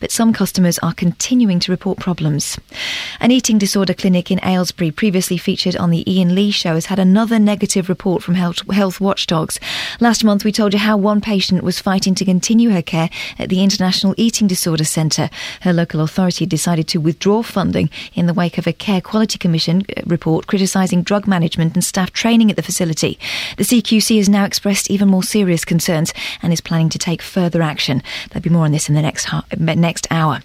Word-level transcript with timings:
but 0.00 0.10
some 0.10 0.32
customers 0.32 0.78
are 0.78 0.94
continuing 0.94 1.60
to 1.60 1.72
report 1.72 1.98
problems. 1.98 2.58
An 3.20 3.30
eating 3.30 3.58
disorder 3.58 3.94
clinic 3.94 4.30
in 4.30 4.40
Aylesbury, 4.44 4.90
previously 4.90 5.38
featured 5.38 5.76
on 5.76 5.90
the 5.90 6.04
Iain 6.06 6.34
Lee 6.34 6.50
show, 6.50 6.74
has 6.74 6.86
had 6.86 6.98
another 6.98 7.38
negative 7.38 7.88
report 7.88 8.22
from 8.22 8.34
health, 8.34 8.68
health 8.70 9.00
watchdogs. 9.00 9.58
Last 10.00 10.24
month, 10.24 10.44
we 10.44 10.52
told 10.52 10.72
you 10.72 10.78
how 10.78 10.96
one 10.96 11.20
patient 11.20 11.62
was 11.62 11.80
fighting 11.80 12.14
to 12.14 12.24
continue 12.24 12.70
her 12.70 12.82
care 12.82 13.10
at 13.38 13.48
the 13.48 13.62
International 13.62 14.14
Eating 14.16 14.46
Disorder 14.46 14.84
Centre. 14.84 15.30
Her 15.62 15.72
local 15.72 16.00
authority 16.00 16.46
decided 16.46 16.88
to 16.88 16.98
withdraw 16.98 17.42
funding 17.42 17.90
in 18.14 18.26
the 18.26 18.34
wake 18.34 18.58
of 18.58 18.66
a 18.66 18.72
Care 18.72 19.00
Quality 19.00 19.38
Commission 19.38 19.84
uh, 19.96 20.02
report 20.06 20.46
criticising 20.46 21.02
drug 21.02 21.26
management 21.26 21.74
and 21.74 21.84
staff 21.84 22.12
training 22.12 22.50
at 22.50 22.56
the 22.56 22.62
facility. 22.62 23.18
The 23.56 23.64
CQC 23.64 24.16
has 24.18 24.28
now 24.28 24.44
expressed 24.44 24.90
even 24.90 25.08
more 25.08 25.22
serious 25.22 25.64
concerns 25.64 26.12
and 26.42 26.52
is 26.52 26.60
planning 26.60 26.88
to 26.90 26.98
take 26.98 27.22
further 27.22 27.62
action. 27.62 28.02
There'll 28.30 28.42
be 28.42 28.50
more 28.50 28.64
on 28.64 28.72
this 28.72 28.88
in 28.88 28.94
the 28.94 29.02
next 29.02 29.24
ha- 29.24 29.44
next 29.56 30.06
hour. 30.10 30.40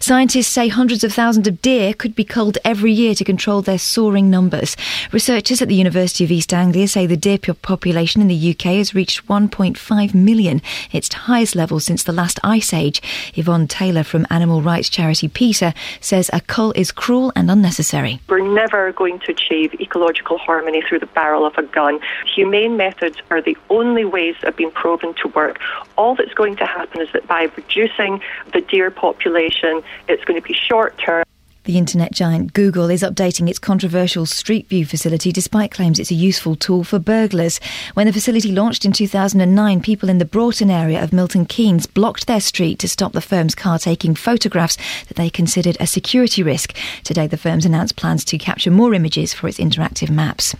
Scientists 0.00 0.48
say 0.48 0.68
hundreds 0.68 1.04
of 1.04 1.12
thousands 1.12 1.48
of 1.48 1.62
deer 1.62 1.94
could 1.94 2.14
be 2.14 2.24
culled 2.24 2.58
every 2.64 2.92
year 2.92 3.14
to 3.14 3.24
control 3.24 3.62
their 3.62 3.78
soaring 3.78 4.30
numbers. 4.30 4.76
Researchers 5.12 5.62
at 5.62 5.68
the 5.68 5.74
University 5.74 6.24
of 6.24 6.30
East 6.30 6.52
Anglia 6.52 6.88
say 6.88 7.06
the 7.06 7.16
deer 7.16 7.38
population 7.38 8.20
in 8.20 8.28
the 8.28 8.50
UK 8.50 8.76
has 8.76 8.94
reached 8.94 9.26
1.5 9.26 10.14
million, 10.14 10.60
its 10.92 11.12
highest 11.12 11.54
level 11.54 11.80
since 11.80 12.02
the 12.02 12.12
last 12.12 12.38
ice 12.44 12.72
age. 12.72 13.00
Yvonne 13.34 13.66
Taylor 13.66 14.02
from 14.02 14.26
animal 14.30 14.62
rights 14.62 14.88
charity 14.88 15.28
PETA 15.28 15.74
says 16.00 16.30
a 16.32 16.40
cull 16.40 16.72
is 16.72 16.92
cruel 16.92 17.32
and 17.34 17.50
unnecessary. 17.50 18.20
We're 18.28 18.46
never 18.46 18.92
going 18.92 19.20
to 19.20 19.32
achieve 19.32 19.74
ecological 19.80 20.38
harmony 20.38 20.82
through 20.82 21.00
the 21.00 21.06
barrel 21.06 21.46
of 21.46 21.56
a 21.56 21.62
gun. 21.62 22.00
Humane 22.34 22.76
methods 22.76 23.16
are 23.30 23.40
the 23.40 23.56
only 23.70 24.04
ways 24.04 24.34
that 24.40 24.48
have 24.48 24.56
been 24.56 24.70
proven 24.70 25.14
to 25.14 25.28
work. 25.28 25.60
All 25.96 26.14
that's 26.14 26.34
going 26.34 26.56
to 26.56 26.66
happen 26.66 27.00
is 27.00 27.08
that 27.12 27.26
by 27.26 27.44
reducing 27.56 28.20
the 28.52 28.60
deer 28.60 28.90
population, 28.90 29.82
it's 30.08 30.24
going 30.24 30.40
to 30.40 30.46
be 30.46 30.54
short 30.54 30.98
term. 30.98 31.24
The 31.64 31.78
internet 31.78 32.12
giant 32.12 32.52
Google 32.52 32.90
is 32.90 33.02
updating 33.02 33.48
its 33.48 33.58
controversial 33.58 34.26
Street 34.26 34.68
View 34.68 34.84
facility 34.84 35.32
despite 35.32 35.70
claims 35.70 35.98
it's 35.98 36.10
a 36.10 36.14
useful 36.14 36.56
tool 36.56 36.84
for 36.84 36.98
burglars. 36.98 37.58
When 37.94 38.06
the 38.06 38.12
facility 38.12 38.52
launched 38.52 38.84
in 38.84 38.92
2009, 38.92 39.80
people 39.80 40.10
in 40.10 40.18
the 40.18 40.26
Broughton 40.26 40.70
area 40.70 41.02
of 41.02 41.14
Milton 41.14 41.46
Keynes 41.46 41.86
blocked 41.86 42.26
their 42.26 42.42
street 42.42 42.78
to 42.80 42.88
stop 42.88 43.12
the 43.12 43.22
firm's 43.22 43.54
car 43.54 43.78
taking 43.78 44.14
photographs 44.14 44.76
that 45.08 45.16
they 45.16 45.30
considered 45.30 45.78
a 45.80 45.86
security 45.86 46.42
risk. 46.42 46.76
Today, 47.02 47.26
the 47.26 47.38
firm's 47.38 47.64
announced 47.64 47.96
plans 47.96 48.26
to 48.26 48.36
capture 48.36 48.70
more 48.70 48.92
images 48.92 49.32
for 49.32 49.48
its 49.48 49.56
interactive 49.56 50.10
maps. 50.10 50.54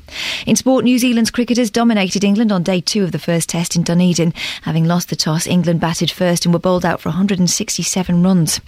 In 0.46 0.56
sport, 0.56 0.86
New 0.86 0.98
Zealand's 0.98 1.30
cricketers 1.30 1.70
dominated 1.70 2.24
England 2.24 2.50
on 2.50 2.62
day 2.62 2.80
two 2.80 3.04
of 3.04 3.12
the 3.12 3.18
first 3.18 3.50
test 3.50 3.76
in 3.76 3.82
Dunedin. 3.82 4.32
Having 4.62 4.86
lost 4.86 5.10
the 5.10 5.16
toss, 5.16 5.46
England 5.46 5.80
batted 5.80 6.10
first 6.10 6.46
and 6.46 6.54
were 6.54 6.58
bowled 6.58 6.86
out 6.86 7.02
for 7.02 7.10
167 7.10 8.22
runs. 8.22 8.62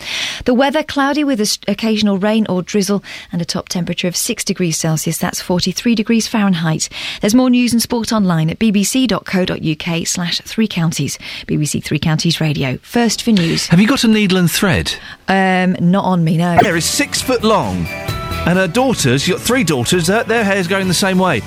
The 0.44 0.52
weather 0.52 0.82
cloudy 0.82 1.24
with 1.24 1.40
occasional 1.66 2.18
or 2.48 2.62
drizzle 2.62 3.02
and 3.32 3.40
a 3.40 3.44
top 3.44 3.68
temperature 3.68 4.08
of 4.08 4.16
6 4.16 4.44
degrees 4.44 4.76
Celsius. 4.76 5.18
That's 5.18 5.40
43 5.40 5.94
degrees 5.94 6.26
Fahrenheit. 6.28 6.88
There's 7.20 7.34
more 7.34 7.50
news 7.50 7.72
and 7.72 7.80
sport 7.80 8.12
online 8.12 8.50
at 8.50 8.58
bbc.co.uk 8.58 10.06
slash 10.06 10.40
three 10.40 10.68
counties. 10.68 11.18
BBC 11.46 11.82
Three 11.82 11.98
Counties 11.98 12.40
Radio. 12.40 12.78
First 12.78 13.22
for 13.22 13.32
news. 13.32 13.66
Have 13.68 13.80
you 13.80 13.86
got 13.86 14.04
a 14.04 14.08
needle 14.08 14.38
and 14.38 14.50
thread? 14.50 14.92
Um, 15.28 15.76
not 15.80 16.04
on 16.04 16.24
me, 16.24 16.36
no. 16.36 16.56
Hair 16.56 16.76
is 16.76 16.84
six 16.84 17.20
foot 17.22 17.42
long. 17.44 17.86
And 17.86 18.58
her 18.58 18.68
daughters, 18.68 19.26
you've 19.26 19.38
got 19.38 19.46
three 19.46 19.64
daughters, 19.64 20.06
their, 20.06 20.24
their 20.24 20.44
hair's 20.44 20.68
going 20.68 20.88
the 20.88 20.94
same 20.94 21.18
way. 21.18 21.40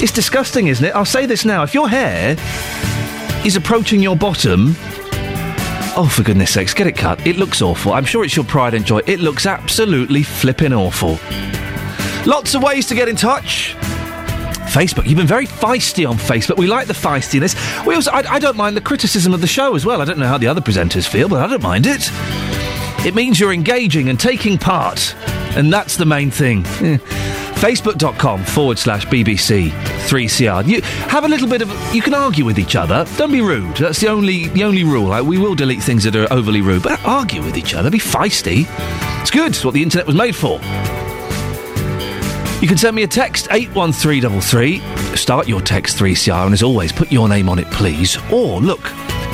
It's 0.00 0.12
disgusting, 0.12 0.66
isn't 0.66 0.84
it? 0.84 0.94
I'll 0.94 1.04
say 1.04 1.26
this 1.26 1.44
now. 1.44 1.62
If 1.62 1.74
your 1.74 1.88
hair 1.88 2.36
is 3.46 3.56
approaching 3.56 4.00
your 4.00 4.16
bottom, 4.16 4.74
Oh, 5.96 6.08
for 6.08 6.24
goodness 6.24 6.52
sakes, 6.54 6.74
get 6.74 6.88
it 6.88 6.96
cut. 6.96 7.24
It 7.24 7.36
looks 7.36 7.62
awful. 7.62 7.92
I'm 7.92 8.04
sure 8.04 8.24
it's 8.24 8.34
your 8.34 8.44
pride 8.44 8.74
and 8.74 8.84
joy. 8.84 9.00
It 9.06 9.20
looks 9.20 9.46
absolutely 9.46 10.24
flipping 10.24 10.72
awful. 10.72 11.20
Lots 12.26 12.56
of 12.56 12.64
ways 12.64 12.88
to 12.88 12.96
get 12.96 13.08
in 13.08 13.14
touch. 13.14 13.76
Facebook. 14.54 15.06
You've 15.06 15.18
been 15.18 15.26
very 15.26 15.46
feisty 15.46 16.08
on 16.08 16.16
Facebook. 16.16 16.56
We 16.56 16.66
like 16.66 16.86
the 16.86 16.94
feistiness. 16.94 17.54
We 17.86 17.94
also, 17.94 18.10
I, 18.10 18.34
I, 18.34 18.38
don't 18.38 18.56
mind 18.56 18.76
the 18.76 18.80
criticism 18.80 19.32
of 19.34 19.40
the 19.40 19.46
show 19.46 19.74
as 19.74 19.86
well. 19.86 20.00
I 20.02 20.04
don't 20.04 20.18
know 20.18 20.26
how 20.26 20.38
the 20.38 20.48
other 20.48 20.60
presenters 20.60 21.08
feel, 21.08 21.28
but 21.28 21.42
I 21.42 21.46
don't 21.46 21.62
mind 21.62 21.86
it. 21.86 22.10
It 23.06 23.14
means 23.14 23.38
you're 23.38 23.52
engaging 23.52 24.08
and 24.08 24.18
taking 24.18 24.56
part, 24.56 25.14
and 25.56 25.72
that's 25.72 25.96
the 25.96 26.06
main 26.06 26.30
thing. 26.30 26.64
Eh. 26.80 26.98
Facebook.com 27.54 28.44
forward 28.44 28.78
slash 28.78 29.06
BBC 29.06 29.70
3CR. 29.70 30.66
You 30.66 30.82
have 30.82 31.24
a 31.24 31.28
little 31.28 31.48
bit 31.48 31.62
of. 31.62 31.94
You 31.94 32.02
can 32.02 32.12
argue 32.12 32.44
with 32.44 32.58
each 32.58 32.76
other. 32.76 33.06
Don't 33.16 33.32
be 33.32 33.40
rude. 33.40 33.76
That's 33.76 34.00
the 34.00 34.08
only 34.08 34.48
the 34.48 34.64
only 34.64 34.84
rule. 34.84 35.08
Like, 35.08 35.24
we 35.24 35.38
will 35.38 35.54
delete 35.54 35.82
things 35.82 36.04
that 36.04 36.16
are 36.16 36.30
overly 36.32 36.60
rude, 36.60 36.82
but 36.82 37.02
argue 37.04 37.42
with 37.42 37.56
each 37.56 37.74
other. 37.74 37.90
Be 37.90 37.98
feisty. 37.98 38.66
It's 39.22 39.30
good. 39.30 39.52
It's 39.52 39.64
what 39.64 39.74
the 39.74 39.82
internet 39.82 40.06
was 40.06 40.16
made 40.16 40.36
for. 40.36 40.60
You 42.64 42.68
can 42.68 42.78
send 42.78 42.96
me 42.96 43.02
a 43.02 43.06
text 43.06 43.48
81333. 43.50 44.80
Start 45.16 45.46
your 45.46 45.60
text 45.60 45.98
3CR, 45.98 46.46
and 46.46 46.54
as 46.54 46.62
always, 46.62 46.92
put 46.92 47.12
your 47.12 47.28
name 47.28 47.50
on 47.50 47.58
it, 47.58 47.70
please. 47.70 48.16
Or 48.32 48.58
look, 48.58 48.80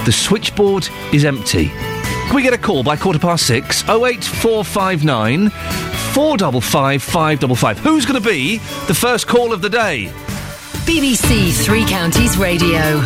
the 0.05 0.11
switchboard 0.11 0.89
is 1.13 1.25
empty. 1.25 1.69
Can 1.69 2.35
we 2.35 2.43
get 2.43 2.55
a 2.55 2.59
call 2.59 2.83
by 2.83 2.97
quarter 2.97 3.21
past 3.21 3.47
six? 3.47 3.85
08459 3.85 5.51
455 5.51 7.03
555. 7.05 7.79
Who's 7.79 8.05
going 8.05 8.21
to 8.21 8.29
be 8.29 8.57
the 8.89 8.95
first 8.95 9.29
call 9.29 9.53
of 9.53 9.63
the 9.63 9.71
day? 9.71 10.11
BBC 10.85 11.53
Three 11.65 11.85
Counties 11.85 12.37
Radio. 12.37 12.97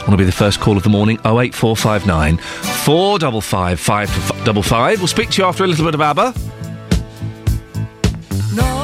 Want 0.00 0.10
to 0.10 0.16
be 0.16 0.24
the 0.24 0.32
first 0.32 0.58
call 0.58 0.76
of 0.76 0.82
the 0.82 0.88
morning? 0.88 1.16
08459 1.18 2.38
455 2.38 3.78
555. 3.78 4.98
We'll 4.98 5.06
speak 5.06 5.30
to 5.30 5.42
you 5.42 5.46
after 5.46 5.62
a 5.62 5.68
little 5.68 5.84
bit 5.84 5.94
of 5.94 6.00
ABBA. 6.00 6.34
Whisper 8.30 8.79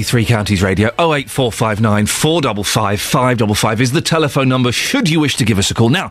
Three 0.00 0.24
Counties 0.24 0.62
Radio 0.62 0.88
08459 0.98 2.06
455 2.06 2.98
555 2.98 3.80
is 3.82 3.92
the 3.92 4.00
telephone 4.00 4.48
number 4.48 4.72
should 4.72 5.10
you 5.10 5.20
wish 5.20 5.36
to 5.36 5.44
give 5.44 5.58
us 5.58 5.70
a 5.70 5.74
call. 5.74 5.90
Now, 5.90 6.10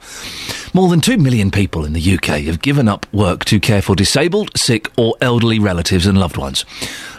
more 0.71 0.87
than 0.87 1.01
2 1.01 1.17
million 1.17 1.49
people 1.49 1.83
in 1.83 1.93
the 1.93 2.13
UK 2.13 2.41
have 2.41 2.61
given 2.61 2.87
up 2.87 3.11
work 3.11 3.43
to 3.45 3.59
care 3.59 3.81
for 3.81 3.95
disabled, 3.95 4.55
sick 4.55 4.91
or 4.97 5.15
elderly 5.19 5.57
relatives 5.57 6.05
and 6.05 6.19
loved 6.19 6.37
ones. 6.37 6.63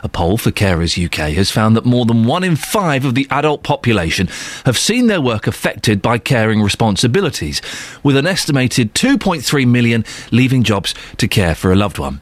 A 0.04 0.08
poll 0.08 0.38
for 0.38 0.52
Carers 0.52 1.04
UK 1.04 1.34
has 1.34 1.50
found 1.50 1.74
that 1.74 1.84
more 1.84 2.06
than 2.06 2.26
1 2.26 2.44
in 2.44 2.54
5 2.54 3.06
of 3.06 3.16
the 3.16 3.26
adult 3.30 3.64
population 3.64 4.28
have 4.64 4.78
seen 4.78 5.08
their 5.08 5.20
work 5.20 5.48
affected 5.48 6.00
by 6.00 6.18
caring 6.18 6.62
responsibilities, 6.62 7.60
with 8.04 8.16
an 8.16 8.26
estimated 8.26 8.94
2.3 8.94 9.66
million 9.66 10.04
leaving 10.30 10.62
jobs 10.62 10.94
to 11.16 11.26
care 11.26 11.56
for 11.56 11.72
a 11.72 11.76
loved 11.76 11.98
one. 11.98 12.20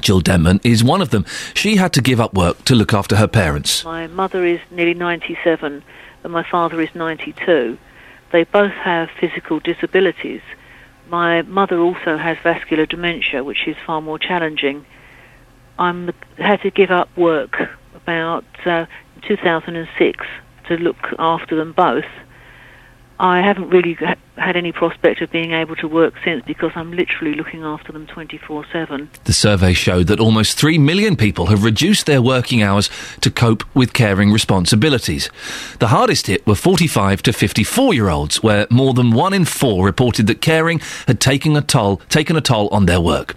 Jill 0.00 0.20
Denman 0.20 0.60
is 0.64 0.82
one 0.82 1.00
of 1.00 1.10
them. 1.10 1.24
She 1.54 1.76
had 1.76 1.92
to 1.94 2.02
give 2.02 2.20
up 2.20 2.34
work 2.34 2.64
to 2.64 2.74
look 2.74 2.92
after 2.92 3.16
her 3.16 3.28
parents. 3.28 3.84
My 3.84 4.06
mother 4.08 4.44
is 4.44 4.60
nearly 4.70 4.94
97 4.94 5.82
and 6.22 6.32
my 6.32 6.42
father 6.42 6.80
is 6.80 6.94
92. 6.94 7.78
They 8.32 8.44
both 8.44 8.72
have 8.72 9.10
physical 9.20 9.60
disabilities. 9.60 10.40
My 11.08 11.42
mother 11.42 11.78
also 11.78 12.16
has 12.16 12.36
vascular 12.42 12.86
dementia, 12.86 13.44
which 13.44 13.68
is 13.68 13.76
far 13.86 14.00
more 14.00 14.18
challenging. 14.18 14.84
I 15.78 16.12
had 16.38 16.62
to 16.62 16.70
give 16.70 16.90
up 16.90 17.14
work 17.16 17.56
about 17.94 18.44
uh, 18.66 18.86
2006 19.22 20.26
to 20.68 20.76
look 20.76 20.96
after 21.18 21.56
them 21.56 21.72
both. 21.72 22.04
I 23.18 23.40
haven't 23.40 23.70
really 23.70 23.96
had 24.36 24.56
any 24.56 24.72
prospect 24.72 25.20
of 25.20 25.30
being 25.30 25.52
able 25.52 25.76
to 25.76 25.86
work 25.86 26.14
since 26.24 26.44
because 26.44 26.72
I'm 26.74 26.92
literally 26.92 27.34
looking 27.34 27.62
after 27.62 27.92
them 27.92 28.06
24 28.06 28.66
7. 28.72 29.08
The 29.24 29.32
survey 29.32 29.72
showed 29.72 30.08
that 30.08 30.20
almost 30.20 30.58
3 30.58 30.78
million 30.78 31.16
people 31.16 31.46
have 31.46 31.62
reduced 31.62 32.06
their 32.06 32.20
working 32.20 32.62
hours 32.62 32.90
to 33.20 33.30
cope 33.30 33.62
with 33.74 33.92
caring 33.92 34.32
responsibilities. 34.32 35.30
The 35.78 35.88
hardest 35.88 36.26
hit 36.26 36.46
were 36.46 36.54
45 36.54 37.22
to 37.22 37.32
54 37.32 37.94
year 37.94 38.08
olds, 38.08 38.42
where 38.42 38.66
more 38.70 38.94
than 38.94 39.12
one 39.12 39.32
in 39.32 39.44
four 39.44 39.84
reported 39.84 40.26
that 40.26 40.40
caring 40.40 40.80
had 41.06 41.20
taken 41.20 41.56
a 41.56 41.62
toll, 41.62 41.98
taken 42.08 42.36
a 42.36 42.40
toll 42.40 42.68
on 42.68 42.86
their 42.86 43.00
work. 43.00 43.36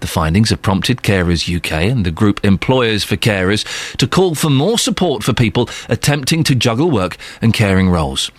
The 0.00 0.06
findings 0.06 0.50
have 0.50 0.62
prompted 0.62 0.98
Carers 0.98 1.54
UK 1.54 1.72
and 1.72 2.04
the 2.04 2.10
group 2.10 2.44
Employers 2.44 3.02
for 3.02 3.16
Carers 3.16 3.64
to 3.96 4.06
call 4.06 4.34
for 4.34 4.50
more 4.50 4.78
support 4.78 5.24
for 5.24 5.32
people 5.32 5.68
attempting 5.88 6.44
to 6.44 6.54
juggle 6.54 6.90
work 6.90 7.16
and 7.40 7.54
caring 7.54 7.88
roles. 7.88 8.30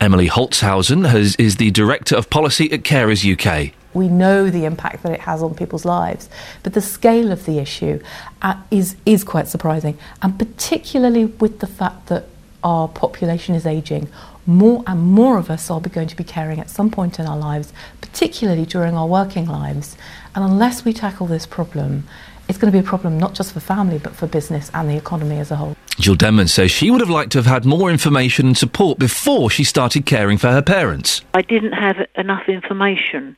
Emily 0.00 0.28
Holzhausen 0.28 1.08
has, 1.08 1.34
is 1.36 1.47
the 1.56 1.70
Director 1.70 2.16
of 2.16 2.30
Policy 2.30 2.70
at 2.72 2.82
Carers 2.82 3.24
UK. 3.24 3.72
We 3.94 4.08
know 4.08 4.50
the 4.50 4.64
impact 4.64 5.02
that 5.02 5.12
it 5.12 5.20
has 5.20 5.42
on 5.42 5.54
people's 5.54 5.84
lives, 5.84 6.28
but 6.62 6.74
the 6.74 6.80
scale 6.80 7.32
of 7.32 7.46
the 7.46 7.58
issue 7.58 8.00
uh, 8.42 8.60
is, 8.70 8.96
is 9.06 9.24
quite 9.24 9.48
surprising, 9.48 9.98
and 10.22 10.38
particularly 10.38 11.24
with 11.24 11.60
the 11.60 11.66
fact 11.66 12.06
that 12.08 12.26
our 12.62 12.88
population 12.88 13.54
is 13.54 13.66
ageing. 13.66 14.08
More 14.46 14.82
and 14.86 15.00
more 15.00 15.38
of 15.38 15.50
us 15.50 15.70
are 15.70 15.80
going 15.80 16.08
to 16.08 16.16
be 16.16 16.24
caring 16.24 16.58
at 16.58 16.70
some 16.70 16.90
point 16.90 17.18
in 17.18 17.26
our 17.26 17.36
lives, 17.36 17.72
particularly 18.00 18.66
during 18.66 18.94
our 18.94 19.06
working 19.06 19.46
lives. 19.46 19.96
And 20.34 20.44
unless 20.44 20.84
we 20.84 20.92
tackle 20.92 21.26
this 21.26 21.46
problem, 21.46 22.04
it's 22.48 22.58
going 22.58 22.72
to 22.72 22.76
be 22.76 22.84
a 22.84 22.88
problem 22.88 23.18
not 23.18 23.34
just 23.34 23.52
for 23.52 23.60
family, 23.60 23.98
but 23.98 24.16
for 24.16 24.26
business 24.26 24.70
and 24.74 24.88
the 24.88 24.96
economy 24.96 25.38
as 25.38 25.50
a 25.50 25.56
whole. 25.56 25.76
Jill 25.98 26.14
Denman 26.14 26.48
says 26.48 26.70
she 26.70 26.90
would 26.90 27.00
have 27.00 27.10
liked 27.10 27.32
to 27.32 27.38
have 27.38 27.46
had 27.46 27.64
more 27.64 27.90
information 27.90 28.46
and 28.46 28.56
support 28.56 28.98
before 28.98 29.50
she 29.50 29.64
started 29.64 30.06
caring 30.06 30.38
for 30.38 30.48
her 30.48 30.62
parents. 30.62 31.22
I 31.34 31.42
didn't 31.42 31.72
have 31.72 31.96
enough 32.16 32.48
information. 32.48 33.36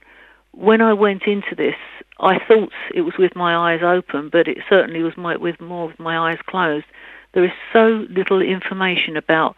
When 0.53 0.81
I 0.81 0.93
went 0.93 1.25
into 1.25 1.55
this, 1.55 1.77
I 2.21 2.39
thought 2.39 2.73
it 2.95 3.01
was 3.01 3.15
with 3.19 3.35
my 3.35 3.73
eyes 3.73 3.83
open, 3.83 4.29
but 4.29 4.47
it 4.47 4.59
certainly 4.69 5.03
was 5.03 5.17
my, 5.17 5.37
with 5.37 5.61
more 5.61 5.89
with 5.89 5.99
my 5.99 6.31
eyes 6.31 6.39
closed. 6.47 6.87
There 7.33 7.45
is 7.45 7.53
so 7.73 8.07
little 8.11 8.43
information 8.43 9.17
about 9.17 9.57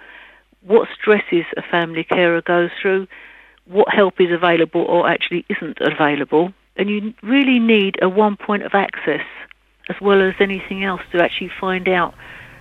what 0.62 0.88
stresses 0.94 1.44
a 1.56 1.62
family 1.62 2.04
carer 2.04 2.40
goes 2.40 2.71
through, 2.80 3.09
what 3.66 3.92
help 3.92 4.21
is 4.21 4.30
available 4.30 4.82
or 4.82 5.09
actually 5.09 5.44
isn't 5.49 5.78
available, 5.80 6.52
and 6.76 6.88
you 6.88 7.14
really 7.23 7.59
need 7.59 7.99
a 8.02 8.09
one 8.09 8.37
point 8.37 8.62
of 8.62 8.75
access 8.75 9.25
as 9.88 9.97
well 10.00 10.23
as 10.23 10.35
anything 10.41 10.85
else 10.85 11.02
to 11.12 11.23
actually 11.23 11.50
find 11.61 11.88
out 11.88 12.14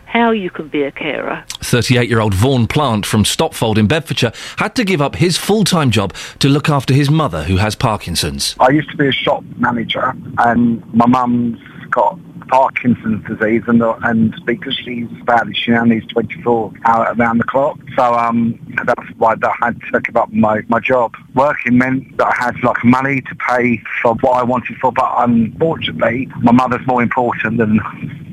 how 0.06 0.32
you 0.32 0.50
can 0.50 0.68
be 0.68 0.84
a 0.84 0.92
carer. 0.92 1.44
38 1.62 2.10
year 2.10 2.20
old 2.20 2.34
Vaughan 2.34 2.68
Plant 2.68 3.06
from 3.06 3.24
Stotfold 3.24 3.78
in 3.78 3.88
Bedfordshire 3.88 4.34
had 4.58 4.76
to 4.76 4.84
give 4.84 5.02
up 5.02 5.16
his 5.16 5.38
full 5.38 5.64
time 5.64 5.90
job 5.92 6.14
to 6.40 6.50
look 6.50 6.70
after 6.70 6.94
his 6.94 7.10
mother 7.10 7.44
who 7.44 7.58
has 7.58 7.76
Parkinson's. 7.76 8.56
I 8.60 8.72
used 8.72 8.90
to 8.92 8.98
be 8.98 9.08
a 9.08 9.12
shop 9.12 9.44
manager 9.58 10.14
and 10.40 10.84
my 10.94 11.06
mum's 11.06 11.60
got 11.90 12.20
Parkinson's 12.52 13.26
disease, 13.26 13.64
and 13.68 13.82
and 14.04 14.36
because 14.46 14.76
she's 14.76 15.08
badly, 15.24 15.54
she 15.54 15.72
now 15.72 15.86
needs 15.86 16.06
24 16.08 16.74
hours 16.86 17.18
around 17.18 17.38
the 17.38 17.46
clock. 17.46 17.80
So 17.96 18.14
um, 18.14 18.60
that's 18.86 19.10
why 19.18 19.36
that 19.36 19.52
I 19.62 19.68
had 19.68 19.82
to 19.94 20.02
give 20.02 20.18
up 20.18 20.32
my, 20.34 20.62
my 20.68 20.82
job. 20.82 21.16
Working 21.34 21.78
meant 21.78 22.18
that 22.18 22.28
I 22.28 22.46
had 22.46 22.62
like 22.62 22.84
money 22.84 23.22
to 23.22 23.36
pay 23.36 23.82
for 24.02 24.16
what 24.16 24.34
I 24.34 24.44
wanted 24.44 24.78
for, 24.78 24.92
but 24.92 25.10
unfortunately, 25.18 26.30
my 26.42 26.52
mother's 26.52 26.86
more 26.86 27.02
important 27.02 27.58
than 27.58 27.80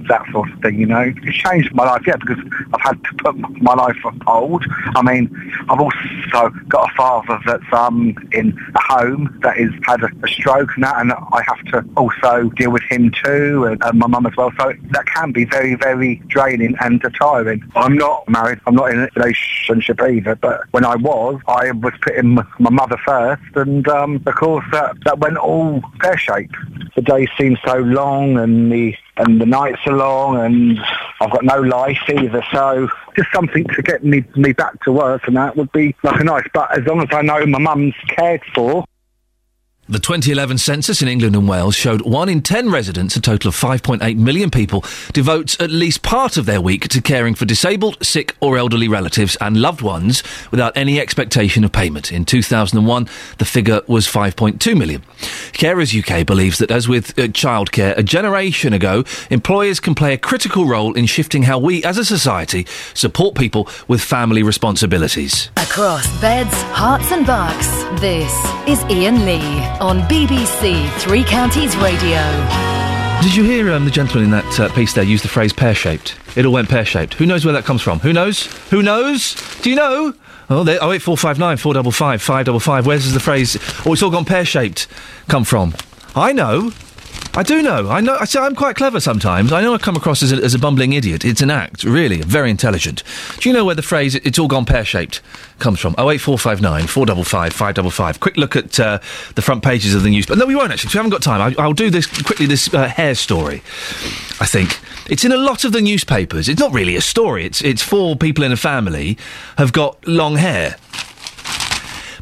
that 0.08 0.24
sort 0.32 0.50
of 0.50 0.60
thing, 0.60 0.78
you 0.78 0.86
know. 0.86 1.12
It's 1.22 1.38
changed 1.38 1.74
my 1.74 1.84
life, 1.84 2.02
yeah, 2.06 2.16
because 2.16 2.38
I've 2.74 2.80
had 2.80 3.04
to 3.04 3.14
put 3.18 3.36
my 3.62 3.74
life 3.74 3.96
on 4.04 4.20
hold. 4.26 4.64
I 4.96 5.02
mean, 5.02 5.30
I've 5.68 5.80
also 5.80 6.50
got 6.68 6.90
a 6.90 6.94
father 6.94 7.38
that's 7.46 7.72
um, 7.72 8.14
in 8.32 8.58
a 8.74 8.94
home 8.94 9.38
that 9.42 9.56
has 9.56 9.70
had 9.84 10.02
a, 10.02 10.10
a 10.22 10.28
stroke 10.28 10.70
and 10.74 10.84
that, 10.84 11.00
and 11.00 11.12
I 11.12 11.42
have 11.46 11.64
to 11.66 11.84
also 11.96 12.50
deal 12.50 12.70
with 12.70 12.82
him 12.84 13.12
too, 13.24 13.64
and, 13.64 13.82
and 13.84 13.98
my 13.98 14.06
mum 14.06 14.26
as 14.26 14.36
well. 14.36 14.52
So 14.58 14.72
that 14.90 15.06
can 15.06 15.32
be 15.32 15.44
very, 15.44 15.74
very 15.74 16.16
draining 16.28 16.74
and 16.80 17.02
tiring. 17.18 17.62
I'm 17.76 17.96
not 17.96 18.28
married. 18.28 18.60
I'm 18.66 18.74
not 18.74 18.90
in 18.90 19.00
a 19.00 19.08
relationship 19.16 20.00
either. 20.02 20.34
But 20.34 20.62
when 20.70 20.84
I 20.84 20.96
was, 20.96 21.40
I 21.46 21.70
was 21.70 21.92
putting 22.02 22.34
my 22.34 22.70
mother 22.70 22.96
first, 23.04 23.42
and 23.54 23.86
um, 23.88 24.22
of 24.26 24.34
course 24.34 24.64
that 24.72 24.96
that 25.04 25.18
went 25.18 25.36
all 25.36 25.82
pear 26.00 26.16
shaped. 26.16 26.54
The 26.96 27.02
days 27.02 27.28
seem 27.38 27.56
so 27.64 27.78
long, 27.78 28.38
and 28.38 28.70
the 28.70 28.94
and 29.16 29.40
the 29.40 29.46
nights 29.46 29.80
are 29.86 29.96
long, 29.99 30.38
and 30.38 30.81
I've 31.21 31.31
got 31.31 31.45
no 31.45 31.61
life 31.61 32.00
either. 32.09 32.43
So 32.52 32.88
just 33.17 33.28
something 33.33 33.64
to 33.64 33.83
get 33.83 34.05
me 34.05 34.25
me 34.37 34.52
back 34.52 34.83
to 34.85 34.93
work, 34.93 35.26
and 35.26 35.37
that 35.37 35.57
would 35.57 35.73
be 35.73 35.95
like 36.02 36.21
a 36.21 36.25
nice. 36.25 36.47
But 36.55 36.78
as 36.78 36.85
long 36.87 37.02
as 37.02 37.09
I 37.11 37.23
know 37.23 37.45
my 37.47 37.59
mum's 37.59 37.95
cared 38.09 38.43
for. 38.55 38.85
The 39.90 39.99
2011 39.99 40.59
census 40.59 41.00
in 41.00 41.09
England 41.09 41.35
and 41.35 41.49
Wales 41.49 41.75
showed 41.75 42.02
one 42.02 42.28
in 42.28 42.42
ten 42.42 42.71
residents, 42.71 43.16
a 43.16 43.23
total 43.23 43.49
of 43.49 43.54
5.8 43.54 44.18
million 44.18 44.50
people, 44.50 44.85
devotes 45.14 45.59
at 45.61 45.71
least 45.71 46.02
part 46.02 46.37
of 46.37 46.45
their 46.45 46.61
week 46.61 46.88
to 46.88 47.00
caring 47.00 47.35
for 47.35 47.47
disabled, 47.47 47.97
sick, 48.04 48.37
or 48.40 48.59
elderly 48.59 48.87
relatives 48.87 49.38
and 49.40 49.57
loved 49.57 49.80
ones 49.80 50.23
without 50.50 50.76
any 50.76 51.00
expectation 51.00 51.64
of 51.64 51.73
payment. 51.73 52.12
In 52.12 52.26
2001, 52.26 53.09
the 53.38 53.47
figure 53.47 53.80
was 53.87 54.07
5.2 54.07 54.76
million. 54.76 55.00
Carers 55.52 55.99
UK 55.99 56.26
believes 56.26 56.59
that, 56.59 56.71
as 56.71 56.87
with 56.87 57.18
uh, 57.18 57.23
childcare 57.23 57.97
a 57.97 58.02
generation 58.02 58.75
ago, 58.75 59.04
employers 59.30 59.80
can 59.80 59.95
play 59.95 60.12
a 60.12 60.18
critical 60.18 60.66
role 60.66 60.92
in 60.92 61.07
shifting 61.07 61.45
how 61.45 61.59
we, 61.59 61.83
as 61.83 61.97
a 61.97 62.04
society, 62.04 62.66
support 62.92 63.35
people 63.37 63.66
with 63.88 64.02
family 64.02 64.42
responsibilities. 64.42 65.50
Across 65.57 66.21
beds, 66.21 66.52
Herts, 66.75 67.11
and 67.11 67.26
bucks, 67.26 67.68
this 68.02 68.35
is 68.68 68.85
Iain 68.90 69.25
Lee 69.25 69.77
on 69.80 70.00
BBC 70.02 70.90
Three 70.99 71.25
Counties 71.25 71.76
Radio. 71.76 72.18
Did 73.23 73.35
you 73.35 73.44
hear 73.44 73.73
um, 73.73 73.85
the 73.85 73.90
gentleman 73.90 74.25
in 74.26 74.30
that 74.30 74.61
uh, 74.61 74.73
piece 74.75 74.92
there 74.92 75.04
use 75.04 75.23
the 75.23 75.28
phrase 75.28 75.52
pear 75.52 75.75
shaped? 75.75 76.16
It 76.37 76.44
all 76.44 76.52
went 76.52 76.68
pear 76.68 76.85
shaped. 76.85 77.14
Who 77.14 77.26
knows 77.26 77.44
where 77.44 77.52
that 77.54 77.64
comes 77.64 77.82
from? 77.82 77.99
Who 78.00 78.12
knows? 78.12 78.47
Who 78.70 78.82
knows? 78.82 79.35
Do 79.62 79.70
you 79.70 79.76
know? 79.76 80.14
Oh, 80.50 80.64
there, 80.64 80.78
oh, 80.80 80.92
08459 80.92 81.56
455 81.56 82.23
555. 82.23 82.87
Where 82.87 82.97
does 82.97 83.12
the 83.12 83.20
phrase, 83.20 83.56
oh, 83.87 83.92
it's 83.92 84.02
all 84.02 84.11
gone 84.11 84.25
pear 84.25 84.44
shaped, 84.44 84.87
come 85.28 85.44
from? 85.44 85.75
I 86.14 86.32
know. 86.32 86.73
I 87.34 87.44
do 87.44 87.62
know. 87.62 87.88
I 87.88 88.00
know. 88.00 88.16
I 88.18 88.24
say 88.24 88.40
I'm 88.40 88.56
quite 88.56 88.74
clever 88.74 88.98
sometimes. 88.98 89.52
I 89.52 89.60
know 89.60 89.72
I 89.72 89.78
come 89.78 89.94
across 89.94 90.24
as 90.24 90.32
a, 90.32 90.36
as 90.42 90.54
a 90.54 90.58
bumbling 90.58 90.94
idiot. 90.94 91.24
It's 91.24 91.40
an 91.40 91.50
act, 91.50 91.84
really, 91.84 92.20
very 92.22 92.50
intelligent. 92.50 93.04
Do 93.38 93.48
you 93.48 93.54
know 93.54 93.64
where 93.64 93.76
the 93.76 93.82
phrase 93.82 94.16
"it's 94.16 94.40
all 94.40 94.48
gone 94.48 94.64
pear 94.64 94.84
shaped" 94.84 95.20
comes 95.60 95.78
from? 95.78 95.94
Oh 95.98 96.10
eight 96.10 96.18
four 96.18 96.36
five 96.36 96.60
nine 96.60 96.88
four 96.88 97.06
double 97.06 97.22
five 97.22 97.52
five 97.52 97.76
double 97.76 97.92
five. 97.92 98.18
Quick 98.18 98.36
look 98.36 98.56
at 98.56 98.80
uh, 98.80 98.98
the 99.36 99.42
front 99.42 99.62
pages 99.62 99.94
of 99.94 100.02
the 100.02 100.10
news. 100.10 100.26
But 100.26 100.38
no, 100.38 100.46
we 100.46 100.56
won't 100.56 100.72
actually. 100.72 100.90
We 100.92 100.98
haven't 100.98 101.10
got 101.10 101.22
time. 101.22 101.40
I, 101.40 101.62
I'll 101.62 101.72
do 101.72 101.90
this 101.90 102.06
quickly. 102.06 102.46
This 102.46 102.74
uh, 102.74 102.88
hair 102.88 103.14
story. 103.14 103.62
I 104.40 104.46
think 104.46 104.80
it's 105.08 105.24
in 105.24 105.30
a 105.30 105.36
lot 105.36 105.64
of 105.64 105.70
the 105.70 105.80
newspapers. 105.80 106.48
It's 106.48 106.58
not 106.58 106.72
really 106.72 106.96
a 106.96 107.00
story. 107.00 107.44
It's 107.44 107.62
it's 107.62 107.82
four 107.82 108.16
people 108.16 108.42
in 108.42 108.50
a 108.50 108.56
family 108.56 109.16
have 109.58 109.72
got 109.72 110.04
long 110.08 110.36
hair. 110.36 110.76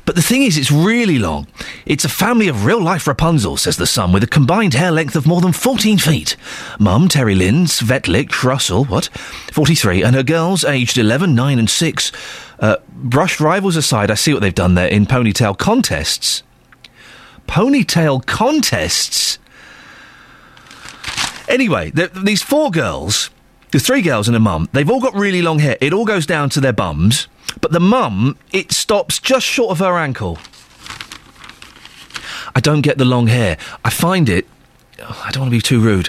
But 0.06 0.14
the 0.14 0.22
thing 0.22 0.44
is, 0.44 0.56
it's 0.56 0.70
really 0.70 1.18
long. 1.18 1.48
It's 1.84 2.04
a 2.04 2.08
family 2.08 2.46
of 2.46 2.64
real 2.64 2.80
life 2.80 3.08
Rapunzel, 3.08 3.56
says 3.56 3.76
the 3.76 3.86
Sun, 3.86 4.12
with 4.12 4.22
a 4.22 4.28
combined 4.28 4.74
hair 4.74 4.92
length 4.92 5.16
of 5.16 5.26
more 5.26 5.40
than 5.40 5.52
14 5.52 5.98
feet. 5.98 6.36
Mum, 6.78 7.08
Terry 7.08 7.34
Lynn, 7.34 7.66
Svetlik 7.66 8.44
Russell, 8.44 8.84
what? 8.84 9.06
43, 9.52 10.04
and 10.04 10.14
her 10.14 10.22
girls, 10.22 10.64
aged 10.64 10.96
11, 10.96 11.34
9, 11.34 11.58
and 11.58 11.68
6. 11.68 12.12
Uh, 12.60 12.76
brushed 12.88 13.40
rivals 13.40 13.74
aside, 13.74 14.10
I 14.10 14.14
see 14.14 14.32
what 14.32 14.42
they've 14.42 14.54
done 14.54 14.76
there 14.76 14.86
in 14.86 15.06
ponytail 15.06 15.58
contests. 15.58 16.44
Ponytail 17.48 18.24
contests? 18.26 19.40
Anyway, 21.48 21.90
th- 21.90 22.12
these 22.12 22.42
four 22.42 22.70
girls, 22.70 23.30
the 23.72 23.80
three 23.80 24.02
girls 24.02 24.28
and 24.28 24.36
a 24.36 24.40
mum, 24.40 24.68
they've 24.72 24.90
all 24.90 25.00
got 25.00 25.14
really 25.14 25.42
long 25.42 25.58
hair. 25.58 25.76
It 25.80 25.92
all 25.92 26.04
goes 26.04 26.26
down 26.26 26.48
to 26.50 26.60
their 26.60 26.72
bums, 26.72 27.26
but 27.60 27.72
the 27.72 27.80
mum, 27.80 28.38
it 28.52 28.72
stops 28.72 29.18
just 29.18 29.46
short 29.46 29.70
of 29.70 29.78
her 29.78 29.96
ankle. 29.96 30.38
I 32.54 32.60
don't 32.60 32.80
get 32.80 32.98
the 32.98 33.04
long 33.04 33.26
hair. 33.26 33.58
I 33.84 33.90
find 33.90 34.28
it. 34.28 34.46
I 34.98 35.30
don't 35.30 35.42
want 35.42 35.50
to 35.50 35.56
be 35.56 35.60
too 35.60 35.80
rude. 35.80 36.08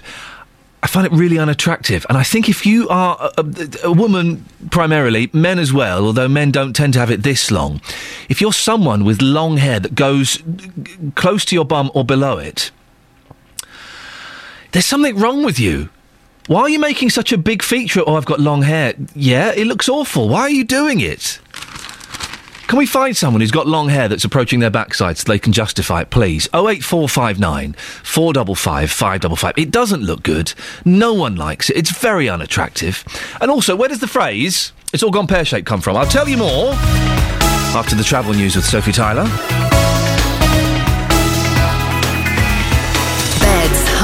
I 0.83 0.87
find 0.87 1.05
it 1.05 1.11
really 1.11 1.39
unattractive. 1.39 2.05
And 2.07 2.17
I 2.17 2.23
think 2.23 2.47
if 2.47 2.65
you 2.65 2.87
are 2.87 3.31
a, 3.37 3.41
a, 3.41 3.69
a 3.85 3.91
woman 3.91 4.45
primarily, 4.71 5.29
men 5.33 5.59
as 5.59 5.73
well, 5.73 6.05
although 6.05 6.27
men 6.27 6.51
don't 6.51 6.73
tend 6.73 6.93
to 6.93 6.99
have 6.99 7.11
it 7.11 7.23
this 7.23 7.51
long, 7.51 7.81
if 8.29 8.39
you're 8.39 8.53
someone 8.53 9.03
with 9.03 9.21
long 9.21 9.57
hair 9.57 9.79
that 9.79 9.95
goes 9.95 10.41
close 11.15 11.43
to 11.45 11.55
your 11.55 11.65
bum 11.65 11.91
or 11.93 12.05
below 12.05 12.37
it, 12.37 12.71
there's 14.71 14.85
something 14.85 15.17
wrong 15.17 15.43
with 15.43 15.59
you. 15.59 15.89
Why 16.47 16.61
are 16.61 16.69
you 16.69 16.79
making 16.79 17.09
such 17.09 17.33
a 17.33 17.37
big 17.37 17.61
feature? 17.61 18.01
Oh, 18.07 18.15
I've 18.15 18.25
got 18.25 18.39
long 18.39 18.61
hair. 18.61 18.93
Yeah, 19.13 19.51
it 19.51 19.67
looks 19.67 19.89
awful. 19.89 20.29
Why 20.29 20.41
are 20.41 20.49
you 20.49 20.63
doing 20.63 21.01
it? 21.01 21.41
Can 22.67 22.77
we 22.77 22.85
find 22.85 23.15
someone 23.17 23.41
who's 23.41 23.51
got 23.51 23.67
long 23.67 23.89
hair 23.89 24.07
that's 24.07 24.23
approaching 24.23 24.61
their 24.61 24.69
backside 24.69 25.17
so 25.17 25.25
they 25.27 25.39
can 25.39 25.51
justify 25.51 26.01
it, 26.01 26.09
please? 26.09 26.47
08459 26.53 27.73
455 27.73 28.91
555. 28.91 29.53
It 29.57 29.71
doesn't 29.71 30.03
look 30.03 30.23
good. 30.23 30.53
No 30.85 31.13
one 31.13 31.35
likes 31.35 31.69
it. 31.69 31.75
It's 31.75 31.97
very 31.97 32.29
unattractive. 32.29 33.03
And 33.41 33.51
also, 33.51 33.75
where 33.75 33.89
does 33.89 33.99
the 33.99 34.07
phrase, 34.07 34.71
it's 34.93 35.03
all 35.03 35.11
gone 35.11 35.27
pear 35.27 35.43
shaped, 35.43 35.67
come 35.67 35.81
from? 35.81 35.97
I'll 35.97 36.05
tell 36.05 36.29
you 36.29 36.37
more 36.37 36.71
after 37.75 37.95
the 37.95 38.03
travel 38.05 38.33
news 38.33 38.55
with 38.55 38.63
Sophie 38.63 38.93
Tyler. 38.93 39.27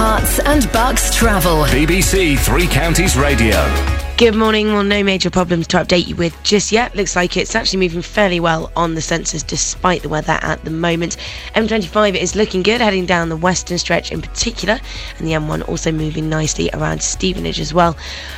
Hearts, 0.03 0.39
and 0.39 0.69
bucks 0.73 1.15
travel. 1.15 1.63
BBC 1.63 2.37
Three 2.37 2.67
Counties 2.67 3.15
Radio. 3.15 3.92
Good 4.23 4.35
morning. 4.35 4.71
Well, 4.71 4.85
no 4.85 5.03
major 5.03 5.29
problems 5.29 5.67
to 5.67 5.77
update 5.79 6.07
you 6.07 6.15
with 6.15 6.33
just 6.43 6.71
yet. 6.71 6.95
Looks 6.95 7.13
like 7.13 7.35
it's 7.35 7.55
actually 7.55 7.79
moving 7.79 8.01
fairly 8.01 8.39
well 8.39 8.71
on 8.73 8.95
the 8.95 9.01
sensors 9.01 9.45
despite 9.45 10.01
the 10.01 10.07
weather 10.07 10.39
at 10.41 10.63
the 10.63 10.71
moment. 10.71 11.17
M25 11.55 12.15
is 12.15 12.33
looking 12.33 12.63
good, 12.63 12.79
heading 12.79 13.05
down 13.05 13.27
the 13.27 13.35
western 13.35 13.77
stretch 13.77 14.13
in 14.13 14.21
particular, 14.21 14.79
and 15.17 15.27
the 15.27 15.33
M1 15.33 15.67
also 15.67 15.91
moving 15.91 16.29
nicely 16.29 16.69
around 16.71 17.03
Stevenage 17.03 17.59
as 17.59 17.73
well. 17.73 17.97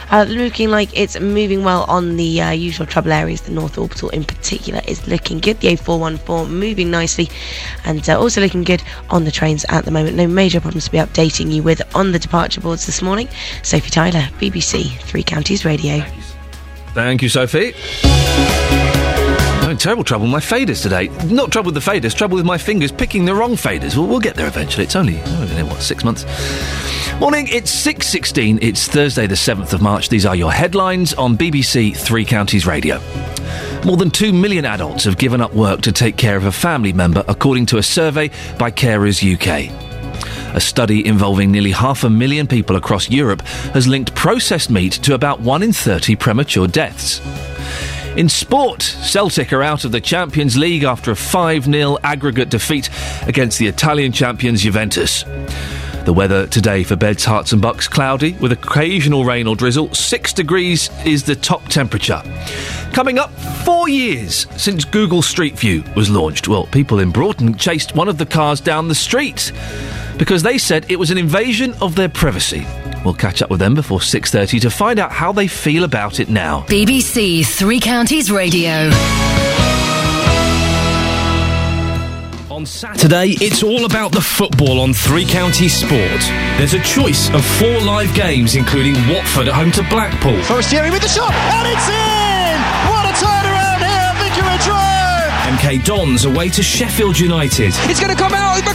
Uh, 0.10 0.26
looking 0.28 0.70
like 0.70 0.90
it's 1.00 1.20
moving 1.20 1.64
well 1.64 1.84
on 1.84 2.18
the 2.18 2.42
uh, 2.42 2.50
usual 2.50 2.88
trouble 2.88 3.12
areas. 3.12 3.42
The 3.42 3.52
North 3.52 3.78
Orbital 3.78 4.10
in 4.10 4.24
particular 4.24 4.82
is 4.88 5.08
looking 5.08 5.38
good. 5.38 5.60
The 5.60 5.76
A414 5.76 6.50
moving 6.50 6.90
nicely, 6.90 7.30
and 7.84 8.10
uh, 8.10 8.20
also 8.20 8.42
looking 8.42 8.64
good 8.64 8.82
on 9.12 9.24
the 9.24 9.32
trains 9.32 9.64
at 9.70 9.86
the 9.86 9.92
moment. 9.92 10.16
No 10.16 10.26
major 10.26 10.60
problems 10.60 10.86
to 10.86 10.92
be 10.92 10.98
updating 10.98 11.52
you 11.52 11.62
with 11.62 11.84
on 11.96 12.12
the 12.12 12.18
departure 12.18 12.60
boards 12.60 12.88
this 12.88 13.04
morning. 13.04 13.30
Sophie 13.62 13.92
Tyler, 13.92 14.28
BBC 14.40 14.98
Three 15.02 15.22
Counties 15.22 15.64
Radio. 15.64 15.75
Thank 16.94 17.22
you, 17.22 17.30
Sophie. 17.30 17.74
I'm 19.66 19.72
in 19.72 19.78
terrible 19.78 20.04
trouble 20.04 20.26
with 20.26 20.32
my 20.32 20.40
faders 20.40 20.84
today. 20.84 21.08
Not 21.26 21.52
trouble 21.52 21.72
with 21.72 21.84
the 21.84 21.92
faders, 21.92 22.16
trouble 22.16 22.36
with 22.36 22.46
my 22.46 22.58
fingers 22.58 22.92
picking 22.92 23.26
the 23.26 23.34
wrong 23.34 23.54
faders. 23.54 23.98
We'll, 23.98 24.08
we'll 24.08 24.20
get 24.20 24.36
there 24.36 24.48
eventually. 24.48 24.84
It's 24.84 24.96
only, 24.96 25.20
oh, 25.26 25.66
what, 25.66 25.82
six 25.82 26.04
months? 26.04 26.24
Morning, 27.20 27.48
it's 27.50 27.74
6.16. 27.86 28.60
It's 28.62 28.88
Thursday 28.88 29.26
the 29.26 29.36
7th 29.36 29.74
of 29.74 29.82
March. 29.82 30.10
These 30.10 30.26
are 30.26 30.36
your 30.36 30.52
headlines 30.52 31.14
on 31.16 31.38
BBC 31.38 31.98
Three 31.98 32.26
Counties 32.26 32.68
Radio. 32.68 33.00
More 33.86 33.98
than 33.98 34.12
2 34.12 34.32
million 34.34 34.66
adults 34.66 35.04
have 35.06 35.18
given 35.18 35.42
up 35.42 35.54
work 35.54 35.82
to 35.82 35.92
take 35.92 36.18
care 36.18 36.38
of 36.38 36.46
a 36.46 36.52
family 36.52 36.94
member, 36.94 37.24
according 37.28 37.66
to 37.68 37.78
a 37.78 37.84
survey 37.84 38.30
by 38.60 38.70
Carers 38.70 39.24
UK. 39.24 39.85
A 40.56 40.62
study 40.62 41.06
involving 41.06 41.52
nearly 41.52 41.72
half 41.72 42.06
a 42.06 42.10
million 42.10 42.48
people 42.48 42.78
across 42.78 43.10
Europe 43.10 43.42
has 43.74 43.90
linked 43.90 44.16
processed 44.16 44.70
meat 44.70 44.94
to 44.94 45.14
about 45.14 45.42
1 45.42 45.62
in 45.62 45.74
30 45.74 46.16
premature 46.16 46.66
deaths. 46.66 47.20
In 48.16 48.30
sport, 48.30 48.82
Celtic 48.82 49.52
are 49.52 49.62
out 49.62 49.84
of 49.84 49.92
the 49.92 50.00
Champions 50.00 50.56
League 50.56 50.84
after 50.84 51.12
a 51.12 51.16
5 51.16 51.66
0 51.66 51.98
aggregate 52.04 52.50
defeat 52.50 52.90
against 53.28 53.60
the 53.60 53.68
Italian 53.68 54.14
champions 54.14 54.62
Juventus. 54.62 55.26
The 56.06 56.14
weather 56.14 56.48
today 56.48 56.84
for 56.84 56.96
Beds, 56.96 57.26
Herts 57.26 57.52
and 57.52 57.62
Bucks 57.62 57.90
cloudy 57.90 58.32
with 58.36 58.54
occasional 58.54 59.26
rain 59.26 59.48
or 59.48 59.58
drizzle. 59.58 59.94
6 59.94 60.32
degrees 60.32 60.90
is 61.04 61.24
the 61.24 61.36
top 61.36 61.68
temperature. 61.68 62.22
Coming 62.94 63.20
up, 63.20 63.32
four 63.66 63.90
years 63.90 64.48
since 64.56 64.86
Google 64.86 65.22
Street 65.22 65.60
View 65.60 65.84
was 65.98 66.10
launched. 66.10 66.48
Well, 66.48 66.68
people 66.68 67.00
in 67.00 67.12
Broughton 67.12 67.58
chased 67.58 67.94
one 67.94 68.08
of 68.08 68.18
the 68.18 68.26
cars 68.26 68.62
down 68.62 68.88
the 68.88 68.96
street 68.96 69.52
because 70.18 70.44
they 70.44 70.58
said 70.58 70.86
it 70.90 70.98
was 70.98 71.12
an 71.12 71.18
invasion 71.18 71.74
of 71.82 71.96
their 71.96 72.10
privacy. 72.10 72.66
We'll 73.04 73.14
catch 73.14 73.42
up 73.42 73.50
with 73.50 73.60
them 73.60 73.76
before 73.76 74.00
6:30 74.00 74.60
to 74.62 74.70
find 74.70 75.00
out 75.00 75.12
how 75.12 75.32
they 75.32 75.48
feel 75.48 75.84
about 75.84 76.20
it 76.20 76.30
now. 76.30 76.66
BBC 76.68 77.44
Three 77.46 77.80
Counties 77.80 78.32
Radio. 78.32 78.90
On 82.50 82.66
On 82.66 82.66
Saturday, 82.66 83.36
it's 83.42 83.62
all 83.62 83.86
about 83.86 84.12
the 84.12 84.22
football 84.22 84.80
on 84.80 84.92
Three 84.92 85.26
Counties 85.26 85.76
Sport. 85.76 86.22
There's 86.58 86.74
a 86.74 86.80
choice 86.80 87.30
of 87.30 87.46
four 87.46 87.80
live 87.82 88.12
games, 88.16 88.56
including 88.56 88.96
Watford 89.08 89.50
at 89.50 89.54
home 89.54 89.72
to 89.74 89.84
Blackpool. 89.84 90.42
Forestieri 90.44 90.90
with 90.90 91.04
the 91.04 91.10
shot, 91.10 91.32
and 91.32 91.68
it's 91.68 91.88
in! 91.88 92.58
What 92.90 93.06
a 93.06 93.14
turnaround 93.22 93.86
here 93.86 94.08
at 94.10 94.18
Vicarage 94.18 94.68
Road! 94.72 95.60
MK 95.60 95.86
Dons 95.86 96.26
away 96.26 96.50
to 96.50 96.64
Sheffield 96.64 97.20
United. 97.20 97.74
It's 97.92 98.00
going 98.00 98.16
to 98.16 98.20
come 98.20 98.34
out 98.34 98.56
with 98.56 98.66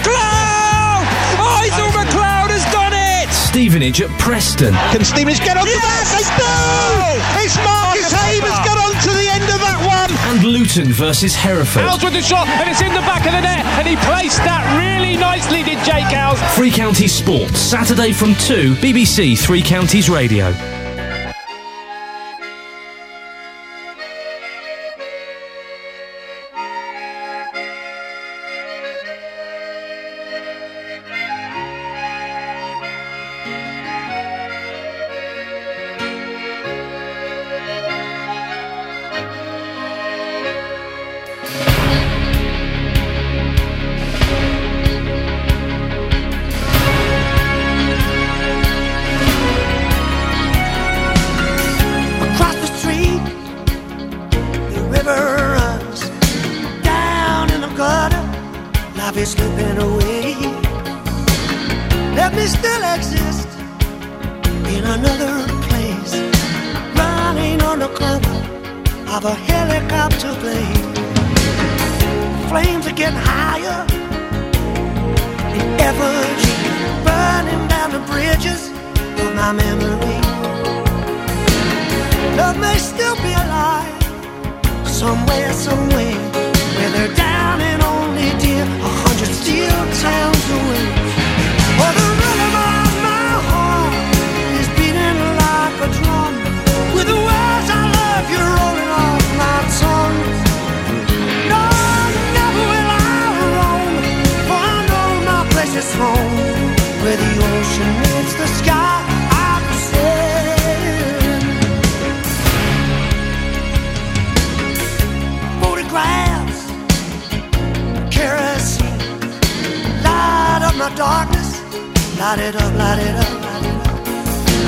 Stevenage 3.50 4.00
at 4.00 4.10
Preston. 4.20 4.72
Can 4.94 5.02
Stevenage 5.02 5.40
get 5.40 5.56
on 5.56 5.66
yes, 5.66 5.82
that? 5.82 6.06
They 6.14 6.22
do! 6.38 7.42
It's 7.42 7.56
Marcus 7.56 8.12
Haim 8.12 8.42
has 8.46 8.62
got 8.62 8.78
on 8.78 8.94
to 9.02 9.10
the 9.10 9.26
end 9.26 9.42
of 9.42 9.58
that 9.58 9.82
one! 9.82 10.12
And 10.30 10.44
Luton 10.44 10.92
versus 10.92 11.34
Hereford. 11.34 11.82
Howells 11.82 12.04
with 12.04 12.12
the 12.12 12.22
shot, 12.22 12.46
and 12.46 12.70
it's 12.70 12.80
in 12.80 12.94
the 12.94 13.00
back 13.00 13.26
of 13.26 13.32
the 13.32 13.40
net, 13.40 13.66
and 13.66 13.88
he 13.88 13.96
placed 14.06 14.38
that 14.46 14.62
really 14.78 15.16
nicely, 15.16 15.64
did 15.64 15.82
Jake 15.84 16.14
Howells. 16.14 16.38
Three 16.54 16.70
Counties 16.70 17.12
Sport, 17.12 17.50
Saturday 17.56 18.12
from 18.12 18.36
2, 18.36 18.74
BBC 18.74 19.36
Three 19.36 19.62
Counties 19.62 20.08
Radio. 20.08 20.54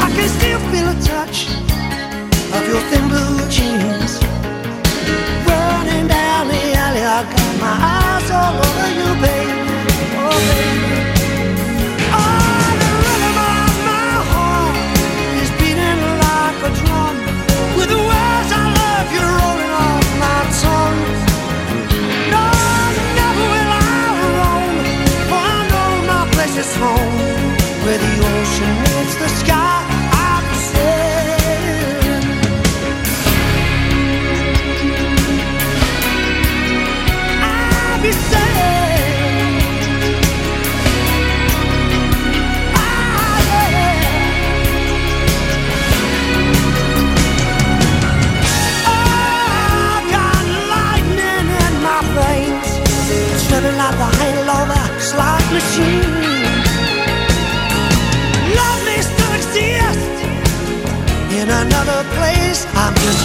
I 0.04 0.09
can 0.14 0.28
still 0.28 0.61
feel 0.71 0.88
a 0.88 0.97
touch 1.02 1.49
of 2.56 2.62
your 2.68 2.82
thin 2.90 3.09
blue 3.09 3.38
jeans 3.49 4.12
running 5.49 6.06
down 6.09 6.49
the 6.49 6.62
alley. 6.85 7.04
I 7.16 7.23
got 7.35 7.52
my 7.66 7.76
eyes 7.97 8.28
all 8.30 8.54
over 8.66 8.88
you, 8.99 9.11
baby, 9.23 9.56
oh 10.25 10.38
baby. 10.49 10.72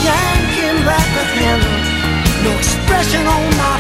Yanking 0.05 0.85
back 0.85 1.07
the 1.15 1.23
handle, 1.37 1.77
no 2.43 2.51
expression 2.57 3.25
on 3.25 3.43
my 3.57 3.76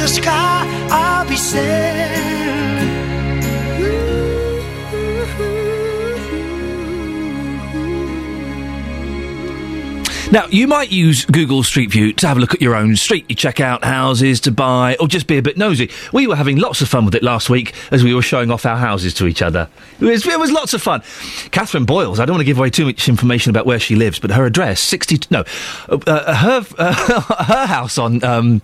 the 0.00 0.08
sky, 0.08 0.66
I'll 0.90 1.28
be 1.28 1.36
sailing. 1.36 2.29
Now, 10.32 10.46
you 10.46 10.68
might 10.68 10.92
use 10.92 11.24
Google 11.24 11.64
Street 11.64 11.90
View 11.90 12.12
to 12.12 12.28
have 12.28 12.36
a 12.36 12.40
look 12.40 12.54
at 12.54 12.62
your 12.62 12.76
own 12.76 12.94
street. 12.94 13.26
You 13.28 13.34
check 13.34 13.58
out 13.58 13.82
houses 13.82 14.38
to 14.42 14.52
buy, 14.52 14.96
or 15.00 15.08
just 15.08 15.26
be 15.26 15.38
a 15.38 15.42
bit 15.42 15.56
nosy. 15.56 15.90
We 16.12 16.28
were 16.28 16.36
having 16.36 16.58
lots 16.58 16.80
of 16.80 16.88
fun 16.88 17.04
with 17.04 17.16
it 17.16 17.24
last 17.24 17.50
week 17.50 17.74
as 17.90 18.04
we 18.04 18.14
were 18.14 18.22
showing 18.22 18.52
off 18.52 18.64
our 18.64 18.76
houses 18.76 19.12
to 19.14 19.26
each 19.26 19.42
other. 19.42 19.68
It 19.98 20.04
was, 20.04 20.24
it 20.24 20.38
was 20.38 20.52
lots 20.52 20.72
of 20.72 20.80
fun. 20.80 21.02
Catherine 21.50 21.84
Boyles, 21.84 22.20
I 22.20 22.26
don't 22.26 22.34
want 22.34 22.42
to 22.42 22.46
give 22.46 22.58
away 22.58 22.70
too 22.70 22.84
much 22.84 23.08
information 23.08 23.50
about 23.50 23.66
where 23.66 23.80
she 23.80 23.96
lives, 23.96 24.20
but 24.20 24.30
her 24.30 24.46
address, 24.46 24.80
60, 24.80 25.18
no, 25.32 25.42
uh, 25.88 25.98
uh, 26.06 26.34
her, 26.36 26.66
uh, 26.78 27.20
her 27.44 27.66
house 27.66 27.98
on 27.98 28.22
um, 28.22 28.62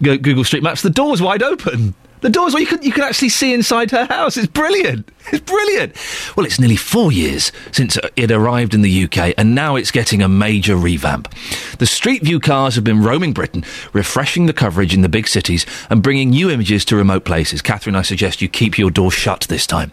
Google 0.00 0.44
Street 0.44 0.62
Maps, 0.62 0.80
the 0.80 0.88
door's 0.88 1.20
wide 1.20 1.42
open. 1.42 1.94
The 2.22 2.30
doors 2.30 2.54
where 2.54 2.60
you 2.60 2.68
could 2.68 2.84
you 2.84 2.92
could 2.92 3.02
actually 3.02 3.30
see 3.30 3.52
inside 3.52 3.90
her 3.90 4.04
house. 4.04 4.36
It's 4.36 4.46
brilliant. 4.46 5.10
It's 5.32 5.40
brilliant. 5.40 5.96
Well, 6.36 6.44
it's 6.44 6.58
nearly 6.58 6.76
four 6.76 7.12
years 7.12 7.52
since 7.70 7.96
it 8.16 8.30
arrived 8.30 8.74
in 8.74 8.82
the 8.82 9.04
UK, 9.04 9.34
and 9.38 9.54
now 9.54 9.76
it's 9.76 9.90
getting 9.90 10.20
a 10.20 10.28
major 10.28 10.76
revamp. 10.76 11.32
The 11.78 11.86
Street 11.86 12.22
View 12.22 12.38
cars 12.38 12.74
have 12.74 12.84
been 12.84 13.02
roaming 13.02 13.32
Britain, 13.32 13.64
refreshing 13.92 14.46
the 14.46 14.52
coverage 14.52 14.92
in 14.92 15.00
the 15.00 15.08
big 15.08 15.28
cities 15.28 15.64
and 15.88 16.02
bringing 16.02 16.30
new 16.30 16.50
images 16.50 16.84
to 16.86 16.96
remote 16.96 17.24
places. 17.24 17.62
Catherine, 17.62 17.96
I 17.96 18.02
suggest 18.02 18.42
you 18.42 18.48
keep 18.48 18.76
your 18.76 18.90
door 18.90 19.10
shut 19.10 19.46
this 19.48 19.66
time. 19.66 19.90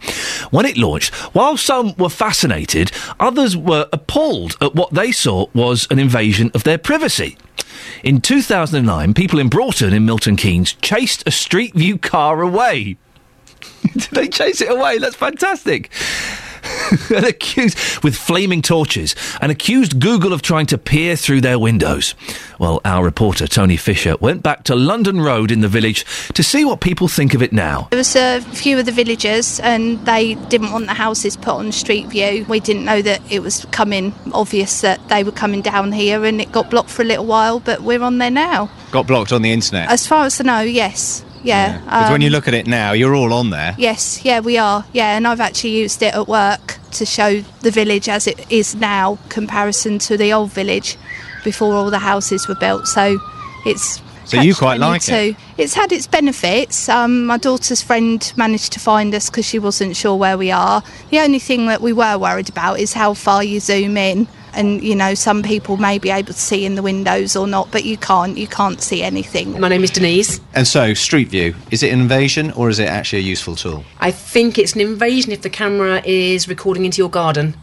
When 0.51 0.65
it 0.65 0.77
launched, 0.77 1.13
while 1.33 1.57
some 1.57 1.95
were 1.95 2.09
fascinated, 2.09 2.91
others 3.19 3.55
were 3.55 3.87
appalled 3.93 4.57
at 4.59 4.75
what 4.75 4.93
they 4.93 5.11
saw 5.11 5.47
was 5.53 5.87
an 5.89 5.99
invasion 5.99 6.51
of 6.53 6.63
their 6.63 6.77
privacy. 6.77 7.37
In 8.03 8.19
2009, 8.19 9.13
people 9.13 9.39
in 9.39 9.49
Broughton 9.49 9.93
in 9.93 10.05
Milton 10.05 10.35
Keynes 10.35 10.73
chased 10.73 11.23
a 11.25 11.31
Street 11.31 11.73
View 11.75 11.97
car 11.97 12.41
away. 12.41 12.97
Did 13.93 14.02
they 14.12 14.28
chase 14.28 14.62
it 14.62 14.72
away? 14.72 14.98
That's 14.98 15.15
fantastic. 15.15 15.91
and 17.15 17.26
accused 17.26 18.04
with 18.04 18.15
flaming 18.15 18.62
torches 18.62 19.15
and 19.41 19.52
accused 19.52 20.00
Google 20.00 20.34
of 20.34 20.41
trying 20.41 20.65
to 20.67 20.78
peer 20.78 21.15
through 21.15 21.41
their 21.41 21.60
windows. 21.60 22.15
Well, 22.60 22.82
our 22.84 23.04
reporter 23.04 23.48
Tony 23.48 23.78
Fisher 23.78 24.15
went 24.17 24.43
back 24.43 24.63
to 24.65 24.76
London 24.76 25.22
Road 25.22 25.52
in 25.52 25.62
the 25.62 25.67
village 25.67 26.06
to 26.34 26.43
see 26.43 26.65
what 26.65 26.82
people 26.82 27.08
think 27.08 27.34
of 27.34 27.41
it 27.41 27.54
now. 27.54 27.88
There 27.91 27.98
was 27.98 28.15
a 28.15 28.41
few 28.41 28.78
of 28.80 28.86
the 28.86 28.91
villagers, 28.91 29.60
and 29.62 30.06
they 30.06 30.36
didn't 30.36 30.72
want 30.72 30.88
the 30.88 30.93
houses 30.93 31.38
put 31.38 31.56
on 31.56 31.72
Street 31.72 32.08
View. 32.08 32.45
We 32.50 32.60
didn't 32.60 32.86
know 32.86 33.02
that 33.02 33.22
it 33.32 33.41
was 33.41 33.65
coming 33.72 34.13
obvious 34.34 34.82
that 34.82 35.08
they 35.10 35.24
were 35.24 35.32
coming 35.32 35.62
down 35.62 35.91
here, 35.91 36.26
and 36.26 36.41
it 36.41 36.52
got 36.52 36.69
blocked 36.69 36.89
for 36.89 37.02
a 37.02 37.06
little 37.06 37.26
while. 37.26 37.60
But 37.60 37.82
we're 37.82 38.04
on 38.04 38.17
there 38.17 38.32
now. 38.32 38.69
Got 38.91 39.08
blocked 39.08 39.32
on 39.32 39.41
the 39.41 39.52
internet. 39.52 39.89
As 39.89 40.06
far 40.08 40.26
as 40.26 40.39
I 40.41 40.43
know, 40.43 40.62
yes, 40.62 41.24
yeah. 41.43 41.80
Because 41.80 42.12
when 42.12 42.21
you 42.21 42.28
um, 42.28 42.34
look 42.34 42.47
at 42.47 42.54
it 42.54 42.67
now, 42.67 42.91
you're 42.91 43.15
all 43.15 43.34
on 43.34 43.49
there. 43.49 43.75
Yes, 43.78 44.23
yeah, 44.23 44.39
we 44.39 44.58
are. 44.58 44.86
Yeah, 44.93 45.15
and 45.15 45.28
I've 45.28 45.39
actually 45.39 45.78
used 45.78 46.02
it 46.02 46.13
at 46.13 46.28
work 46.28 46.78
to 46.91 47.06
show 47.06 47.41
the 47.62 47.71
village 47.71 48.10
as 48.10 48.28
it 48.28 48.52
is 48.52 48.75
now, 48.75 49.17
comparison 49.30 49.99
to 49.99 50.17
the 50.17 50.34
old 50.34 50.52
village 50.52 50.97
before 51.43 51.73
all 51.73 51.89
the 51.89 51.99
houses 51.99 52.47
were 52.47 52.56
built. 52.56 52.88
So 52.88 53.17
it's. 53.65 54.02
So 54.29 54.39
you 54.39 54.53
quite 54.53 54.79
like 54.79 55.01
it? 55.07 55.35
catch-22. 55.35 55.37
It's 55.57 55.73
had 55.73 55.91
its 55.91 56.05
benefits. 56.05 56.87
Um, 56.87 57.25
my 57.25 57.37
daughter's 57.37 57.81
friend 57.81 58.31
managed 58.35 58.71
to 58.73 58.79
find 58.79 59.15
us 59.15 59.27
because 59.27 59.45
she 59.45 59.57
wasn't 59.57 59.95
sure 59.95 60.15
where 60.15 60.37
we 60.37 60.51
are. 60.51 60.83
The 61.09 61.17
only 61.17 61.39
thing 61.39 61.65
that 61.65 61.81
we 61.81 61.93
were 61.93 62.15
worried 62.15 62.47
about 62.47 62.79
is 62.79 62.93
how 62.93 63.15
far 63.15 63.43
you 63.43 63.59
zoom 63.59 63.97
in. 63.97 64.27
And 64.53 64.83
you 64.83 64.95
know, 64.95 65.15
some 65.15 65.41
people 65.41 65.77
may 65.77 65.97
be 65.97 66.11
able 66.11 66.33
to 66.33 66.39
see 66.39 66.63
in 66.63 66.75
the 66.75 66.83
windows 66.83 67.35
or 67.35 67.47
not, 67.47 67.71
but 67.71 67.85
you 67.85 67.97
can't. 67.97 68.37
You 68.37 68.47
can't 68.47 68.79
see 68.81 69.01
anything. 69.01 69.59
My 69.59 69.67
name 69.67 69.83
is 69.83 69.89
Denise. 69.89 70.39
And 70.53 70.67
so, 70.67 70.93
Street 70.93 71.29
View, 71.29 71.55
is 71.71 71.81
it 71.81 71.91
an 71.91 71.99
invasion 71.99 72.51
or 72.51 72.69
is 72.69 72.77
it 72.77 72.87
actually 72.87 73.19
a 73.19 73.23
useful 73.23 73.55
tool? 73.55 73.83
I 73.99 74.11
think 74.11 74.59
it's 74.59 74.73
an 74.73 74.81
invasion 74.81 75.31
if 75.31 75.41
the 75.41 75.49
camera 75.49 76.03
is 76.05 76.47
recording 76.47 76.85
into 76.85 76.99
your 76.99 77.09
garden, 77.09 77.55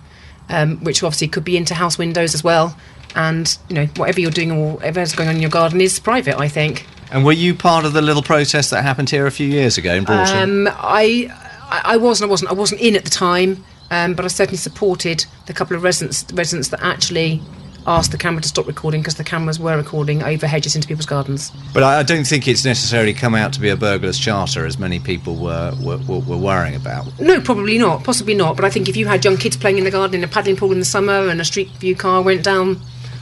um, 0.49 0.83
which 0.83 1.03
obviously 1.03 1.29
could 1.29 1.45
be 1.45 1.57
into 1.57 1.75
house 1.75 1.97
windows 1.97 2.35
as 2.35 2.43
well. 2.43 2.77
And 3.15 3.57
you 3.69 3.77
know, 3.77 3.87
whatever 3.97 4.21
you're 4.21 4.31
doing 4.31 4.53
or 4.53 4.75
whatever's 4.75 5.15
going 5.15 5.29
on 5.29 5.37
in 5.37 5.41
your 5.41 5.51
garden 5.51 5.81
is 5.81 5.99
private. 5.99 6.39
I 6.39 6.49
think. 6.49 6.87
And 7.11 7.25
were 7.25 7.33
you 7.33 7.55
part 7.55 7.85
of 7.85 7.93
the 7.93 8.03
little 8.03 8.23
protest 8.23 8.71
that 8.71 8.83
happened 8.83 9.11
here 9.11 9.27
a 9.27 9.31
few 9.31 9.47
years 9.47 9.79
ago 9.79 9.95
in 9.95 10.05
Broughton? 10.05 10.67
Um, 10.67 10.75
I, 10.77 11.31
I 11.71 11.97
wasn't. 11.97 12.29
I 12.29 12.31
wasn't. 12.31 12.51
I 12.51 12.55
wasn't 12.55 12.81
in 12.81 12.97
at 12.97 13.05
the 13.05 13.11
time, 13.11 13.65
um, 13.91 14.15
but 14.15 14.25
I 14.25 14.29
certainly 14.29 14.59
supported 14.59 15.25
the 15.47 15.53
couple 15.53 15.77
of 15.77 15.83
residents 15.83 16.27
residents 16.33 16.69
that 16.69 16.83
actually 16.83 17.41
asked 17.87 18.11
the 18.11 18.19
camera 18.19 18.43
to 18.43 18.49
stop 18.49 18.67
recording 18.67 19.01
because 19.01 19.15
the 19.15 19.25
cameras 19.25 19.61
were 19.61 19.77
recording 19.77 20.23
over 20.23 20.47
hedges 20.47 20.75
into 20.75 20.89
people's 20.89 21.07
gardens. 21.07 21.53
but 21.73 21.83
I, 21.83 22.01
I 22.01 22.03
don't 22.03 22.27
think 22.27 22.49
it's 22.49 22.65
necessarily 22.65 23.15
come 23.15 23.35
out 23.35 23.53
to 23.53 23.61
be 23.61 23.69
a 23.69 23.77
burglar's 23.77 24.19
charter, 24.19 24.67
as 24.67 24.79
many 24.79 24.99
people 24.99 25.37
were, 25.37 25.73
were, 25.81 25.99
were, 25.99 26.19
were 26.19 26.37
worrying 26.37 26.75
about. 26.75 27.07
No, 27.21 27.41
probably 27.41 27.79
not. 27.79 28.03
Possibly 28.03 28.35
not. 28.35 28.57
But 28.57 28.65
I 28.65 28.71
think 28.71 28.89
if 28.89 28.97
you 28.97 29.07
had 29.07 29.25
young 29.25 29.37
kids 29.37 29.57
playing 29.57 29.79
in 29.79 29.85
the 29.85 29.91
garden 29.91 30.17
in 30.17 30.25
a 30.25 30.29
paddling 30.29 30.57
pool 30.57 30.73
in 30.73 30.81
the 30.81 30.85
summer 30.85 31.29
and 31.29 31.41
a 31.41 31.45
street 31.45 31.69
view 31.79 31.95
car 31.95 32.23
went 32.23 32.43
down 32.43 32.81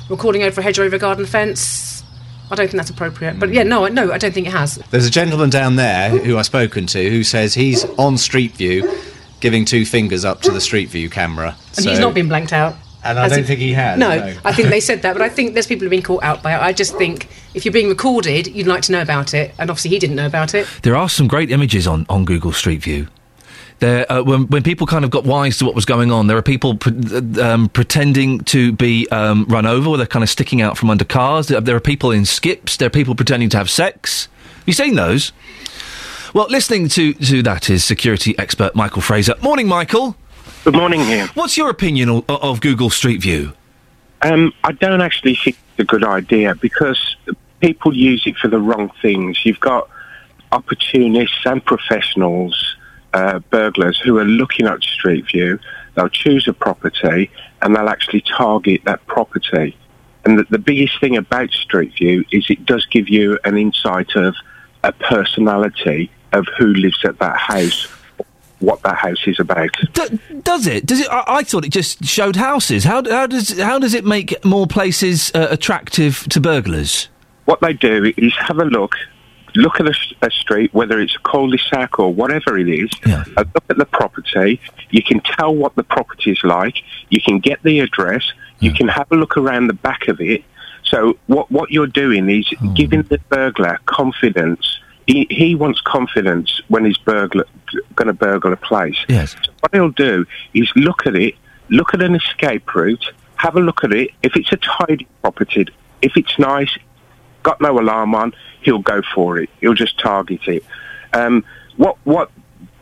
recording 0.09 0.43
over 0.43 0.61
a 0.61 0.64
hedge 0.64 0.79
or 0.79 0.83
over 0.85 0.97
a 0.97 0.99
garden 0.99 1.27
fence, 1.27 2.03
I 2.51 2.55
don't 2.55 2.67
think 2.67 2.77
that's 2.77 2.90
appropriate. 2.90 3.38
But 3.38 3.53
yeah, 3.53 3.62
no, 3.62 3.87
no, 3.88 4.12
I 4.12 4.19
don't 4.19 4.33
think 4.33 4.47
it 4.47 4.53
has. 4.53 4.77
There's 4.90 5.07
a 5.07 5.11
gentleman 5.11 5.51
down 5.51 5.77
there 5.77 6.11
who 6.11 6.37
I've 6.38 6.47
spoken 6.47 6.87
to 6.88 7.11
who 7.11 7.25
says 7.25 7.55
he's 7.55 7.85
on 7.99 8.19
Street 8.19 8.53
View 8.53 8.90
giving 9.40 9.64
two 9.64 9.85
fingers 9.85 10.25
up 10.25 10.40
to 10.43 10.51
the 10.51 10.61
Street 10.61 10.88
View 10.88 11.11
camera. 11.11 11.57
And 11.77 11.85
So- 11.85 11.90
he's 11.90 11.99
not 11.99 12.14
been 12.14 12.29
blanked 12.29 12.53
out. 12.53 12.77
And 13.07 13.19
I 13.19 13.29
don't 13.29 13.45
think 13.45 13.61
he 13.61 13.75
has, 13.75 13.99
No, 13.99 14.17
no. 14.19 14.35
I 14.47 14.55
think 14.55 14.71
they 14.71 14.81
said 14.88 15.03
that, 15.03 15.12
but 15.12 15.21
I 15.21 15.29
think 15.29 15.53
there's 15.53 15.67
people 15.67 15.85
who've 15.85 15.90
been 15.90 16.01
caught 16.01 16.23
out 16.23 16.43
by 16.43 16.55
it. 16.55 16.62
I 16.62 16.73
just 16.73 16.97
think 16.97 17.29
if 17.53 17.67
you're 17.67 17.73
being 17.73 17.90
recorded, 17.90 18.47
you'd 18.47 18.67
like 18.67 18.81
to 18.85 18.93
know 18.93 19.03
about 19.03 19.35
it, 19.35 19.55
and 19.59 19.69
obviously 19.69 19.90
he 19.90 19.99
didn't 19.99 20.17
know 20.17 20.25
about 20.25 20.55
it. 20.55 20.67
There 20.83 20.97
are 20.97 21.11
some 21.11 21.29
great 21.29 21.51
images 21.51 21.87
on, 21.87 22.07
on 22.09 22.25
Google 22.25 22.53
Street 22.53 22.83
View. 22.83 23.09
There, 23.81 24.11
uh, 24.11 24.23
when, 24.23 24.47
when 24.47 24.63
people 24.63 24.87
kind 24.87 25.05
of 25.05 25.11
got 25.11 25.25
wise 25.25 25.59
to 25.59 25.65
what 25.65 25.75
was 25.75 25.85
going 25.85 26.11
on, 26.11 26.27
there 26.27 26.37
are 26.37 26.43
people 26.43 26.77
pre- 26.77 27.41
um, 27.41 27.69
pretending 27.69 28.41
to 28.45 28.73
be 28.73 29.09
um, 29.09 29.45
run 29.49 29.67
over, 29.67 29.91
or 29.91 29.97
they're 29.97 30.07
kind 30.07 30.23
of 30.23 30.31
sticking 30.31 30.63
out 30.63 30.79
from 30.79 30.91
under 30.91 31.05
cars. 31.05 31.49
There, 31.49 31.77
are 31.77 31.81
people 31.81 32.11
in 32.11 32.25
skips. 32.25 32.77
There 32.77 32.87
are 32.87 32.91
people 32.91 33.15
pretending 33.15 33.49
to 33.51 33.57
have 33.57 33.69
sex. 33.69 34.29
Have 34.45 34.69
you 34.69 34.73
seen 34.73 34.95
those? 34.95 35.33
Well, 36.33 36.47
listening 36.49 36.89
to, 36.91 37.15
to 37.15 37.43
that 37.43 37.69
is 37.69 37.85
security 37.85 38.37
expert 38.39 38.75
Michael 38.75 39.03
Fraser. 39.03 39.35
Morning, 39.43 39.69
Michael. 39.69 40.17
Good 40.65 40.75
morning, 40.75 41.01
Iain. 41.03 41.29
What's 41.35 41.57
your 41.57 41.69
opinion 41.69 42.09
of, 42.09 42.25
of 42.29 42.61
Google 42.61 42.91
Street 42.91 43.21
View? 43.21 43.53
Um, 44.23 44.53
I 44.65 44.73
don't 44.73 45.03
actually 45.03 45.37
think 45.37 45.57
it's 45.57 45.81
a 45.81 45.85
good 45.85 46.05
idea 46.05 46.55
because 46.55 47.17
people 47.61 47.95
use 47.95 48.27
it 48.27 48.37
for 48.39 48.49
the 48.49 48.59
wrong 48.59 48.91
things. 49.03 49.45
You've 49.45 49.61
got 49.61 49.89
opportunists 50.53 51.45
and 51.45 51.65
professionals, 51.65 52.74
uh, 53.14 53.38
burglars, 53.50 53.98
who 53.98 54.18
are 54.18 54.24
looking 54.24 54.66
at 54.66 54.83
Street 54.83 55.27
View. 55.27 55.59
They'll 55.94 56.09
choose 56.09 56.46
a 56.46 56.53
property 56.53 57.31
and 57.62 57.74
they'll 57.74 57.88
actually 57.88 58.22
target 58.22 58.83
that 58.85 59.07
property. 59.07 59.77
And 60.24 60.38
the, 60.38 60.44
the 60.50 60.59
biggest 60.59 61.00
thing 61.00 61.16
about 61.16 61.50
Street 61.50 61.94
View 61.94 62.24
is 62.31 62.46
it 62.50 62.66
does 62.66 62.85
give 62.87 63.09
you 63.09 63.38
an 63.44 63.57
insight 63.57 64.14
of 64.16 64.35
a 64.83 64.92
personality 64.92 66.11
of 66.33 66.46
who 66.59 66.66
lives 66.66 67.03
at 67.05 67.18
that 67.20 67.38
house, 67.38 67.85
what 68.59 68.83
that 68.83 68.96
house 68.96 69.27
is 69.27 69.38
about. 69.38 69.70
D- 69.92 70.18
does 70.42 70.66
it? 70.66 70.85
Does 70.85 71.00
it? 71.00 71.09
I, 71.11 71.24
I 71.27 71.42
thought 71.44 71.64
it 71.64 71.72
just 71.72 72.05
showed 72.05 72.37
houses. 72.37 72.85
How, 72.85 73.09
how 73.09 73.27
does 73.27 73.59
how 73.59 73.79
does 73.79 73.94
it 73.94 74.05
make 74.05 74.44
more 74.44 74.66
places 74.66 75.31
uh, 75.35 75.46
attractive 75.50 76.27
to 76.31 76.40
burglars? 76.40 77.09
what 77.44 77.61
they 77.61 77.72
do 77.72 78.12
is 78.16 78.33
have 78.37 78.59
a 78.59 78.64
look, 78.64 78.96
look 79.55 79.81
at 79.81 79.87
a 79.87 80.31
street, 80.31 80.73
whether 80.75 81.01
it's 81.01 81.14
a 81.14 81.19
cul-de-sac 81.21 81.99
or 81.99 82.12
whatever 82.12 82.59
it 82.59 82.69
is, 82.69 82.90
uh, 83.37 83.45
look 83.55 83.64
at 83.69 83.79
the 83.79 83.87
property. 83.87 84.61
You 84.90 85.03
can 85.03 85.21
tell 85.21 85.55
what 85.55 85.75
the 85.77 85.85
property 85.85 86.33
is 86.33 86.43
like. 86.45 86.77
You 87.11 87.21
can 87.21 87.38
get 87.38 87.62
the 87.62 87.81
address. 87.81 88.25
You 88.61 88.73
can 88.73 88.88
have 88.88 89.11
a 89.12 89.17
look 89.17 89.37
around 89.37 89.67
the 89.67 89.75
back 89.75 90.09
of 90.09 90.21
it. 90.21 90.43
So 90.85 91.19
what 91.27 91.51
what 91.51 91.71
you're 91.71 91.87
doing 91.87 92.29
is 92.29 92.49
giving 92.75 93.03
the 93.03 93.19
burglar 93.29 93.79
confidence. 93.87 94.81
He, 95.07 95.27
he 95.31 95.55
wants 95.55 95.81
confidence 95.83 96.62
when 96.69 96.85
he's 96.85 96.97
burglar 96.97 97.45
going 97.95 98.07
to 98.07 98.14
burgle 98.14 98.53
a 98.53 98.57
place. 98.57 98.97
Yes. 99.09 99.33
So 99.45 99.53
what 99.61 99.75
he'll 99.75 99.90
do 99.90 100.25
is 100.55 100.71
look 100.77 101.07
at 101.07 101.14
it, 101.14 101.35
look 101.69 101.95
at 101.95 102.01
an 102.01 102.14
escape 102.14 102.75
route, 102.75 103.05
have 103.37 103.57
a 103.57 103.61
look 103.61 103.85
at 103.85 103.93
it. 103.93 104.11
If 104.23 104.37
it's 104.37 104.53
a 104.53 104.57
tidy 104.57 105.07
property, 105.21 105.67
if 106.01 106.17
it's 106.17 106.38
nice, 106.38 106.71
got 107.44 107.61
no 107.61 107.78
alarm 107.78 108.16
on, 108.16 108.35
he'll 108.62 108.80
go 108.80 109.02
for 109.14 109.38
it. 109.38 109.48
He'll 109.61 109.74
just 109.74 110.00
target 110.00 110.40
it. 110.48 110.64
Um, 111.12 111.44
what 111.76 111.96
what 112.02 112.33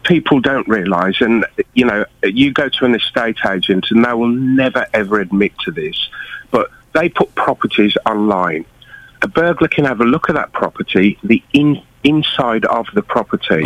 people 0.05 0.41
don't 0.41 0.67
realise, 0.67 1.21
and 1.21 1.45
you 1.75 1.85
know, 1.85 2.07
you 2.23 2.51
go 2.53 2.71
to 2.71 2.85
an 2.87 2.95
estate 2.95 3.37
agent, 3.47 3.87
and 3.91 4.03
they 4.03 4.15
will 4.15 4.29
never 4.29 4.87
ever 4.95 5.21
admit 5.21 5.53
to 5.67 5.71
this, 5.71 6.09
but 6.51 6.71
they 6.95 7.11
put 7.11 7.35
properties 7.35 7.95
online. 8.07 8.65
A 9.21 9.29
burglar 9.29 9.69
can 9.69 9.85
have 9.85 10.01
a 10.01 10.05
look 10.05 10.31
at 10.31 10.35
that 10.35 10.53
property, 10.53 11.19
the 11.23 11.43
in, 11.53 11.81
inside 12.03 12.65
of 12.65 12.87
the 12.95 13.03
property, 13.03 13.63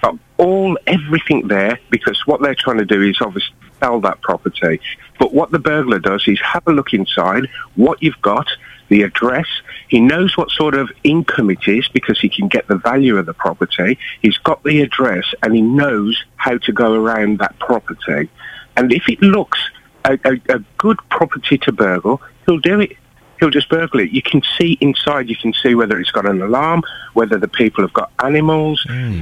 got 0.00 0.18
all 0.38 0.78
everything 0.86 1.48
there 1.48 1.78
because 1.90 2.26
what 2.26 2.40
they're 2.40 2.54
trying 2.54 2.78
to 2.78 2.84
do 2.84 3.02
is 3.02 3.18
obviously 3.20 3.54
sell 3.80 4.00
that 4.00 4.20
property. 4.22 4.80
But 5.18 5.34
what 5.34 5.50
the 5.50 5.58
burglar 5.58 5.98
does 5.98 6.26
is 6.26 6.40
have 6.40 6.66
a 6.66 6.72
look 6.72 6.92
inside, 6.94 7.48
what 7.76 8.02
you've 8.02 8.20
got, 8.22 8.48
the 8.88 9.02
address. 9.02 9.46
He 9.94 10.00
knows 10.00 10.36
what 10.36 10.50
sort 10.50 10.74
of 10.74 10.90
income 11.04 11.50
it 11.50 11.68
is 11.68 11.86
because 11.86 12.18
he 12.18 12.28
can 12.28 12.48
get 12.48 12.66
the 12.66 12.74
value 12.74 13.16
of 13.16 13.26
the 13.26 13.32
property. 13.32 13.96
He's 14.22 14.36
got 14.38 14.60
the 14.64 14.80
address 14.80 15.24
and 15.40 15.54
he 15.54 15.62
knows 15.62 16.20
how 16.34 16.58
to 16.58 16.72
go 16.72 16.94
around 16.94 17.38
that 17.38 17.56
property. 17.60 18.28
And 18.76 18.92
if 18.92 19.08
it 19.08 19.22
looks 19.22 19.60
a, 20.04 20.18
a, 20.24 20.56
a 20.56 20.58
good 20.78 20.98
property 21.10 21.58
to 21.58 21.70
burgle, 21.70 22.20
he'll 22.44 22.58
do 22.58 22.80
it. 22.80 22.96
he'll 23.38 23.50
just 23.50 23.68
burgle 23.68 24.00
it. 24.00 24.10
You 24.10 24.20
can 24.20 24.42
see 24.58 24.76
inside. 24.80 25.28
You 25.28 25.36
can 25.36 25.52
see 25.52 25.76
whether 25.76 26.00
it's 26.00 26.10
got 26.10 26.26
an 26.26 26.42
alarm, 26.42 26.82
whether 27.12 27.38
the 27.38 27.46
people 27.46 27.84
have 27.84 27.92
got 27.92 28.10
animals. 28.24 28.84
Hmm. 28.88 29.20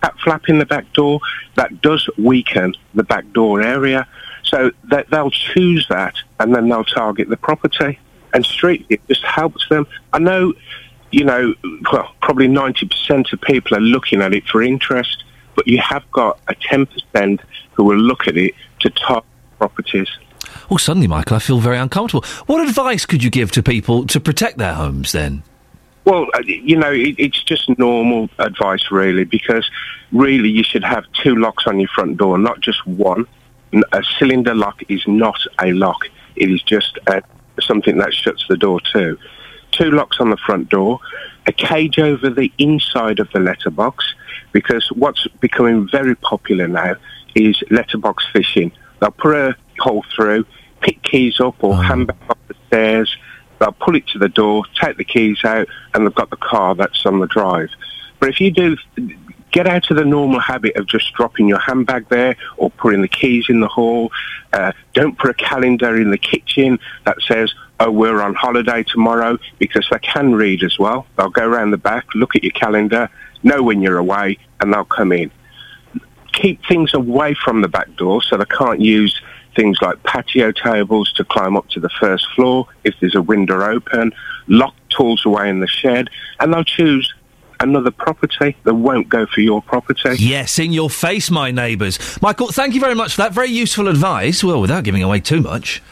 That 0.00 0.18
flap 0.24 0.48
in 0.48 0.58
the 0.58 0.64
back 0.64 0.90
door 0.94 1.20
that 1.56 1.82
does 1.82 2.08
weaken 2.16 2.74
the 2.94 3.04
back 3.04 3.30
door 3.34 3.60
area. 3.60 4.08
So 4.42 4.70
that 4.84 5.10
they'll 5.10 5.30
choose 5.30 5.86
that, 5.90 6.14
and 6.40 6.54
then 6.54 6.70
they'll 6.70 6.84
target 6.84 7.28
the 7.28 7.36
property. 7.36 7.98
And 8.34 8.44
Street 8.44 8.86
View 8.88 8.98
just 9.08 9.24
helps 9.24 9.66
them. 9.68 9.86
I 10.12 10.18
know, 10.18 10.52
you 11.12 11.24
know, 11.24 11.54
well, 11.92 12.12
probably 12.20 12.48
ninety 12.48 12.86
percent 12.86 13.32
of 13.32 13.40
people 13.40 13.76
are 13.76 13.80
looking 13.80 14.20
at 14.20 14.34
it 14.34 14.46
for 14.48 14.62
interest, 14.62 15.24
but 15.54 15.66
you 15.66 15.78
have 15.78 16.02
got 16.10 16.40
a 16.48 16.54
ten 16.56 16.86
percent 16.86 17.40
who 17.72 17.84
will 17.84 17.96
look 17.96 18.28
at 18.28 18.36
it 18.36 18.54
to 18.80 18.90
target 18.90 19.24
properties. 19.58 20.08
Oh, 20.70 20.76
suddenly, 20.76 21.06
Michael, 21.06 21.36
I 21.36 21.38
feel 21.38 21.60
very 21.60 21.78
uncomfortable. 21.78 22.24
What 22.46 22.66
advice 22.68 23.06
could 23.06 23.22
you 23.22 23.30
give 23.30 23.50
to 23.52 23.62
people 23.62 24.06
to 24.08 24.20
protect 24.20 24.58
their 24.58 24.74
homes 24.74 25.12
then? 25.12 25.42
Well, 26.04 26.26
uh, 26.34 26.42
you 26.44 26.76
know, 26.76 26.92
it, 26.92 27.14
it's 27.18 27.42
just 27.42 27.78
normal 27.78 28.28
advice, 28.38 28.90
really, 28.90 29.24
because 29.24 29.70
really 30.12 30.50
you 30.50 30.62
should 30.62 30.84
have 30.84 31.04
two 31.22 31.36
locks 31.36 31.66
on 31.66 31.80
your 31.80 31.88
front 31.94 32.16
door, 32.16 32.36
not 32.36 32.60
just 32.60 32.86
one. 32.86 33.26
A 33.92 34.02
cylinder 34.18 34.54
lock 34.54 34.82
is 34.88 35.02
not 35.06 35.38
a 35.60 35.72
lock; 35.72 36.06
it 36.36 36.50
is 36.50 36.62
just 36.62 36.98
uh 37.06 37.20
something 37.62 37.98
that 37.98 38.12
shuts 38.12 38.44
the 38.48 38.56
door 38.56 38.80
too. 38.92 39.18
Two 39.72 39.90
locks 39.90 40.18
on 40.20 40.30
the 40.30 40.36
front 40.36 40.68
door, 40.68 41.00
a 41.46 41.52
cage 41.52 41.98
over 41.98 42.30
the 42.30 42.52
inside 42.58 43.18
of 43.18 43.28
the 43.32 43.40
letterbox, 43.40 44.14
because 44.52 44.88
what's 44.92 45.26
becoming 45.40 45.88
very 45.90 46.14
popular 46.14 46.68
now 46.68 46.94
is 47.34 47.62
letterbox 47.70 48.24
fishing. 48.32 48.70
They'll 49.00 49.10
put 49.10 49.34
a 49.34 49.56
hole 49.80 50.04
through, 50.14 50.46
pick 50.80 51.02
keys 51.02 51.40
up 51.40 51.62
or 51.62 51.74
oh. 51.74 51.76
handbag 51.76 52.16
up 52.28 52.38
the 52.48 52.54
stairs. 52.68 53.16
They'll 53.58 53.72
pull 53.72 53.96
it 53.96 54.06
to 54.08 54.18
the 54.18 54.28
door, 54.28 54.64
take 54.80 54.96
the 54.96 55.04
keys 55.04 55.44
out, 55.44 55.68
and 55.92 56.06
they've 56.06 56.14
got 56.14 56.30
the 56.30 56.36
car 56.36 56.74
that's 56.74 57.04
on 57.06 57.20
the 57.20 57.26
drive. 57.26 57.70
But 58.20 58.28
if 58.28 58.40
you 58.40 58.50
do 58.50 58.76
get 59.54 59.68
out 59.68 59.88
of 59.88 59.96
the 59.96 60.04
normal 60.04 60.40
habit 60.40 60.74
of 60.74 60.84
just 60.88 61.14
dropping 61.14 61.46
your 61.46 61.60
handbag 61.60 62.08
there 62.08 62.36
or 62.56 62.70
putting 62.70 63.02
the 63.02 63.08
keys 63.08 63.46
in 63.48 63.60
the 63.60 63.68
hall, 63.68 64.10
uh, 64.52 64.72
don't 64.94 65.16
put 65.16 65.30
a 65.30 65.34
calendar 65.34 65.96
in 65.96 66.10
the 66.10 66.18
kitchen 66.18 66.76
that 67.06 67.16
says, 67.22 67.54
oh, 67.78 67.88
we're 67.88 68.20
on 68.20 68.34
holiday 68.34 68.82
tomorrow, 68.82 69.38
because 69.58 69.86
they 69.92 69.98
can 70.00 70.34
read 70.34 70.64
as 70.64 70.76
well. 70.76 71.06
They'll 71.16 71.30
go 71.30 71.46
around 71.46 71.70
the 71.70 71.78
back, 71.78 72.04
look 72.16 72.34
at 72.34 72.42
your 72.42 72.50
calendar, 72.50 73.08
know 73.44 73.62
when 73.62 73.80
you're 73.80 73.98
away, 73.98 74.38
and 74.58 74.74
they'll 74.74 74.84
come 74.84 75.12
in. 75.12 75.30
Keep 76.32 76.66
things 76.66 76.92
away 76.92 77.34
from 77.34 77.62
the 77.62 77.68
back 77.68 77.94
door 77.94 78.24
so 78.24 78.36
they 78.36 78.44
can't 78.46 78.80
use 78.80 79.20
things 79.54 79.78
like 79.80 80.02
patio 80.02 80.50
tables 80.50 81.12
to 81.12 81.24
climb 81.24 81.56
up 81.56 81.68
to 81.68 81.78
the 81.78 81.90
first 82.00 82.26
floor 82.34 82.66
if 82.82 82.96
there's 83.00 83.14
a 83.14 83.22
window 83.22 83.64
open, 83.64 84.12
lock 84.48 84.74
tools 84.88 85.24
away 85.24 85.48
in 85.48 85.60
the 85.60 85.68
shed, 85.68 86.10
and 86.40 86.52
they'll 86.52 86.64
choose 86.64 87.14
another 87.60 87.90
property 87.90 88.56
that 88.64 88.74
won't 88.74 89.08
go 89.08 89.26
for 89.26 89.40
your 89.40 89.62
property. 89.62 90.16
Yes, 90.18 90.58
in 90.58 90.72
your 90.72 90.90
face, 90.90 91.30
my 91.30 91.50
neighbours. 91.50 91.98
Michael, 92.22 92.48
thank 92.48 92.74
you 92.74 92.80
very 92.80 92.94
much 92.94 93.14
for 93.14 93.22
that. 93.22 93.32
Very 93.32 93.50
useful 93.50 93.88
advice. 93.88 94.42
Well, 94.42 94.60
without 94.60 94.84
giving 94.84 95.02
away 95.02 95.20
too 95.20 95.40
much. 95.40 95.82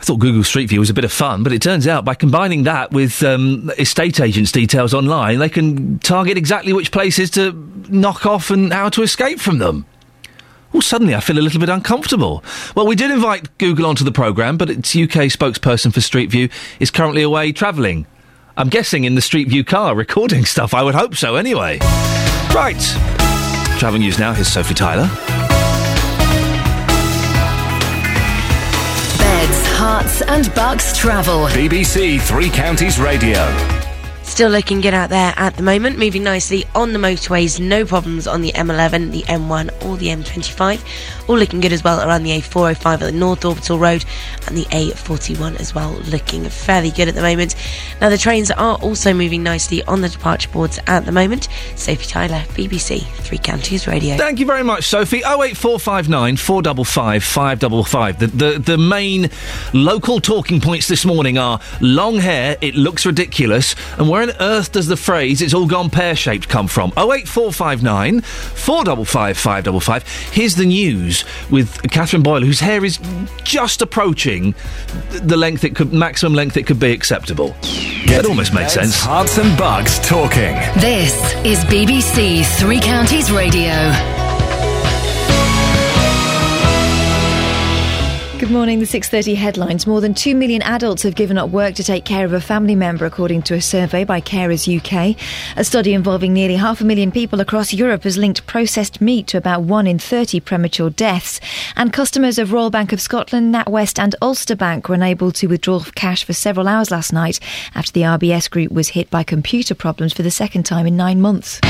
I 0.00 0.02
thought 0.02 0.18
Google 0.18 0.44
Street 0.44 0.70
View 0.70 0.80
was 0.80 0.88
a 0.88 0.94
bit 0.94 1.04
of 1.04 1.12
fun, 1.12 1.42
but 1.42 1.52
it 1.52 1.60
turns 1.60 1.86
out 1.86 2.06
by 2.06 2.14
combining 2.14 2.62
that 2.62 2.90
with 2.90 3.22
um, 3.22 3.70
estate 3.76 4.18
agents' 4.18 4.50
details 4.50 4.94
online, 4.94 5.38
they 5.38 5.50
can 5.50 5.98
target 5.98 6.38
exactly 6.38 6.72
which 6.72 6.90
places 6.90 7.28
to 7.32 7.52
knock 7.90 8.24
off 8.24 8.50
and 8.50 8.72
how 8.72 8.88
to 8.88 9.02
escape 9.02 9.38
from 9.38 9.58
them. 9.58 9.84
Well, 10.72 10.80
suddenly 10.80 11.14
I 11.14 11.20
feel 11.20 11.38
a 11.38 11.40
little 11.40 11.60
bit 11.60 11.68
uncomfortable. 11.68 12.42
Well, 12.74 12.86
we 12.86 12.94
did 12.94 13.10
invite 13.10 13.58
Google 13.58 13.84
onto 13.84 14.04
the 14.04 14.12
programme, 14.12 14.56
but 14.56 14.70
its 14.70 14.96
UK 14.96 15.28
spokesperson 15.28 15.92
for 15.92 16.00
Street 16.00 16.30
View 16.30 16.48
is 16.78 16.90
currently 16.90 17.22
away 17.22 17.52
travelling. 17.52 18.06
I'm 18.60 18.68
guessing 18.68 19.04
in 19.04 19.14
the 19.14 19.22
Street 19.22 19.48
View 19.48 19.64
car, 19.64 19.94
recording 19.94 20.44
stuff. 20.44 20.74
I 20.74 20.82
would 20.82 20.94
hope 20.94 21.14
so, 21.14 21.36
anyway. 21.36 21.78
Right. 22.54 22.78
Travel 23.78 23.98
news 23.98 24.18
now. 24.18 24.34
Here's 24.34 24.48
Sophie 24.48 24.74
Tyler. 24.74 25.08
Beds, 29.16 29.66
Herts 29.78 30.22
and 30.28 30.54
Bucks 30.54 30.94
travel. 30.94 31.46
BBC 31.46 32.20
Three 32.20 32.50
Counties 32.50 32.98
Radio. 32.98 33.79
Still 34.30 34.48
looking 34.48 34.80
good 34.80 34.94
out 34.94 35.10
there 35.10 35.34
at 35.36 35.56
the 35.56 35.62
moment, 35.62 35.98
moving 35.98 36.22
nicely 36.22 36.64
on 36.74 36.92
the 36.94 36.98
motorways, 36.98 37.60
no 37.60 37.84
problems 37.84 38.26
on 38.28 38.40
the 38.40 38.52
M11, 38.52 39.10
the 39.10 39.22
M1 39.22 39.84
or 39.84 39.96
the 39.98 40.06
M25. 40.06 41.28
All 41.28 41.36
looking 41.36 41.60
good 41.60 41.72
as 41.72 41.84
well 41.84 42.00
around 42.00 42.22
the 42.22 42.30
A405 42.30 42.86
at 42.86 43.00
the 43.00 43.12
North 43.12 43.44
Orbital 43.44 43.78
Road 43.78 44.04
and 44.46 44.56
the 44.56 44.64
A41 44.66 45.60
as 45.60 45.74
well, 45.74 45.92
looking 46.06 46.44
fairly 46.44 46.90
good 46.90 47.08
at 47.08 47.16
the 47.16 47.20
moment. 47.20 47.54
Now 48.00 48.08
the 48.08 48.16
trains 48.16 48.50
are 48.52 48.76
also 48.76 49.12
moving 49.12 49.42
nicely 49.42 49.82
on 49.84 50.00
the 50.00 50.08
departure 50.08 50.48
boards 50.48 50.78
at 50.86 51.04
the 51.04 51.12
moment. 51.12 51.48
Sophie 51.74 52.06
Tyler, 52.06 52.42
BBC 52.54 53.02
Three 53.02 53.36
Counties 53.36 53.86
Radio. 53.86 54.16
Thank 54.16 54.38
you 54.38 54.46
very 54.46 54.62
much, 54.62 54.84
Sophie. 54.84 55.18
08459 55.18 56.36
455 56.36 57.24
555. 57.24 58.18
The, 58.20 58.26
the, 58.28 58.58
the 58.58 58.78
main 58.78 59.28
local 59.74 60.20
talking 60.20 60.60
points 60.60 60.88
this 60.88 61.04
morning 61.04 61.36
are 61.36 61.60
long 61.80 62.16
hair, 62.16 62.56
it 62.60 62.74
looks 62.76 63.04
ridiculous, 63.04 63.74
and 63.98 64.08
where 64.20 64.28
on 64.28 64.36
earth 64.40 64.72
does 64.72 64.86
the 64.86 64.96
phrase 64.96 65.40
it's 65.40 65.54
all 65.54 65.66
gone 65.66 65.88
pear 65.88 66.14
shaped 66.14 66.48
come 66.48 66.68
from? 66.68 66.90
08459 66.96 68.20
455 68.20 69.36
555. 69.38 70.08
Here's 70.32 70.54
the 70.56 70.66
news 70.66 71.24
with 71.50 71.80
Catherine 71.90 72.22
Boyle, 72.22 72.42
whose 72.42 72.60
hair 72.60 72.84
is 72.84 72.98
just 73.44 73.80
approaching 73.80 74.54
the 75.10 75.36
length 75.36 75.64
it 75.64 75.74
could, 75.74 75.92
maximum 75.92 76.34
length 76.34 76.56
it 76.56 76.66
could 76.66 76.80
be 76.80 76.92
acceptable. 76.92 77.54
that 78.08 78.26
almost 78.26 78.52
makes 78.52 78.74
sense. 78.74 79.00
Herts 79.00 79.38
and 79.42 79.56
Bucks 79.58 79.98
talking. 80.06 80.54
This 80.80 81.14
is 81.44 81.64
BBC 81.64 82.44
Three 82.58 82.80
Counties 82.80 83.30
Radio. 83.32 84.19
Good 88.40 88.50
morning. 88.50 88.78
The 88.78 88.86
6:30 88.86 89.34
headlines. 89.34 89.86
More 89.86 90.00
than 90.00 90.14
2 90.14 90.34
million 90.34 90.62
adults 90.62 91.02
have 91.02 91.14
given 91.14 91.36
up 91.36 91.50
work 91.50 91.74
to 91.74 91.84
take 91.84 92.06
care 92.06 92.24
of 92.24 92.32
a 92.32 92.40
family 92.40 92.74
member 92.74 93.04
according 93.04 93.42
to 93.42 93.54
a 93.54 93.60
survey 93.60 94.02
by 94.02 94.22
Carers 94.22 94.66
UK. 94.66 95.14
A 95.58 95.62
study 95.62 95.92
involving 95.92 96.32
nearly 96.32 96.56
half 96.56 96.80
a 96.80 96.84
million 96.86 97.12
people 97.12 97.42
across 97.42 97.74
Europe 97.74 98.04
has 98.04 98.16
linked 98.16 98.46
processed 98.46 99.02
meat 99.02 99.26
to 99.26 99.36
about 99.36 99.64
1 99.64 99.86
in 99.86 99.98
30 99.98 100.40
premature 100.40 100.88
deaths. 100.88 101.38
And 101.76 101.92
customers 101.92 102.38
of 102.38 102.50
Royal 102.50 102.70
Bank 102.70 102.94
of 102.94 103.00
Scotland, 103.02 103.54
NatWest 103.54 103.98
and 103.98 104.16
Ulster 104.22 104.56
Bank 104.56 104.88
were 104.88 104.94
unable 104.94 105.32
to 105.32 105.46
withdraw 105.46 105.80
cash 105.94 106.24
for 106.24 106.32
several 106.32 106.66
hours 106.66 106.90
last 106.90 107.12
night 107.12 107.40
after 107.74 107.92
the 107.92 108.04
RBS 108.04 108.48
group 108.48 108.72
was 108.72 108.88
hit 108.88 109.10
by 109.10 109.22
computer 109.22 109.74
problems 109.74 110.14
for 110.14 110.22
the 110.22 110.30
second 110.30 110.62
time 110.62 110.86
in 110.86 110.96
9 110.96 111.20
months. 111.20 111.60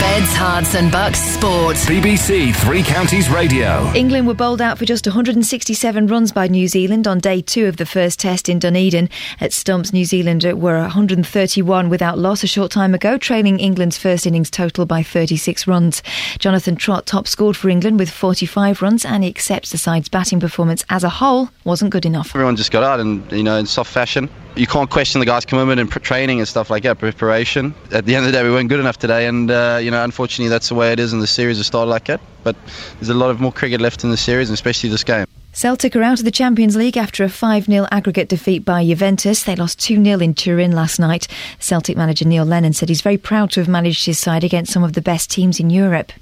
Beds, 0.00 0.32
Herts 0.34 0.74
and 0.74 0.90
Bucks 0.90 1.20
Sport. 1.20 1.76
BBC 1.76 2.54
Three 2.56 2.82
Counties 2.82 3.28
Radio. 3.28 3.92
England 3.94 4.26
were 4.26 4.34
bowled 4.34 4.62
out 4.62 4.78
for 4.78 4.86
just 4.86 5.06
167 5.06 6.06
runs 6.06 6.32
by 6.32 6.48
New 6.48 6.68
Zealand 6.68 7.06
on 7.06 7.18
day 7.18 7.42
two 7.42 7.66
of 7.66 7.76
the 7.76 7.84
first 7.84 8.18
test 8.18 8.48
in 8.48 8.58
Dunedin. 8.58 9.10
At 9.40 9.52
Stumps, 9.52 9.92
New 9.92 10.06
Zealand 10.06 10.42
were 10.42 10.80
131 10.80 11.90
without 11.90 12.18
loss 12.18 12.42
a 12.42 12.46
short 12.46 12.70
time 12.70 12.94
ago, 12.94 13.18
trailing 13.18 13.60
England's 13.60 13.98
first 13.98 14.26
innings 14.26 14.50
total 14.50 14.86
by 14.86 15.02
36 15.02 15.66
runs. 15.66 16.02
Jonathan 16.38 16.76
Trott 16.76 17.04
top 17.04 17.28
scored 17.28 17.56
for 17.56 17.68
England 17.68 17.98
with 17.98 18.10
45 18.10 18.80
runs 18.80 19.04
and 19.04 19.22
he 19.22 19.28
accepts 19.28 19.70
the 19.70 19.78
side's 19.78 20.08
batting 20.08 20.40
performance 20.40 20.82
as 20.88 21.04
a 21.04 21.10
whole 21.10 21.50
wasn't 21.64 21.90
good 21.90 22.06
enough. 22.06 22.34
Everyone 22.34 22.56
just 22.56 22.72
got 22.72 22.82
out 22.82 23.00
and, 23.00 23.30
you 23.30 23.42
know, 23.42 23.56
in 23.56 23.66
soft 23.66 23.92
fashion. 23.92 24.30
You 24.56 24.66
can't 24.66 24.90
question 24.90 25.20
the 25.20 25.26
guys' 25.26 25.44
commitment 25.44 25.78
and 25.78 25.88
pr- 25.88 26.00
training 26.00 26.40
and 26.40 26.48
stuff 26.48 26.70
like 26.70 26.82
that, 26.82 26.98
preparation. 26.98 27.72
At 27.92 28.04
the 28.06 28.16
end 28.16 28.26
of 28.26 28.32
the 28.32 28.36
day, 28.38 28.42
we 28.42 28.50
weren't 28.50 28.68
good 28.68 28.80
enough 28.80 28.98
today, 28.98 29.26
and, 29.26 29.48
uh, 29.48 29.78
you 29.80 29.89
know, 29.90 30.04
unfortunately, 30.04 30.48
that's 30.48 30.68
the 30.68 30.74
way 30.74 30.92
it 30.92 31.00
is, 31.00 31.12
and 31.12 31.22
the 31.22 31.26
series 31.26 31.56
has 31.56 31.66
started 31.66 31.90
like 31.90 32.06
that. 32.06 32.20
But 32.42 32.56
there's 32.94 33.08
a 33.08 33.14
lot 33.14 33.30
of 33.30 33.40
more 33.40 33.52
cricket 33.52 33.80
left 33.80 34.04
in 34.04 34.10
the 34.10 34.16
series, 34.16 34.48
and 34.48 34.54
especially 34.54 34.90
this 34.90 35.04
game. 35.04 35.26
Celtic 35.52 35.96
are 35.96 36.02
out 36.02 36.20
of 36.20 36.24
the 36.24 36.30
Champions 36.30 36.76
League 36.76 36.96
after 36.96 37.24
a 37.24 37.28
5 37.28 37.64
0 37.64 37.86
aggregate 37.90 38.28
defeat 38.28 38.64
by 38.64 38.84
Juventus. 38.84 39.42
They 39.42 39.56
lost 39.56 39.80
2 39.80 40.02
0 40.02 40.20
in 40.20 40.34
Turin 40.34 40.72
last 40.72 41.00
night. 41.00 41.26
Celtic 41.58 41.96
manager 41.96 42.24
Neil 42.24 42.44
Lennon 42.44 42.72
said 42.72 42.88
he's 42.88 43.00
very 43.00 43.18
proud 43.18 43.50
to 43.52 43.60
have 43.60 43.68
managed 43.68 44.06
his 44.06 44.18
side 44.18 44.44
against 44.44 44.72
some 44.72 44.84
of 44.84 44.92
the 44.92 45.02
best 45.02 45.28
teams 45.30 45.58
in 45.58 45.68
Europe. 45.68 46.12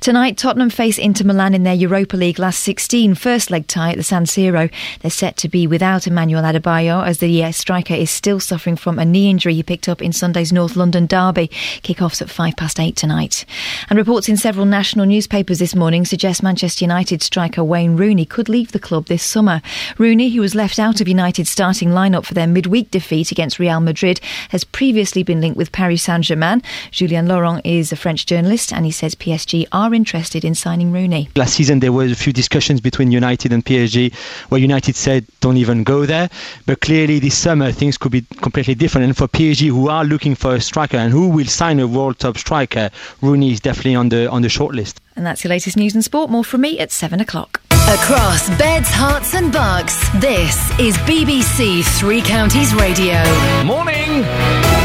Tonight, 0.00 0.36
Tottenham 0.36 0.70
face 0.70 0.98
Inter 0.98 1.24
Milan 1.24 1.54
in 1.54 1.62
their 1.62 1.74
Europa 1.74 2.16
League 2.16 2.38
last 2.38 2.60
16 2.60 3.14
first 3.14 3.50
leg 3.50 3.66
tie 3.66 3.90
at 3.90 3.96
the 3.96 4.02
San 4.02 4.24
Siro. 4.24 4.70
They're 5.00 5.10
set 5.10 5.36
to 5.38 5.48
be 5.48 5.66
without 5.66 6.06
Emmanuel 6.06 6.42
Adebayor 6.42 7.06
as 7.06 7.18
the 7.18 7.44
uh, 7.44 7.52
striker 7.52 7.94
is 7.94 8.10
still 8.10 8.40
suffering 8.40 8.76
from 8.76 8.98
a 8.98 9.04
knee 9.04 9.30
injury 9.30 9.54
he 9.54 9.62
picked 9.62 9.88
up 9.88 10.02
in 10.02 10.12
Sunday's 10.12 10.52
North 10.52 10.76
London 10.76 11.06
derby. 11.06 11.48
Kick-offs 11.82 12.22
at 12.22 12.30
5 12.30 12.56
past 12.56 12.78
8 12.78 12.94
tonight. 12.94 13.44
And 13.88 13.98
reports 13.98 14.28
in 14.28 14.36
several 14.36 14.66
national 14.66 15.06
newspapers 15.06 15.58
this 15.58 15.74
morning 15.74 16.04
suggest 16.04 16.42
Manchester 16.42 16.84
United 16.84 17.22
striker 17.22 17.64
Wayne 17.64 17.96
Rooney 17.96 18.26
could 18.26 18.48
leave 18.48 18.72
the 18.72 18.78
club 18.78 19.06
this 19.06 19.22
summer. 19.22 19.62
Rooney, 19.96 20.30
who 20.30 20.42
was 20.42 20.54
left 20.54 20.78
out 20.78 21.00
of 21.00 21.08
United's 21.08 21.50
starting 21.50 21.90
lineup 21.90 22.26
for 22.26 22.34
their 22.34 22.46
midweek 22.46 22.90
defeat 22.90 23.32
against 23.32 23.58
Real 23.58 23.80
Madrid, 23.80 24.20
has 24.50 24.64
previously 24.64 25.22
been 25.22 25.40
linked 25.40 25.56
with 25.56 25.72
Paris 25.72 26.02
Saint-Germain. 26.02 26.62
Julien 26.90 27.26
Laurent 27.26 27.64
is 27.64 27.92
a 27.92 27.96
French 27.96 28.26
journalist 28.26 28.72
and 28.72 28.84
he 28.84 28.90
says 28.90 29.14
PSG 29.14 29.37
PSG 29.38 29.66
are 29.70 29.94
interested 29.94 30.44
in 30.44 30.54
signing 30.54 30.90
Rooney. 30.90 31.28
Last 31.36 31.54
season, 31.54 31.78
there 31.78 31.92
were 31.92 32.04
a 32.04 32.14
few 32.14 32.32
discussions 32.32 32.80
between 32.80 33.12
United 33.12 33.52
and 33.52 33.64
PSG 33.64 34.12
where 34.48 34.60
United 34.60 34.96
said, 34.96 35.24
don't 35.40 35.56
even 35.56 35.84
go 35.84 36.06
there. 36.06 36.28
But 36.66 36.80
clearly, 36.80 37.20
this 37.20 37.38
summer, 37.38 37.70
things 37.70 37.96
could 37.96 38.10
be 38.10 38.22
completely 38.40 38.74
different. 38.74 39.04
And 39.06 39.16
for 39.16 39.28
PSG, 39.28 39.68
who 39.68 39.88
are 39.88 40.04
looking 40.04 40.34
for 40.34 40.56
a 40.56 40.60
striker 40.60 40.96
and 40.96 41.12
who 41.12 41.28
will 41.28 41.46
sign 41.46 41.78
a 41.78 41.86
world 41.86 42.18
top 42.18 42.36
striker, 42.36 42.90
Rooney 43.22 43.52
is 43.52 43.60
definitely 43.60 43.94
on 43.94 44.08
the, 44.08 44.28
on 44.28 44.42
the 44.42 44.48
short 44.48 44.74
list. 44.74 45.00
And 45.14 45.24
that's 45.24 45.44
your 45.44 45.50
latest 45.50 45.76
news 45.76 45.94
and 45.94 46.04
sport. 46.04 46.30
More 46.30 46.44
from 46.44 46.62
me 46.62 46.80
at 46.80 46.90
7 46.90 47.20
o'clock. 47.20 47.60
Across 47.70 48.48
beds, 48.58 48.90
Herts, 48.90 49.34
and 49.34 49.52
bucks, 49.52 50.08
this 50.20 50.56
is 50.78 50.96
BBC 50.98 51.84
Three 51.98 52.20
Counties 52.20 52.74
Radio. 52.74 53.22
Morning! 53.64 54.77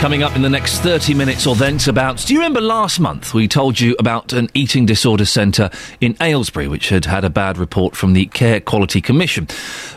Coming 0.00 0.22
up 0.22 0.34
in 0.34 0.40
the 0.40 0.48
next 0.48 0.78
30 0.78 1.12
minutes 1.12 1.46
or 1.46 1.54
thence 1.54 1.86
about. 1.86 2.16
Do 2.24 2.32
you 2.32 2.40
remember 2.40 2.62
last 2.62 3.00
month 3.00 3.34
we 3.34 3.46
told 3.46 3.78
you 3.78 3.94
about 3.98 4.32
an 4.32 4.48
eating 4.54 4.86
disorder 4.86 5.26
centre 5.26 5.68
in 6.00 6.16
Aylesbury 6.22 6.68
which 6.68 6.88
had 6.88 7.04
had 7.04 7.22
a 7.22 7.28
bad 7.28 7.58
report 7.58 7.94
from 7.94 8.14
the 8.14 8.24
Care 8.24 8.60
Quality 8.60 9.02
Commission? 9.02 9.46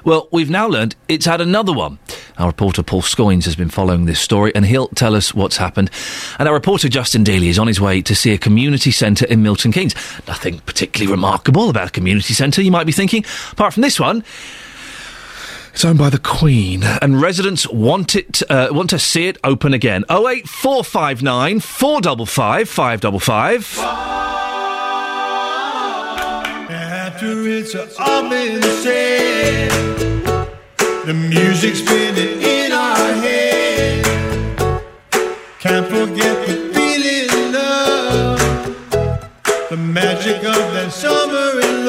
Well, 0.04 0.28
we've 0.30 0.50
now 0.50 0.68
learned 0.68 0.98
it's 1.08 1.26
had 1.26 1.40
another 1.40 1.72
one. 1.72 2.00
Our 2.38 2.48
reporter 2.48 2.84
Paul 2.84 3.02
Scoins 3.02 3.46
has 3.46 3.56
been 3.56 3.70
following 3.70 4.04
this 4.04 4.20
story 4.20 4.54
and 4.54 4.66
he'll 4.66 4.90
tell 4.90 5.16
us 5.16 5.34
what's 5.34 5.56
happened. 5.56 5.90
And 6.38 6.50
our 6.50 6.54
reporter 6.54 6.90
Justin 6.90 7.24
Daly 7.24 7.48
is 7.48 7.58
on 7.58 7.68
his 7.68 7.80
way 7.80 8.02
to 8.02 8.14
see 8.14 8.34
a 8.34 8.38
community 8.38 8.92
centre 8.92 9.26
in 9.26 9.42
Milton 9.42 9.72
Keynes. 9.72 9.96
Nothing 10.28 10.60
particularly 10.66 11.10
remarkable 11.10 11.70
about 11.70 11.88
a 11.88 11.92
community 11.92 12.34
centre, 12.34 12.62
you 12.62 12.72
might 12.72 12.86
be 12.86 12.92
thinking, 12.92 13.24
apart 13.54 13.74
from 13.74 13.82
this 13.82 14.02
one. 14.02 14.26
It's 15.74 15.84
owned 15.84 15.98
by 15.98 16.10
the 16.12 16.20
Queen, 16.20 16.84
and 16.84 17.20
residents 17.20 17.68
want 17.68 18.16
it 18.16 18.44
uh, 18.50 18.68
want 18.72 18.92
to 18.92 19.00
see 19.00 19.28
it 19.28 19.40
open 19.44 19.74
again. 19.74 20.06
Oh 20.08 20.30
eight 20.30 20.48
four 20.48 20.84
five 20.84 21.24
nine 21.24 21.60
four 21.60 22.00
double 22.00 22.28
five 22.28 22.70
five 22.70 23.02
double 23.02 23.20
five. 23.20 23.68
After 26.70 27.48
it's 27.48 27.74
all 28.00 28.30
been 28.30 28.62
said, 28.62 29.72
the 31.06 31.14
music's 31.14 31.80
spinning 31.80 32.42
in 32.42 32.72
our 32.72 33.14
head. 33.16 34.06
Can't 35.60 35.88
forget 35.88 36.48
the 36.48 36.72
feeling 36.74 37.56
of 37.56 38.40
the 39.70 39.78
magic 39.78 40.38
of 40.38 40.74
that 40.74 40.92
summer 40.92 41.60
in 41.62 41.83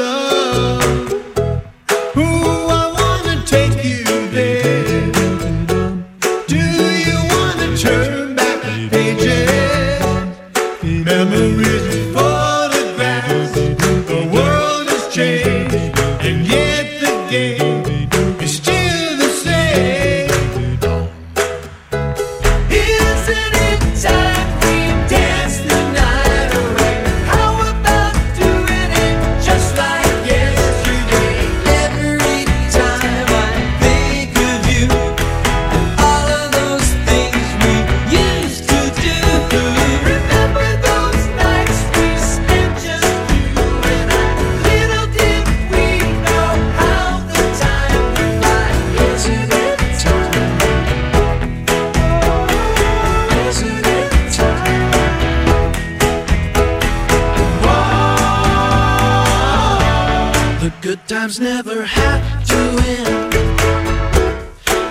times 61.08 61.38
never 61.38 61.84
have 61.84 62.46
to 62.46 62.56
end. 62.56 63.34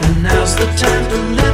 And 0.04 0.24
now's 0.24 0.56
the 0.56 0.66
time 0.78 1.10
to 1.10 1.18
let 1.42 1.53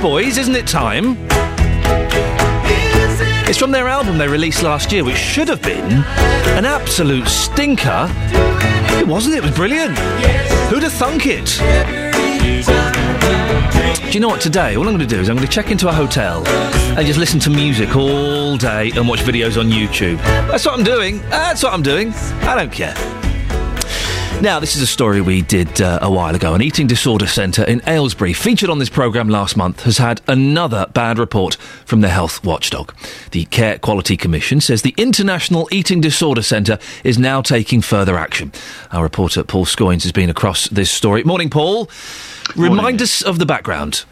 Boys, 0.00 0.38
isn't 0.38 0.54
it 0.54 0.66
time? 0.66 1.16
It's 3.48 3.58
from 3.58 3.72
their 3.72 3.88
album 3.88 4.16
they 4.16 4.28
released 4.28 4.62
last 4.62 4.92
year, 4.92 5.02
which 5.02 5.16
should 5.16 5.48
have 5.48 5.60
been 5.60 6.04
an 6.56 6.64
absolute 6.64 7.26
stinker. 7.26 8.06
It 9.00 9.06
wasn't, 9.06 9.34
it 9.34 9.42
was 9.42 9.50
brilliant. 9.50 9.98
Who'd 10.68 10.84
have 10.84 10.92
thunk 10.92 11.24
it? 11.26 11.58
Do 14.04 14.10
you 14.12 14.20
know 14.20 14.28
what? 14.28 14.40
Today, 14.40 14.76
all 14.76 14.86
I'm 14.86 14.96
going 14.96 15.06
to 15.08 15.14
do 15.14 15.20
is 15.20 15.28
I'm 15.28 15.36
going 15.36 15.48
to 15.48 15.52
check 15.52 15.72
into 15.72 15.88
a 15.88 15.92
hotel 15.92 16.46
and 16.46 17.04
just 17.04 17.18
listen 17.18 17.40
to 17.40 17.50
music 17.50 17.96
all 17.96 18.56
day 18.56 18.92
and 18.94 19.08
watch 19.08 19.20
videos 19.20 19.58
on 19.58 19.68
YouTube. 19.68 20.18
That's 20.48 20.64
what 20.64 20.78
I'm 20.78 20.84
doing. 20.84 21.20
That's 21.22 21.64
what 21.64 21.72
I'm 21.72 21.82
doing. 21.82 22.12
I 22.42 22.54
don't 22.54 22.72
care. 22.72 23.17
Now, 24.40 24.60
this 24.60 24.76
is 24.76 24.82
a 24.82 24.86
story 24.86 25.20
we 25.20 25.42
did 25.42 25.80
uh, 25.80 25.98
a 26.00 26.08
while 26.08 26.32
ago. 26.32 26.54
An 26.54 26.62
eating 26.62 26.86
disorder 26.86 27.26
centre 27.26 27.64
in 27.64 27.82
Aylesbury, 27.88 28.32
featured 28.32 28.70
on 28.70 28.78
this 28.78 28.88
programme 28.88 29.28
last 29.28 29.56
month, 29.56 29.82
has 29.82 29.98
had 29.98 30.20
another 30.28 30.86
bad 30.94 31.18
report 31.18 31.56
from 31.56 32.02
the 32.02 32.08
health 32.08 32.44
watchdog. 32.44 32.94
The 33.32 33.46
Care 33.46 33.80
Quality 33.80 34.16
Commission 34.16 34.60
says 34.60 34.82
the 34.82 34.94
International 34.96 35.68
Eating 35.72 36.00
Disorder 36.00 36.42
Centre 36.42 36.78
is 37.02 37.18
now 37.18 37.42
taking 37.42 37.80
further 37.80 38.16
action. 38.16 38.52
Our 38.92 39.02
reporter 39.02 39.42
Paul 39.42 39.66
Scoins 39.66 40.04
has 40.04 40.12
been 40.12 40.30
across 40.30 40.68
this 40.68 40.92
story. 40.92 41.24
Morning, 41.24 41.50
Paul. 41.50 41.90
Morning. 42.54 42.76
Remind 42.76 43.02
us 43.02 43.22
of 43.22 43.40
the 43.40 43.46
background. 43.46 44.04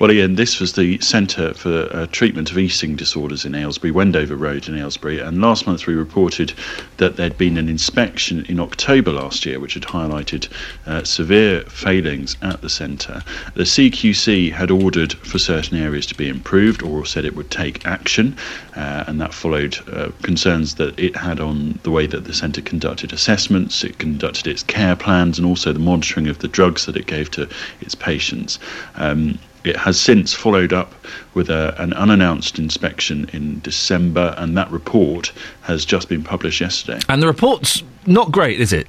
Well, 0.00 0.10
Iain, 0.10 0.36
this 0.36 0.60
was 0.60 0.72
the 0.72 0.98
Centre 1.00 1.52
for 1.52 1.86
uh, 1.92 2.06
Treatment 2.10 2.50
of 2.50 2.56
Eating 2.56 2.96
Disorders 2.96 3.44
in 3.44 3.54
Aylesbury, 3.54 3.90
Wendover 3.90 4.34
Road 4.34 4.66
in 4.66 4.74
Aylesbury, 4.74 5.18
and 5.18 5.42
last 5.42 5.66
month 5.66 5.86
we 5.86 5.92
reported 5.92 6.54
that 6.96 7.16
there'd 7.16 7.36
been 7.36 7.58
an 7.58 7.68
inspection 7.68 8.46
in 8.46 8.60
October 8.60 9.12
last 9.12 9.44
year 9.44 9.60
which 9.60 9.74
had 9.74 9.82
highlighted 9.82 10.48
uh, 10.86 11.04
severe 11.04 11.60
failings 11.64 12.34
at 12.40 12.62
the 12.62 12.70
centre. 12.70 13.22
The 13.52 13.64
CQC 13.64 14.52
had 14.52 14.70
ordered 14.70 15.12
for 15.12 15.38
certain 15.38 15.76
areas 15.76 16.06
to 16.06 16.14
be 16.14 16.30
improved 16.30 16.82
or 16.82 17.04
said 17.04 17.26
it 17.26 17.36
would 17.36 17.50
take 17.50 17.84
action, 17.84 18.38
uh, 18.76 19.04
and 19.06 19.20
that 19.20 19.34
followed 19.34 19.76
uh, 19.92 20.12
concerns 20.22 20.76
that 20.76 20.98
it 20.98 21.14
had 21.14 21.40
on 21.40 21.78
the 21.82 21.90
way 21.90 22.06
that 22.06 22.24
the 22.24 22.32
centre 22.32 22.62
conducted 22.62 23.12
assessments, 23.12 23.84
it 23.84 23.98
conducted 23.98 24.46
its 24.46 24.62
care 24.62 24.96
plans, 24.96 25.36
and 25.36 25.46
also 25.46 25.74
the 25.74 25.78
monitoring 25.78 26.26
of 26.26 26.38
the 26.38 26.48
drugs 26.48 26.86
that 26.86 26.96
it 26.96 27.04
gave 27.04 27.30
to 27.32 27.46
its 27.82 27.94
patients. 27.94 28.58
Um, 28.94 29.38
it 29.64 29.76
has 29.76 30.00
since 30.00 30.32
followed 30.34 30.72
up 30.72 30.94
with 31.34 31.50
a, 31.50 31.74
an 31.80 31.92
unannounced 31.92 32.58
inspection 32.58 33.28
in 33.32 33.60
December, 33.60 34.34
and 34.38 34.56
that 34.56 34.70
report 34.70 35.32
has 35.62 35.84
just 35.84 36.08
been 36.08 36.22
published 36.22 36.60
yesterday. 36.60 37.00
And 37.08 37.22
the 37.22 37.26
report's 37.26 37.82
not 38.06 38.32
great, 38.32 38.60
is 38.60 38.72
it? 38.72 38.86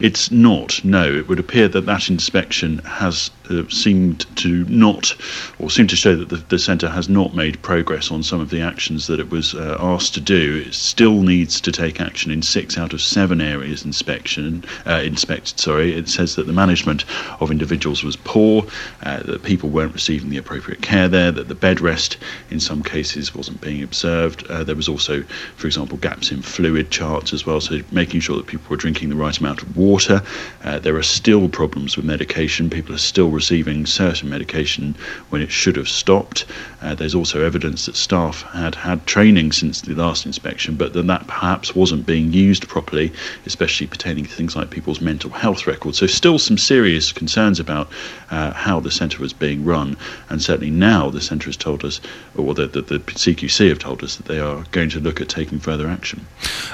It's 0.00 0.30
not. 0.30 0.84
No, 0.84 1.04
it 1.04 1.28
would 1.28 1.38
appear 1.38 1.68
that 1.68 1.86
that 1.86 2.08
inspection 2.08 2.78
has 2.78 3.30
uh, 3.50 3.68
seemed 3.68 4.24
to 4.36 4.64
not, 4.66 5.14
or 5.58 5.70
seemed 5.70 5.90
to 5.90 5.96
show 5.96 6.16
that 6.16 6.28
the, 6.28 6.36
the 6.36 6.58
centre 6.58 6.88
has 6.88 7.08
not 7.08 7.34
made 7.34 7.60
progress 7.62 8.10
on 8.10 8.22
some 8.22 8.40
of 8.40 8.50
the 8.50 8.60
actions 8.60 9.06
that 9.06 9.20
it 9.20 9.30
was 9.30 9.54
uh, 9.54 9.76
asked 9.80 10.14
to 10.14 10.20
do. 10.20 10.64
It 10.66 10.74
still 10.74 11.22
needs 11.22 11.60
to 11.60 11.72
take 11.72 12.00
action 12.00 12.30
in 12.30 12.42
six 12.42 12.78
out 12.78 12.92
of 12.92 13.02
seven 13.02 13.40
areas 13.40 13.84
inspection 13.84 14.64
uh, 14.86 15.02
inspected. 15.04 15.58
Sorry, 15.60 15.94
it 15.94 16.08
says 16.08 16.36
that 16.36 16.46
the 16.46 16.52
management 16.52 17.04
of 17.40 17.50
individuals 17.50 18.02
was 18.02 18.16
poor, 18.16 18.64
uh, 19.02 19.22
that 19.24 19.42
people 19.42 19.68
weren't 19.68 19.94
receiving 19.94 20.30
the 20.30 20.38
appropriate 20.38 20.82
care 20.82 21.08
there, 21.08 21.30
that 21.32 21.48
the 21.48 21.54
bed 21.54 21.80
rest 21.80 22.16
in 22.50 22.60
some 22.60 22.82
cases 22.82 23.34
wasn't 23.34 23.60
being 23.60 23.82
observed. 23.82 24.46
Uh, 24.48 24.64
there 24.64 24.76
was 24.76 24.88
also, 24.88 25.22
for 25.56 25.66
example, 25.66 25.98
gaps 25.98 26.30
in 26.30 26.42
fluid 26.42 26.90
charts 26.90 27.32
as 27.32 27.44
well, 27.44 27.60
so 27.60 27.80
making 27.90 28.20
sure 28.20 28.36
that 28.36 28.46
people 28.46 28.66
were 28.70 28.76
drinking 28.76 29.08
the 29.08 29.16
right 29.16 29.38
amount 29.38 29.53
of 29.62 29.76
water. 29.76 30.22
Uh, 30.62 30.78
there 30.78 30.96
are 30.96 31.02
still 31.02 31.48
problems 31.48 31.96
with 31.96 32.04
medication. 32.04 32.70
People 32.70 32.94
are 32.94 32.98
still 32.98 33.30
receiving 33.30 33.86
certain 33.86 34.28
medication 34.30 34.94
when 35.30 35.42
it 35.42 35.50
should 35.50 35.76
have 35.76 35.88
stopped. 35.88 36.46
Uh, 36.82 36.94
there's 36.94 37.14
also 37.14 37.44
evidence 37.44 37.86
that 37.86 37.96
staff 37.96 38.42
had 38.52 38.74
had 38.74 39.06
training 39.06 39.52
since 39.52 39.80
the 39.80 39.94
last 39.94 40.26
inspection, 40.26 40.76
but 40.76 40.92
that 40.92 41.06
that 41.06 41.26
perhaps 41.26 41.74
wasn't 41.74 42.06
being 42.06 42.32
used 42.32 42.68
properly, 42.68 43.12
especially 43.46 43.86
pertaining 43.86 44.24
to 44.24 44.30
things 44.30 44.56
like 44.56 44.70
people's 44.70 45.00
mental 45.00 45.30
health 45.30 45.66
records. 45.66 45.98
So, 45.98 46.06
still 46.06 46.38
some 46.38 46.58
serious 46.58 47.12
concerns 47.12 47.60
about 47.60 47.88
uh, 48.30 48.52
how 48.52 48.80
the 48.80 48.90
centre 48.90 49.20
was 49.20 49.32
being 49.32 49.64
run, 49.64 49.96
and 50.28 50.42
certainly 50.42 50.70
now 50.70 51.10
the 51.10 51.20
centre 51.20 51.46
has 51.46 51.56
told 51.56 51.84
us, 51.84 52.00
or 52.36 52.54
the, 52.54 52.66
the, 52.66 52.82
the 52.82 52.98
CQC 52.98 53.68
have 53.68 53.78
told 53.78 54.02
us, 54.02 54.16
that 54.16 54.26
they 54.26 54.40
are 54.40 54.64
going 54.70 54.90
to 54.90 55.00
look 55.00 55.20
at 55.20 55.28
taking 55.28 55.58
further 55.58 55.88
action. 55.88 56.26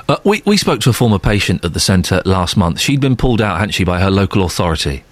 Uh, 0.09 0.17
we, 0.25 0.43
we 0.47 0.57
spoke 0.57 0.81
to 0.81 0.91
a 0.91 0.93
former 0.93 1.19
patient 1.19 1.65
at 1.65 1.75
the 1.75 1.81
centre 1.81 2.23
last 2.25 2.57
month. 2.57 2.70
She'd 2.77 3.01
been 3.01 3.17
pulled 3.17 3.41
out, 3.41 3.59
hadn't 3.59 3.73
she, 3.73 3.85
by 3.85 4.01
her 4.01 4.11
local 4.11 4.45
authority? 4.45 5.05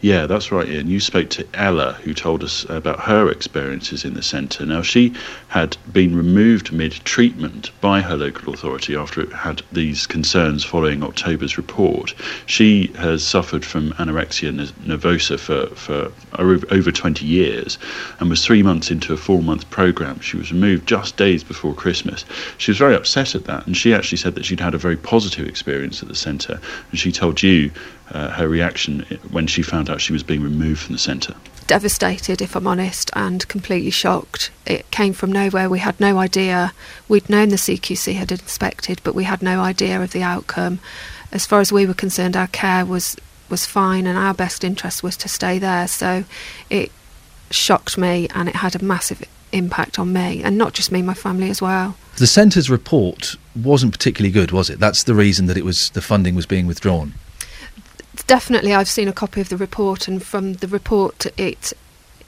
Yeah, 0.00 0.26
that's 0.26 0.52
right, 0.52 0.68
Iain. 0.68 0.86
You 0.86 1.00
spoke 1.00 1.28
to 1.30 1.46
Ella, 1.54 1.94
who 2.04 2.14
told 2.14 2.44
us 2.44 2.64
about 2.68 3.00
her 3.00 3.28
experiences 3.28 4.04
in 4.04 4.14
the 4.14 4.22
centre. 4.22 4.64
Now, 4.64 4.80
she 4.80 5.12
had 5.48 5.76
been 5.92 6.14
removed 6.14 6.72
mid 6.72 6.92
treatment 7.04 7.72
by 7.80 8.02
her 8.02 8.16
local 8.16 8.54
authority 8.54 8.94
after 8.94 9.20
it 9.20 9.32
had 9.32 9.62
these 9.72 10.06
concerns 10.06 10.62
following 10.62 11.02
October's 11.02 11.56
report. 11.56 12.14
She 12.46 12.92
has 12.96 13.26
suffered 13.26 13.64
from 13.64 13.90
anorexia 13.94 14.52
nervosa 14.86 15.36
for, 15.36 15.66
for 15.74 16.12
over 16.38 16.92
20 16.92 17.26
years 17.26 17.76
and 18.20 18.30
was 18.30 18.44
three 18.44 18.62
months 18.62 18.92
into 18.92 19.12
a 19.12 19.16
four 19.16 19.42
month 19.42 19.68
programme. 19.70 20.20
She 20.20 20.36
was 20.36 20.52
removed 20.52 20.86
just 20.86 21.16
days 21.16 21.42
before 21.42 21.74
Christmas. 21.74 22.24
She 22.58 22.70
was 22.70 22.78
very 22.78 22.94
upset 22.94 23.34
at 23.34 23.46
that, 23.46 23.66
and 23.66 23.76
she 23.76 23.92
actually 23.92 24.18
said 24.18 24.36
that 24.36 24.44
she'd 24.44 24.60
had 24.60 24.74
a 24.74 24.78
very 24.78 24.96
positive 24.96 25.48
experience 25.48 26.02
at 26.02 26.08
the 26.08 26.14
centre. 26.14 26.60
And 26.92 27.00
she 27.00 27.10
told 27.10 27.42
you 27.42 27.72
uh, 28.12 28.30
her 28.30 28.48
reaction 28.48 29.00
when 29.30 29.46
she 29.46 29.62
found 29.62 29.87
out 29.88 30.00
she 30.00 30.12
was 30.12 30.22
being 30.22 30.42
removed 30.42 30.80
from 30.80 30.94
the 30.94 30.98
centre. 30.98 31.34
Devastated, 31.66 32.40
if 32.40 32.56
I'm 32.56 32.66
honest, 32.66 33.10
and 33.14 33.46
completely 33.48 33.90
shocked. 33.90 34.50
It 34.64 34.90
came 34.90 35.12
from 35.12 35.30
nowhere. 35.30 35.68
We 35.68 35.80
had 35.80 36.00
no 36.00 36.18
idea. 36.18 36.72
We'd 37.08 37.28
known 37.28 37.50
the 37.50 37.56
CQC 37.56 38.14
had 38.14 38.32
inspected, 38.32 39.00
but 39.04 39.14
we 39.14 39.24
had 39.24 39.42
no 39.42 39.60
idea 39.60 40.00
of 40.00 40.12
the 40.12 40.22
outcome. 40.22 40.78
As 41.30 41.44
far 41.44 41.60
as 41.60 41.72
we 41.72 41.86
were 41.86 41.94
concerned, 41.94 42.36
our 42.36 42.46
care 42.46 42.84
was 42.84 43.16
was 43.50 43.64
fine, 43.64 44.06
and 44.06 44.18
our 44.18 44.34
best 44.34 44.62
interest 44.62 45.02
was 45.02 45.16
to 45.18 45.28
stay 45.28 45.58
there. 45.58 45.88
So 45.88 46.24
it 46.68 46.92
shocked 47.50 47.96
me, 47.96 48.28
and 48.34 48.48
it 48.48 48.56
had 48.56 48.74
a 48.74 48.84
massive 48.84 49.22
impact 49.52 49.98
on 49.98 50.12
me, 50.12 50.42
and 50.42 50.58
not 50.58 50.74
just 50.74 50.92
me, 50.92 51.02
my 51.02 51.14
family 51.14 51.50
as 51.50 51.62
well. 51.62 51.96
The 52.16 52.26
centre's 52.26 52.68
report 52.68 53.36
wasn't 53.54 53.92
particularly 53.92 54.32
good, 54.32 54.52
was 54.52 54.70
it? 54.70 54.78
That's 54.78 55.04
the 55.04 55.14
reason 55.14 55.46
that 55.46 55.56
it 55.56 55.64
was 55.64 55.90
the 55.90 56.02
funding 56.02 56.34
was 56.34 56.46
being 56.46 56.66
withdrawn. 56.66 57.14
Definitely 58.24 58.74
I've 58.74 58.88
seen 58.88 59.08
a 59.08 59.12
copy 59.12 59.40
of 59.40 59.48
the 59.48 59.56
report, 59.56 60.08
and 60.08 60.22
from 60.22 60.54
the 60.54 60.68
report, 60.68 61.26
it 61.38 61.72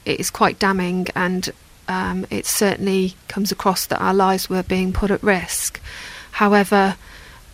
it 0.04 0.20
is 0.20 0.30
quite 0.30 0.58
damning, 0.58 1.08
and 1.14 1.50
um, 1.88 2.26
it 2.30 2.46
certainly 2.46 3.14
comes 3.28 3.50
across 3.50 3.86
that 3.86 4.00
our 4.00 4.14
lives 4.14 4.48
were 4.48 4.62
being 4.62 4.92
put 4.92 5.10
at 5.10 5.22
risk. 5.22 5.80
However, 6.32 6.96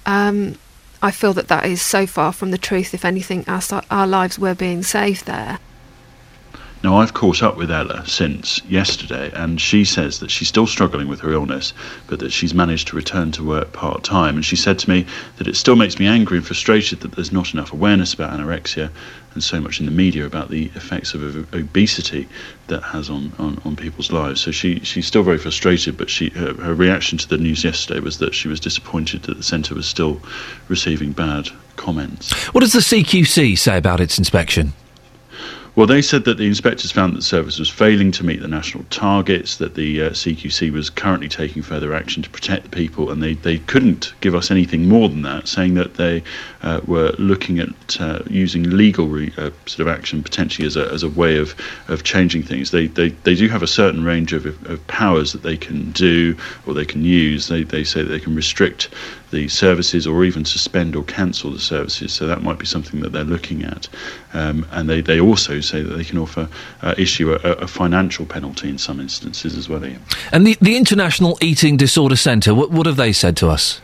um, 0.05 0.57
I 1.03 1.11
feel 1.11 1.33
that 1.35 1.49
that 1.49 1.67
is 1.67 1.83
so 1.83 2.07
far 2.07 2.33
from 2.33 2.51
the 2.51 2.59
truth. 2.59 2.95
If 2.95 3.05
anything, 3.05 3.45
our 3.49 3.63
our 3.91 4.07
lives 4.07 4.39
were 4.39 4.55
being 4.55 4.83
saved 4.83 5.27
there. 5.27 5.59
Now, 6.87 6.99
I've 6.99 7.15
caught 7.15 7.43
up 7.43 7.57
with 7.57 7.69
Ella 7.69 8.07
since 8.07 8.63
yesterday, 8.69 9.33
and 9.35 9.61
she 9.61 9.85
says 9.85 10.21
that 10.21 10.31
she's 10.31 10.47
still 10.47 10.69
struggling 10.69 11.09
with 11.09 11.19
her 11.19 11.33
illness, 11.33 11.73
but 12.07 12.21
that 12.21 12.31
she's 12.31 12.55
managed 12.55 12.87
to 12.87 12.97
return 12.97 13.33
to 13.33 13.43
work 13.43 13.73
part 13.73 14.05
time. 14.05 14.37
And 14.37 14.45
she 14.45 14.55
said 14.55 14.79
to 14.79 14.89
me 14.89 15.05
that 15.39 15.49
it 15.49 15.57
still 15.57 15.75
makes 15.75 15.99
me 15.99 16.07
angry 16.07 16.37
and 16.37 16.47
frustrated 16.47 17.01
that 17.01 17.11
there's 17.11 17.33
not 17.33 17.53
enough 17.53 17.73
awareness 17.73 18.15
about 18.15 18.39
anorexia 18.39 18.93
and 19.35 19.43
so 19.43 19.61
much 19.61 19.81
in 19.81 19.87
the 19.87 19.91
media 19.91 20.27
about 20.27 20.49
the 20.49 20.67
effects 20.77 21.13
of 21.13 21.53
obesity 21.53 22.29
that 22.69 22.85
has 22.85 23.11
on, 23.11 23.33
on, 23.41 23.61
on 23.65 23.75
people's 23.75 24.13
lives. 24.13 24.41
So 24.41 24.53
she, 24.53 24.79
she's 24.85 25.09
still 25.09 25.25
very 25.25 25.39
frustrated, 25.39 25.97
but 25.97 26.09
she 26.09 26.29
her, 26.37 26.55
her 26.55 26.75
reaction 26.75 27.19
to 27.19 27.29
the 27.29 27.37
news 27.37 27.65
yesterday 27.65 27.99
was 27.99 28.19
that 28.19 28.33
she 28.33 28.47
was 28.47 28.61
disappointed 28.61 29.25
that 29.25 29.37
the 29.37 29.43
centre 29.43 29.75
was 29.75 29.89
still 29.89 30.21
receiving 30.69 31.11
bad 31.11 31.49
comments. 31.75 32.33
What 32.55 32.61
does 32.61 32.75
the 32.75 32.79
CQC 32.79 33.59
say 33.59 33.77
about 33.77 34.01
its 34.01 34.19
inspection? 34.19 34.73
Well, 35.77 35.87
they 35.87 36.01
said 36.01 36.25
that 36.25 36.39
the 36.39 36.47
inspectors 36.47 36.91
found 36.91 37.13
that 37.13 37.19
the 37.19 37.23
service 37.23 37.59
was 37.59 37.69
failing 37.69 38.11
to 38.13 38.25
meet 38.25 38.41
the 38.41 38.49
national 38.49 38.85
targets, 38.85 39.59
that 39.59 39.75
the 39.75 40.05
uh, 40.05 40.11
CQC 40.11 40.73
was 40.73 40.89
currently 40.89 41.29
taking 41.29 41.61
further 41.61 41.93
action 41.93 42.23
to 42.23 42.31
protect 42.31 42.63
the 42.63 42.71
people, 42.71 43.11
and 43.11 43.23
they, 43.23 43.35
they 43.35 43.59
couldn't 43.59 44.15
give 44.23 44.35
us 44.35 44.51
anything 44.51 44.89
more 44.89 45.11
than 45.11 45.21
that, 45.21 45.47
saying 45.47 45.75
that 45.75 45.97
they 45.97 46.23
uh, 46.63 46.81
were 46.87 47.11
looking 47.19 47.59
at 47.59 48.01
uh, 48.01 48.21
using 48.27 48.63
legal 48.63 49.07
re- 49.07 49.35
uh, 49.37 49.51
sort 49.67 49.81
of 49.81 49.89
action 49.89 50.23
potentially 50.23 50.67
as 50.67 50.77
a, 50.77 50.91
as 50.93 51.03
a 51.03 51.11
way 51.11 51.37
of, 51.37 51.55
of 51.89 52.05
changing 52.05 52.43
things. 52.43 52.71
They, 52.71 52.87
they, 52.87 53.11
they 53.11 53.35
do 53.35 53.47
have 53.51 53.63
a 53.63 53.67
certain 53.67 54.03
range 54.03 54.33
of, 54.33 54.47
of 54.71 54.87
powers 54.87 55.33
that 55.33 55.43
they 55.43 55.59
can 55.59 55.93
do 55.93 56.39
or 56.67 56.73
they 56.73 56.87
can 56.87 57.05
use. 57.05 57.49
They, 57.49 57.65
they 57.65 57.85
say 57.85 58.03
that 58.03 58.09
they 58.09 58.21
can 58.21 58.35
restrict 58.35 58.89
the 59.31 59.49
services 59.49 60.07
or 60.07 60.25
even 60.25 60.45
suspend 60.45 60.95
or 60.97 61.05
cancel 61.05 61.51
the 61.51 61.59
services. 61.59 62.13
So 62.13 62.27
that 62.27 62.43
might 62.43 62.59
be 62.59 62.67
something 62.67 63.01
that 63.01 63.13
they're 63.13 63.25
looking 63.25 63.65
at. 63.65 63.89
Um, 64.35 64.67
and 64.71 64.89
they, 64.89 65.01
they 65.01 65.21
also 65.21 65.61
say 65.61 65.83
that 65.83 65.95
they 65.95 66.05
can 66.05 66.19
offer 66.19 66.49
uh, 66.83 66.95
issue 66.97 67.33
a, 67.33 67.37
a 67.37 67.67
financial 67.67 68.27
penalty 68.27 68.69
in 68.69 68.79
some 68.79 69.01
instances 69.01 69.57
as 69.57 69.69
well. 69.69 69.85
Iain. 69.85 70.01
And 70.33 70.47
the, 70.47 70.57
the 70.61 70.77
International 70.77 71.39
Eating 71.41 71.77
Disorder 71.77 72.17
Centre, 72.17 72.55
what, 72.55 72.71
what 72.71 72.87
have 72.87 72.97
they 72.97 73.13
said 73.13 73.37
to 73.39 73.49
us? 73.49 73.81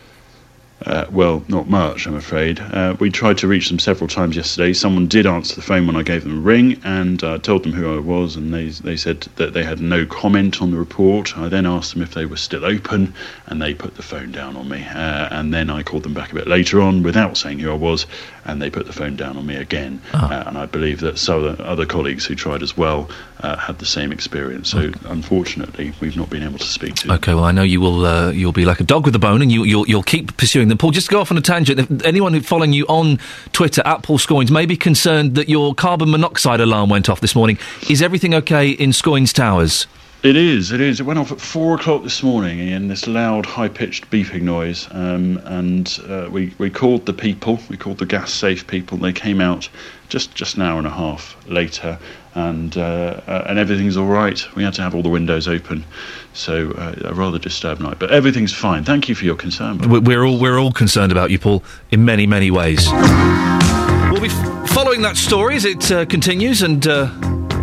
Uh, 0.84 1.06
well, 1.12 1.44
not 1.48 1.68
much, 1.68 2.06
I'm 2.06 2.16
afraid. 2.16 2.58
Uh, 2.58 2.96
we 2.98 3.08
tried 3.08 3.38
to 3.38 3.48
reach 3.48 3.68
them 3.68 3.78
several 3.78 4.08
times 4.08 4.34
yesterday. 4.34 4.72
Someone 4.72 5.06
did 5.06 5.26
answer 5.26 5.54
the 5.54 5.62
phone 5.62 5.86
when 5.86 5.94
I 5.94 6.02
gave 6.02 6.24
them 6.24 6.38
a 6.38 6.40
ring 6.40 6.80
and 6.82 7.22
uh, 7.22 7.38
told 7.38 7.62
them 7.62 7.72
who 7.72 7.94
I 7.96 8.00
was, 8.00 8.34
and 8.34 8.52
they 8.52 8.68
they 8.68 8.96
said 8.96 9.20
that 9.36 9.52
they 9.52 9.62
had 9.62 9.80
no 9.80 10.04
comment 10.06 10.60
on 10.60 10.72
the 10.72 10.78
report. 10.78 11.38
I 11.38 11.48
then 11.48 11.66
asked 11.66 11.94
them 11.94 12.02
if 12.02 12.14
they 12.14 12.26
were 12.26 12.36
still 12.36 12.64
open, 12.64 13.14
and 13.46 13.62
they 13.62 13.74
put 13.74 13.96
the 13.96 14.02
phone 14.02 14.32
down 14.32 14.56
on 14.56 14.68
me. 14.68 14.84
Uh, 14.84 15.28
and 15.30 15.54
then 15.54 15.70
I 15.70 15.84
called 15.84 16.02
them 16.02 16.14
back 16.14 16.32
a 16.32 16.34
bit 16.34 16.48
later 16.48 16.80
on 16.80 17.02
without 17.04 17.36
saying 17.36 17.60
who 17.60 17.70
I 17.70 17.74
was, 17.76 18.06
and 18.44 18.60
they 18.60 18.70
put 18.70 18.86
the 18.86 18.92
phone 18.92 19.16
down 19.16 19.36
on 19.36 19.46
me 19.46 19.56
again. 19.56 20.00
Uh, 20.12 20.44
and 20.46 20.58
I 20.58 20.66
believe 20.66 21.00
that 21.00 21.18
some 21.18 21.44
other, 21.44 21.62
other 21.62 21.86
colleagues 21.86 22.24
who 22.26 22.34
tried 22.34 22.62
as 22.62 22.76
well 22.76 23.08
uh, 23.40 23.56
had 23.56 23.78
the 23.78 23.86
same 23.86 24.12
experience. 24.12 24.70
So 24.70 24.92
unfortunately, 25.06 25.92
we've 26.00 26.16
not 26.16 26.30
been 26.30 26.42
able 26.42 26.58
to 26.58 26.66
speak 26.66 26.94
to 26.96 27.08
them. 27.08 27.16
Okay, 27.16 27.34
well, 27.34 27.44
I 27.44 27.52
know 27.52 27.62
you 27.62 27.80
will. 27.80 28.04
Uh, 28.04 28.30
you'll 28.30 28.52
be 28.52 28.64
like 28.64 28.80
a 28.80 28.84
dog 28.84 29.04
with 29.04 29.14
a 29.14 29.18
bone, 29.18 29.42
and 29.42 29.50
you, 29.50 29.64
you'll, 29.64 29.86
you'll 29.88 30.02
keep 30.02 30.36
pursuing 30.36 30.68
them. 30.68 30.78
Paul, 30.78 30.90
just 30.90 31.06
to 31.08 31.12
go 31.12 31.20
off 31.20 31.30
on 31.30 31.38
a 31.38 31.42
tangent. 31.42 31.78
If 31.78 32.04
anyone 32.04 32.32
who 32.32 32.40
following 32.40 32.72
you 32.72 32.84
on 32.86 33.18
Twitter 33.52 33.82
at 33.84 34.02
Paul 34.02 34.18
Scoins 34.18 34.50
may 34.50 34.66
be 34.66 34.76
concerned 34.76 35.34
that 35.36 35.48
your 35.48 35.74
carbon 35.74 36.10
monoxide 36.10 36.60
alarm 36.60 36.90
went 36.90 37.08
off 37.08 37.20
this 37.20 37.34
morning. 37.34 37.58
Is 37.88 38.02
everything 38.02 38.34
okay 38.34 38.70
in 38.70 38.90
Scoins 38.90 39.32
Towers? 39.32 39.86
It 40.22 40.36
is, 40.36 40.70
it 40.70 40.80
is. 40.80 41.00
It 41.00 41.02
went 41.02 41.18
off 41.18 41.32
at 41.32 41.40
four 41.40 41.74
o'clock 41.74 42.04
this 42.04 42.22
morning 42.22 42.60
in 42.60 42.86
this 42.86 43.08
loud, 43.08 43.44
high 43.44 43.68
pitched 43.68 44.08
beeping 44.08 44.42
noise. 44.42 44.86
Um, 44.92 45.38
and 45.44 45.98
uh, 46.08 46.28
we, 46.30 46.54
we 46.58 46.70
called 46.70 47.06
the 47.06 47.12
people, 47.12 47.58
we 47.68 47.76
called 47.76 47.98
the 47.98 48.06
gas 48.06 48.32
safe 48.32 48.64
people. 48.68 48.98
They 48.98 49.12
came 49.12 49.40
out 49.40 49.68
just, 50.10 50.32
just 50.32 50.54
an 50.54 50.62
hour 50.62 50.78
and 50.78 50.86
a 50.86 50.90
half 50.90 51.36
later 51.48 51.98
and 52.34 52.76
uh, 52.78 53.20
uh, 53.26 53.44
and 53.48 53.58
everything's 53.58 53.96
all 53.96 54.06
right. 54.06 54.40
We 54.54 54.62
had 54.62 54.72
to 54.74 54.82
have 54.82 54.94
all 54.94 55.02
the 55.02 55.08
windows 55.10 55.48
open, 55.48 55.84
so 56.32 56.70
uh, 56.70 56.94
a 57.10 57.12
rather 57.14 57.38
disturbed 57.38 57.82
night. 57.82 57.98
But 57.98 58.10
everything's 58.10 58.54
fine. 58.54 58.84
Thank 58.84 59.08
you 59.10 59.14
for 59.14 59.26
your 59.26 59.36
concern. 59.36 59.76
We- 59.78 59.98
We're 59.98 60.24
all 60.24 60.38
we're 60.40 60.58
all 60.58 60.72
concerned 60.72 61.12
about 61.12 61.30
you, 61.30 61.38
Paul, 61.38 61.62
in 61.90 62.06
many 62.06 62.26
many 62.26 62.50
ways. 62.50 62.88
We'll 62.90 64.22
be 64.22 64.28
f- 64.28 64.70
following 64.70 65.02
that 65.02 65.16
story 65.18 65.56
as 65.56 65.66
it 65.66 65.92
uh, 65.92 66.06
continues, 66.06 66.62
and 66.62 66.86
uh, 66.86 67.10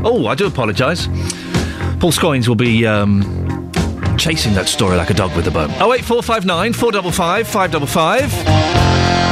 oh, 0.03 0.27
I 0.27 0.35
do 0.35 0.45
apologise. 0.45 1.07
Paul 1.99 2.11
Scoins 2.11 2.47
will 2.47 2.55
be 2.55 2.87
um, 2.87 3.21
chasing 4.17 4.53
that 4.53 4.67
story 4.69 4.95
like 4.95 5.09
a 5.09 5.13
dog 5.13 5.35
with 5.35 5.47
a 5.47 5.51
bone. 5.51 5.69
08459 5.71 6.73
455 6.73 7.47
555. 7.47 9.28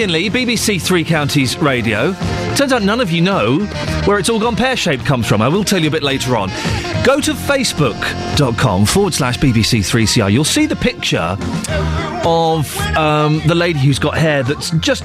Iain 0.00 0.12
Lee, 0.12 0.30
BBC 0.30 0.80
Three 0.80 1.04
Counties 1.04 1.58
Radio. 1.58 2.14
Turns 2.54 2.72
out 2.72 2.82
none 2.82 3.02
of 3.02 3.10
you 3.10 3.20
know 3.20 3.58
where 4.06 4.18
it's 4.18 4.30
all 4.30 4.40
gone 4.40 4.56
pear 4.56 4.74
shaped 4.74 5.04
comes 5.04 5.26
from. 5.26 5.42
I 5.42 5.48
will 5.48 5.62
tell 5.62 5.78
you 5.78 5.88
a 5.88 5.90
bit 5.90 6.02
later 6.02 6.38
on. 6.38 6.48
Go 7.04 7.20
to 7.20 7.34
facebook.com 7.34 8.86
forward 8.86 9.12
slash 9.12 9.36
BBC3CR. 9.36 10.32
You'll 10.32 10.44
see 10.44 10.64
the 10.64 10.76
picture 10.76 11.36
of 12.24 12.74
um, 12.96 13.42
the 13.46 13.54
lady 13.54 13.78
who's 13.80 13.98
got 13.98 14.16
hair 14.16 14.42
that's 14.42 14.70
just. 14.78 15.04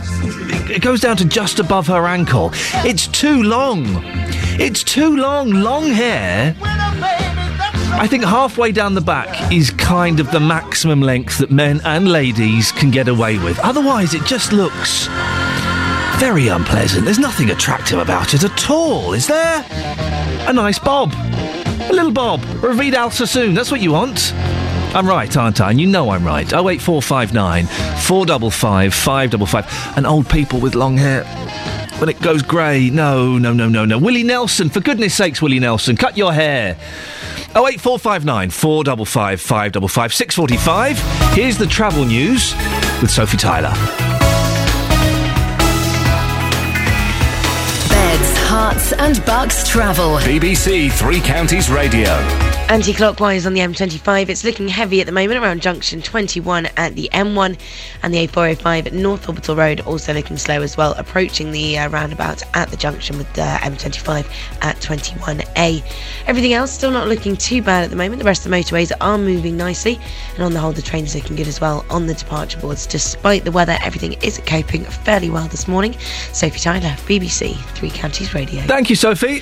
It 0.71 0.81
goes 0.81 1.01
down 1.01 1.17
to 1.17 1.25
just 1.25 1.59
above 1.59 1.87
her 1.87 2.07
ankle. 2.07 2.51
It's 2.85 3.07
too 3.07 3.43
long. 3.43 3.83
It's 4.57 4.81
too 4.81 5.17
long. 5.17 5.49
Long 5.49 5.87
hair. 5.89 6.55
I 7.97 8.07
think 8.07 8.25
halfway 8.25 8.71
down 8.73 8.93
the 8.93 9.01
back 9.01 9.51
is 9.53 9.71
kind 9.71 10.19
of 10.19 10.29
the 10.31 10.39
maximum 10.39 11.01
length 11.01 11.37
that 11.37 11.49
men 11.49 11.79
and 11.85 12.07
ladies 12.07 12.71
can 12.73 12.91
get 12.91 13.07
away 13.07 13.39
with. 13.39 13.57
Otherwise, 13.59 14.13
it 14.13 14.23
just 14.25 14.51
looks 14.51 15.07
very 16.19 16.49
unpleasant. 16.49 17.05
There's 17.05 17.19
nothing 17.19 17.51
attractive 17.51 17.99
about 17.99 18.33
it 18.33 18.43
at 18.43 18.69
all, 18.69 19.13
is 19.13 19.27
there? 19.27 19.65
A 20.47 20.53
nice 20.53 20.77
bob. 20.77 21.13
A 21.13 21.93
little 21.93 22.11
bob. 22.11 22.43
Or 22.61 22.71
a 22.71 22.73
Vidal 22.73 23.11
Sassoon. 23.11 23.53
That's 23.53 23.71
what 23.71 23.81
you 23.81 23.93
want. 23.93 24.33
I'm 24.93 25.07
right, 25.07 25.35
aren't 25.35 25.61
I? 25.61 25.71
And 25.71 25.79
you 25.79 25.87
know 25.87 26.09
I'm 26.09 26.25
right. 26.25 26.45
08459 26.47 27.65
455 28.01 28.93
555. 28.93 29.97
And 29.97 30.05
old 30.05 30.29
people 30.29 30.59
with 30.59 30.75
long 30.75 30.97
hair. 30.97 31.23
When 31.99 32.09
it 32.09 32.21
goes 32.21 32.41
grey, 32.41 32.89
no, 32.89 33.37
no, 33.37 33.53
no, 33.53 33.69
no, 33.69 33.85
no. 33.85 33.97
Willie 33.97 34.23
Nelson, 34.23 34.69
for 34.69 34.81
goodness 34.81 35.15
sakes, 35.15 35.41
Willie 35.41 35.59
Nelson, 35.59 35.95
cut 35.95 36.17
your 36.17 36.33
hair. 36.33 36.77
08459 37.55 38.49
455 38.49 39.41
555 39.41 40.13
645. 40.13 41.33
Here's 41.33 41.57
the 41.57 41.65
travel 41.65 42.03
news 42.03 42.53
with 43.01 43.09
Sophie 43.09 43.37
Tyler. 43.37 43.73
Beds, 47.89 48.37
Herts 48.39 48.93
and 48.99 49.25
Bucks 49.25 49.67
travel. 49.67 50.17
BBC 50.17 50.91
Three 50.91 51.21
Counties 51.21 51.69
Radio. 51.69 52.09
Anti-clockwise 52.67 53.45
on 53.45 53.53
the 53.53 53.61
M25, 53.61 54.27
it's 54.27 54.43
looking 54.43 54.67
heavy 54.67 54.99
at 54.99 55.05
the 55.05 55.11
moment 55.11 55.39
around 55.39 55.61
junction 55.61 56.01
21 56.01 56.65
at 56.77 56.95
the 56.95 57.07
M1 57.13 57.59
and 58.03 58.13
the 58.13 58.27
A405 58.27 58.87
at 58.87 58.93
North 58.93 59.27
Orbital 59.27 59.55
Road 59.55 59.81
also 59.81 60.13
looking 60.13 60.37
slow 60.37 60.61
as 60.61 60.77
well, 60.77 60.93
approaching 60.93 61.51
the 61.51 61.77
uh, 61.77 61.89
roundabout 61.89 62.43
at 62.53 62.69
the 62.69 62.77
junction 62.77 63.17
with 63.17 63.27
uh, 63.37 63.57
M25 63.59 64.25
at 64.61 64.77
21A. 64.77 65.83
Everything 66.27 66.53
else 66.53 66.71
still 66.71 66.91
not 66.91 67.07
looking 67.07 67.35
too 67.35 67.61
bad 67.61 67.83
at 67.83 67.89
the 67.89 67.95
moment. 67.95 68.19
The 68.19 68.25
rest 68.25 68.45
of 68.45 68.51
the 68.51 68.57
motorways 68.57 68.91
are 69.01 69.17
moving 69.17 69.57
nicely, 69.57 69.99
and 70.33 70.43
on 70.43 70.53
the 70.53 70.59
whole, 70.59 70.71
the 70.71 70.81
trains 70.81 71.15
looking 71.15 71.35
good 71.35 71.47
as 71.47 71.61
well 71.61 71.85
on 71.89 72.07
the 72.07 72.13
departure 72.13 72.59
boards. 72.59 72.85
Despite 72.85 73.43
the 73.43 73.51
weather, 73.51 73.77
everything 73.81 74.13
is 74.21 74.41
coping 74.45 74.83
fairly 74.83 75.29
well 75.29 75.47
this 75.47 75.67
morning. 75.67 75.93
Sophie 76.31 76.59
Tyler, 76.59 76.95
BBC 77.05 77.55
Three 77.73 77.89
Counties 77.89 78.33
Radio. 78.33 78.61
Thank 78.63 78.89
you, 78.89 78.95
Sophie. 78.95 79.41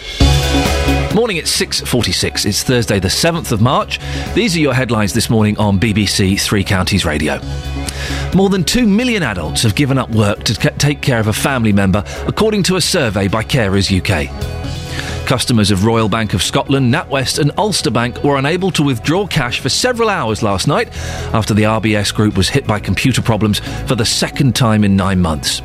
Morning 1.14 1.38
at 1.38 1.46
6.46. 1.46 2.46
It's 2.46 2.64
Thursday, 2.64 3.00
the 3.00 3.08
7th 3.08 3.52
of 3.52 3.62
March. 3.62 4.00
These 4.34 4.56
are 4.56 4.60
your 4.60 4.74
headlines 4.74 5.14
this 5.14 5.30
morning 5.30 5.58
on 5.60 5.80
BBC 5.80 6.42
Three 6.42 6.64
Counties 6.64 7.06
Radio. 7.06 7.40
More 8.36 8.50
than 8.50 8.64
2 8.64 8.88
million 8.88 9.24
adults 9.24 9.64
have 9.64 9.76
given 9.76 9.98
up 9.98 10.10
work 10.12 10.44
to 10.44 10.54
take 10.56 11.02
care 11.02 11.20
of 11.20 11.28
a 11.28 11.34
family 11.34 11.72
member, 11.74 12.04
according 12.28 12.64
to 12.64 12.76
a 12.76 12.82
survey 12.82 13.28
by 13.28 13.44
Carers 13.44 13.90
UK. 13.92 14.63
Customers 15.26 15.72
of 15.72 15.86
Royal 15.86 16.10
Bank 16.10 16.34
of 16.34 16.44
Scotland, 16.44 16.94
NatWest, 16.94 17.40
and 17.40 17.52
Ulster 17.58 17.90
Bank 17.90 18.24
were 18.24 18.38
unable 18.38 18.72
to 18.72 18.84
withdraw 18.84 19.26
cash 19.26 19.60
for 19.60 19.70
several 19.70 20.10
hours 20.10 20.44
last 20.44 20.68
night 20.68 20.90
after 21.34 21.54
the 21.54 21.64
RBS 21.64 22.14
group 22.14 22.38
was 22.38 22.50
hit 22.50 22.68
by 22.68 22.80
computer 22.80 23.22
problems 23.22 23.60
for 23.88 23.96
the 23.96 24.06
second 24.06 24.56
time 24.56 24.84
in 24.84 24.96
nine 24.96 25.20
months. 25.22 25.62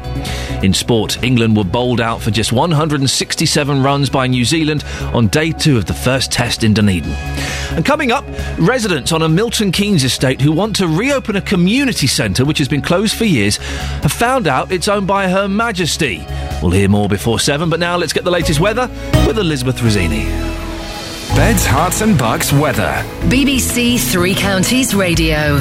In 0.63 0.73
sport, 0.73 1.23
England 1.23 1.57
were 1.57 1.65
bowled 1.65 2.01
out 2.01 2.23
for 2.23 2.31
just 2.31 2.53
167 2.53 3.83
runs 3.83 4.09
by 4.09 4.27
New 4.27 4.45
Zealand 4.45 4.85
on 5.13 5.29
day 5.29 5.53
two 5.53 5.77
of 5.77 5.85
the 5.85 5.95
first 5.95 6.33
test 6.33 6.65
in 6.65 6.73
Dunedin. 6.73 7.13
And 7.73 7.85
coming 7.85 8.11
up, 8.11 8.25
residents 8.59 9.13
on 9.13 9.23
a 9.23 9.29
Milton 9.29 9.71
Keynes 9.71 10.03
estate 10.03 10.41
who 10.41 10.53
want 10.53 10.77
to 10.77 10.89
reopen 10.89 11.37
a 11.37 11.43
community 11.43 12.07
centre 12.07 12.45
which 12.45 12.59
has 12.59 12.69
been 12.69 12.83
closed 12.83 13.15
for 13.17 13.25
years 13.25 13.57
have 13.57 14.13
found 14.13 14.47
out 14.49 14.73
it's 14.73 14.89
owned 14.89 15.07
by 15.07 15.29
Her 15.29 15.49
Majesty. 15.49 16.25
We'll 16.63 16.73
hear 16.73 16.89
more 16.89 17.09
before 17.09 17.39
seven, 17.39 17.69
but 17.69 17.79
now 17.79 17.97
let's 17.97 18.13
get 18.13 18.25
the 18.25 18.31
latest 18.31 18.59
weather 18.59 18.89
with 19.27 19.39
Elizabeth 19.39 19.58
Rizzini. 19.65 20.25
Beds, 21.35 21.67
Herts 21.67 22.03
and 22.03 22.19
Bucks 22.19 22.53
weather. 22.53 23.03
BBC 23.29 23.99
Three 23.99 24.35
Counties 24.35 24.95
Radio. 24.95 25.61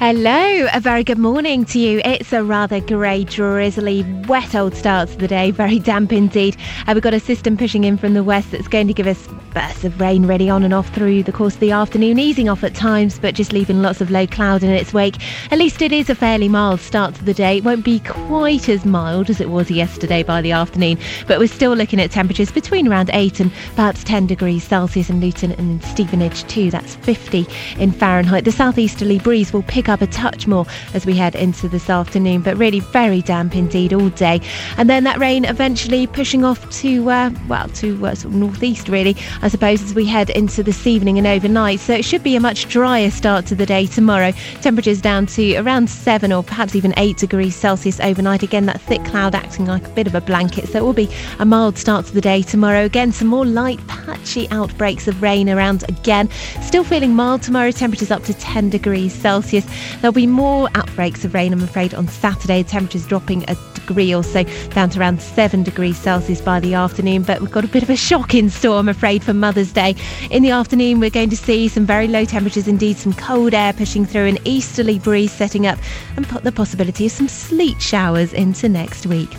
Hello, 0.00 0.66
a 0.72 0.80
very 0.80 1.04
good 1.04 1.18
morning 1.18 1.66
to 1.66 1.78
you. 1.78 2.00
It's 2.06 2.32
a 2.32 2.42
rather 2.42 2.80
grey, 2.80 3.24
drizzly, 3.24 4.02
wet 4.26 4.54
old 4.54 4.74
start 4.74 5.10
to 5.10 5.16
the 5.18 5.28
day, 5.28 5.50
very 5.50 5.78
damp 5.78 6.10
indeed. 6.10 6.56
Uh, 6.86 6.92
we've 6.94 7.02
got 7.02 7.12
a 7.12 7.20
system 7.20 7.54
pushing 7.54 7.84
in 7.84 7.98
from 7.98 8.14
the 8.14 8.24
west 8.24 8.50
that's 8.50 8.66
going 8.66 8.86
to 8.86 8.94
give 8.94 9.06
us 9.06 9.28
bursts 9.52 9.84
of 9.84 10.00
rain 10.00 10.26
ready 10.26 10.48
on 10.48 10.62
and 10.62 10.72
off 10.72 10.88
through 10.94 11.22
the 11.22 11.32
course 11.32 11.52
of 11.52 11.60
the 11.60 11.72
afternoon, 11.72 12.18
easing 12.18 12.48
off 12.48 12.64
at 12.64 12.74
times, 12.74 13.18
but 13.18 13.34
just 13.34 13.52
leaving 13.52 13.82
lots 13.82 14.00
of 14.00 14.10
low 14.10 14.26
cloud 14.26 14.62
in 14.62 14.70
its 14.70 14.94
wake. 14.94 15.16
At 15.52 15.58
least 15.58 15.82
it 15.82 15.92
is 15.92 16.08
a 16.08 16.14
fairly 16.14 16.48
mild 16.48 16.80
start 16.80 17.14
to 17.16 17.24
the 17.24 17.34
day. 17.34 17.58
It 17.58 17.64
won't 17.64 17.84
be 17.84 18.00
quite 18.00 18.70
as 18.70 18.86
mild 18.86 19.28
as 19.28 19.38
it 19.38 19.50
was 19.50 19.70
yesterday 19.70 20.22
by 20.22 20.40
the 20.40 20.52
afternoon, 20.52 20.98
but 21.26 21.38
we're 21.38 21.46
still 21.46 21.74
looking 21.74 22.00
at 22.00 22.10
temperatures 22.10 22.50
between 22.50 22.88
around 22.88 23.10
8 23.12 23.38
and 23.40 23.52
perhaps 23.76 24.02
10 24.04 24.28
degrees 24.28 24.64
Celsius 24.64 25.10
in 25.10 25.20
Luton 25.20 25.52
and 25.52 25.84
Stevenage 25.84 26.44
too. 26.44 26.70
That's 26.70 26.96
50 26.96 27.46
in 27.76 27.92
Fahrenheit. 27.92 28.46
The 28.46 28.52
southeasterly 28.52 29.18
breeze 29.18 29.52
will 29.52 29.62
pick 29.64 29.89
up 29.90 30.00
a 30.00 30.06
touch 30.06 30.46
more 30.46 30.64
as 30.94 31.04
we 31.04 31.14
head 31.14 31.34
into 31.34 31.68
this 31.68 31.90
afternoon, 31.90 32.42
but 32.42 32.56
really 32.56 32.80
very 32.80 33.20
damp 33.22 33.54
indeed 33.54 33.92
all 33.92 34.08
day. 34.10 34.40
And 34.76 34.88
then 34.88 35.04
that 35.04 35.18
rain 35.18 35.44
eventually 35.44 36.06
pushing 36.06 36.44
off 36.44 36.68
to, 36.80 37.10
uh, 37.10 37.30
well, 37.48 37.68
to 37.68 38.06
uh, 38.06 38.14
sort 38.14 38.32
of 38.32 38.40
northeast 38.40 38.88
really, 38.88 39.16
I 39.42 39.48
suppose, 39.48 39.82
as 39.82 39.94
we 39.94 40.06
head 40.06 40.30
into 40.30 40.62
this 40.62 40.86
evening 40.86 41.18
and 41.18 41.26
overnight. 41.26 41.80
So 41.80 41.92
it 41.92 42.04
should 42.04 42.22
be 42.22 42.36
a 42.36 42.40
much 42.40 42.68
drier 42.68 43.10
start 43.10 43.46
to 43.46 43.54
the 43.54 43.66
day 43.66 43.86
tomorrow. 43.86 44.32
Temperatures 44.60 45.00
down 45.00 45.26
to 45.26 45.56
around 45.56 45.90
7 45.90 46.32
or 46.32 46.42
perhaps 46.42 46.74
even 46.74 46.94
8 46.96 47.16
degrees 47.16 47.56
Celsius 47.56 48.00
overnight. 48.00 48.42
Again, 48.42 48.66
that 48.66 48.80
thick 48.80 49.04
cloud 49.04 49.34
acting 49.34 49.66
like 49.66 49.86
a 49.86 49.90
bit 49.90 50.06
of 50.06 50.14
a 50.14 50.20
blanket. 50.20 50.68
So 50.68 50.78
it 50.78 50.82
will 50.82 50.92
be 50.92 51.10
a 51.38 51.44
mild 51.44 51.76
start 51.76 52.06
to 52.06 52.14
the 52.14 52.20
day 52.20 52.42
tomorrow. 52.42 52.84
Again, 52.84 53.12
some 53.12 53.28
more 53.28 53.46
light, 53.46 53.84
patchy 53.86 54.48
outbreaks 54.50 55.08
of 55.08 55.22
rain 55.22 55.48
around 55.48 55.84
again. 55.88 56.28
Still 56.62 56.84
feeling 56.84 57.14
mild 57.14 57.42
tomorrow. 57.42 57.70
Temperatures 57.70 58.10
up 58.10 58.24
to 58.24 58.34
10 58.34 58.70
degrees 58.70 59.12
Celsius. 59.12 59.66
There'll 60.00 60.12
be 60.12 60.26
more 60.26 60.68
outbreaks 60.74 61.24
of 61.24 61.34
rain, 61.34 61.52
I'm 61.52 61.62
afraid, 61.62 61.94
on 61.94 62.08
Saturday. 62.08 62.62
Temperatures 62.62 63.06
dropping 63.06 63.44
a 63.48 63.56
degree 63.74 64.14
or 64.14 64.22
so 64.22 64.44
down 64.70 64.90
to 64.90 65.00
around 65.00 65.20
7 65.20 65.62
degrees 65.62 65.98
Celsius 65.98 66.40
by 66.40 66.60
the 66.60 66.74
afternoon. 66.74 67.22
But 67.22 67.40
we've 67.40 67.50
got 67.50 67.64
a 67.64 67.68
bit 67.68 67.82
of 67.82 67.90
a 67.90 67.96
shock 67.96 68.34
in 68.34 68.50
store, 68.50 68.78
I'm 68.78 68.88
afraid, 68.88 69.22
for 69.22 69.34
Mother's 69.34 69.72
Day. 69.72 69.96
In 70.30 70.42
the 70.42 70.50
afternoon, 70.50 71.00
we're 71.00 71.10
going 71.10 71.30
to 71.30 71.36
see 71.36 71.68
some 71.68 71.86
very 71.86 72.08
low 72.08 72.24
temperatures, 72.24 72.68
indeed, 72.68 72.96
some 72.96 73.12
cold 73.12 73.54
air 73.54 73.72
pushing 73.72 74.06
through, 74.06 74.26
an 74.26 74.38
easterly 74.44 74.98
breeze 74.98 75.32
setting 75.32 75.66
up, 75.66 75.78
and 76.16 76.28
po- 76.28 76.40
the 76.40 76.52
possibility 76.52 77.06
of 77.06 77.12
some 77.12 77.28
sleet 77.28 77.80
showers 77.80 78.32
into 78.32 78.68
next 78.68 79.06
week. 79.06 79.30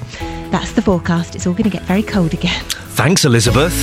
That's 0.52 0.74
the 0.74 0.82
forecast. 0.82 1.36
It's 1.36 1.48
all 1.48 1.54
going 1.54 1.64
to 1.64 1.70
get 1.70 1.84
very 1.84 2.04
cold 2.04 2.34
again. 2.34 2.64
Thanks, 2.66 3.24
Elizabeth. 3.26 3.74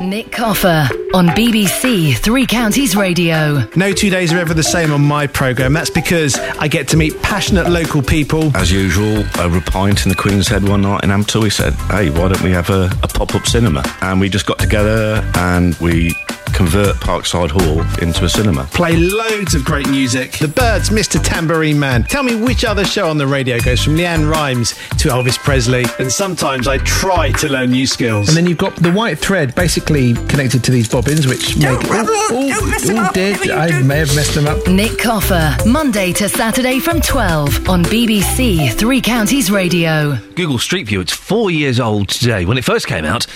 Nick 0.00 0.30
Coffer 0.30 0.88
on 1.12 1.26
BBC 1.28 2.16
Three 2.16 2.46
Counties 2.46 2.94
Radio. 2.94 3.64
No 3.74 3.92
two 3.92 4.10
days 4.10 4.32
are 4.32 4.38
ever 4.38 4.54
the 4.54 4.62
same 4.62 4.92
on 4.92 5.02
my 5.04 5.26
programme. 5.26 5.72
That's 5.72 5.90
because 5.90 6.36
I 6.36 6.68
get 6.68 6.86
to 6.88 6.96
meet 6.96 7.20
passionate 7.20 7.68
local 7.68 8.00
people. 8.02 8.56
As 8.56 8.70
usual, 8.70 9.24
over 9.40 9.58
a 9.58 9.60
pint 9.60 10.04
in 10.04 10.08
the 10.10 10.14
Queen's 10.14 10.46
Head 10.46 10.62
one 10.68 10.82
night 10.82 11.02
in 11.02 11.10
Ampthill, 11.10 11.42
we 11.42 11.50
said, 11.50 11.72
hey, 11.90 12.10
why 12.10 12.28
don't 12.28 12.42
we 12.42 12.52
have 12.52 12.70
a, 12.70 12.84
a 13.02 13.08
pop 13.08 13.34
up 13.34 13.46
cinema? 13.46 13.82
And 14.00 14.20
we 14.20 14.28
just 14.28 14.46
got 14.46 14.60
together 14.60 15.28
and 15.34 15.74
we 15.80 16.14
convert 16.52 16.96
Parkside 16.96 17.50
Hall 17.50 17.80
into 18.02 18.24
a 18.24 18.28
cinema. 18.28 18.64
Play 18.64 18.96
loads 18.96 19.54
of 19.54 19.64
great 19.64 19.88
music. 19.88 20.32
The 20.38 20.48
Byrds, 20.48 20.90
Mr. 20.90 21.22
Tambourine 21.22 21.78
Man. 21.78 22.04
Tell 22.04 22.22
me 22.22 22.36
which 22.36 22.64
other 22.64 22.84
show 22.84 23.08
on 23.08 23.18
the 23.18 23.26
radio 23.26 23.58
goes 23.58 23.82
from 23.82 23.96
LeAnn 23.96 24.30
Rimes 24.30 24.70
to 24.98 25.08
Elvis 25.08 25.38
Presley. 25.38 25.84
And 25.98 26.10
sometimes 26.10 26.68
I 26.68 26.78
try 26.78 27.32
to 27.32 27.48
learn 27.48 27.70
new 27.70 27.86
skills. 27.86 28.28
And 28.28 28.36
then 28.36 28.46
you've 28.46 28.58
got 28.58 28.76
the 28.76 28.92
white 28.92 29.18
thread 29.18 29.54
basically 29.54 30.14
connected 30.26 30.64
to 30.64 30.70
these 30.70 30.88
bobbins, 30.88 31.26
which 31.26 31.56
make. 31.56 31.78
Oh, 31.84 32.06
oh, 32.30 32.80
oh, 32.90 33.10
dead. 33.12 33.50
I 33.50 33.82
may 33.82 33.98
have 33.98 34.14
messed 34.14 34.34
them 34.34 34.46
up. 34.46 34.66
Nick 34.66 34.98
Coffer, 34.98 35.56
Monday 35.66 36.12
to 36.14 36.28
Saturday 36.28 36.78
from 36.78 37.00
12 37.00 37.68
on 37.68 37.84
BBC 37.84 38.72
Three 38.74 39.00
Counties 39.00 39.50
Radio. 39.50 40.16
Google 40.34 40.58
Street 40.58 40.86
View, 40.86 41.00
it's 41.00 41.12
four 41.12 41.50
years 41.50 41.80
old 41.80 42.08
today. 42.08 42.44
When 42.44 42.58
it 42.58 42.64
first 42.64 42.86
came 42.86 43.04
out, 43.04 43.26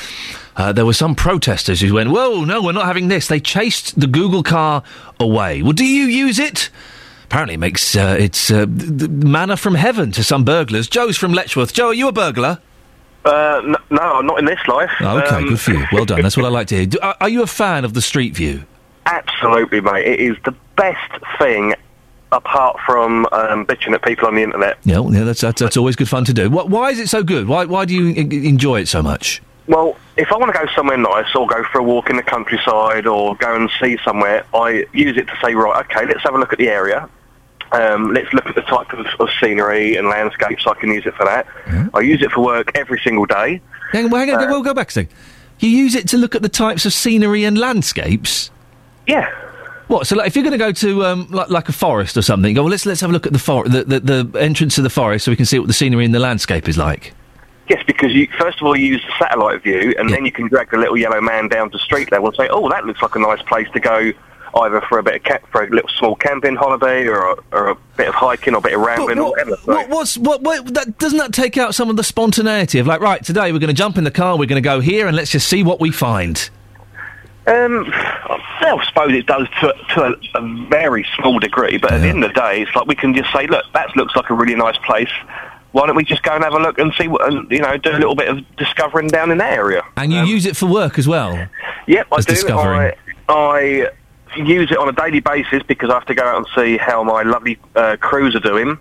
uh, 0.56 0.72
there 0.72 0.84
were 0.86 0.92
some 0.92 1.14
protesters 1.14 1.80
who 1.80 1.94
went, 1.94 2.10
Whoa, 2.10 2.44
no, 2.44 2.62
we're 2.62 2.72
not 2.72 2.84
having 2.86 3.08
this. 3.08 3.28
They 3.28 3.40
chased 3.40 3.98
the 3.98 4.06
Google 4.06 4.42
car 4.42 4.82
away. 5.18 5.62
Well, 5.62 5.72
do 5.72 5.84
you 5.84 6.04
use 6.04 6.38
it? 6.38 6.70
Apparently, 7.24 7.54
it 7.54 7.58
makes 7.58 7.96
uh, 7.96 8.16
it's 8.18 8.50
uh, 8.50 8.66
manna 8.68 9.56
from 9.56 9.74
heaven 9.74 10.12
to 10.12 10.22
some 10.22 10.44
burglars. 10.44 10.86
Joe's 10.88 11.16
from 11.16 11.32
Letchworth. 11.32 11.72
Joe, 11.72 11.88
are 11.88 11.94
you 11.94 12.08
a 12.08 12.12
burglar? 12.12 12.58
Uh, 13.24 13.76
no, 13.90 14.20
not 14.20 14.38
in 14.38 14.44
this 14.44 14.58
life. 14.66 14.90
Oh, 15.00 15.18
okay, 15.20 15.36
Um, 15.36 15.48
good 15.48 15.60
for 15.60 15.70
you. 15.72 15.86
Well 15.92 16.04
done. 16.04 16.20
That's 16.22 16.36
what 16.36 16.44
I 16.44 16.48
like 16.50 16.66
to 16.68 16.76
hear. 16.76 16.86
Do, 16.86 16.98
are, 17.00 17.16
are 17.20 17.28
you 17.28 17.42
a 17.42 17.46
fan 17.46 17.84
of 17.84 17.94
the 17.94 18.02
Street 18.02 18.34
View? 18.34 18.64
Absolutely, 19.06 19.80
mate. 19.80 20.06
It 20.06 20.20
is 20.20 20.36
the 20.44 20.54
best 20.76 20.98
thing 21.38 21.74
apart 22.32 22.78
from 22.84 23.26
um, 23.32 23.64
bitching 23.66 23.94
at 23.94 24.02
people 24.02 24.26
on 24.26 24.34
the 24.34 24.42
internet. 24.42 24.78
Yeah, 24.84 25.00
yeah 25.10 25.24
that's, 25.24 25.40
that's 25.40 25.60
that's 25.60 25.76
always 25.76 25.96
good 25.96 26.08
fun 26.08 26.24
to 26.26 26.32
do. 26.32 26.48
Wh- 26.50 26.68
why 26.68 26.90
is 26.90 26.98
it 26.98 27.08
so 27.08 27.22
good? 27.22 27.46
Why 27.48 27.64
why 27.64 27.84
do 27.84 27.94
you 27.94 28.14
en- 28.14 28.32
enjoy 28.32 28.80
it 28.80 28.88
so 28.88 29.02
much? 29.02 29.40
Well, 29.68 29.96
if 30.16 30.32
I 30.32 30.36
want 30.36 30.52
to 30.52 30.58
go 30.58 30.66
somewhere 30.74 30.96
nice 30.96 31.34
or 31.34 31.46
go 31.46 31.62
for 31.70 31.78
a 31.78 31.82
walk 31.82 32.10
in 32.10 32.16
the 32.16 32.22
countryside 32.22 33.06
or 33.06 33.36
go 33.36 33.54
and 33.54 33.70
see 33.80 33.96
somewhere, 34.04 34.44
I 34.52 34.86
use 34.92 35.16
it 35.16 35.26
to 35.28 35.38
say, 35.42 35.54
right, 35.54 35.84
okay, 35.86 36.04
let's 36.06 36.22
have 36.24 36.34
a 36.34 36.38
look 36.38 36.52
at 36.52 36.58
the 36.58 36.68
area. 36.68 37.08
Um, 37.70 38.12
let's 38.12 38.30
look 38.34 38.46
at 38.46 38.54
the 38.54 38.62
type 38.62 38.92
of, 38.92 39.06
of 39.20 39.28
scenery 39.40 39.96
and 39.96 40.08
landscapes. 40.08 40.66
I 40.66 40.74
can 40.74 40.90
use 40.90 41.06
it 41.06 41.14
for 41.14 41.24
that. 41.24 41.46
I 41.94 42.00
use 42.00 42.20
it 42.22 42.30
for 42.32 42.44
work 42.44 42.72
every 42.74 43.00
single 43.02 43.24
day. 43.24 43.60
Hang 43.92 44.06
on, 44.06 44.10
well, 44.10 44.20
hang 44.26 44.34
on, 44.34 44.42
Uh, 44.44 44.46
we'll 44.48 44.62
go 44.62 44.74
back 44.74 44.88
a 44.88 44.92
second. 44.92 45.14
You 45.58 45.68
use 45.70 45.94
it 45.94 46.08
to 46.08 46.16
look 46.18 46.34
at 46.34 46.42
the 46.42 46.48
types 46.48 46.84
of 46.84 46.92
scenery 46.92 47.44
and 47.44 47.56
landscapes. 47.56 48.50
Yeah. 49.06 49.30
What? 49.86 50.06
So, 50.06 50.16
like, 50.16 50.26
if 50.26 50.34
you're 50.34 50.42
going 50.42 50.52
to 50.52 50.58
go 50.58 50.72
to 50.72 51.04
um, 51.04 51.28
like, 51.30 51.50
like 51.50 51.68
a 51.68 51.72
forest 51.72 52.16
or 52.16 52.22
something, 52.22 52.52
go. 52.54 52.62
Well, 52.62 52.70
let's 52.70 52.84
let's 52.84 53.00
have 53.00 53.10
a 53.10 53.12
look 53.12 53.26
at 53.26 53.32
the, 53.32 53.38
for- 53.38 53.68
the, 53.68 53.84
the 53.84 54.00
the 54.00 54.38
entrance 54.40 54.74
to 54.76 54.82
the 54.82 54.90
forest 54.90 55.24
so 55.24 55.30
we 55.32 55.36
can 55.36 55.44
see 55.44 55.58
what 55.58 55.68
the 55.68 55.74
scenery 55.74 56.04
and 56.04 56.14
the 56.14 56.18
landscape 56.18 56.68
is 56.68 56.76
like. 56.78 57.14
Yes, 57.68 57.82
because 57.86 58.12
you 58.12 58.26
first 58.38 58.60
of 58.60 58.66
all 58.66 58.76
you 58.76 58.86
use 58.86 59.02
the 59.06 59.12
satellite 59.24 59.62
view, 59.62 59.94
and 59.98 60.10
then 60.10 60.24
you 60.24 60.32
can 60.32 60.48
drag 60.48 60.70
the 60.70 60.76
little 60.78 60.96
yellow 60.96 61.20
man 61.20 61.48
down 61.48 61.70
to 61.70 61.78
street 61.78 62.10
level 62.12 62.28
and 62.28 62.36
say, 62.36 62.48
"Oh, 62.48 62.68
that 62.70 62.84
looks 62.84 63.00
like 63.02 63.14
a 63.14 63.18
nice 63.20 63.42
place 63.42 63.68
to 63.74 63.80
go." 63.80 64.12
Either 64.54 64.82
for 64.82 64.98
a 64.98 65.02
bit 65.02 65.14
of 65.14 65.22
ca- 65.22 65.38
for 65.50 65.62
a 65.64 65.70
little 65.70 65.88
small 65.98 66.14
camping 66.14 66.56
holiday, 66.56 67.06
or 67.06 67.22
a, 67.30 67.36
or 67.52 67.68
a 67.70 67.74
bit 67.96 68.08
of 68.08 68.14
hiking, 68.14 68.52
or 68.52 68.58
a 68.58 68.60
bit 68.60 68.74
of 68.74 68.80
rambling, 68.82 69.18
or 69.18 69.30
whatever. 69.30 69.56
So- 69.56 69.72
What, 69.72 69.88
what's 69.88 70.18
what, 70.18 70.42
what 70.42 70.74
that, 70.74 70.98
doesn't 70.98 71.16
that 71.16 71.32
take 71.32 71.56
out 71.56 71.74
some 71.74 71.88
of 71.88 71.96
the 71.96 72.04
spontaneity 72.04 72.78
of 72.78 72.86
like 72.86 73.00
right 73.00 73.24
today 73.24 73.50
we're 73.50 73.58
going 73.60 73.68
to 73.68 73.72
jump 73.72 73.96
in 73.96 74.04
the 74.04 74.10
car 74.10 74.36
we're 74.36 74.44
going 74.44 74.62
to 74.62 74.68
go 74.68 74.80
here 74.80 75.06
and 75.06 75.16
let's 75.16 75.30
just 75.30 75.48
see 75.48 75.62
what 75.62 75.80
we 75.80 75.90
find. 75.90 76.50
Um, 77.46 77.86
I 77.94 78.84
suppose 78.86 79.12
it 79.14 79.26
does 79.26 79.48
to, 79.62 79.74
to 79.94 80.02
a, 80.34 80.38
a 80.38 80.66
very 80.68 81.06
small 81.16 81.38
degree, 81.40 81.78
but 81.78 81.90
at 81.92 82.00
the 82.02 82.08
end 82.08 82.22
of 82.22 82.34
the 82.34 82.40
day, 82.40 82.62
it's 82.62 82.74
like 82.76 82.86
we 82.86 82.94
can 82.94 83.14
just 83.14 83.32
say, 83.32 83.46
look, 83.48 83.64
that 83.72 83.96
looks 83.96 84.14
like 84.14 84.30
a 84.30 84.34
really 84.34 84.54
nice 84.54 84.76
place. 84.78 85.10
Why 85.72 85.86
don't 85.86 85.96
we 85.96 86.04
just 86.04 86.22
go 86.22 86.32
and 86.34 86.44
have 86.44 86.52
a 86.54 86.58
look 86.58 86.78
and 86.78 86.92
see 86.98 87.08
what, 87.08 87.26
and, 87.32 87.50
you 87.50 87.60
know, 87.60 87.76
do 87.76 87.90
a 87.90 87.96
little 87.98 88.14
bit 88.14 88.28
of 88.28 88.38
discovering 88.56 89.08
down 89.08 89.30
in 89.30 89.38
that 89.38 89.52
area? 89.54 89.82
And 89.96 90.12
you 90.12 90.22
use 90.24 90.46
it 90.46 90.56
for 90.56 90.66
work 90.66 90.98
as 90.98 91.08
well. 91.08 91.48
Yep, 91.86 92.06
I 92.12 92.16
do. 92.16 92.22
discovering. 92.22 92.92
I, 93.28 93.88
I 94.30 94.36
use 94.36 94.70
it 94.70 94.78
on 94.78 94.88
a 94.88 94.92
daily 94.92 95.20
basis 95.20 95.62
because 95.62 95.90
I 95.90 95.94
have 95.94 96.06
to 96.06 96.14
go 96.14 96.22
out 96.24 96.36
and 96.36 96.46
see 96.54 96.76
how 96.76 97.02
my 97.02 97.22
lovely 97.22 97.58
uh, 97.74 97.96
crews 98.00 98.34
are 98.36 98.40
doing. 98.40 98.78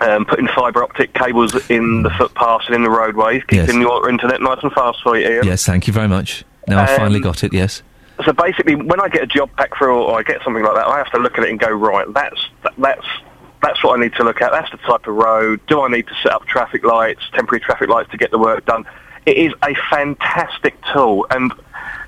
Um, 0.00 0.24
putting 0.26 0.46
fibre 0.46 0.84
optic 0.84 1.12
cables 1.12 1.56
in 1.68 2.04
the 2.04 2.10
footpaths 2.10 2.66
and 2.66 2.76
in 2.76 2.84
the 2.84 2.90
roadways, 2.90 3.42
keeping 3.48 3.66
Yes. 3.66 3.74
your 3.74 4.08
internet 4.08 4.40
nice 4.40 4.60
and 4.62 4.70
fast 4.72 5.02
for 5.02 5.18
you, 5.18 5.26
Iain. 5.26 5.42
Yes, 5.44 5.66
thank 5.66 5.88
you 5.88 5.92
very 5.92 6.06
much. 6.06 6.44
Now 6.68 6.82
Um, 6.82 6.86
finally 6.86 7.18
got 7.18 7.42
it. 7.42 7.52
Yes. 7.52 7.82
So 8.24 8.32
basically, 8.32 8.76
when 8.76 9.00
I 9.00 9.08
get 9.08 9.24
a 9.24 9.26
job 9.26 9.50
back 9.56 9.76
through 9.76 9.96
or 10.00 10.16
I 10.16 10.22
get 10.22 10.40
something 10.44 10.62
like 10.62 10.74
that, 10.76 10.86
I 10.86 10.98
have 10.98 11.10
to 11.10 11.18
look 11.18 11.36
at 11.36 11.42
it 11.42 11.50
and 11.50 11.58
go, 11.58 11.70
right, 11.70 12.06
that's 12.14 12.40
that's 12.78 13.06
that's 13.62 13.82
what 13.82 13.98
I 13.98 14.02
need 14.02 14.14
to 14.14 14.24
look 14.24 14.40
at. 14.40 14.52
That's 14.52 14.70
the 14.70 14.78
type 14.78 15.06
of 15.06 15.14
road. 15.14 15.60
Do 15.66 15.80
I 15.80 15.88
need 15.88 16.06
to 16.06 16.14
set 16.22 16.32
up 16.32 16.46
traffic 16.46 16.84
lights, 16.84 17.22
temporary 17.32 17.60
traffic 17.60 17.88
lights 17.88 18.10
to 18.10 18.16
get 18.16 18.30
the 18.30 18.38
work 18.38 18.64
done? 18.66 18.84
It 19.26 19.36
is 19.36 19.52
a 19.62 19.74
fantastic 19.90 20.76
tool, 20.92 21.26
and 21.30 21.52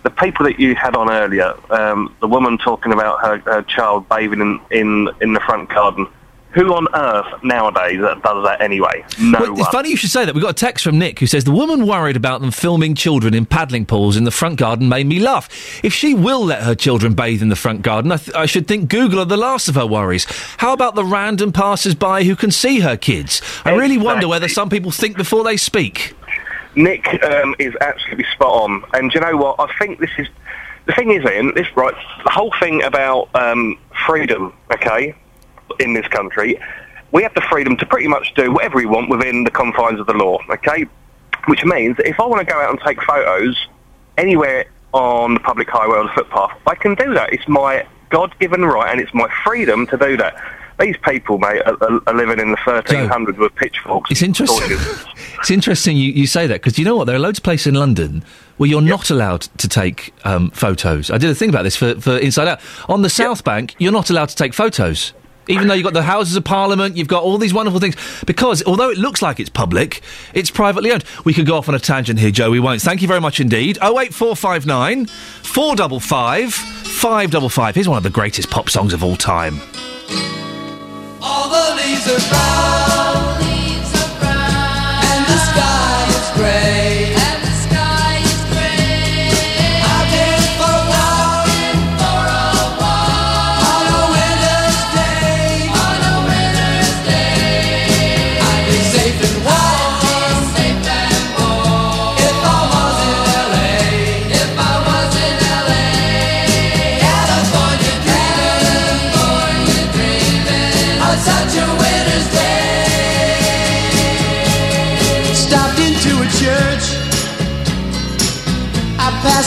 the 0.03 0.11
people 0.11 0.47
that 0.47 0.59
you 0.59 0.75
had 0.75 0.97
on 0.97 1.11
earlier, 1.11 1.55
um, 1.71 2.15
the 2.21 2.29
woman 2.29 2.57
talking 2.57 2.93
about 2.93 3.21
her, 3.21 3.39
her 3.53 3.63
child 3.63 4.09
bathing 4.09 4.41
in, 4.41 4.61
in, 4.71 5.09
in 5.21 5.33
the 5.33 5.41
front 5.41 5.69
garden. 5.69 6.07
Who 6.53 6.75
on 6.75 6.89
earth 6.95 7.45
nowadays 7.45 8.01
that 8.01 8.23
does 8.25 8.45
that 8.45 8.61
anyway? 8.61 9.05
No 9.21 9.39
Well, 9.41 9.53
one. 9.53 9.61
it's 9.61 9.69
funny 9.69 9.91
you 9.91 9.97
should 9.97 10.11
say 10.11 10.25
that. 10.25 10.35
We 10.35 10.41
got 10.41 10.51
a 10.51 10.55
text 10.55 10.83
from 10.85 10.99
Nick 10.99 11.21
who 11.21 11.27
says 11.27 11.45
the 11.45 11.53
woman 11.53 11.87
worried 11.87 12.17
about 12.17 12.41
them 12.41 12.51
filming 12.51 12.97
children 12.97 13.35
in 13.35 13.47
paddling 13.47 13.87
pools 13.87 14.17
in 14.17 14.25
the 14.25 14.33
front 14.33 14.59
garden 14.59 14.89
made 14.89 15.07
me 15.07 15.21
laugh. 15.21 15.49
If 15.85 15.95
she 15.95 16.13
will 16.13 16.45
let 16.45 16.65
her 16.65 16.75
children 16.75 17.15
bathe 17.15 17.41
in 17.41 17.51
the 17.51 17.57
front 17.57 17.83
garden, 17.83 18.11
I, 18.11 18.17
th- 18.17 18.37
I 18.37 18.47
should 18.47 18.67
think 18.67 18.89
Google 18.91 19.21
are 19.21 19.25
the 19.27 19.37
last 19.37 19.69
of 19.69 19.77
her 19.77 19.87
worries. 19.87 20.27
How 20.57 20.73
about 20.73 20.97
the 20.97 21.05
random 21.05 21.53
passers-by 21.53 22.25
who 22.25 22.35
can 22.35 22.51
see 22.51 22.81
her 22.81 22.97
kids? 22.97 23.41
I 23.65 23.71
really 23.77 23.99
wonder 23.99 24.27
whether 24.27 24.49
some 24.49 24.69
people 24.71 24.91
think 24.91 25.17
before 25.17 25.45
they 25.45 25.57
speak. 25.57 26.15
Nick 26.75 27.07
um, 27.25 27.55
is 27.61 27.75
absolutely 27.81 28.25
spot 28.33 28.63
on, 28.63 28.85
and 28.95 29.13
you 29.15 29.21
know 29.21 29.37
what? 29.37 29.57
I 29.61 29.73
think 29.79 30.01
this 30.01 30.11
is 30.19 30.27
the 30.87 30.95
thing 30.95 31.13
is, 31.13 31.25
Iain. 31.25 31.53
This 31.55 31.67
right, 31.77 31.95
the 32.25 32.31
whole 32.31 32.53
thing 32.59 32.83
about 32.83 33.29
um, 33.37 33.79
freedom, 34.07 34.53
okay, 34.73 35.15
in 35.81 35.95
this 35.95 36.07
country, 36.09 36.61
we 37.13 37.23
have 37.23 37.35
the 37.35 37.41
freedom 37.43 37.77
to 37.77 37.87
pretty 37.87 38.09
much 38.09 38.35
do 38.35 38.53
whatever 38.53 38.77
we 38.77 38.87
want 38.87 39.11
within 39.11 39.45
the 39.45 39.51
confines 39.51 40.01
of 40.01 40.07
the 40.07 40.15
law, 40.15 40.39
okay. 40.51 40.87
Which 41.47 41.65
means 41.65 41.97
that 41.97 42.07
if 42.07 42.21
I 42.21 42.27
want 42.27 42.47
to 42.47 42.53
go 42.53 42.61
out 42.61 42.71
and 42.71 42.81
take 42.81 43.03
photos 43.03 43.67
anywhere 44.19 44.67
on 44.93 45.35
the 45.35 45.41
public 45.41 45.69
highway 45.69 45.97
or 45.97 46.05
the 46.05 46.11
footpath, 46.11 46.57
I 46.67 46.75
can 46.75 46.95
do 46.95 47.15
that. 47.15 47.33
It's 47.33 47.49
my 47.49 47.87
God-given 48.11 48.65
right, 48.65 48.91
and 48.91 49.01
it's 49.01 49.15
my 49.15 49.29
freedom 49.45 49.87
to 49.89 49.97
do 49.97 50.17
that. 50.19 50.37
These 50.79 50.97
people, 50.99 51.39
mate, 51.39 51.63
are, 51.67 51.77
are, 52.07 52.15
living 52.15 52.41
in 52.41 52.53
the 52.53 52.57
1300s 52.57 53.37
with 53.37 53.55
pitchforks. 53.57 54.11
It's 54.11 54.23
interesting. 54.23 54.79
It's 55.41 55.51
interesting 55.51 55.97
you, 55.97 56.13
you 56.13 56.27
say 56.27 56.47
that 56.47 56.61
because 56.61 56.79
you 56.79 56.85
know 56.85 56.97
what? 56.97 57.07
There 57.07 57.17
are 57.17 57.19
loads 57.19 57.39
of 57.39 57.43
places 57.43 57.69
in 57.69 57.75
London 57.75 58.23
where 58.59 58.69
you're 58.69 58.83
not 58.83 59.09
allowed 59.09 59.41
to 59.57 59.69
take 59.69 60.13
um, 60.25 60.51
photos. 60.51 61.11
I 61.11 61.17
did 61.17 61.31
a 61.31 61.35
thing 61.35 61.49
about 61.49 61.63
this 61.63 61.77
for, 61.77 61.99
for 61.99 62.19
Inside 62.19 62.47
Out. 62.47 62.61
On 62.91 63.01
the 63.01 63.09
South 63.09 63.43
Bank, 63.43 63.75
you're 63.79 63.91
not 63.91 64.11
allowed 64.11 64.29
to 64.29 64.37
take 64.37 64.53
photos. 64.53 65.15
Even 65.51 65.69
though 65.69 65.75
you've 65.75 65.85
got 65.85 65.95
the 65.95 66.03
Houses 66.03 66.37
of 66.37 66.45
Parliament, 66.45 66.97
you've 66.97 67.09
got 67.09 67.23
all 67.23 67.39
these 67.39 67.53
wonderful 67.53 67.81
things. 67.81 67.97
Because 68.25 68.63
although 68.65 68.91
it 68.91 68.99
looks 68.99 69.21
like 69.21 69.41
it's 69.41 69.51
public, 69.51 70.01
it's 70.33 70.51
privately 70.51 70.93
owned. 70.93 71.05
We 71.25 71.35
could 71.35 71.47
go 71.47 71.57
off 71.57 71.69
on 71.69 71.75
a 71.75 71.81
tangent 71.81 72.19
here, 72.19 72.31
Joe. 72.31 72.51
We 72.51 72.61
won't. 72.61 72.81
Thank 72.81 73.03
you 73.03 73.09
very 73.09 73.21
much 73.21 73.41
indeed. 73.41 73.77
08459 73.83 75.07
455 75.07 76.55
555. 76.55 77.75
Here's 77.75 77.89
one 77.89 77.97
of 77.97 78.05
the 78.05 78.11
greatest 78.11 78.51
pop 78.51 78.71
songs 78.71 78.93
of 78.93 79.03
all 79.03 79.17
time. 79.17 79.61
All 81.23 81.49
the 81.49 81.83
leaves 81.83 82.07
are 82.09 82.29
brown. 82.31 83.30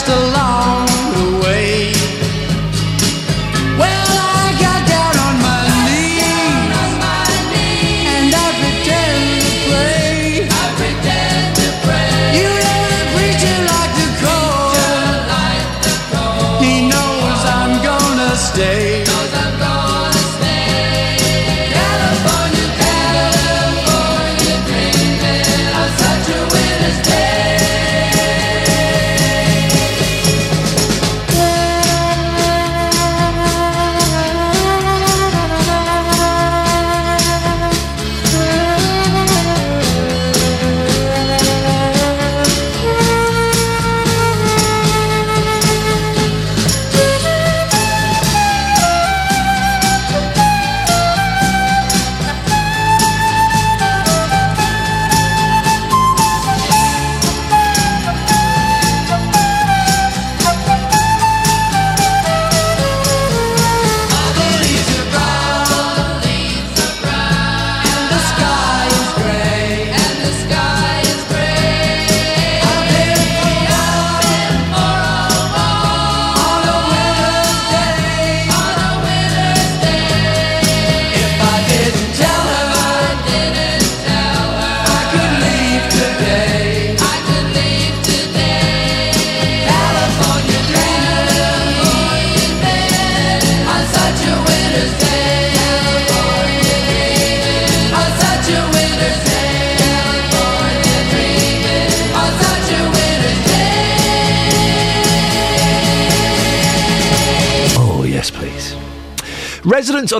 I 0.03 0.05
passed 0.05 0.35
along 0.35 0.52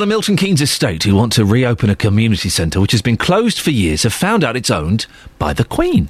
A 0.04 0.06
Milton 0.06 0.36
Keynes 0.36 0.60
estate 0.60 1.04
who 1.04 1.16
want 1.16 1.32
to 1.32 1.46
reopen 1.46 1.90
a 1.90 1.96
community 1.96 2.50
centre 2.50 2.82
which 2.82 2.92
has 2.92 3.02
been 3.02 3.16
closed 3.16 3.58
for 3.58 3.72
years 3.72 4.04
have 4.04 4.14
found 4.14 4.44
out 4.44 4.58
it's 4.58 4.70
owned 4.70 5.06
by 5.40 5.54
the 5.54 5.64
Queen. 5.64 6.10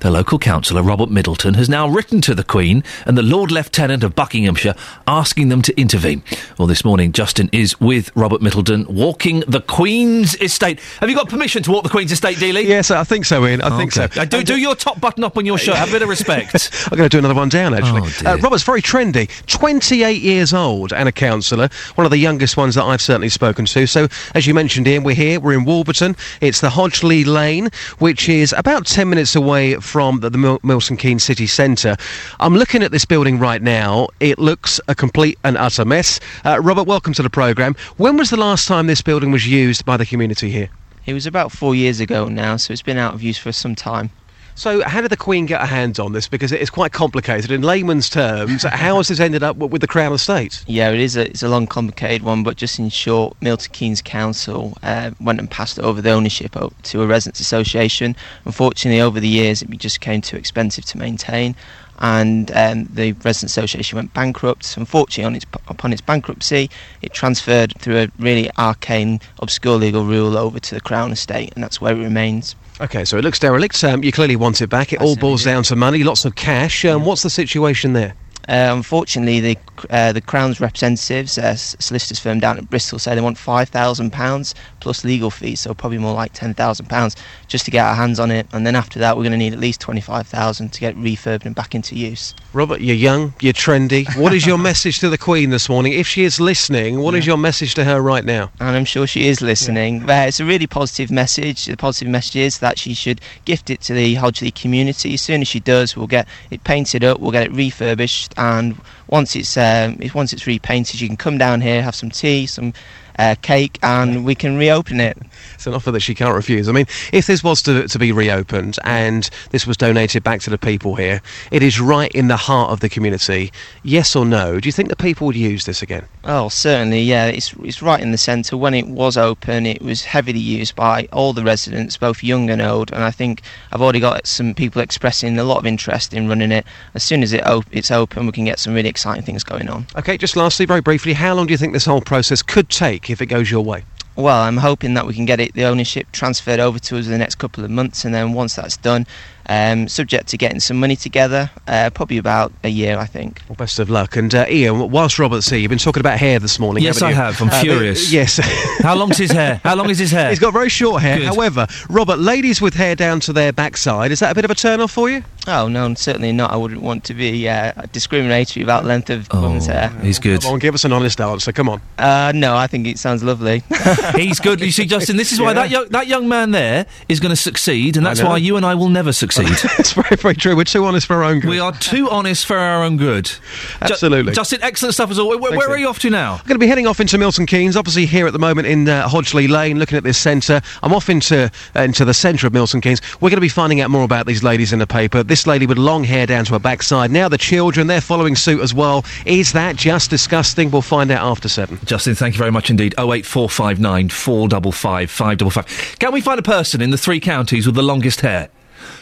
The 0.00 0.10
local 0.10 0.38
councillor, 0.38 0.82
Robert 0.82 1.10
Middleton, 1.10 1.54
has 1.54 1.68
now 1.68 1.88
written 1.88 2.20
to 2.22 2.34
the 2.34 2.44
Queen 2.44 2.82
and 3.06 3.16
the 3.16 3.22
Lord 3.22 3.50
Lieutenant 3.50 4.02
of 4.02 4.14
Buckinghamshire 4.14 4.74
asking 5.06 5.48
them 5.48 5.62
to 5.62 5.80
intervene. 5.80 6.22
Well, 6.58 6.68
this 6.68 6.84
morning, 6.84 7.12
Justin 7.12 7.48
is 7.52 7.80
with 7.80 8.10
Robert 8.16 8.42
Middleton 8.42 8.86
walking 8.88 9.40
the 9.46 9.60
Queen's 9.60 10.34
estate. 10.36 10.80
Have 11.00 11.08
you 11.08 11.16
got 11.16 11.28
permission 11.28 11.62
to 11.64 11.70
walk 11.70 11.82
the 11.82 11.88
Queen's 11.88 12.12
estate, 12.12 12.36
Dealey? 12.38 12.64
Yes, 12.64 12.90
I 12.90 13.04
think 13.04 13.24
so, 13.24 13.44
Iain. 13.44 13.60
I 13.60 13.76
think 13.76 13.92
so. 13.92 14.04
Uh, 14.16 14.24
do, 14.24 14.42
do 14.42 14.56
your 14.56 14.74
top 14.74 15.00
button 15.00 15.24
up 15.24 15.36
on 15.36 15.46
your 15.46 15.58
shirt. 15.58 15.76
Have 15.76 15.88
a 15.88 15.92
bit 15.92 16.02
of 16.02 16.08
respect. 16.08 16.70
I'm 16.90 16.96
going 16.96 17.08
to 17.08 17.14
do 17.14 17.18
another 17.18 17.34
one 17.34 17.48
down, 17.48 17.74
actually. 17.74 18.02
Oh, 18.26 18.32
uh, 18.32 18.36
Robert's 18.38 18.62
very 18.62 18.82
trendy. 18.82 19.28
28 19.46 20.20
years 20.20 20.52
old 20.52 20.92
and 20.92 21.08
a 21.08 21.12
councillor. 21.12 21.68
One 21.94 22.04
of 22.04 22.10
the 22.10 22.18
youngest 22.18 22.56
ones 22.56 22.74
that 22.74 22.84
I've 22.84 23.02
certainly 23.02 23.28
spoken 23.28 23.64
to. 23.66 23.86
So, 23.86 24.08
as 24.34 24.46
you 24.46 24.54
mentioned, 24.54 24.86
Iain, 24.88 25.04
we're 25.04 25.14
here. 25.14 25.40
We're 25.40 25.58
in 25.58 25.64
Wolverton. 25.64 26.16
It's 26.40 26.60
the 26.60 26.70
Hodge 26.70 27.02
Lea 27.02 27.24
Lane, 27.24 27.70
which 27.98 28.28
is 28.28 28.52
about 28.52 28.86
10 28.86 29.08
minutes 29.08 29.34
away 29.34 29.76
from 29.84 30.20
the, 30.20 30.30
the 30.30 30.38
Mil- 30.38 30.60
Milton 30.62 30.96
Keynes 30.96 31.22
city 31.22 31.46
centre. 31.46 31.96
I'm 32.40 32.54
looking 32.54 32.82
at 32.82 32.90
this 32.90 33.04
building 33.04 33.38
right 33.38 33.62
now. 33.62 34.08
It 34.20 34.38
looks 34.38 34.80
a 34.88 34.94
complete 34.94 35.38
and 35.44 35.56
utter 35.56 35.84
mess. 35.84 36.18
Uh, 36.44 36.60
Robert, 36.60 36.84
welcome 36.84 37.12
to 37.14 37.22
the 37.22 37.30
programme. 37.30 37.76
When 37.98 38.16
was 38.16 38.30
the 38.30 38.36
last 38.36 38.66
time 38.66 38.86
this 38.86 39.02
building 39.02 39.30
was 39.30 39.46
used 39.46 39.84
by 39.84 39.96
the 39.96 40.06
community 40.06 40.50
here? 40.50 40.70
It 41.06 41.12
was 41.12 41.26
about 41.26 41.52
four 41.52 41.74
years 41.74 42.00
ago 42.00 42.28
now, 42.28 42.56
so 42.56 42.72
it's 42.72 42.82
been 42.82 42.96
out 42.96 43.14
of 43.14 43.22
use 43.22 43.38
for 43.38 43.52
some 43.52 43.74
time. 43.74 44.10
So, 44.56 44.82
how 44.84 45.00
did 45.00 45.10
the 45.10 45.16
Queen 45.16 45.46
get 45.46 45.60
her 45.60 45.66
hands 45.66 45.98
on 45.98 46.12
this? 46.12 46.28
Because 46.28 46.52
it 46.52 46.60
is 46.60 46.70
quite 46.70 46.92
complicated. 46.92 47.50
In 47.50 47.62
layman's 47.62 48.08
terms, 48.08 48.62
how 48.70 48.98
has 48.98 49.08
this 49.08 49.18
ended 49.18 49.42
up 49.42 49.56
with 49.56 49.80
the 49.80 49.88
Crown 49.88 50.12
Estate? 50.12 50.62
Yeah, 50.68 50.90
it 50.90 51.00
is 51.00 51.16
a 51.16 51.28
it's 51.28 51.42
a 51.42 51.48
long, 51.48 51.66
complicated 51.66 52.22
one, 52.22 52.44
but 52.44 52.56
just 52.56 52.78
in 52.78 52.88
short, 52.88 53.36
Milton 53.40 53.72
Keynes 53.72 54.00
Council 54.00 54.78
uh, 54.84 55.10
went 55.20 55.40
and 55.40 55.50
passed 55.50 55.80
over 55.80 56.00
the 56.00 56.10
ownership 56.10 56.52
to 56.54 57.02
a 57.02 57.06
residents' 57.06 57.40
association. 57.40 58.14
Unfortunately, 58.44 59.00
over 59.00 59.18
the 59.18 59.28
years, 59.28 59.62
it 59.62 59.70
just 59.70 59.98
became 59.98 60.20
too 60.20 60.36
expensive 60.36 60.84
to 60.84 60.98
maintain. 60.98 61.56
And 61.98 62.50
um, 62.52 62.84
the 62.86 63.12
resident 63.12 63.50
association 63.50 63.96
went 63.96 64.14
bankrupt. 64.14 64.76
Unfortunately, 64.76 65.24
on 65.24 65.36
its, 65.36 65.46
upon 65.68 65.92
its 65.92 66.00
bankruptcy, 66.00 66.70
it 67.02 67.12
transferred 67.12 67.74
through 67.78 67.98
a 67.98 68.08
really 68.18 68.50
arcane, 68.58 69.20
obscure 69.40 69.76
legal 69.76 70.04
rule 70.04 70.36
over 70.36 70.58
to 70.60 70.74
the 70.74 70.80
Crown 70.80 71.12
Estate, 71.12 71.52
and 71.54 71.62
that's 71.62 71.80
where 71.80 71.94
it 71.94 71.98
remains. 71.98 72.56
Okay, 72.80 73.04
so 73.04 73.16
it 73.16 73.22
looks 73.22 73.38
derelict. 73.38 73.82
Um, 73.84 74.02
you 74.02 74.10
clearly 74.10 74.36
want 74.36 74.60
it 74.60 74.66
back. 74.66 74.92
It 74.92 75.00
all 75.00 75.14
boils 75.14 75.44
down 75.44 75.62
to 75.64 75.76
money, 75.76 76.02
lots 76.02 76.24
of 76.24 76.34
cash. 76.34 76.84
Um, 76.84 77.04
What's 77.04 77.22
the 77.22 77.30
situation 77.30 77.92
there? 77.92 78.14
Uh, 78.46 78.68
unfortunately, 78.72 79.40
the 79.40 79.58
uh, 79.88 80.12
the 80.12 80.20
Crown's 80.20 80.60
representatives, 80.60 81.38
uh, 81.38 81.56
solicitors 81.56 82.18
firm 82.18 82.40
down 82.40 82.58
at 82.58 82.68
Bristol, 82.68 82.98
say 82.98 83.14
they 83.14 83.20
want 83.22 83.38
five 83.38 83.70
thousand 83.70 84.12
pounds 84.12 84.54
plus 84.80 85.02
legal 85.02 85.30
fees, 85.30 85.60
so 85.60 85.72
probably 85.72 85.98
more 85.98 86.12
like 86.12 86.32
ten 86.34 86.52
thousand 86.52 86.86
pounds 86.90 87.16
just 87.48 87.64
to 87.64 87.70
get 87.70 87.86
our 87.86 87.94
hands 87.94 88.20
on 88.20 88.30
it. 88.30 88.46
And 88.52 88.66
then 88.66 88.76
after 88.76 88.98
that, 88.98 89.16
we're 89.16 89.22
going 89.22 89.32
to 89.32 89.38
need 89.38 89.54
at 89.54 89.58
least 89.58 89.80
twenty 89.80 90.02
five 90.02 90.26
thousand 90.26 90.74
to 90.74 90.80
get 90.80 90.94
refurbed 90.96 91.46
and 91.46 91.54
back 91.54 91.74
into 91.74 91.96
use. 91.96 92.34
Robert, 92.54 92.80
you're 92.80 92.94
young, 92.94 93.34
you're 93.40 93.52
trendy. 93.52 94.06
What 94.16 94.32
is 94.32 94.46
your 94.46 94.58
message 94.70 95.00
to 95.00 95.10
the 95.10 95.18
Queen 95.18 95.50
this 95.50 95.68
morning? 95.68 95.92
If 95.92 96.06
she 96.06 96.22
is 96.22 96.38
listening, 96.38 97.00
what 97.00 97.16
is 97.16 97.26
your 97.26 97.36
message 97.36 97.74
to 97.74 97.84
her 97.84 98.00
right 98.00 98.24
now? 98.24 98.52
And 98.60 98.76
I'm 98.76 98.84
sure 98.84 99.08
she 99.08 99.26
is 99.26 99.40
listening. 99.40 100.08
Uh, 100.08 100.26
it's 100.28 100.38
a 100.38 100.44
really 100.44 100.68
positive 100.68 101.10
message. 101.10 101.66
The 101.66 101.76
positive 101.76 102.08
message 102.08 102.36
is 102.36 102.58
that 102.60 102.78
she 102.78 102.94
should 102.94 103.20
gift 103.44 103.70
it 103.70 103.80
to 103.82 103.92
the 103.92 104.14
Hodge 104.14 104.40
Lea 104.40 104.52
community. 104.52 105.14
As 105.14 105.22
soon 105.22 105.40
as 105.40 105.48
she 105.48 105.58
does, 105.58 105.96
we'll 105.96 106.06
get 106.06 106.28
it 106.52 106.62
painted 106.62 107.02
up, 107.02 107.18
we'll 107.18 107.32
get 107.32 107.46
it 107.46 107.52
refurbished, 107.52 108.32
and 108.36 108.80
once 109.08 109.34
it's 109.34 109.56
um, 109.56 109.98
once 110.14 110.32
it's 110.32 110.46
repainted, 110.46 111.00
you 111.00 111.08
can 111.08 111.16
come 111.16 111.38
down 111.38 111.60
here, 111.60 111.82
have 111.82 111.96
some 111.96 112.10
tea, 112.10 112.46
some 112.46 112.72
uh, 113.18 113.34
cake, 113.42 113.78
and 113.82 114.24
we 114.24 114.34
can 114.34 114.56
reopen 114.56 115.00
it. 115.00 115.16
It's 115.54 115.66
an 115.66 115.74
offer 115.74 115.90
that 115.90 116.00
she 116.00 116.14
can't 116.14 116.34
refuse. 116.34 116.68
I 116.68 116.72
mean, 116.72 116.86
if 117.12 117.26
this 117.26 117.42
was 117.44 117.62
to, 117.62 117.86
to 117.86 117.98
be 117.98 118.12
reopened 118.12 118.78
and 118.84 119.28
this 119.50 119.66
was 119.66 119.76
donated 119.76 120.22
back 120.22 120.40
to 120.42 120.50
the 120.50 120.58
people 120.58 120.94
here, 120.94 121.20
it 121.50 121.62
is 121.62 121.80
right 121.80 122.10
in 122.12 122.28
the 122.28 122.36
heart 122.36 122.70
of 122.70 122.80
the 122.80 122.88
community. 122.88 123.52
Yes 123.82 124.16
or 124.16 124.24
no? 124.24 124.60
Do 124.60 124.68
you 124.68 124.72
think 124.72 124.88
the 124.88 124.96
people 124.96 125.26
would 125.26 125.36
use 125.36 125.64
this 125.64 125.82
again? 125.82 126.06
Oh, 126.24 126.48
certainly, 126.48 127.02
yeah. 127.02 127.26
It's 127.26 127.52
it's 127.62 127.82
right 127.82 128.00
in 128.00 128.10
the 128.12 128.18
centre. 128.18 128.56
When 128.56 128.74
it 128.74 128.86
was 128.86 129.16
open, 129.16 129.66
it 129.66 129.82
was 129.82 130.04
heavily 130.04 130.38
used 130.38 130.74
by 130.74 131.08
all 131.12 131.32
the 131.32 131.44
residents, 131.44 131.96
both 131.96 132.22
young 132.22 132.50
and 132.50 132.62
old. 132.62 132.92
And 132.92 133.02
I 133.02 133.10
think 133.10 133.42
I've 133.72 133.82
already 133.82 134.00
got 134.00 134.26
some 134.26 134.54
people 134.54 134.82
expressing 134.82 135.38
a 135.38 135.44
lot 135.44 135.58
of 135.58 135.66
interest 135.66 136.14
in 136.14 136.28
running 136.28 136.52
it. 136.52 136.66
As 136.94 137.02
soon 137.02 137.22
as 137.22 137.32
it 137.32 137.46
op- 137.46 137.66
it's 137.70 137.90
open, 137.90 138.26
we 138.26 138.32
can 138.32 138.44
get 138.44 138.58
some 138.58 138.74
really 138.74 138.88
exciting 138.88 139.24
things 139.24 139.44
going 139.44 139.68
on. 139.68 139.86
Okay, 139.96 140.16
just 140.16 140.36
lastly, 140.36 140.66
very 140.66 140.80
briefly, 140.80 141.12
how 141.12 141.34
long 141.34 141.46
do 141.46 141.52
you 141.52 141.58
think 141.58 141.72
this 141.72 141.86
whole 141.86 142.00
process 142.00 142.42
could 142.42 142.68
take 142.68 143.03
if 143.10 143.20
it 143.20 143.26
goes 143.26 143.50
your 143.50 143.64
way? 143.64 143.84
Well, 144.16 144.42
I'm 144.42 144.58
hoping 144.58 144.94
that 144.94 145.06
we 145.06 145.14
can 145.14 145.24
get 145.24 145.40
it 145.40 145.54
the 145.54 145.64
ownership 145.64 146.12
transferred 146.12 146.60
over 146.60 146.78
to 146.78 146.98
us 146.98 147.06
in 147.06 147.12
the 147.12 147.18
next 147.18 147.36
couple 147.36 147.64
of 147.64 147.70
months, 147.70 148.04
and 148.04 148.14
then 148.14 148.32
once 148.32 148.54
that's 148.54 148.76
done, 148.76 149.06
um, 149.48 149.88
subject 149.88 150.28
to 150.28 150.36
getting 150.36 150.60
some 150.60 150.78
money 150.78 150.96
together, 150.96 151.50
uh, 151.68 151.90
probably 151.90 152.18
about 152.18 152.52
a 152.62 152.68
year, 152.68 152.98
I 152.98 153.06
think. 153.06 153.42
Well, 153.48 153.56
best 153.56 153.78
of 153.78 153.90
luck. 153.90 154.16
And 154.16 154.34
uh, 154.34 154.46
Iain, 154.48 154.90
whilst 154.90 155.18
Robert's 155.18 155.48
here, 155.48 155.58
you've 155.58 155.68
been 155.70 155.78
talking 155.78 156.00
about 156.00 156.18
hair 156.18 156.38
this 156.38 156.58
morning. 156.58 156.82
Yes, 156.82 157.00
haven't 157.00 157.06
I 157.08 157.10
you? 157.10 157.16
have. 157.16 157.42
I'm 157.42 157.48
Uh, 157.50 157.60
furious. 157.60 158.12
yes. 158.12 158.38
How 158.82 158.94
long's 158.94 159.18
his 159.18 159.30
hair? 159.30 159.60
How 159.64 159.74
long 159.74 159.90
is 159.90 159.98
his 159.98 160.10
hair? 160.10 160.30
He's 160.30 160.38
got 160.38 160.52
very 160.52 160.68
short 160.68 161.02
hair. 161.02 161.18
Good. 161.18 161.26
However, 161.26 161.66
Robert, 161.88 162.18
ladies 162.18 162.60
with 162.60 162.74
hair 162.74 162.94
down 162.94 163.20
to 163.20 163.32
their 163.32 163.52
backside, 163.52 164.10
is 164.12 164.20
that 164.20 164.32
a 164.32 164.34
bit 164.34 164.44
of 164.44 164.50
a 164.50 164.54
turn 164.54 164.80
off 164.80 164.90
for 164.92 165.10
you? 165.10 165.22
Oh 165.46 165.68
no, 165.68 165.92
certainly 165.92 166.32
not. 166.32 166.50
I 166.52 166.56
wouldn't 166.56 166.80
want 166.80 167.04
to 167.04 167.12
be 167.14 167.46
uh, 167.48 167.72
discriminatory 167.92 168.62
about 168.64 168.86
length 168.86 169.10
of 169.10 169.28
women's 169.32 169.66
hair. 169.66 169.90
He's 170.00 170.18
good. 170.18 170.40
Come 170.40 170.54
on, 170.54 170.58
give 170.58 170.74
us 170.74 170.84
an 170.86 170.92
honest 170.92 171.20
answer. 171.20 171.52
Come 171.52 171.68
on. 171.68 171.82
Uh, 171.98 172.32
no, 172.34 172.56
I 172.56 172.66
think 172.66 172.86
it 172.86 172.98
sounds 172.98 173.22
lovely. 173.22 173.62
He's 174.16 174.40
good. 174.40 174.60
You 174.62 174.70
see, 174.70 174.86
Justin, 174.86 175.18
this 175.18 175.32
is 175.32 175.40
why 175.40 175.48
Yeah. 175.50 175.54
that 175.54 175.70
young, 175.70 175.88
that 175.90 176.06
young 176.06 176.28
man 176.28 176.52
there 176.52 176.86
is 177.10 177.20
going 177.20 177.30
to 177.30 177.36
succeed, 177.36 177.98
and 177.98 178.06
that's 178.06 178.22
why 178.22 178.38
you 178.38 178.56
and 178.56 178.64
I 178.64 178.74
will 178.74 178.88
never 178.88 179.12
succeed. 179.12 179.33
It's 179.78 179.92
very, 179.92 180.16
very 180.16 180.34
true. 180.34 180.56
We're 180.56 180.64
too 180.64 180.84
honest 180.84 181.06
for 181.06 181.14
our 181.16 181.24
own 181.24 181.40
good. 181.40 181.50
we 181.50 181.58
are 181.58 181.72
too 181.72 182.08
honest 182.10 182.46
for 182.46 182.56
our 182.56 182.82
own 182.84 182.96
good. 182.96 183.26
Ju- 183.26 183.38
Absolutely. 183.80 184.32
Justin, 184.32 184.60
excellent 184.62 184.94
stuff 184.94 185.10
as 185.10 185.18
always. 185.18 185.40
Where, 185.40 185.56
where 185.56 185.70
are 185.70 185.76
you 185.78 185.88
off 185.88 185.98
to 186.00 186.10
now? 186.10 186.34
I'm 186.34 186.38
going 186.46 186.54
to 186.54 186.58
be 186.58 186.66
heading 186.66 186.86
off 186.86 187.00
into 187.00 187.18
Milton 187.18 187.46
Keynes, 187.46 187.76
obviously 187.76 188.06
here 188.06 188.26
at 188.26 188.32
the 188.32 188.38
moment 188.38 188.66
in 188.66 188.88
uh, 188.88 189.08
Hodge 189.08 189.34
Lea 189.34 189.48
Lane, 189.48 189.78
looking 189.78 189.98
at 189.98 190.04
this 190.04 190.18
centre. 190.18 190.60
I'm 190.82 190.92
off 190.92 191.08
into 191.08 191.50
uh, 191.76 191.80
into 191.80 192.04
the 192.04 192.14
centre 192.14 192.46
of 192.46 192.52
Milton 192.52 192.80
Keynes. 192.80 193.00
We're 193.20 193.30
going 193.30 193.36
to 193.36 193.40
be 193.40 193.48
finding 193.48 193.80
out 193.80 193.90
more 193.90 194.04
about 194.04 194.26
these 194.26 194.42
ladies 194.42 194.72
in 194.72 194.78
the 194.78 194.86
paper. 194.86 195.22
This 195.22 195.46
lady 195.46 195.66
with 195.66 195.78
long 195.78 196.04
hair 196.04 196.26
down 196.26 196.44
to 196.46 196.52
her 196.52 196.58
backside. 196.58 197.10
Now 197.10 197.28
the 197.28 197.38
children, 197.38 197.86
they're 197.86 198.00
following 198.00 198.36
suit 198.36 198.60
as 198.60 198.72
well. 198.72 199.04
Is 199.26 199.52
that 199.52 199.76
just 199.76 200.10
disgusting? 200.10 200.70
We'll 200.70 200.82
find 200.82 201.10
out 201.10 201.24
after 201.26 201.48
seven. 201.48 201.78
Justin, 201.84 202.14
thank 202.14 202.34
you 202.34 202.38
very 202.38 202.52
much 202.52 202.70
indeed. 202.70 202.94
08459 202.98 204.08
455 204.08 205.10
555. 205.10 205.98
Can 205.98 206.12
we 206.12 206.20
find 206.20 206.38
a 206.38 206.42
person 206.42 206.80
in 206.80 206.90
the 206.90 206.98
three 206.98 207.20
counties 207.20 207.66
with 207.66 207.74
the 207.74 207.82
longest 207.82 208.20
hair? 208.20 208.48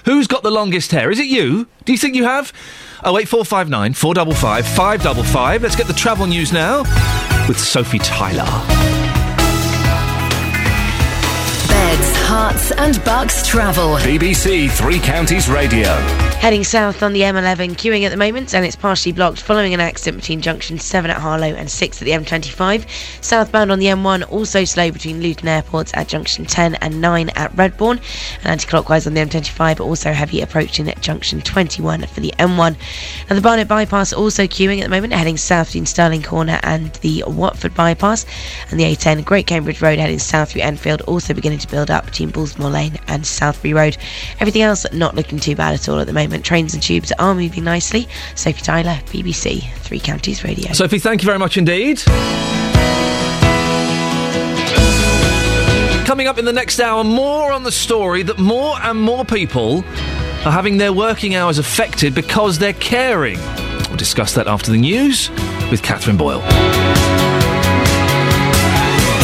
Who's 0.05 0.27
got 0.27 0.43
the 0.43 0.51
longest 0.51 0.91
hair? 0.91 1.11
Is 1.11 1.19
it 1.19 1.27
you? 1.27 1.67
Do 1.85 1.93
you 1.93 1.99
think 1.99 2.15
you 2.15 2.25
have? 2.25 2.53
08459 3.05 3.95
455 3.95 4.67
555. 4.67 5.63
Let's 5.63 5.77
get 5.77 5.87
the 5.87 5.93
travel 5.93 6.27
news 6.27 6.53
now 6.53 6.83
with 7.49 7.59
Sophie 7.59 7.99
Tyler. 7.99 8.92
Herts 12.33 12.73
and 12.79 13.05
Bucks 13.05 13.47
travel. 13.47 13.97
BBC 13.97 14.71
Three 14.71 14.99
Counties 14.99 15.51
Radio. 15.51 15.89
Heading 16.43 16.65
south 16.65 17.05
on 17.05 17.13
the 17.13 17.21
M11, 17.21 17.77
queuing 17.77 18.05
at 18.05 18.11
the 18.11 18.17
moment, 18.17 18.53
and 18.53 18.67
it's 18.67 18.75
partially 18.75 19.13
blocked 19.13 19.41
following 19.41 19.75
an 19.75 19.81
accident 19.81 20.23
between 20.23 20.41
junction 20.41 20.77
7 20.77 21.09
at 21.09 21.19
Harlow 21.19 21.47
and 21.55 21.71
6 21.71 22.03
at 22.03 22.05
the 22.05 22.11
M25. 22.11 22.89
Southbound 23.23 23.71
on 23.71 23.79
the 23.79 23.87
M1, 23.87 24.29
also 24.29 24.65
slow 24.65 24.91
between 24.91 25.21
Luton 25.21 25.47
Airports 25.47 25.93
at 25.95 26.09
junction 26.09 26.45
10 26.45 26.75
and 26.77 27.01
9 27.01 27.29
at 27.37 27.53
Redbourn. 27.53 28.01
And 28.39 28.47
anti 28.47 28.67
clockwise 28.67 29.07
on 29.07 29.15
the 29.15 29.21
M25, 29.21 29.79
also 29.79 30.13
heavy 30.13 30.41
approaching 30.41 30.89
at 30.89 31.01
junction 31.01 31.43
21 31.43 32.07
for 32.07 32.21
the 32.21 32.35
M1. 32.39 32.77
And 33.29 33.39
the 33.39 33.43
Barnet 33.43 33.69
bypass 33.69 34.13
also 34.13 34.45
queuing 34.45 34.81
at 34.81 34.85
the 34.85 34.89
moment, 34.89 35.13
heading 35.13 35.37
south 35.37 35.69
between 35.69 35.87
Stirling 35.87 36.23
Corner 36.23 36.59
and 36.65 36.93
the 36.95 37.23
Watford 37.27 37.75
bypass. 37.75 38.27
And 38.71 38.81
the 38.81 38.85
A10, 38.85 39.25
Great 39.25 39.47
Cambridge 39.47 39.81
Road 39.81 40.01
heading 40.01 40.19
south 40.19 40.51
through 40.51 40.63
Enfield, 40.63 41.03
also 41.03 41.35
beginning 41.35 41.61
to 41.61 41.69
build 41.69 41.91
up 41.91 42.11
between 42.27 42.47
Bullsmoor 42.47 42.73
Lane 42.73 42.99
and 43.09 43.25
Southbury 43.25 43.75
Road. 43.75 43.97
Everything 44.41 44.63
else 44.63 44.87
not 44.93 45.15
looking 45.15 45.39
too 45.39 45.57
bad 45.57 45.75
at 45.75 45.89
all 45.89 45.99
at 45.99 46.07
the 46.07 46.13
moment. 46.13 46.45
Trains 46.45 46.75
and 46.75 46.83
tubes 46.83 47.13
are 47.19 47.35
moving 47.35 47.65
nicely. 47.65 48.09
Sophie 48.35 48.63
Tyler, 48.63 48.99
BBC, 49.07 49.69
Three 49.79 50.01
Counties 50.01 50.45
Radio. 50.45 50.73
Sophie, 50.73 50.99
thank 50.99 51.23
you 51.23 51.27
very 51.27 51.39
much 51.39 51.57
indeed. 51.57 52.01
Coming 56.07 56.27
up 56.27 56.39
in 56.39 56.45
the 56.45 56.53
next 56.53 56.79
hour, 56.81 57.03
more 57.05 57.53
on 57.53 57.63
the 57.63 57.73
story 57.73 58.23
that 58.25 58.39
more 58.39 58.77
and 58.83 59.01
more 59.01 59.25
people 59.25 59.79
are 60.45 60.53
having 60.53 60.77
their 60.77 60.93
working 60.93 61.35
hours 61.35 61.59
affected 61.59 62.15
because 62.15 62.59
they're 62.59 62.73
caring. 62.75 63.39
We'll 63.89 63.97
discuss 63.97 64.35
that 64.35 64.47
after 64.47 64.71
the 64.71 64.79
news 64.79 65.31
with 65.71 65.83
Catherine 65.83 66.17
Boyle. 66.17 66.43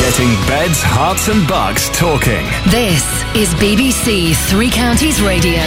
Getting 0.01 0.33
beds, 0.49 0.83
herts, 0.83 1.29
and 1.29 1.47
bucks 1.47 1.91
talking. 1.97 2.38
This 2.67 3.03
is 3.35 3.55
BBC 3.55 4.37
Three 4.51 4.69
Counties 4.69 5.23
Radio. 5.23 5.63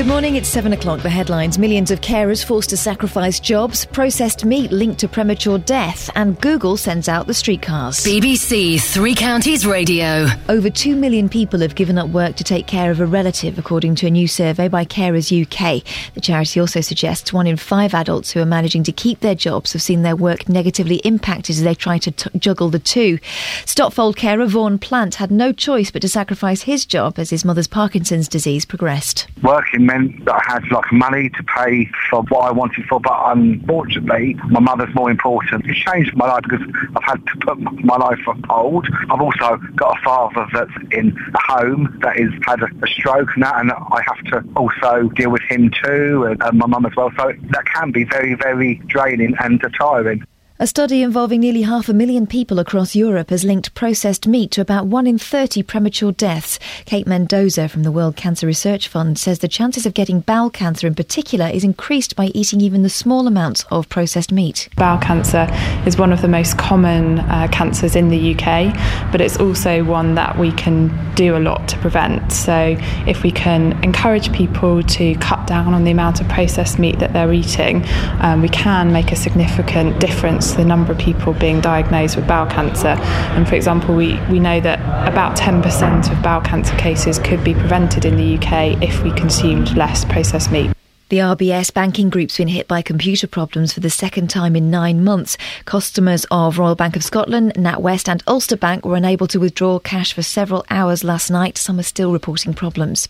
Good 0.00 0.06
morning, 0.06 0.36
it's 0.36 0.48
7 0.48 0.72
o'clock. 0.72 1.02
The 1.02 1.10
headlines 1.10 1.58
Millions 1.58 1.90
of 1.90 2.00
carers 2.00 2.42
forced 2.42 2.70
to 2.70 2.76
sacrifice 2.78 3.38
jobs, 3.38 3.84
processed 3.84 4.46
meat 4.46 4.72
linked 4.72 4.98
to 5.00 5.08
premature 5.08 5.58
death, 5.58 6.08
and 6.14 6.40
Google 6.40 6.78
sends 6.78 7.06
out 7.06 7.26
the 7.26 7.34
streetcars. 7.34 7.98
BBC 7.98 8.80
Three 8.80 9.14
Counties 9.14 9.66
Radio. 9.66 10.26
Over 10.48 10.70
2 10.70 10.96
million 10.96 11.28
people 11.28 11.60
have 11.60 11.74
given 11.74 11.98
up 11.98 12.08
work 12.08 12.36
to 12.36 12.44
take 12.44 12.66
care 12.66 12.90
of 12.90 13.00
a 13.00 13.04
relative, 13.04 13.58
according 13.58 13.94
to 13.96 14.06
a 14.06 14.10
new 14.10 14.26
survey 14.26 14.68
by 14.68 14.86
Carers 14.86 15.30
UK. 15.30 15.84
The 16.14 16.22
charity 16.22 16.60
also 16.60 16.80
suggests 16.80 17.30
one 17.30 17.46
in 17.46 17.58
five 17.58 17.92
adults 17.92 18.30
who 18.30 18.40
are 18.40 18.46
managing 18.46 18.84
to 18.84 18.92
keep 18.92 19.20
their 19.20 19.34
jobs 19.34 19.74
have 19.74 19.82
seen 19.82 20.00
their 20.00 20.16
work 20.16 20.48
negatively 20.48 20.96
impacted 21.04 21.56
as 21.56 21.62
they 21.62 21.74
try 21.74 21.98
to 21.98 22.10
t- 22.10 22.30
juggle 22.38 22.70
the 22.70 22.78
two. 22.78 23.18
Stotfold 23.66 24.16
carer 24.16 24.46
Vaughan 24.46 24.78
Plant 24.78 25.16
had 25.16 25.30
no 25.30 25.52
choice 25.52 25.90
but 25.90 26.00
to 26.00 26.08
sacrifice 26.08 26.62
his 26.62 26.86
job 26.86 27.18
as 27.18 27.28
his 27.28 27.44
mother's 27.44 27.68
Parkinson's 27.68 28.28
disease 28.28 28.64
progressed. 28.64 29.26
Working 29.42 29.89
meant 29.90 30.24
that 30.26 30.34
I 30.34 30.52
had 30.52 30.62
like 30.70 30.90
money 30.92 31.28
to 31.30 31.42
pay 31.42 31.90
for 32.08 32.22
what 32.24 32.42
I 32.48 32.52
wanted 32.52 32.84
for, 32.86 33.00
but 33.00 33.18
unfortunately, 33.36 34.36
my 34.48 34.60
mother's 34.60 34.94
more 34.94 35.10
important. 35.10 35.66
It's 35.66 35.78
changed 35.80 36.16
my 36.16 36.26
life 36.28 36.44
because 36.48 36.64
I've 36.96 37.04
had 37.04 37.26
to 37.26 37.34
put 37.46 37.58
my 37.84 37.96
life 37.96 38.22
on 38.26 38.42
hold. 38.48 38.86
I've 39.10 39.20
also 39.20 39.56
got 39.76 39.98
a 39.98 40.02
father 40.02 40.46
that's 40.52 40.76
in 40.92 41.16
a 41.34 41.52
home 41.52 41.98
that 42.02 42.16
has 42.16 42.30
had 42.46 42.62
a, 42.62 42.68
stroke 42.86 43.30
and 43.34 43.44
that, 43.44 43.56
and 43.60 43.72
I 43.72 44.00
have 44.06 44.22
to 44.32 44.44
also 44.56 45.08
deal 45.10 45.30
with 45.30 45.42
him 45.42 45.70
too, 45.82 46.24
and, 46.24 46.42
and 46.42 46.58
my 46.58 46.66
mum 46.66 46.86
as 46.86 46.94
well. 46.96 47.10
So 47.16 47.32
that 47.50 47.64
can 47.66 47.92
be 47.92 48.04
very, 48.04 48.34
very 48.34 48.74
draining 48.86 49.34
and 49.40 49.62
tiring. 49.78 50.24
A 50.62 50.66
study 50.66 51.00
involving 51.00 51.40
nearly 51.40 51.62
half 51.62 51.88
a 51.88 51.94
million 51.94 52.26
people 52.26 52.58
across 52.58 52.94
Europe 52.94 53.30
has 53.30 53.44
linked 53.44 53.72
processed 53.72 54.26
meat 54.26 54.50
to 54.50 54.60
about 54.60 54.86
1 54.86 55.06
in 55.06 55.16
30 55.16 55.62
premature 55.62 56.12
deaths. 56.12 56.58
Kate 56.84 57.06
Mendoza 57.06 57.66
from 57.66 57.82
the 57.82 57.90
World 57.90 58.14
Cancer 58.14 58.46
Research 58.46 58.86
Fund 58.86 59.18
says 59.18 59.38
the 59.38 59.48
chances 59.48 59.86
of 59.86 59.94
getting 59.94 60.20
bowel 60.20 60.50
cancer 60.50 60.86
in 60.86 60.94
particular 60.94 61.46
is 61.46 61.64
increased 61.64 62.14
by 62.14 62.26
eating 62.34 62.60
even 62.60 62.82
the 62.82 62.90
small 62.90 63.26
amounts 63.26 63.64
of 63.70 63.88
processed 63.88 64.32
meat. 64.32 64.68
Bowel 64.76 64.98
cancer 64.98 65.48
is 65.86 65.96
one 65.96 66.12
of 66.12 66.20
the 66.20 66.28
most 66.28 66.58
common 66.58 67.20
uh, 67.20 67.48
cancers 67.50 67.96
in 67.96 68.10
the 68.10 68.34
UK, 68.34 68.74
but 69.10 69.22
it's 69.22 69.38
also 69.38 69.82
one 69.82 70.14
that 70.16 70.38
we 70.38 70.52
can 70.52 70.90
do 71.14 71.38
a 71.38 71.40
lot 71.40 71.68
to 71.70 71.78
prevent. 71.78 72.30
So, 72.32 72.76
if 73.06 73.22
we 73.22 73.30
can 73.30 73.82
encourage 73.82 74.30
people 74.34 74.82
to 74.82 75.14
cut 75.14 75.46
down 75.46 75.72
on 75.72 75.84
the 75.84 75.90
amount 75.90 76.20
of 76.20 76.28
processed 76.28 76.78
meat 76.78 76.98
that 76.98 77.14
they're 77.14 77.32
eating, 77.32 77.82
um, 78.20 78.42
we 78.42 78.50
can 78.50 78.92
make 78.92 79.10
a 79.10 79.16
significant 79.16 79.98
difference 79.98 80.49
the 80.56 80.64
number 80.64 80.92
of 80.92 80.98
people 80.98 81.32
being 81.34 81.60
diagnosed 81.60 82.16
with 82.16 82.26
bowel 82.26 82.50
cancer. 82.50 82.96
And 83.36 83.48
for 83.48 83.54
example, 83.54 83.94
we, 83.94 84.18
we 84.30 84.40
know 84.40 84.60
that 84.60 84.80
about 85.08 85.36
10% 85.36 86.12
of 86.12 86.22
bowel 86.22 86.40
cancer 86.40 86.76
cases 86.76 87.18
could 87.18 87.42
be 87.44 87.54
prevented 87.54 88.04
in 88.04 88.16
the 88.16 88.36
UK 88.36 88.82
if 88.82 89.02
we 89.02 89.12
consumed 89.12 89.76
less 89.76 90.04
processed 90.04 90.50
meat. 90.50 90.70
The 91.10 91.18
RBS 91.18 91.74
banking 91.74 92.08
group's 92.08 92.36
been 92.36 92.46
hit 92.46 92.68
by 92.68 92.82
computer 92.82 93.26
problems 93.26 93.72
for 93.72 93.80
the 93.80 93.90
second 93.90 94.30
time 94.30 94.54
in 94.54 94.70
nine 94.70 95.02
months. 95.02 95.36
Customers 95.64 96.24
of 96.30 96.56
Royal 96.56 96.76
Bank 96.76 96.94
of 96.94 97.02
Scotland, 97.02 97.52
NatWest, 97.54 98.06
and 98.06 98.22
Ulster 98.28 98.56
Bank 98.56 98.86
were 98.86 98.94
unable 98.94 99.26
to 99.26 99.40
withdraw 99.40 99.80
cash 99.80 100.12
for 100.12 100.22
several 100.22 100.64
hours 100.70 101.02
last 101.02 101.28
night. 101.28 101.58
Some 101.58 101.80
are 101.80 101.82
still 101.82 102.12
reporting 102.12 102.54
problems. 102.54 103.08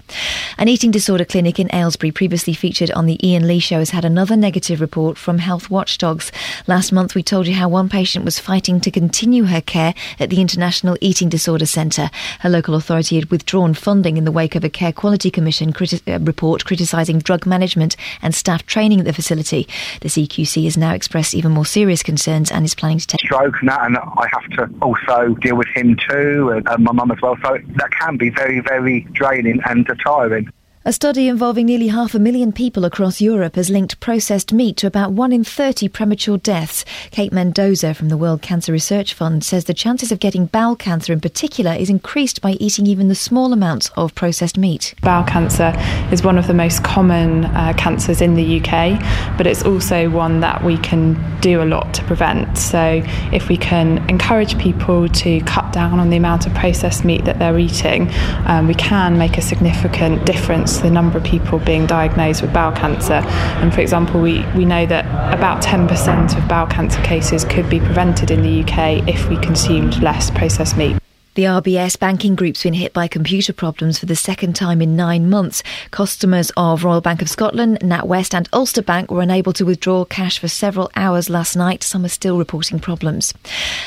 An 0.57 0.67
eating 0.67 0.91
disorder 0.91 1.27
clinic 1.27 1.61
in 1.61 1.69
Aylesbury, 1.75 2.11
previously 2.11 2.55
featured 2.55 2.91
on 2.93 3.05
the 3.05 3.21
Iain 3.23 3.47
Lee 3.47 3.59
show, 3.59 3.81
has 3.81 3.91
had 3.91 4.07
another 4.07 4.35
negative 4.35 4.81
report 4.81 5.19
from 5.19 5.37
health 5.37 5.69
watchdogs. 5.69 6.33
Last 6.67 6.93
month, 6.93 7.15
we 7.15 7.23
told 7.23 7.49
you 7.49 7.55
how 7.55 7.69
one 7.69 7.91
patient 7.91 8.25
was 8.25 8.39
fighting 8.39 8.81
to 8.81 8.91
continue 8.91 9.45
her 9.45 9.61
care 9.61 9.93
at 10.19 10.31
the 10.31 10.41
International 10.41 10.97
Eating 11.03 11.29
Disorder 11.29 11.67
Centre. 11.67 12.11
Her 12.39 12.49
local 12.49 12.77
authority 12.77 13.17
had 13.17 13.31
withdrawn 13.31 13.75
funding 13.75 14.17
in 14.17 14.25
the 14.25 14.33
wake 14.33 14.55
of 14.55 14.65
a 14.65 14.71
Care 14.71 14.95
Quality 14.95 15.31
Commission 15.31 15.75
criti- 15.75 16.01
uh, 16.11 16.19
report 16.21 16.65
criticising 16.65 17.19
drug 17.19 17.45
management 17.45 17.90
and 18.23 18.35
staff 18.35 18.65
training 18.67 19.01
at 19.01 19.07
the 19.07 19.13
facility. 19.13 19.69
The 20.01 20.09
CQC 20.09 20.65
has 20.65 20.77
now 20.77 20.93
expressed 20.95 21.35
even 21.35 21.53
more 21.53 21.67
serious 21.67 22.03
concerns 22.03 22.51
and 22.51 22.65
is 22.65 22.75
planning 22.75 22.99
to 22.99 23.07
take. 23.07 23.21
stroke 23.21 23.57
that, 23.65 23.85
and 23.85 23.97
I 23.97 24.29
have 24.33 24.51
to 24.51 24.75
also 24.83 25.35
deal 25.41 25.57
with 25.57 25.69
him 25.69 25.97
too, 26.09 26.51
and, 26.51 26.69
and 26.69 26.85
my 26.85 26.93
mum 26.93 27.11
as 27.11 27.21
well. 27.23 27.37
So 27.43 27.59
that 27.77 27.91
can 27.93 28.17
be 28.17 28.31
very, 28.31 28.61
very 28.61 29.03
draining 29.13 29.61
and 29.67 29.87
tiring. 30.05 30.51
A 30.83 30.95
study 30.95 31.29
involving 31.29 31.67
nearly 31.67 31.89
half 31.89 32.15
a 32.15 32.19
million 32.19 32.53
people 32.53 32.87
across 32.87 33.21
Europe 33.21 33.57
has 33.57 33.69
linked 33.69 34.01
processed 34.01 34.51
meat 34.51 34.79
to 34.79 34.87
about 34.87 35.13
1 35.13 35.31
in 35.31 35.45
30 35.45 35.89
premature 35.89 36.39
deaths. 36.39 36.87
Kate 37.11 37.35
Mendoza 37.35 37.93
from 37.93 38.09
the 38.09 38.17
World 38.17 38.41
Cancer 38.41 38.73
Research 38.73 39.13
Fund 39.13 39.45
says 39.45 39.67
the 39.67 39.75
chances 39.75 40.11
of 40.11 40.21
getting 40.21 40.47
bowel 40.47 40.75
cancer 40.75 41.13
in 41.13 41.21
particular 41.21 41.73
is 41.73 41.91
increased 41.91 42.41
by 42.41 42.53
eating 42.53 42.87
even 42.87 43.09
the 43.09 43.15
small 43.15 43.53
amounts 43.53 43.91
of 43.95 44.15
processed 44.15 44.57
meat. 44.57 44.95
Bowel 45.03 45.23
cancer 45.25 45.75
is 46.11 46.23
one 46.23 46.39
of 46.39 46.47
the 46.47 46.55
most 46.55 46.83
common 46.83 47.45
uh, 47.45 47.75
cancers 47.77 48.23
in 48.23 48.35
the 48.35 48.61
UK, 48.63 49.37
but 49.37 49.47
it's 49.47 49.63
also 49.63 50.09
one 50.09 50.41
that 50.41 50.65
we 50.65 50.79
can 50.79 51.15
do 51.43 51.61
a 51.63 51.67
lot 51.67 51.93
to 51.93 52.03
prevent. 52.05 52.57
So, 52.57 53.03
if 53.35 53.51
we 53.51 53.59
can 53.59 53.99
encourage 54.09 54.59
people 54.59 55.11
to 55.11 55.41
cut 55.43 55.75
down 55.75 56.01
on 56.01 56.09
the 56.09 56.17
amount 56.17 56.47
of 56.47 56.55
processed 56.55 57.05
meat 57.05 57.27
that 57.27 57.39
they're 57.39 57.59
eating, 57.59 58.11
um, 58.47 58.67
we 58.67 58.75
can 58.75 59.19
make 59.19 59.37
a 59.37 59.43
significant 59.43 60.25
difference 60.25 60.70
the 60.79 60.91
number 60.91 61.19
of 61.19 61.25
people 61.25 61.59
being 61.59 61.87
diagnosed 61.87 62.43
with 62.43 62.53
bowel 62.53 62.73
cancer. 62.73 63.23
And 63.61 63.75
for 63.75 63.81
example, 63.81 64.21
we, 64.21 64.45
we 64.57 64.65
know 64.65 64.87
that 64.87 65.05
about 65.35 65.63
10% 65.63 66.39
of 66.39 66.49
bowel 66.49 66.67
cancer 66.69 67.03
cases 67.03 67.45
could 67.45 67.69
be 67.69 67.81
prevented 67.81 68.31
in 68.31 68.43
the 68.43 68.63
UK 68.63 69.09
if 69.09 69.29
we 69.29 69.37
consumed 69.39 70.01
less 70.03 70.31
processed 70.31 70.77
meat. 70.77 70.97
The 71.37 71.45
RBS 71.45 71.97
banking 71.97 72.35
group's 72.35 72.65
been 72.65 72.75
hit 72.75 72.93
by 72.93 73.07
computer 73.07 73.53
problems 73.53 74.01
for 74.01 74.07
the 74.07 74.17
second 74.17 74.57
time 74.57 74.83
in 74.83 74.97
nine 74.97 75.31
months. 75.31 75.63
Customers 75.93 76.51
of 76.57 76.83
Royal 76.83 77.01
Bank 77.01 77.23
of 77.23 77.31
Scotland, 77.31 77.79
NatWest, 77.79 78.35
and 78.35 78.49
Ulster 78.53 78.83
Bank 78.83 79.13
were 79.13 79.21
unable 79.23 79.53
to 79.53 79.65
withdraw 79.65 80.05
cash 80.05 80.41
for 80.41 80.49
several 80.49 80.91
hours 80.97 81.31
last 81.31 81.55
night. 81.55 81.85
Some 81.85 82.05
are 82.05 82.09
still 82.09 82.37
reporting 82.37 82.81
problems. 82.81 83.33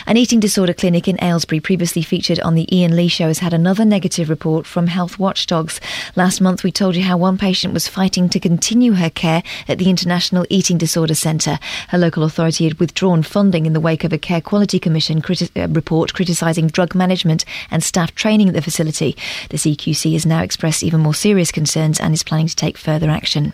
An 0.08 0.16
eating 0.16 0.40
disorder 0.40 0.74
clinic 0.74 1.10
in 1.10 1.22
Aylesbury, 1.22 1.60
previously 1.60 2.02
featured 2.02 2.40
on 2.40 2.56
the 2.56 2.66
Iain 2.72 2.96
Lee 2.96 3.10
show, 3.10 3.28
has 3.28 3.40
had 3.40 3.54
another 3.54 3.84
negative 3.84 4.30
report 4.30 4.66
from 4.66 4.88
health 4.88 5.20
watchdogs. 5.20 5.82
Last 6.16 6.40
month, 6.40 6.64
we 6.64 6.72
told 6.72 6.96
you 6.96 7.04
how 7.04 7.18
one 7.18 7.38
patient 7.38 7.74
was 7.74 7.90
fighting 7.90 8.30
to 8.30 8.40
continue 8.40 8.94
her 8.94 9.10
care 9.10 9.44
at 9.68 9.80
the 9.80 9.90
International 9.90 10.46
Eating 10.50 10.78
Disorder 10.78 11.14
Centre. 11.14 11.60
Her 11.90 11.98
local 11.98 12.24
authority 12.24 12.64
had 12.64 12.80
withdrawn 12.80 13.22
funding 13.22 13.66
in 13.66 13.74
the 13.74 13.82
wake 13.82 14.06
of 14.06 14.14
a 14.14 14.18
Care 14.18 14.40
Quality 14.40 14.80
Commission 14.80 15.22
criti- 15.22 15.52
uh, 15.62 15.68
report 15.68 16.14
criticising 16.14 16.68
drug 16.68 16.96
management 16.96 17.33
and 17.72 17.84
staff 17.84 18.14
training 18.14 18.50
at 18.50 18.54
the 18.54 18.62
facility. 18.62 19.16
The 19.50 19.58
CQC 19.58 20.14
has 20.14 20.26
now 20.26 20.44
expressed 20.44 20.84
even 20.84 21.00
more 21.00 21.14
serious 21.14 21.52
concerns 21.52 22.00
and 22.00 22.14
is 22.14 22.24
planning 22.24 22.48
to 22.48 22.56
take 22.56 22.78
further 22.78 23.10
action. 23.10 23.54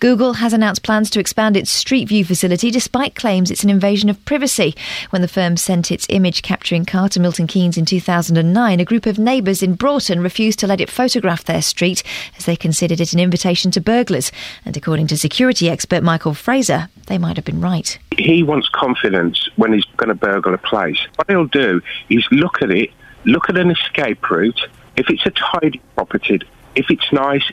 Google 0.00 0.34
has 0.34 0.52
announced 0.52 0.82
plans 0.82 1.10
to 1.10 1.20
expand 1.20 1.56
its 1.56 1.70
Street 1.70 2.08
View 2.08 2.24
facility 2.24 2.70
despite 2.70 3.14
claims 3.14 3.50
it's 3.50 3.64
an 3.64 3.70
invasion 3.70 4.08
of 4.08 4.24
privacy. 4.24 4.74
When 5.10 5.22
the 5.22 5.28
firm 5.28 5.56
sent 5.56 5.90
its 5.90 6.06
image 6.08 6.42
capturing 6.42 6.84
car 6.84 7.08
to 7.10 7.20
Milton 7.20 7.46
Keynes 7.46 7.76
in 7.76 7.84
2009, 7.84 8.80
a 8.80 8.84
group 8.84 9.06
of 9.06 9.18
neighbours 9.18 9.62
in 9.62 9.74
Broughton 9.74 10.20
refused 10.20 10.58
to 10.60 10.66
let 10.66 10.80
it 10.80 10.90
photograph 10.90 11.44
their 11.44 11.62
street 11.62 12.02
as 12.36 12.44
they 12.44 12.56
considered 12.56 13.00
it 13.00 13.12
an 13.12 13.20
invitation 13.20 13.70
to 13.70 13.80
burglars. 13.80 14.32
And 14.64 14.76
according 14.76 15.06
to 15.08 15.16
security 15.16 15.68
expert 15.70 16.02
Michael 16.02 16.34
Fraser, 16.34 16.88
they 17.06 17.18
might 17.18 17.36
have 17.36 17.44
been 17.44 17.60
right. 17.60 17.98
He 18.16 18.42
wants 18.42 18.68
confidence 18.68 19.48
when 19.56 19.72
he's 19.72 19.84
going 19.96 20.08
to 20.08 20.14
burgle 20.14 20.54
a 20.54 20.58
place. 20.58 20.98
What 21.16 21.30
he'll 21.30 21.46
do 21.46 21.80
is 22.08 22.26
look 22.30 22.62
at 22.62 22.70
it, 22.70 22.90
look 23.24 23.48
at 23.48 23.56
an 23.56 23.70
escape 23.70 24.30
route. 24.30 24.60
If 24.96 25.08
it's 25.10 25.24
a 25.26 25.30
tidy 25.30 25.80
property, 25.94 26.40
if 26.74 26.90
it's 26.90 27.12
nice, 27.12 27.50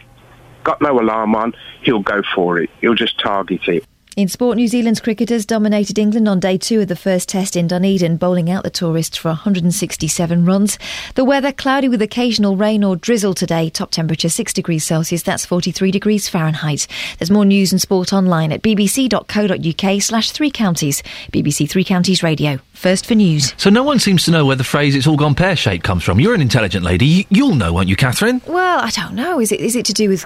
got 0.69 0.81
no 0.81 0.99
alarm 0.99 1.33
on, 1.33 1.55
he'll 1.81 1.99
go 1.99 2.21
for 2.35 2.59
it. 2.59 2.69
He'll 2.81 2.93
just 2.93 3.19
target 3.19 3.67
it. 3.67 3.83
In 4.15 4.27
sport, 4.27 4.57
New 4.57 4.67
Zealand's 4.67 4.99
cricketers 4.99 5.45
dominated 5.45 5.97
England 5.97 6.27
on 6.27 6.41
day 6.41 6.57
two 6.57 6.81
of 6.81 6.89
the 6.89 6.95
first 6.95 7.29
test 7.29 7.55
in 7.55 7.67
Dunedin, 7.67 8.17
bowling 8.17 8.51
out 8.51 8.63
the 8.63 8.69
tourists 8.69 9.15
for 9.15 9.29
167 9.29 10.45
runs. 10.45 10.77
The 11.15 11.23
weather 11.23 11.53
cloudy 11.53 11.87
with 11.87 12.01
occasional 12.01 12.57
rain 12.57 12.83
or 12.83 12.97
drizzle 12.97 13.33
today. 13.33 13.69
Top 13.69 13.91
temperature 13.91 14.27
6 14.27 14.51
degrees 14.51 14.83
Celsius, 14.83 15.23
that's 15.23 15.45
43 15.45 15.91
degrees 15.91 16.27
Fahrenheit. 16.27 16.85
There's 17.17 17.31
more 17.31 17.45
news 17.45 17.71
and 17.71 17.79
sport 17.79 18.11
online 18.11 18.51
at 18.51 18.61
bbc.co.uk 18.61 20.01
slash 20.01 20.31
three 20.31 20.51
counties. 20.51 21.01
BBC 21.31 21.69
Three 21.69 21.85
Counties 21.85 22.21
Radio. 22.21 22.59
First 22.73 23.05
for 23.05 23.15
news. 23.15 23.53
So 23.57 23.69
no 23.69 23.83
one 23.83 23.99
seems 23.99 24.25
to 24.25 24.31
know 24.31 24.45
where 24.45 24.55
the 24.55 24.63
phrase 24.63 24.95
"it's 24.95 25.07
all 25.07 25.17
gone 25.17 25.35
pear 25.35 25.55
shaped" 25.55 25.85
comes 25.85 26.03
from. 26.03 26.19
You're 26.19 26.35
an 26.35 26.41
intelligent 26.41 26.83
lady. 26.83 27.25
You'll 27.29 27.55
know, 27.55 27.71
won't 27.73 27.87
you, 27.87 27.95
Catherine? 27.95 28.41
Well, 28.47 28.79
I 28.79 28.89
don't 28.89 29.15
know. 29.15 29.39
Is 29.39 29.51
it 29.51 29.61
is 29.61 29.75
it 29.75 29.85
to 29.85 29.93
do 29.93 30.09
with. 30.09 30.25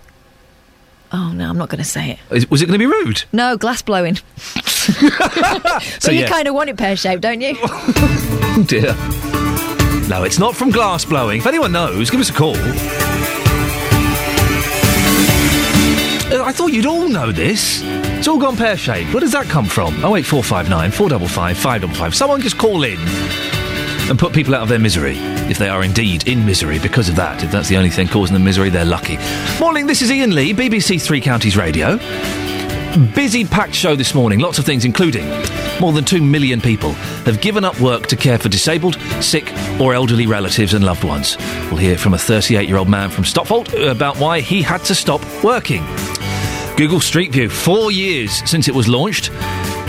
Oh, 1.15 1.31
no, 1.31 1.47
I'm 1.47 1.57
not 1.57 1.69
going 1.69 1.77
to 1.77 1.87
say 1.87 2.11
it. 2.11 2.19
Is, 2.35 2.49
was 2.49 2.61
it 2.63 2.65
going 2.65 2.79
to 2.79 2.85
be 2.85 2.91
rude? 2.91 3.23
No, 3.31 3.55
glass 3.57 3.81
blowing. 3.81 4.17
So, 4.83 5.09
but 6.09 6.13
you 6.13 6.21
yeah. 6.21 6.27
kind 6.27 6.45
of 6.45 6.53
want 6.55 6.69
it 6.69 6.75
pear 6.75 6.97
shaped, 6.97 7.21
don't 7.21 7.39
you? 7.39 7.55
Oh 8.55 8.63
dear. 8.67 8.93
No, 10.09 10.23
it's 10.25 10.37
not 10.37 10.55
from 10.57 10.69
glass 10.71 11.05
blowing. 11.05 11.39
If 11.39 11.47
anyone 11.47 11.71
knows, 11.71 12.09
give 12.09 12.19
us 12.19 12.29
a 12.29 12.33
call. 12.33 12.55
Uh, 16.29 16.43
I 16.43 16.51
thought 16.51 16.73
you'd 16.73 16.85
all 16.85 17.07
know 17.07 17.31
this. 17.31 17.81
It's 17.83 18.27
all 18.27 18.37
gone 18.39 18.57
pear 18.57 18.75
shaped. 18.75 19.13
Where 19.13 19.21
does 19.21 19.31
that 19.31 19.45
come 19.45 19.65
from? 19.65 20.03
Oh 20.03 20.17
eight 20.17 20.25
four 20.25 20.43
five 20.43 20.69
nine 20.69 20.91
four 20.91 21.07
double 21.09 21.27
five 21.29 21.57
five 21.57 21.81
double 21.81 21.95
five. 21.95 22.13
Someone 22.13 22.41
just 22.41 22.57
call 22.57 22.83
in 22.83 22.99
and 24.09 24.19
put 24.19 24.33
people 24.33 24.55
out 24.55 24.61
of 24.61 24.69
their 24.69 24.79
misery 24.79 25.17
if 25.49 25.57
they 25.57 25.69
are 25.69 25.83
indeed 25.83 26.27
in 26.27 26.45
misery 26.45 26.79
because 26.79 27.09
of 27.09 27.15
that. 27.15 27.43
If 27.43 27.51
that's 27.51 27.69
the 27.69 27.77
only 27.77 27.89
thing 27.89 28.07
causing 28.07 28.33
them 28.33 28.43
misery, 28.43 28.69
they're 28.69 28.85
lucky. 28.85 29.17
Morning. 29.59 29.87
This 29.87 30.01
is 30.01 30.11
Iain 30.11 30.33
Lee, 30.35 30.53
BBC 30.53 31.01
Three 31.01 31.21
Counties 31.21 31.57
Radio. 31.57 31.97
Busy, 33.15 33.43
packed 33.43 33.73
show 33.73 33.95
this 33.95 34.13
morning. 34.13 34.39
Lots 34.39 34.59
of 34.59 34.65
things, 34.65 34.85
including 34.85 35.27
more 35.79 35.91
than 35.91 36.05
2 36.05 36.21
million 36.21 36.61
people 36.61 36.93
have 37.25 37.41
given 37.41 37.65
up 37.65 37.79
work 37.79 38.07
to 38.07 38.15
care 38.15 38.37
for 38.37 38.49
disabled, 38.49 38.95
sick, 39.19 39.51
or 39.79 39.93
elderly 39.93 40.27
relatives 40.27 40.73
and 40.73 40.85
loved 40.85 41.03
ones. 41.03 41.35
We'll 41.69 41.77
hear 41.77 41.97
from 41.97 42.13
a 42.13 42.17
38 42.17 42.67
year 42.67 42.77
old 42.77 42.89
man 42.89 43.09
from 43.09 43.23
Stotfold 43.23 43.73
about 43.89 44.17
why 44.17 44.41
he 44.41 44.61
had 44.61 44.83
to 44.85 44.95
stop 44.95 45.21
working. 45.43 45.83
Google 46.77 46.99
Street 46.99 47.31
View, 47.31 47.49
four 47.49 47.91
years 47.91 48.47
since 48.49 48.67
it 48.67 48.75
was 48.75 48.87
launched. 48.87 49.29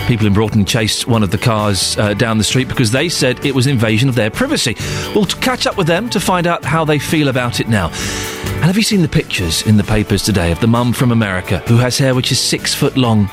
People 0.07 0.27
in 0.27 0.33
Broughton 0.33 0.65
chased 0.65 1.07
one 1.07 1.23
of 1.23 1.31
the 1.31 1.37
cars 1.37 1.97
uh, 1.97 2.13
down 2.13 2.37
the 2.37 2.43
street 2.43 2.67
because 2.67 2.91
they 2.91 3.09
said 3.09 3.43
it 3.43 3.55
was 3.55 3.65
invasion 3.65 4.07
of 4.07 4.13
their 4.13 4.29
privacy. 4.29 4.75
We'll 5.15 5.25
catch 5.25 5.65
up 5.65 5.77
with 5.77 5.87
them 5.87 6.11
to 6.11 6.19
find 6.19 6.45
out 6.45 6.63
how 6.63 6.85
they 6.85 6.99
feel 6.99 7.27
about 7.27 7.59
it 7.59 7.67
now. 7.67 7.87
And 7.87 8.65
have 8.65 8.77
you 8.77 8.83
seen 8.83 9.01
the 9.01 9.07
pictures 9.07 9.65
in 9.65 9.77
the 9.77 9.83
papers 9.83 10.21
today 10.21 10.51
of 10.51 10.59
the 10.59 10.67
mum 10.67 10.93
from 10.93 11.11
America 11.11 11.57
who 11.67 11.77
has 11.77 11.97
hair 11.97 12.13
which 12.13 12.31
is 12.31 12.39
six 12.39 12.73
foot 12.75 12.97
long? 12.97 13.29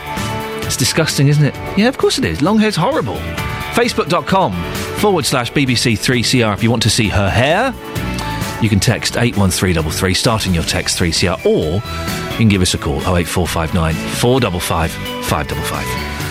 It's 0.64 0.76
disgusting, 0.76 1.28
isn't 1.28 1.44
it? 1.44 1.54
Yeah, 1.76 1.88
of 1.88 1.98
course 1.98 2.16
it 2.16 2.24
is. 2.24 2.40
Long 2.40 2.58
hair's 2.58 2.76
horrible. 2.76 3.16
Facebook.com 3.74 4.52
forward 4.96 5.26
slash 5.26 5.52
BBC3CR 5.52 6.54
if 6.54 6.62
you 6.62 6.70
want 6.70 6.82
to 6.84 6.90
see 6.90 7.08
her 7.08 7.28
hair. 7.28 7.74
You 8.62 8.70
can 8.70 8.80
text 8.80 9.16
81333, 9.18 10.14
starting 10.14 10.54
your 10.54 10.64
text 10.64 10.98
3CR, 10.98 11.44
or 11.44 11.74
you 12.30 12.38
can 12.38 12.48
give 12.48 12.62
us 12.62 12.72
a 12.72 12.78
call 12.78 12.96
08459 13.00 13.94
455 13.94 14.90
555. 15.26 16.21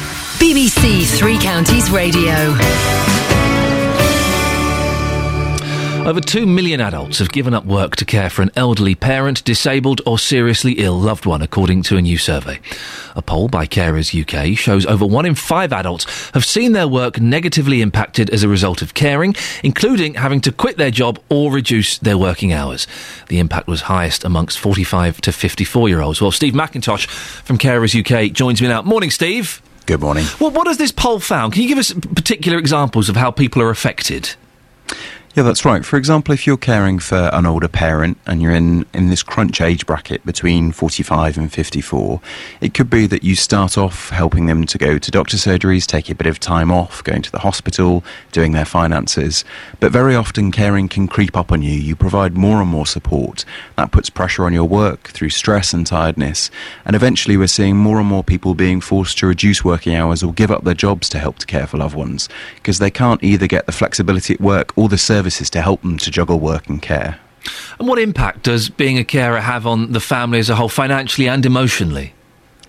BBC 0.41 1.05
Three 1.19 1.37
Counties 1.37 1.91
Radio. 1.91 2.33
Over 6.03 6.19
2 6.19 6.47
million 6.47 6.81
adults 6.81 7.19
have 7.19 7.31
given 7.31 7.53
up 7.53 7.63
work 7.63 7.95
to 7.97 8.05
care 8.05 8.27
for 8.31 8.41
an 8.41 8.49
elderly 8.55 8.95
parent, 8.95 9.43
disabled, 9.43 10.01
or 10.03 10.17
seriously 10.17 10.73
ill 10.79 10.99
loved 10.99 11.27
one, 11.27 11.43
according 11.43 11.83
to 11.83 11.95
a 11.95 12.01
new 12.01 12.17
survey. 12.17 12.59
A 13.15 13.21
poll 13.21 13.49
by 13.49 13.67
Carers 13.67 14.19
UK 14.19 14.57
shows 14.57 14.83
over 14.87 15.05
1 15.05 15.27
in 15.27 15.35
5 15.35 15.71
adults 15.71 16.31
have 16.31 16.43
seen 16.43 16.71
their 16.71 16.87
work 16.87 17.21
negatively 17.21 17.83
impacted 17.83 18.31
as 18.31 18.41
a 18.41 18.49
result 18.49 18.81
of 18.81 18.95
caring, 18.95 19.35
including 19.63 20.15
having 20.15 20.41
to 20.41 20.51
quit 20.51 20.77
their 20.77 20.89
job 20.89 21.19
or 21.29 21.51
reduce 21.51 21.99
their 21.99 22.17
working 22.17 22.51
hours. 22.51 22.87
The 23.27 23.37
impact 23.37 23.67
was 23.67 23.81
highest 23.81 24.23
amongst 24.23 24.57
45 24.57 25.21
to 25.21 25.31
54 25.31 25.87
year 25.87 26.01
olds. 26.01 26.19
Well, 26.19 26.31
Steve 26.31 26.55
McIntosh 26.55 27.05
from 27.05 27.59
Carers 27.59 27.93
UK 27.93 28.33
joins 28.33 28.59
me 28.59 28.69
now. 28.69 28.81
Morning, 28.81 29.11
Steve. 29.11 29.61
Good 29.85 29.99
morning. 30.01 30.25
Well, 30.39 30.51
what 30.51 30.67
has 30.67 30.77
this 30.77 30.91
poll 30.91 31.19
found? 31.19 31.53
Can 31.53 31.63
you 31.63 31.67
give 31.67 31.77
us 31.77 31.91
particular 31.93 32.57
examples 32.57 33.09
of 33.09 33.15
how 33.15 33.31
people 33.31 33.61
are 33.61 33.69
affected? 33.69 34.35
Yeah, 35.33 35.43
that's 35.43 35.63
right. 35.63 35.85
For 35.85 35.95
example, 35.95 36.33
if 36.33 36.45
you're 36.45 36.57
caring 36.57 36.99
for 36.99 37.29
an 37.31 37.45
older 37.45 37.69
parent 37.69 38.17
and 38.25 38.41
you're 38.41 38.51
in, 38.51 38.85
in 38.93 39.07
this 39.07 39.23
crunch 39.23 39.61
age 39.61 39.85
bracket 39.85 40.25
between 40.25 40.73
45 40.73 41.37
and 41.37 41.49
54, 41.49 42.19
it 42.59 42.73
could 42.73 42.89
be 42.89 43.07
that 43.07 43.23
you 43.23 43.35
start 43.35 43.77
off 43.77 44.09
helping 44.09 44.47
them 44.47 44.65
to 44.65 44.77
go 44.77 44.97
to 44.97 45.09
doctor 45.09 45.37
surgeries, 45.37 45.85
take 45.85 46.09
a 46.09 46.15
bit 46.15 46.27
of 46.27 46.37
time 46.37 46.69
off, 46.69 47.01
going 47.05 47.21
to 47.21 47.31
the 47.31 47.39
hospital, 47.39 48.03
doing 48.33 48.51
their 48.51 48.65
finances. 48.65 49.45
But 49.79 49.93
very 49.93 50.15
often, 50.15 50.51
caring 50.51 50.89
can 50.89 51.07
creep 51.07 51.37
up 51.37 51.53
on 51.53 51.61
you. 51.61 51.79
You 51.79 51.95
provide 51.95 52.35
more 52.35 52.59
and 52.59 52.69
more 52.69 52.85
support. 52.85 53.45
That 53.77 53.93
puts 53.93 54.09
pressure 54.09 54.43
on 54.43 54.51
your 54.51 54.67
work 54.67 55.11
through 55.11 55.29
stress 55.29 55.73
and 55.73 55.87
tiredness. 55.87 56.51
And 56.83 56.93
eventually, 56.93 57.37
we're 57.37 57.47
seeing 57.47 57.77
more 57.77 57.99
and 57.99 58.07
more 58.07 58.25
people 58.25 58.53
being 58.53 58.81
forced 58.81 59.17
to 59.19 59.27
reduce 59.27 59.63
working 59.63 59.95
hours 59.95 60.23
or 60.23 60.33
give 60.33 60.51
up 60.51 60.65
their 60.65 60.73
jobs 60.73 61.07
to 61.07 61.19
help 61.19 61.39
to 61.39 61.47
care 61.47 61.67
for 61.67 61.77
loved 61.77 61.95
ones 61.95 62.27
because 62.55 62.79
they 62.79 62.91
can't 62.91 63.23
either 63.23 63.47
get 63.47 63.65
the 63.65 63.71
flexibility 63.71 64.33
at 64.33 64.41
work 64.41 64.77
or 64.77 64.89
the 64.89 64.97
services 65.21 65.51
to 65.51 65.61
help 65.61 65.81
them 65.83 65.97
to 65.99 66.09
juggle 66.09 66.39
work 66.39 66.67
and 66.67 66.81
care. 66.81 67.19
And 67.79 67.87
what 67.87 67.99
impact 67.99 68.43
does 68.43 68.69
being 68.69 68.97
a 68.97 69.03
carer 69.03 69.39
have 69.39 69.67
on 69.67 69.91
the 69.91 69.99
family 69.99 70.39
as 70.39 70.49
a 70.49 70.55
whole, 70.55 70.69
financially 70.69 71.27
and 71.27 71.45
emotionally? 71.45 72.13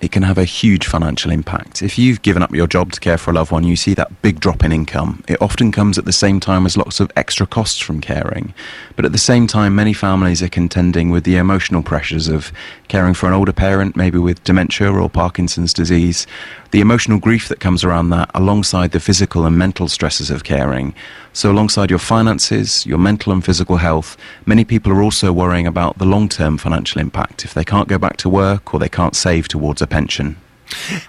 it 0.02 0.10
can 0.10 0.24
have 0.24 0.36
a 0.36 0.44
huge 0.44 0.84
financial 0.84 1.30
impact. 1.30 1.80
If 1.80 1.96
you've 1.96 2.22
given 2.22 2.42
up 2.42 2.52
your 2.52 2.66
job 2.66 2.90
to 2.90 2.98
care 2.98 3.16
for 3.16 3.30
a 3.30 3.34
loved 3.34 3.52
one, 3.52 3.62
you 3.62 3.76
see 3.76 3.94
that 3.94 4.20
big 4.20 4.40
drop 4.40 4.64
in 4.64 4.72
income. 4.72 5.22
It 5.28 5.40
often 5.40 5.70
comes 5.70 5.96
at 5.96 6.06
the 6.06 6.12
same 6.12 6.40
time 6.40 6.66
as 6.66 6.76
lots 6.76 6.98
of 6.98 7.12
extra 7.14 7.46
costs 7.46 7.78
from 7.78 8.00
caring. 8.00 8.52
But 8.96 9.04
at 9.04 9.12
the 9.12 9.18
same 9.18 9.46
time, 9.46 9.76
many 9.76 9.92
families 9.92 10.42
are 10.42 10.48
contending 10.48 11.10
with 11.10 11.22
the 11.22 11.36
emotional 11.36 11.84
pressures 11.84 12.26
of 12.26 12.50
caring 12.88 13.14
for 13.14 13.28
an 13.28 13.32
older 13.32 13.52
parent, 13.52 13.94
maybe 13.94 14.18
with 14.18 14.42
dementia 14.42 14.90
or 14.90 15.08
Parkinson's 15.08 15.72
disease, 15.72 16.26
the 16.72 16.80
emotional 16.80 17.18
grief 17.18 17.48
that 17.48 17.60
comes 17.60 17.84
around 17.84 18.10
that, 18.10 18.30
alongside 18.34 18.92
the 18.92 19.00
physical 19.00 19.46
and 19.46 19.56
mental 19.56 19.88
stresses 19.88 20.30
of 20.30 20.42
caring. 20.42 20.94
So, 21.34 21.50
alongside 21.50 21.90
your 21.90 21.98
finances, 21.98 22.84
your 22.86 22.98
mental 22.98 23.32
and 23.32 23.44
physical 23.44 23.76
health, 23.76 24.16
many 24.46 24.64
people 24.64 24.90
are 24.90 25.02
also 25.02 25.32
worrying 25.32 25.66
about 25.66 25.98
the 25.98 26.06
long 26.06 26.28
term 26.28 26.58
financial 26.58 27.00
impact 27.00 27.44
if 27.44 27.54
they 27.54 27.64
can't 27.64 27.88
go 27.88 27.98
back 27.98 28.16
to 28.18 28.28
work 28.28 28.74
or 28.74 28.80
they 28.80 28.88
can't 28.88 29.14
save 29.14 29.48
towards 29.48 29.80
a 29.80 29.86
pension. 29.86 30.36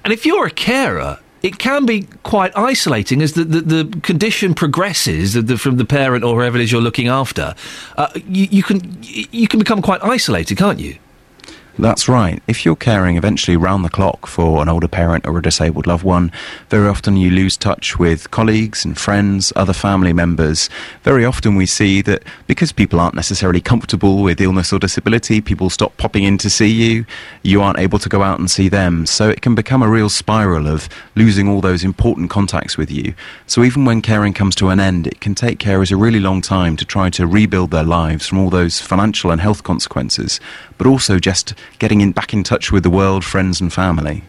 And 0.04 0.12
if 0.12 0.26
you're 0.26 0.46
a 0.46 0.52
carer, 0.52 1.20
it 1.42 1.60
can 1.60 1.86
be 1.86 2.08
quite 2.24 2.56
isolating 2.58 3.22
as 3.22 3.34
the, 3.34 3.46
the, 3.46 3.62
the 3.62 4.00
condition 4.02 4.54
progresses 4.54 5.34
the, 5.34 5.58
from 5.58 5.78
the 5.78 5.86
parent 5.86 6.24
or 6.24 6.36
whoever 6.36 6.58
it 6.58 6.64
is 6.64 6.72
you're 6.72 6.82
looking 6.82 7.08
after. 7.08 7.56
Uh, 7.98 8.10
you, 8.16 8.48
you 8.50 8.64
can 8.64 8.98
you 9.02 9.48
can 9.48 9.60
become 9.60 9.82
quite 9.82 10.04
isolated, 10.04 10.58
can't 10.58 10.80
you? 10.80 10.98
That's 11.80 12.08
right. 12.08 12.42
If 12.46 12.66
you're 12.66 12.76
caring 12.76 13.18
eventually 13.18 13.58
round 13.58 13.84
the 13.84 13.90
clock 13.90 14.28
for 14.28 14.62
an 14.62 14.70
older 14.70 14.88
parent 14.88 15.26
or 15.26 15.40
a 15.40 15.42
disabled 15.42 15.88
loved 15.88 16.04
one, 16.04 16.32
very 16.70 16.88
often 16.88 17.18
you 17.18 17.32
lose 17.32 17.58
touch 17.58 17.98
with 17.98 18.30
colleagues 18.30 18.86
and 18.86 18.96
friends, 18.96 19.52
other 19.56 19.74
family 19.74 20.14
members. 20.14 20.70
Very 21.02 21.26
often 21.26 21.56
we 21.56 21.66
see 21.66 22.04
that 22.04 22.24
because 22.46 22.72
people 22.72 23.00
aren't 23.00 23.16
necessarily 23.16 23.60
comfortable 23.60 24.22
with 24.22 24.40
illness 24.40 24.72
or 24.72 24.78
disability, 24.78 25.42
people 25.42 25.72
stop 25.72 25.98
popping 25.98 26.26
in 26.26 26.38
to 26.38 26.50
see 26.50 26.68
you. 26.68 27.08
You 27.42 27.64
aren't 27.64 27.80
able 27.80 27.98
to 28.00 28.10
go 28.10 28.22
out 28.22 28.38
and 28.38 28.52
see 28.52 28.70
them. 28.70 29.08
So 29.08 29.30
it 29.30 29.42
can 29.42 29.56
become 29.56 29.82
a 29.82 29.90
real 29.90 30.10
spiral 30.10 30.68
of 30.68 30.88
losing 31.16 31.50
all 31.50 31.60
those 31.60 31.84
important 31.84 32.30
contacts 32.30 32.78
with 32.78 32.92
you. 32.92 33.16
So 33.48 33.64
even 33.64 33.84
when 33.84 34.04
caring 34.04 34.34
comes 34.34 34.54
to 34.58 34.70
an 34.70 34.80
end, 34.80 35.08
it 35.08 35.22
can 35.22 35.34
take 35.34 35.58
carers 35.58 35.92
a 35.92 35.96
really 35.96 36.20
long 36.20 36.42
time 36.42 36.78
to 36.78 36.86
try 36.86 37.10
to 37.10 37.26
rebuild 37.26 37.72
their 37.72 37.84
lives 37.84 38.28
from 38.28 38.38
all 38.38 38.52
those 38.52 38.80
financial 38.80 39.32
and 39.32 39.42
health 39.42 39.64
consequences, 39.64 40.40
but 40.84 40.90
also 40.90 41.18
just 41.18 41.54
getting 41.80 42.02
in, 42.02 42.12
back 42.12 42.34
in 42.34 42.44
touch 42.44 42.70
with 42.70 42.84
the 42.84 42.90
world, 42.90 43.24
friends, 43.24 43.62
and 43.62 43.72
family. 43.72 44.22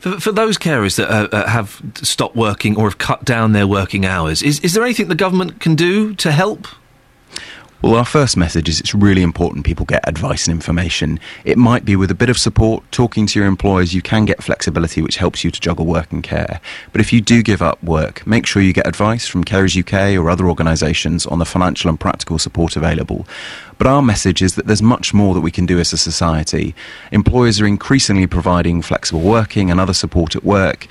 For, 0.00 0.18
for 0.18 0.32
those 0.32 0.56
carers 0.56 0.96
that 0.96 1.10
uh, 1.10 1.28
uh, 1.36 1.46
have 1.46 1.82
stopped 1.96 2.34
working 2.34 2.78
or 2.78 2.84
have 2.84 2.96
cut 2.96 3.26
down 3.26 3.52
their 3.52 3.66
working 3.66 4.06
hours, 4.06 4.42
is, 4.42 4.58
is 4.60 4.72
there 4.72 4.82
anything 4.82 5.08
the 5.08 5.14
government 5.14 5.60
can 5.60 5.74
do 5.74 6.14
to 6.14 6.32
help? 6.32 6.66
Well, 7.80 7.94
our 7.94 8.04
first 8.04 8.36
message 8.36 8.68
is 8.68 8.80
it's 8.80 8.92
really 8.92 9.22
important 9.22 9.64
people 9.64 9.86
get 9.86 10.06
advice 10.08 10.48
and 10.48 10.52
information. 10.52 11.20
It 11.44 11.56
might 11.56 11.84
be 11.84 11.94
with 11.94 12.10
a 12.10 12.14
bit 12.14 12.28
of 12.28 12.36
support, 12.36 12.82
talking 12.90 13.24
to 13.28 13.38
your 13.38 13.46
employers, 13.46 13.94
you 13.94 14.02
can 14.02 14.24
get 14.24 14.42
flexibility 14.42 15.00
which 15.00 15.16
helps 15.16 15.44
you 15.44 15.52
to 15.52 15.60
juggle 15.60 15.86
work 15.86 16.10
and 16.10 16.20
care. 16.20 16.60
But 16.90 17.00
if 17.00 17.12
you 17.12 17.20
do 17.20 17.40
give 17.40 17.62
up 17.62 17.80
work, 17.80 18.26
make 18.26 18.46
sure 18.46 18.62
you 18.62 18.72
get 18.72 18.88
advice 18.88 19.28
from 19.28 19.44
Carers 19.44 19.78
UK 19.78 20.20
or 20.20 20.28
other 20.28 20.48
organisations 20.48 21.24
on 21.24 21.38
the 21.38 21.44
financial 21.44 21.88
and 21.88 22.00
practical 22.00 22.36
support 22.40 22.74
available. 22.74 23.28
But 23.78 23.86
our 23.86 24.02
message 24.02 24.42
is 24.42 24.56
that 24.56 24.66
there's 24.66 24.82
much 24.82 25.14
more 25.14 25.32
that 25.34 25.40
we 25.40 25.52
can 25.52 25.64
do 25.64 25.78
as 25.78 25.92
a 25.92 25.98
society. 25.98 26.74
Employers 27.12 27.60
are 27.60 27.66
increasingly 27.66 28.26
providing 28.26 28.82
flexible 28.82 29.20
working 29.20 29.70
and 29.70 29.78
other 29.80 29.94
support 29.94 30.34
at 30.34 30.42
work, 30.42 30.88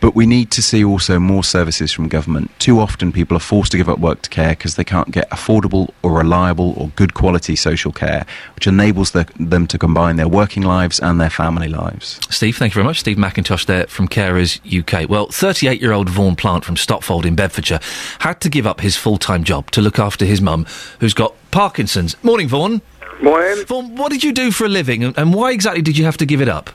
but 0.00 0.14
we 0.14 0.26
need 0.26 0.50
to 0.52 0.62
see 0.62 0.84
also 0.84 1.18
more 1.18 1.44
services 1.44 1.92
from 1.92 2.08
government. 2.08 2.50
Too 2.58 2.80
often 2.80 3.12
people 3.12 3.36
are 3.36 3.40
forced 3.40 3.72
to 3.72 3.78
give 3.78 3.88
up 3.88 3.98
work 3.98 4.22
to 4.22 4.30
care 4.30 4.50
because 4.50 4.74
they 4.76 4.84
can't 4.84 5.10
get 5.10 5.28
affordable 5.30 5.90
or 6.02 6.12
reliable 6.12 6.74
or 6.76 6.88
good 6.96 7.14
quality 7.14 7.54
social 7.54 7.92
care, 7.92 8.26
which 8.54 8.66
enables 8.66 9.12
the, 9.12 9.30
them 9.38 9.66
to 9.66 9.78
combine 9.78 10.16
their 10.16 10.28
working 10.28 10.62
lives 10.62 10.98
and 10.98 11.20
their 11.20 11.30
family 11.30 11.68
lives. 11.68 12.18
Steve, 12.30 12.56
thank 12.56 12.72
you 12.72 12.76
very 12.76 12.86
much. 12.86 13.00
Steve 13.00 13.16
McIntosh 13.16 13.66
there 13.66 13.86
from 13.86 14.08
Carers 14.08 14.60
UK. 14.66 15.08
Well, 15.08 15.26
38 15.26 15.80
year 15.80 15.92
old 15.92 16.08
Vaughan 16.08 16.36
Plant 16.36 16.64
from 16.64 16.76
Stotfold 16.76 17.24
in 17.24 17.34
Bedfordshire 17.34 17.80
had 18.20 18.40
to 18.40 18.48
give 18.48 18.66
up 18.66 18.80
his 18.80 18.96
full 18.96 19.18
time 19.18 19.44
job 19.44 19.70
to 19.72 19.80
look 19.80 19.98
after 19.98 20.24
his 20.24 20.40
mum, 20.40 20.66
who's 21.00 21.14
got 21.14 21.34
Parkinson's. 21.50 22.16
Morning, 22.24 22.48
Vaughan. 22.48 22.80
Morning. 23.22 23.64
Vaughan, 23.66 23.96
what 23.96 24.10
did 24.10 24.24
you 24.24 24.32
do 24.32 24.50
for 24.50 24.64
a 24.64 24.68
living 24.68 25.04
and, 25.04 25.16
and 25.18 25.34
why 25.34 25.52
exactly 25.52 25.82
did 25.82 25.98
you 25.98 26.04
have 26.04 26.16
to 26.16 26.26
give 26.26 26.40
it 26.40 26.48
up? 26.48 26.70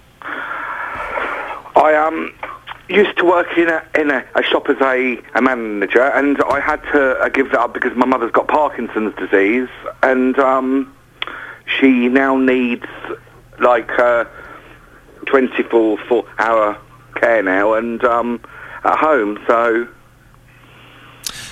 I 1.75 1.93
um 1.95 2.33
used 2.87 3.17
to 3.17 3.25
work 3.25 3.47
in 3.57 3.69
a 3.69 3.83
in 3.97 4.11
a, 4.11 4.25
a 4.35 4.43
shop 4.43 4.69
as 4.69 4.79
a, 4.81 5.21
a 5.33 5.41
manager, 5.41 6.03
and 6.03 6.41
I 6.43 6.59
had 6.59 6.81
to 6.93 7.17
uh, 7.19 7.29
give 7.29 7.51
that 7.51 7.59
up 7.59 7.73
because 7.73 7.95
my 7.95 8.05
mother's 8.05 8.31
got 8.31 8.47
Parkinson's 8.47 9.15
disease, 9.15 9.69
and 10.03 10.37
um, 10.39 10.95
she 11.65 12.07
now 12.09 12.37
needs 12.37 12.85
like 13.59 13.89
uh, 13.99 14.25
24 15.25 15.97
four 16.07 16.25
hour 16.37 16.77
care 17.15 17.41
now, 17.41 17.73
and 17.73 18.03
um, 18.03 18.41
at 18.83 18.97
home. 18.97 19.39
So 19.47 19.87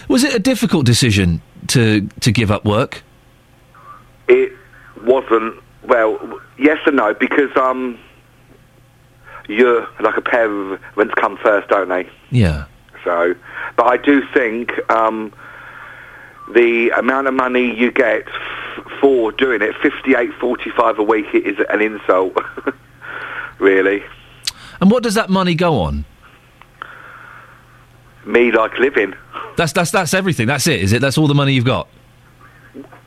Was 0.08 0.24
it 0.24 0.36
a 0.36 0.40
difficult 0.40 0.86
decision 0.86 1.42
to, 1.68 2.08
to 2.20 2.32
give 2.32 2.52
up 2.52 2.66
work? 2.66 3.04
it 4.28 4.54
wasn't 5.04 5.56
well. 5.84 6.40
Yes 6.58 6.78
and 6.86 6.96
no 6.96 7.14
because 7.14 7.50
um, 7.58 7.98
you're 9.48 9.88
like 10.00 10.18
a 10.18 10.22
pair 10.22 10.46
of 10.52 10.80
events 10.94 11.14
come 11.20 11.38
first, 11.38 11.68
don't 11.70 11.90
they? 11.90 12.08
Yeah. 12.32 12.66
So, 13.04 13.36
but 13.76 13.86
I 13.88 13.98
do 13.98 14.22
think 14.34 14.72
um, 14.90 15.34
the 16.54 16.90
amount 16.92 17.28
of 17.28 17.34
money 17.34 17.78
you 17.78 17.92
get 17.92 18.24
f- 18.28 18.86
for 19.02 19.32
doing 19.34 19.62
it, 19.62 19.76
fifty-eight 19.82 20.34
forty-five 20.40 20.98
a 21.00 21.04
week, 21.04 21.26
is 21.34 21.58
an 21.70 21.82
insult. 21.82 22.38
really, 23.60 24.04
And 24.82 24.90
what 24.92 25.04
does 25.04 25.14
that 25.16 25.30
money 25.30 25.56
go 25.56 25.80
on? 25.82 26.06
me 28.26 28.52
like 28.54 28.78
living. 28.80 29.14
That's, 29.58 29.74
that's, 29.74 29.92
that's 29.92 30.14
everything. 30.14 30.48
That's 30.48 30.66
it, 30.68 30.82
is 30.82 30.94
it? 30.94 31.02
That's 31.02 31.18
all 31.18 31.28
the 31.28 31.36
money 31.36 31.54
you've 31.54 31.66
got? 31.66 31.88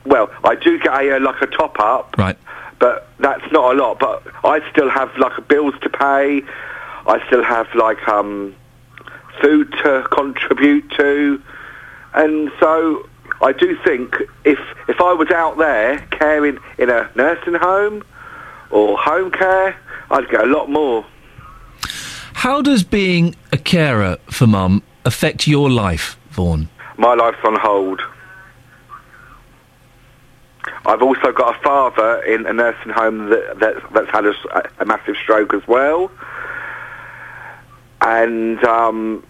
Well, 0.05 0.29
I 0.43 0.53
do 0.55 0.77
get 0.79 0.93
a 0.93 1.15
uh, 1.15 1.19
like 1.19 1.41
a 1.41 1.47
top 1.47 1.79
up, 1.79 2.15
Right. 2.17 2.37
But 2.79 3.07
that's 3.19 3.51
not 3.51 3.75
a 3.75 3.77
lot. 3.77 3.99
But 3.99 4.23
I 4.43 4.59
still 4.71 4.89
have 4.89 5.15
like 5.17 5.47
bills 5.47 5.73
to 5.81 5.89
pay. 5.89 6.41
I 7.07 7.25
still 7.27 7.43
have 7.43 7.67
like 7.75 8.07
um, 8.07 8.55
food 9.41 9.71
to 9.83 10.07
contribute 10.11 10.89
to, 10.97 11.41
and 12.13 12.51
so 12.59 13.07
I 13.41 13.53
do 13.53 13.77
think 13.83 14.15
if 14.43 14.59
if 14.87 14.99
I 14.99 15.13
was 15.13 15.29
out 15.31 15.57
there 15.57 15.99
caring 16.11 16.59
in 16.77 16.89
a 16.89 17.09
nursing 17.15 17.55
home 17.55 18.03
or 18.71 18.97
home 18.97 19.31
care, 19.31 19.77
I'd 20.09 20.29
get 20.29 20.43
a 20.43 20.47
lot 20.47 20.69
more. 20.69 21.05
How 22.33 22.61
does 22.61 22.83
being 22.83 23.35
a 23.51 23.57
carer 23.57 24.17
for 24.29 24.47
mum 24.47 24.83
affect 25.05 25.47
your 25.47 25.69
life, 25.69 26.17
Vaughan? 26.29 26.69
My 26.97 27.13
life's 27.13 27.39
on 27.43 27.59
hold. 27.59 28.01
I've 30.87 31.01
also 31.01 31.33
got 31.33 31.57
a 31.57 31.59
father 31.59 32.23
in 32.23 32.45
a 32.45 32.53
nursing 32.53 32.93
home 32.93 33.29
that, 33.29 33.59
that 33.59 33.93
that's 33.93 34.09
had 34.09 34.25
a 34.79 34.85
massive 34.85 35.17
stroke 35.21 35.53
as 35.53 35.67
well, 35.67 36.09
and 37.99 38.63
um, 38.63 39.25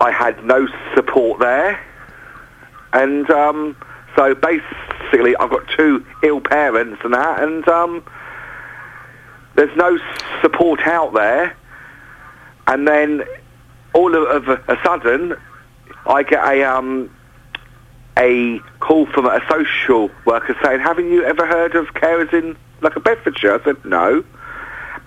I 0.00 0.10
had 0.10 0.44
no 0.44 0.66
support 0.96 1.38
there, 1.38 1.78
and 2.92 3.30
um, 3.30 3.76
so 4.16 4.34
basically 4.34 5.36
I've 5.36 5.50
got 5.50 5.68
two 5.76 6.04
ill 6.24 6.40
parents 6.40 7.00
and 7.04 7.14
that, 7.14 7.40
and 7.40 7.66
um, 7.68 8.04
there's 9.54 9.76
no 9.76 9.96
support 10.42 10.80
out 10.80 11.14
there, 11.14 11.56
and 12.66 12.88
then 12.88 13.22
all 13.92 14.16
of, 14.16 14.48
of 14.48 14.68
a 14.68 14.78
sudden 14.84 15.36
I 16.06 16.24
get 16.24 16.44
a 16.44 16.64
um, 16.64 17.14
a 18.18 18.60
call 18.80 19.06
from 19.06 19.26
a 19.26 19.40
social 19.48 20.10
worker 20.24 20.56
saying, 20.62 20.80
"Haven't 20.80 21.10
you 21.10 21.24
ever 21.24 21.46
heard 21.46 21.74
of 21.74 21.86
carers 21.94 22.32
in 22.32 22.56
like 22.80 22.96
a 22.96 23.00
Bedfordshire?" 23.00 23.60
I 23.60 23.64
said, 23.64 23.84
"No," 23.84 24.24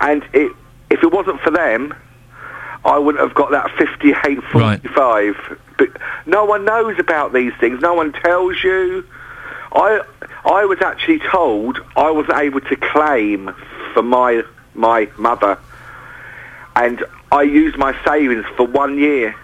and 0.02 0.24
it, 0.34 0.52
if 0.90 1.04
it 1.04 1.12
wasn't 1.12 1.40
for 1.42 1.52
them, 1.52 1.94
I 2.86 2.98
wouldn't 2.98 3.24
have 3.24 3.34
got 3.36 3.52
that 3.52 3.72
fifty-eight 3.78 4.44
forty-five. 4.52 5.60
But 5.78 5.90
no 6.26 6.46
one 6.46 6.66
knows 6.66 6.98
about 7.00 7.34
these 7.34 7.54
things. 7.60 7.82
No 7.82 7.94
one 7.94 8.12
tells 8.14 8.64
you. 8.64 9.06
I 9.74 10.02
I 10.46 10.66
was 10.66 10.82
actually 10.82 11.20
told 11.20 11.80
I 11.96 12.10
wasn't 12.12 12.40
able 12.40 12.62
to 12.62 12.76
claim 12.76 13.54
for 13.94 14.02
my 14.02 14.44
my 14.74 15.10
mother, 15.18 15.58
and 16.76 17.04
I 17.32 17.42
used 17.44 17.78
my 17.78 17.96
savings 18.04 18.46
for 18.56 18.66
one 18.66 18.98
year. 18.98 19.36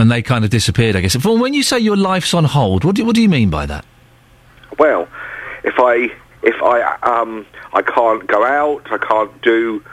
And 0.00 0.10
they 0.10 0.22
kind 0.22 0.44
of 0.44 0.50
disappeared, 0.50 0.96
I 0.96 1.02
guess. 1.02 1.22
When 1.24 1.52
you 1.52 1.62
say 1.62 1.78
your 1.78 1.96
life's 1.96 2.32
on 2.32 2.44
hold, 2.44 2.84
what 2.84 2.96
do, 2.96 3.04
what 3.04 3.14
do 3.14 3.20
you 3.20 3.28
mean 3.28 3.50
by 3.50 3.66
that? 3.66 3.84
Well, 4.78 5.06
if 5.62 5.74
I 5.78 6.10
if 6.42 6.62
I 6.62 6.96
um 7.02 7.46
I 7.74 7.82
can't 7.82 8.26
go 8.26 8.42
out, 8.44 8.90
I 8.90 8.96
can't 8.96 9.42
do 9.42 9.84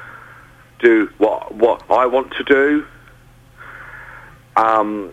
do 0.80 1.12
what 1.18 1.54
what 1.54 1.84
I 1.92 2.06
want 2.06 2.32
to 2.36 2.44
do. 2.46 2.86
Um, 4.56 5.12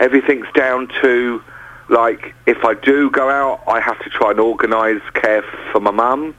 everything's 0.00 0.46
down 0.54 0.88
to 1.02 1.42
like 1.88 2.34
if 2.46 2.64
I 2.64 2.74
do 2.74 3.10
go 3.10 3.28
out, 3.28 3.62
I 3.66 3.80
have 3.80 3.98
to 4.04 4.10
try 4.10 4.30
and 4.30 4.40
organise 4.40 5.02
care 5.14 5.42
for 5.72 5.80
my 5.80 5.90
mum. 5.90 6.36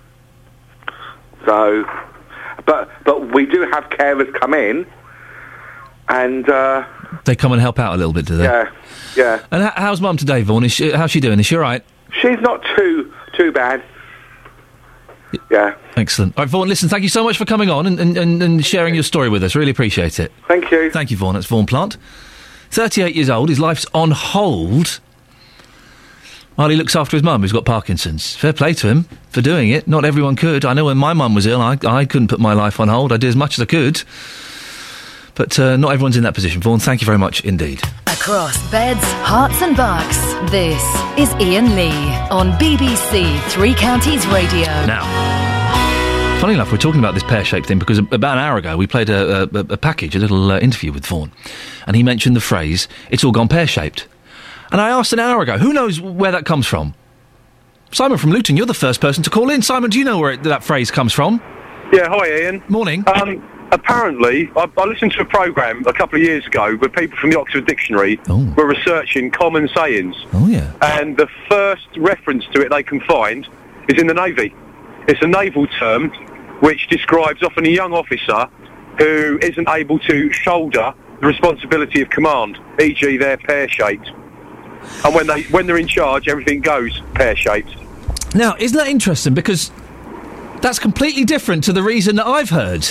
So, 1.45 1.83
but 2.65 2.89
but 3.03 3.33
we 3.33 3.45
do 3.45 3.61
have 3.61 3.89
carers 3.89 4.33
come 4.39 4.53
in, 4.53 4.85
and 6.07 6.49
uh, 6.49 6.85
They 7.25 7.35
come 7.35 7.51
and 7.51 7.61
help 7.61 7.79
out 7.79 7.93
a 7.93 7.97
little 7.97 8.13
bit, 8.13 8.25
do 8.25 8.37
they? 8.37 8.43
yeah, 8.43 8.71
yeah. 9.15 9.45
And 9.51 9.63
h- 9.63 9.73
how's 9.75 9.99
mum 10.01 10.17
today, 10.17 10.41
Vaughan? 10.43 10.63
Is 10.63 10.71
she, 10.71 10.91
how's 10.91 11.11
she 11.11 11.19
doing? 11.19 11.39
Is 11.39 11.45
she 11.45 11.55
all 11.55 11.61
right? 11.61 11.83
She's 12.21 12.39
not 12.41 12.63
too 12.75 13.11
too 13.35 13.51
bad. 13.51 13.83
Yeah. 15.51 15.75
Excellent. 15.95 16.35
All 16.37 16.43
right, 16.43 16.49
Vaughan, 16.49 16.67
listen, 16.69 16.89
thank 16.89 17.03
you 17.03 17.09
so 17.09 17.23
much 17.23 17.37
for 17.37 17.45
coming 17.45 17.69
on 17.69 17.85
and, 17.85 17.99
and, 17.99 18.17
and, 18.17 18.41
and 18.41 18.65
sharing 18.65 18.95
your 18.95 19.03
story 19.03 19.29
with 19.29 19.43
us. 19.43 19.55
Really 19.55 19.69
appreciate 19.71 20.19
it. 20.19 20.31
Thank 20.47 20.71
you. 20.71 20.89
Thank 20.91 21.11
you, 21.11 21.17
Vaughan. 21.17 21.35
It's 21.35 21.45
Vaughan 21.45 21.65
Plant. 21.67 21.97
38 22.71 23.15
years 23.15 23.29
old. 23.29 23.49
His 23.49 23.59
life's 23.59 23.85
on 23.93 24.11
hold 24.11 24.99
while 26.55 26.69
he 26.69 26.75
looks 26.75 26.95
after 26.95 27.15
his 27.15 27.23
mum 27.23 27.41
who's 27.41 27.51
got 27.51 27.63
Parkinson's. 27.65 28.35
Fair 28.35 28.53
play 28.53 28.73
to 28.73 28.87
him 28.87 29.03
for 29.29 29.41
doing 29.41 29.69
it. 29.69 29.87
Not 29.87 30.03
everyone 30.03 30.35
could. 30.35 30.65
I 30.65 30.73
know 30.73 30.85
when 30.85 30.97
my 30.97 31.13
mum 31.13 31.35
was 31.35 31.45
ill, 31.45 31.61
I, 31.61 31.77
I 31.85 32.05
couldn't 32.05 32.27
put 32.27 32.39
my 32.39 32.53
life 32.53 32.79
on 32.79 32.87
hold. 32.87 33.11
I 33.13 33.17
did 33.17 33.27
as 33.27 33.35
much 33.35 33.57
as 33.57 33.61
I 33.63 33.65
could. 33.65 34.01
But 35.39 35.57
uh, 35.57 35.77
not 35.77 35.93
everyone's 35.93 36.17
in 36.17 36.23
that 36.23 36.33
position. 36.33 36.61
Vaughan, 36.61 36.81
thank 36.81 36.99
you 36.99 37.05
very 37.05 37.17
much 37.17 37.45
indeed. 37.45 37.81
Across 38.07 38.71
beds, 38.71 39.01
herts, 39.23 39.61
and 39.61 39.77
bucks, 39.77 40.17
this 40.51 40.83
is 41.17 41.33
Iain 41.35 41.77
Lee 41.77 42.13
on 42.29 42.51
BBC 42.59 43.39
Three 43.47 43.73
Counties 43.73 44.27
Radio. 44.27 44.65
Now, 44.85 45.05
funny 46.41 46.55
enough, 46.55 46.73
we're 46.73 46.77
talking 46.77 46.99
about 46.99 47.13
this 47.13 47.23
pear 47.23 47.45
shaped 47.45 47.67
thing 47.67 47.79
because 47.79 47.99
about 47.99 48.37
an 48.37 48.39
hour 48.39 48.57
ago 48.57 48.75
we 48.75 48.85
played 48.85 49.09
a, 49.09 49.43
a, 49.43 49.59
a 49.59 49.77
package, 49.77 50.13
a 50.13 50.19
little 50.19 50.51
uh, 50.51 50.59
interview 50.59 50.91
with 50.91 51.05
Vaughan, 51.05 51.31
and 51.87 51.95
he 51.95 52.03
mentioned 52.03 52.35
the 52.35 52.41
phrase, 52.41 52.89
it's 53.09 53.23
all 53.23 53.31
gone 53.31 53.47
pear 53.47 53.65
shaped. 53.65 54.09
And 54.73 54.81
I 54.81 54.89
asked 54.89 55.13
an 55.13 55.19
hour 55.19 55.41
ago, 55.41 55.57
who 55.57 55.71
knows 55.71 56.01
where 56.01 56.33
that 56.33 56.45
comes 56.45 56.67
from? 56.67 56.95
Simon 57.93 58.17
from 58.17 58.31
Luton, 58.31 58.57
you're 58.57 58.65
the 58.65 58.73
first 58.73 58.99
person 58.99 59.23
to 59.23 59.29
call 59.29 59.49
in. 59.49 59.61
Simon, 59.61 59.89
do 59.89 59.99
you 59.99 60.03
know 60.03 60.19
where 60.19 60.33
it, 60.33 60.43
that 60.43 60.65
phrase 60.65 60.91
comes 60.91 61.13
from? 61.13 61.41
Yeah, 61.93 62.09
hi 62.09 62.27
Iain. 62.27 62.61
Morning. 62.67 63.05
Um, 63.07 63.58
apparently, 63.71 64.51
I, 64.55 64.69
I 64.77 64.85
listened 64.85 65.11
to 65.13 65.21
a 65.21 65.25
programme 65.25 65.85
a 65.85 65.93
couple 65.93 66.17
of 66.17 66.23
years 66.23 66.45
ago 66.45 66.75
where 66.75 66.89
people 66.89 67.17
from 67.17 67.31
the 67.31 67.39
Oxford 67.39 67.65
Dictionary 67.65 68.19
oh. 68.29 68.45
were 68.55 68.67
researching 68.67 69.31
common 69.31 69.67
sayings. 69.69 70.15
Oh, 70.33 70.47
yeah. 70.47 70.73
And 70.81 71.17
the 71.17 71.27
first 71.47 71.87
reference 71.97 72.45
to 72.53 72.61
it 72.61 72.69
they 72.69 72.83
can 72.83 72.99
find 73.01 73.47
is 73.87 73.99
in 73.99 74.07
the 74.07 74.13
Navy. 74.13 74.53
It's 75.07 75.21
a 75.21 75.27
naval 75.27 75.67
term 75.67 76.09
which 76.61 76.87
describes 76.89 77.41
often 77.41 77.65
a 77.65 77.69
young 77.69 77.93
officer 77.93 78.47
who 78.97 79.39
isn't 79.41 79.67
able 79.69 79.97
to 79.99 80.31
shoulder 80.31 80.93
the 81.21 81.27
responsibility 81.27 82.01
of 82.01 82.09
command, 82.09 82.59
e.g. 82.81 83.17
they're 83.17 83.37
pear-shaped. 83.37 84.07
And 85.03 85.15
when, 85.15 85.27
they, 85.27 85.43
when 85.43 85.67
they're 85.67 85.77
in 85.77 85.87
charge, 85.87 86.27
everything 86.27 86.61
goes 86.61 87.01
pear-shaped. 87.13 87.75
Now, 88.35 88.55
isn't 88.59 88.77
that 88.77 88.87
interesting? 88.87 89.33
Because 89.33 89.71
that's 90.61 90.79
completely 90.79 91.25
different 91.25 91.63
to 91.65 91.73
the 91.73 91.83
reason 91.83 92.15
that 92.17 92.27
I've 92.27 92.49
heard. 92.49 92.87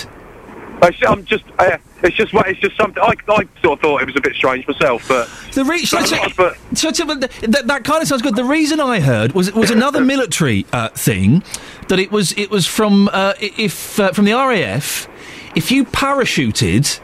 I'm 0.82 1.24
just, 1.24 1.44
uh, 1.59 1.78
it's 2.02 2.16
just, 2.16 2.32
it's 2.32 2.60
just 2.60 2.76
something. 2.76 3.02
I, 3.02 3.14
I 3.28 3.48
sort 3.62 3.78
of 3.78 3.80
thought 3.80 4.02
it 4.02 4.06
was 4.06 4.16
a 4.16 4.20
bit 4.20 4.34
strange 4.34 4.66
myself, 4.68 5.06
but 5.09 5.28
the 5.52 5.64
re- 5.64 5.84
but, 5.90 6.36
but 6.36 6.78
So, 6.78 6.92
so, 6.92 7.06
but 7.06 7.20
that, 7.20 7.66
that 7.66 7.84
kind 7.84 8.02
of 8.02 8.09
sounds 8.09 8.22
good. 8.22 8.36
The 8.36 8.44
reason 8.44 8.80
I 8.80 9.00
heard 9.00 9.32
was 9.32 9.52
was 9.52 9.70
another 9.70 10.00
military 10.05 10.66
uh, 10.72 10.90
thing 10.90 11.42
that 11.88 11.98
it 11.98 12.12
was 12.12 12.32
it 12.38 12.50
was 12.50 12.66
from 12.66 13.09
uh, 13.12 13.34
if 13.40 13.98
uh, 13.98 14.12
from 14.12 14.24
the 14.24 14.32
RAF. 14.32 15.09
If 15.56 15.72
you 15.72 15.84
parachuted 15.84 17.00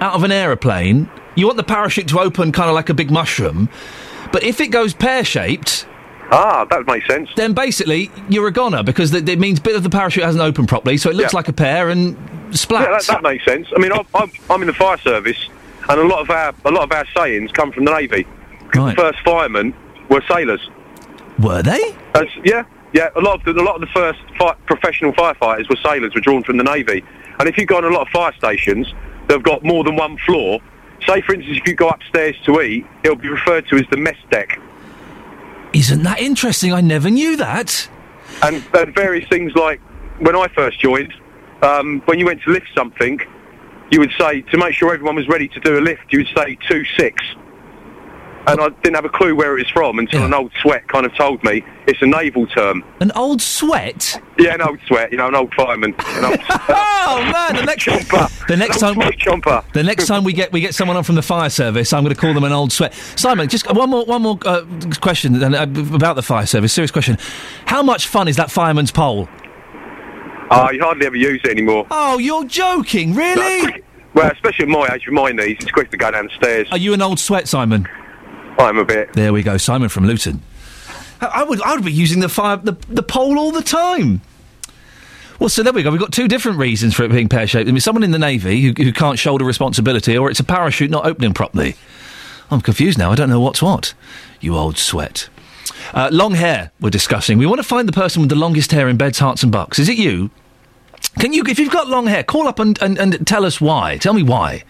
out 0.00 0.14
of 0.14 0.24
an 0.24 0.32
aeroplane, 0.32 1.08
you 1.36 1.46
want 1.46 1.56
the 1.56 1.64
parachute 1.64 2.08
to 2.08 2.20
open 2.20 2.52
kind 2.52 2.68
of 2.68 2.74
like 2.74 2.90
a 2.90 2.94
big 2.94 3.10
mushroom. 3.10 3.68
But 4.32 4.42
if 4.42 4.60
it 4.60 4.68
goes 4.68 4.92
pear 4.94 5.24
shaped. 5.24 5.86
Ah, 6.30 6.64
that 6.70 6.86
makes 6.86 7.06
sense. 7.06 7.28
Then 7.36 7.52
basically, 7.52 8.10
you're 8.28 8.48
a 8.48 8.52
goner 8.52 8.82
because 8.82 9.10
th- 9.10 9.28
it 9.28 9.38
means 9.38 9.60
bit 9.60 9.76
of 9.76 9.82
the 9.82 9.90
parachute 9.90 10.24
hasn't 10.24 10.42
opened 10.42 10.68
properly, 10.68 10.96
so 10.96 11.10
it 11.10 11.16
looks 11.16 11.32
Yeah. 11.32 11.36
like 11.38 11.48
a 11.48 11.52
pear 11.52 11.90
and 11.90 12.16
splat. 12.50 12.82
Yeah, 12.82 12.90
that, 12.98 13.06
that 13.06 13.22
makes 13.22 13.44
sense. 13.44 13.68
I 13.76 13.78
mean, 13.78 13.92
I'm, 13.92 14.06
I'm, 14.14 14.30
I'm 14.50 14.60
in 14.62 14.66
the 14.66 14.74
fire 14.74 14.98
service, 14.98 15.48
and 15.88 16.00
a 16.00 16.04
lot 16.06 16.20
of 16.20 16.30
our 16.30 16.54
a 16.64 16.70
lot 16.70 16.84
of 16.84 16.92
our 16.92 17.04
sayings 17.16 17.52
come 17.52 17.72
from 17.72 17.84
the 17.84 17.92
navy. 17.92 18.26
'Cause 18.72 18.94
The 18.94 18.96
first 19.02 19.18
firemen 19.24 19.74
were 20.08 20.22
sailors. 20.28 20.68
Were 21.40 21.62
they? 21.62 21.94
That's, 22.14 22.30
yeah, 22.44 22.64
yeah. 22.92 23.10
A 23.16 23.20
lot 23.20 23.38
of 23.38 23.44
the, 23.54 23.60
a 23.60 23.62
lot 23.62 23.74
of 23.76 23.80
the 23.82 23.86
first 23.88 24.18
fi- 24.38 24.54
professional 24.66 25.12
firefighters 25.12 25.68
were 25.68 25.76
sailors, 25.76 26.14
were 26.14 26.20
drawn 26.20 26.42
from 26.42 26.56
the 26.56 26.64
navy. 26.64 27.04
And 27.38 27.48
if 27.48 27.56
you 27.58 27.66
go 27.66 27.76
on 27.76 27.84
a 27.84 27.88
lot 27.88 28.02
of 28.02 28.08
fire 28.08 28.32
stations 28.38 28.92
that 29.28 29.34
have 29.34 29.42
got 29.42 29.62
more 29.64 29.84
than 29.84 29.94
one 29.96 30.16
floor, 30.18 30.60
say 31.06 31.20
for 31.20 31.34
instance, 31.34 31.58
if 31.60 31.66
you 31.68 31.74
go 31.74 31.88
upstairs 31.88 32.34
to 32.46 32.60
eat, 32.62 32.86
it'll 33.04 33.16
be 33.16 33.28
referred 33.28 33.68
to 33.68 33.76
as 33.76 33.84
the 33.90 33.96
mess 33.96 34.16
deck. 34.30 34.58
Isn't 35.74 36.04
that 36.04 36.20
interesting? 36.20 36.72
I 36.72 36.80
never 36.80 37.10
knew 37.10 37.36
that. 37.36 37.88
And, 38.42 38.64
and 38.74 38.94
various 38.94 39.28
things 39.28 39.52
like 39.54 39.80
when 40.20 40.36
I 40.36 40.46
first 40.48 40.78
joined, 40.80 41.12
um, 41.62 42.00
when 42.04 42.18
you 42.18 42.26
went 42.26 42.42
to 42.42 42.50
lift 42.50 42.68
something, 42.76 43.20
you 43.90 43.98
would 43.98 44.12
say 44.18 44.42
to 44.42 44.56
make 44.56 44.74
sure 44.74 44.94
everyone 44.94 45.16
was 45.16 45.28
ready 45.28 45.48
to 45.48 45.60
do 45.60 45.78
a 45.78 45.80
lift, 45.80 46.02
you 46.10 46.20
would 46.20 46.28
say 46.36 46.56
two 46.68 46.84
six. 46.96 47.22
And 48.46 48.60
I 48.60 48.68
didn't 48.68 48.94
have 48.94 49.06
a 49.06 49.10
clue 49.10 49.34
where 49.34 49.56
it 49.56 49.62
was 49.62 49.70
from 49.70 49.98
until 49.98 50.22
an 50.22 50.34
old 50.34 50.52
sweat 50.60 50.86
kind 50.88 51.06
of 51.06 51.14
told 51.14 51.42
me 51.44 51.64
it's 51.86 52.02
a 52.02 52.06
naval 52.06 52.46
term. 52.46 52.84
An 53.00 53.10
old 53.12 53.40
sweat? 53.40 54.20
Yeah, 54.38 54.54
an 54.54 54.60
old 54.60 54.78
sweat. 54.86 55.10
You 55.12 55.18
know, 55.18 55.28
an 55.28 55.34
old 55.34 55.54
fireman. 55.54 55.94
An 55.98 56.24
old, 56.26 56.38
oh 56.50 57.30
man, 57.32 57.56
the 57.56 57.64
next 57.64 57.84
the 57.86 58.56
next 58.56 58.80
time 58.80 58.96
the 59.72 59.82
next 59.82 60.06
time 60.06 60.24
we 60.24 60.34
get 60.34 60.52
we 60.52 60.60
get 60.60 60.74
someone 60.74 60.96
on 60.96 61.04
from 61.04 61.14
the 61.14 61.22
fire 61.22 61.48
service, 61.48 61.92
I'm 61.92 62.04
going 62.04 62.14
to 62.14 62.20
call 62.20 62.34
them 62.34 62.44
an 62.44 62.52
old 62.52 62.70
sweat. 62.70 62.92
Simon, 63.16 63.48
just 63.48 63.72
one 63.72 63.88
more 63.88 64.04
one 64.04 64.20
more 64.20 64.38
uh, 64.44 64.64
question 65.00 65.42
uh, 65.42 65.62
about 65.94 66.16
the 66.16 66.22
fire 66.22 66.46
service. 66.46 66.72
Serious 66.72 66.90
question: 66.90 67.16
How 67.64 67.82
much 67.82 68.08
fun 68.08 68.28
is 68.28 68.36
that 68.36 68.50
fireman's 68.50 68.90
pole? 68.90 69.26
Ah, 70.50 70.70
you 70.70 70.82
hardly 70.82 71.06
ever 71.06 71.16
use 71.16 71.40
it 71.44 71.50
anymore. 71.50 71.86
Oh, 71.90 72.18
you're 72.18 72.44
joking, 72.44 73.14
really? 73.14 73.82
Well, 74.12 74.30
especially 74.30 74.64
at 74.64 74.68
my 74.68 74.88
age, 74.94 75.06
with 75.06 75.14
my 75.14 75.32
knees, 75.32 75.56
it's 75.60 75.72
quick 75.72 75.90
to 75.90 75.96
go 75.96 76.10
downstairs. 76.10 76.68
Are 76.70 76.78
you 76.78 76.92
an 76.92 77.02
old 77.02 77.18
sweat, 77.18 77.48
Simon? 77.48 77.88
I'm 78.58 78.78
a 78.78 78.84
bit. 78.84 79.12
There 79.12 79.32
we 79.32 79.42
go, 79.42 79.56
Simon 79.56 79.88
from 79.88 80.06
Luton. 80.06 80.42
I, 81.20 81.26
I 81.26 81.44
would 81.44 81.62
I 81.62 81.74
would 81.74 81.84
be 81.84 81.92
using 81.92 82.20
the 82.20 82.28
fire 82.28 82.56
the, 82.56 82.72
the 82.88 83.02
pole 83.02 83.38
all 83.38 83.52
the 83.52 83.62
time. 83.62 84.20
Well, 85.38 85.48
so 85.48 85.62
there 85.62 85.72
we 85.72 85.82
go. 85.82 85.90
We've 85.90 86.00
got 86.00 86.12
two 86.12 86.28
different 86.28 86.58
reasons 86.58 86.94
for 86.94 87.02
it 87.02 87.10
being 87.10 87.28
pear 87.28 87.46
shaped. 87.46 87.68
I 87.68 87.72
mean, 87.72 87.80
someone 87.80 88.04
in 88.04 88.12
the 88.12 88.18
navy 88.18 88.60
who, 88.62 88.72
who 88.82 88.92
can't 88.92 89.18
shoulder 89.18 89.44
responsibility, 89.44 90.16
or 90.16 90.30
it's 90.30 90.38
a 90.40 90.44
parachute 90.44 90.90
not 90.90 91.06
opening 91.06 91.34
properly. 91.34 91.76
I'm 92.50 92.60
confused 92.60 92.98
now. 92.98 93.10
I 93.10 93.16
don't 93.16 93.30
know 93.30 93.40
what's 93.40 93.60
what. 93.60 93.94
You 94.40 94.56
old 94.56 94.78
sweat. 94.78 95.28
Uh, 95.92 96.08
long 96.12 96.34
hair. 96.34 96.70
We're 96.80 96.90
discussing. 96.90 97.38
We 97.38 97.46
want 97.46 97.58
to 97.58 97.66
find 97.66 97.88
the 97.88 97.92
person 97.92 98.22
with 98.22 98.28
the 98.28 98.36
longest 98.36 98.70
hair 98.70 98.88
in 98.88 98.96
beds, 98.96 99.18
herts, 99.18 99.42
and 99.42 99.50
bucks. 99.50 99.78
Is 99.78 99.88
it 99.88 99.98
you? 99.98 100.30
Can 101.18 101.32
you, 101.32 101.42
if 101.46 101.58
you've 101.58 101.72
got 101.72 101.88
long 101.88 102.06
hair, 102.06 102.22
call 102.22 102.48
up 102.48 102.58
and, 102.58 102.80
and, 102.82 102.98
and 102.98 103.26
tell 103.26 103.44
us 103.44 103.60
why. 103.60 103.96
Tell 103.98 104.14
me 104.14 104.22
why. 104.22 104.64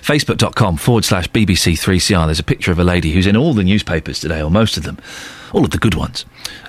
Facebook.com 0.00 0.76
forward 0.78 1.04
slash 1.04 1.28
BBC3CR. 1.28 2.26
There's 2.26 2.38
a 2.38 2.44
picture 2.44 2.72
of 2.72 2.78
a 2.78 2.84
lady 2.84 3.12
who's 3.12 3.26
in 3.26 3.36
all 3.36 3.54
the 3.54 3.64
newspapers 3.64 4.20
today, 4.20 4.40
or 4.42 4.50
most 4.50 4.76
of 4.76 4.84
them, 4.84 4.98
all 5.52 5.64
of 5.64 5.70
the 5.70 5.78
good 5.78 5.94
ones, 5.94 6.24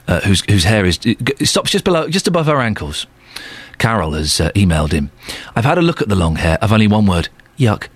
uh, 0.07 0.19
whose, 0.21 0.41
whose 0.49 0.65
hair 0.65 0.85
is, 0.85 0.99
stops 1.43 1.71
just 1.71 1.85
below, 1.85 2.09
just 2.09 2.27
above 2.27 2.47
her 2.47 2.59
ankles. 2.59 3.07
Carol 3.77 4.11
has 4.11 4.41
uh, 4.41 4.51
emailed 4.51 4.91
him. 4.91 5.09
I've 5.55 5.65
had 5.65 5.77
a 5.77 5.81
look 5.81 6.01
at 6.01 6.09
the 6.09 6.15
long 6.15 6.35
hair. 6.35 6.57
I've 6.61 6.73
only 6.73 6.87
one 6.87 7.05
word. 7.05 7.29
Yuck. 7.57 7.87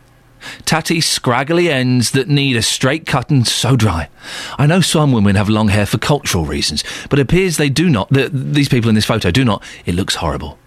Tatty, 0.65 1.01
scraggly 1.01 1.69
ends 1.69 2.11
that 2.11 2.27
need 2.27 2.55
a 2.55 2.61
straight 2.61 3.05
cut 3.05 3.29
and 3.29 3.47
so 3.47 3.75
dry. 3.75 4.09
I 4.57 4.65
know 4.65 4.81
some 4.81 5.11
women 5.11 5.35
have 5.35 5.49
long 5.49 5.69
hair 5.69 5.85
for 5.85 5.97
cultural 5.97 6.45
reasons, 6.45 6.83
but 7.09 7.19
it 7.19 7.23
appears 7.23 7.57
they 7.57 7.69
do 7.69 7.89
not. 7.89 8.09
The, 8.09 8.29
these 8.29 8.69
people 8.69 8.89
in 8.89 8.95
this 8.95 9.05
photo 9.05 9.31
do 9.31 9.45
not. 9.45 9.63
It 9.85 9.95
looks 9.95 10.15
horrible. 10.15 10.57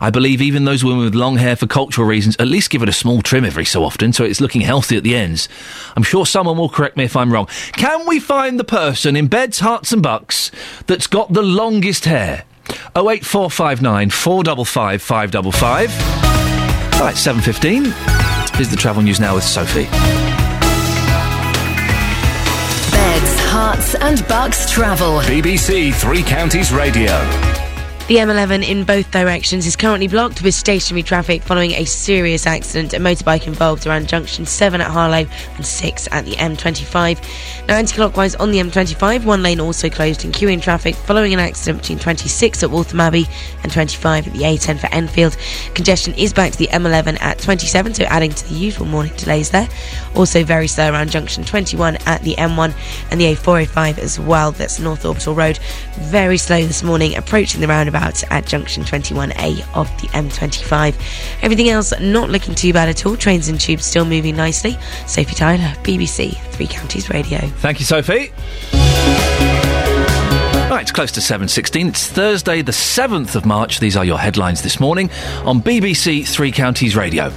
I 0.00 0.10
believe 0.10 0.40
even 0.42 0.64
those 0.64 0.84
women 0.84 1.04
with 1.04 1.14
long 1.14 1.36
hair 1.36 1.56
for 1.56 1.66
cultural 1.66 2.06
reasons 2.06 2.36
at 2.38 2.48
least 2.48 2.70
give 2.70 2.82
it 2.82 2.88
a 2.88 2.92
small 2.92 3.22
trim 3.22 3.44
every 3.44 3.64
so 3.64 3.84
often 3.84 4.12
so 4.12 4.24
it's 4.24 4.40
looking 4.40 4.60
healthy 4.62 4.96
at 4.96 5.02
the 5.02 5.14
ends. 5.16 5.48
I'm 5.96 6.02
sure 6.02 6.26
someone 6.26 6.56
will 6.56 6.68
correct 6.68 6.96
me 6.96 7.04
if 7.04 7.16
I'm 7.16 7.32
wrong. 7.32 7.46
Can 7.72 8.06
we 8.06 8.20
find 8.20 8.58
the 8.58 8.64
person 8.64 9.16
in 9.16 9.28
beds, 9.28 9.60
herts 9.60 9.92
and 9.92 10.02
bucks 10.02 10.50
that's 10.86 11.06
got 11.06 11.32
the 11.32 11.42
longest 11.42 12.04
hair? 12.04 12.44
08459 12.96 14.10
455 14.10 15.02
555. 15.02 15.88
Right, 17.00 17.14
7.15. 17.16 18.56
Here's 18.56 18.70
the 18.70 18.76
travel 18.76 19.02
news 19.02 19.18
now 19.18 19.34
with 19.34 19.44
Sophie. 19.44 19.84
Beds, 22.92 23.40
Herts 23.40 23.94
and 24.00 24.26
Bucks 24.28 24.70
travel. 24.70 25.20
BBC 25.20 25.92
Three 25.94 26.22
Counties 26.22 26.72
Radio. 26.72 27.51
The 28.08 28.16
M11 28.16 28.68
in 28.68 28.82
both 28.82 29.12
directions 29.12 29.64
is 29.64 29.76
currently 29.76 30.08
blocked 30.08 30.42
with 30.42 30.56
stationary 30.56 31.04
traffic 31.04 31.40
following 31.40 31.70
a 31.70 31.84
serious 31.84 32.46
accident. 32.48 32.92
A 32.94 32.96
motorbike 32.96 33.46
involved 33.46 33.86
around 33.86 34.08
junction 34.08 34.44
7 34.44 34.80
at 34.80 34.90
Harlow 34.90 35.24
and 35.54 35.64
6 35.64 36.08
at 36.10 36.24
the 36.24 36.32
M25. 36.32 37.68
Now, 37.68 37.76
anti 37.76 37.94
clockwise 37.94 38.34
on 38.34 38.50
the 38.50 38.58
M25, 38.58 39.24
one 39.24 39.44
lane 39.44 39.60
also 39.60 39.88
closed 39.88 40.24
in 40.24 40.32
queuing 40.32 40.60
traffic 40.60 40.96
following 40.96 41.32
an 41.32 41.38
accident 41.38 41.78
between 41.78 42.00
26 42.00 42.64
at 42.64 42.70
Waltham 42.70 43.00
Abbey 43.00 43.24
and 43.62 43.72
25 43.72 44.26
at 44.26 44.32
the 44.32 44.40
A10 44.40 44.80
for 44.80 44.88
Enfield. 44.88 45.36
Congestion 45.74 46.12
is 46.14 46.32
back 46.32 46.50
to 46.52 46.58
the 46.58 46.68
M11 46.68 47.22
at 47.22 47.38
27, 47.38 47.94
so 47.94 48.04
adding 48.04 48.32
to 48.32 48.48
the 48.48 48.54
usual 48.54 48.86
morning 48.86 49.12
delays 49.16 49.50
there. 49.50 49.68
Also, 50.16 50.42
very 50.42 50.66
slow 50.66 50.90
around 50.90 51.12
junction 51.12 51.44
21 51.44 51.96
at 52.06 52.20
the 52.24 52.34
M1 52.34 52.74
and 53.12 53.20
the 53.20 53.32
A405 53.36 53.98
as 53.98 54.18
well. 54.18 54.50
That's 54.50 54.80
North 54.80 55.06
Orbital 55.06 55.36
Road. 55.36 55.58
Very 56.00 56.36
slow 56.36 56.66
this 56.66 56.82
morning, 56.82 57.16
approaching 57.16 57.60
the 57.60 57.68
roundabout 57.68 57.91
at 57.94 58.46
junction 58.46 58.82
21A 58.84 59.76
of 59.76 59.88
the 60.00 60.08
M25. 60.08 60.94
Everything 61.42 61.68
else 61.68 61.92
not 62.00 62.30
looking 62.30 62.54
too 62.54 62.72
bad 62.72 62.88
at 62.88 63.04
all. 63.06 63.16
Trains 63.16 63.48
and 63.48 63.60
tubes 63.60 63.84
still 63.84 64.04
moving 64.04 64.36
nicely. 64.36 64.76
Sophie 65.06 65.34
Tyler, 65.34 65.74
BBC 65.82 66.36
Three 66.52 66.66
Counties 66.66 67.10
Radio. 67.10 67.38
Thank 67.38 67.80
you, 67.80 67.86
Sophie. 67.86 68.32
Right, 70.70 70.80
it's 70.80 70.92
close 70.92 71.12
to 71.12 71.20
7.16. 71.20 71.88
It's 71.88 72.06
Thursday, 72.08 72.62
the 72.62 72.72
7th 72.72 73.34
of 73.36 73.44
March. 73.44 73.78
These 73.78 73.94
are 73.94 74.06
your 74.06 74.18
headlines 74.18 74.62
this 74.62 74.80
morning 74.80 75.10
on 75.44 75.60
BBC 75.60 76.26
Three 76.26 76.50
Counties 76.50 76.96
Radio. 76.96 77.30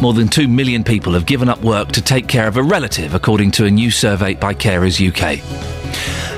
More 0.00 0.14
than 0.14 0.26
2 0.26 0.48
million 0.48 0.82
people 0.82 1.12
have 1.12 1.26
given 1.26 1.50
up 1.50 1.60
work 1.62 1.92
to 1.92 2.00
take 2.00 2.28
care 2.28 2.48
of 2.48 2.56
a 2.56 2.62
relative, 2.62 3.14
according 3.14 3.50
to 3.52 3.66
a 3.66 3.70
new 3.70 3.90
survey 3.90 4.34
by 4.34 4.54
Carers 4.54 4.98
UK. 4.98 5.81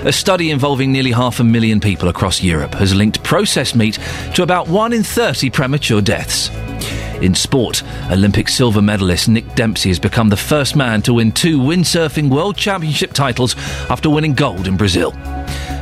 A 0.04 0.12
study 0.12 0.50
involving 0.50 0.92
nearly 0.92 1.12
half 1.12 1.40
a 1.40 1.44
million 1.44 1.80
people 1.80 2.10
across 2.10 2.42
Europe 2.42 2.74
has 2.74 2.94
linked 2.94 3.22
processed 3.22 3.74
meat 3.74 3.98
to 4.34 4.42
about 4.42 4.68
1 4.68 4.92
in 4.92 5.02
30 5.02 5.48
premature 5.48 6.02
deaths. 6.02 6.50
In 7.22 7.34
sport, 7.34 7.82
Olympic 8.10 8.50
silver 8.50 8.82
medalist 8.82 9.30
Nick 9.30 9.54
Dempsey 9.54 9.88
has 9.88 9.98
become 9.98 10.28
the 10.28 10.36
first 10.36 10.76
man 10.76 11.00
to 11.02 11.14
win 11.14 11.32
two 11.32 11.58
windsurfing 11.58 12.28
world 12.28 12.54
championship 12.54 13.14
titles 13.14 13.56
after 13.88 14.10
winning 14.10 14.34
gold 14.34 14.66
in 14.66 14.76
Brazil. 14.76 15.12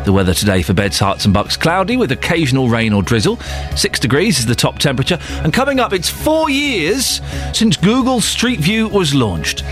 The 0.05 0.13
weather 0.13 0.35
today 0.35 0.63
for 0.63 0.75
Beds, 0.75 0.99
Herts 0.99 1.25
and 1.25 1.33
Bucks 1.33 1.57
cloudy 1.57 1.97
with 1.97 2.11
occasional 2.11 2.69
rain 2.69 2.93
or 2.93 3.03
drizzle. 3.03 3.37
Six 3.77 4.01
degrees 4.01 4.41
is 4.41 4.47
the 4.47 4.55
top 4.55 4.79
temperature. 4.79 5.19
And 5.45 5.53
coming 5.53 5.79
up, 5.79 5.93
it's 5.93 6.09
four 6.09 6.51
years 6.51 7.21
since 7.53 7.77
Google 7.77 8.21
Street 8.21 8.59
View 8.59 8.89
was 8.89 9.15
launched. 9.15 9.63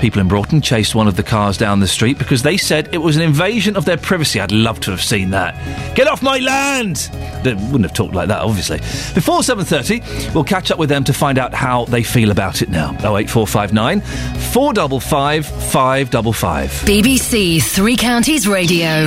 People 0.00 0.20
in 0.20 0.28
Broughton 0.28 0.60
chased 0.62 0.94
one 0.94 1.08
of 1.08 1.16
the 1.16 1.22
cars 1.22 1.58
down 1.58 1.80
the 1.80 1.88
street 1.88 2.18
because 2.18 2.42
they 2.42 2.56
said 2.56 2.88
it 2.94 2.98
was 2.98 3.16
an 3.16 3.22
invasion 3.22 3.76
of 3.76 3.84
their 3.84 3.96
privacy. 3.96 4.40
I'd 4.40 4.52
love 4.52 4.80
to 4.80 4.90
have 4.92 5.02
seen 5.02 5.30
that. 5.30 5.54
Get 5.94 6.06
off 6.06 6.22
my 6.22 6.38
land! 6.38 6.96
They 7.42 7.54
wouldn't 7.54 7.82
have 7.82 7.92
talked 7.92 8.14
like 8.14 8.28
that, 8.28 8.40
obviously. 8.40 8.78
Before 9.14 9.40
7.30, 9.40 10.34
we'll 10.34 10.44
catch 10.44 10.70
up 10.70 10.78
with 10.78 10.88
them 10.88 11.04
to 11.04 11.12
find 11.12 11.36
out 11.36 11.52
how 11.52 11.84
they 11.86 12.02
feel 12.02 12.30
about 12.30 12.62
it 12.62 12.70
now. 12.70 12.92
08459 13.00 14.00
455 14.00 15.46
555. 15.46 16.70
BBC 16.86 17.62
Three 17.62 17.96
Counties 17.96 18.46
Radio. 18.46 19.06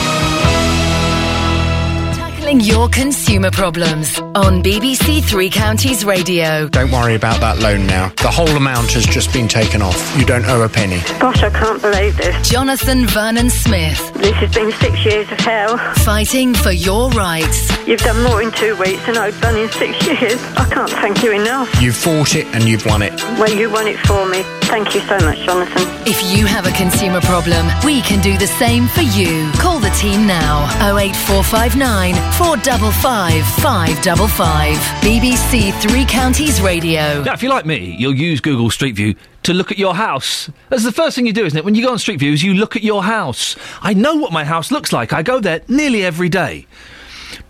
Tackling 2.51 2.67
your 2.67 2.89
consumer 2.89 3.49
problems 3.49 4.19
on 4.19 4.61
BBC 4.61 5.23
Three 5.23 5.49
Counties 5.49 6.03
Radio. 6.03 6.67
Don't 6.67 6.91
worry 6.91 7.15
about 7.15 7.39
that 7.39 7.59
loan 7.59 7.87
now. 7.87 8.09
The 8.21 8.29
whole 8.29 8.49
amount 8.49 8.91
has 8.91 9.05
just 9.05 9.31
been 9.31 9.47
taken 9.47 9.81
off. 9.81 10.17
You 10.17 10.25
don't 10.25 10.45
owe 10.45 10.61
a 10.61 10.67
penny. 10.67 10.99
Gosh, 11.19 11.43
I 11.43 11.49
can't 11.49 11.81
believe 11.81 12.17
this. 12.17 12.49
Jonathan 12.49 13.07
Vernon 13.07 13.49
Smith. 13.49 14.13
This 14.15 14.35
has 14.35 14.53
been 14.53 14.69
six 14.73 15.05
years 15.05 15.31
of 15.31 15.39
hell. 15.39 15.77
Fighting 16.03 16.53
for 16.53 16.71
your 16.71 17.09
rights. 17.11 17.69
You've 17.87 18.01
done 18.01 18.21
more 18.23 18.41
in 18.41 18.51
two 18.51 18.75
weeks 18.75 19.05
than 19.05 19.15
I've 19.17 19.39
done 19.39 19.57
in 19.57 19.69
six 19.69 20.05
years. 20.05 20.43
I 20.57 20.67
can't 20.69 20.91
thank 20.91 21.23
you 21.23 21.31
enough. 21.31 21.69
You've 21.81 21.95
fought 21.95 22.35
it 22.35 22.47
and 22.47 22.67
you've 22.67 22.85
won 22.85 23.01
it. 23.01 23.13
Well, 23.39 23.53
you 23.53 23.71
won 23.71 23.87
it 23.87 23.97
for 23.99 24.25
me. 24.27 24.43
Thank 24.67 24.93
you 24.93 25.01
so 25.01 25.17
much, 25.19 25.39
Jonathan. 25.39 25.83
If 26.05 26.35
you 26.35 26.45
have 26.45 26.65
a 26.65 26.71
consumer 26.71 27.21
problem, 27.21 27.67
we 27.85 28.01
can 28.01 28.21
do 28.21 28.37
the 28.37 28.47
same 28.47 28.87
for 28.87 29.01
you. 29.01 29.51
Call 29.53 29.79
the 29.79 29.89
team 29.91 30.27
now 30.27 30.65
08459 30.97 32.15
455 32.41 33.45
555. 33.61 34.75
BBC 35.03 35.79
Three 35.79 36.05
Counties 36.05 36.59
Radio. 36.59 37.21
Now, 37.21 37.33
if 37.33 37.43
you're 37.43 37.53
like 37.53 37.67
me, 37.67 37.95
you'll 37.99 38.15
use 38.15 38.41
Google 38.41 38.71
Street 38.71 38.95
View 38.95 39.13
to 39.43 39.53
look 39.53 39.71
at 39.71 39.77
your 39.77 39.93
house. 39.93 40.49
That's 40.69 40.83
the 40.83 40.91
first 40.91 41.15
thing 41.15 41.27
you 41.27 41.33
do, 41.33 41.45
isn't 41.45 41.55
it? 41.55 41.63
When 41.63 41.75
you 41.75 41.85
go 41.85 41.91
on 41.91 41.99
Street 41.99 42.19
View, 42.19 42.33
is 42.33 42.41
you 42.41 42.55
look 42.55 42.75
at 42.75 42.81
your 42.81 43.03
house. 43.03 43.55
I 43.83 43.93
know 43.93 44.15
what 44.15 44.31
my 44.31 44.43
house 44.43 44.71
looks 44.71 44.91
like. 44.91 45.13
I 45.13 45.21
go 45.21 45.39
there 45.39 45.61
nearly 45.67 46.03
every 46.03 46.29
day. 46.29 46.65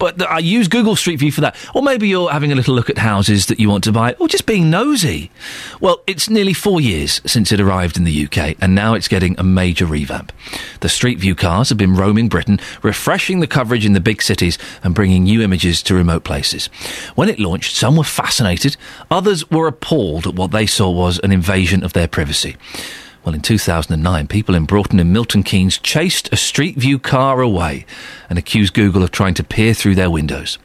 But 0.01 0.19
I 0.23 0.39
use 0.39 0.67
Google 0.67 0.95
Street 0.95 1.17
View 1.17 1.31
for 1.31 1.41
that. 1.41 1.55
Or 1.75 1.83
maybe 1.83 2.07
you're 2.07 2.31
having 2.31 2.51
a 2.51 2.55
little 2.55 2.73
look 2.73 2.89
at 2.89 2.97
houses 2.97 3.45
that 3.45 3.59
you 3.59 3.69
want 3.69 3.83
to 3.83 3.91
buy, 3.91 4.13
or 4.13 4.27
just 4.27 4.47
being 4.47 4.71
nosy. 4.71 5.29
Well, 5.79 6.01
it's 6.07 6.27
nearly 6.27 6.53
four 6.53 6.81
years 6.81 7.21
since 7.23 7.51
it 7.51 7.59
arrived 7.59 7.97
in 7.97 8.03
the 8.03 8.25
UK, 8.25 8.55
and 8.59 8.73
now 8.73 8.95
it's 8.95 9.07
getting 9.07 9.39
a 9.39 9.43
major 9.43 9.85
revamp. 9.85 10.33
The 10.79 10.89
Street 10.89 11.19
View 11.19 11.35
cars 11.35 11.69
have 11.69 11.77
been 11.77 11.95
roaming 11.95 12.29
Britain, 12.29 12.59
refreshing 12.81 13.41
the 13.41 13.47
coverage 13.47 13.85
in 13.85 13.93
the 13.93 13.99
big 13.99 14.23
cities 14.23 14.57
and 14.83 14.95
bringing 14.95 15.21
new 15.25 15.39
images 15.39 15.83
to 15.83 15.93
remote 15.93 16.23
places. 16.23 16.65
When 17.13 17.29
it 17.29 17.39
launched, 17.39 17.75
some 17.75 17.95
were 17.95 18.03
fascinated, 18.03 18.77
others 19.11 19.51
were 19.51 19.67
appalled 19.67 20.25
at 20.25 20.33
what 20.33 20.49
they 20.49 20.65
saw 20.65 20.89
was 20.89 21.19
an 21.19 21.31
invasion 21.31 21.83
of 21.83 21.93
their 21.93 22.07
privacy. 22.07 22.57
Well, 23.23 23.35
in 23.35 23.41
2009, 23.41 24.27
people 24.27 24.55
in 24.55 24.65
Broughton 24.65 24.99
and 24.99 25.13
Milton 25.13 25.43
Keynes 25.43 25.77
chased 25.77 26.31
a 26.33 26.35
Street 26.35 26.77
View 26.77 26.97
car 26.97 27.41
away 27.41 27.85
and 28.29 28.39
accused 28.39 28.73
Google 28.73 29.03
of 29.03 29.11
trying 29.11 29.35
to 29.35 29.43
peer 29.43 29.75
through 29.75 29.93
their 29.93 30.09
windows. 30.09 30.57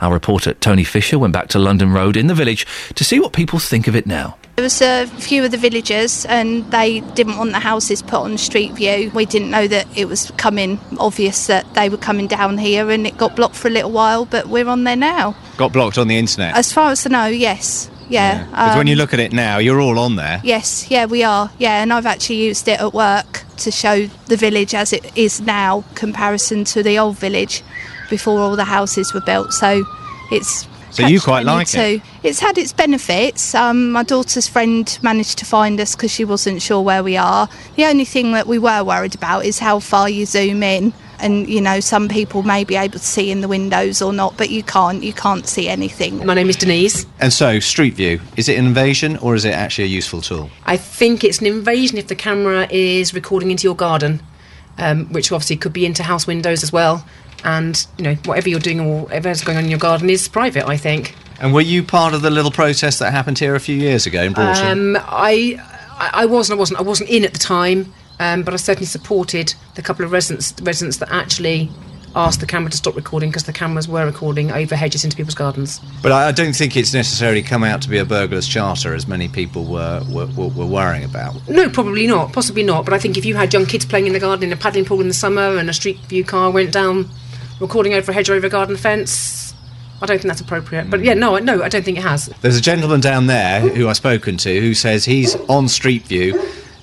Our 0.00 0.12
reporter 0.12 0.54
Tony 0.54 0.84
Fisher 0.84 1.18
went 1.18 1.32
back 1.32 1.48
to 1.48 1.58
London 1.58 1.92
Road 1.92 2.16
in 2.16 2.28
the 2.28 2.34
village 2.34 2.66
to 2.94 3.02
see 3.02 3.18
what 3.18 3.32
people 3.32 3.58
think 3.58 3.88
of 3.88 3.96
it 3.96 4.06
now. 4.06 4.36
There 4.54 4.62
was 4.62 4.80
a 4.80 5.06
few 5.06 5.44
of 5.44 5.50
the 5.50 5.56
villagers, 5.56 6.24
and 6.26 6.68
they 6.70 7.00
didn't 7.00 7.38
want 7.38 7.50
the 7.50 7.58
houses 7.60 8.02
put 8.02 8.20
on 8.20 8.38
Street 8.38 8.72
View. 8.72 9.10
We 9.12 9.26
didn't 9.26 9.50
know 9.50 9.66
that 9.66 9.86
it 9.96 10.06
was 10.06 10.30
coming 10.36 10.78
obvious 10.98 11.46
that 11.48 11.74
they 11.74 11.88
were 11.88 11.96
coming 11.96 12.28
down 12.28 12.58
here, 12.58 12.90
and 12.90 13.06
it 13.06 13.16
got 13.16 13.34
blocked 13.34 13.56
for 13.56 13.68
a 13.68 13.72
little 13.72 13.90
while. 13.90 14.24
But 14.24 14.48
we're 14.48 14.68
on 14.68 14.84
there 14.84 14.96
now. 14.96 15.36
Got 15.56 15.72
blocked 15.72 15.98
on 15.98 16.06
the 16.06 16.16
internet. 16.16 16.56
As 16.56 16.72
far 16.72 16.90
as 16.90 17.06
I 17.06 17.10
know, 17.10 17.26
yes, 17.26 17.90
yeah. 18.08 18.44
Because 18.46 18.76
when 18.76 18.86
you 18.86 18.94
um, 18.94 18.98
look 18.98 19.14
at 19.14 19.20
it 19.20 19.32
now, 19.32 19.58
you're 19.58 19.80
all 19.80 19.98
on 19.98 20.16
there. 20.16 20.40
Yes, 20.44 20.90
yeah, 20.90 21.06
we 21.06 21.22
are. 21.22 21.50
Yeah, 21.58 21.82
and 21.82 21.92
I've 21.92 22.06
actually 22.06 22.44
used 22.44 22.68
it 22.68 22.80
at 22.80 22.92
work 22.92 23.44
to 23.58 23.70
show 23.70 24.06
the 24.26 24.36
village 24.36 24.74
as 24.74 24.92
it 24.92 25.16
is 25.16 25.40
now, 25.40 25.84
comparison 25.94 26.64
to 26.64 26.82
the 26.82 26.98
old 26.98 27.18
village 27.18 27.62
before 28.08 28.40
all 28.40 28.56
the 28.56 28.64
houses 28.64 29.12
were 29.12 29.20
built. 29.20 29.52
So 29.52 29.84
it's. 30.30 30.66
So 30.90 31.06
you 31.06 31.20
quite 31.20 31.44
like 31.44 31.68
it? 31.74 32.00
too. 32.00 32.06
It's 32.22 32.40
had 32.40 32.56
its 32.56 32.72
benefits. 32.72 33.54
Um, 33.54 33.92
my 33.92 34.02
daughter's 34.02 34.48
friend 34.48 34.98
managed 35.02 35.36
to 35.38 35.44
find 35.44 35.78
us 35.80 35.94
because 35.94 36.10
she 36.10 36.24
wasn't 36.24 36.62
sure 36.62 36.80
where 36.80 37.04
we 37.04 37.16
are. 37.16 37.48
The 37.76 37.84
only 37.84 38.06
thing 38.06 38.32
that 38.32 38.46
we 38.46 38.58
were 38.58 38.82
worried 38.82 39.14
about 39.14 39.44
is 39.44 39.58
how 39.58 39.80
far 39.80 40.08
you 40.08 40.24
zoom 40.24 40.62
in. 40.62 40.94
And 41.20 41.48
you 41.48 41.60
know, 41.60 41.80
some 41.80 42.08
people 42.08 42.42
may 42.42 42.64
be 42.64 42.76
able 42.76 42.98
to 42.98 43.04
see 43.04 43.30
in 43.30 43.40
the 43.40 43.48
windows 43.48 44.00
or 44.00 44.12
not, 44.12 44.36
but 44.36 44.50
you 44.50 44.62
can't. 44.62 45.02
You 45.02 45.12
can't 45.12 45.46
see 45.46 45.68
anything. 45.68 46.24
My 46.24 46.34
name 46.34 46.48
is 46.48 46.56
Denise. 46.56 47.06
And 47.20 47.32
so, 47.32 47.58
Street 47.60 47.94
View, 47.94 48.20
is 48.36 48.48
it 48.48 48.58
an 48.58 48.66
invasion 48.66 49.16
or 49.18 49.34
is 49.34 49.44
it 49.44 49.54
actually 49.54 49.84
a 49.84 49.88
useful 49.88 50.20
tool? 50.20 50.50
I 50.64 50.76
think 50.76 51.24
it's 51.24 51.40
an 51.40 51.46
invasion 51.46 51.98
if 51.98 52.06
the 52.06 52.14
camera 52.14 52.68
is 52.70 53.12
recording 53.14 53.50
into 53.50 53.64
your 53.64 53.74
garden, 53.76 54.22
um, 54.78 55.06
which 55.12 55.32
obviously 55.32 55.56
could 55.56 55.72
be 55.72 55.86
into 55.86 56.02
house 56.02 56.26
windows 56.26 56.62
as 56.62 56.72
well. 56.72 57.04
And 57.44 57.84
you 57.96 58.04
know, 58.04 58.14
whatever 58.24 58.48
you're 58.48 58.60
doing 58.60 58.80
or 58.80 59.02
whatever's 59.02 59.42
going 59.42 59.58
on 59.58 59.64
in 59.64 59.70
your 59.70 59.78
garden 59.78 60.10
is 60.10 60.28
private. 60.28 60.66
I 60.66 60.76
think. 60.76 61.14
And 61.40 61.54
were 61.54 61.60
you 61.60 61.82
part 61.82 62.14
of 62.14 62.22
the 62.22 62.30
little 62.30 62.50
protest 62.50 62.98
that 62.98 63.12
happened 63.12 63.38
here 63.38 63.54
a 63.54 63.60
few 63.60 63.76
years 63.76 64.06
ago 64.06 64.22
in 64.22 64.32
Broughton? 64.32 64.96
Um, 64.96 65.02
I, 65.06 65.60
I 65.92 66.10
I 66.22 66.26
wasn't. 66.26 66.56
I 66.56 66.58
wasn't. 66.58 66.80
I 66.80 66.82
wasn't 66.82 67.10
in 67.10 67.24
at 67.24 67.32
the 67.32 67.38
time, 67.38 67.92
um, 68.20 68.42
but 68.42 68.54
I 68.54 68.56
certainly 68.56 68.86
supported 68.86 69.54
the 69.74 69.82
couple 69.82 70.04
of 70.04 70.12
residents 70.12 70.54
residents 70.62 70.98
that 70.98 71.10
actually 71.10 71.70
asked 72.16 72.40
the 72.40 72.46
camera 72.46 72.70
to 72.70 72.76
stop 72.76 72.96
recording 72.96 73.30
because 73.30 73.44
the 73.44 73.52
cameras 73.52 73.86
were 73.86 74.04
recording 74.04 74.50
over 74.50 74.74
hedges 74.74 75.04
into 75.04 75.16
people's 75.16 75.34
gardens. 75.34 75.80
But 76.02 76.12
I, 76.12 76.28
I 76.28 76.32
don't 76.32 76.54
think 76.54 76.76
it's 76.76 76.94
necessarily 76.94 77.42
come 77.42 77.62
out 77.62 77.82
to 77.82 77.88
be 77.88 77.98
a 77.98 78.04
burglar's 78.04 78.48
charter, 78.48 78.94
as 78.94 79.06
many 79.06 79.28
people 79.28 79.64
were 79.64 80.02
were, 80.10 80.26
were, 80.26 80.48
were 80.48 80.66
worrying 80.66 81.04
about. 81.04 81.48
No, 81.48 81.68
probably 81.68 82.06
not. 82.06 82.32
Possibly 82.32 82.62
not. 82.62 82.84
But 82.84 82.94
I 82.94 82.98
think 82.98 83.16
if 83.16 83.24
you 83.24 83.36
had 83.36 83.52
young 83.52 83.66
kids 83.66 83.84
playing 83.84 84.06
in 84.06 84.12
the 84.12 84.20
garden 84.20 84.44
in 84.44 84.52
a 84.52 84.56
paddling 84.56 84.84
pool 84.84 85.00
in 85.00 85.08
the 85.08 85.14
summer 85.14 85.56
and 85.56 85.68
a 85.68 85.72
street 85.72 85.98
view 86.08 86.24
car 86.24 86.50
went 86.50 86.72
down 86.72 87.08
recording 87.60 87.94
over 87.94 88.10
a 88.10 88.14
hedge 88.14 88.30
or 88.30 88.34
over 88.34 88.46
a 88.46 88.50
garden 88.50 88.76
fence, 88.76 89.54
I 90.00 90.06
don't 90.06 90.18
think 90.18 90.28
that's 90.28 90.40
appropriate. 90.40 90.90
But 90.90 91.02
yeah, 91.02 91.14
no, 91.14 91.38
no, 91.38 91.62
I 91.62 91.68
don't 91.68 91.84
think 91.84 91.98
it 91.98 92.02
has. 92.02 92.26
There's 92.40 92.56
a 92.56 92.60
gentleman 92.60 93.00
down 93.00 93.26
there 93.26 93.60
who 93.60 93.88
I've 93.88 93.96
spoken 93.96 94.36
to 94.38 94.60
who 94.60 94.74
says 94.74 95.04
he's 95.04 95.34
on 95.48 95.68
Street 95.68 96.04
View, 96.04 96.40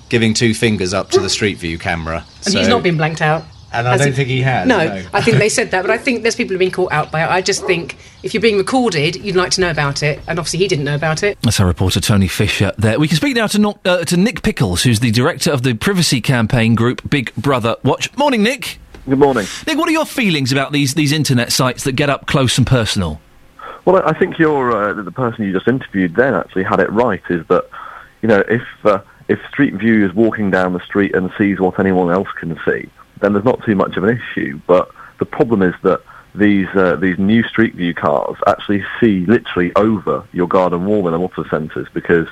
giving 0.08 0.34
two 0.34 0.54
fingers 0.54 0.94
up 0.94 1.10
to 1.10 1.20
the 1.20 1.30
Street 1.30 1.58
View 1.58 1.78
camera. 1.78 2.24
And 2.44 2.52
So- 2.52 2.58
he's 2.58 2.68
not 2.68 2.82
been 2.82 2.96
blanked 2.96 3.22
out. 3.22 3.44
And 3.72 3.86
I 3.86 3.92
Has 3.92 4.00
don't 4.02 4.12
think 4.14 4.28
he 4.28 4.40
has, 4.42 4.66
No, 4.66 4.78
no. 4.78 5.02
I 5.12 5.20
think 5.20 5.38
they 5.38 5.48
said 5.58 5.72
that, 5.72 5.82
but 5.82 5.90
I 5.90 5.98
think 5.98 6.22
there's 6.22 6.36
people 6.36 6.52
who've 6.54 6.58
been 6.60 6.70
caught 6.70 6.92
out 6.92 7.10
by 7.10 7.24
it. 7.24 7.28
I 7.28 7.42
just 7.42 7.66
think 7.66 7.96
if 8.22 8.32
you're 8.32 8.40
being 8.40 8.56
recorded, 8.56 9.16
you'd 9.16 9.34
like 9.36 9.50
to 9.52 9.60
know 9.60 9.70
about 9.70 10.02
it, 10.04 10.20
and 10.28 10.38
obviously 10.38 10.60
he 10.60 10.68
didn't 10.68 10.84
know 10.84 10.94
about 10.94 11.22
it. 11.24 11.36
That's 11.42 11.58
our 11.60 11.66
reporter 11.66 12.00
Tony 12.00 12.28
Fisher 12.28 12.72
there. 12.78 12.98
We 12.98 13.08
can 13.08 13.16
speak 13.16 13.34
now 13.34 13.48
to, 13.48 13.58
no- 13.58 13.78
uh, 13.84 14.04
to 14.04 14.16
Nick 14.16 14.42
Pickles, 14.42 14.84
who's 14.84 15.00
the 15.00 15.10
director 15.10 15.50
of 15.50 15.62
the 15.62 15.74
privacy 15.74 16.20
campaign 16.22 16.74
group 16.74 17.10
Big 17.10 17.34
Brother 17.34 17.76
Watch. 17.82 18.16
Morning, 18.16 18.42
Nick. 18.42 18.78
Good 19.06 19.18
morning. 19.18 19.46
Nick, 19.66 19.76
what 19.76 19.88
are 19.88 19.92
your 19.92 20.06
feelings 20.06 20.52
about 20.52 20.72
these, 20.72 20.94
these 20.94 21.12
internet 21.12 21.52
sites 21.52 21.84
that 21.84 21.92
get 21.92 22.08
up 22.08 22.26
close 22.26 22.56
and 22.58 22.66
personal? 22.66 23.20
Well, 23.84 23.96
I 23.96 24.10
I 24.10 24.18
think 24.18 24.38
you're 24.38 24.72
uh, 24.74 25.02
the 25.02 25.10
person 25.12 25.44
you 25.44 25.52
just 25.52 25.68
interviewed 25.68 26.14
then 26.16 26.34
actually 26.34 26.64
had 26.64 26.80
it 26.80 26.90
right. 26.92 27.22
Is 27.28 27.46
that 27.48 27.68
you 28.22 28.28
know 28.28 28.42
if 28.48 28.62
uh, 28.84 29.00
if 29.28 29.38
Street 29.48 29.74
View 29.74 30.06
is 30.06 30.14
walking 30.14 30.50
down 30.50 30.72
the 30.72 30.84
street 30.84 31.14
and 31.14 31.30
sees 31.36 31.58
what 31.58 31.78
anyone 31.78 32.12
else 32.12 32.28
can 32.38 32.58
see, 32.64 32.88
then 33.20 33.32
there's 33.32 33.44
not 33.44 33.64
too 33.64 33.74
much 33.74 33.96
of 33.96 34.04
an 34.04 34.18
issue. 34.18 34.60
But 34.66 34.90
the 35.18 35.26
problem 35.26 35.62
is 35.62 35.74
that 35.82 36.02
these 36.34 36.68
uh, 36.74 36.96
these 36.96 37.18
new 37.18 37.42
Street 37.44 37.74
View 37.74 37.94
cars 37.94 38.36
actually 38.46 38.84
see 39.00 39.26
literally 39.26 39.72
over 39.74 40.26
your 40.32 40.46
garden 40.46 40.84
wall 40.84 41.08
in 41.08 41.14
a 41.14 41.18
lot 41.18 41.36
of 41.38 41.46
senses 41.48 41.88
because 41.92 42.28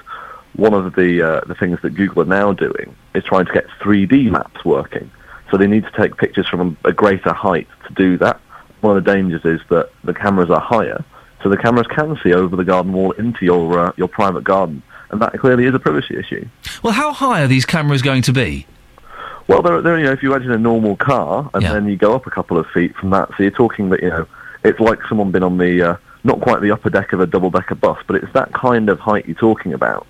one 0.55 0.75
of 0.75 0.95
the 0.95 1.23
uh, 1.23 1.41
the 1.47 1.55
things 1.55 1.81
that 1.83 1.91
Google 1.91 2.23
are 2.23 2.27
now 2.27 2.53
doing 2.53 2.95
is 3.15 3.25
trying 3.25 3.47
to 3.47 3.53
get 3.53 3.67
3D 3.81 4.31
maps 4.31 4.65
working. 4.65 5.11
So 5.51 5.57
they 5.57 5.67
need 5.67 5.85
to 5.85 5.93
take 5.93 6.17
pictures 6.17 6.49
from 6.49 6.77
a 6.85 6.93
greater 6.93 7.33
height 7.33 7.69
to 7.87 7.95
do 7.95 8.19
that. 8.19 8.41
One 8.81 8.97
of 8.97 9.05
the 9.05 9.13
dangers 9.13 9.45
is 9.45 9.61
that 9.71 9.91
the 10.05 10.15
cameras 10.15 10.51
are 10.51 10.61
higher, 10.61 11.05
so 11.43 11.49
the 11.49 11.57
cameras 11.57 11.87
can 11.89 12.19
see 12.23 12.35
over 12.35 12.57
the 12.57 12.65
garden 12.65 12.93
wall 12.93 13.13
into 13.13 13.45
your 13.45 13.79
uh, 13.79 13.93
your 13.97 14.09
private 14.09 14.45
garden, 14.45 14.83
and 15.15 15.23
that 15.23 15.39
clearly 15.39 15.65
is 15.65 15.75
a 15.75 15.79
privacy 15.79 16.17
issue. 16.17 16.45
Well, 16.83 16.93
how 16.93 17.13
high 17.13 17.45
are 17.45 17.47
these 17.47 17.65
cameras 17.65 18.03
going 18.03 18.23
to 18.23 18.33
be? 18.33 18.67
Well, 19.47 19.63
there, 19.63 19.81
there, 19.81 19.97
you 19.97 20.05
know, 20.07 20.13
if 20.13 20.25
you 20.25 20.35
imagine 20.35 20.51
a 20.51 20.59
normal 20.59 20.97
car 20.97 21.49
and 21.55 21.65
then 21.65 21.87
you 21.87 21.97
go 21.97 22.17
up 22.17 22.27
a 22.27 22.31
couple 22.31 22.59
of 22.59 22.67
feet 22.75 22.97
from 22.97 23.11
that, 23.11 23.29
so 23.29 23.45
you're 23.45 23.53
talking 23.53 23.91
that 23.91 24.03
you 24.03 24.09
know, 24.09 24.27
it's 24.65 24.81
like 24.81 24.99
someone 25.09 25.31
been 25.31 25.45
on 25.45 25.59
the 25.59 25.91
uh, 25.91 25.97
not 26.25 26.41
quite 26.41 26.63
the 26.63 26.73
upper 26.73 26.91
deck 26.91 27.13
of 27.13 27.21
a 27.21 27.27
double-decker 27.27 27.77
bus, 27.77 27.99
but 28.09 28.17
it's 28.17 28.33
that 28.33 28.53
kind 28.55 28.89
of 28.89 28.99
height 28.99 29.27
you're 29.27 29.37
talking 29.37 29.73
about. 29.73 30.07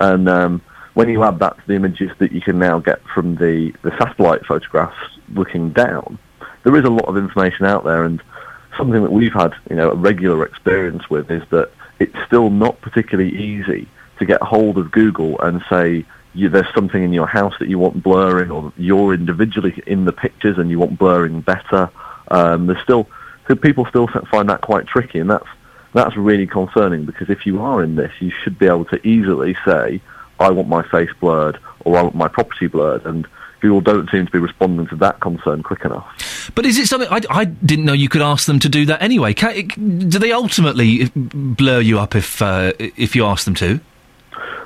And 0.00 0.28
um, 0.28 0.62
when 0.94 1.08
you 1.08 1.22
add 1.22 1.38
that 1.38 1.56
to 1.58 1.66
the 1.68 1.74
images 1.74 2.10
that 2.18 2.32
you 2.32 2.40
can 2.40 2.58
now 2.58 2.80
get 2.80 3.00
from 3.14 3.36
the 3.36 3.72
the 3.82 3.96
satellite 3.98 4.44
photographs 4.46 4.98
looking 5.32 5.70
down, 5.70 6.18
there 6.64 6.74
is 6.74 6.84
a 6.84 6.90
lot 6.90 7.04
of 7.04 7.16
information 7.16 7.66
out 7.66 7.84
there, 7.84 8.02
and 8.02 8.20
something 8.76 9.00
that 9.00 9.12
we've 9.12 9.32
had, 9.32 9.52
you 9.68 9.76
know, 9.76 9.92
a 9.92 9.94
regular 9.94 10.44
experience 10.44 11.08
with 11.08 11.30
is 11.30 11.42
that 11.50 11.70
it's 12.00 12.16
still 12.26 12.50
not 12.50 12.80
particularly 12.80 13.30
easy 13.30 13.86
to 14.20 14.24
get 14.24 14.40
hold 14.40 14.78
of 14.78 14.92
Google 14.92 15.40
and 15.40 15.62
say 15.68 16.04
you, 16.34 16.48
there's 16.48 16.72
something 16.74 17.02
in 17.02 17.12
your 17.12 17.26
house 17.26 17.54
that 17.58 17.68
you 17.68 17.78
want 17.78 18.02
blurring, 18.02 18.50
or 18.50 18.72
you're 18.76 19.14
individually 19.14 19.82
in 19.86 20.04
the 20.04 20.12
pictures 20.12 20.58
and 20.58 20.70
you 20.70 20.78
want 20.78 20.98
blurring 20.98 21.40
better. 21.40 21.90
Um, 22.30 22.66
there's 22.66 22.82
still 22.82 23.08
people 23.62 23.84
still 23.86 24.08
find 24.30 24.48
that 24.48 24.60
quite 24.60 24.86
tricky, 24.86 25.18
and 25.18 25.28
that's 25.28 25.48
that's 25.92 26.16
really 26.16 26.46
concerning 26.46 27.04
because 27.04 27.30
if 27.30 27.46
you 27.46 27.60
are 27.60 27.82
in 27.82 27.96
this, 27.96 28.12
you 28.20 28.30
should 28.30 28.58
be 28.58 28.66
able 28.66 28.84
to 28.86 29.04
easily 29.06 29.56
say, 29.64 30.00
"I 30.38 30.50
want 30.50 30.68
my 30.68 30.82
face 30.82 31.10
blurred" 31.18 31.58
or 31.80 31.96
"I 31.96 32.02
want 32.02 32.14
my 32.14 32.28
property 32.28 32.68
blurred," 32.68 33.04
and 33.04 33.26
Google 33.60 33.80
don't 33.80 34.08
seem 34.10 34.26
to 34.26 34.32
be 34.32 34.38
responding 34.38 34.86
to 34.88 34.96
that 34.96 35.20
concern 35.20 35.62
quick 35.62 35.84
enough. 35.84 36.50
But 36.54 36.64
is 36.64 36.78
it 36.78 36.86
something 36.86 37.08
I, 37.10 37.20
I 37.28 37.44
didn't 37.44 37.84
know 37.84 37.92
you 37.92 38.08
could 38.08 38.22
ask 38.22 38.46
them 38.46 38.58
to 38.60 38.68
do 38.68 38.86
that 38.86 39.02
anyway? 39.02 39.34
Can, 39.34 40.08
do 40.08 40.18
they 40.18 40.32
ultimately 40.32 41.10
blur 41.14 41.80
you 41.80 41.98
up 41.98 42.14
if 42.14 42.40
uh, 42.40 42.72
if 42.78 43.16
you 43.16 43.24
ask 43.26 43.44
them 43.44 43.54
to? 43.56 43.80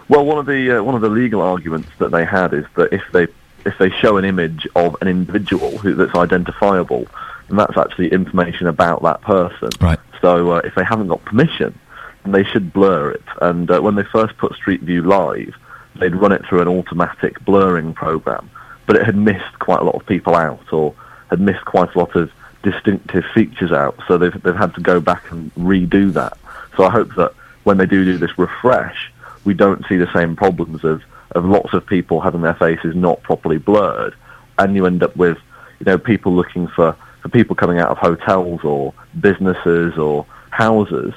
Well, 0.09 0.25
one 0.25 0.39
of 0.39 0.47
the 0.47 0.79
uh, 0.79 0.83
one 0.83 0.95
of 0.95 1.01
the 1.01 1.09
legal 1.09 1.41
arguments 1.41 1.89
that 1.99 2.11
they 2.11 2.25
had 2.25 2.53
is 2.53 2.67
that 2.77 2.93
if 2.93 3.03
they 3.13 3.27
if 3.65 3.79
they 3.79 3.91
show 3.91 4.17
an 4.17 4.25
image 4.25 4.67
of 4.75 4.97
an 5.01 5.09
individual 5.09 5.79
who 5.79 5.95
that's 5.95 6.15
identifiable, 6.15 7.07
then 7.49 7.57
that's 7.57 7.77
actually 7.77 8.13
information 8.13 8.67
about 8.67 9.03
that 9.03 9.23
person. 9.23 9.71
Right. 9.81 9.99
So 10.21 10.53
uh, 10.53 10.61
if 10.65 10.75
they 10.75 10.85
haven't 10.85 11.09
got 11.09 11.25
permission, 11.25 11.79
then 12.23 12.33
they 12.33 12.45
should 12.45 12.73
blur 12.73 13.11
it. 13.13 13.23
And 13.41 13.71
uh, 13.71 13.81
when 13.81 13.95
they 13.95 14.05
first 14.05 14.37
put 14.37 14.55
Street 14.55 14.83
View 14.83 15.03
live, 15.03 15.55
they'd 15.97 16.15
run 16.15 16.33
it 16.33 16.45
through 16.47 16.61
an 16.61 16.69
automatic 16.69 17.43
blurring 17.45 17.95
program, 17.95 18.51
but 18.87 18.97
it 18.97 19.05
had 19.05 19.17
missed 19.17 19.59
quite 19.59 19.81
a 19.81 19.85
lot 19.85 19.95
of 19.95 20.07
people 20.07 20.35
out, 20.35 20.73
or 20.73 20.95
had 21.31 21.41
missed 21.41 21.65
quite 21.65 21.95
a 21.95 21.99
lot 21.99 22.15
of 22.15 22.31
distinctive 22.63 23.25
features 23.35 23.73
out. 23.73 23.99
So 24.07 24.19
they've 24.19 24.43
they've 24.43 24.57
had 24.57 24.75
to 24.75 24.81
go 24.81 25.01
back 25.01 25.31
and 25.31 25.55
redo 25.55 26.13
that. 26.13 26.37
So 26.77 26.85
I 26.85 26.91
hope 26.91 27.15
that 27.15 27.33
when 27.63 27.79
they 27.79 27.87
do 27.87 28.05
do 28.05 28.19
this 28.19 28.37
refresh, 28.39 29.13
we 29.45 29.55
don't 29.55 29.85
see 29.89 29.97
the 29.97 30.13
same 30.13 30.37
problems 30.37 30.85
of, 30.85 31.03
of 31.33 31.45
lots 31.45 31.73
of 31.73 31.87
people 31.87 32.21
having 32.21 32.43
their 32.43 32.55
faces 32.55 32.95
not 32.95 33.23
properly 33.23 33.59
blurred, 33.59 34.15
and 34.59 34.75
you 34.75 34.87
end 34.87 35.03
up 35.03 35.17
with 35.17 35.39
you 35.81 35.87
know 35.87 35.99
people 35.99 36.33
looking 36.33 36.69
for, 36.69 36.97
for 37.23 37.29
people 37.29 37.57
coming 37.57 37.79
out 37.79 37.91
of 37.91 37.99
hotels 37.99 38.61
or 38.65 38.95
businesses 39.21 39.97
or 39.99 40.27
houses 40.51 41.13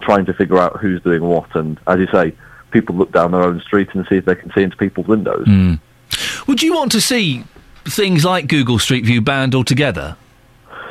trying 0.00 0.26
to 0.26 0.34
figure 0.34 0.58
out 0.58 0.78
who's 0.80 1.00
doing 1.02 1.22
what, 1.22 1.54
and 1.54 1.78
as 1.86 1.98
you 1.98 2.08
say, 2.12 2.34
people 2.70 2.94
look 2.94 3.12
down 3.12 3.30
their 3.30 3.42
own 3.42 3.60
street 3.60 3.88
and 3.94 4.06
see 4.08 4.16
if 4.16 4.24
they 4.24 4.34
can 4.34 4.52
see 4.52 4.62
into 4.62 4.76
people's 4.76 5.06
windows. 5.06 5.46
Mm. 5.46 5.78
Would 6.46 6.62
you 6.62 6.74
want 6.74 6.92
to 6.92 7.00
see 7.00 7.44
things 7.84 8.24
like 8.24 8.48
Google 8.48 8.78
Street 8.78 9.04
View 9.04 9.20
banned 9.20 9.54
altogether? 9.54 10.16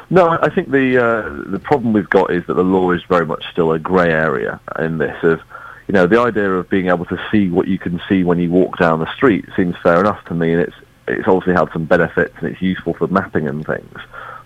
No, 0.09 0.29
I 0.29 0.49
think 0.49 0.71
the 0.71 0.97
uh, 0.97 1.51
the 1.51 1.59
problem 1.59 1.93
we've 1.93 2.09
got 2.09 2.31
is 2.31 2.45
that 2.47 2.55
the 2.55 2.63
law 2.63 2.91
is 2.91 3.01
very 3.03 3.25
much 3.25 3.45
still 3.51 3.71
a 3.71 3.79
grey 3.79 4.11
area 4.11 4.59
in 4.77 4.97
this. 4.97 5.15
Of 5.23 5.41
you 5.91 5.97
know, 5.97 6.07
the 6.07 6.21
idea 6.21 6.49
of 6.49 6.69
being 6.69 6.87
able 6.87 7.03
to 7.03 7.19
see 7.29 7.49
what 7.49 7.67
you 7.67 7.77
can 7.77 7.99
see 8.07 8.23
when 8.23 8.39
you 8.39 8.49
walk 8.49 8.77
down 8.77 9.01
the 9.01 9.13
street 9.13 9.43
seems 9.57 9.75
fair 9.83 9.99
enough 9.99 10.23
to 10.27 10.33
me, 10.33 10.53
and 10.53 10.61
it's 10.61 10.75
it's 11.05 11.27
obviously 11.27 11.51
had 11.51 11.67
some 11.73 11.83
benefits 11.83 12.33
and 12.37 12.49
it's 12.49 12.61
useful 12.61 12.93
for 12.93 13.07
mapping 13.07 13.45
and 13.45 13.67
things. 13.67 13.97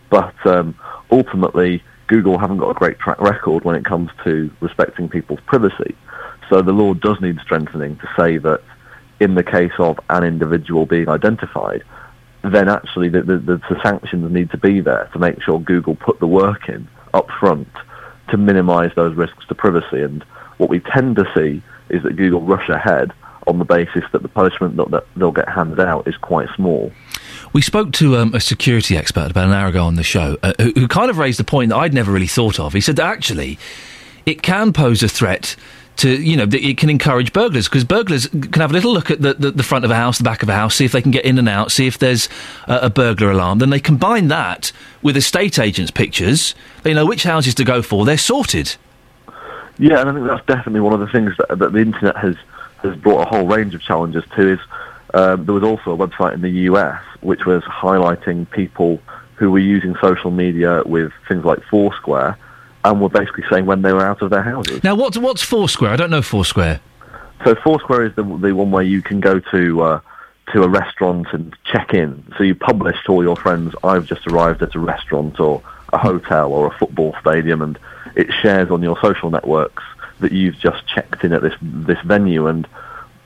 But 0.10 0.34
um, 0.48 0.74
ultimately, 1.12 1.84
Google 2.08 2.40
haven't 2.40 2.58
got 2.58 2.72
a 2.72 2.74
great 2.74 2.98
track 2.98 3.22
record 3.22 3.64
when 3.64 3.76
it 3.76 3.86
comes 3.86 4.10
to 4.24 4.50
respecting 4.60 5.08
people's 5.08 5.40
privacy. 5.46 5.96
So 6.50 6.64
the 6.64 6.72
law 6.72 6.96
does 6.96 7.22
need 7.22 7.40
strengthening 7.42 7.98
to 7.98 8.10
say 8.18 8.38
that 8.40 8.64
in 9.20 9.36
the 9.36 9.44
case 9.44 9.74
of 9.78 10.00
an 10.10 10.24
individual 10.24 10.88
being 10.88 11.10
identified, 11.10 11.84
then 12.44 12.68
actually 12.68 13.10
the, 13.10 13.22
the, 13.22 13.38
the, 13.38 13.80
sanctions 13.84 14.32
need 14.32 14.50
to 14.50 14.58
be 14.58 14.80
there 14.80 15.12
to 15.14 15.20
make 15.20 15.44
sure 15.44 15.60
Google 15.60 15.96
put 15.96 16.20
the 16.20 16.28
work 16.28 16.70
in 16.70 16.88
up 17.14 17.30
front 17.40 17.70
to 18.30 18.38
minimise 18.38 18.90
those 18.96 19.16
risks 19.16 19.46
to 19.50 19.54
privacy. 19.54 20.02
And 20.02 20.26
what 20.58 20.70
we 20.70 20.80
tend 20.80 21.16
to 21.18 21.26
see 21.36 21.62
is 21.90 22.04
that 22.04 22.16
Google 22.16 22.42
rush 22.42 22.70
ahead 22.70 23.12
on 23.48 23.60
the 23.60 23.66
basis 23.66 24.04
that 24.12 24.22
the 24.22 24.28
punishment 24.28 24.76
that, 24.78 25.06
they'll 25.16 25.32
get 25.32 25.48
handed 25.48 25.80
out 25.80 26.08
is 26.08 26.18
quite 26.18 26.48
small. 26.56 26.92
We 27.54 27.62
spoke 27.62 27.92
to 27.94 28.18
um, 28.18 28.34
a 28.34 28.40
security 28.40 28.98
expert 28.98 29.32
about 29.32 29.48
an 29.48 29.54
hour 29.54 29.68
ago 29.68 29.84
on 29.84 29.96
the 29.96 30.04
show 30.04 30.38
uh, 30.42 30.54
who, 30.60 30.72
who 30.72 30.88
kind 30.88 31.10
of 31.10 31.18
raised 31.18 31.40
a 31.40 31.44
point 31.44 31.70
that 31.70 31.78
I'd 31.78 31.94
never 31.94 32.12
really 32.12 32.28
thought 32.28 32.60
of. 32.60 32.74
He 32.74 32.82
said 32.82 32.96
that 32.96 33.06
actually 33.06 33.60
it 34.26 34.42
can 34.42 34.74
pose 34.74 35.04
a 35.04 35.08
threat 35.08 35.56
to, 35.98 36.22
you 36.22 36.36
know, 36.36 36.46
it 36.52 36.78
can 36.78 36.90
encourage 36.90 37.32
burglars 37.32 37.70
because 37.70 37.84
burglars 37.86 38.28
can 38.28 38.54
have 38.54 38.72
a 38.72 38.74
little 38.74 38.92
look 38.92 39.10
at 39.10 39.22
the, 39.22 39.36
the, 39.36 39.52
the 39.52 39.64
front 39.64 39.86
of 39.86 39.92
a 39.92 39.96
house, 39.96 40.18
the 40.18 40.26
back 40.26 40.44
of 40.44 40.50
a 40.50 40.54
house, 40.54 40.76
see 40.76 40.86
if 40.86 40.92
they 40.92 41.02
can 41.02 41.12
get 41.12 41.24
in 41.24 41.40
and 41.40 41.48
out, 41.48 41.72
see 41.72 41.88
if 41.88 42.00
there's 42.00 42.28
uh, 42.68 42.80
a 42.82 42.90
burglar 42.90 43.32
alarm. 43.32 43.60
Then 43.60 43.70
they 43.70 43.80
combine 43.80 44.28
that 44.28 44.72
with 45.02 45.16
estate 45.16 45.58
agents' 45.58 45.92
pictures. 45.92 46.54
They 46.84 46.94
know 46.94 47.06
which 47.06 47.24
houses 47.24 47.56
to 47.56 47.64
go 47.64 47.82
for. 47.82 48.06
They're 48.06 48.18
sorted. 48.18 48.76
Yeah, 49.78 50.00
and 50.00 50.10
I 50.10 50.14
think 50.14 50.28
that's 50.28 50.46
definitely 50.46 50.82
one 50.82 50.94
of 50.94 51.00
the 51.00 51.08
things 51.08 51.34
that, 51.38 51.60
that 51.60 51.74
the 51.74 51.80
internet 51.80 52.16
has, 52.18 52.36
has 52.84 52.96
brought 52.98 53.22
a 53.22 53.26
whole 53.26 53.48
range 53.48 53.76
of 53.76 53.82
challenges 53.82 54.24
to. 54.36 54.54
Is 54.54 54.60
um, 55.14 55.46
there 55.46 55.54
was 55.54 55.64
also 55.64 55.94
a 55.94 56.08
website 56.08 56.34
in 56.34 56.42
the 56.42 56.52
US 56.72 57.02
which 57.22 57.46
was 57.46 57.64
highlighting 57.64 58.50
people 58.52 59.00
who 59.36 59.52
were 59.52 59.60
using 59.60 59.96
social 60.02 60.32
media 60.32 60.82
with 60.86 61.12
things 61.28 61.44
like 61.44 61.62
Foursquare, 61.70 62.38
and 62.84 63.02
were 63.02 63.10
basically 63.10 63.44
saying 63.50 63.66
when 63.66 63.82
they 63.82 63.92
were 63.92 64.06
out 64.06 64.22
of 64.22 64.30
their 64.30 64.44
houses. 64.44 64.84
Now, 64.84 64.96
what's 64.96 65.18
what's 65.18 65.44
Foursquare? 65.44 65.92
I 65.92 65.96
don't 65.96 66.10
know 66.10 66.22
Foursquare. 66.22 66.80
So 67.44 67.56
Foursquare 67.56 68.06
is 68.06 68.16
the 68.16 68.24
the 68.24 68.54
one 68.54 68.72
where 68.72 68.84
you 68.84 69.02
can 69.02 69.20
go 69.20 69.40
to 69.40 69.82
uh, 69.82 70.00
to 70.54 70.64
a 70.64 70.70
restaurant 70.70 71.28
and 71.34 71.56
check 71.66 71.94
in. 71.94 72.24
So 72.38 72.44
you 72.44 72.56
publish 72.56 72.96
to 73.06 73.12
all 73.12 73.24
your 73.24 73.36
friends, 73.36 73.74
I've 73.84 74.06
just 74.06 74.26
arrived 74.28 74.62
at 74.62 74.76
a 74.76 74.80
restaurant 74.80 75.40
or 75.40 75.62
a 75.92 75.98
hotel 75.98 76.52
or 76.54 76.68
a 76.68 76.78
football 76.78 77.16
stadium, 77.20 77.62
and 77.62 77.78
it 78.16 78.32
shares 78.42 78.72
on 78.72 78.82
your 78.82 78.98
social 79.02 79.30
networks 79.30 79.84
that 80.20 80.32
you've 80.32 80.58
just 80.58 80.88
checked 80.88 81.24
in 81.24 81.34
at 81.34 81.42
this 81.42 81.54
this 81.62 82.00
venue. 82.06 82.48
And 82.48 82.66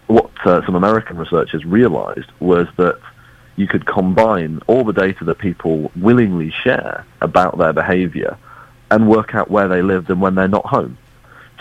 what 0.08 0.32
uh, 0.46 0.66
some 0.66 0.76
American 0.76 1.18
researchers 1.18 1.64
realised 1.66 2.32
was 2.40 2.68
that 2.78 3.00
you 3.56 3.68
could 3.68 3.86
combine 3.86 4.62
all 4.68 4.84
the 4.84 4.94
data 4.94 5.24
that 5.26 5.38
people 5.38 5.92
willingly 5.96 6.50
share 6.50 7.06
about 7.22 7.58
their 7.58 7.74
behaviour 7.74 8.38
and 8.90 9.08
work 9.08 9.36
out 9.36 9.52
where 9.52 9.68
they 9.68 9.82
lived 9.82 10.10
and 10.10 10.22
when 10.22 10.36
they're 10.36 10.48
not 10.48 10.66
home. 10.66 10.98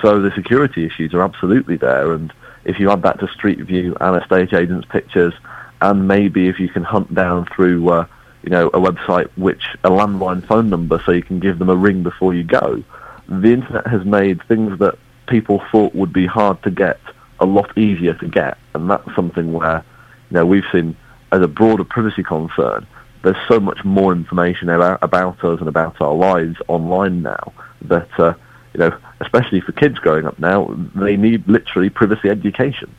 So 0.01 0.21
the 0.23 0.31
security 0.31 0.87
issues 0.87 1.13
are 1.13 1.23
absolutely 1.23 1.77
there, 1.77 2.13
and 2.13 2.33
if 2.65 2.79
you 2.79 2.91
add 2.91 3.03
that 3.03 3.19
to 3.19 3.29
Street 3.29 3.59
View 3.59 3.97
and 4.01 4.23
estate 4.23 4.53
agents' 4.53 4.87
pictures, 4.89 5.35
and 5.81 6.07
maybe 6.07 6.49
if 6.49 6.61
you 6.61 6.69
can 6.69 6.85
hunt 6.85 7.13
down 7.15 7.47
through, 7.47 7.89
uh, 7.89 8.07
you 8.43 8.51
know, 8.51 8.69
a 8.69 8.79
website 8.79 9.29
which 9.37 9.77
a 9.83 9.91
landline 9.91 10.47
phone 10.47 10.71
number, 10.71 11.03
so 11.05 11.13
you 11.13 11.23
can 11.23 11.41
give 11.41 11.59
them 11.59 11.69
a 11.69 11.77
ring 11.77 12.03
before 12.03 12.33
you 12.33 12.45
go. 12.45 12.83
The 13.29 13.53
internet 13.53 13.87
has 13.87 14.05
made 14.05 14.43
things 14.49 14.79
that 14.79 14.99
people 15.27 15.63
thought 15.71 15.95
would 15.95 16.13
be 16.13 16.27
hard 16.27 16.63
to 16.63 16.71
get 16.71 16.99
a 17.41 17.47
lot 17.47 17.77
easier 17.77 18.15
to 18.15 18.27
get, 18.27 18.59
and 18.75 18.91
that's 18.91 19.15
something 19.15 19.53
where, 19.53 19.85
you 20.31 20.35
know, 20.35 20.47
we've 20.47 20.65
seen 20.73 20.97
as 21.33 21.43
a 21.43 21.49
broader 21.49 21.85
privacy 21.85 22.23
concern. 22.23 22.87
There's 23.23 23.37
so 23.47 23.61
much 23.61 23.85
more 23.85 24.13
information 24.13 24.69
about, 24.69 24.99
about 25.03 25.45
us 25.45 25.61
and 25.61 25.69
about 25.69 26.01
our 26.01 26.15
lives 26.15 26.57
online 26.69 27.23
now 27.23 27.53
that, 27.83 28.09
uh, 28.19 28.35
you 28.73 28.81
know, 28.81 28.99
especially 29.21 29.61
for 29.61 29.73
kids 29.73 29.99
growing 29.99 30.27
up 30.27 30.39
now, 30.39 30.75
they 30.95 31.17
need 31.17 31.47
literally 31.49 31.91
privacy 31.91 32.29
education. 32.29 32.95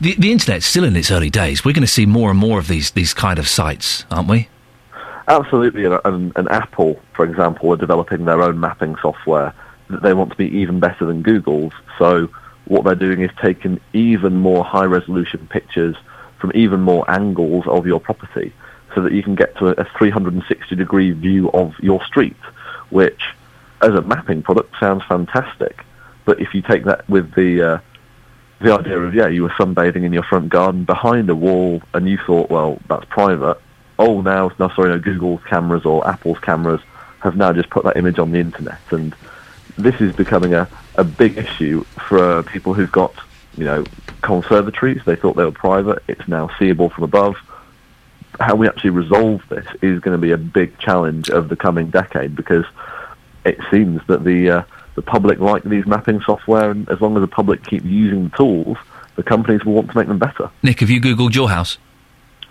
The, 0.00 0.14
the 0.16 0.30
internet's 0.30 0.66
still 0.66 0.84
in 0.84 0.94
its 0.94 1.10
early 1.10 1.30
days. 1.30 1.64
We're 1.64 1.72
going 1.72 1.82
to 1.82 1.88
see 1.88 2.04
more 2.04 2.30
and 2.30 2.38
more 2.38 2.58
of 2.58 2.68
these 2.68 2.90
these 2.90 3.14
kind 3.14 3.38
of 3.38 3.48
sites, 3.48 4.04
aren't 4.10 4.28
we? 4.28 4.48
Absolutely, 5.28 5.84
and, 5.84 6.32
and, 6.36 6.48
Apple, 6.50 7.00
for 7.14 7.24
example, 7.24 7.72
are 7.72 7.76
developing 7.76 8.24
their 8.24 8.42
own 8.42 8.60
mapping 8.60 8.94
software 9.02 9.52
that 9.90 10.02
they 10.02 10.14
want 10.14 10.30
to 10.30 10.36
be 10.36 10.46
even 10.46 10.78
better 10.78 11.04
than 11.04 11.22
Google's. 11.22 11.72
So 11.98 12.28
what 12.66 12.84
they're 12.84 12.94
doing 12.94 13.22
is 13.22 13.30
taking 13.42 13.80
even 13.92 14.36
more 14.36 14.64
high-resolution 14.64 15.48
pictures 15.48 15.96
from 16.38 16.52
even 16.54 16.80
more 16.80 17.08
angles 17.10 17.66
of 17.66 17.86
your 17.86 17.98
property, 17.98 18.52
so 18.94 19.02
that 19.02 19.12
you 19.12 19.22
can 19.22 19.34
get 19.34 19.56
to 19.56 19.68
a, 19.68 19.70
a 19.72 19.84
360-degree 19.84 21.12
view 21.12 21.50
of 21.50 21.74
your 21.80 22.04
street, 22.04 22.36
which, 22.90 23.34
as 23.82 23.90
a 23.90 24.02
mapping 24.02 24.42
product, 24.42 24.74
sounds 24.78 25.02
fantastic. 25.08 25.84
But 26.24 26.40
if 26.40 26.54
you 26.54 26.62
take 26.62 26.84
that 26.84 27.08
with 27.08 27.34
the 27.34 27.62
uh, 27.62 27.78
the 28.60 28.72
idea 28.72 28.98
of 28.98 29.14
yeah, 29.14 29.28
you 29.28 29.42
were 29.42 29.50
sunbathing 29.50 30.04
in 30.04 30.12
your 30.12 30.22
front 30.22 30.48
garden 30.50 30.84
behind 30.84 31.28
a 31.30 31.34
wall, 31.34 31.82
and 31.94 32.08
you 32.08 32.18
thought, 32.26 32.48
well, 32.48 32.78
that's 32.88 33.04
private. 33.06 33.58
Oh, 33.98 34.20
now, 34.20 34.50
no, 34.58 34.68
sorry, 34.70 34.90
no, 34.90 34.98
Google's 34.98 35.42
cameras 35.44 35.84
or 35.84 36.06
Apple's 36.06 36.38
cameras 36.40 36.80
have 37.20 37.36
now 37.36 37.52
just 37.52 37.70
put 37.70 37.84
that 37.84 37.96
image 37.96 38.18
on 38.18 38.30
the 38.30 38.38
internet, 38.38 38.80
and 38.90 39.14
this 39.78 40.00
is 40.00 40.14
becoming 40.14 40.54
a, 40.54 40.68
a 40.96 41.04
big 41.04 41.38
issue 41.38 41.84
for 42.08 42.18
uh, 42.18 42.42
people 42.42 42.74
who've 42.74 42.92
got, 42.92 43.14
you 43.56 43.64
know, 43.64 43.84
conservatories. 44.22 45.02
They 45.04 45.16
thought 45.16 45.36
they 45.36 45.44
were 45.44 45.52
private. 45.52 46.02
It's 46.08 46.26
now 46.28 46.50
seeable 46.58 46.90
from 46.90 47.04
above. 47.04 47.36
How 48.38 48.54
we 48.54 48.68
actually 48.68 48.90
resolve 48.90 49.42
this 49.48 49.66
is 49.80 50.00
going 50.00 50.14
to 50.14 50.20
be 50.20 50.32
a 50.32 50.36
big 50.36 50.78
challenge 50.78 51.30
of 51.30 51.48
the 51.48 51.56
coming 51.56 51.88
decade 51.88 52.36
because 52.36 52.66
it 53.44 53.58
seems 53.70 54.02
that 54.08 54.24
the 54.24 54.50
uh, 54.50 54.62
the 54.94 55.02
public 55.02 55.38
like 55.38 55.62
these 55.62 55.86
mapping 55.86 56.20
software, 56.22 56.70
and 56.70 56.88
as 56.88 57.00
long 57.00 57.16
as 57.16 57.20
the 57.20 57.28
public 57.28 57.64
keep 57.64 57.84
using 57.84 58.28
the 58.28 58.36
tools, 58.36 58.76
the 59.14 59.22
companies 59.22 59.64
will 59.64 59.74
want 59.74 59.90
to 59.90 59.96
make 59.96 60.08
them 60.08 60.18
better. 60.18 60.50
Nick, 60.62 60.80
have 60.80 60.90
you 60.90 61.00
googled 61.00 61.34
your 61.34 61.48
house? 61.48 61.78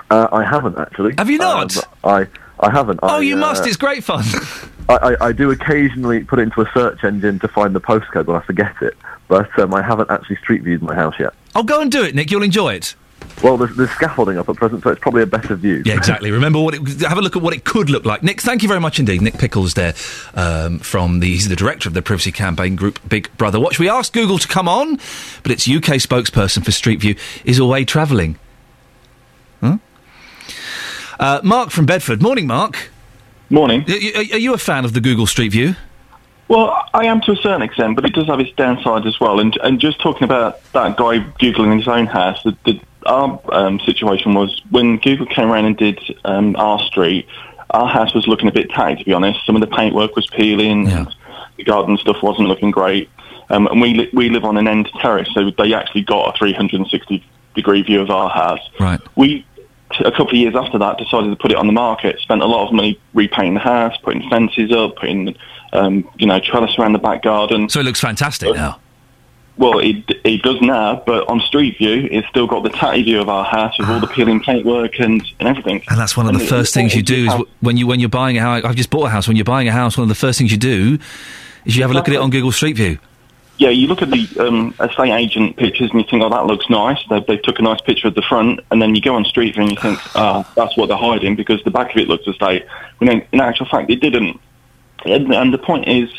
Uh, 0.09 0.27
I 0.31 0.43
haven't 0.43 0.77
actually. 0.77 1.15
Have 1.17 1.29
you 1.29 1.37
not? 1.37 1.75
Um, 1.77 1.83
I 2.03 2.27
I 2.59 2.71
haven't. 2.71 2.99
Oh, 3.03 3.07
I, 3.07 3.19
you 3.19 3.35
uh, 3.35 3.39
must. 3.39 3.65
It's 3.65 3.77
great 3.77 4.03
fun. 4.03 4.23
I, 4.89 4.93
I, 4.93 5.27
I 5.27 5.31
do 5.31 5.51
occasionally 5.51 6.23
put 6.23 6.39
it 6.39 6.43
into 6.43 6.61
a 6.61 6.71
search 6.73 7.03
engine 7.03 7.39
to 7.39 7.47
find 7.47 7.73
the 7.73 7.81
postcode 7.81 8.27
when 8.27 8.35
I 8.35 8.41
forget 8.41 8.75
it, 8.81 8.95
but 9.27 9.57
um, 9.59 9.73
I 9.73 9.81
haven't 9.81 10.11
actually 10.11 10.35
street 10.37 10.61
viewed 10.61 10.81
my 10.81 10.93
house 10.93 11.15
yet. 11.19 11.33
I'll 11.55 11.63
go 11.63 11.81
and 11.81 11.91
do 11.91 12.03
it, 12.03 12.13
Nick. 12.13 12.29
You'll 12.29 12.43
enjoy 12.43 12.73
it. 12.75 12.95
Well, 13.43 13.57
there's, 13.57 13.75
there's 13.75 13.89
scaffolding 13.91 14.37
up 14.37 14.47
at 14.47 14.55
present, 14.55 14.83
so 14.83 14.91
it's 14.91 15.01
probably 15.01 15.23
a 15.23 15.27
better 15.27 15.55
view. 15.55 15.83
Yeah, 15.85 15.95
exactly. 15.95 16.31
Remember 16.31 16.61
what 16.61 16.73
it, 16.73 17.01
have 17.01 17.17
a 17.17 17.21
look 17.21 17.35
at 17.35 17.41
what 17.41 17.53
it 17.53 17.65
could 17.65 17.89
look 17.89 18.05
like. 18.05 18.23
Nick, 18.23 18.41
thank 18.41 18.61
you 18.61 18.67
very 18.67 18.79
much 18.79 18.99
indeed. 18.99 19.21
Nick 19.21 19.37
Pickles 19.37 19.73
there 19.73 19.93
um, 20.35 20.79
from 20.79 21.19
the 21.19 21.27
he's 21.27 21.49
the 21.49 21.55
director 21.55 21.89
of 21.89 21.93
the 21.93 22.01
privacy 22.01 22.31
campaign 22.31 22.75
group 22.75 22.99
Big 23.09 23.35
Brother 23.37 23.59
Watch. 23.59 23.77
We 23.77 23.89
asked 23.89 24.13
Google 24.13 24.37
to 24.37 24.47
come 24.47 24.69
on, 24.69 24.97
but 25.43 25.51
its 25.51 25.67
UK 25.67 25.99
spokesperson 25.99 26.63
for 26.63 26.71
Street 26.71 27.01
View 27.01 27.15
is 27.43 27.59
away 27.59 27.83
travelling. 27.83 28.39
Uh, 31.19 31.39
Mark 31.43 31.69
from 31.69 31.85
Bedford. 31.85 32.21
Morning, 32.21 32.47
Mark. 32.47 32.89
Morning. 33.49 33.85
Are, 33.89 34.35
are 34.35 34.39
you 34.39 34.53
a 34.53 34.57
fan 34.57 34.85
of 34.85 34.93
the 34.93 35.01
Google 35.01 35.27
Street 35.27 35.51
View? 35.51 35.75
Well, 36.47 36.77
I 36.93 37.05
am 37.05 37.21
to 37.21 37.31
a 37.31 37.35
certain 37.35 37.63
extent, 37.63 37.95
but 37.95 38.05
it 38.05 38.13
does 38.13 38.27
have 38.27 38.39
its 38.39 38.51
downside 38.55 39.07
as 39.07 39.19
well. 39.19 39.39
And 39.39 39.57
and 39.63 39.79
just 39.79 39.99
talking 39.99 40.23
about 40.23 40.63
that 40.73 40.95
guy 40.97 41.19
googling 41.39 41.77
his 41.77 41.87
own 41.87 42.05
house, 42.05 42.41
the, 42.43 42.55
the, 42.65 42.79
our 43.05 43.39
um, 43.51 43.79
situation 43.79 44.33
was 44.33 44.61
when 44.69 44.97
Google 44.97 45.25
came 45.25 45.49
around 45.49 45.65
and 45.65 45.77
did 45.77 45.99
um, 46.23 46.55
our 46.55 46.79
street, 46.81 47.27
our 47.71 47.87
house 47.87 48.13
was 48.13 48.27
looking 48.27 48.47
a 48.47 48.51
bit 48.51 48.69
tatty, 48.69 48.97
to 48.97 49.05
be 49.05 49.13
honest. 49.13 49.43
Some 49.45 49.55
of 49.55 49.61
the 49.61 49.75
paintwork 49.75 50.15
was 50.15 50.27
peeling, 50.27 50.87
and 50.87 51.15
the 51.57 51.63
garden 51.63 51.97
stuff 51.97 52.21
wasn't 52.21 52.47
looking 52.47 52.71
great. 52.71 53.09
Um, 53.49 53.67
and 53.67 53.81
we 53.81 53.93
li- 53.93 54.09
we 54.13 54.29
live 54.29 54.43
on 54.43 54.57
an 54.57 54.67
end 54.67 54.89
terrace, 55.01 55.29
so 55.33 55.49
they 55.51 55.73
actually 55.73 56.01
got 56.01 56.35
a 56.35 56.37
360 56.37 57.25
degree 57.55 57.81
view 57.81 58.01
of 58.01 58.11
our 58.11 58.29
house. 58.29 58.59
Right. 58.79 58.99
We 59.15 59.45
a 59.99 60.11
couple 60.11 60.29
of 60.29 60.35
years 60.35 60.55
after 60.55 60.77
that 60.79 60.97
decided 60.97 61.29
to 61.29 61.35
put 61.35 61.51
it 61.51 61.57
on 61.57 61.67
the 61.67 61.73
market. 61.73 62.19
Spent 62.19 62.41
a 62.41 62.45
lot 62.45 62.67
of 62.67 62.73
money 62.73 62.99
repainting 63.13 63.53
the 63.55 63.59
house, 63.59 63.95
putting 64.03 64.27
fences 64.29 64.71
up, 64.71 64.95
putting 64.97 65.35
um, 65.73 66.09
you 66.17 66.27
know 66.27 66.39
trellis 66.39 66.77
around 66.77 66.93
the 66.93 66.99
back 66.99 67.23
garden. 67.23 67.69
So 67.69 67.79
it 67.79 67.83
looks 67.83 67.99
fantastic 67.99 68.53
now. 68.53 68.79
Well, 69.57 69.79
it 69.79 70.03
it 70.25 70.41
does 70.41 70.59
now, 70.61 71.01
but 71.05 71.29
on 71.29 71.39
Street 71.39 71.77
View, 71.77 72.09
it's 72.11 72.27
still 72.27 72.45
got 72.45 72.63
the 72.63 72.69
tatty 72.69 73.03
view 73.03 73.21
of 73.21 73.29
our 73.29 73.45
house 73.45 73.77
with 73.79 73.89
all 73.89 74.01
the 74.01 74.07
peeling 74.07 74.41
paintwork 74.41 74.99
and, 74.99 75.25
and 75.39 75.47
everything. 75.47 75.81
And 75.89 75.97
that's 75.97 76.17
one 76.17 76.27
of 76.27 76.37
the 76.37 76.43
it- 76.43 76.49
first 76.49 76.73
things 76.73 76.93
you 76.93 77.01
do 77.01 77.27
is 77.27 77.33
when 77.61 77.77
you 77.77 77.87
when 77.87 78.01
you're 78.01 78.09
buying 78.09 78.37
a 78.37 78.41
house. 78.41 78.63
I've 78.65 78.75
just 78.75 78.89
bought 78.89 79.05
a 79.05 79.09
house. 79.09 79.27
When 79.29 79.37
you're 79.37 79.45
buying 79.45 79.69
a 79.69 79.71
house, 79.71 79.97
one 79.97 80.03
of 80.03 80.09
the 80.09 80.15
first 80.15 80.37
things 80.37 80.51
you 80.51 80.57
do 80.57 80.97
is 81.63 81.75
you 81.77 81.83
have 81.83 81.91
a 81.91 81.93
look 81.93 82.07
at 82.09 82.13
it 82.13 82.19
on 82.19 82.31
Google 82.31 82.51
Street 82.51 82.75
View. 82.75 82.99
Yeah, 83.57 83.69
you 83.69 83.87
look 83.87 84.01
at 84.01 84.11
the 84.11 84.27
um, 84.39 84.73
estate 84.81 85.11
agent 85.11 85.55
pictures 85.55 85.89
and 85.91 86.01
you 86.01 86.07
think, 86.09 86.21
oh, 86.23 86.29
that 86.29 86.45
looks 86.45 86.69
nice. 86.69 87.01
They, 87.09 87.21
they 87.21 87.37
took 87.37 87.57
a 87.59 87.61
nice 87.61 87.79
picture 87.81 88.09
of 88.09 88.15
the 88.15 88.21
front, 88.21 88.59
and 88.69 88.81
then 88.81 88.95
you 88.95 89.01
go 89.01 89.15
on 89.15 89.23
Street 89.23 89.53
View 89.53 89.63
and 89.63 89.71
you 89.71 89.77
think, 89.77 89.99
ah, 90.15 90.49
that's 90.55 90.75
what 90.75 90.87
they're 90.87 90.97
hiding 90.97 91.35
because 91.35 91.63
the 91.63 91.71
back 91.71 91.91
of 91.91 91.97
it 91.97 92.09
looks 92.09 92.27
estate. 92.27 92.65
When 92.97 93.09
in, 93.09 93.25
in 93.31 93.39
actual 93.39 93.65
fact, 93.67 93.89
it 93.89 94.01
didn't. 94.01 94.39
And, 95.05 95.33
and 95.33 95.53
the 95.53 95.57
point 95.57 95.87
is, 95.87 96.09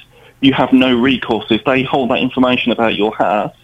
you 0.41 0.53
have 0.53 0.73
no 0.73 0.99
recourse 0.99 1.47
if 1.51 1.65
they 1.65 1.83
hold 1.83 2.11
that 2.11 2.19
information 2.19 2.73
about 2.73 2.95
your 2.95 3.15
house. 3.15 3.55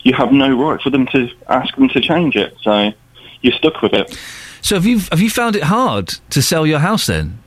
You 0.00 0.14
have 0.14 0.32
no 0.32 0.56
right 0.56 0.80
for 0.80 0.90
them 0.90 1.06
to 1.08 1.28
ask 1.48 1.74
them 1.76 1.88
to 1.90 2.00
change 2.00 2.36
it. 2.36 2.56
So 2.62 2.92
you're 3.40 3.52
stuck 3.54 3.82
with 3.82 3.92
it. 3.92 4.18
So 4.62 4.76
have 4.76 4.86
you 4.86 5.00
have 5.10 5.20
you 5.20 5.30
found 5.30 5.56
it 5.56 5.64
hard 5.64 6.08
to 6.30 6.42
sell 6.42 6.66
your 6.66 6.78
house 6.78 7.06
then? 7.06 7.41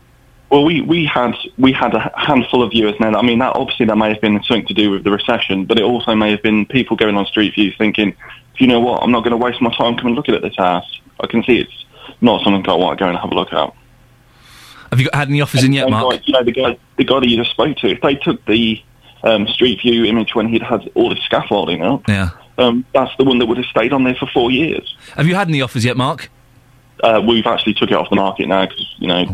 Well, 0.50 0.64
we, 0.64 0.82
we 0.82 1.06
had 1.06 1.34
we 1.58 1.72
had 1.74 1.94
a 1.96 2.12
handful 2.16 2.62
of 2.62 2.72
viewers 2.72 2.94
now. 3.00 3.18
I 3.18 3.22
mean, 3.24 3.40
that 3.40 3.56
obviously 3.56 3.86
that 3.88 3.96
may 3.98 4.10
have 4.10 4.22
been 4.22 4.42
something 4.44 4.68
to 4.68 4.74
do 4.74 4.92
with 4.92 5.04
the 5.04 5.12
recession, 5.12 5.66
but 5.66 5.80
it 5.80 5.84
also 5.84 6.14
may 6.16 6.32
have 6.32 6.42
been 6.44 6.66
people 6.66 6.96
going 6.96 7.16
on 7.18 7.26
Street 7.26 7.56
View 7.56 7.72
thinking, 7.78 8.12
Do 8.12 8.64
you 8.64 8.68
know 8.68 8.80
what, 8.80 9.02
I'm 9.02 9.12
not 9.12 9.22
going 9.24 9.32
to 9.32 9.38
waste 9.38 9.62
my 9.62 9.74
time 9.76 9.98
coming 9.98 10.14
looking 10.16 10.36
at 10.36 10.42
this 10.42 10.56
house. 10.56 11.00
I 11.20 11.28
can 11.28 11.44
see 11.44 11.60
it's 11.60 11.86
not 12.22 12.44
something 12.44 12.68
I 12.70 12.74
want 12.76 12.98
to 12.98 13.04
go 13.04 13.10
and 13.10 13.18
have 13.18 13.32
a 13.32 13.36
look 13.36 13.52
at. 13.54 13.74
Have 14.92 15.00
you 15.00 15.06
got, 15.06 15.16
had 15.16 15.30
any 15.30 15.42
offers 15.42 15.64
in 15.64 15.74
yet, 15.74 15.90
Mark? 15.90 16.06
like, 16.06 16.28
you 16.28 16.34
know, 16.34 16.44
the 16.44 16.52
guy 16.52 16.78
the 16.98 17.04
guy 17.04 17.20
that 17.20 17.28
you 17.28 17.38
just 17.38 17.52
spoke 17.52 17.76
to, 17.78 17.88
if 17.88 18.02
they 18.02 18.16
took 18.16 18.46
the 18.46 18.82
um, 19.24 19.48
Street 19.48 19.82
View 19.82 20.06
image 20.06 20.36
when 20.36 20.48
he'd 20.48 20.62
had 20.62 20.90
all 20.94 21.10
the 21.10 21.20
scaffolding 21.26 21.82
up, 21.82 22.08
Yeah. 22.08 22.30
um, 22.60 22.86
that's 22.94 23.12
the 23.18 23.24
one 23.24 23.40
that 23.40 23.48
would 23.48 23.58
have 23.58 23.66
stayed 23.66 23.92
on 23.94 24.04
there 24.04 24.16
for 24.16 24.28
four 24.28 24.52
years. 24.52 24.96
Have 25.16 25.26
you 25.28 25.34
had 25.36 25.50
any 25.50 25.62
offers 25.62 25.84
yet, 25.84 25.98
Mark? 25.98 26.30
Uh, 27.04 27.22
we've 27.28 27.46
actually 27.46 27.74
took 27.74 27.92
it 27.92 27.96
off 27.96 28.10
the 28.10 28.16
market 28.16 28.48
now 28.48 28.66
because 28.66 28.96
you 28.98 29.08
know 29.08 29.26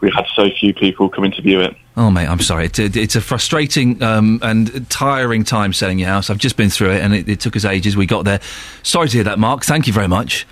we 0.00 0.10
had 0.10 0.26
so 0.34 0.50
few 0.50 0.74
people 0.74 1.08
coming 1.08 1.32
to 1.32 1.42
view 1.42 1.60
it. 1.60 1.74
Oh, 1.96 2.10
mate, 2.10 2.28
I'm 2.28 2.40
sorry. 2.40 2.66
It's 2.66 2.78
a, 2.78 2.84
it's 2.84 3.16
a 3.16 3.22
frustrating 3.22 4.02
um, 4.02 4.38
and 4.42 4.88
tiring 4.90 5.44
time 5.44 5.72
selling 5.72 5.98
your 5.98 6.08
house. 6.08 6.28
I've 6.28 6.38
just 6.38 6.56
been 6.56 6.68
through 6.68 6.90
it, 6.90 7.00
and 7.00 7.14
it, 7.14 7.26
it 7.26 7.40
took 7.40 7.56
us 7.56 7.64
ages. 7.64 7.96
We 7.96 8.04
got 8.04 8.26
there. 8.26 8.40
Sorry 8.82 9.08
to 9.08 9.16
hear 9.16 9.24
that, 9.24 9.38
Mark. 9.38 9.64
Thank 9.64 9.86
you 9.86 9.94
very 9.94 10.08
much. 10.08 10.46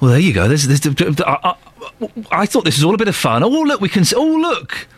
Well, 0.00 0.10
there 0.10 0.18
you 0.18 0.32
go. 0.32 0.48
There's, 0.48 0.66
there's, 0.66 1.20
I, 1.20 1.38
I, 1.44 1.54
I 2.32 2.46
thought 2.46 2.64
this 2.64 2.76
was 2.76 2.84
all 2.84 2.94
a 2.94 2.98
bit 2.98 3.06
of 3.06 3.14
fun. 3.14 3.44
Oh, 3.44 3.48
look, 3.48 3.80
we 3.80 3.88
can. 3.88 4.04
Oh, 4.16 4.24
look, 4.24 4.88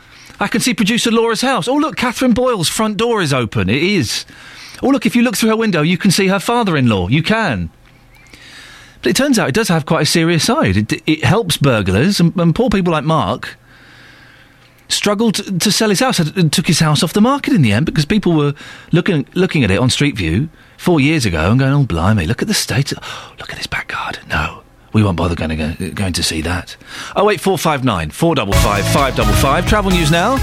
I 0.40 0.48
can 0.48 0.62
see 0.62 0.72
producer 0.72 1.10
Laura's 1.10 1.42
house. 1.42 1.68
Oh, 1.68 1.76
look, 1.76 1.96
Catherine 1.96 2.32
Boyle's 2.32 2.70
front 2.70 2.96
door 2.96 3.20
is 3.20 3.34
open. 3.34 3.68
It 3.68 3.82
is. 3.82 4.24
Oh, 4.82 4.88
look, 4.88 5.04
if 5.04 5.14
you 5.14 5.22
look 5.22 5.36
through 5.36 5.50
her 5.50 5.56
window, 5.56 5.82
you 5.82 5.98
can 5.98 6.10
see 6.10 6.28
her 6.28 6.40
father-in-law. 6.40 7.08
You 7.08 7.22
can. 7.22 7.68
But 9.04 9.10
it 9.10 9.16
turns 9.16 9.38
out 9.38 9.50
it 9.50 9.54
does 9.54 9.68
have 9.68 9.84
quite 9.84 10.00
a 10.00 10.06
serious 10.06 10.44
side. 10.44 10.78
It, 10.78 10.92
it 11.06 11.24
helps 11.24 11.58
burglars 11.58 12.20
and, 12.20 12.34
and 12.36 12.54
poor 12.54 12.70
people 12.70 12.90
like 12.90 13.04
Mark 13.04 13.58
struggled 14.88 15.34
to, 15.34 15.58
to 15.58 15.70
sell 15.70 15.90
his 15.90 16.00
house 16.00 16.18
and 16.18 16.50
took 16.50 16.66
his 16.66 16.80
house 16.80 17.02
off 17.02 17.12
the 17.12 17.20
market 17.20 17.52
in 17.52 17.60
the 17.60 17.70
end 17.70 17.84
because 17.84 18.06
people 18.06 18.32
were 18.32 18.54
looking 18.92 19.26
looking 19.34 19.62
at 19.62 19.70
it 19.70 19.78
on 19.78 19.90
Street 19.90 20.16
View 20.16 20.48
four 20.78 21.00
years 21.00 21.26
ago 21.26 21.50
and 21.50 21.60
going, 21.60 21.74
"Oh, 21.74 21.84
blimey, 21.84 22.26
look 22.26 22.40
at 22.40 22.48
the 22.48 22.54
state! 22.54 22.92
of- 22.92 22.98
look 23.38 23.50
at 23.50 23.58
this 23.58 23.66
back 23.66 23.88
garden." 23.88 24.26
No, 24.30 24.62
we 24.94 25.02
won't 25.02 25.18
bother 25.18 25.34
going 25.34 25.50
to 25.50 25.56
go, 25.56 25.90
going 25.90 26.14
to 26.14 26.22
see 26.22 26.40
that. 26.40 26.74
Oh 27.14 27.26
wait, 27.26 27.42
four 27.42 27.58
five 27.58 27.84
nine 27.84 28.10
four 28.10 28.34
double 28.34 28.54
five 28.54 28.88
five 28.88 29.14
double 29.16 29.34
five. 29.34 29.68
Travel 29.68 29.90
news 29.90 30.10
now. 30.10 30.38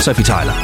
Sophie 0.00 0.22
Tyler. 0.22 0.54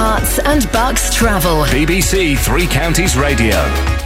Herts 0.00 0.38
and 0.46 0.72
Bucks 0.72 1.12
Travel. 1.14 1.64
BBC 1.64 2.38
Three 2.38 2.66
Counties 2.66 3.18
Radio. 3.18 3.99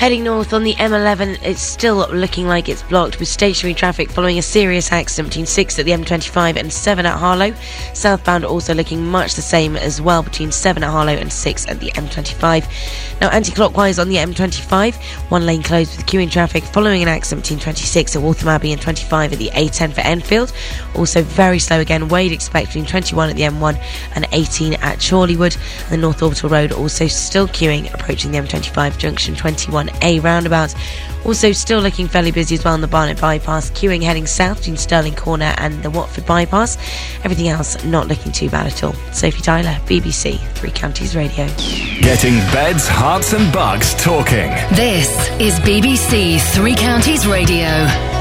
Heading 0.00 0.24
north 0.24 0.54
on 0.54 0.64
the 0.64 0.72
M11, 0.76 1.42
it's 1.42 1.60
still 1.60 2.08
looking 2.08 2.46
like 2.46 2.70
it's 2.70 2.82
blocked 2.84 3.20
with 3.20 3.28
stationary 3.28 3.74
traffic 3.74 4.10
following 4.10 4.38
a 4.38 4.42
serious 4.42 4.90
accident 4.90 5.28
between 5.28 5.44
6 5.44 5.78
at 5.78 5.84
the 5.84 5.90
M25 5.90 6.56
and 6.56 6.72
7 6.72 7.04
at 7.04 7.18
Harlow. 7.18 7.52
Southbound 7.92 8.46
also 8.46 8.72
looking 8.72 9.04
much 9.04 9.34
the 9.34 9.42
same 9.42 9.76
as 9.76 10.00
well 10.00 10.22
between 10.22 10.52
7 10.52 10.82
at 10.82 10.88
Harlow 10.88 11.12
and 11.12 11.30
6 11.30 11.68
at 11.68 11.80
the 11.80 11.90
M25. 11.90 13.20
Now, 13.20 13.28
anti 13.28 13.52
clockwise 13.52 13.98
on 13.98 14.08
the 14.08 14.16
M25, 14.16 14.94
one 15.30 15.44
lane 15.44 15.62
closed 15.62 15.94
with 15.94 16.06
queuing 16.06 16.30
traffic 16.30 16.64
following 16.64 17.02
an 17.02 17.08
accident 17.08 17.42
between 17.42 17.60
26 17.60 18.16
at 18.16 18.22
Waltham 18.22 18.48
Abbey 18.48 18.72
and 18.72 18.80
25 18.80 19.34
at 19.34 19.38
the 19.38 19.50
A10 19.50 19.92
for 19.92 20.00
Enfield. 20.00 20.50
Also 20.94 21.20
very 21.20 21.58
slow 21.58 21.78
again, 21.78 22.08
Wade 22.08 22.32
expect 22.32 22.68
between 22.68 22.86
21 22.86 23.28
at 23.28 23.36
the 23.36 23.42
M1 23.42 23.76
and 24.14 24.26
18 24.32 24.72
at 24.74 24.96
Chorleywood. 24.96 25.58
The 25.90 25.98
North 25.98 26.22
Orbital 26.22 26.48
Road 26.48 26.72
also 26.72 27.06
still 27.06 27.46
queuing 27.48 27.92
approaching 27.92 28.32
the 28.32 28.38
M25 28.38 28.96
junction 28.96 29.36
21A 29.90 30.22
roundabout. 30.22 30.74
Also, 31.24 31.52
still 31.52 31.80
looking 31.80 32.08
fairly 32.08 32.30
busy 32.30 32.54
as 32.54 32.64
well 32.64 32.72
on 32.72 32.80
the 32.80 32.88
Barnet 32.88 33.20
bypass, 33.20 33.70
queuing 33.72 34.02
heading 34.02 34.26
south 34.26 34.58
between 34.58 34.78
Stirling 34.78 35.14
Corner 35.14 35.54
and 35.58 35.82
the 35.82 35.90
Watford 35.90 36.24
bypass. 36.24 36.78
Everything 37.24 37.48
else 37.48 37.82
not 37.84 38.08
looking 38.08 38.32
too 38.32 38.48
bad 38.48 38.66
at 38.66 38.82
all. 38.82 38.94
Sophie 39.12 39.42
Tyler, 39.42 39.76
BBC, 39.84 40.38
Three 40.54 40.70
Counties 40.70 41.14
Radio. 41.14 41.46
Getting 42.00 42.34
beds, 42.52 42.88
herts, 42.88 43.34
and 43.34 43.52
bucks 43.52 43.92
talking. 44.02 44.50
This 44.74 45.10
is 45.38 45.60
BBC 45.60 46.40
Three 46.54 46.74
Counties 46.74 47.26
Radio. 47.26 48.19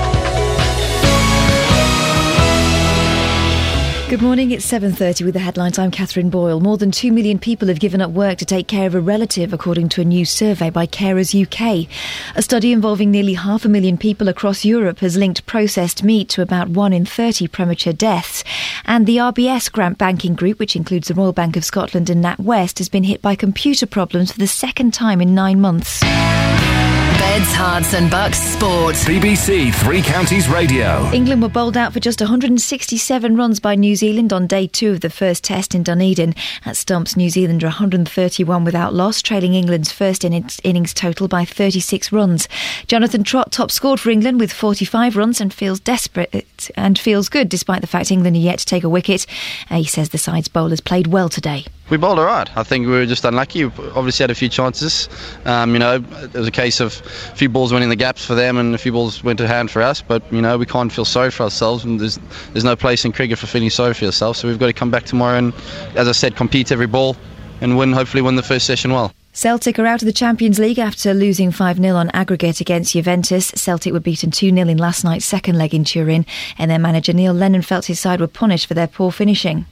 Good 4.09 4.23
morning. 4.23 4.49
It's 4.49 4.65
7:30 4.65 5.23
with 5.23 5.35
the 5.35 5.39
headlines. 5.39 5.77
I'm 5.77 5.91
Catherine 5.91 6.31
Boyle. 6.31 6.59
More 6.59 6.77
than 6.79 6.89
2 6.89 7.11
million 7.11 7.37
people 7.37 7.67
have 7.67 7.79
given 7.79 8.01
up 8.01 8.09
work 8.09 8.39
to 8.39 8.45
take 8.45 8.67
care 8.67 8.87
of 8.87 8.95
a 8.95 8.99
relative 8.99 9.53
according 9.53 9.89
to 9.89 10.01
a 10.01 10.03
new 10.03 10.25
survey 10.25 10.71
by 10.71 10.87
Carers 10.87 11.39
UK. 11.39 11.87
A 12.35 12.41
study 12.41 12.71
involving 12.71 13.11
nearly 13.11 13.35
half 13.35 13.65
a 13.65 13.69
million 13.69 13.99
people 13.99 14.27
across 14.27 14.65
Europe 14.65 15.01
has 15.01 15.15
linked 15.15 15.45
processed 15.45 16.03
meat 16.03 16.27
to 16.29 16.41
about 16.41 16.69
1 16.69 16.91
in 16.91 17.05
30 17.05 17.47
premature 17.49 17.93
deaths. 17.93 18.43
And 18.83 19.05
the 19.05 19.17
RBS 19.17 19.71
Grant 19.71 19.99
Banking 19.99 20.33
Group, 20.33 20.57
which 20.57 20.75
includes 20.75 21.09
the 21.09 21.13
Royal 21.13 21.31
Bank 21.31 21.55
of 21.55 21.63
Scotland 21.63 22.09
and 22.09 22.25
NatWest, 22.25 22.79
has 22.79 22.89
been 22.89 23.03
hit 23.03 23.21
by 23.21 23.35
computer 23.35 23.85
problems 23.85 24.31
for 24.31 24.39
the 24.39 24.47
second 24.47 24.91
time 24.91 25.21
in 25.21 25.35
9 25.35 25.61
months. 25.61 26.01
Beds, 27.19 27.53
Herts 27.53 27.93
and 27.93 28.09
Bucks 28.09 28.39
Sport. 28.39 28.95
BBC 28.95 29.73
Three 29.75 30.01
Counties 30.01 30.47
Radio. 30.47 31.09
England 31.11 31.41
were 31.41 31.49
bowled 31.49 31.75
out 31.75 31.91
for 31.91 31.99
just 31.99 32.21
167 32.21 33.35
runs 33.35 33.59
by 33.59 33.75
New 33.75 33.97
Zealand 33.97 34.31
on 34.31 34.47
day 34.47 34.67
two 34.67 34.91
of 34.91 35.01
the 35.01 35.09
first 35.09 35.43
test 35.43 35.75
in 35.75 35.83
Dunedin. 35.83 36.33
At 36.63 36.77
Stumps, 36.77 37.17
New 37.17 37.29
Zealand 37.29 37.61
are 37.63 37.67
131 37.67 38.63
without 38.63 38.93
loss, 38.93 39.21
trailing 39.21 39.53
England's 39.53 39.91
first 39.91 40.23
innings, 40.23 40.61
innings 40.63 40.93
total 40.93 41.27
by 41.27 41.43
36 41.43 42.11
runs. 42.13 42.47
Jonathan 42.87 43.23
Trott 43.23 43.51
top 43.51 43.69
scored 43.69 43.99
for 43.99 44.09
England 44.09 44.39
with 44.39 44.53
45 44.53 45.17
runs 45.17 45.41
and 45.41 45.53
feels 45.53 45.81
desperate 45.81 46.71
and 46.75 46.97
feels 46.97 47.27
good 47.27 47.49
despite 47.49 47.81
the 47.81 47.87
fact 47.87 48.11
England 48.11 48.37
are 48.37 48.39
yet 48.39 48.59
to 48.59 48.65
take 48.65 48.85
a 48.85 48.89
wicket. 48.89 49.25
Uh, 49.69 49.75
he 49.75 49.83
says 49.83 50.09
the 50.09 50.17
side's 50.17 50.47
bowlers 50.47 50.79
played 50.79 51.07
well 51.07 51.27
today. 51.27 51.65
We 51.89 51.97
bowled 51.97 52.19
all 52.19 52.25
right. 52.25 52.49
I 52.55 52.61
think 52.61 52.85
we 52.85 52.93
were 52.93 53.05
just 53.07 53.25
unlucky. 53.25 53.65
We 53.65 53.89
obviously 53.89 54.23
had 54.23 54.29
a 54.29 54.35
few 54.35 54.49
chances. 54.49 55.09
Um, 55.45 55.73
you 55.73 55.79
know, 55.79 55.95
it 55.95 56.33
was 56.33 56.47
a 56.47 56.51
case 56.51 56.79
of 56.79 57.01
a 57.31 57.35
few 57.35 57.49
balls 57.49 57.71
went 57.73 57.83
in 57.83 57.89
the 57.89 57.95
gaps 57.95 58.23
for 58.23 58.35
them 58.35 58.57
and 58.57 58.75
a 58.75 58.77
few 58.77 58.91
balls 58.91 59.23
went 59.23 59.39
to 59.39 59.47
hand 59.47 59.71
for 59.71 59.81
us. 59.81 60.01
But 60.01 60.21
you 60.31 60.41
know, 60.41 60.57
we 60.57 60.67
can't 60.67 60.91
feel 60.91 61.05
sorry 61.05 61.31
for 61.31 61.43
ourselves, 61.43 61.83
and 61.83 61.99
there's 61.99 62.19
there's 62.53 62.63
no 62.63 62.75
place 62.75 63.05
in 63.05 63.11
cricket 63.11 63.39
for 63.39 63.47
feeling 63.47 63.71
sorry 63.71 63.95
for 63.95 64.05
yourself. 64.05 64.37
So 64.37 64.47
we've 64.47 64.59
got 64.59 64.67
to 64.67 64.73
come 64.73 64.91
back 64.91 65.05
tomorrow 65.05 65.37
and, 65.37 65.53
as 65.95 66.07
I 66.07 66.11
said, 66.11 66.35
compete 66.35 66.71
every 66.71 66.87
ball 66.87 67.17
and 67.61 67.77
win. 67.77 67.91
Hopefully, 67.91 68.21
win 68.21 68.35
the 68.35 68.43
first 68.43 68.67
session 68.67 68.93
well. 68.93 69.11
Celtic 69.33 69.79
are 69.79 69.85
out 69.85 70.01
of 70.01 70.05
the 70.05 70.13
Champions 70.13 70.59
League 70.59 70.79
after 70.79 71.13
losing 71.13 71.51
5 71.51 71.77
0 71.77 71.95
on 71.95 72.09
aggregate 72.11 72.61
against 72.61 72.93
Juventus. 72.93 73.47
Celtic 73.55 73.93
were 73.93 73.99
beaten 73.99 74.29
2 74.29 74.53
0 74.53 74.67
in 74.67 74.77
last 74.77 75.03
night's 75.03 75.25
second 75.25 75.57
leg 75.57 75.73
in 75.73 75.85
Turin, 75.85 76.25
and 76.57 76.69
their 76.69 76.77
manager 76.77 77.13
Neil 77.13 77.33
Lennon 77.33 77.61
felt 77.63 77.85
his 77.85 77.99
side 77.99 78.19
were 78.19 78.27
punished 78.27 78.67
for 78.67 78.75
their 78.75 78.87
poor 78.87 79.11
finishing. 79.11 79.65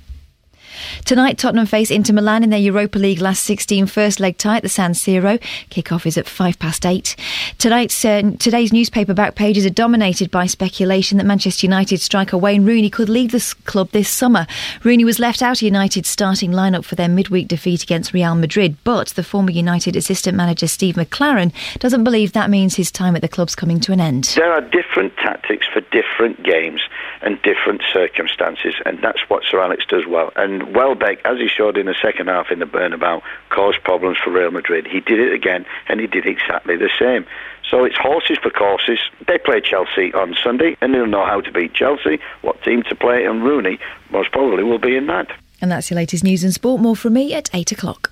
Tonight, 1.06 1.38
Tottenham 1.38 1.66
face 1.66 1.92
Inter 1.92 2.14
Milan 2.14 2.44
in 2.44 2.50
their 2.50 2.60
Europa 2.60 3.00
League 3.00 3.22
last 3.22 3.44
16 3.44 3.88
first 3.88 4.20
leg 4.20 4.38
tie 4.38 4.58
at 4.58 4.64
the 4.64 4.70
San 4.70 4.94
Siro. 4.94 5.42
Kick-off 5.70 6.06
is 6.06 6.18
at 6.18 6.28
five 6.28 6.60
past 6.60 6.86
eight. 6.86 7.16
Tonight's, 7.58 8.04
uh, 8.04 8.32
today's 8.40 8.74
newspaper 8.74 9.14
back 9.14 9.36
pages 9.36 9.66
are 9.66 9.72
dominated 9.72 10.32
by 10.32 10.46
speculation 10.46 11.18
that 11.18 11.24
Manchester 11.26 11.66
United 11.66 12.00
striker 12.02 12.38
Wayne 12.38 12.66
Rooney 12.66 12.90
could 12.90 13.10
leave 13.10 13.32
the 13.32 13.56
club 13.66 13.92
this 13.92 14.10
summer. 14.10 14.48
Rooney 14.84 15.06
was 15.06 15.20
left 15.20 15.42
out 15.42 15.58
of 15.58 15.62
United's 15.62 16.10
starting 16.10 16.52
lineup 16.52 16.86
for 16.86 16.96
their 16.96 17.10
midweek 17.10 17.48
defeat 17.48 17.84
against 17.84 18.14
Real 18.14 18.36
Madrid, 18.36 18.78
but 18.84 19.10
the 19.10 19.24
former 19.24 19.52
United 19.52 19.96
assistant 19.96 20.36
manager 20.36 20.68
Steve 20.68 20.96
McClaren 20.96 21.54
doesn't 21.80 22.04
believe 22.04 22.34
that 22.34 22.50
means 22.50 22.76
his 22.76 22.92
time 22.92 23.16
at 23.16 23.22
the 23.22 23.28
club's 23.28 23.56
coming 23.56 23.80
to 23.80 23.92
an 23.92 24.00
end. 24.00 24.26
There 24.36 24.52
are 24.52 24.62
different 24.62 25.16
tactics 25.18 25.66
for 25.72 25.82
different 25.92 26.44
games 26.44 26.82
and 27.28 27.42
different 27.42 27.82
circumstances, 27.92 28.76
and 28.86 29.00
that's 29.04 29.20
what 29.28 29.44
Sir 29.44 29.60
Alex 29.60 29.84
does 29.86 30.08
well. 30.08 30.32
And 30.38 30.74
Welbeck, 30.74 31.20
as 31.26 31.38
he 31.40 31.50
showed 31.50 31.78
in 31.78 31.88
the 31.88 31.96
second 32.02 32.28
half 32.28 32.52
in 32.52 32.60
the 32.60 32.66
Bernabéu, 32.66 33.22
caused 33.50 33.84
problems 33.84 34.18
for 34.24 34.32
Real 34.32 34.50
Madrid. 34.50 34.88
He 34.88 35.02
did 35.02 35.20
it 35.20 35.34
again, 35.34 35.66
and 35.90 36.00
he 36.00 36.08
did 36.08 36.26
exactly 36.26 36.78
the 36.78 36.90
same. 36.98 37.26
So 37.70 37.84
it's 37.84 37.98
horses 37.98 38.38
for 38.42 38.50
courses. 38.50 39.00
They 39.28 39.38
play 39.40 39.60
Chelsea 39.60 40.14
on 40.14 40.38
Sunday, 40.42 40.78
and 40.80 40.94
they'll 40.94 41.06
know 41.06 41.26
how 41.26 41.42
to 41.42 41.52
beat 41.52 41.74
Chelsea, 41.74 42.20
what 42.44 42.64
team 42.64 42.84
to 42.84 42.96
play, 42.96 43.26
and 43.26 43.44
Rooney 43.44 43.78
most 44.10 44.32
probably 44.32 44.64
will 44.64 44.80
be 44.80 44.96
in 44.96 45.08
that. 45.08 45.28
And 45.60 45.70
that's 45.70 45.90
your 45.90 45.98
latest 45.98 46.24
news 46.24 46.46
and 46.46 46.54
sport. 46.54 46.80
More 46.80 46.96
from 46.96 47.12
me 47.12 47.34
at 47.34 47.50
8 47.54 47.74
o'clock. 47.74 48.10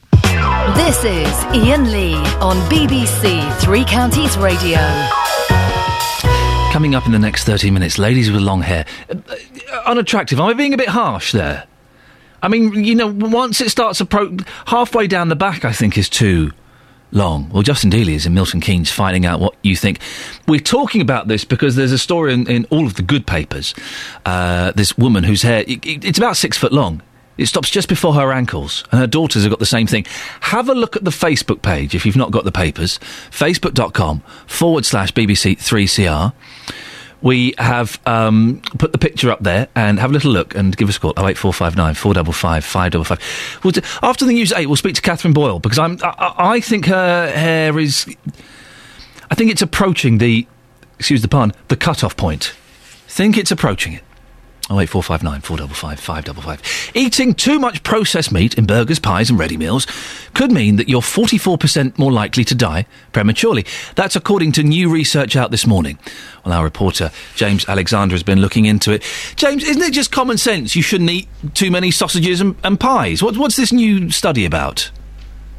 This 0.75 1.05
is 1.05 1.33
Iain 1.55 1.89
Lee 1.89 2.15
on 2.41 2.57
BBC 2.69 3.61
Three 3.61 3.85
Counties 3.85 4.37
Radio. 4.37 4.81
Coming 6.75 6.93
up 6.93 7.05
in 7.05 7.13
the 7.13 7.19
next 7.19 7.45
30 7.45 7.71
minutes, 7.71 7.97
ladies 7.97 8.29
with 8.29 8.41
long 8.41 8.61
hair. 8.61 8.85
Uh, 9.09 9.15
unattractive. 9.85 10.41
Am 10.41 10.47
I 10.47 10.51
being 10.51 10.73
a 10.73 10.77
bit 10.77 10.89
harsh 10.89 11.31
there? 11.31 11.63
I 12.43 12.49
mean, 12.49 12.83
you 12.83 12.95
know, 12.95 13.07
once 13.07 13.61
it 13.61 13.69
starts 13.69 14.01
appro- 14.01 14.45
halfway 14.65 15.07
down 15.07 15.29
the 15.29 15.37
back, 15.37 15.63
I 15.63 15.71
think 15.71 15.97
is 15.97 16.09
too 16.09 16.51
long. 17.13 17.49
Well, 17.49 17.63
Justin 17.63 17.91
Dealey 17.91 18.15
is 18.15 18.25
in 18.25 18.33
Milton 18.33 18.59
Keynes 18.59 18.91
finding 18.91 19.25
out 19.25 19.39
what 19.39 19.55
you 19.61 19.77
think. 19.77 20.01
We're 20.49 20.59
talking 20.59 20.99
about 20.99 21.29
this 21.29 21.45
because 21.45 21.77
there's 21.77 21.93
a 21.93 21.97
story 21.97 22.33
in, 22.33 22.45
in 22.51 22.65
all 22.65 22.85
of 22.85 22.95
the 22.95 23.03
good 23.03 23.25
papers. 23.25 23.73
Uh, 24.25 24.73
this 24.73 24.97
woman 24.97 25.23
whose 25.23 25.43
hair, 25.43 25.63
it, 25.65 25.85
it, 25.85 26.03
it's 26.03 26.17
about 26.17 26.35
six 26.35 26.57
foot 26.57 26.73
long. 26.73 27.01
It 27.37 27.47
stops 27.47 27.69
just 27.69 27.89
before 27.89 28.13
her 28.13 28.31
ankles, 28.31 28.83
and 28.91 28.99
her 28.99 29.07
daughters 29.07 29.43
have 29.43 29.51
got 29.51 29.59
the 29.59 29.65
same 29.65 29.87
thing. 29.87 30.05
Have 30.41 30.69
a 30.69 30.73
look 30.73 30.95
at 30.95 31.03
the 31.03 31.11
Facebook 31.11 31.61
page 31.61 31.93
if 31.93 32.05
you've 32.05 32.15
not 32.15 32.31
got 32.31 32.45
the 32.45 32.51
papers. 32.51 32.97
Facebook.com 33.29 34.21
forward 34.47 34.85
slash 34.85 35.11
BBC3CR. 35.13 36.33
We 37.21 37.55
have 37.57 37.99
um, 38.05 38.61
put 38.77 38.91
the 38.91 38.97
picture 38.97 39.31
up 39.31 39.41
there 39.41 39.67
and 39.75 39.99
have 39.99 40.11
a 40.11 40.13
little 40.13 40.31
look 40.31 40.53
and 40.53 40.77
give 40.77 40.89
us 40.89 40.97
a 40.97 40.99
call 40.99 41.11
08459 41.17 41.95
455 41.95 42.63
555. 42.63 43.63
We'll 43.63 43.71
do, 43.71 43.81
after 44.03 44.25
the 44.25 44.33
news 44.33 44.51
at 44.51 44.59
8, 44.59 44.67
we'll 44.67 44.75
speak 44.75 44.95
to 44.95 45.01
Catherine 45.01 45.33
Boyle 45.33 45.59
because 45.59 45.79
I'm, 45.79 45.97
I, 46.03 46.35
I 46.37 46.59
think 46.59 46.85
her 46.85 47.31
hair 47.31 47.79
is. 47.79 48.05
I 49.31 49.35
think 49.35 49.51
it's 49.51 49.61
approaching 49.61 50.19
the. 50.19 50.47
Excuse 50.97 51.21
the 51.21 51.27
pun, 51.27 51.51
the 51.67 51.75
cut 51.75 52.05
off 52.05 52.15
point. 52.15 52.55
Think 53.07 53.37
it's 53.37 53.51
approaching 53.51 53.93
it. 53.93 54.03
Oh 54.67 54.79
eight 54.79 54.89
four 54.89 55.03
five 55.03 55.21
nine 55.21 55.41
four 55.41 55.57
double 55.57 55.75
five 55.75 55.99
five 55.99 56.25
double 56.25 56.41
five. 56.41 56.59
Eating 56.95 57.35
too 57.35 57.59
much 57.59 57.83
processed 57.83 58.31
meat 58.31 58.55
in 58.55 58.65
burgers, 58.65 58.97
pies, 58.97 59.29
and 59.29 59.37
ready 59.37 59.57
meals 59.57 59.85
could 60.33 60.51
mean 60.51 60.77
that 60.77 60.89
you're 60.89 61.03
forty 61.03 61.37
four 61.37 61.55
percent 61.55 61.99
more 61.99 62.11
likely 62.11 62.43
to 62.45 62.55
die 62.55 62.87
prematurely. 63.11 63.63
That's 63.93 64.15
according 64.15 64.53
to 64.53 64.63
new 64.63 64.89
research 64.89 65.35
out 65.35 65.51
this 65.51 65.67
morning. 65.67 65.99
Well, 66.43 66.55
our 66.55 66.63
reporter 66.63 67.11
James 67.35 67.69
Alexander 67.69 68.15
has 68.15 68.23
been 68.23 68.41
looking 68.41 68.65
into 68.65 68.91
it. 68.91 69.03
James, 69.35 69.63
isn't 69.63 69.83
it 69.83 69.93
just 69.93 70.11
common 70.11 70.39
sense 70.39 70.75
you 70.75 70.81
shouldn't 70.81 71.11
eat 71.11 71.27
too 71.53 71.69
many 71.69 71.91
sausages 71.91 72.41
and, 72.41 72.55
and 72.63 72.79
pies? 72.79 73.21
What, 73.21 73.37
what's 73.37 73.57
this 73.57 73.71
new 73.71 74.09
study 74.09 74.45
about? 74.45 74.89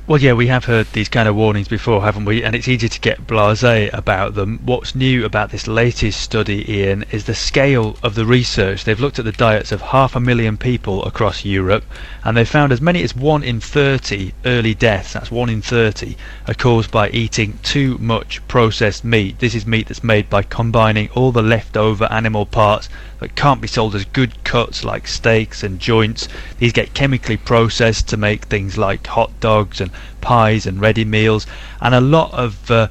Well, 0.09 0.21
yeah, 0.21 0.35
we 0.35 0.47
have 0.47 0.67
heard 0.67 0.87
these 0.93 1.09
kind 1.09 1.29
of 1.29 1.35
warnings 1.35 1.67
before, 1.67 2.01
haven't 2.01 2.27
we? 2.27 2.45
And 2.45 2.55
it's 2.55 2.69
easy 2.69 2.89
to 2.89 3.01
get 3.01 3.27
blasé 3.27 3.93
about 3.93 4.35
them. 4.35 4.61
What's 4.65 4.95
new 4.95 5.25
about 5.25 5.51
this 5.51 5.67
latest 5.67 6.21
study, 6.21 6.65
Iain, 6.69 7.05
is 7.11 7.25
the 7.25 7.35
scale 7.35 7.97
of 8.05 8.15
the 8.15 8.25
research. 8.25 8.85
They've 8.85 9.01
looked 9.01 9.19
at 9.19 9.25
the 9.25 9.33
diets 9.33 9.73
of 9.73 9.81
half 9.81 10.15
a 10.15 10.21
million 10.21 10.59
people 10.59 11.05
across 11.05 11.45
Europe, 11.45 11.83
and 12.23 12.37
they've 12.37 12.49
found 12.49 12.71
as 12.71 12.81
many 12.81 13.03
as 13.03 13.17
1 13.17 13.43
in 13.43 13.59
30 13.59 14.33
early 14.45 14.75
deaths, 14.75 15.15
that's 15.15 15.33
1 15.33 15.49
in 15.49 15.61
30, 15.61 16.17
are 16.47 16.55
caused 16.55 16.93
by 16.93 17.11
eating 17.11 17.59
too 17.65 17.99
much 17.99 18.47
processed 18.47 19.03
meat. 19.03 19.41
This 19.41 19.57
is 19.57 19.67
meat 19.67 19.89
that's 19.89 20.05
made 20.05 20.31
by 20.31 20.43
combining 20.43 21.09
all 21.17 21.33
the 21.33 21.43
leftover 21.43 22.07
animal 22.13 22.47
parts 22.47 22.89
that 23.21 23.35
can't 23.35 23.61
be 23.61 23.69
sold 23.69 23.95
as 23.95 24.05
good 24.05 24.45
cuts 24.45 24.85
like 24.85 25.07
steaks 25.07 25.63
and 25.63 25.81
joints. 25.81 26.29
These 26.59 26.73
get 26.73 26.95
chemically 26.95 27.37
processed 27.37 28.09
to 28.09 28.17
make 28.17 28.45
things 28.45 28.77
like 28.77 29.07
hot 29.07 29.39
dogs 29.41 29.81
and 29.81 29.91
pies 30.21 30.67
and 30.67 30.81
ready 30.81 31.05
meals, 31.05 31.47
and 31.81 31.95
a 31.95 32.01
lot 32.01 32.33
of 32.33 32.71
uh, 32.71 32.89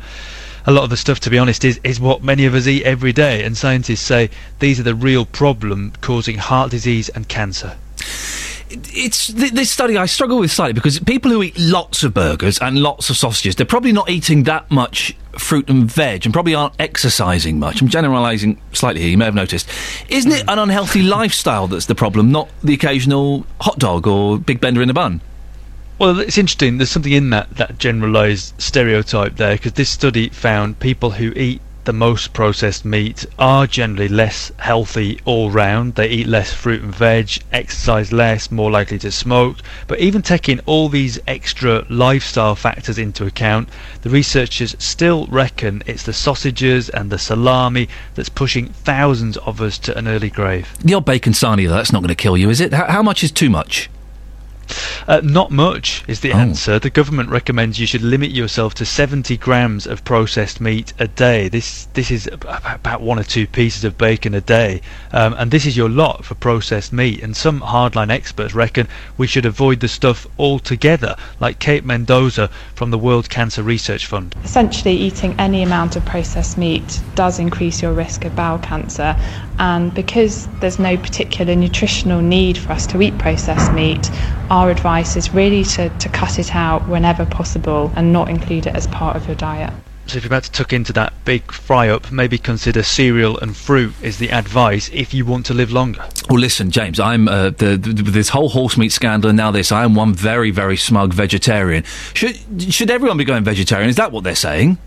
a 0.65 0.71
lot 0.71 0.83
of 0.83 0.89
the 0.89 0.97
stuff, 0.97 1.19
to 1.21 1.29
be 1.29 1.37
honest, 1.37 1.63
is, 1.63 1.79
is 1.83 1.99
what 1.99 2.23
many 2.23 2.45
of 2.45 2.55
us 2.55 2.65
eat 2.65 2.83
every 2.83 3.13
day. 3.13 3.43
And 3.43 3.55
scientists 3.55 4.01
say 4.01 4.31
these 4.59 4.79
are 4.79 4.83
the 4.83 4.95
real 4.95 5.25
problem 5.25 5.93
causing 6.01 6.37
heart 6.37 6.71
disease 6.71 7.09
and 7.09 7.27
cancer 7.27 7.77
it's 8.69 9.27
th- 9.33 9.51
this 9.51 9.69
study 9.69 9.97
I 9.97 10.05
struggle 10.05 10.39
with 10.39 10.51
slightly 10.51 10.73
because 10.73 10.99
people 10.99 11.31
who 11.31 11.43
eat 11.43 11.57
lots 11.57 12.03
of 12.03 12.13
burgers 12.13 12.59
and 12.59 12.79
lots 12.79 13.09
of 13.09 13.17
sausages, 13.17 13.55
they're 13.55 13.65
probably 13.65 13.91
not 13.91 14.09
eating 14.09 14.43
that 14.43 14.69
much 14.71 15.15
fruit 15.37 15.69
and 15.69 15.89
veg 15.91 16.25
and 16.25 16.33
probably 16.33 16.55
aren't 16.55 16.73
exercising 16.79 17.59
much. 17.59 17.81
I'm 17.81 17.87
generalising 17.87 18.59
slightly 18.73 19.01
here, 19.01 19.11
you 19.11 19.17
may 19.17 19.25
have 19.25 19.35
noticed. 19.35 19.69
Isn't 20.09 20.31
it 20.31 20.43
an 20.47 20.59
unhealthy 20.59 21.01
lifestyle 21.03 21.67
that's 21.67 21.85
the 21.85 21.95
problem, 21.95 22.31
not 22.31 22.49
the 22.63 22.73
occasional 22.73 23.45
hot 23.61 23.77
dog 23.77 24.07
or 24.07 24.37
big 24.37 24.59
bender 24.59 24.81
in 24.81 24.89
a 24.89 24.93
bun? 24.93 25.21
Well, 25.97 26.19
it's 26.19 26.37
interesting. 26.37 26.77
There's 26.77 26.91
something 26.91 27.13
in 27.13 27.29
that, 27.29 27.51
that 27.57 27.77
generalised 27.77 28.59
stereotype 28.61 29.37
there 29.37 29.55
because 29.55 29.73
this 29.73 29.89
study 29.89 30.29
found 30.29 30.79
people 30.79 31.11
who 31.11 31.31
eat 31.35 31.61
the 31.85 31.93
most 31.93 32.33
processed 32.33 32.83
meat 32.83 33.25
are 33.37 33.67
generally 33.67 34.07
less 34.07 34.51
healthy 34.57 35.19
all 35.25 35.51
round. 35.51 35.95
They 35.95 36.09
eat 36.09 36.27
less 36.27 36.51
fruit 36.51 36.81
and 36.81 36.93
veg, 36.93 37.41
exercise 37.51 38.11
less, 38.11 38.51
more 38.51 38.71
likely 38.71 38.97
to 38.99 39.11
smoke. 39.11 39.57
But 39.87 39.99
even 39.99 40.21
taking 40.21 40.59
all 40.61 40.89
these 40.89 41.19
extra 41.27 41.85
lifestyle 41.89 42.55
factors 42.55 42.97
into 42.97 43.25
account, 43.25 43.69
the 44.01 44.09
researchers 44.09 44.75
still 44.79 45.27
reckon 45.27 45.83
it's 45.85 46.03
the 46.03 46.13
sausages 46.13 46.89
and 46.89 47.09
the 47.09 47.19
salami 47.19 47.87
that's 48.15 48.29
pushing 48.29 48.67
thousands 48.69 49.37
of 49.37 49.61
us 49.61 49.77
to 49.79 49.97
an 49.97 50.07
early 50.07 50.29
grave. 50.29 50.67
The 50.79 50.95
old 50.95 51.05
bacon 51.05 51.33
sarnie, 51.33 51.67
though, 51.67 51.75
that's 51.75 51.93
not 51.93 52.01
going 52.01 52.09
to 52.09 52.15
kill 52.15 52.37
you, 52.37 52.49
is 52.49 52.61
it? 52.61 52.73
How, 52.73 52.85
how 52.85 53.03
much 53.03 53.23
is 53.23 53.31
too 53.31 53.49
much? 53.49 53.89
Uh, 55.07 55.21
not 55.23 55.51
much 55.51 56.03
is 56.07 56.21
the 56.21 56.33
Oh. 56.33 56.37
answer. 56.37 56.79
The 56.79 56.89
government 56.89 57.29
recommends 57.29 57.79
you 57.79 57.85
should 57.85 58.01
limit 58.01 58.31
yourself 58.31 58.73
to 58.75 58.85
70 58.85 59.37
grams 59.37 59.85
of 59.85 60.03
processed 60.03 60.59
meat 60.59 60.93
a 60.99 61.07
day. 61.07 61.47
This 61.47 61.87
this 61.93 62.09
is 62.11 62.27
about 62.31 63.01
one 63.01 63.19
or 63.19 63.23
two 63.23 63.45
pieces 63.47 63.83
of 63.83 63.97
bacon 63.97 64.33
a 64.33 64.41
day, 64.41 64.81
um, 65.13 65.35
and 65.37 65.51
this 65.51 65.65
is 65.65 65.77
your 65.77 65.89
lot 65.89 66.25
for 66.25 66.35
processed 66.35 66.91
meat. 66.91 67.21
And 67.21 67.35
some 67.37 67.61
hardline 67.61 68.09
experts 68.09 68.53
reckon 68.55 68.87
we 69.17 69.27
should 69.27 69.45
avoid 69.45 69.79
the 69.79 69.87
stuff 69.87 70.25
altogether, 70.39 71.15
like 71.39 71.59
Kate 71.59 71.85
Mendoza 71.85 72.49
from 72.73 72.91
the 72.91 72.97
World 72.97 73.29
Cancer 73.29 73.61
Research 73.63 74.05
Fund. 74.07 74.35
Essentially, 74.43 74.95
eating 74.95 75.35
any 75.37 75.61
amount 75.61 75.95
of 75.95 76.03
processed 76.05 76.57
meat 76.57 76.99
does 77.13 77.39
increase 77.39 77.81
your 77.81 77.93
risk 77.93 78.25
of 78.25 78.35
bowel 78.35 78.57
cancer. 78.59 79.15
And 79.59 79.93
because 79.93 80.47
there's 80.59 80.79
no 80.79 80.97
particular 80.97 81.55
nutritional 81.55 82.21
need 82.21 82.57
for 82.57 82.71
us 82.71 82.85
to 82.87 83.01
eat 83.01 83.17
processed 83.17 83.71
meat, 83.73 84.09
our 84.49 84.69
advice 84.69 85.15
is 85.15 85.33
really 85.33 85.63
to, 85.63 85.89
to 85.89 86.09
cut 86.09 86.39
it 86.39 86.55
out 86.55 86.87
whenever 86.87 87.25
possible 87.25 87.91
and 87.95 88.11
not 88.11 88.29
include 88.29 88.67
it 88.67 88.75
as 88.75 88.87
part 88.87 89.15
of 89.15 89.25
your 89.27 89.35
diet. 89.35 89.73
So 90.07 90.17
if 90.17 90.23
you're 90.23 90.29
about 90.29 90.43
to 90.43 90.51
tuck 90.51 90.71
into 90.71 90.93
that 90.93 91.13
big 91.25 91.51
fry 91.51 91.89
up, 91.89 92.11
maybe 92.11 92.37
consider 92.37 92.83
cereal 92.83 93.39
and 93.39 93.57
fruit 93.57 93.93
is 94.03 94.19
the 94.19 94.29
advice 94.29 94.87
if 94.93 95.15
you 95.15 95.25
want 95.25 95.47
to 95.47 95.55
live 95.55 95.71
longer. 95.71 96.05
Well, 96.29 96.39
listen, 96.39 96.69
James, 96.69 96.99
I'm 96.99 97.27
uh, 97.27 97.49
the, 97.49 97.75
the, 97.75 97.93
this 98.11 98.29
whole 98.29 98.49
horse 98.49 98.77
meat 98.77 98.91
scandal 98.91 99.29
and 99.29 99.37
now 99.37 99.49
this. 99.49 99.71
I 99.71 99.83
am 99.83 99.95
one 99.95 100.13
very, 100.13 100.51
very 100.51 100.77
smug 100.77 101.13
vegetarian. 101.13 101.83
Should 102.13 102.37
should 102.71 102.91
everyone 102.91 103.17
be 103.17 103.25
going 103.25 103.43
vegetarian? 103.43 103.89
Is 103.89 103.95
that 103.95 104.11
what 104.11 104.23
they're 104.23 104.35
saying? 104.35 104.77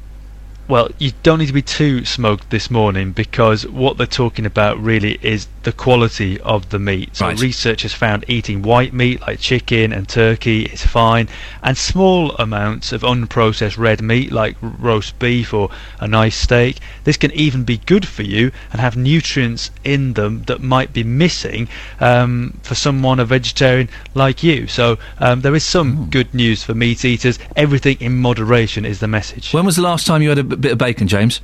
Well, 0.68 0.90
you 0.98 1.12
don't 1.22 1.38
need 1.38 1.46
to 1.46 1.54
be 1.54 1.62
too 1.62 2.04
smoked 2.04 2.50
this 2.50 2.70
morning 2.70 3.12
because 3.12 3.66
what 3.66 3.96
they're 3.96 4.06
talking 4.06 4.44
about 4.44 4.78
really 4.78 5.18
is 5.22 5.48
the 5.62 5.72
quality 5.72 6.38
of 6.42 6.68
the 6.68 6.78
meat. 6.78 7.16
So 7.16 7.26
Right. 7.26 7.40
researchers 7.40 7.94
found 7.94 8.26
eating 8.28 8.60
white 8.60 8.92
meat 8.92 9.22
like 9.22 9.40
chicken 9.40 9.92
and 9.94 10.06
turkey 10.06 10.64
is 10.64 10.84
fine, 10.84 11.26
and 11.62 11.76
small 11.78 12.32
amounts 12.38 12.92
of 12.92 13.00
unprocessed 13.00 13.78
red 13.78 14.02
meat 14.02 14.30
like 14.30 14.56
roast 14.60 15.18
beef 15.18 15.54
or 15.54 15.70
a 16.00 16.06
nice 16.06 16.36
steak. 16.36 16.76
This 17.04 17.16
can 17.16 17.32
even 17.32 17.64
be 17.64 17.78
good 17.86 18.06
for 18.06 18.22
you 18.22 18.52
and 18.70 18.78
have 18.82 18.94
nutrients 18.94 19.70
in 19.84 20.12
them 20.12 20.42
that 20.48 20.62
might 20.62 20.92
be 20.92 21.02
missing 21.02 21.68
um, 21.98 22.58
for 22.62 22.74
someone 22.74 23.18
a 23.18 23.24
vegetarian 23.24 23.88
like 24.12 24.42
you. 24.42 24.66
So 24.66 24.98
um, 25.18 25.40
there 25.40 25.54
is 25.54 25.64
some 25.64 26.08
good 26.10 26.34
news 26.34 26.62
for 26.62 26.74
meat 26.74 27.06
eaters. 27.06 27.38
Everything 27.56 27.96
in 28.00 28.18
moderation 28.18 28.84
is 28.84 29.00
the 29.00 29.08
message. 29.08 29.54
When 29.54 29.64
was 29.64 29.76
the 29.76 29.82
last 29.82 30.06
time 30.06 30.20
you 30.20 30.28
had 30.28 30.38
a 30.38 30.57
bit 30.60 30.72
of 30.72 30.78
bacon, 30.78 31.08
James? 31.08 31.40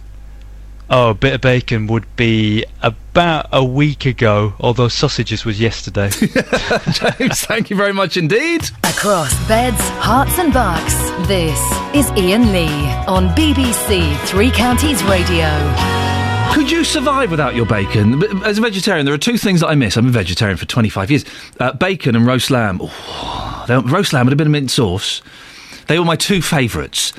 Oh, 0.91 1.11
a 1.11 1.15
bit 1.15 1.33
of 1.33 1.41
bacon 1.41 1.87
would 1.87 2.05
be 2.17 2.65
about 2.83 3.47
a 3.53 3.65
week 3.65 4.05
ago, 4.05 4.53
although 4.61 4.89
sausages 4.89 5.45
was 5.45 5.59
yesterday. 5.59 6.11
James, 6.93 7.41
thank 7.41 7.71
you 7.71 7.77
very 7.77 7.95
much 7.95 8.19
indeed. 8.19 8.69
Across 8.85 9.49
beds, 9.49 9.81
herts, 10.01 10.39
and 10.39 10.53
bucks, 10.53 10.95
this 11.27 11.59
is 11.95 12.11
Iain 12.19 12.53
Lee 12.53 12.69
on 13.07 13.29
BBC 13.31 14.15
Three 14.27 14.51
Counties 14.51 15.03
Radio. 15.05 15.49
Could 16.53 16.71
you 16.71 16.85
survive 16.85 17.31
without 17.31 17.55
your 17.55 17.67
bacon? 17.67 18.23
As 18.45 18.59
a 18.59 18.61
vegetarian, 18.61 19.07
there 19.07 19.15
are 19.15 19.19
two 19.19 19.39
things 19.39 19.61
that 19.61 19.69
I 19.69 19.75
miss. 19.75 19.97
I'm 19.97 20.07
a 20.07 20.11
vegetarian 20.11 20.59
for 20.59 20.67
25 20.67 21.11
years. 21.11 21.25
Uh, 21.59 21.73
bacon 21.73 22.15
and 22.15 22.27
roast 22.27 22.51
lamb. 22.51 22.79
Oh, 22.83 23.65
they- 23.67 23.77
roast 23.79 24.13
lamb 24.13 24.27
with 24.27 24.35
a 24.35 24.37
bit 24.37 24.47
of 24.47 24.51
mint 24.53 24.71
sauce. 24.71 25.23
They 25.89 25.99
were 25.99 26.05
my 26.05 26.17
two 26.17 26.43
favourites. 26.43 27.13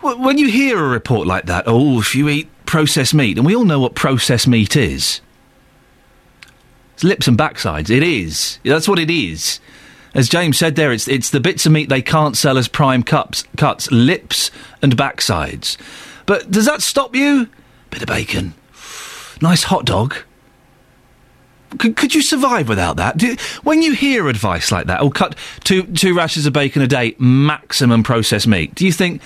When 0.00 0.38
you 0.38 0.48
hear 0.48 0.78
a 0.78 0.88
report 0.88 1.26
like 1.26 1.46
that, 1.46 1.64
oh, 1.66 2.00
if 2.00 2.14
you 2.14 2.28
eat 2.28 2.48
processed 2.64 3.12
meat, 3.12 3.36
and 3.36 3.44
we 3.44 3.54
all 3.54 3.64
know 3.64 3.80
what 3.80 3.94
processed 3.94 4.46
meat 4.46 4.76
is. 4.76 5.20
It's 6.94 7.02
lips 7.02 7.26
and 7.26 7.36
backsides. 7.36 7.90
It 7.90 8.02
is. 8.02 8.60
That's 8.64 8.88
what 8.88 8.98
it 8.98 9.10
is. 9.10 9.58
As 10.14 10.28
James 10.28 10.58
said 10.58 10.76
there, 10.76 10.92
it's 10.92 11.08
it's 11.08 11.30
the 11.30 11.40
bits 11.40 11.66
of 11.66 11.72
meat 11.72 11.88
they 11.88 12.02
can't 12.02 12.36
sell 12.36 12.58
as 12.58 12.68
prime 12.68 13.02
cups, 13.02 13.44
cuts, 13.56 13.90
lips 13.90 14.50
and 14.82 14.96
backsides. 14.96 15.76
But 16.26 16.50
does 16.50 16.66
that 16.66 16.82
stop 16.82 17.14
you? 17.14 17.48
Bit 17.90 18.02
of 18.02 18.08
bacon, 18.08 18.54
nice 19.40 19.64
hot 19.64 19.84
dog. 19.84 20.14
Could, 21.78 21.96
could 21.96 22.14
you 22.14 22.22
survive 22.22 22.68
without 22.68 22.96
that? 22.96 23.16
Do, 23.16 23.36
when 23.62 23.82
you 23.82 23.94
hear 23.94 24.28
advice 24.28 24.72
like 24.72 24.86
that, 24.86 25.02
or 25.02 25.10
cut 25.10 25.36
two 25.64 25.84
two 25.84 26.14
rashers 26.14 26.46
of 26.46 26.52
bacon 26.52 26.82
a 26.82 26.86
day, 26.86 27.14
maximum 27.18 28.02
processed 28.02 28.46
meat, 28.48 28.74
do 28.74 28.84
you 28.84 28.92
think, 28.92 29.22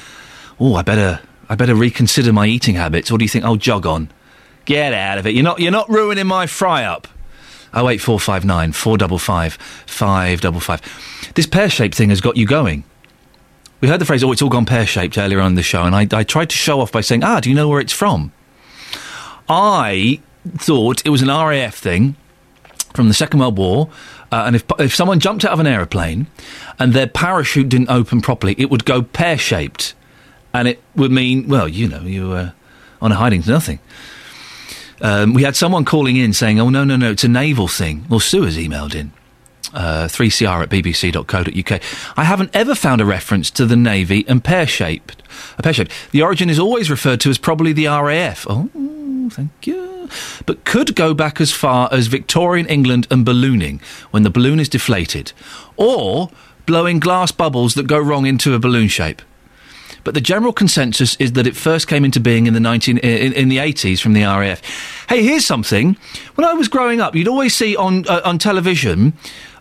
oh, 0.60 0.74
I 0.74 0.82
better 0.82 1.20
I 1.48 1.54
better 1.54 1.74
reconsider 1.74 2.32
my 2.32 2.46
eating 2.46 2.74
habits, 2.74 3.10
or 3.10 3.18
do 3.18 3.24
you 3.24 3.28
think, 3.28 3.44
oh, 3.44 3.56
jog 3.56 3.86
on, 3.86 4.10
get 4.64 4.92
out 4.92 5.18
of 5.18 5.26
it? 5.26 5.34
You're 5.34 5.44
not 5.44 5.60
you're 5.60 5.72
not 5.72 5.88
ruining 5.88 6.26
my 6.26 6.46
fry 6.46 6.84
up. 6.84 7.08
Oh 7.72 7.88
eight 7.88 8.00
four 8.00 8.20
five 8.20 8.44
nine 8.44 8.72
four 8.72 8.96
double 8.96 9.18
five 9.18 9.54
five 9.86 10.40
double 10.40 10.60
five. 10.60 10.80
This 11.34 11.46
pear 11.46 11.68
shaped 11.68 11.96
thing 11.96 12.10
has 12.10 12.20
got 12.20 12.36
you 12.36 12.46
going. 12.46 12.84
We 13.80 13.88
heard 13.88 14.00
the 14.00 14.04
phrase 14.04 14.22
"oh, 14.22 14.32
it's 14.32 14.42
all 14.42 14.48
gone 14.48 14.64
pear 14.64 14.86
shaped" 14.86 15.18
earlier 15.18 15.40
on 15.40 15.48
in 15.48 15.54
the 15.56 15.62
show, 15.62 15.82
and 15.82 15.94
I, 15.94 16.06
I 16.12 16.22
tried 16.22 16.50
to 16.50 16.56
show 16.56 16.80
off 16.80 16.92
by 16.92 17.00
saying, 17.00 17.24
"Ah, 17.24 17.40
do 17.40 17.50
you 17.50 17.56
know 17.56 17.68
where 17.68 17.80
it's 17.80 17.92
from?" 17.92 18.32
I 19.48 20.20
thought 20.56 21.04
it 21.04 21.10
was 21.10 21.20
an 21.20 21.28
RAF 21.28 21.74
thing 21.74 22.16
from 22.94 23.08
the 23.08 23.14
Second 23.14 23.40
World 23.40 23.58
War, 23.58 23.90
uh, 24.30 24.44
and 24.46 24.56
if 24.56 24.64
if 24.78 24.94
someone 24.94 25.18
jumped 25.18 25.44
out 25.44 25.52
of 25.52 25.60
an 25.60 25.66
aeroplane 25.66 26.28
and 26.78 26.92
their 26.92 27.08
parachute 27.08 27.68
didn't 27.68 27.90
open 27.90 28.20
properly, 28.20 28.54
it 28.56 28.70
would 28.70 28.84
go 28.84 29.02
pear 29.02 29.36
shaped, 29.36 29.94
and 30.54 30.68
it 30.68 30.82
would 30.94 31.10
mean, 31.10 31.48
well, 31.48 31.68
you 31.68 31.88
know, 31.88 32.00
you 32.00 32.28
were 32.28 32.54
on 33.02 33.12
a 33.12 33.16
hiding 33.16 33.42
to 33.42 33.50
nothing. 33.50 33.80
Um, 35.02 35.34
we 35.34 35.42
had 35.42 35.56
someone 35.56 35.84
calling 35.84 36.16
in 36.16 36.32
saying, 36.32 36.58
"Oh 36.60 36.70
no, 36.70 36.84
no, 36.84 36.96
no, 36.96 37.10
it's 37.10 37.24
a 37.24 37.28
naval 37.28 37.68
thing." 37.68 38.06
Well, 38.08 38.20
Sue 38.20 38.44
has 38.44 38.56
emailed 38.56 38.94
in. 38.94 39.12
Uh, 39.72 40.06
3cr 40.06 40.62
at 40.62 40.68
bbc.co.uk. 40.68 41.82
I 42.16 42.22
haven't 42.22 42.50
ever 42.54 42.76
found 42.76 43.00
a 43.00 43.04
reference 43.04 43.50
to 43.52 43.66
the 43.66 43.74
Navy 43.74 44.24
and 44.28 44.44
pear 44.44 44.68
shaped. 44.68 45.20
A 45.58 45.62
pear 45.62 45.72
shaped. 45.72 45.90
The 46.12 46.22
origin 46.22 46.48
is 46.48 46.60
always 46.60 46.90
referred 46.90 47.20
to 47.22 47.30
as 47.30 47.38
probably 47.38 47.72
the 47.72 47.86
RAF. 47.86 48.46
Oh, 48.48 48.70
thank 49.32 49.66
you. 49.66 50.08
But 50.46 50.64
could 50.64 50.94
go 50.94 51.12
back 51.12 51.40
as 51.40 51.50
far 51.50 51.88
as 51.90 52.06
Victorian 52.06 52.66
England 52.66 53.08
and 53.10 53.24
ballooning 53.24 53.80
when 54.12 54.22
the 54.22 54.30
balloon 54.30 54.60
is 54.60 54.68
deflated, 54.68 55.32
or 55.76 56.30
blowing 56.66 57.00
glass 57.00 57.32
bubbles 57.32 57.74
that 57.74 57.88
go 57.88 57.98
wrong 57.98 58.26
into 58.26 58.54
a 58.54 58.60
balloon 58.60 58.86
shape. 58.86 59.22
But 60.04 60.14
the 60.14 60.20
general 60.20 60.52
consensus 60.52 61.16
is 61.16 61.32
that 61.32 61.46
it 61.46 61.56
first 61.56 61.88
came 61.88 62.04
into 62.04 62.20
being 62.20 62.46
in 62.46 62.54
the 62.54 62.60
19, 62.60 62.98
in, 62.98 63.32
in 63.32 63.48
the 63.48 63.56
80s 63.56 64.00
from 64.00 64.12
the 64.12 64.22
RAF. 64.22 64.60
Hey, 65.08 65.22
here's 65.22 65.46
something. 65.46 65.96
When 66.34 66.46
I 66.46 66.52
was 66.52 66.68
growing 66.68 67.00
up, 67.00 67.14
you'd 67.14 67.28
always 67.28 67.54
see 67.54 67.74
on 67.74 68.06
uh, 68.06 68.20
on 68.24 68.38
television, 68.38 69.14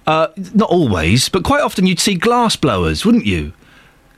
uh, 0.05 0.27
not 0.53 0.69
always, 0.69 1.29
but 1.29 1.43
quite 1.43 1.61
often 1.61 1.87
you'd 1.87 1.99
see 1.99 2.15
glass 2.15 2.55
blowers, 2.55 3.05
wouldn't 3.05 3.25
you? 3.25 3.53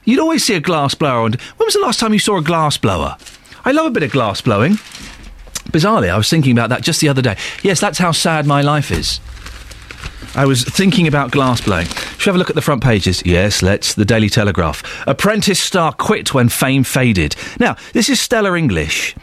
You'd 0.03 0.19
always 0.19 0.43
see 0.43 0.55
a 0.55 0.59
glass 0.59 0.95
blower. 0.95 1.25
And 1.25 1.35
when 1.35 1.65
was 1.65 1.73
the 1.73 1.79
last 1.79 1.99
time 1.99 2.13
you 2.13 2.19
saw 2.19 2.37
a 2.37 2.43
glass 2.43 2.77
blower? 2.77 3.17
I 3.63 3.71
love 3.71 3.87
a 3.87 3.91
bit 3.91 4.03
of 4.03 4.11
glass 4.11 4.41
blowing. 4.41 4.73
Bizarrely, 5.71 6.09
I 6.09 6.17
was 6.17 6.29
thinking 6.29 6.51
about 6.51 6.69
that 6.69 6.83
just 6.83 7.01
the 7.01 7.09
other 7.09 7.21
day. 7.21 7.37
Yes, 7.63 7.79
that's 7.79 7.97
how 7.97 8.11
sad 8.11 8.45
my 8.45 8.61
life 8.61 8.91
is. 8.91 9.19
I 10.35 10.45
was 10.45 10.63
thinking 10.65 11.07
about 11.07 11.31
glass 11.31 11.61
blowing. 11.61 11.85
Should 11.87 12.17
we 12.19 12.23
have 12.25 12.35
a 12.35 12.37
look 12.39 12.49
at 12.49 12.55
the 12.55 12.61
front 12.61 12.83
pages? 12.83 13.23
Yes, 13.25 13.61
let's. 13.61 13.93
The 13.93 14.03
Daily 14.03 14.29
Telegraph. 14.29 14.83
Apprentice 15.07 15.59
star 15.61 15.93
quit 15.93 16.33
when 16.33 16.49
fame 16.49 16.83
faded. 16.83 17.37
Now, 17.57 17.77
this 17.93 18.09
is 18.09 18.19
Stella 18.19 18.57
English, 18.57 19.15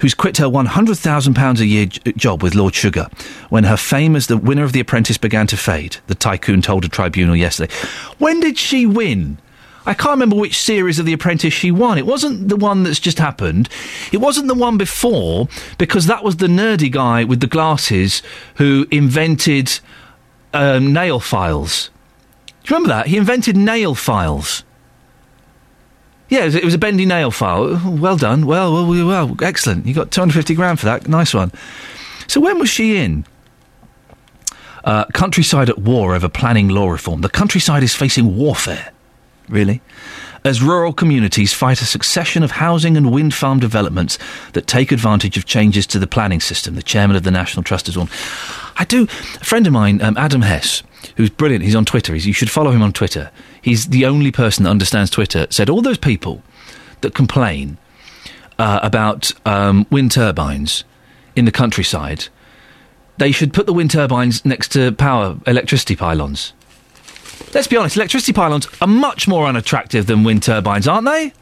who's 0.00 0.14
quit 0.14 0.38
her 0.38 0.46
£100,000 0.46 1.60
a 1.60 1.66
year 1.66 1.86
j- 1.86 2.12
job 2.12 2.42
with 2.42 2.54
Lord 2.54 2.74
Sugar 2.74 3.08
when 3.50 3.64
her 3.64 3.76
fame 3.76 4.16
as 4.16 4.26
the 4.26 4.38
winner 4.38 4.64
of 4.64 4.72
The 4.72 4.80
Apprentice 4.80 5.18
began 5.18 5.46
to 5.48 5.56
fade, 5.58 5.98
the 6.06 6.14
tycoon 6.14 6.62
told 6.62 6.86
a 6.86 6.88
tribunal 6.88 7.36
yesterday. 7.36 7.72
When 8.16 8.40
did 8.40 8.56
she 8.56 8.86
win? 8.86 9.36
I 9.84 9.92
can't 9.92 10.12
remember 10.12 10.36
which 10.36 10.58
series 10.58 10.98
of 10.98 11.04
The 11.04 11.12
Apprentice 11.12 11.52
she 11.52 11.70
won. 11.72 11.98
It 11.98 12.06
wasn't 12.06 12.48
the 12.48 12.56
one 12.56 12.84
that's 12.84 13.00
just 13.00 13.18
happened. 13.18 13.68
It 14.12 14.16
wasn't 14.16 14.48
the 14.48 14.54
one 14.54 14.78
before, 14.78 15.46
because 15.76 16.06
that 16.06 16.24
was 16.24 16.36
the 16.36 16.46
nerdy 16.46 16.90
guy 16.90 17.22
with 17.24 17.40
the 17.40 17.46
glasses 17.46 18.22
who 18.54 18.86
invented 18.90 19.78
um, 20.54 20.92
nail 20.92 21.20
files. 21.20 21.90
Do 22.46 22.52
you 22.72 22.76
remember 22.76 22.94
that? 22.94 23.06
He 23.08 23.16
invented 23.16 23.56
nail 23.56 23.94
files. 23.94 24.64
Yeah, 26.28 26.42
it 26.42 26.44
was, 26.46 26.54
it 26.54 26.64
was 26.64 26.74
a 26.74 26.78
bendy 26.78 27.04
nail 27.04 27.30
file. 27.30 27.80
Well 27.84 28.16
done. 28.16 28.46
Well, 28.46 28.72
well, 28.72 28.86
well, 28.86 29.06
well, 29.06 29.36
excellent. 29.42 29.86
You 29.86 29.94
got 29.94 30.10
250 30.10 30.54
grand 30.54 30.80
for 30.80 30.86
that. 30.86 31.06
Nice 31.06 31.34
one. 31.34 31.52
So 32.26 32.40
when 32.40 32.58
was 32.58 32.70
she 32.70 32.96
in? 32.96 33.26
Uh, 34.84 35.04
countryside 35.06 35.68
at 35.68 35.78
war 35.78 36.14
over 36.14 36.28
planning 36.28 36.68
law 36.68 36.88
reform. 36.88 37.20
The 37.20 37.28
countryside 37.28 37.82
is 37.82 37.94
facing 37.94 38.36
warfare. 38.36 38.92
Really? 39.48 39.82
As 40.44 40.62
rural 40.62 40.92
communities 40.92 41.54
fight 41.54 41.80
a 41.80 41.86
succession 41.86 42.42
of 42.42 42.50
housing 42.50 42.96
and 42.96 43.10
wind 43.10 43.32
farm 43.32 43.60
developments 43.60 44.18
that 44.52 44.66
take 44.66 44.92
advantage 44.92 45.38
of 45.38 45.46
changes 45.46 45.86
to 45.86 45.98
the 45.98 46.06
planning 46.06 46.40
system, 46.40 46.74
the 46.74 46.82
chairman 46.82 47.16
of 47.16 47.22
the 47.22 47.30
National 47.30 47.62
Trust 47.62 47.86
has 47.86 47.96
warned. 47.96 48.10
I 48.76 48.84
do. 48.84 49.04
A 49.04 49.44
friend 49.44 49.66
of 49.66 49.72
mine, 49.72 50.02
um, 50.02 50.16
Adam 50.16 50.42
Hess, 50.42 50.82
who's 51.16 51.30
brilliant, 51.30 51.64
he's 51.64 51.74
on 51.74 51.84
Twitter. 51.84 52.14
He's, 52.14 52.26
you 52.26 52.32
should 52.32 52.50
follow 52.50 52.70
him 52.70 52.82
on 52.82 52.92
Twitter. 52.92 53.30
He's 53.62 53.86
the 53.86 54.04
only 54.06 54.32
person 54.32 54.64
that 54.64 54.70
understands 54.70 55.10
Twitter. 55.10 55.46
Said 55.50 55.70
all 55.70 55.82
those 55.82 55.98
people 55.98 56.42
that 57.00 57.14
complain 57.14 57.78
uh, 58.58 58.80
about 58.82 59.32
um, 59.46 59.86
wind 59.90 60.12
turbines 60.12 60.84
in 61.36 61.44
the 61.44 61.52
countryside, 61.52 62.26
they 63.18 63.32
should 63.32 63.52
put 63.52 63.66
the 63.66 63.72
wind 63.72 63.90
turbines 63.90 64.44
next 64.44 64.68
to 64.72 64.92
power 64.92 65.36
electricity 65.46 65.96
pylons. 65.96 66.52
Let's 67.52 67.68
be 67.68 67.76
honest, 67.76 67.96
electricity 67.96 68.32
pylons 68.32 68.66
are 68.80 68.88
much 68.88 69.28
more 69.28 69.46
unattractive 69.46 70.06
than 70.06 70.24
wind 70.24 70.42
turbines, 70.42 70.88
aren't 70.88 71.06
they? 71.06 71.32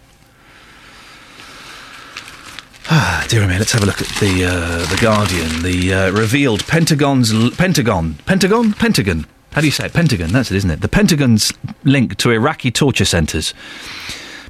Ah, 2.91 3.25
dear 3.29 3.47
me, 3.47 3.59
let's 3.59 3.73
have 3.73 3.83
a 3.83 3.87
look 3.87 4.01
at 4.01 4.09
the 4.21 4.45
uh, 4.45 4.79
the 4.87 4.99
Guardian. 5.01 5.63
The 5.63 5.95
uh, 5.95 6.11
revealed 6.13 6.67
Pentagon's 6.67 7.33
l- 7.33 7.51
Pentagon, 7.51 8.15
Pentagon, 8.27 8.73
Pentagon. 8.73 9.27
How 9.53 9.61
do 9.61 9.67
you 9.67 9.71
say 9.73 9.87
it? 9.87 9.93
Pentagon. 9.93 10.33
That's 10.33 10.51
it, 10.51 10.57
isn't 10.57 10.71
it? 10.71 10.81
The 10.81 10.89
Pentagon's 10.89 11.53
link 11.85 12.17
to 12.19 12.31
Iraqi 12.31 12.71
torture 12.71 13.05
centres. 13.05 13.55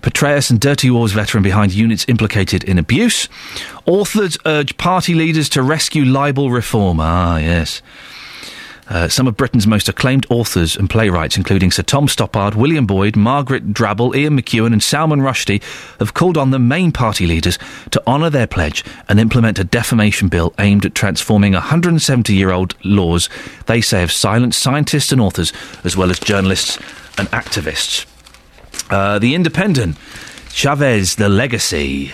Petraeus 0.00 0.50
and 0.50 0.58
Dirty 0.60 0.90
Wars 0.90 1.12
veteran 1.12 1.42
behind 1.44 1.72
units 1.72 2.04
implicated 2.08 2.64
in 2.64 2.78
abuse. 2.78 3.28
Authors 3.86 4.36
urge 4.46 4.76
party 4.76 5.14
leaders 5.14 5.48
to 5.50 5.62
rescue 5.62 6.04
libel 6.04 6.50
reform. 6.50 6.98
Ah, 7.00 7.36
yes. 7.38 7.82
Uh, 8.92 9.08
some 9.08 9.26
of 9.26 9.38
Britain's 9.38 9.66
most 9.66 9.88
acclaimed 9.88 10.26
authors 10.28 10.76
and 10.76 10.90
playwrights, 10.90 11.38
including 11.38 11.70
Sir 11.70 11.82
Tom 11.82 12.06
Stoppard, 12.08 12.54
William 12.54 12.84
Boyd, 12.84 13.16
Margaret 13.16 13.72
Drabble, 13.72 14.14
Ian 14.14 14.38
McEwan, 14.38 14.74
and 14.74 14.82
Salman 14.82 15.20
Rushdie, 15.20 15.62
have 15.98 16.12
called 16.12 16.36
on 16.36 16.50
the 16.50 16.58
main 16.58 16.92
party 16.92 17.26
leaders 17.26 17.58
to 17.90 18.02
honour 18.06 18.28
their 18.28 18.46
pledge 18.46 18.84
and 19.08 19.18
implement 19.18 19.58
a 19.58 19.64
defamation 19.64 20.28
bill 20.28 20.52
aimed 20.58 20.84
at 20.84 20.94
transforming 20.94 21.54
170 21.54 22.34
year 22.34 22.50
old 22.50 22.74
laws 22.84 23.30
they 23.64 23.80
say 23.80 24.00
have 24.00 24.12
silenced 24.12 24.60
scientists 24.60 25.10
and 25.10 25.22
authors, 25.22 25.54
as 25.84 25.96
well 25.96 26.10
as 26.10 26.18
journalists 26.18 26.76
and 27.16 27.28
activists. 27.28 28.04
Uh, 28.90 29.18
the 29.18 29.34
Independent, 29.34 29.96
Chavez, 30.52 31.16
the 31.16 31.30
legacy. 31.30 32.12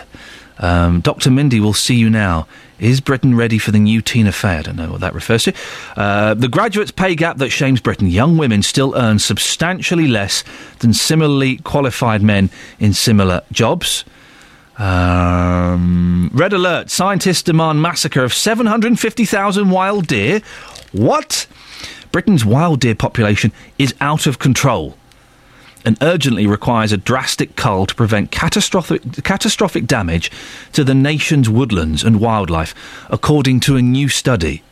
Um, 0.61 1.01
Dr. 1.01 1.33
Mindy 1.33 1.59
will 1.59 1.75
see 1.75 1.97
you 1.97 2.09
now. 2.09 2.47
Is 2.79 3.01
Britain 3.01 3.37
ready 3.37 3.59
for 3.59 3.73
the 3.73 3.79
new 3.79 4.01
Tina 4.01 4.31
Fey? 4.31 4.59
I 4.59 4.63
don't 4.63 4.77
know 4.77 4.93
what 4.93 5.01
that 5.01 5.15
refers 5.15 5.45
to. 5.45 5.55
Uh, 5.97 6.35
the 6.35 6.49
graduates' 6.49 6.91
pay 6.91 7.15
gap 7.17 7.39
that 7.39 7.51
shames 7.51 7.81
Britain. 7.81 8.09
Young 8.09 8.37
women 8.37 8.63
still 8.63 8.95
earn 8.97 9.19
substantially 9.19 10.07
less 10.07 10.45
than 10.79 10.93
similarly 10.93 11.57
qualified 11.59 12.23
men 12.23 12.51
in 12.79 12.93
similar 12.93 13.43
jobs. 13.51 14.05
Um, 14.79 16.31
red 16.33 16.53
alert. 16.53 16.91
Scientists 16.91 17.43
demand 17.43 17.83
massacre 17.83 18.23
of 18.23 18.33
750,000 18.33 19.71
wild 19.71 20.07
deer. 20.07 20.41
What? 20.93 21.47
Britain's 22.13 22.45
wild 22.45 22.81
deer 22.81 22.95
population 22.95 23.53
is 23.79 23.95
out 24.01 24.27
of 24.27 24.39
control 24.39 24.98
and 25.85 25.97
urgently 26.03 26.47
requires 26.47 26.93
a 26.93 26.97
drastic 26.97 27.57
cull 27.57 27.87
to 27.87 27.95
prevent 27.95 28.31
catastrophic, 28.31 29.25
catastrophic 29.25 29.87
damage 29.87 30.31
to 30.73 30.85
the 30.85 30.95
nation's 30.95 31.49
woodlands 31.49 32.03
and 32.03 32.21
wildlife, 32.21 32.75
according 33.09 33.61
to 33.61 33.77
a 33.77 33.83
new 33.83 34.09
study. 34.09 34.63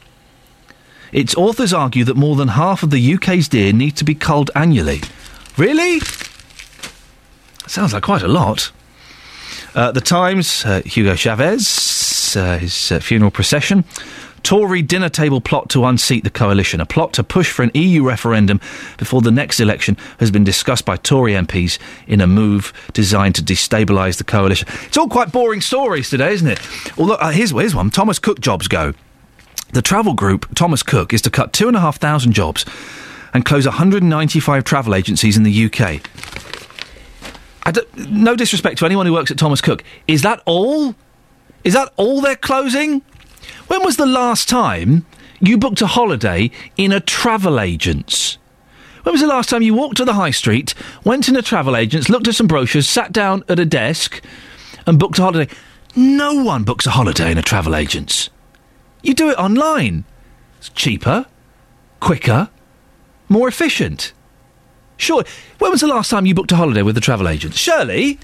Its 1.12 1.34
authors 1.36 1.72
argue 1.72 2.04
that 2.04 2.16
more 2.16 2.36
than 2.36 2.48
half 2.48 2.82
of 2.82 2.90
the 2.90 3.14
UK's 3.14 3.48
deer 3.48 3.72
need 3.72 3.96
to 3.96 4.04
be 4.04 4.14
culled 4.14 4.50
annually. 4.54 5.00
Really? 5.56 6.00
Sounds 7.66 7.92
like 7.92 8.02
quite 8.02 8.22
a 8.22 8.28
lot. 8.28 8.70
Uh, 9.74 9.92
the 9.92 10.00
Times, 10.00 10.64
uh, 10.64 10.82
Hugo 10.84 11.14
Chavez, 11.14 12.36
uh, 12.36 12.58
his 12.58 12.92
uh, 12.92 13.00
funeral 13.00 13.30
procession. 13.30 13.84
Tory 14.46 14.80
dinner 14.80 15.08
table 15.08 15.40
plot 15.40 15.68
to 15.70 15.84
unseat 15.86 16.22
the 16.22 16.30
coalition. 16.30 16.80
A 16.80 16.86
plot 16.86 17.12
to 17.14 17.24
push 17.24 17.50
for 17.50 17.64
an 17.64 17.72
EU 17.74 18.06
referendum 18.06 18.60
before 18.96 19.20
the 19.20 19.32
next 19.32 19.58
election 19.58 19.96
has 20.20 20.30
been 20.30 20.44
discussed 20.44 20.84
by 20.84 20.96
Tory 20.96 21.32
MPs 21.32 21.80
in 22.06 22.20
a 22.20 22.28
move 22.28 22.72
designed 22.92 23.34
to 23.34 23.42
destabilise 23.42 24.18
the 24.18 24.22
coalition. 24.22 24.68
It's 24.84 24.96
all 24.96 25.08
quite 25.08 25.32
boring 25.32 25.60
stories 25.60 26.08
today, 26.08 26.32
isn't 26.32 26.46
it? 26.46 26.60
Although, 26.96 27.14
uh, 27.14 27.32
here's, 27.32 27.50
here's 27.50 27.74
one 27.74 27.90
Thomas 27.90 28.20
Cook 28.20 28.38
jobs 28.38 28.68
go. 28.68 28.94
The 29.72 29.82
travel 29.82 30.14
group, 30.14 30.54
Thomas 30.54 30.84
Cook, 30.84 31.12
is 31.12 31.22
to 31.22 31.30
cut 31.30 31.52
2,500 31.52 32.30
jobs 32.32 32.64
and 33.34 33.44
close 33.44 33.66
195 33.66 34.62
travel 34.62 34.94
agencies 34.94 35.36
in 35.36 35.42
the 35.42 35.64
UK. 35.64 36.08
No 37.96 38.36
disrespect 38.36 38.78
to 38.78 38.86
anyone 38.86 39.06
who 39.06 39.12
works 39.12 39.32
at 39.32 39.38
Thomas 39.38 39.60
Cook. 39.60 39.82
Is 40.06 40.22
that 40.22 40.40
all? 40.44 40.94
Is 41.64 41.74
that 41.74 41.92
all 41.96 42.20
they're 42.20 42.36
closing? 42.36 43.02
When 43.68 43.84
was 43.84 43.96
the 43.96 44.06
last 44.06 44.48
time 44.48 45.06
you 45.40 45.58
booked 45.58 45.80
a 45.80 45.86
holiday 45.86 46.50
in 46.76 46.92
a 46.92 47.00
travel 47.00 47.58
agent's? 47.58 48.38
When 49.02 49.12
was 49.12 49.20
the 49.20 49.26
last 49.26 49.48
time 49.48 49.62
you 49.62 49.74
walked 49.74 49.96
to 49.98 50.04
the 50.04 50.14
high 50.14 50.30
street, 50.30 50.74
went 51.04 51.28
in 51.28 51.36
a 51.36 51.42
travel 51.42 51.76
agent's, 51.76 52.08
looked 52.08 52.28
at 52.28 52.34
some 52.34 52.46
brochures, 52.46 52.88
sat 52.88 53.12
down 53.12 53.44
at 53.48 53.58
a 53.58 53.64
desk, 53.64 54.22
and 54.86 54.98
booked 54.98 55.18
a 55.18 55.22
holiday? 55.22 55.52
No 55.94 56.42
one 56.42 56.64
books 56.64 56.86
a 56.86 56.90
holiday 56.90 57.30
in 57.30 57.38
a 57.38 57.42
travel 57.42 57.74
agent's. 57.74 58.30
You 59.02 59.14
do 59.14 59.30
it 59.30 59.38
online. 59.38 60.04
It's 60.58 60.68
cheaper, 60.70 61.26
quicker, 62.00 62.50
more 63.28 63.48
efficient. 63.48 64.12
Sure. 64.96 65.24
When 65.58 65.70
was 65.70 65.80
the 65.80 65.86
last 65.86 66.08
time 66.08 66.26
you 66.26 66.34
booked 66.34 66.52
a 66.52 66.56
holiday 66.56 66.82
with 66.82 66.96
a 66.96 67.00
travel 67.00 67.28
agent? 67.28 67.54
Shirley? 67.54 68.18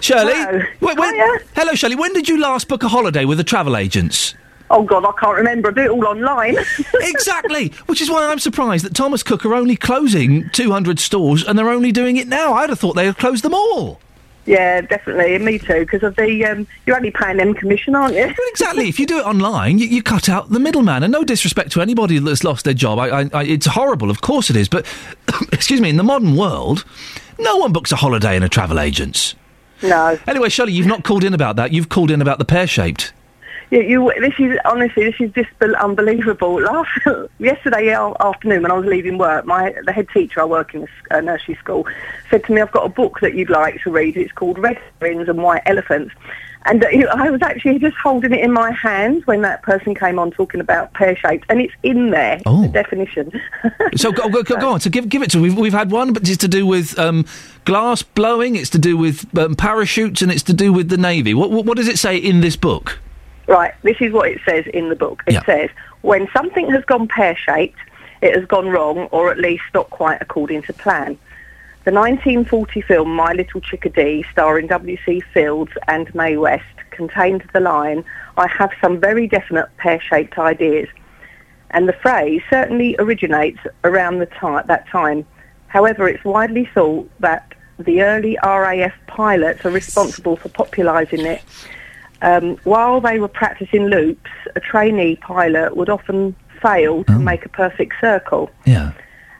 Shirley? 0.00 0.64
Wait, 0.80 0.98
when, 0.98 1.14
hello, 1.54 1.74
Shirley. 1.74 1.96
When 1.96 2.12
did 2.12 2.28
you 2.28 2.40
last 2.40 2.68
book 2.68 2.82
a 2.82 2.88
holiday 2.88 3.24
with 3.24 3.38
a 3.40 3.44
travel 3.44 3.76
agent's? 3.76 4.34
Oh 4.70 4.84
God, 4.84 5.04
I 5.04 5.12
can't 5.20 5.36
remember. 5.36 5.70
I 5.70 5.72
do 5.72 5.80
it 5.80 5.90
all 5.90 6.06
online. 6.06 6.56
exactly. 6.94 7.70
Which 7.86 8.00
is 8.00 8.08
why 8.08 8.26
I'm 8.26 8.38
surprised 8.38 8.84
that 8.84 8.94
Thomas 8.94 9.22
Cook 9.22 9.44
are 9.44 9.54
only 9.54 9.74
closing 9.76 10.48
200 10.50 11.00
stores 11.00 11.42
and 11.42 11.58
they're 11.58 11.68
only 11.68 11.90
doing 11.90 12.16
it 12.16 12.28
now. 12.28 12.54
I'd 12.54 12.70
have 12.70 12.78
thought 12.78 12.94
they 12.94 13.06
had 13.06 13.18
closed 13.18 13.42
them 13.42 13.52
all. 13.52 14.00
Yeah, 14.46 14.80
definitely. 14.80 15.34
and 15.34 15.44
Me 15.44 15.58
too. 15.58 15.80
Because 15.80 16.04
of 16.04 16.14
the 16.16 16.44
um, 16.44 16.68
you're 16.86 16.96
only 16.96 17.10
paying 17.10 17.38
them 17.38 17.52
commission, 17.52 17.96
aren't 17.96 18.14
you? 18.14 18.26
Well, 18.26 18.48
exactly. 18.48 18.88
if 18.88 19.00
you 19.00 19.06
do 19.06 19.18
it 19.18 19.26
online, 19.26 19.78
you, 19.78 19.86
you 19.88 20.02
cut 20.04 20.28
out 20.28 20.50
the 20.50 20.60
middleman. 20.60 21.02
And 21.02 21.12
no 21.12 21.24
disrespect 21.24 21.72
to 21.72 21.80
anybody 21.82 22.18
that's 22.20 22.44
lost 22.44 22.64
their 22.64 22.74
job. 22.74 23.00
I, 23.00 23.22
I, 23.22 23.30
I, 23.32 23.44
it's 23.44 23.66
horrible, 23.66 24.08
of 24.08 24.20
course 24.20 24.50
it 24.50 24.56
is. 24.56 24.68
But, 24.68 24.86
excuse 25.52 25.80
me, 25.80 25.90
in 25.90 25.96
the 25.96 26.04
modern 26.04 26.36
world, 26.36 26.84
no 27.40 27.56
one 27.56 27.72
books 27.72 27.90
a 27.90 27.96
holiday 27.96 28.36
in 28.36 28.44
a 28.44 28.48
travel 28.48 28.78
agent's. 28.78 29.34
No. 29.82 30.18
Anyway, 30.26 30.48
Shirley, 30.48 30.72
you've 30.72 30.86
not 30.86 31.04
called 31.04 31.24
in 31.24 31.34
about 31.34 31.56
that. 31.56 31.72
You've 31.72 31.88
called 31.88 32.10
in 32.10 32.20
about 32.20 32.38
the 32.38 32.44
pear 32.44 32.66
shaped. 32.66 33.12
You, 33.70 33.82
you, 33.82 34.12
this 34.20 34.34
is 34.38 34.58
honestly, 34.64 35.04
this 35.04 35.14
is 35.20 35.30
just 35.32 35.48
unbelievable. 35.62 36.54
Last 36.60 36.90
yesterday 37.38 37.92
uh, 37.92 38.12
afternoon, 38.20 38.62
when 38.62 38.70
I 38.72 38.74
was 38.74 38.86
leaving 38.86 39.16
work, 39.16 39.46
my 39.46 39.74
the 39.84 39.92
head 39.92 40.08
teacher 40.12 40.40
I 40.40 40.44
work 40.44 40.74
in 40.74 40.82
a 40.82 41.14
a 41.14 41.18
uh, 41.18 41.20
nursery 41.20 41.54
school 41.54 41.86
said 42.30 42.44
to 42.44 42.52
me, 42.52 42.60
"I've 42.60 42.72
got 42.72 42.84
a 42.84 42.88
book 42.88 43.20
that 43.20 43.34
you'd 43.34 43.50
like 43.50 43.80
to 43.82 43.90
read. 43.90 44.16
It's 44.16 44.32
called 44.32 44.58
Red 44.58 44.78
Herrings 45.00 45.28
and 45.28 45.42
White 45.42 45.62
Elephants." 45.66 46.14
And 46.66 46.84
I 46.84 47.30
was 47.30 47.40
actually 47.40 47.78
just 47.78 47.96
holding 47.96 48.34
it 48.34 48.40
in 48.40 48.52
my 48.52 48.70
hand 48.70 49.24
when 49.24 49.40
that 49.42 49.62
person 49.62 49.94
came 49.94 50.18
on 50.18 50.30
talking 50.30 50.60
about 50.60 50.92
pear 50.92 51.16
shaped, 51.16 51.46
and 51.48 51.60
it's 51.60 51.72
in 51.82 52.10
there, 52.10 52.38
Oh. 52.44 52.62
the 52.62 52.68
definition. 52.68 53.32
So 53.96 54.12
go, 54.12 54.28
go, 54.28 54.42
go, 54.42 54.72
on. 54.72 54.80
So 54.80 54.90
give 54.90 55.08
give 55.08 55.22
it 55.22 55.30
to. 55.30 55.40
We've 55.40 55.56
we've 55.56 55.72
had 55.72 55.90
one, 55.90 56.12
but 56.12 56.28
it's 56.28 56.36
to 56.38 56.48
do 56.48 56.66
with 56.66 56.98
um, 56.98 57.24
glass 57.64 58.02
blowing. 58.02 58.56
It's 58.56 58.70
to 58.70 58.78
do 58.78 58.96
with 58.96 59.26
um, 59.38 59.54
parachutes, 59.56 60.20
and 60.22 60.30
it's 60.30 60.42
to 60.44 60.52
do 60.52 60.72
with 60.72 60.90
the 60.90 60.98
navy. 60.98 61.32
What, 61.32 61.50
what 61.50 61.64
what 61.64 61.76
does 61.78 61.88
it 61.88 61.98
say 61.98 62.16
in 62.16 62.40
this 62.40 62.56
book? 62.56 62.98
Right, 63.46 63.74
this 63.82 63.96
is 64.00 64.12
what 64.12 64.28
it 64.30 64.40
says 64.46 64.66
in 64.74 64.90
the 64.90 64.96
book. 64.96 65.22
It 65.26 65.42
says, 65.44 65.70
when 66.02 66.28
something 66.32 66.70
has 66.70 66.84
gone 66.84 67.08
pear-shaped, 67.08 67.78
it 68.22 68.36
has 68.36 68.44
gone 68.44 68.68
wrong, 68.68 69.08
or 69.10 69.30
at 69.32 69.38
least 69.38 69.64
not 69.74 69.90
quite 69.90 70.18
according 70.20 70.62
to 70.62 70.72
plan. 70.72 71.18
The 71.84 71.92
1940 71.92 72.82
film 72.82 73.14
My 73.14 73.32
Little 73.32 73.60
Chickadee, 73.60 74.24
starring 74.32 74.66
W.C. 74.66 75.22
Fields 75.32 75.72
and 75.88 76.14
Mae 76.14 76.36
West, 76.36 76.64
contained 76.90 77.42
the 77.54 77.60
line, 77.60 78.04
I 78.36 78.48
have 78.48 78.70
some 78.82 79.00
very 79.00 79.26
definite 79.26 79.68
pear-shaped 79.78 80.38
ideas. 80.38 80.88
And 81.70 81.88
the 81.88 81.94
phrase 81.94 82.42
certainly 82.50 82.96
originates 82.98 83.60
around 83.84 84.18
the 84.18 84.26
ti- 84.26 84.66
that 84.66 84.88
time. 84.88 85.24
However, 85.68 86.06
it's 86.06 86.22
widely 86.24 86.68
thought 86.74 87.08
that 87.20 87.54
the 87.78 88.02
early 88.02 88.36
RAF 88.44 88.92
pilots 89.06 89.64
are 89.64 89.70
responsible 89.70 90.36
for 90.36 90.50
popularising 90.50 91.24
it. 91.24 91.42
Um, 92.20 92.56
while 92.64 93.00
they 93.00 93.18
were 93.18 93.28
practicing 93.28 93.86
loops, 93.86 94.30
a 94.54 94.60
trainee 94.60 95.16
pilot 95.16 95.76
would 95.78 95.88
often 95.88 96.36
fail 96.60 97.04
to 97.04 97.18
make 97.18 97.46
a 97.46 97.48
perfect 97.48 97.94
circle 98.02 98.50
Yeah. 98.66 98.92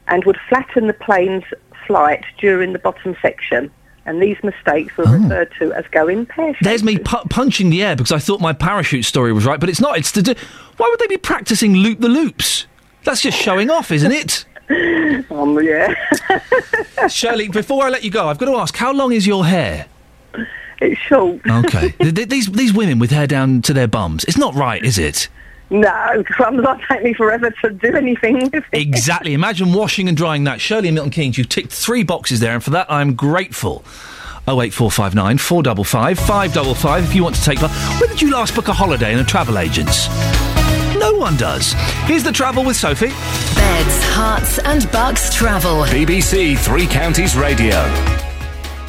and 0.09 0.25
would 0.25 0.39
flatten 0.49 0.87
the 0.87 0.95
plane's 0.95 1.45
flight 1.91 2.25
during 2.39 2.73
the 2.73 2.79
bottom 2.79 3.17
section. 3.21 3.69
and 4.07 4.23
these 4.23 4.37
mistakes 4.45 4.97
were 4.97 5.05
referred 5.05 5.51
to 5.59 5.73
as 5.75 5.85
going 5.89 6.25
pear 6.27 6.53
shaped. 6.55 6.63
There's 6.65 6.83
me 6.85 6.99
pu- 6.99 7.29
punching 7.29 7.69
the 7.71 7.83
air 7.83 7.97
because 7.97 8.13
I 8.13 8.19
thought 8.19 8.41
my 8.41 8.53
parachute 8.53 9.05
story 9.05 9.33
was 9.33 9.45
right, 9.45 9.59
but 9.61 9.69
it's 9.69 9.81
not. 9.81 9.99
It's 9.99 10.13
to 10.13 10.23
do. 10.23 10.35
Why 10.79 10.87
would 10.89 11.01
they 11.01 11.07
be 11.07 11.17
practicing 11.19 11.75
loop 11.75 11.99
the 12.01 12.09
loops? 12.09 12.67
That's 13.05 13.21
just 13.21 13.37
showing 13.39 13.71
off, 13.71 13.91
isn't 13.91 14.13
it? 14.13 14.45
Um, 15.31 15.59
yeah. 15.63 15.93
Shirley, 17.09 17.49
before 17.49 17.85
I 17.85 17.89
let 17.89 18.05
you 18.05 18.11
go, 18.13 18.29
I've 18.29 18.39
got 18.39 18.47
to 18.47 18.57
ask: 18.57 18.77
How 18.77 18.93
long 18.93 19.11
is 19.13 19.27
your 19.27 19.45
hair? 19.45 19.87
It's 20.81 21.01
short. 21.01 21.41
Okay, 21.45 21.91
Th- 22.01 22.15
th- 22.15 22.29
these 22.29 22.47
these 22.53 22.73
women 22.73 23.01
with 23.01 23.11
hair 23.11 23.27
down 23.27 23.63
to 23.63 23.73
their 23.73 23.89
bums. 23.89 24.23
It's 24.25 24.39
not 24.39 24.55
right, 24.55 24.83
is 24.85 24.97
it? 24.97 25.29
No, 25.71 26.25
crumbs 26.27 26.67
will 26.67 26.77
take 26.89 27.03
me 27.03 27.15
forever 27.15 27.51
to 27.63 27.71
do 27.71 27.95
anything 27.95 28.41
with 28.41 28.55
it. 28.55 28.65
Exactly. 28.73 29.35
Imagine 29.35 29.73
washing 29.73 30.09
and 30.09 30.17
drying 30.17 30.45
that. 30.45 30.61
Shirley 30.61 30.89
and 30.89 30.95
Milton 30.97 31.13
Keynes, 31.13 31.39
you've 31.39 31.49
ticked 31.49 31.73
three 31.73 32.03
boxes 32.03 32.41
there, 32.41 32.55
and 32.55 32.63
for 32.63 32.71
that 32.71 32.91
I'm 32.91 33.15
grateful. 33.15 33.85
08459 34.49 35.39
455 35.39 36.19
555 36.19 37.05
if 37.05 37.15
you 37.15 37.23
want 37.23 37.37
to 37.37 37.43
take 37.43 37.59
part. 37.61 37.71
When 38.01 38.09
did 38.09 38.21
you 38.21 38.33
last 38.33 38.55
book 38.55 38.69
a 38.69 38.73
holiday 38.73 39.13
in 39.13 39.21
a 39.21 39.25
travel 39.25 39.59
agent's? 39.59 40.09
No 40.99 41.15
one 41.15 41.37
does. 41.37 41.73
Here's 42.05 42.25
the 42.25 42.33
travel 42.33 42.65
with 42.65 42.77
Sophie. 42.77 43.09
Beds, 43.55 44.05
herts, 44.15 44.59
and 44.65 44.91
bucks 44.91 45.33
travel. 45.33 45.85
BBC 45.85 46.59
Three 46.59 46.87
Counties 46.87 47.37
Radio. 47.37 48.30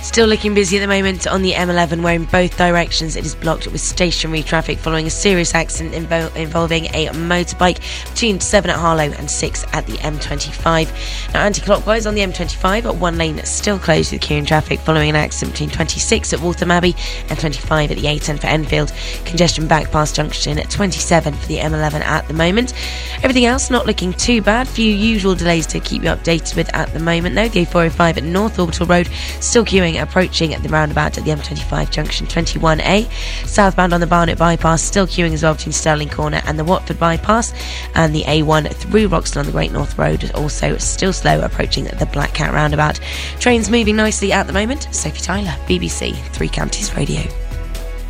Still 0.02 0.28
looking 0.28 0.54
busy 0.54 0.78
at 0.78 0.82
the 0.82 0.88
moment 0.88 1.28
on 1.28 1.42
the 1.42 1.54
M11, 1.54 2.02
where 2.02 2.16
in 2.16 2.26
both 2.26 2.58
directions 2.58 3.16
it 3.16 3.24
is 3.26 3.36
blocked 3.36 3.68
with 3.68 3.80
stationary 3.80 4.42
traffic 4.44 4.78
following 4.80 5.06
a 5.08 5.12
serious 5.12 5.56
accident 5.56 5.94
invo- 5.94 6.36
involving 6.36 6.86
a 6.88 7.08
motorbike 7.10 7.80
between 8.10 8.40
7 8.40 8.70
at 8.70 8.78
Harlow 8.78 9.04
and 9.04 9.30
6 9.30 9.66
at 9.72 9.86
the 9.86 9.94
M25. 10.00 11.34
Now, 11.34 11.44
anti 11.44 11.62
clockwise 11.62 12.06
on 12.06 12.16
the 12.16 12.22
M25, 12.22 12.98
one 13.00 13.18
lane 13.18 13.42
still 13.46 13.78
closed 13.80 14.12
with 14.12 14.22
queuing 14.22 14.46
traffic 14.46 14.80
following 14.80 15.12
an 15.12 15.16
accident 15.16 15.54
between 15.54 15.70
26 15.70 16.34
at 16.34 16.42
Waltham 16.42 16.72
Abbey 16.72 16.96
and 17.30 17.40
25 17.40 17.92
at 17.92 17.98
the 17.98 18.04
A10 18.04 18.40
for 18.40 18.48
Enfield. 18.48 18.92
Congestion 19.26 19.68
back 19.68 19.92
past 19.92 20.16
junction 20.16 20.58
at 20.60 20.70
27 20.70 21.34
for 21.34 21.48
the 21.48 21.58
M11 21.58 22.02
at 22.02 22.28
the 22.28 22.34
moment. 22.34 22.74
Everything 23.18 23.46
else 23.46 23.70
not 23.70 23.86
looking 23.86 24.14
too 24.14 24.42
bad. 24.42 24.68
Few 24.68 24.92
usual 24.92 25.36
delays 25.36 25.68
to 25.68 25.80
keep 25.80 26.04
you 26.04 26.10
updated 26.10 26.56
with 26.58 26.74
at 26.76 26.92
the 26.92 27.00
moment, 27.00 27.36
though. 27.36 27.48
The 27.48 27.66
A405 27.66 28.18
at 28.18 28.24
North 28.24 28.60
Orbital 28.60 28.88
Road 28.88 29.08
still 29.40 29.64
queuing 29.64 29.91
approaching 29.98 30.54
at 30.54 30.64
the 30.64 30.70
roundabout 30.70 31.18
at 31.18 31.26
the 31.26 31.32
M25 31.32 31.92
junction 31.92 32.28
21A. 32.28 33.10
Southbound 33.48 33.94
on 33.94 34.00
the 34.00 34.08
Barnet 34.08 34.38
bypass, 34.38 34.82
still 34.82 35.08
queuing 35.08 35.34
as 35.34 35.44
well 35.44 35.54
between 35.54 35.74
Stirling 35.74 36.10
Corner 36.10 36.42
and 36.46 36.58
the 36.58 36.64
Watford 36.64 37.00
bypass. 37.00 37.54
And 37.96 38.14
the 38.16 38.24
A1 38.24 38.74
through 38.74 39.08
Roxton 39.08 39.40
on 39.40 39.46
the 39.46 39.52
Great 39.52 39.72
North 39.72 39.98
Road 39.98 40.24
is 40.24 40.32
also 40.32 40.78
still 40.78 41.14
slow 41.14 41.42
approaching 41.42 41.86
the 41.86 42.10
Black 42.14 42.34
Cat 42.34 42.54
roundabout. 42.54 43.00
Trains 43.40 43.70
moving 43.70 43.96
nicely 43.96 44.32
at 44.32 44.48
the 44.48 44.54
moment. 44.54 44.88
Sophie 44.92 45.22
Tyler, 45.22 45.56
BBC 45.68 46.16
Three 46.34 46.50
Counties 46.50 46.96
Radio. 46.96 47.22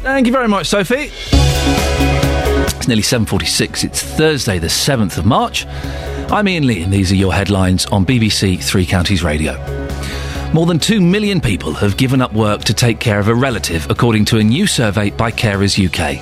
Thank 0.01 0.25
you 0.25 0.33
very 0.33 0.47
much, 0.47 0.67
Sophie. 0.67 1.11
It's 2.81 2.87
nearly 2.87 3.03
7.46. 3.03 3.83
It's 3.83 4.01
Thursday, 4.01 4.57
the 4.57 4.67
7th 4.67 5.19
of 5.19 5.25
March. 5.25 5.67
I'm 6.31 6.47
Iain 6.47 6.65
Lee, 6.65 6.81
and 6.81 6.91
these 6.91 7.11
are 7.11 7.15
your 7.15 7.33
headlines 7.33 7.85
on 7.87 8.05
BBC 8.05 8.63
Three 8.63 8.85
Counties 8.85 9.23
Radio. 9.23 9.53
More 10.53 10.65
than 10.65 10.79
2 10.79 10.99
million 10.99 11.39
people 11.39 11.71
have 11.75 11.95
given 11.95 12.21
up 12.21 12.33
work 12.33 12.65
to 12.65 12.73
take 12.73 12.99
care 12.99 13.19
of 13.19 13.29
a 13.29 13.33
relative, 13.33 13.89
according 13.89 14.25
to 14.25 14.37
a 14.37 14.43
new 14.43 14.67
survey 14.67 15.09
by 15.09 15.31
Carers 15.31 15.79
UK. 15.79 16.19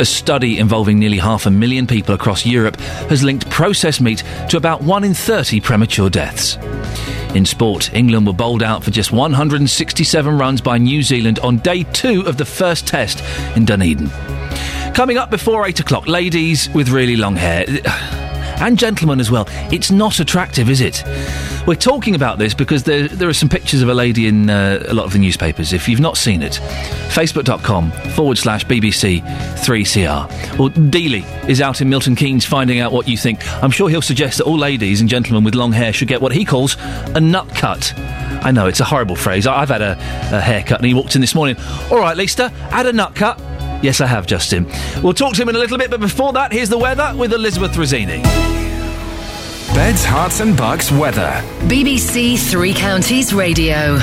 A 0.00 0.04
study 0.04 0.60
involving 0.60 1.00
nearly 1.00 1.18
half 1.18 1.46
a 1.46 1.50
million 1.50 1.84
people 1.84 2.14
across 2.14 2.46
Europe 2.46 2.76
has 3.10 3.24
linked 3.24 3.50
processed 3.50 4.00
meat 4.00 4.22
to 4.48 4.56
about 4.56 4.82
1 4.82 5.02
in 5.02 5.14
30 5.14 5.60
premature 5.60 6.08
deaths. 6.08 6.56
In 7.34 7.44
sport, 7.44 7.92
England 7.92 8.24
were 8.24 8.32
bowled 8.32 8.62
out 8.62 8.84
for 8.84 8.92
just 8.92 9.10
167 9.10 10.38
runs 10.38 10.60
by 10.60 10.78
New 10.78 11.02
Zealand 11.02 11.40
on 11.40 11.56
day 11.58 11.82
two 11.82 12.22
of 12.26 12.36
the 12.36 12.44
first 12.44 12.86
test 12.86 13.20
in 13.56 13.64
Dunedin. 13.64 14.10
Coming 14.94 15.18
up 15.18 15.28
before 15.28 15.66
8 15.66 15.80
o'clock, 15.80 16.06
ladies 16.06 16.68
with 16.70 16.88
really 16.88 17.16
long 17.16 17.34
hair. 17.34 17.66
And 18.62 18.78
gentlemen 18.78 19.18
as 19.18 19.28
well. 19.28 19.44
It's 19.72 19.90
not 19.90 20.20
attractive, 20.20 20.70
is 20.70 20.80
it? 20.80 21.02
We're 21.66 21.74
talking 21.74 22.14
about 22.14 22.38
this 22.38 22.54
because 22.54 22.84
there, 22.84 23.08
there 23.08 23.28
are 23.28 23.34
some 23.34 23.48
pictures 23.48 23.82
of 23.82 23.88
a 23.88 23.94
lady 23.94 24.28
in 24.28 24.48
uh, 24.48 24.84
a 24.86 24.94
lot 24.94 25.04
of 25.04 25.12
the 25.12 25.18
newspapers. 25.18 25.72
If 25.72 25.88
you've 25.88 25.98
not 25.98 26.16
seen 26.16 26.42
it, 26.42 26.52
facebook.com 27.08 27.90
forward 28.14 28.38
slash 28.38 28.64
BBC 28.64 29.20
3CR. 29.56 30.58
Well, 30.60 30.70
Dealey 30.70 31.24
is 31.48 31.60
out 31.60 31.80
in 31.80 31.88
Milton 31.88 32.14
Keynes 32.14 32.44
finding 32.44 32.78
out 32.78 32.92
what 32.92 33.08
you 33.08 33.16
think. 33.16 33.40
I'm 33.64 33.72
sure 33.72 33.90
he'll 33.90 34.00
suggest 34.00 34.38
that 34.38 34.44
all 34.44 34.58
ladies 34.58 35.00
and 35.00 35.10
gentlemen 35.10 35.42
with 35.42 35.56
long 35.56 35.72
hair 35.72 35.92
should 35.92 36.06
get 36.06 36.22
what 36.22 36.30
he 36.30 36.44
calls 36.44 36.76
a 37.16 37.20
nut 37.20 37.48
cut. 37.56 37.92
I 37.96 38.52
know, 38.52 38.68
it's 38.68 38.80
a 38.80 38.84
horrible 38.84 39.16
phrase. 39.16 39.44
I've 39.44 39.70
had 39.70 39.82
a, 39.82 39.92
a 40.32 40.40
haircut 40.40 40.78
and 40.78 40.86
he 40.86 40.94
walked 40.94 41.16
in 41.16 41.20
this 41.20 41.34
morning. 41.34 41.56
All 41.90 41.98
right, 41.98 42.16
Lisa, 42.16 42.48
had 42.48 42.86
a 42.86 42.92
nut 42.92 43.16
cut. 43.16 43.40
Yes, 43.82 44.00
I 44.00 44.06
have, 44.06 44.28
Justin. 44.28 44.70
We'll 45.02 45.14
talk 45.14 45.34
to 45.34 45.42
him 45.42 45.48
in 45.48 45.56
a 45.56 45.58
little 45.58 45.78
bit, 45.78 45.90
but 45.90 45.98
before 45.98 46.32
that, 46.34 46.52
here's 46.52 46.68
the 46.68 46.78
weather 46.78 47.12
with 47.16 47.32
Elizabeth 47.32 47.72
Rizzini. 47.72 48.51
Beds, 49.74 50.04
Herts 50.04 50.40
and 50.42 50.54
Bucks 50.56 50.92
weather. 50.92 51.42
BBC 51.66 52.38
Three 52.50 52.74
Counties 52.74 53.32
Radio. 53.32 53.98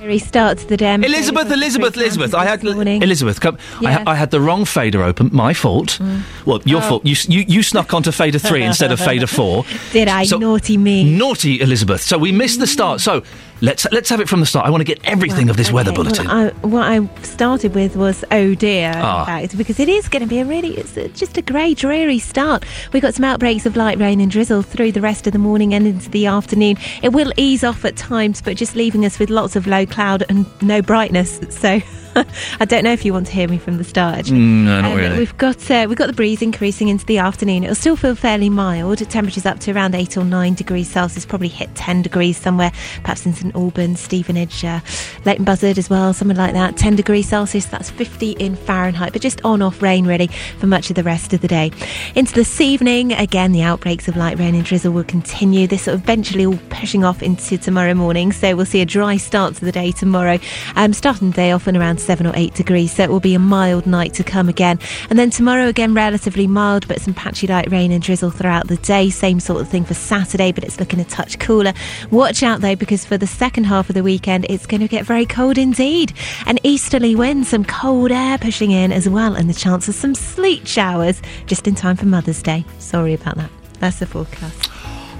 He 0.00 0.18
starts 0.18 0.64
the 0.64 0.76
day. 0.76 0.94
Elizabeth, 0.94 1.50
Elizabeth, 1.50 1.96
Elizabeth. 1.96 2.34
I 2.34 2.44
had 2.44 2.64
morning. 2.64 3.02
Elizabeth. 3.02 3.40
Come. 3.40 3.56
I, 3.82 4.02
I 4.06 4.14
had 4.14 4.30
the 4.30 4.40
wrong 4.40 4.64
fader 4.64 5.02
open. 5.02 5.30
My 5.32 5.52
fault. 5.54 5.98
Mm. 6.00 6.22
Well, 6.46 6.60
your 6.64 6.80
Oh. 6.82 6.88
fault. 6.88 7.06
You, 7.06 7.14
you 7.28 7.44
you 7.46 7.62
snuck 7.62 7.94
onto 7.94 8.10
fader 8.10 8.38
three 8.38 8.62
instead 8.64 8.90
of 8.90 8.98
fader 8.98 9.26
four. 9.26 9.64
Did 9.92 10.08
I? 10.08 10.24
Naughty 10.24 10.76
me. 10.76 11.04
Naughty 11.16 11.60
Elizabeth. 11.60 12.00
So 12.00 12.18
we 12.18 12.32
missed 12.32 12.58
the 12.58 12.66
start. 12.66 13.00
So 13.00 13.22
let's 13.62 13.86
let's 13.92 14.10
have 14.10 14.20
it 14.20 14.28
from 14.28 14.40
the 14.40 14.46
start. 14.46 14.66
I 14.66 14.70
want 14.70 14.82
to 14.82 14.84
get 14.84 15.00
everything 15.04 15.48
of 15.48 15.56
this 15.56 15.72
weather 15.72 15.92
bulletin. 15.92 16.26
Well, 16.26 16.36
I, 16.36 16.66
what 16.66 16.84
I 16.84 17.22
started 17.22 17.74
with 17.74 17.96
was 17.96 18.24
oh 18.30 18.54
dear, 18.54 18.92
Ah. 18.94 19.24
fact, 19.24 19.56
because 19.56 19.80
it 19.80 19.88
is 19.88 20.08
going 20.08 20.22
to 20.22 20.28
be 20.28 20.40
a 20.40 20.44
really, 20.44 20.76
it's 20.76 20.94
just 21.18 21.38
a 21.38 21.42
grey, 21.42 21.72
dreary 21.72 22.18
start. 22.18 22.64
We've 22.92 23.02
got 23.02 23.14
some 23.14 23.24
outbreaks 23.24 23.64
of 23.64 23.76
light 23.76 23.98
rain 23.98 24.20
and 24.20 24.30
drizzle 24.30 24.62
through 24.62 24.92
the 24.92 25.00
rest 25.00 25.26
of 25.26 25.32
the 25.32 25.38
morning 25.38 25.72
and 25.72 25.86
into 25.86 26.10
the 26.10 26.26
afternoon. 26.26 26.76
It 27.02 27.10
will 27.14 27.32
ease 27.38 27.64
off 27.64 27.84
at 27.84 27.96
times, 27.96 28.42
but 28.42 28.56
just 28.56 28.74
leaving 28.76 29.06
us 29.06 29.18
with 29.18 29.30
lots 29.30 29.56
of 29.56 29.66
low 29.66 29.86
cloud 29.86 30.24
and 30.28 30.44
no 30.60 30.82
brightness. 30.82 31.40
So. 31.48 31.80
I 32.60 32.64
don't 32.64 32.84
know 32.84 32.92
if 32.92 33.04
you 33.04 33.12
want 33.12 33.26
to 33.26 33.32
hear 33.32 33.48
me 33.48 33.58
from 33.58 33.78
the 33.78 33.84
start. 33.84 34.18
Actually. 34.18 34.38
Mm, 34.38 34.64
no, 34.64 34.80
not 34.80 34.90
Um, 34.92 34.96
really. 34.96 35.18
We've 35.18 35.36
got 35.38 35.70
uh, 35.70 35.86
we've 35.88 35.98
got 35.98 36.06
the 36.08 36.12
breeze 36.12 36.42
increasing 36.42 36.88
into 36.88 37.04
the 37.06 37.18
afternoon. 37.18 37.64
It'll 37.64 37.74
still 37.74 37.96
feel 37.96 38.14
fairly 38.14 38.48
mild. 38.50 38.98
Temperatures 39.10 39.46
up 39.46 39.58
to 39.60 39.72
around 39.72 39.94
eight 39.94 40.16
or 40.16 40.24
nine 40.24 40.54
degrees 40.54 40.88
Celsius. 40.90 41.24
Probably 41.24 41.48
hit 41.48 41.74
ten 41.74 42.02
degrees 42.02 42.36
somewhere, 42.36 42.72
perhaps 43.02 43.24
in 43.26 43.32
St 43.34 43.54
Albans, 43.54 44.00
Stevenage, 44.00 44.64
uh, 44.64 44.80
Leighton 45.24 45.44
Buzzard 45.44 45.78
as 45.78 45.88
well, 45.88 46.12
somewhere 46.12 46.36
like 46.36 46.52
that. 46.54 46.76
Ten 46.76 46.96
degrees 46.96 47.28
Celsius. 47.28 47.66
That's 47.66 47.90
fifty 47.90 48.32
in 48.32 48.56
Fahrenheit. 48.56 49.12
But 49.12 49.22
just 49.22 49.40
on 49.44 49.62
off 49.62 49.80
rain 49.82 50.06
really 50.06 50.28
for 50.58 50.66
much 50.66 50.90
of 50.90 50.96
the 50.96 51.02
rest 51.02 51.32
of 51.32 51.40
the 51.40 51.48
day. 51.48 51.70
Into 52.14 52.34
this 52.34 52.60
evening, 52.60 53.12
again 53.12 53.52
the 53.52 53.62
outbreaks 53.62 54.08
of 54.08 54.16
light 54.16 54.38
rain 54.38 54.54
and 54.54 54.64
drizzle 54.64 54.92
will 54.92 55.04
continue. 55.04 55.66
This 55.66 55.82
sort 55.82 55.94
of 55.94 56.02
eventually 56.02 56.46
all 56.46 56.58
pushing 56.70 57.04
off 57.04 57.22
into 57.22 57.56
tomorrow 57.58 57.94
morning. 57.94 58.32
So 58.32 58.54
we'll 58.56 58.66
see 58.66 58.80
a 58.80 58.86
dry 58.86 59.16
start 59.16 59.54
to 59.56 59.64
the 59.64 59.72
day 59.72 59.92
tomorrow. 59.92 60.38
Um, 60.76 60.92
starting 60.92 61.30
the 61.30 61.36
day 61.36 61.52
off 61.52 61.66
in 61.68 61.76
around 61.76 61.98
seven 62.02 62.26
or 62.26 62.32
eight 62.34 62.54
degrees. 62.54 62.92
So 62.92 63.04
it 63.04 63.10
will 63.10 63.20
be 63.20 63.34
a 63.34 63.38
mild 63.38 63.86
night 63.86 64.14
to 64.14 64.24
come 64.24 64.48
again. 64.48 64.78
And 65.10 65.18
then 65.18 65.30
tomorrow 65.30 65.68
again 65.68 65.94
relatively 65.94 66.46
mild, 66.46 66.88
but 66.88 67.00
some 67.00 67.14
patchy 67.14 67.46
light 67.46 67.70
rain 67.70 67.92
and 67.92 68.02
drizzle 68.02 68.30
throughout 68.30 68.68
the 68.68 68.76
day. 68.78 69.10
Same 69.10 69.40
sort 69.40 69.60
of 69.60 69.68
thing 69.68 69.84
for 69.84 69.94
Saturday, 69.94 70.52
but 70.52 70.64
it's 70.64 70.80
looking 70.80 71.00
a 71.00 71.04
touch 71.04 71.38
cooler. 71.38 71.72
Watch 72.10 72.42
out 72.42 72.60
though, 72.60 72.76
because 72.76 73.04
for 73.04 73.16
the 73.16 73.26
second 73.26 73.64
half 73.64 73.88
of 73.88 73.94
the 73.94 74.02
weekend, 74.02 74.46
it's 74.48 74.66
going 74.66 74.80
to 74.80 74.88
get 74.88 75.04
very 75.04 75.26
cold 75.26 75.58
indeed. 75.58 76.12
An 76.46 76.58
easterly 76.62 77.14
wind, 77.14 77.46
some 77.46 77.64
cold 77.64 78.10
air 78.10 78.38
pushing 78.38 78.70
in 78.70 78.92
as 78.92 79.08
well, 79.08 79.34
and 79.34 79.48
the 79.48 79.54
chance 79.54 79.88
of 79.88 79.94
some 79.94 80.14
sleet 80.14 80.66
showers 80.66 81.22
just 81.46 81.66
in 81.66 81.74
time 81.74 81.96
for 81.96 82.06
Mother's 82.06 82.42
Day. 82.42 82.64
Sorry 82.78 83.14
about 83.14 83.36
that. 83.36 83.50
That's 83.78 83.98
the 83.98 84.06
forecast. 84.06 84.70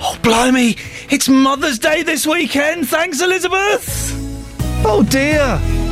Oh, 0.04 0.18
blimey! 0.22 0.76
It's 1.10 1.28
Mother's 1.28 1.78
Day 1.78 2.02
this 2.02 2.26
weekend. 2.26 2.88
Thanks, 2.88 3.20
Elizabeth. 3.20 4.12
Oh 4.84 5.04
dear. 5.08 5.91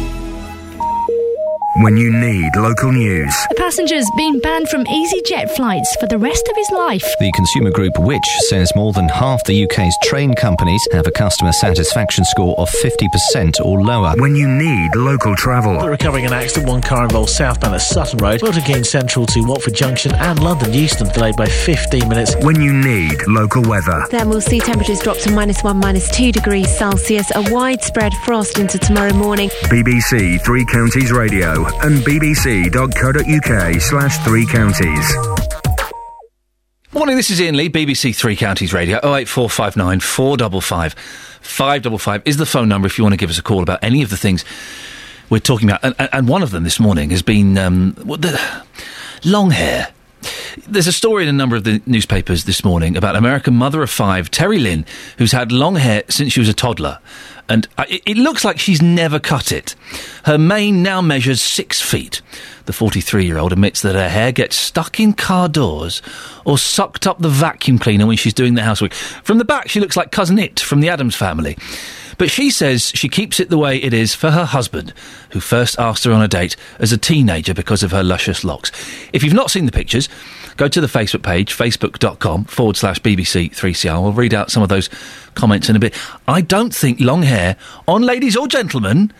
When 1.77 1.97
you 1.97 2.13
need 2.13 2.57
local 2.57 2.91
news. 2.91 3.33
The 3.51 3.55
passenger's 3.55 4.11
been 4.17 4.41
banned 4.41 4.69
from 4.69 4.85
EasyJet 4.87 5.55
flights 5.55 5.95
for 6.01 6.09
the 6.09 6.19
rest 6.19 6.49
of 6.49 6.57
his 6.57 6.69
life. 6.73 7.05
The 7.21 7.31
consumer 7.31 7.71
group 7.71 7.97
Which 7.97 8.27
says 8.49 8.73
more 8.75 8.93
than 8.93 9.09
half 9.09 9.45
the 9.45 9.65
UK's 9.65 9.97
train 10.03 10.35
companies 10.35 10.83
have 10.91 11.07
a 11.07 11.13
customer 11.13 11.53
satisfaction 11.53 12.25
score 12.25 12.57
of 12.59 12.69
50% 12.69 13.65
or 13.65 13.81
lower. 13.83 14.15
When 14.19 14.35
you 14.35 14.49
need 14.49 14.97
local 14.97 15.37
travel. 15.37 15.79
Recovering 15.87 16.27
an 16.27 16.33
accident, 16.33 16.69
one 16.69 16.83
car 16.83 17.05
involved 17.05 17.31
southbound 17.31 17.77
at 17.77 17.83
Sutton 17.83 18.19
Road, 18.19 18.43
Milton 18.43 18.63
Keynes 18.63 18.91
Central 18.91 19.25
to 19.27 19.41
Watford 19.45 19.75
Junction, 19.75 20.13
and 20.17 20.43
London 20.43 20.73
Euston 20.73 21.07
delayed 21.13 21.37
by 21.37 21.47
15 21.47 22.09
minutes. 22.09 22.35
When 22.43 22.61
you 22.61 22.73
need 22.73 23.17
local 23.29 23.63
weather. 23.63 24.05
Then 24.11 24.29
we'll 24.29 24.41
see 24.41 24.59
temperatures 24.59 24.99
drop 24.99 25.19
to 25.19 25.31
minus 25.31 25.63
one, 25.63 25.77
minus 25.77 26.11
two 26.11 26.33
degrees 26.33 26.77
Celsius. 26.77 27.31
A 27.37 27.53
widespread 27.53 28.13
frost 28.25 28.59
into 28.59 28.77
tomorrow 28.77 29.13
morning. 29.13 29.51
BBC 29.67 30.43
Three 30.45 30.65
Counties 30.65 31.13
Radio 31.13 31.60
and 31.66 31.99
bbc.co.uk 32.05 33.81
slash 33.81 34.19
three 34.24 34.47
counties. 34.47 35.12
Morning, 36.93 37.16
this 37.16 37.31
is 37.31 37.41
Iain 37.41 37.57
Lee, 37.57 37.69
BBC 37.70 38.15
Three 38.16 38.35
Counties 38.37 38.73
Radio. 38.73 38.97
08459 38.99 40.01
455 40.01 40.95
555 41.41 42.23
is 42.27 42.37
the 42.37 42.47
phone 42.47 42.69
number 42.69 42.87
if 42.87 42.99
you 42.99 43.05
want 43.05 43.12
to 43.12 43.16
give 43.16 43.31
us 43.31 43.39
a 43.39 43.43
call 43.43 43.62
about 43.62 43.78
any 43.82 44.03
of 44.03 44.11
the 44.11 44.16
things 44.16 44.45
we're 45.31 45.39
talking 45.39 45.69
about. 45.70 45.85
And, 45.85 45.95
and- 46.12 46.28
one 46.28 46.43
of 46.43 46.51
them 46.51 46.65
this 46.65 46.81
morning 46.81 47.11
has 47.11 47.23
been 47.23 47.57
um, 47.59 47.93
the 47.93 48.41
long 49.24 49.51
hair. 49.51 49.89
There's 50.66 50.87
a 50.89 50.93
story 50.93 51.23
in 51.23 51.28
a 51.28 51.32
number 51.32 51.57
of 51.57 51.65
the 51.65 51.81
newspapers 51.87 52.45
this 52.45 52.65
morning 52.65 52.97
about 52.97 53.16
American 53.16 53.55
mother 53.55 53.82
of 53.82 53.89
five, 53.89 54.31
Terry 54.31 54.59
Lynn, 54.59 54.85
who's 55.16 55.32
had 55.32 55.53
long 55.53 55.77
hair 55.77 56.03
since 56.09 56.32
she 56.32 56.41
was 56.41 56.49
a 56.49 56.55
toddler. 56.55 56.99
And 57.51 57.66
uh, 57.77 57.85
it, 57.89 58.02
it 58.06 58.16
looks 58.16 58.44
like 58.44 58.59
she's 58.59 58.81
never 58.81 59.18
cut 59.18 59.51
it. 59.51 59.74
Her 60.24 60.39
mane 60.39 60.82
now 60.85 61.02
measures 61.02 61.43
six 61.43 61.81
feet. 61.81 62.22
The 62.66 62.72
43 62.72 63.27
year 63.27 63.39
old 63.39 63.52
admits 63.52 63.82
that 63.82 63.97
her 63.97 64.09
hair 64.09 64.31
gets 64.31 64.55
stuck 64.55 65.01
in 65.01 65.12
car 65.12 65.48
doors 65.48 66.01
or 66.44 66.56
sucked 66.56 67.09
up 67.09 67.18
the 67.18 67.28
vacuum 67.28 67.78
cleaner 67.78 68.06
when 68.06 68.16
she's 68.16 68.32
doing 68.32 68.55
the 68.55 68.62
housework. 68.62 68.93
From 68.93 69.39
the 69.39 69.44
back, 69.44 69.68
she 69.68 69.81
looks 69.81 69.97
like 69.97 70.12
Cousin 70.12 70.39
It 70.39 70.60
from 70.60 70.81
the 70.81 70.89
Addams 70.89 71.16
family. 71.16 71.59
But 72.18 72.31
she 72.31 72.51
says 72.51 72.93
she 72.94 73.09
keeps 73.09 73.40
it 73.40 73.48
the 73.48 73.59
way 73.59 73.78
it 73.78 73.93
is 73.94 74.14
for 74.14 74.31
her 74.31 74.44
husband, 74.44 74.93
who 75.31 75.40
first 75.40 75.78
asked 75.78 76.05
her 76.05 76.12
on 76.12 76.22
a 76.22 76.28
date 76.28 76.55
as 76.78 76.93
a 76.93 76.98
teenager 76.98 77.55
because 77.55 77.82
of 77.82 77.90
her 77.90 78.05
luscious 78.05 78.44
locks. 78.44 78.70
If 79.12 79.24
you've 79.24 79.35
not 79.35 79.51
seen 79.51 79.66
the 79.66 79.72
pictures, 79.72 80.09
go 80.61 80.69
to 80.69 80.81
the 80.82 80.87
Facebook 80.87 81.23
page, 81.23 81.57
facebook.com 81.57 82.45
forward 82.45 82.77
slash 82.77 83.01
BBC 83.01 83.51
3CR. 83.51 84.03
We'll 84.03 84.12
read 84.12 84.35
out 84.35 84.51
some 84.51 84.62
of 84.62 84.69
those 84.69 84.91
comments 85.35 85.70
in 85.70 85.77
a 85.77 85.78
bit. 85.78 85.95
I 86.28 86.43
don't 86.43 86.74
think 86.74 87.01
long 87.01 87.23
hair 87.23 87.57
on 87.89 88.03
ladies 88.03 88.37
or 88.37 88.47
gentlemen. 88.47 89.11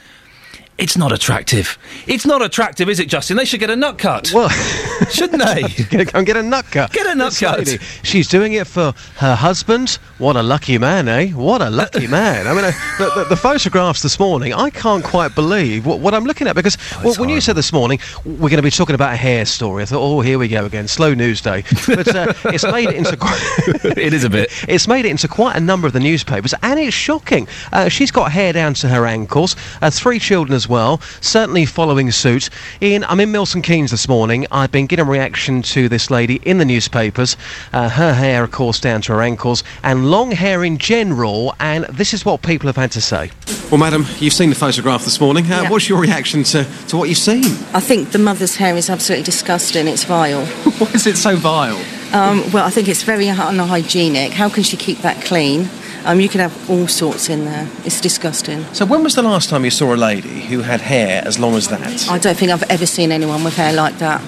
It's 0.81 0.97
not 0.97 1.13
attractive. 1.13 1.77
It's 2.07 2.25
not 2.25 2.41
attractive, 2.41 2.89
is 2.89 3.01
it, 3.01 3.09
Justin? 3.09 3.37
They 3.37 3.45
should 3.45 3.61
get 3.61 3.69
a 3.69 3.77
nut 3.77 3.99
cut. 3.99 4.31
Well, 4.33 4.49
shouldn't 5.11 5.45
they? 5.45 5.63
Gonna 5.91 6.05
go 6.07 6.19
and 6.19 6.27
get 6.27 6.39
a 6.39 6.43
nut 6.43 6.65
cut. 6.71 6.91
Get 6.91 7.07
a 7.07 7.15
nut 7.15 7.33
This 7.33 7.41
cut. 7.41 7.59
lady, 7.59 7.79
She's 8.03 8.27
doing 8.29 8.55
it 8.55 8.67
for 8.67 8.95
her 9.17 9.35
husband. 9.35 9.99
What 10.17 10.37
a 10.37 10.43
lucky 10.43 10.79
man, 10.79 11.07
eh? 11.07 11.33
What 11.33 11.61
a 11.61 11.69
lucky 11.69 12.07
man. 12.09 12.47
I 12.47 12.55
mean, 12.55 12.65
uh, 12.65 12.73
the, 12.99 13.11
the, 13.15 13.25
the 13.31 13.37
photographs 13.37 14.01
this 14.01 14.19
morning, 14.19 14.55
I 14.55 14.71
can't 14.71 15.05
quite 15.05 15.35
believe 15.35 15.85
what, 15.85 16.01
what 16.01 16.15
I'm 16.15 16.25
looking 16.25 16.47
at 16.49 16.57
because 16.57 16.79
well, 17.05 17.15
when 17.17 17.29
you 17.29 17.43
said 17.43 17.57
this 17.57 17.75
morning 17.75 17.99
we're 18.25 18.49
going 18.49 18.57
to 18.57 18.63
be 18.63 18.71
talking 18.71 18.95
about 18.95 19.13
a 19.13 19.17
hair 19.17 19.45
story, 19.45 19.83
I 19.83 19.87
thought, 19.87 20.01
oh, 20.01 20.23
here 20.23 20.39
we 20.39 20.49
go 20.49 20.65
again, 20.65 20.89
slow 20.89 21.13
news 21.13 21.43
day. 21.43 21.63
But 21.87 22.15
uh, 22.15 22.33
it's 22.47 22.65
made 22.65 22.89
it 22.89 22.95
into 22.97 23.19
quite, 23.19 23.39
it 23.85 24.15
is 24.15 24.25
a 24.25 24.31
bit. 24.31 24.51
It's 24.67 24.89
made 24.89 25.05
it 25.05 25.11
into 25.11 25.29
quite 25.29 25.57
a 25.57 25.61
number 25.61 25.87
of 25.87 25.93
the 25.93 26.01
newspapers, 26.01 26.55
and 26.63 26.81
it's 26.81 26.95
shocking. 26.95 27.49
Uh, 27.71 27.91
she's 27.91 28.11
got 28.11 28.33
hair 28.33 28.55
down 28.55 28.73
to 28.75 28.89
her 28.89 29.07
ankles, 29.07 29.57
uh, 29.83 29.91
three 29.91 30.19
children 30.19 30.55
as 30.57 30.70
well, 30.71 31.01
certainly 31.21 31.67
following 31.67 32.11
suit. 32.11 32.49
Iain, 32.81 33.05
I'm 33.05 33.21
in 33.21 33.31
Milton 33.33 33.61
Keynes 33.61 33.91
this 33.91 34.09
morning. 34.09 34.47
I've 34.51 34.73
been 34.73 34.87
getting 34.87 35.07
a 35.07 35.11
reaction 35.11 35.61
to 35.63 35.89
this 35.89 36.11
lady 36.11 36.37
in 36.45 36.57
the 36.59 36.65
newspapers. 36.65 37.37
Uh, 37.73 37.89
her 37.91 38.15
hair, 38.15 38.45
of 38.45 38.53
course, 38.53 38.81
down 38.81 39.03
to 39.03 39.13
her 39.13 39.21
ankles, 39.23 39.63
and 39.83 40.11
long 40.11 40.31
hair 40.31 40.65
in 40.65 40.79
general, 40.79 41.55
and 41.61 41.85
this 41.87 42.15
is 42.15 42.25
what 42.25 42.41
people 42.43 42.69
have 42.69 42.77
had 42.77 42.93
to 42.93 43.01
say. 43.01 43.31
Well, 43.71 43.79
madam, 43.79 44.07
you've 44.19 44.33
seen 44.33 44.49
the 44.49 44.57
photograph 44.57 45.05
this 45.05 45.21
morning. 45.21 45.45
Uh, 45.45 45.63
Yeah. 45.63 45.71
What's 45.71 45.89
your 45.89 46.01
reaction 46.01 46.43
to, 46.45 46.65
to 46.89 46.97
what 46.97 47.09
you've 47.09 47.19
seen? 47.19 47.45
I 47.75 47.81
think 47.81 48.13
the 48.13 48.19
mother's 48.19 48.57
hair 48.57 48.77
is 48.77 48.89
absolutely 48.89 49.25
disgusting. 49.25 49.89
It's 49.89 50.05
vile. 50.05 50.47
Why 50.79 50.91
is 50.93 51.07
it 51.07 51.17
so 51.17 51.37
vile? 51.37 51.77
Um, 52.15 52.43
well, 52.53 52.65
I 52.65 52.71
think 52.71 52.89
it's 52.89 53.03
very 53.03 53.29
unhygienic. 53.29 54.33
How 54.33 54.49
can 54.49 54.63
she 54.63 54.77
keep 54.77 54.99
that 54.99 55.23
clean? 55.25 55.69
Um, 56.05 56.21
you 56.21 56.29
can 56.29 56.41
have 56.41 56.71
all 56.71 56.89
sorts 56.89 57.29
in 57.29 57.45
there. 57.45 57.69
It's 57.85 58.01
disgusting. 58.01 58.65
So, 58.73 58.87
when 58.87 59.03
was 59.03 59.15
the 59.15 59.23
last 59.23 59.49
time 59.51 59.65
you 59.65 59.71
saw 59.71 59.95
a 59.95 59.97
lady 59.97 60.41
who 60.41 60.61
had 60.61 60.81
hair 60.81 61.23
as 61.27 61.39
long 61.39 61.55
as 61.55 61.69
that? 61.69 62.09
I 62.09 62.19
don't 62.19 62.37
think 62.37 62.51
I've 62.51 62.63
ever 62.71 62.87
seen 62.87 63.13
anyone 63.13 63.45
with 63.45 63.57
hair 63.57 63.73
like 63.73 63.99
that. 63.99 64.23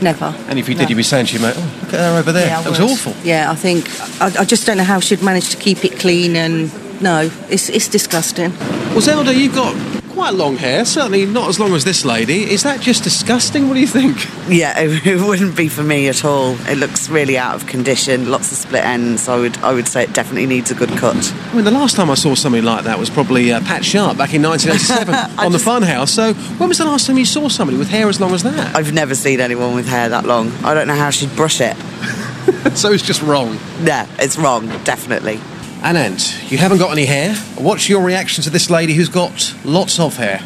Never. 0.00 0.26
And 0.48 0.58
if 0.58 0.68
you 0.68 0.74
did, 0.74 0.84
No. 0.84 0.88
you'd 0.90 0.96
be 0.96 1.02
saying 1.02 1.26
to 1.26 1.32
your 1.38 1.42
mate, 1.42 1.54
oh, 1.58 1.80
look 1.82 1.92
at 1.94 2.00
her 2.00 2.18
over 2.18 2.30
there. 2.32 2.46
Yeah, 2.46 2.62
that 2.62 2.70
was 2.70 2.80
awful. 2.80 3.12
Yeah, 3.24 3.50
I 3.50 3.56
think 3.56 3.88
I, 4.20 4.42
I 4.42 4.44
just 4.44 4.64
don't 4.64 4.76
know 4.76 4.84
how 4.84 5.00
she'd 5.00 5.22
managed 5.22 5.50
to 5.50 5.56
keep 5.56 5.84
it 5.84 5.98
clean. 5.98 6.36
And 6.36 6.70
no, 7.02 7.30
it's 7.50 7.68
it's 7.68 7.88
disgusting. 7.88 8.52
Well, 8.90 9.00
Zelda, 9.00 9.34
you've 9.34 9.54
got 9.54 9.74
quite 10.18 10.34
long 10.34 10.56
hair, 10.56 10.84
certainly 10.84 11.24
not 11.24 11.48
as 11.48 11.60
long 11.60 11.72
as 11.74 11.84
this 11.84 12.04
lady. 12.04 12.50
Is 12.50 12.64
that 12.64 12.80
just 12.80 13.04
disgusting? 13.04 13.68
What 13.68 13.74
do 13.74 13.80
you 13.80 13.86
think? 13.86 14.16
Yeah, 14.48 14.76
it, 14.76 15.06
it 15.06 15.20
wouldn't 15.20 15.56
be 15.56 15.68
for 15.68 15.84
me 15.84 16.08
at 16.08 16.24
all. 16.24 16.56
It 16.66 16.76
looks 16.76 17.08
really 17.08 17.38
out 17.38 17.54
of 17.54 17.68
condition, 17.68 18.28
lots 18.28 18.50
of 18.50 18.58
split 18.58 18.84
ends. 18.84 19.28
I 19.28 19.38
would, 19.38 19.56
I 19.58 19.72
would 19.72 19.86
say 19.86 20.02
it 20.02 20.12
definitely 20.12 20.46
needs 20.46 20.72
a 20.72 20.74
good 20.74 20.88
cut. 20.98 21.32
I 21.32 21.54
mean, 21.54 21.64
the 21.64 21.70
last 21.70 21.94
time 21.94 22.10
I 22.10 22.14
saw 22.14 22.34
something 22.34 22.64
like 22.64 22.82
that 22.82 22.98
was 22.98 23.10
probably 23.10 23.52
uh, 23.52 23.60
Pat 23.60 23.84
Sharp 23.84 24.18
back 24.18 24.34
in 24.34 24.42
1987 24.42 25.14
on 25.38 25.52
the 25.52 25.58
Funhouse. 25.58 26.08
So, 26.08 26.34
when 26.34 26.68
was 26.68 26.78
the 26.78 26.84
last 26.84 27.06
time 27.06 27.16
you 27.16 27.24
saw 27.24 27.48
somebody 27.48 27.78
with 27.78 27.88
hair 27.88 28.08
as 28.08 28.20
long 28.20 28.34
as 28.34 28.42
that? 28.42 28.74
I've 28.74 28.92
never 28.92 29.14
seen 29.14 29.38
anyone 29.38 29.76
with 29.76 29.86
hair 29.86 30.08
that 30.08 30.26
long. 30.26 30.50
I 30.64 30.74
don't 30.74 30.88
know 30.88 30.96
how 30.96 31.10
she'd 31.10 31.34
brush 31.36 31.60
it. 31.60 31.76
so 32.76 32.90
it's 32.90 33.04
just 33.04 33.22
wrong. 33.22 33.56
Yeah, 33.84 34.08
it's 34.18 34.36
wrong, 34.36 34.66
definitely. 34.82 35.38
Anand, 35.80 36.50
you 36.50 36.58
haven't 36.58 36.78
got 36.78 36.90
any 36.90 37.04
hair. 37.04 37.34
What's 37.56 37.88
your 37.88 38.02
reaction 38.02 38.42
to 38.44 38.50
this 38.50 38.68
lady 38.68 38.94
who's 38.94 39.08
got 39.08 39.54
lots 39.64 40.00
of 40.00 40.16
hair? 40.16 40.40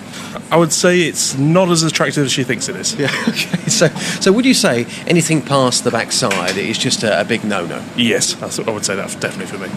I 0.51 0.57
would 0.57 0.73
say 0.73 1.01
it's 1.01 1.37
not 1.39 1.71
as 1.71 1.83
attractive 1.83 2.27
as 2.27 2.33
she 2.33 2.45
thinks 2.45 2.69
it 2.69 2.77
is. 2.77 2.95
Yeah, 2.99 3.11
okay. 3.29 3.69
So, 3.69 3.89
so 3.89 4.31
would 4.31 4.45
you 4.45 4.53
say 4.53 4.85
anything 5.07 5.41
past 5.41 5.85
the 5.85 5.91
backside 5.91 6.59
is 6.59 6.77
just 6.77 7.03
a, 7.03 7.21
a 7.21 7.25
big 7.25 7.45
no-no? 7.45 7.83
Yes, 7.97 8.35
I 8.59 8.71
would 8.71 8.85
say 8.85 8.95
that's 8.95 9.15
definitely 9.15 9.47
for 9.47 9.59
me. 9.59 9.71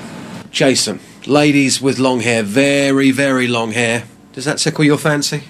Jason, 0.52 1.00
ladies 1.26 1.82
with 1.82 2.00
long 2.00 2.20
hair, 2.20 2.44
very, 2.44 3.12
very 3.12 3.48
long 3.48 3.72
hair. 3.72 4.04
Does 4.34 4.44
that 4.46 4.58
tickle 4.58 4.84
your 4.84 4.98
fancy? 4.98 5.44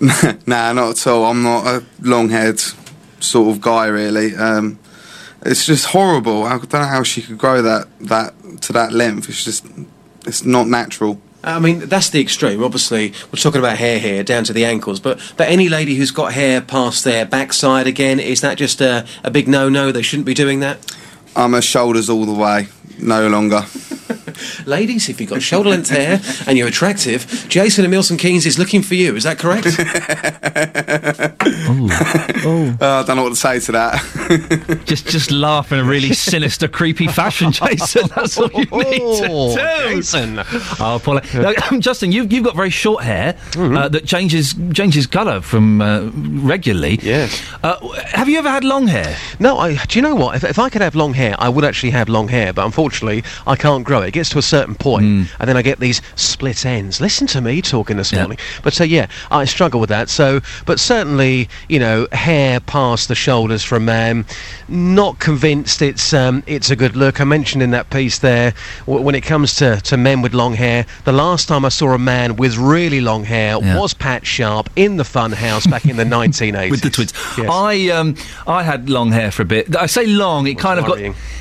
nah, 0.46 0.72
not 0.72 0.90
at 0.90 1.06
all. 1.06 1.26
I'm 1.26 1.42
not 1.42 1.66
a 1.66 1.84
long-haired 2.00 2.60
sort 3.20 3.54
of 3.54 3.60
guy, 3.60 3.86
really. 3.86 4.34
Um, 4.34 4.78
it's 5.44 5.66
just 5.66 5.86
horrible. 5.86 6.44
I 6.44 6.58
don't 6.58 6.72
know 6.72 6.84
how 6.84 7.02
she 7.02 7.22
could 7.22 7.38
grow 7.38 7.62
that 7.62 7.88
that 8.00 8.34
to 8.62 8.72
that 8.72 8.92
length. 8.92 9.28
It's 9.28 9.44
just, 9.44 9.66
it's 10.26 10.44
not 10.44 10.68
natural. 10.68 11.20
I 11.44 11.58
mean, 11.58 11.80
that's 11.80 12.10
the 12.10 12.20
extreme. 12.20 12.62
Obviously, 12.62 13.12
we're 13.32 13.40
talking 13.40 13.58
about 13.58 13.76
hair 13.76 13.98
here, 13.98 14.22
down 14.22 14.44
to 14.44 14.52
the 14.52 14.64
ankles. 14.64 15.00
But 15.00 15.18
but 15.36 15.48
any 15.48 15.68
lady 15.68 15.96
who's 15.96 16.12
got 16.12 16.32
hair 16.34 16.60
past 16.60 17.04
their 17.04 17.26
backside 17.26 17.86
again, 17.86 18.20
is 18.20 18.40
that 18.42 18.58
just 18.58 18.80
a, 18.80 19.06
a 19.24 19.30
big 19.30 19.48
no-no? 19.48 19.90
They 19.90 20.02
shouldn't 20.02 20.26
be 20.26 20.34
doing 20.34 20.60
that. 20.60 20.94
I'm 21.34 21.54
a 21.54 21.62
shoulders 21.62 22.08
all 22.08 22.26
the 22.26 22.34
way, 22.34 22.68
no 22.98 23.28
longer. 23.28 23.62
Ladies, 24.66 25.08
if 25.08 25.20
you've 25.20 25.30
got 25.30 25.42
shoulder 25.42 25.70
length 25.70 25.90
hair 25.90 26.20
and 26.46 26.56
you're 26.56 26.68
attractive, 26.68 27.46
Jason 27.48 27.84
and 27.84 27.90
Milton 27.90 28.16
Keynes 28.16 28.46
is 28.46 28.58
looking 28.58 28.82
for 28.82 28.94
you. 28.94 29.14
Is 29.14 29.24
that 29.24 29.38
correct? 29.38 29.66
oh. 32.44 32.76
I 32.80 33.02
don't 33.04 33.16
know 33.16 33.22
what 33.24 33.30
to 33.30 33.36
say 33.36 33.58
to 33.60 33.72
that. 33.72 34.82
just 34.86 35.06
just 35.08 35.30
laugh 35.30 35.72
in 35.72 35.78
a 35.78 35.84
really 35.84 36.12
sinister, 36.12 36.68
creepy 36.68 37.06
fashion, 37.08 37.52
Jason. 37.52 38.08
That's 38.14 38.38
all 38.38 38.50
you 38.52 38.60
need 38.60 38.98
to 38.98 39.28
Oh, 39.30 39.56
do. 39.56 39.94
Jason. 39.96 40.38
Oh, 40.80 41.00
Paul. 41.02 41.20
Now, 41.34 41.52
Justin, 41.78 42.12
you've, 42.12 42.32
you've 42.32 42.44
got 42.44 42.56
very 42.56 42.70
short 42.70 43.04
hair 43.04 43.36
uh, 43.56 43.88
that 43.88 44.06
changes 44.06 44.54
changes 44.72 45.06
colour 45.06 45.40
from 45.40 45.80
uh, 45.80 46.10
regularly. 46.14 46.98
Yes. 47.02 47.42
Uh, 47.62 47.78
have 48.06 48.28
you 48.28 48.38
ever 48.38 48.50
had 48.50 48.64
long 48.64 48.86
hair? 48.86 49.16
No, 49.38 49.58
I, 49.58 49.76
do 49.86 49.98
you 49.98 50.02
know 50.02 50.14
what? 50.14 50.36
If, 50.36 50.44
if 50.44 50.58
I 50.58 50.68
could 50.68 50.82
have 50.82 50.94
long 50.94 51.14
hair, 51.14 51.34
I 51.38 51.48
would 51.48 51.64
actually 51.64 51.90
have 51.90 52.08
long 52.08 52.28
hair, 52.28 52.52
but 52.52 52.64
unfortunately, 52.64 52.81
I 53.46 53.56
can't 53.56 53.84
grow 53.84 54.02
it. 54.02 54.08
It 54.08 54.12
gets 54.12 54.28
to 54.30 54.38
a 54.38 54.42
certain 54.42 54.74
point, 54.74 55.04
Hmm. 55.04 55.22
and 55.38 55.48
then 55.48 55.56
I 55.56 55.62
get 55.62 55.80
these 55.80 56.00
split 56.16 56.64
ends. 56.66 57.00
Listen 57.00 57.26
to 57.28 57.40
me 57.40 57.62
talking 57.62 57.96
this 57.96 58.12
morning. 58.12 58.38
But 58.62 58.72
so, 58.72 58.84
yeah, 58.84 59.06
I 59.30 59.44
struggle 59.44 59.80
with 59.80 59.88
that. 59.90 60.08
So, 60.10 60.40
but 60.66 60.80
certainly, 60.80 61.48
you 61.68 61.78
know, 61.78 62.06
hair 62.12 62.60
past 62.60 63.08
the 63.08 63.14
shoulders 63.14 63.62
for 63.62 63.76
a 63.76 63.80
man, 63.80 64.24
not 64.68 65.18
convinced 65.18 65.82
it's 65.82 66.12
um, 66.12 66.42
it's 66.46 66.70
a 66.70 66.76
good 66.76 66.96
look. 66.96 67.20
I 67.20 67.24
mentioned 67.24 67.62
in 67.62 67.70
that 67.72 67.90
piece 67.90 68.18
there, 68.18 68.54
w- 68.86 69.04
when 69.04 69.14
it 69.14 69.22
comes 69.22 69.54
to, 69.56 69.80
to 69.82 69.96
men 69.96 70.22
with 70.22 70.34
long 70.34 70.54
hair, 70.54 70.86
the 71.04 71.12
last 71.12 71.48
time 71.48 71.64
I 71.64 71.68
saw 71.68 71.92
a 71.92 71.98
man 71.98 72.36
with 72.36 72.56
really 72.56 73.00
long 73.00 73.24
hair 73.24 73.56
Yeah. 73.60 73.78
was 73.78 73.94
Pat 73.94 74.26
Sharp 74.26 74.70
in 74.76 74.96
the 74.96 75.04
Fun 75.04 75.32
House 75.32 75.66
back 75.66 75.84
in 75.86 75.96
the 75.96 76.04
1980s. 76.16 76.70
With 76.70 76.80
the 76.82 76.90
twins, 76.90 77.12
Yes. 77.38 77.48
I 77.50 77.88
um 77.90 78.14
I 78.46 78.62
had 78.62 78.88
long 78.88 79.12
hair 79.12 79.30
for 79.30 79.42
a 79.42 79.46
bit. 79.46 79.76
I 79.76 79.86
say 79.86 80.06
long, 80.06 80.46
it 80.46 80.58
kind 80.58 80.78
of 80.80 80.86
got 80.86 80.98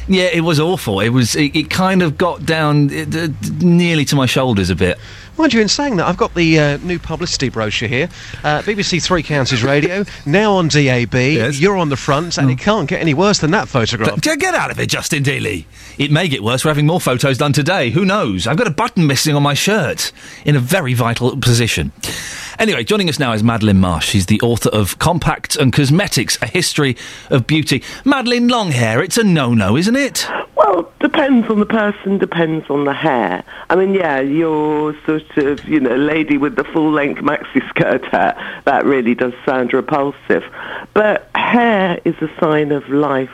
yeah, 0.08 0.24
it 0.34 0.42
was 0.42 0.60
awful. 0.60 1.00
It 1.00 1.10
was 1.10 1.31
it, 1.36 1.56
it 1.56 1.70
kind 1.70 2.02
of 2.02 2.18
got 2.18 2.46
down 2.46 2.86
uh, 2.86 3.06
d- 3.06 3.28
d- 3.28 3.66
nearly 3.66 4.06
to 4.06 4.16
my 4.16 4.26
shoulders 4.26 4.70
a 4.70 4.76
bit. 4.76 4.98
Mind 5.42 5.54
you, 5.56 5.62
in 5.62 5.70
saying 5.70 5.96
that, 5.96 6.06
I've 6.08 6.18
got 6.18 6.36
the 6.36 6.60
uh, 6.60 6.78
new 6.84 7.00
publicity 7.00 7.50
brochure 7.50 7.90
here. 7.90 8.10
Uh, 8.44 8.62
BBC 8.62 9.04
Three 9.04 9.24
Counties 9.24 9.64
Radio, 9.64 10.06
now 10.28 10.54
on 10.54 10.68
DAB. 10.68 11.16
You're 11.16 11.78
on 11.78 11.90
the 11.90 11.98
front, 11.98 12.38
and 12.38 12.52
it 12.52 12.60
can't 12.60 12.88
get 12.88 13.02
any 13.02 13.16
worse 13.16 13.40
than 13.40 13.50
that 13.50 13.68
photograph. 13.68 14.22
G- 14.22 14.36
Get 14.36 14.54
out 14.54 14.70
of 14.70 14.80
it, 14.80 14.88
Justin 14.90 15.24
Dealey. 15.24 15.66
It 15.98 16.12
may 16.12 16.28
get 16.28 16.44
worse. 16.44 16.64
We're 16.64 16.70
having 16.70 16.86
more 16.86 17.02
photos 17.02 17.40
done 17.40 17.54
today. 17.54 17.90
Who 17.90 18.06
knows? 18.06 18.46
I've 18.46 18.56
got 18.58 18.68
a 18.68 18.72
button 18.72 19.08
missing 19.08 19.36
on 19.36 19.42
my 19.42 19.56
shirt 19.56 20.12
in 20.46 20.56
a 20.56 20.60
very 20.60 20.94
vital 20.94 21.36
position. 21.38 21.92
Anyway, 22.60 22.84
joining 22.84 23.10
us 23.10 23.18
now 23.18 23.32
is 23.34 23.42
Madeline 23.42 23.80
Marsh. 23.80 24.10
She's 24.10 24.28
the 24.28 24.40
author 24.42 24.70
of 24.70 25.00
Compact 25.00 25.56
and 25.56 25.74
Cosmetics, 25.74 26.38
A 26.44 26.48
History 26.48 26.96
of 27.32 27.48
Beauty. 27.48 27.82
Madeline, 28.06 28.48
long 28.48 28.70
hair, 28.70 29.02
it's 29.02 29.18
a 29.18 29.24
no-no, 29.24 29.76
isn't 29.76 29.96
it? 29.96 30.28
Well, 30.56 30.92
depends 31.00 31.50
on 31.50 31.60
the 31.60 31.66
person, 31.66 32.20
depends 32.20 32.70
on 32.70 32.84
the 32.86 32.94
hair. 32.94 33.44
I 33.72 33.76
mean, 33.76 33.96
yeah, 33.96 34.20
you're 34.20 34.96
sort 35.08 35.31
of, 35.38 35.68
you 35.68 35.80
know, 35.80 35.96
lady 35.96 36.38
with 36.38 36.56
the 36.56 36.64
full-length 36.64 37.22
maxi 37.22 37.68
skirt 37.70 38.06
hair. 38.06 38.62
That 38.66 38.86
really 38.86 39.16
does 39.16 39.34
sound 39.46 39.74
repulsive. 39.74 40.44
But 40.94 41.30
hair 41.36 42.00
is 42.06 42.16
a 42.22 42.30
sign 42.40 42.72
of 42.72 42.88
life 42.90 43.30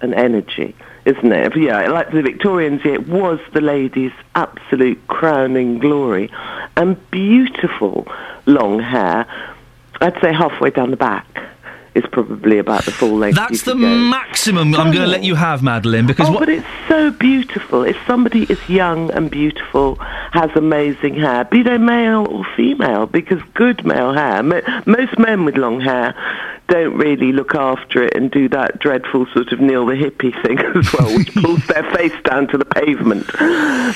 and 0.00 0.14
energy. 0.14 0.74
isn't 1.04 1.32
it? 1.32 1.56
Yeah, 1.56 1.88
like 1.88 2.12
the 2.12 2.22
Victorians, 2.22 2.82
it 2.84 3.08
was 3.08 3.40
the 3.52 3.60
lady's 3.60 4.12
absolute 4.34 5.06
crowning 5.08 5.78
glory. 5.78 6.30
And 6.76 7.10
beautiful 7.10 8.06
long 8.46 8.80
hair, 8.80 9.26
I'd 10.00 10.20
say 10.20 10.32
halfway 10.32 10.70
down 10.70 10.90
the 10.90 10.96
back 10.96 11.26
is 11.94 12.04
probably 12.12 12.58
about 12.58 12.84
the 12.84 12.92
full 12.92 13.16
length. 13.16 13.36
That's 13.36 13.62
the 13.62 13.74
maximum 13.74 14.74
I'm 14.74 14.92
going 14.92 15.04
to 15.04 15.06
let 15.06 15.24
you 15.24 15.34
have, 15.34 15.62
Madeline, 15.62 16.06
because 16.06 16.28
oh, 16.28 16.32
what. 16.32 16.40
but 16.40 16.48
it's 16.48 16.66
so 16.88 17.10
beautiful. 17.10 17.82
If 17.82 17.96
somebody 18.06 18.44
is 18.44 18.58
young 18.68 19.10
and 19.10 19.30
beautiful, 19.30 19.96
has 20.32 20.50
amazing 20.54 21.14
hair, 21.14 21.44
be 21.44 21.62
they 21.62 21.78
male 21.78 22.26
or 22.28 22.44
female, 22.56 23.06
because 23.06 23.42
good 23.54 23.84
male 23.84 24.12
hair, 24.12 24.42
mo- 24.42 24.62
most 24.86 25.18
men 25.18 25.44
with 25.44 25.56
long 25.56 25.80
hair 25.80 26.14
don't 26.70 26.96
really 26.96 27.32
look 27.32 27.54
after 27.54 28.04
it 28.04 28.14
and 28.14 28.30
do 28.30 28.48
that 28.48 28.78
dreadful 28.78 29.26
sort 29.34 29.52
of 29.52 29.60
Neil 29.60 29.84
the 29.86 29.94
hippie 29.94 30.32
thing 30.46 30.58
as 30.76 30.92
well, 30.92 31.16
which 31.16 31.34
pulls 31.34 31.66
their 31.66 31.82
face 31.92 32.14
down 32.24 32.46
to 32.48 32.56
the 32.56 32.64
pavement. 32.64 33.26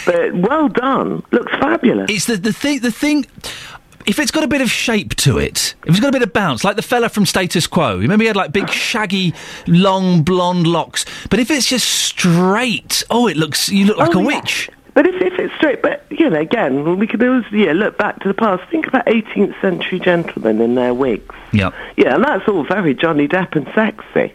But 0.04 0.34
well 0.34 0.68
done. 0.68 1.22
Looks 1.30 1.52
fabulous. 1.52 2.10
It's 2.10 2.26
the, 2.26 2.36
the 2.36 2.52
thing. 2.52 2.80
The 2.80 2.90
thing. 2.90 3.26
If 4.06 4.18
it's 4.18 4.30
got 4.30 4.44
a 4.44 4.48
bit 4.48 4.60
of 4.60 4.70
shape 4.70 5.14
to 5.16 5.38
it, 5.38 5.74
if 5.86 5.90
it's 5.90 6.00
got 6.00 6.08
a 6.08 6.12
bit 6.12 6.22
of 6.22 6.32
bounce, 6.32 6.62
like 6.64 6.76
the 6.76 6.82
fella 6.82 7.08
from 7.08 7.24
Status 7.26 7.66
Quo, 7.66 7.98
remember 7.98 8.22
he 8.22 8.26
had 8.26 8.36
like 8.36 8.52
big, 8.52 8.64
uh-huh. 8.64 8.72
shaggy, 8.72 9.34
long 9.66 10.22
blonde 10.22 10.66
locks. 10.66 11.04
But 11.30 11.38
if 11.40 11.50
it's 11.50 11.66
just 11.66 11.88
straight, 11.88 13.02
oh, 13.10 13.26
it 13.28 13.36
looks 13.36 13.68
you 13.68 13.86
look 13.86 13.96
like 13.96 14.14
Oh, 14.14 14.18
a 14.18 14.22
yeah. 14.22 14.26
witch. 14.40 14.70
But 14.92 15.06
if, 15.08 15.20
if 15.20 15.38
it's 15.40 15.54
straight, 15.54 15.82
but 15.82 16.04
you 16.10 16.30
know, 16.30 16.38
again, 16.38 16.98
we 16.98 17.06
could 17.06 17.22
always 17.22 17.44
yeah 17.50 17.72
look 17.72 17.98
back 17.98 18.20
to 18.20 18.28
the 18.28 18.34
past. 18.34 18.62
Think 18.70 18.86
about 18.86 19.06
18th 19.06 19.60
century 19.60 19.98
gentlemen 19.98 20.60
in 20.60 20.74
their 20.76 20.94
wigs. 20.94 21.34
Yeah. 21.52 21.70
Yeah, 21.96 22.14
and 22.14 22.24
that's 22.24 22.46
all 22.46 22.64
very 22.64 22.94
Johnny 22.94 23.26
Depp 23.26 23.56
and 23.56 23.66
sexy. 23.74 24.32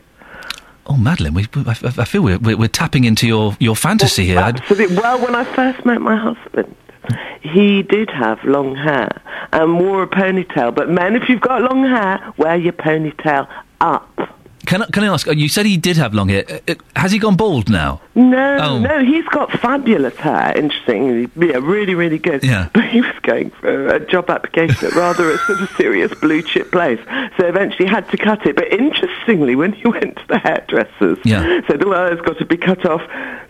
Oh, 0.87 0.97
Madeline, 0.97 1.35
we, 1.35 1.45
I, 1.55 1.75
I 1.83 2.03
feel 2.05 2.23
we're, 2.23 2.39
we're, 2.39 2.57
we're 2.57 2.67
tapping 2.67 3.03
into 3.03 3.27
your, 3.27 3.55
your 3.59 3.75
fantasy 3.75 4.25
here. 4.25 4.39
Absolutely. 4.39 4.97
Well, 4.97 5.21
when 5.21 5.35
I 5.35 5.43
first 5.43 5.85
met 5.85 6.01
my 6.01 6.15
husband, 6.15 6.75
he 7.41 7.83
did 7.83 8.09
have 8.09 8.43
long 8.43 8.75
hair 8.75 9.21
and 9.51 9.79
wore 9.79 10.03
a 10.03 10.07
ponytail. 10.07 10.73
But 10.73 10.89
men, 10.89 11.15
if 11.15 11.29
you've 11.29 11.41
got 11.41 11.61
long 11.61 11.85
hair, 11.85 12.33
wear 12.37 12.55
your 12.57 12.73
ponytail 12.73 13.47
up. 13.81 14.35
Can 14.65 14.83
I, 14.83 14.85
can 14.87 15.03
I 15.03 15.07
ask? 15.07 15.27
uh, 15.27 15.31
You 15.31 15.47
said 15.49 15.65
he 15.65 15.77
did 15.77 15.97
have 15.97 16.13
long 16.13 16.29
hair. 16.29 16.43
Uh, 16.47 16.59
uh, 16.67 16.75
Has 16.95 17.11
he 17.11 17.17
gone 17.17 17.35
bald 17.37 17.69
now? 17.69 18.01
No, 18.13 18.57
Oh. 18.61 18.77
no, 18.79 19.03
he's 19.03 19.25
got 19.29 19.51
fabulous 19.53 20.15
hair. 20.17 20.55
Interesting, 20.55 21.31
yeah, 21.37 21.57
really, 21.61 21.95
really 21.95 22.19
good. 22.19 22.43
Yeah. 22.43 22.67
But 22.73 22.83
he 22.85 23.01
was 23.01 23.15
going 23.23 23.49
for 23.51 23.87
a 23.87 23.99
job 24.05 24.29
application 24.29 24.85
at 24.87 24.93
rather 24.93 25.31
a 25.31 25.37
sort 25.39 25.61
of 25.61 25.69
serious 25.71 26.13
blue 26.19 26.43
chip 26.43 26.71
place, 26.71 26.99
so 27.37 27.47
eventually 27.47 27.87
had 27.87 28.07
to 28.11 28.17
cut 28.17 28.45
it. 28.45 28.57
But 28.57 28.71
interestingly, 28.71 29.55
when 29.55 29.71
he 29.73 29.87
went 29.97 30.17
to 30.17 30.27
the 30.27 30.37
hairdressers, 30.37 31.17
Yeah. 31.23 31.61
said, 31.65 31.83
"Well, 31.83 32.07
it's 32.11 32.21
got 32.21 32.37
to 32.37 32.45
be 32.45 32.57
cut 32.57 32.85
off." 32.85 33.01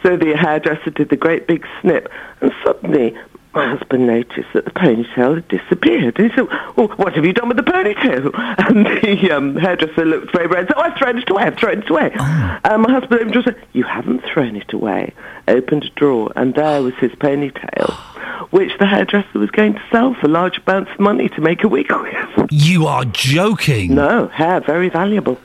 So 0.04 0.16
the 0.16 0.38
hairdresser 0.38 0.92
did 0.92 1.10
the 1.10 1.18
great 1.18 1.48
big 1.48 1.66
snip, 1.82 2.08
and 2.40 2.54
suddenly. 2.64 3.18
My 3.54 3.68
husband 3.76 4.06
noticed 4.06 4.50
that 4.54 4.66
the 4.66 4.72
ponytail 4.72 5.36
had 5.36 5.48
disappeared. 5.48 6.20
And 6.20 6.30
he 6.30 6.36
said, 6.36 6.48
well, 6.76 6.90
what 6.98 7.14
have 7.16 7.26
you 7.26 7.34
done 7.34 7.48
with 7.48 7.58
the 7.58 7.64
ponytail? 7.64 8.32
And 8.70 8.86
the 8.86 9.32
um, 9.32 9.56
hairdresser 9.56 10.06
looked 10.06 10.32
very 10.32 10.46
red 10.48 10.60
and 10.60 10.68
said, 10.68 10.78
oh, 10.78 10.82
I've 10.82 10.98
thrown 10.98 11.18
it 11.18 11.30
away, 11.30 11.44
I've 11.44 11.58
thrown 11.58 11.80
it 11.80 11.90
away. 11.90 12.12
And 12.20 12.84
my 12.84 12.92
husband 12.92 13.14
opened 13.14 13.30
the 13.30 13.42
drawer 13.42 13.44
and 13.48 13.56
said, 13.56 13.68
you 13.74 13.84
haven't 13.84 14.24
thrown 14.32 14.56
it 14.56 14.72
away. 14.72 15.14
Opened 15.48 15.86
a 15.86 15.90
drawer, 15.92 16.32
and 16.36 16.54
there 16.54 16.84
was 16.84 16.94
his 16.96 17.12
ponytail, 17.14 17.92
which 18.52 18.72
the 18.78 18.86
hairdresser 18.86 19.40
was 19.40 19.50
going 19.50 19.74
to 19.74 19.82
sell 19.92 20.14
for 20.14 20.28
large 20.28 20.60
amounts 20.68 20.92
of 20.92 21.00
money 21.00 21.30
to 21.30 21.42
make 21.42 21.64
a 21.64 21.68
wig 21.68 21.88
with. 21.92 22.48
You 22.52 22.86
are 22.86 23.06
joking. 23.06 23.96
No, 23.96 24.28
hair, 24.28 24.60
very 24.62 24.90
valuable. 24.90 25.40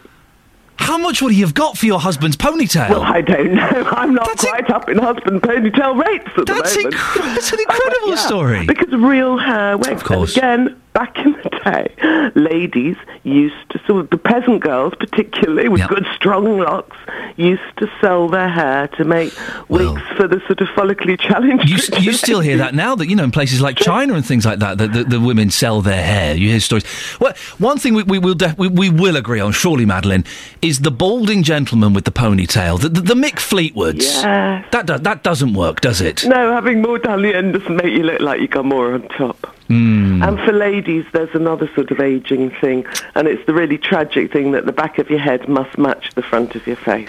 How 0.77 0.99
much 0.99 1.23
would 1.23 1.33
he 1.33 1.41
have 1.41 1.55
got 1.55 1.79
for 1.79 1.87
your 1.87 1.99
husband's 2.01 2.37
ponytail? 2.37 2.91
Well, 2.91 3.03
I 3.03 3.21
don't 3.21 3.55
know. 3.55 3.63
I'm 3.93 4.13
not 4.15 4.37
quite 4.37 4.71
up 4.71 4.89
in 4.89 4.99
husband 4.99 5.41
ponytail 5.43 6.03
rates 6.05 6.29
at 6.37 6.47
That's 6.47 6.75
the 6.75 6.83
moment. 6.83 6.95
incre- 6.95 7.35
that's 7.35 7.53
an 7.53 7.61
incredible 7.69 8.09
Yeah, 8.11 8.15
story. 8.17 8.67
Because 8.67 8.93
real 8.93 9.39
hair 9.39 9.77
wigs. 9.79 9.91
Of 9.93 10.05
course. 10.05 10.37
And 10.37 10.67
again, 10.69 10.81
back 10.95 11.19
in 11.19 11.33
the 11.33 11.51
day, 11.65 12.31
ladies 12.35 12.97
used 13.25 13.55
to, 13.71 13.79
sort 13.87 14.05
of 14.05 14.11
the 14.11 14.17
peasant 14.17 14.61
girls 14.63 14.95
particularly, 14.99 15.69
with 15.69 15.87
good 15.89 16.07
strong 16.15 16.59
locks, 16.59 16.97
used 17.37 17.63
to 17.79 17.91
sell 18.01 18.29
their 18.29 18.49
hair 18.49 18.89
to 18.89 19.05
make 19.05 19.33
wigs 19.69 20.01
for 20.17 20.27
the 20.29 20.41
sort 20.47 20.61
of 20.61 20.69
follically 20.69 21.19
challenged. 21.21 21.69
You, 21.69 21.79
st- 21.79 22.03
you 22.03 22.13
still 22.25 22.41
hear 22.41 22.57
that 22.59 22.75
now 22.75 22.95
that 22.95 23.09
you 23.09 23.17
know 23.17 23.25
in 23.25 23.31
places 23.33 23.61
like 23.61 23.77
China 23.77 24.15
and 24.15 24.25
things 24.25 24.47
like 24.47 24.61
that 24.61 24.79
that 24.79 24.93
the, 24.93 25.05
the 25.05 25.21
women 25.21 25.51
sell 25.51 25.83
their 25.83 26.03
hair. 26.03 26.35
You 26.37 26.49
hear 26.51 26.61
stories. 26.61 26.85
Well, 27.21 27.35
one 27.59 27.79
thing 27.79 27.95
we, 27.95 28.05
we 28.05 28.19
will 28.19 28.35
def- 28.35 28.57
we, 28.57 28.69
we 28.69 28.89
will 28.89 29.17
agree 29.17 29.41
on, 29.41 29.53
surely, 29.53 29.85
Madeline, 29.85 30.25
is 30.63 30.81
the 30.81 30.91
balding 30.93 31.43
gentleman 31.43 31.93
with 31.93 32.05
the 32.05 32.13
ponytail, 32.13 32.81
the, 32.81 32.89
the, 32.89 33.01
the 33.01 33.15
Mick 33.15 33.35
Fleetwoods. 33.41 34.03
Yes. 34.03 34.65
That 34.71 34.87
do- 34.87 34.99
that 34.99 35.23
doesn't 35.25 35.55
work, 35.55 35.81
does 35.81 36.01
it? 36.01 36.25
No, 36.25 36.53
having 36.53 36.81
more 36.83 36.99
down 36.99 37.23
the 37.23 37.35
end 37.35 37.55
doesn't 37.55 37.77
make 37.77 37.93
you 37.93 38.05
look 38.05 38.21
like 38.21 38.41
you've 38.41 38.51
got 38.51 38.65
more 38.65 38.95
on 38.95 39.03
top. 39.09 39.54
Mm. 39.69 40.27
And 40.27 40.39
for 40.41 40.53
ladies, 40.53 41.07
there's 41.13 41.35
another 41.35 41.71
sort 41.75 41.91
of 41.91 42.01
aging 42.01 42.51
thing, 42.61 42.87
and 43.15 43.27
it's 43.27 43.45
the 43.47 43.55
really 43.55 43.79
tragic 43.79 44.33
thing 44.33 44.53
that 44.53 44.67
the 44.67 44.73
back 44.73 44.99
of 44.99 45.09
your 45.09 45.19
head 45.19 45.49
must 45.49 45.79
match 45.79 46.15
the 46.15 46.23
front 46.23 46.55
of 46.55 46.67
your 46.67 46.77
face. 46.77 47.09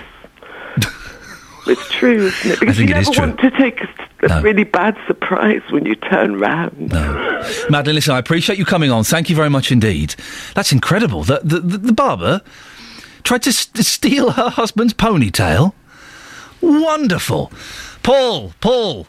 it's 1.67 1.89
true, 1.89 2.27
isn't 2.27 2.51
it? 2.51 2.59
Because 2.59 2.79
you 2.79 2.87
never 2.87 3.11
want 3.11 3.39
to 3.39 3.51
take 3.51 3.81
a, 3.81 3.87
a 4.29 4.41
really 4.41 4.63
bad 4.63 4.97
surprise 5.05 5.61
when 5.69 5.85
you 5.85 5.95
turn 5.95 6.39
round. 6.39 6.91
Madeline, 7.69 7.95
listen, 7.95 8.15
I 8.15 8.19
appreciate 8.19 8.57
you 8.57 8.65
coming 8.65 8.89
on. 8.89 9.03
Thank 9.03 9.29
you 9.29 9.35
very 9.35 9.49
much 9.49 9.71
indeed. 9.71 10.15
That's 10.53 10.71
incredible. 10.71 11.23
The 11.23 11.41
the, 11.43 11.59
the, 11.59 11.77
the 11.77 11.93
barber 11.93 12.41
tried 13.23 13.43
to 13.43 13.51
st- 13.51 13.85
steal 13.85 14.31
her 14.31 14.49
husband's 14.49 14.93
ponytail. 14.93 15.73
Wonderful. 16.61 17.51
Paul, 18.01 18.53
Paul. 18.61 19.07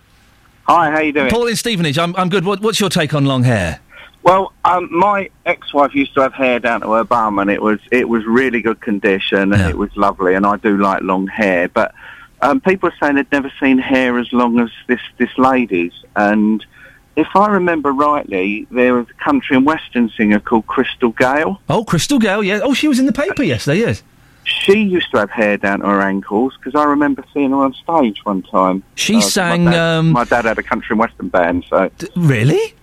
Hi, 0.66 0.90
how 0.90 1.00
you 1.00 1.12
doing? 1.12 1.30
Paul 1.30 1.46
in 1.46 1.54
Stevenage. 1.56 1.96
I'm, 1.96 2.14
I'm 2.16 2.28
good. 2.28 2.44
What, 2.44 2.60
what's 2.60 2.80
your 2.80 2.88
take 2.90 3.14
on 3.14 3.24
long 3.24 3.44
hair? 3.44 3.80
Well, 4.24 4.52
um, 4.64 4.88
my 4.90 5.30
ex-wife 5.44 5.94
used 5.94 6.12
to 6.14 6.22
have 6.22 6.34
hair 6.34 6.58
down 6.58 6.80
to 6.80 6.90
her 6.92 7.04
bum, 7.04 7.38
and 7.38 7.48
it 7.48 7.62
was 7.62 7.78
it 7.92 8.08
was 8.08 8.24
really 8.24 8.60
good 8.60 8.80
condition, 8.80 9.52
and 9.52 9.62
it 9.70 9.78
was 9.78 9.96
lovely. 9.96 10.34
And 10.34 10.44
I 10.44 10.56
do 10.56 10.76
like 10.76 11.02
long 11.02 11.28
hair, 11.28 11.68
but 11.68 11.94
um, 12.42 12.60
people 12.60 12.88
are 12.88 12.94
saying 12.98 13.14
they'd 13.14 13.30
never 13.30 13.52
seen 13.60 13.78
hair 13.78 14.18
as 14.18 14.32
long 14.32 14.58
as 14.58 14.70
this 14.88 14.98
this 15.18 15.30
lady's. 15.38 15.92
And 16.16 16.66
if 17.14 17.28
I 17.36 17.46
remember 17.46 17.92
rightly, 17.92 18.66
there 18.72 18.94
was 18.94 19.06
a 19.08 19.24
country 19.24 19.56
and 19.56 19.64
western 19.64 20.10
singer 20.10 20.40
called 20.40 20.66
Crystal 20.66 21.10
Gayle. 21.10 21.60
Oh, 21.68 21.84
Crystal 21.84 22.18
Gayle, 22.18 22.42
yeah. 22.42 22.58
Oh, 22.64 22.74
she 22.74 22.88
was 22.88 22.98
in 22.98 23.06
the 23.06 23.12
paper 23.12 23.44
yesterday, 23.44 23.78
yes. 23.78 24.02
She 24.46 24.78
used 24.78 25.10
to 25.10 25.18
have 25.18 25.30
hair 25.30 25.56
down 25.56 25.80
to 25.80 25.86
her 25.86 26.00
ankles 26.00 26.54
because 26.56 26.78
I 26.80 26.84
remember 26.84 27.24
seeing 27.34 27.50
her 27.50 27.56
on 27.56 27.74
stage 27.74 28.24
one 28.24 28.42
time. 28.42 28.84
She 28.94 29.16
Uh, 29.16 29.20
sang, 29.20 29.64
My 29.64 29.70
dad, 29.72 29.98
um, 29.98 30.10
my 30.12 30.24
dad 30.24 30.44
had 30.44 30.58
a 30.58 30.62
country 30.62 30.94
and 30.94 31.00
western 31.00 31.28
band, 31.28 31.64
so 31.68 31.90
Really? 32.14 32.74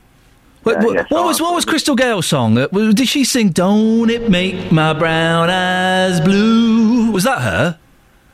What, 0.63 0.77
Yeah, 0.77 0.83
what, 0.85 0.93
yes, 0.95 1.05
what 1.09 1.25
was 1.25 1.41
what 1.41 1.55
was 1.55 1.63
Crystal 1.65 1.95
Gayle's 1.95 2.25
song? 2.25 2.57
Uh, 2.57 2.67
did 2.67 3.07
she 3.07 3.23
sing 3.23 3.49
"Don't 3.49 4.09
It 4.09 4.29
Make 4.29 4.71
My 4.73 4.91
Brown 4.93 5.49
Eyes 5.49 6.19
Blue"? 6.21 7.11
Was 7.11 7.23
that 7.23 7.41
her? 7.41 7.79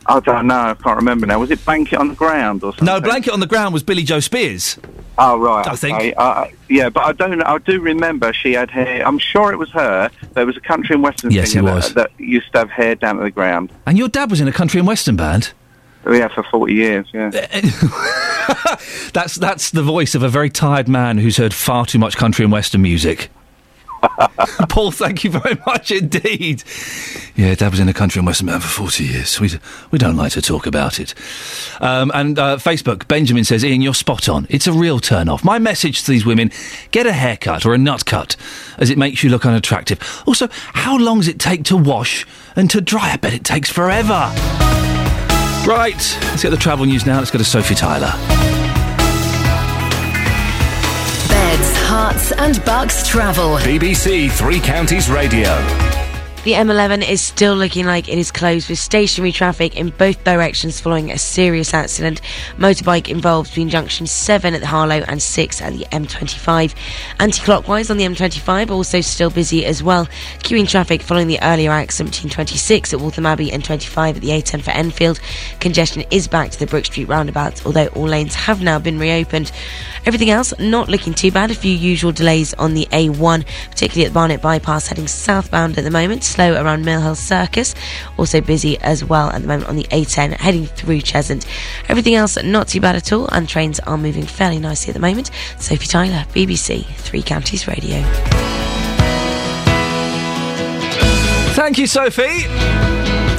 I 0.09 0.19
don't 0.19 0.47
know. 0.47 0.55
I 0.55 0.73
can't 0.73 0.97
remember 0.97 1.25
now. 1.27 1.39
Was 1.39 1.51
it 1.51 1.63
Blanket 1.63 1.99
on 1.99 2.07
the 2.09 2.15
Ground 2.15 2.63
or 2.63 2.71
something? 2.71 2.85
No, 2.85 2.99
"Blanket 2.99 3.31
on 3.31 3.39
the 3.39 3.47
Ground" 3.47 3.73
was 3.73 3.83
Billie 3.83 4.03
Jo 4.03 4.19
Spears. 4.19 4.77
Oh 5.17 5.37
right, 5.37 5.67
I 5.67 5.75
think. 5.75 5.97
okay. 5.97 6.13
Uh, 6.13 6.45
yeah, 6.67 6.89
but 6.89 7.03
I 7.03 7.11
don't. 7.11 7.41
I 7.43 7.57
do 7.59 7.79
remember 7.79 8.33
she 8.33 8.53
had 8.53 8.71
hair. 8.71 9.05
I'm 9.07 9.19
sure 9.19 9.51
it 9.53 9.57
was 9.57 9.69
her. 9.71 10.09
There 10.33 10.45
was 10.45 10.57
a 10.57 10.61
country 10.61 10.95
and 10.95 11.03
western 11.03 11.31
Yes, 11.31 11.51
singer 11.51 11.69
it 11.69 11.73
was. 11.73 11.93
That, 11.93 12.11
that 12.17 12.23
used 12.23 12.51
to 12.53 12.59
have 12.59 12.69
hair 12.71 12.95
down 12.95 13.17
to 13.17 13.23
the 13.23 13.31
ground. 13.31 13.71
And 13.85 13.97
your 13.97 14.07
dad 14.07 14.31
was 14.31 14.41
in 14.41 14.47
a 14.47 14.51
country 14.51 14.79
and 14.79 14.87
western 14.87 15.15
band. 15.15 15.51
Yeah, 16.09 16.27
for 16.29 16.43
forty 16.43 16.73
years. 16.73 17.07
Yeah. 17.13 17.29
That's 19.13 19.35
that's 19.35 19.69
the 19.69 19.83
voice 19.83 20.15
of 20.15 20.23
a 20.23 20.29
very 20.29 20.49
tired 20.49 20.87
man 20.87 21.19
who's 21.19 21.37
heard 21.37 21.53
far 21.53 21.85
too 21.85 21.99
much 21.99 22.17
country 22.17 22.43
and 22.43 22.51
western 22.51 22.81
music. 22.81 23.29
Paul, 24.69 24.91
thank 24.91 25.23
you 25.23 25.31
very 25.31 25.57
much 25.65 25.91
indeed. 25.91 26.63
Yeah, 27.35 27.55
Dad 27.55 27.71
was 27.71 27.79
in 27.79 27.87
the 27.87 27.93
country 27.93 28.19
and 28.19 28.25
western 28.25 28.47
band 28.47 28.63
for 28.63 28.69
40 28.69 29.03
years. 29.03 29.39
We, 29.39 29.49
we 29.91 29.97
don't 29.97 30.15
like 30.15 30.31
to 30.33 30.41
talk 30.41 30.65
about 30.65 30.99
it. 30.99 31.13
Um, 31.79 32.11
and 32.13 32.37
uh, 32.37 32.57
Facebook, 32.57 33.07
Benjamin 33.07 33.43
says, 33.43 33.63
Iain, 33.63 33.81
you're 33.81 33.93
spot 33.93 34.27
on. 34.29 34.47
It's 34.49 34.67
a 34.67 34.73
real 34.73 34.99
turn 34.99 35.29
off. 35.29 35.43
My 35.43 35.59
message 35.59 36.03
to 36.03 36.11
these 36.11 36.25
women 36.25 36.51
get 36.91 37.05
a 37.05 37.13
haircut 37.13 37.65
or 37.65 37.73
a 37.73 37.77
nut 37.77 38.05
cut, 38.05 38.35
as 38.77 38.89
it 38.89 38.97
makes 38.97 39.23
you 39.23 39.29
look 39.29 39.45
unattractive. 39.45 39.99
Also, 40.25 40.47
how 40.51 40.97
long 40.97 41.19
does 41.19 41.27
it 41.27 41.39
take 41.39 41.63
to 41.65 41.77
wash 41.77 42.25
and 42.55 42.69
to 42.71 42.81
dry? 42.81 43.11
I 43.11 43.17
bet 43.17 43.33
it 43.33 43.43
takes 43.43 43.69
forever. 43.69 44.31
Right, 45.67 46.17
let's 46.23 46.41
get 46.41 46.49
the 46.51 46.57
travel 46.57 46.85
news 46.85 47.05
now. 47.05 47.19
Let's 47.19 47.31
go 47.31 47.37
to 47.37 47.45
Sophie 47.45 47.75
Tyler. 47.75 48.11
And 51.99 52.63
bucks 52.63 53.05
travel. 53.05 53.57
BBC 53.57 54.31
Three 54.31 54.61
Counties 54.61 55.09
Radio. 55.09 55.88
The 56.45 56.53
M11 56.53 57.07
is 57.07 57.19
still 57.19 57.53
looking 57.53 57.85
like 57.85 58.07
it 58.07 58.17
is 58.17 58.31
closed 58.31 58.69
with 58.69 58.79
stationary 58.79 59.33
traffic 59.33 59.75
in 59.75 59.89
both 59.89 60.23
directions 60.23 60.79
following 60.79 61.11
a 61.11 61.17
serious 61.17 61.73
accident. 61.73 62.21
Motorbike 62.55 63.09
involved 63.09 63.49
between 63.49 63.67
junction 63.67 64.07
7 64.07 64.53
at 64.53 64.61
the 64.61 64.67
Harlow 64.67 65.03
and 65.09 65.21
6 65.21 65.61
at 65.61 65.73
the 65.73 65.83
M25. 65.91 66.73
Anti 67.19 67.43
clockwise 67.43 67.91
on 67.91 67.97
the 67.97 68.05
M25 68.05 68.71
also 68.71 69.01
still 69.01 69.29
busy 69.29 69.65
as 69.65 69.83
well. 69.83 70.05
Queuing 70.39 70.67
traffic 70.67 71.01
following 71.01 71.27
the 71.27 71.41
earlier 71.43 71.71
accident 71.71 72.15
between 72.15 72.31
26 72.31 72.93
at 72.93 73.01
Waltham 73.01 73.25
Abbey 73.25 73.51
and 73.51 73.63
25 73.63 74.15
at 74.15 74.21
the 74.21 74.29
A10 74.29 74.61
for 74.61 74.71
Enfield. 74.71 75.19
Congestion 75.59 76.05
is 76.09 76.29
back 76.29 76.51
to 76.51 76.59
the 76.59 76.67
Brook 76.67 76.85
Street 76.85 77.09
roundabout, 77.09 77.65
although 77.65 77.87
all 77.87 78.07
lanes 78.07 78.35
have 78.35 78.61
now 78.61 78.79
been 78.79 78.97
reopened. 78.97 79.51
Everything 80.05 80.29
else 80.29 80.57
not 80.57 80.87
looking 80.87 81.13
too 81.13 81.31
bad. 81.31 81.51
A 81.51 81.53
few 81.53 81.73
usual 81.73 82.13
delays 82.13 82.53
on 82.53 82.75
the 82.75 82.85
A1, 82.91 83.45
particularly 83.71 84.05
at 84.05 84.13
Barnet 84.13 84.41
bypass 84.41 84.87
heading 84.87 85.07
southbound 85.07 85.77
at 85.77 85.83
the 85.83 85.91
moment. 85.91 86.28
Slow 86.29 86.61
around 86.61 86.85
Mill 86.85 87.01
Hill 87.01 87.15
Circus. 87.15 87.73
Also 88.17 88.39
busy 88.39 88.77
as 88.81 89.03
well 89.03 89.29
at 89.29 89.41
the 89.41 89.47
moment 89.47 89.67
on 89.67 89.75
the 89.75 89.85
A10 89.85 90.33
heading 90.33 90.67
through 90.67 90.99
Cheshunt. 91.01 91.45
Everything 91.89 92.13
else 92.13 92.41
not 92.43 92.67
too 92.67 92.79
bad 92.79 92.95
at 92.95 93.11
all, 93.11 93.27
and 93.29 93.49
trains 93.49 93.79
are 93.81 93.97
moving 93.97 94.25
fairly 94.25 94.59
nicely 94.59 94.91
at 94.91 94.93
the 94.93 94.99
moment. 94.99 95.31
Sophie 95.57 95.87
Tyler, 95.87 96.25
BBC 96.33 96.85
Three 96.85 97.23
Counties 97.23 97.67
Radio. 97.67 98.03
Thank 101.53 101.77
you, 101.77 101.87
Sophie. 101.87 102.47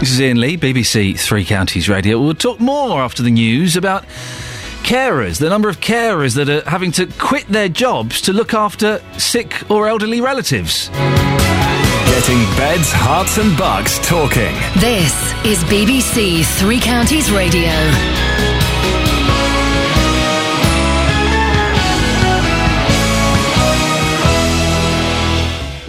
This 0.01 0.11
is 0.11 0.21
Iain 0.21 0.41
Lee, 0.41 0.57
BBC 0.57 1.19
Three 1.19 1.45
Counties 1.45 1.89
Radio. 1.89 2.21
We'll 2.21 2.35
talk 2.35 2.59
more 2.59 3.01
after 3.01 3.23
the 3.23 3.31
news 3.31 3.77
about 3.77 4.05
carers, 4.83 5.39
the 5.39 5.49
number 5.49 5.69
of 5.69 5.81
carers 5.81 6.35
that 6.35 6.49
are 6.49 6.69
having 6.69 6.91
to 6.93 7.07
quit 7.19 7.47
their 7.47 7.69
jobs 7.69 8.21
to 8.23 8.33
look 8.33 8.53
after 8.53 9.01
sick 9.17 9.71
or 9.71 9.89
elderly 9.89 10.21
relatives. 10.21 10.91
Getting 12.21 12.45
beds, 12.55 12.93
herts, 12.93 13.39
and 13.39 13.57
bucks 13.57 13.99
talking. 14.01 14.55
This 14.79 15.33
is 15.43 15.65
BBC 15.65 16.45
Three 16.59 16.79
Counties 16.79 17.33
Radio. 17.33 17.71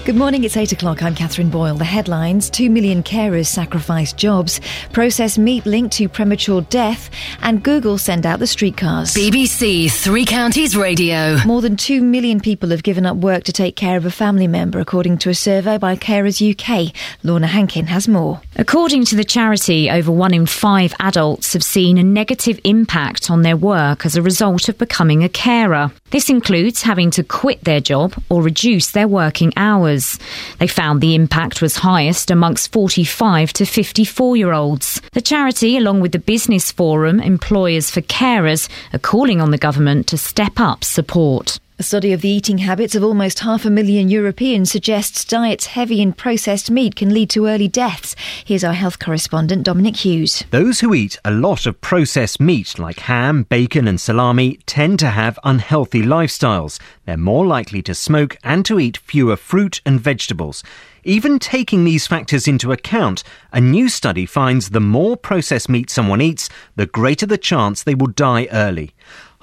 Good 0.03 0.15
morning, 0.15 0.43
it's 0.43 0.57
8 0.57 0.71
o'clock. 0.71 1.03
I'm 1.03 1.13
Catherine 1.13 1.51
Boyle. 1.51 1.75
The 1.75 1.85
headlines 1.85 2.49
2 2.49 2.71
million 2.71 3.03
carers 3.03 3.45
sacrifice 3.45 4.11
jobs, 4.13 4.59
processed 4.93 5.37
meat 5.37 5.63
linked 5.67 5.93
to 5.97 6.09
premature 6.09 6.61
death, 6.61 7.11
and 7.43 7.61
Google 7.61 7.99
send 7.99 8.25
out 8.25 8.39
the 8.39 8.47
streetcars. 8.47 9.13
BBC 9.13 9.91
Three 9.91 10.25
Counties 10.25 10.75
Radio. 10.75 11.37
More 11.45 11.61
than 11.61 11.77
2 11.77 12.01
million 12.01 12.39
people 12.39 12.69
have 12.71 12.81
given 12.81 13.05
up 13.05 13.17
work 13.17 13.43
to 13.43 13.53
take 13.53 13.75
care 13.75 13.95
of 13.95 14.07
a 14.07 14.11
family 14.11 14.47
member, 14.47 14.79
according 14.79 15.19
to 15.19 15.29
a 15.29 15.35
survey 15.35 15.77
by 15.77 15.95
Carers 15.95 16.41
UK. 16.41 16.95
Lorna 17.21 17.45
Hankin 17.45 17.85
has 17.85 18.07
more. 18.07 18.41
According 18.55 19.05
to 19.05 19.15
the 19.15 19.23
charity, 19.23 19.91
over 19.91 20.11
one 20.11 20.33
in 20.33 20.47
five 20.47 20.95
adults 20.99 21.53
have 21.53 21.63
seen 21.63 21.99
a 21.99 22.03
negative 22.03 22.59
impact 22.63 23.29
on 23.29 23.43
their 23.43 23.55
work 23.55 24.03
as 24.07 24.15
a 24.15 24.23
result 24.23 24.67
of 24.67 24.79
becoming 24.79 25.23
a 25.23 25.29
carer. 25.29 25.91
This 26.11 26.29
includes 26.29 26.81
having 26.81 27.09
to 27.11 27.23
quit 27.23 27.63
their 27.63 27.79
job 27.79 28.13
or 28.29 28.43
reduce 28.43 28.91
their 28.91 29.07
working 29.07 29.53
hours. 29.55 30.19
They 30.59 30.67
found 30.67 30.99
the 30.99 31.15
impact 31.15 31.61
was 31.61 31.77
highest 31.77 32.29
amongst 32.29 32.73
45 32.73 33.53
to 33.53 33.65
54 33.65 34.35
year 34.35 34.51
olds. 34.51 35.01
The 35.13 35.21
charity, 35.21 35.77
along 35.77 36.01
with 36.01 36.11
the 36.11 36.19
Business 36.19 36.69
Forum, 36.69 37.21
Employers 37.21 37.89
for 37.89 38.01
Carers, 38.01 38.67
are 38.93 38.99
calling 38.99 39.39
on 39.39 39.51
the 39.51 39.57
government 39.57 40.07
to 40.07 40.17
step 40.17 40.59
up 40.59 40.83
support. 40.83 41.59
A 41.81 41.83
study 41.83 42.13
of 42.13 42.21
the 42.21 42.29
eating 42.29 42.59
habits 42.59 42.93
of 42.93 43.03
almost 43.03 43.39
half 43.39 43.65
a 43.65 43.71
million 43.71 44.07
Europeans 44.07 44.71
suggests 44.71 45.25
diets 45.25 45.65
heavy 45.65 45.99
in 45.99 46.13
processed 46.13 46.69
meat 46.69 46.95
can 46.95 47.11
lead 47.11 47.31
to 47.31 47.47
early 47.47 47.67
deaths. 47.67 48.15
Here's 48.45 48.63
our 48.63 48.73
health 48.75 48.99
correspondent, 48.99 49.63
Dominic 49.63 49.95
Hughes. 49.95 50.45
Those 50.51 50.81
who 50.81 50.93
eat 50.93 51.17
a 51.25 51.31
lot 51.31 51.65
of 51.65 51.81
processed 51.81 52.39
meat, 52.39 52.77
like 52.77 52.99
ham, 52.99 53.47
bacon, 53.49 53.87
and 53.87 53.99
salami, 53.99 54.59
tend 54.67 54.99
to 54.99 55.09
have 55.09 55.39
unhealthy 55.43 56.03
lifestyles. 56.03 56.79
They're 57.05 57.17
more 57.17 57.47
likely 57.47 57.81
to 57.81 57.95
smoke 57.95 58.37
and 58.43 58.63
to 58.67 58.79
eat 58.79 58.97
fewer 58.97 59.35
fruit 59.35 59.81
and 59.83 59.99
vegetables. 59.99 60.63
Even 61.03 61.39
taking 61.39 61.83
these 61.83 62.05
factors 62.05 62.47
into 62.47 62.71
account, 62.71 63.23
a 63.51 63.59
new 63.59 63.89
study 63.89 64.27
finds 64.27 64.69
the 64.69 64.79
more 64.79 65.17
processed 65.17 65.67
meat 65.67 65.89
someone 65.89 66.21
eats, 66.21 66.47
the 66.75 66.85
greater 66.85 67.25
the 67.25 67.39
chance 67.39 67.81
they 67.81 67.95
will 67.95 68.05
die 68.05 68.47
early. 68.51 68.93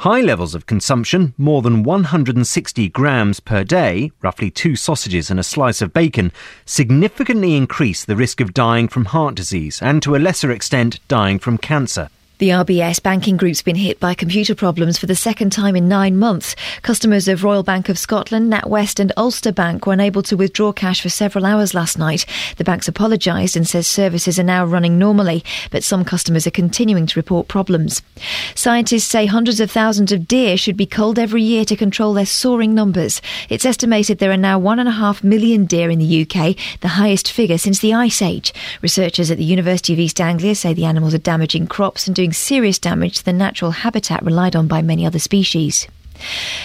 High 0.03 0.21
levels 0.21 0.55
of 0.55 0.67
consumption, 0.67 1.35
more 1.37 1.61
than 1.61 1.83
160 1.83 2.89
grams 2.91 3.41
per 3.41 3.65
day, 3.65 4.13
roughly 4.23 4.49
two 4.49 4.77
sausages 4.77 5.29
and 5.29 5.41
a 5.41 5.43
slice 5.43 5.83
of 5.83 5.93
bacon, 5.93 6.31
significantly 6.65 7.57
increase 7.57 8.05
the 8.05 8.15
risk 8.15 8.41
of 8.41 8.55
dying 8.55 8.87
from 8.87 9.07
heart 9.07 9.35
disease 9.35 9.83
and 9.83 10.01
to 10.05 10.15
a 10.15 10.23
lesser 10.23 10.53
extent 10.53 11.01
dying 11.09 11.41
from 11.41 11.59
cancer. 11.59 12.11
The 12.39 12.51
RBS 12.51 13.03
banking 13.03 13.37
group's 13.37 13.63
been 13.63 13.75
hit 13.75 13.99
by 13.99 14.15
computer 14.15 14.55
problems 14.55 14.97
for 14.97 15.07
the 15.07 15.17
second 15.17 15.51
time 15.51 15.75
in 15.75 15.89
nine 15.89 16.17
months. 16.17 16.55
Customers 16.83 17.27
of 17.27 17.43
Royal 17.43 17.65
Bank 17.65 17.89
of 17.89 17.99
Scotland, 17.99 18.53
NatWest, 18.53 19.01
and 19.01 19.13
Ulster 19.17 19.51
Bank 19.51 19.85
were 19.85 19.93
unable 19.93 20.23
to 20.23 20.37
withdraw 20.37 20.71
cash 20.71 21.03
for 21.03 21.09
several 21.09 21.45
hours 21.45 21.75
last 21.75 21.99
night. 21.99 22.27
The 22.57 22.63
banks 22.63 22.87
apologised 22.87 23.57
and 23.57 23.67
says 23.67 23.89
services 23.89 24.39
are 24.39 24.45
now 24.45 24.65
running 24.65 25.01
normally, 25.01 25.43
but 25.73 25.83
some 25.83 26.05
customers 26.05 26.47
are 26.47 26.53
continuing 26.53 27.09
to 27.09 27.19
report 27.19 27.49
problems. 27.49 28.03
Scientists 28.55 29.09
say 29.09 29.27
hundreds 29.27 29.59
of 29.59 29.73
thousands 29.73 30.13
of 30.13 30.29
deer 30.29 30.57
should 30.57 30.77
be 30.77 30.87
culled 30.87 31.19
every 31.19 31.43
year 31.43 31.65
to 31.65 31.75
control 31.75 32.15
their 32.15 32.25
soaring 32.25 32.73
numbers. 32.73 33.21
It's 33.49 33.67
estimated 33.67 34.19
there 34.19 34.31
are 34.31 34.37
now 34.37 34.61
one 34.61 34.79
and 34.79 34.89
a 34.89 34.93
half 34.93 35.25
million 35.25 35.67
deer 35.67 35.91
in 35.91 35.99
the 35.99 36.23
UK, 36.23 36.55
the 36.83 36.89
highest 36.89 37.33
figure 37.33 37.59
since 37.59 37.81
the 37.81 37.95
Ice 37.95 38.23
Age. 38.23 38.55
Researchers 38.81 39.29
at 39.33 39.39
the 39.39 39.45
University 39.45 39.93
of 39.93 39.99
East 39.99 40.21
Anglia 40.21 40.55
say 40.55 40.73
the 40.73 40.85
animals 40.85 41.15
are 41.15 41.19
damaging 41.19 41.67
crops 41.67 42.07
and 42.07 42.15
doing 42.15 42.28
serious 42.33 42.79
damage 42.79 43.19
to 43.19 43.25
the 43.25 43.33
natural 43.33 43.71
habitat 43.71 44.25
relied 44.25 44.57
on 44.57 44.69
by 44.69 44.83
many 44.83 45.07
other 45.07 45.19
species. 45.19 45.89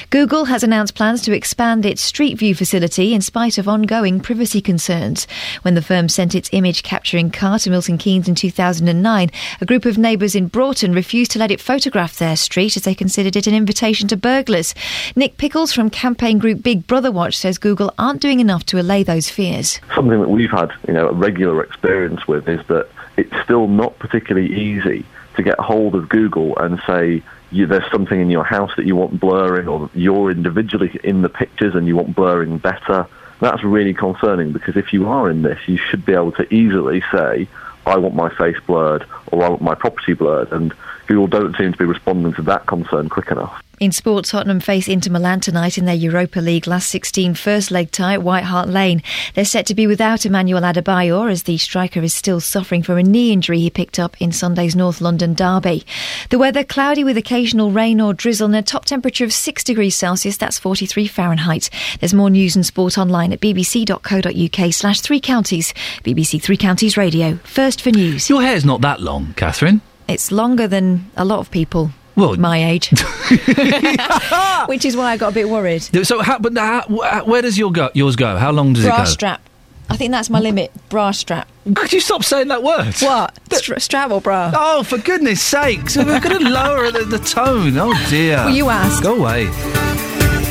Google 0.10 0.46
has 0.46 0.64
announced 0.64 0.96
plans 0.96 1.22
to 1.24 1.36
expand 1.36 1.86
its 1.86 2.02
Street 2.02 2.38
View 2.38 2.56
facility 2.56 3.14
in 3.14 3.22
spite 3.22 3.58
of 3.58 3.68
ongoing 3.68 4.20
privacy 4.20 4.62
concerns. 4.62 5.28
When 5.62 5.76
the 5.76 5.82
firm 5.82 6.10
sent 6.10 6.36
its 6.36 6.50
image 6.52 6.84
capturing 6.84 7.32
car 7.32 7.60
to 7.60 7.70
Milton 7.70 7.98
Keynes 7.98 8.28
in 8.28 8.36
2009, 8.36 9.32
a 9.62 9.66
group 9.66 9.86
of 9.86 9.98
neighbours 9.98 10.36
in 10.36 10.48
Broughton 10.48 10.94
refused 10.94 11.32
to 11.32 11.40
let 11.40 11.52
it 11.52 11.62
photograph 11.62 12.18
their 12.18 12.36
street 12.36 12.78
as 12.78 12.84
they 12.84 12.96
considered 12.96 13.36
it 13.36 13.48
an 13.48 13.56
invitation 13.56 14.08
to 14.08 14.18
burglars. 14.18 14.74
Nick 15.16 15.38
Pickles 15.38 15.74
from 15.74 15.90
campaign 15.90 16.40
group 16.40 16.64
Big 16.64 16.88
Brother 16.88 17.12
Watch 17.12 17.38
says 17.38 17.58
Google 17.58 17.94
aren't 17.98 18.22
doing 18.22 18.40
enough 18.40 18.66
to 18.68 18.80
allay 18.80 19.04
those 19.04 19.30
fears. 19.30 19.80
Something 19.96 20.20
that 20.22 20.30
we've 20.30 20.52
had, 20.52 20.72
you 20.88 20.94
know, 20.94 21.10
a 21.10 21.14
regular 21.14 21.64
experience 21.64 22.28
with 22.28 22.48
is 22.48 22.66
that 22.68 22.90
it's 23.18 23.34
still 23.44 23.68
not 23.68 23.98
particularly 24.00 24.52
easy 24.54 25.06
to 25.36 25.44
get 25.44 25.60
hold 25.60 25.96
of 25.96 26.10
Google 26.10 26.58
and 26.58 26.82
say, 26.86 27.24
you, 27.52 27.68
there's 27.68 27.90
something 27.92 28.20
in 28.20 28.30
your 28.30 28.44
house 28.44 28.72
that 28.78 28.86
you 28.86 28.96
want 28.96 29.20
blurring, 29.20 29.68
or 29.68 29.90
you're 29.94 30.32
individually 30.32 31.00
in 31.04 31.22
the 31.22 31.30
pictures 31.30 31.76
and 31.76 31.88
you 31.88 31.96
want 31.96 32.16
blurring 32.16 32.58
better. 32.58 33.08
That's 33.40 33.64
really 33.64 33.94
concerning 33.94 34.52
because 34.52 34.78
if 34.78 34.94
you 34.94 35.08
are 35.08 35.30
in 35.30 35.42
this, 35.42 35.60
you 35.68 35.78
should 35.78 36.06
be 36.06 36.14
able 36.14 36.32
to 36.34 36.54
easily 36.54 37.04
say, 37.12 37.48
I 37.86 37.98
want 37.98 38.16
my 38.16 38.30
face 38.30 38.58
blurred 38.66 39.06
or 39.28 39.44
I 39.44 39.50
want 39.50 39.62
my 39.62 39.76
property 39.76 40.14
blurred. 40.14 40.52
And 40.52 40.74
Google 41.08 41.28
don't 41.28 41.56
seem 41.58 41.72
to 41.72 41.78
be 41.78 41.86
responding 41.86 42.34
to 42.34 42.42
that 42.44 42.66
concern 42.66 43.10
quick 43.10 43.32
enough. 43.32 43.62
In 43.80 43.92
sports, 43.92 44.30
Tottenham 44.30 44.62
face 44.62 44.88
Inter 44.88 45.12
Milan 45.12 45.42
tonight 45.42 45.78
in 45.78 45.86
their 45.86 45.94
Europa 45.96 46.40
League 46.40 46.68
last 46.68 46.88
16 46.90 47.34
first 47.34 47.70
leg 47.70 47.92
tie 47.92 48.14
at 48.14 48.24
White 48.24 48.46
Hart 48.46 48.70
Lane. 48.70 49.04
They're 49.34 49.44
set 49.44 49.66
to 49.66 49.76
be 49.76 49.88
without 49.88 50.26
Emmanuel 50.26 50.62
Adebayor 50.62 51.30
as 51.30 51.44
the 51.44 51.58
striker 51.58 52.00
is 52.00 52.14
still 52.14 52.40
suffering 52.40 52.84
from 52.84 52.98
a 52.98 53.04
knee 53.04 53.34
injury 53.34 53.60
he 53.60 53.70
picked 53.70 54.00
up 54.00 54.16
in 54.22 54.32
Sunday's 54.32 54.76
North 54.76 55.02
London 55.02 55.34
derby. 55.34 55.86
The 56.30 56.40
weather 56.40 56.64
cloudy 56.64 57.04
with 57.04 57.18
occasional 57.18 57.72
rain 57.72 58.00
or 58.00 58.14
drizzle 58.14 58.46
and 58.46 58.56
a 58.56 58.62
top 58.62 58.86
temperature 58.86 59.26
of 59.26 59.34
6 59.34 59.64
degrees 59.66 59.96
Celsius, 59.96 60.38
that's 60.38 60.60
43 60.60 61.08
Fahrenheit. 61.08 61.70
There's 62.00 62.14
more 62.14 62.30
news 62.30 62.56
and 62.56 62.66
sport 62.66 62.98
online 62.98 63.34
at 63.34 63.42
bbc.co.uk 63.42 64.74
slash 64.74 65.02
three 65.02 65.20
counties. 65.20 65.74
BBC 66.04 66.42
Three 66.42 66.58
Counties 66.58 66.96
Radio. 66.96 67.36
First 67.44 67.82
for 67.82 67.90
news. 67.90 68.30
Your 68.30 68.44
hair's 68.44 68.64
not 68.64 68.82
that 68.82 69.02
long, 69.02 69.34
Catherine. 69.34 69.82
It's 70.14 70.32
longer 70.32 70.68
than 70.68 71.10
a 71.18 71.26
lot 71.26 71.40
of 71.40 71.50
people. 71.50 71.90
Well, 72.16 72.36
my 72.36 72.64
age, 72.64 72.90
which 74.68 74.86
is 74.86 74.96
why 74.96 75.14
I 75.14 75.18
got 75.18 75.32
a 75.32 75.34
bit 75.34 75.50
worried. 75.50 75.82
So, 76.06 76.22
how, 76.22 76.38
but 76.38 76.56
how, 76.56 76.84
where 77.26 77.42
does 77.42 77.58
your 77.58 77.72
go, 77.72 77.90
yours 77.96 78.16
go? 78.16 78.38
How 78.38 78.52
long 78.52 78.74
does 78.74 78.84
Bra 78.84 78.94
it 78.94 78.98
go? 78.98 79.04
Bra 79.04 79.06
strap. 79.06 79.50
I 79.90 79.98
think 79.98 80.12
that's 80.12 80.30
my 80.30 80.40
limit. 80.40 80.72
Bra 80.90 81.10
strap. 81.10 81.48
Could 81.76 81.92
you 81.92 82.00
stop 82.00 82.24
saying 82.24 82.50
that 82.50 82.62
word? 82.62 82.94
What? 83.00 83.40
Stra- 83.54 83.80
strap 83.80 84.12
or 84.12 84.22
bra? 84.22 84.52
Oh, 84.56 84.84
for 84.84 85.00
goodness 85.00 85.42
sakes! 85.42 85.98
We're 85.98 86.20
going 86.20 86.38
to 86.40 86.50
lower 86.50 86.92
the, 86.92 87.04
the 87.04 87.20
tone. 87.20 87.78
Oh 87.78 87.94
dear. 88.10 88.38
Well, 88.38 88.50
you 88.50 88.70
asked. 88.70 89.02
Go 89.02 89.16
away. 89.16 89.46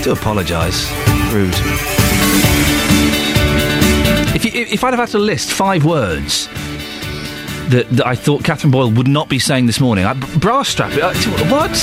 Do 0.02 0.12
apologise. 0.12 0.90
Rude. 1.32 1.54
If, 4.34 4.44
you, 4.44 4.50
if 4.62 4.82
I'd 4.82 4.94
have 4.94 4.98
had 5.00 5.08
to 5.10 5.18
list 5.18 5.52
five 5.52 5.84
words 5.84 6.48
that, 7.70 7.88
that 7.90 8.06
I 8.06 8.14
thought 8.14 8.44
Catherine 8.44 8.70
Boyle 8.70 8.90
would 8.90 9.08
not 9.08 9.28
be 9.28 9.38
saying 9.38 9.66
this 9.66 9.80
morning, 9.80 10.04
I, 10.04 10.14
bra 10.14 10.62
strap. 10.62 10.92
Uh, 10.92 11.14
what? 11.48 11.74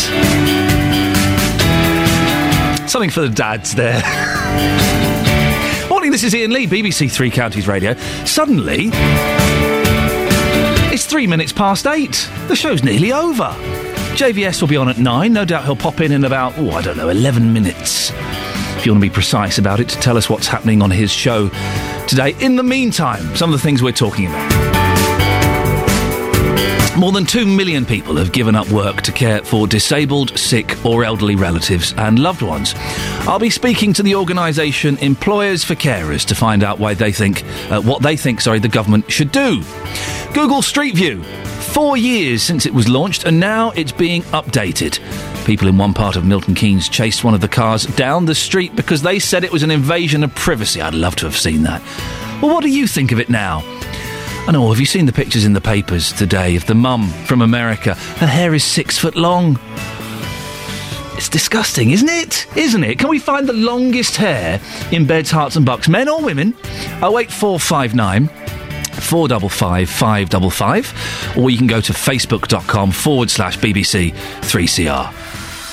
Something 2.89 3.09
for 3.09 3.21
the 3.21 3.29
dads 3.29 3.75
there. 3.75 4.01
Morning, 5.89 6.11
this 6.11 6.23
is 6.23 6.33
Iain 6.33 6.51
Lee, 6.51 6.65
BBC 6.65 7.11
Three 7.11 7.29
Counties 7.29 7.67
Radio. 7.67 7.93
Suddenly, 8.25 8.89
it's 10.91 11.05
three 11.05 11.27
minutes 11.27 11.51
past 11.51 11.85
eight. 11.85 12.29
The 12.47 12.55
show's 12.55 12.83
nearly 12.83 13.11
over. 13.11 13.55
JVS 14.15 14.61
will 14.61 14.67
be 14.67 14.77
on 14.77 14.89
at 14.89 14.97
nine. 14.97 15.33
No 15.33 15.45
doubt 15.45 15.65
he'll 15.65 15.75
pop 15.75 16.01
in 16.01 16.11
in 16.11 16.23
about, 16.23 16.57
oh, 16.57 16.71
I 16.71 16.81
don't 16.81 16.97
know, 16.97 17.09
11 17.09 17.53
minutes. 17.53 18.11
If 18.77 18.85
you 18.85 18.91
want 18.93 19.03
to 19.03 19.09
be 19.09 19.13
precise 19.13 19.57
about 19.57 19.79
it, 19.79 19.89
to 19.89 19.99
tell 19.99 20.17
us 20.17 20.29
what's 20.29 20.47
happening 20.47 20.81
on 20.81 20.89
his 20.89 21.11
show 21.11 21.49
today. 22.07 22.35
In 22.39 22.55
the 22.55 22.63
meantime, 22.63 23.35
some 23.35 23.53
of 23.53 23.59
the 23.59 23.63
things 23.63 23.83
we're 23.83 23.91
talking 23.91 24.27
about. 24.27 24.78
More 26.99 27.13
than 27.13 27.25
2 27.25 27.45
million 27.45 27.85
people 27.85 28.17
have 28.17 28.33
given 28.33 28.55
up 28.55 28.69
work 28.71 28.99
to 29.03 29.13
care 29.13 29.41
for 29.41 29.67
disabled, 29.67 30.37
sick, 30.37 30.85
or 30.85 31.05
elderly 31.05 31.37
relatives 31.37 31.93
and 31.93 32.19
loved 32.19 32.41
ones. 32.41 32.73
I'll 33.21 33.39
be 33.39 33.49
speaking 33.49 33.93
to 33.93 34.03
the 34.03 34.15
organisation 34.15 34.97
Employers 34.97 35.63
for 35.63 35.75
Carers 35.75 36.25
to 36.25 36.35
find 36.35 36.61
out 36.61 36.77
why 36.77 36.95
they 36.95 37.13
think, 37.13 37.45
uh, 37.71 37.81
what 37.81 38.01
they 38.01 38.17
think, 38.17 38.41
sorry, 38.41 38.59
the 38.59 38.67
government 38.67 39.09
should 39.09 39.31
do. 39.31 39.63
Google 40.33 40.61
Street 40.61 40.93
View. 40.93 41.23
Four 41.71 41.95
years 41.95 42.43
since 42.43 42.65
it 42.65 42.73
was 42.73 42.89
launched, 42.89 43.23
and 43.23 43.39
now 43.39 43.71
it's 43.71 43.93
being 43.93 44.23
updated. 44.23 44.99
People 45.45 45.69
in 45.69 45.77
one 45.77 45.93
part 45.93 46.17
of 46.17 46.25
Milton 46.25 46.53
Keynes 46.53 46.89
chased 46.89 47.23
one 47.23 47.33
of 47.33 47.39
the 47.39 47.47
cars 47.47 47.85
down 47.85 48.25
the 48.25 48.35
street 48.35 48.75
because 48.75 49.03
they 49.03 49.19
said 49.19 49.45
it 49.45 49.53
was 49.53 49.63
an 49.63 49.71
invasion 49.71 50.21
of 50.21 50.35
privacy. 50.35 50.81
I'd 50.81 50.93
love 50.93 51.15
to 51.17 51.25
have 51.27 51.37
seen 51.37 51.63
that. 51.63 51.81
Well, 52.41 52.53
what 52.53 52.63
do 52.63 52.69
you 52.69 52.87
think 52.87 53.13
of 53.13 53.21
it 53.21 53.29
now? 53.29 53.78
I 54.49 54.51
know, 54.51 54.69
have 54.69 54.79
you 54.79 54.87
seen 54.87 55.05
the 55.05 55.13
pictures 55.13 55.45
in 55.45 55.53
the 55.53 55.61
papers 55.61 56.11
today 56.11 56.55
of 56.55 56.65
the 56.65 56.73
mum 56.73 57.07
from 57.25 57.43
America? 57.43 57.93
Her 57.93 58.25
hair 58.25 58.55
is 58.55 58.63
six 58.63 58.97
foot 58.97 59.15
long. 59.15 59.59
It's 61.15 61.29
disgusting, 61.29 61.91
isn't 61.91 62.09
it? 62.09 62.47
Isn't 62.57 62.83
it? 62.83 62.97
Can 62.97 63.09
we 63.09 63.19
find 63.19 63.47
the 63.47 63.53
longest 63.53 64.15
hair 64.15 64.59
in 64.91 65.05
beds, 65.05 65.29
herts, 65.29 65.55
and 65.55 65.67
bucks, 65.67 65.87
men 65.87 66.09
or 66.09 66.23
women? 66.23 66.55
08459 67.03 68.27
455 68.27 69.87
555, 69.87 71.37
or 71.37 71.51
you 71.51 71.57
can 71.59 71.67
go 71.67 71.79
to 71.79 71.93
facebook.com 71.93 72.89
forward 72.89 73.29
slash 73.29 73.55
BBC 73.59 74.13
3CR. 74.13 75.13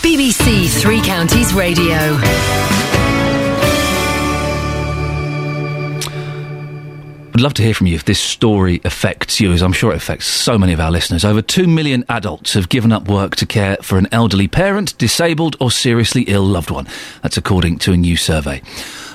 BBC 0.03 0.69
Three 0.83 1.01
Counties 1.01 1.55
Radio. 1.55 2.19
I'd 7.37 7.43
love 7.43 7.53
to 7.53 7.63
hear 7.63 7.75
from 7.75 7.87
you 7.87 7.95
if 7.95 8.07
this 8.07 8.19
story 8.19 8.81
affects 8.83 9.41
you, 9.41 9.53
as 9.53 9.61
I'm 9.61 9.75
sure 9.75 9.93
it 9.93 9.97
affects 9.97 10.25
so 10.25 10.57
many 10.57 10.73
of 10.73 10.81
our 10.81 10.91
listeners. 10.91 11.23
Over 11.23 11.43
2 11.43 11.67
million 11.67 12.03
adults 12.09 12.55
have 12.55 12.71
given 12.71 12.93
up 12.93 13.11
work 13.11 13.37
to 13.37 13.45
care 13.45 13.77
for 13.83 13.99
an 13.99 14.09
elderly 14.11 14.49
parent, 14.49 14.97
disabled, 14.97 15.55
or 15.61 15.71
seriously 15.71 16.23
ill 16.29 16.45
loved 16.45 16.71
one. 16.71 16.89
That's 17.21 17.37
according 17.37 17.81
to 17.81 17.93
a 17.93 17.97
new 17.99 18.17
survey. 18.17 18.63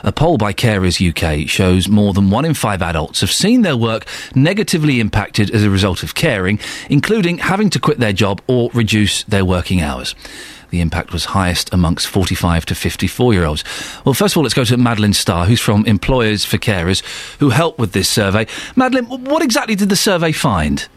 A 0.03 0.11
poll 0.11 0.38
by 0.38 0.53
Carers 0.53 1.02
UK 1.02 1.49
shows 1.49 1.88
more 1.88 2.14
than 2.14 2.30
one 2.30 2.45
in 2.45 2.53
five 2.53 2.84
adults 2.84 3.22
have 3.22 3.31
seen 3.31 3.64
their 3.64 3.76
work 3.76 4.06
negatively 4.35 4.99
impacted 4.99 5.49
as 5.49 5.64
a 5.64 5.72
result 5.72 6.03
of 6.03 6.14
caring, 6.14 6.60
including 6.91 7.39
having 7.39 7.72
to 7.72 7.80
quit 7.80 7.98
their 7.98 8.14
job 8.14 8.39
or 8.45 8.69
reduce 8.76 9.23
their 9.23 9.45
working 9.45 9.81
hours. 9.81 10.14
The 10.72 10.80
impact 10.80 11.11
was 11.11 11.26
highest 11.26 11.73
amongst 11.73 12.07
45 12.07 12.65
to 12.68 12.76
54 12.76 13.34
year 13.34 13.45
olds. 13.45 13.64
Well, 14.06 14.14
first 14.14 14.34
of 14.34 14.38
all, 14.38 14.43
let's 14.43 14.53
go 14.53 14.64
to 14.64 14.77
Madeline 14.77 15.11
Starr, 15.14 15.45
who's 15.45 15.60
from 15.60 15.85
Employers 15.85 16.45
for 16.45 16.57
Carers, 16.57 17.03
who 17.39 17.49
helped 17.49 17.77
with 17.77 17.91
this 17.91 18.07
survey. 18.07 18.48
Madeline, 18.77 19.06
what 19.06 19.43
exactly 19.43 19.76
did 19.76 19.89
the 19.89 19.98
survey 19.98 20.31
find? 20.31 20.88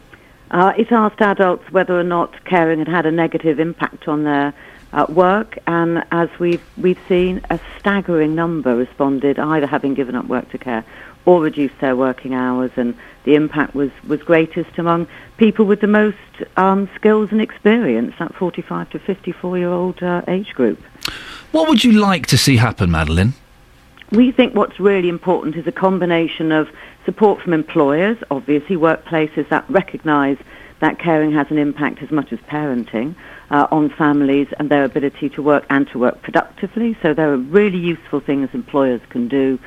Uh, 0.51 0.71
it 0.77 0.91
asked 0.93 1.21
adults 1.21 1.69
whether 1.71 1.99
or 1.99 2.03
not 2.03 2.45
caring 2.45 2.79
had 2.79 2.87
had 2.87 3.05
a 3.05 3.11
negative 3.11 3.59
impact 3.59 4.07
on 4.07 4.23
their 4.23 4.53
uh, 4.93 5.05
work, 5.09 5.57
and 5.67 6.05
as 6.11 6.29
we've 6.39 6.63
we've 6.77 6.99
seen, 7.09 7.41
a 7.49 7.59
staggering 7.77 8.33
number 8.33 8.77
responded 8.77 9.37
either 9.37 9.67
having 9.67 9.93
given 9.93 10.15
up 10.15 10.25
work 10.27 10.49
to 10.51 10.57
care 10.57 10.85
or 11.25 11.41
reduced 11.41 11.77
their 11.81 11.97
working 11.97 12.33
hours, 12.33 12.71
and 12.77 12.95
the 13.25 13.35
impact 13.35 13.75
was, 13.75 13.91
was 14.07 14.21
greatest 14.23 14.77
among 14.77 15.07
people 15.37 15.65
with 15.65 15.81
the 15.81 15.87
most 15.87 16.17
um, 16.57 16.89
skills 16.95 17.31
and 17.31 17.41
experience, 17.41 18.13
that 18.19 18.33
45 18.35 18.89
to 18.91 18.99
54 18.99 19.57
year 19.57 19.69
old 19.69 20.01
uh, 20.01 20.21
age 20.27 20.53
group. 20.53 20.81
What 21.51 21.67
would 21.67 21.83
you 21.83 21.93
like 21.93 22.27
to 22.27 22.37
see 22.37 22.57
happen, 22.57 22.91
Madeline? 22.91 23.33
We 24.11 24.31
think 24.31 24.53
what's 24.55 24.79
really 24.79 25.09
important 25.09 25.55
is 25.55 25.65
a 25.67 25.71
combination 25.71 26.51
of 26.51 26.69
support 27.05 27.41
from 27.41 27.53
employers, 27.53 28.17
obviously 28.29 28.75
workplaces 28.75 29.49
that 29.49 29.65
recognise 29.69 30.37
that 30.79 30.99
caring 30.99 31.31
has 31.31 31.47
an 31.49 31.57
impact 31.57 32.01
as 32.03 32.11
much 32.11 32.33
as 32.33 32.39
parenting 32.41 33.15
uh, 33.49 33.67
on 33.71 33.89
families 33.89 34.47
and 34.59 34.69
their 34.69 34.83
ability 34.83 35.29
to 35.29 35.41
work 35.41 35.65
and 35.69 35.87
to 35.89 35.99
work 35.99 36.21
productively. 36.21 36.97
So 37.01 37.13
there 37.13 37.31
are 37.31 37.37
really 37.37 37.77
useful 37.77 38.19
things 38.19 38.49
employers 38.53 39.01
can 39.09 39.27
do. 39.27 39.59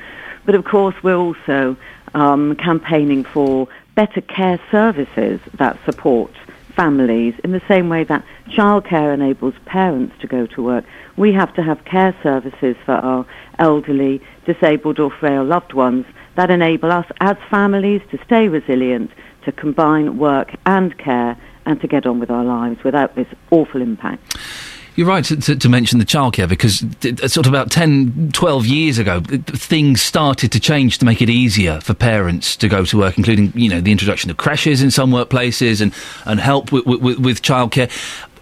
But 0.45 0.55
of 0.55 0.65
course, 0.65 0.95
we're 1.03 1.15
also 1.15 1.75
um, 2.13 2.55
campaigning 2.55 3.23
for 3.23 3.67
better 3.95 4.21
care 4.21 4.59
services 4.71 5.39
that 5.55 5.77
support 5.85 6.31
families 6.75 7.33
in 7.43 7.51
the 7.51 7.61
same 7.67 7.89
way 7.89 8.05
that 8.05 8.23
childcare 8.47 9.13
enables 9.13 9.53
parents 9.65 10.15
to 10.21 10.27
go 10.27 10.45
to 10.45 10.63
work. 10.63 10.85
We 11.17 11.33
have 11.33 11.53
to 11.55 11.63
have 11.63 11.83
care 11.83 12.15
services 12.23 12.77
for 12.85 12.93
our 12.93 13.25
elderly, 13.57 14.21
disabled 14.45 14.99
or 14.99 15.11
frail 15.11 15.43
loved 15.43 15.73
ones 15.73 16.05
that 16.35 16.49
enable 16.49 16.91
us 16.91 17.05
as 17.19 17.35
families 17.49 18.01
to 18.11 18.23
stay 18.23 18.47
resilient, 18.47 19.11
to 19.43 19.51
combine 19.51 20.17
work 20.17 20.55
and 20.65 20.97
care 20.97 21.37
and 21.65 21.81
to 21.81 21.87
get 21.87 22.05
on 22.05 22.19
with 22.19 22.31
our 22.31 22.45
lives 22.45 22.81
without 22.83 23.15
this 23.15 23.27
awful 23.51 23.81
impact. 23.81 24.37
You're 24.99 25.07
right 25.07 25.23
to, 25.23 25.37
to, 25.37 25.55
to 25.55 25.69
mention 25.69 25.99
the 25.99 26.05
childcare 26.05 26.49
because 26.49 26.79
sort 27.31 27.47
of 27.47 27.53
about 27.53 27.71
10, 27.71 28.31
12 28.33 28.65
years 28.65 28.97
ago, 28.97 29.21
things 29.21 30.01
started 30.01 30.51
to 30.51 30.59
change 30.59 30.97
to 30.97 31.05
make 31.05 31.21
it 31.21 31.29
easier 31.29 31.79
for 31.79 31.93
parents 31.93 32.57
to 32.57 32.67
go 32.67 32.83
to 32.83 32.97
work, 32.97 33.17
including, 33.17 33.53
you 33.55 33.69
know, 33.69 33.79
the 33.79 33.93
introduction 33.93 34.29
of 34.29 34.35
creches 34.35 34.81
in 34.81 34.91
some 34.91 35.09
workplaces 35.09 35.79
and, 35.79 35.93
and 36.25 36.41
help 36.41 36.73
with, 36.73 36.85
with, 36.85 37.17
with 37.17 37.41
childcare. 37.41 37.89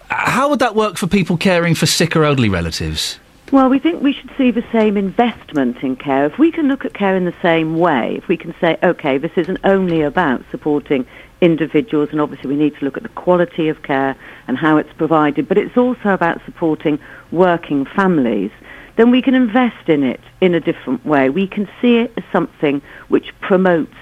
How 0.08 0.48
would 0.48 0.58
that 0.58 0.74
work 0.74 0.96
for 0.96 1.06
people 1.06 1.36
caring 1.36 1.76
for 1.76 1.86
sick 1.86 2.16
or 2.16 2.24
elderly 2.24 2.48
relatives? 2.48 3.20
Well, 3.52 3.68
we 3.68 3.78
think 3.78 4.02
we 4.02 4.12
should 4.12 4.32
see 4.36 4.50
the 4.50 4.64
same 4.72 4.96
investment 4.96 5.84
in 5.84 5.94
care. 5.94 6.26
If 6.26 6.40
we 6.40 6.50
can 6.50 6.66
look 6.66 6.84
at 6.84 6.92
care 6.92 7.14
in 7.14 7.24
the 7.24 7.34
same 7.40 7.78
way, 7.78 8.16
if 8.16 8.26
we 8.26 8.36
can 8.36 8.52
say, 8.60 8.78
okay, 8.82 9.16
this 9.16 9.32
isn't 9.36 9.60
only 9.62 10.02
about 10.02 10.42
supporting 10.50 11.06
individuals, 11.40 12.08
and 12.10 12.20
obviously 12.20 12.48
we 12.48 12.56
need 12.56 12.76
to 12.78 12.84
look 12.84 12.96
at 12.96 13.02
the 13.02 13.08
quality 13.10 13.68
of 13.68 13.82
care 13.82 14.16
and 14.46 14.56
how 14.56 14.76
it's 14.76 14.92
provided, 14.94 15.48
but 15.48 15.58
it's 15.58 15.76
also 15.76 16.10
about 16.10 16.40
supporting 16.44 16.98
working 17.30 17.84
families, 17.84 18.50
then 18.96 19.10
we 19.10 19.22
can 19.22 19.34
invest 19.34 19.88
in 19.88 20.02
it 20.02 20.20
in 20.40 20.54
a 20.54 20.60
different 20.60 21.04
way. 21.06 21.30
We 21.30 21.46
can 21.46 21.68
see 21.80 21.98
it 21.98 22.12
as 22.16 22.24
something 22.32 22.82
which 23.08 23.32
promotes 23.40 23.94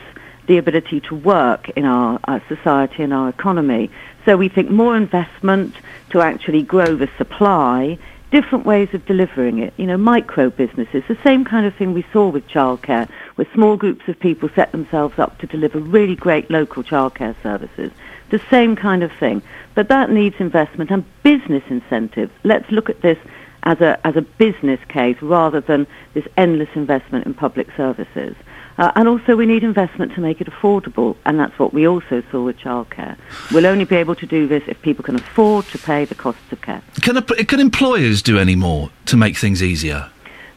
the 0.47 0.59
ability 0.59 1.01
to 1.01 1.15
work 1.15 1.69
in 1.71 1.85
our, 1.85 2.19
our 2.25 2.43
society 2.49 3.03
and 3.03 3.13
our 3.13 3.29
economy. 3.29 3.91
So 4.25 4.37
we 4.37 4.49
think 4.49 4.71
more 4.71 4.97
investment 4.97 5.75
to 6.11 6.21
actually 6.21 6.63
grow 6.63 6.97
the 6.97 7.11
supply 7.19 7.99
different 8.31 8.67
ways 8.67 8.89
of 8.93 9.05
delivering 9.07 9.59
it. 9.59 9.73
You 9.77 9.87
know, 9.87 9.97
micro 9.97 10.51
businesses, 10.51 11.05
the 11.09 11.19
same 11.25 11.45
kind 11.45 11.67
of 11.67 11.75
thing 11.75 11.95
we 11.95 12.05
saw 12.13 12.29
with 12.29 12.47
childcare, 12.49 13.09
where 13.37 13.47
small 13.55 13.77
groups 13.77 14.09
of 14.09 14.19
people 14.19 14.49
set 14.55 14.73
themselves 14.73 15.19
up 15.19 15.39
to 15.39 15.47
deliver 15.47 15.79
really 15.79 16.17
great 16.17 16.51
local 16.51 16.83
childcare 16.83 17.35
services. 17.43 17.93
The 18.31 18.41
same 18.51 18.75
kind 18.77 19.03
of 19.03 19.13
thing. 19.13 19.43
But 19.75 19.89
that 19.89 20.11
needs 20.11 20.37
investment 20.39 20.91
and 20.91 21.05
business 21.23 21.63
incentives. 21.69 22.33
Let's 22.43 22.71
look 22.71 22.91
at 22.91 23.03
this 23.03 23.19
as 23.63 23.81
a, 23.81 24.05
as 24.07 24.17
a 24.17 24.23
business 24.23 24.81
case 24.89 25.21
rather 25.21 25.61
than 25.61 25.87
this 26.15 26.27
endless 26.37 26.69
investment 26.75 27.27
in 27.27 27.35
public 27.35 27.69
services. 27.77 28.35
Uh, 28.79 28.93
and 28.95 29.09
also 29.09 29.37
we 29.37 29.47
need 29.47 29.65
investment 29.65 30.15
to 30.15 30.21
make 30.21 30.41
it 30.41 30.47
affordable, 30.49 31.17
and 31.25 31.41
that's 31.41 31.59
what 31.59 31.73
we 31.73 31.87
also 31.87 32.23
saw 32.31 32.45
with 32.45 32.59
childcare. 32.59 33.17
We'll 33.51 33.67
only 33.67 33.85
be 33.85 33.97
able 33.97 34.15
to 34.17 34.27
do 34.27 34.47
this 34.47 34.63
if 34.67 34.81
people 34.83 35.03
can 35.03 35.17
afford 35.17 35.65
to 35.67 35.79
pay 35.79 36.05
the 36.05 36.15
costs 36.15 36.53
of 36.53 36.61
care. 36.61 36.83
Can, 37.01 37.23
can 37.23 37.61
employers 37.61 38.21
do 38.21 38.39
any 38.39 38.55
more 38.55 38.91
to 39.07 39.17
make 39.17 39.37
things 39.37 39.63
easier? 39.63 40.11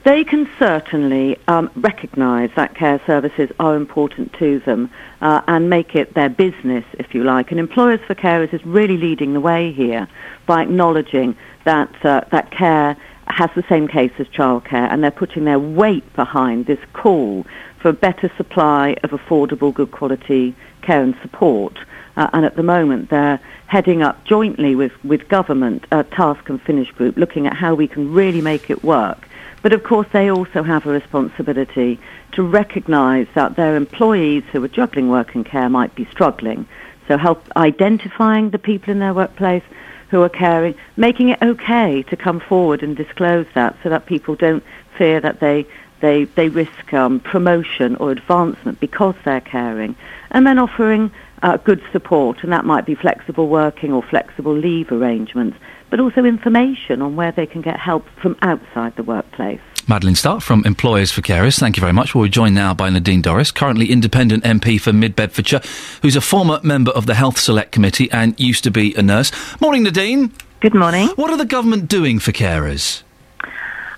They 0.04 0.24
can 0.24 0.50
certainly 0.58 1.38
um, 1.50 1.70
recognise 1.76 2.52
that 2.56 2.74
care 2.74 3.02
services 3.06 3.50
are 3.60 3.76
important 3.76 4.32
to 4.40 4.60
them 4.60 4.90
uh, 5.20 5.42
and 5.48 5.70
make 5.70 5.94
it 5.94 6.14
their 6.14 6.30
business, 6.30 6.86
if 6.94 7.14
you 7.14 7.26
like. 7.26 7.52
And 7.52 7.60
Employers 7.60 8.00
for 8.08 8.16
Carers 8.16 8.54
is 8.54 8.66
really 8.66 8.98
leading 8.98 9.34
the 9.34 9.42
way 9.42 9.74
here 9.74 10.08
by 10.46 10.64
acknowledging 10.64 11.36
that 11.66 11.94
uh, 12.06 12.22
that 12.32 12.50
care 12.50 12.96
has 13.28 13.50
the 13.56 13.64
same 13.70 13.88
case 13.88 14.12
as 14.20 14.28
childcare, 14.28 14.92
and 14.92 15.04
they're 15.04 15.12
putting 15.12 15.44
their 15.44 15.60
weight 15.60 16.14
behind 16.16 16.66
this 16.66 16.80
call 16.94 17.46
for 17.80 17.90
a 17.90 17.94
better 17.94 18.32
supply 18.38 18.96
of 19.04 19.12
affordable, 19.12 19.74
good 19.74 19.92
quality 19.92 20.56
care 20.82 21.04
and 21.04 21.16
support. 21.22 21.78
Uh, 22.18 22.30
and 22.34 22.46
at 22.46 22.56
the 22.56 22.64
moment, 22.64 23.10
they're 23.10 23.40
heading 23.68 24.02
up 24.02 24.24
jointly 24.26 24.76
with, 24.76 24.92
with 25.04 25.28
government 25.28 25.86
a 25.92 26.04
task 26.04 26.50
and 26.50 26.62
finish 26.62 26.92
group 26.92 27.18
looking 27.18 27.48
at 27.48 27.54
how 27.54 27.76
we 27.76 27.88
can 27.88 28.12
really 28.12 28.42
make 28.42 28.70
it 28.70 28.84
work. 28.84 29.29
But 29.62 29.74
of 29.74 29.84
course, 29.84 30.08
they 30.12 30.32
also 30.32 30.64
have 30.64 30.86
a 30.86 30.92
responsibility 30.92 32.00
to 32.34 32.44
recognise 32.44 33.28
that 33.34 33.56
their 33.56 33.76
employees 33.76 34.44
who 34.52 34.64
are 34.64 34.68
juggling 34.68 35.10
work 35.10 35.36
and 35.36 35.46
care 35.46 35.70
might 35.70 35.94
be 35.96 36.06
struggling. 36.06 36.68
So 37.08 37.18
help 37.18 37.44
identifying 37.56 38.52
the 38.52 38.60
people 38.60 38.92
in 38.92 39.00
their 39.00 39.14
workplace 39.14 39.64
who 40.10 40.22
are 40.22 40.30
caring, 40.30 40.76
making 40.98 41.30
it 41.30 41.42
okay 41.42 42.04
to 42.04 42.16
come 42.16 42.40
forward 42.40 42.84
and 42.84 42.96
disclose 42.96 43.48
that 43.54 43.76
so 43.84 43.90
that 43.90 44.06
people 44.06 44.36
don't 44.36 44.64
fear 44.98 45.20
that 45.22 45.40
they 45.40 45.66
They, 46.02 46.24
they 46.40 46.48
risk 46.48 46.94
um, 46.94 47.20
promotion 47.20 47.98
or 47.98 48.10
advancement 48.12 48.80
because 48.80 49.16
they're 49.26 49.42
caring. 49.58 49.96
And 50.32 50.46
then 50.48 50.58
offering 50.58 51.12
uh, 51.44 51.58
good 51.58 51.82
support, 51.92 52.42
and 52.44 52.54
that 52.54 52.64
might 52.64 52.86
be 52.86 52.96
flexible 52.96 53.48
working 53.50 53.92
or 53.92 54.02
flexible 54.02 54.56
leave 54.56 54.94
arrangements, 54.94 55.58
but 55.90 56.00
also 56.00 56.26
information 56.26 57.02
on 57.02 57.16
where 57.16 57.32
they 57.32 57.46
can 57.46 57.62
get 57.62 57.80
help 57.80 58.06
from 58.22 58.38
outside 58.42 58.96
the 58.96 59.04
workplace. 59.04 59.60
Madeline 59.88 60.16
Starr 60.16 60.40
from 60.40 60.64
Employers 60.66 61.12
for 61.12 61.22
Carers, 61.22 61.60
thank 61.60 61.76
you 61.76 61.82
very 61.82 61.94
much. 61.94 62.14
We're 62.14 62.28
joined 62.28 62.54
now 62.54 62.76
by 62.76 62.92
Nadine 62.92 63.24
Dorries, 63.24 63.52
currently 63.52 63.92
independent 63.92 64.44
MP 64.44 64.80
for 64.80 64.94
Mid 64.94 65.16
Bedfordshire, 65.16 65.62
who's 66.04 66.16
a 66.16 66.22
former 66.22 66.60
member 66.62 66.92
of 66.92 67.08
the 67.08 67.16
Health 67.16 67.40
Select 67.40 67.72
Committee 67.72 68.12
and 68.12 68.40
used 68.40 68.64
to 68.66 68.72
be 68.72 68.94
a 68.96 69.02
nurse. 69.02 69.32
Morning, 69.60 69.84
Nadine. 69.84 70.32
Good 70.60 70.76
morning. 70.76 71.08
What 71.16 71.32
are 71.32 71.38
the 71.38 71.46
government 71.46 71.88
doing 71.88 72.20
for 72.20 72.32
carers? 72.32 73.02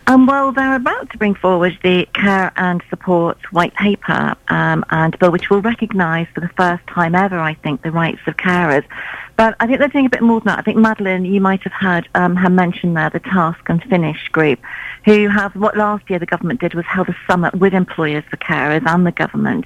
Um, 0.07 0.25
well, 0.25 0.51
they're 0.51 0.75
about 0.75 1.09
to 1.11 1.17
bring 1.17 1.35
forward 1.35 1.77
the 1.83 2.07
Care 2.13 2.51
and 2.55 2.81
Support 2.89 3.37
White 3.51 3.73
Paper 3.75 4.35
um, 4.47 4.83
and 4.89 5.17
bill, 5.19 5.31
which 5.31 5.49
will 5.49 5.61
recognise 5.61 6.27
for 6.33 6.41
the 6.41 6.49
first 6.49 6.85
time 6.87 7.15
ever, 7.15 7.39
I 7.39 7.53
think, 7.53 7.81
the 7.81 7.91
rights 7.91 8.21
of 8.27 8.35
carers. 8.37 8.83
But 9.41 9.55
I 9.59 9.65
think 9.65 9.79
they're 9.79 9.87
doing 9.87 10.05
a 10.05 10.09
bit 10.09 10.21
more 10.21 10.39
than 10.39 10.49
that. 10.49 10.59
I 10.59 10.61
think 10.61 10.77
Madeline, 10.77 11.25
you 11.25 11.41
might 11.41 11.63
have 11.63 11.73
heard 11.73 12.07
um, 12.13 12.35
her 12.35 12.47
mention 12.47 12.93
there, 12.93 13.09
the 13.09 13.19
Task 13.19 13.59
and 13.69 13.81
Finish 13.85 14.29
group, 14.29 14.59
who 15.03 15.29
have 15.29 15.55
what 15.55 15.75
last 15.75 16.07
year 16.11 16.19
the 16.19 16.27
government 16.27 16.61
did 16.61 16.75
was 16.75 16.85
held 16.85 17.09
a 17.09 17.15
summit 17.25 17.55
with 17.55 17.73
employers 17.73 18.23
the 18.29 18.37
carers 18.37 18.85
and 18.85 19.03
the 19.03 19.11
government 19.11 19.65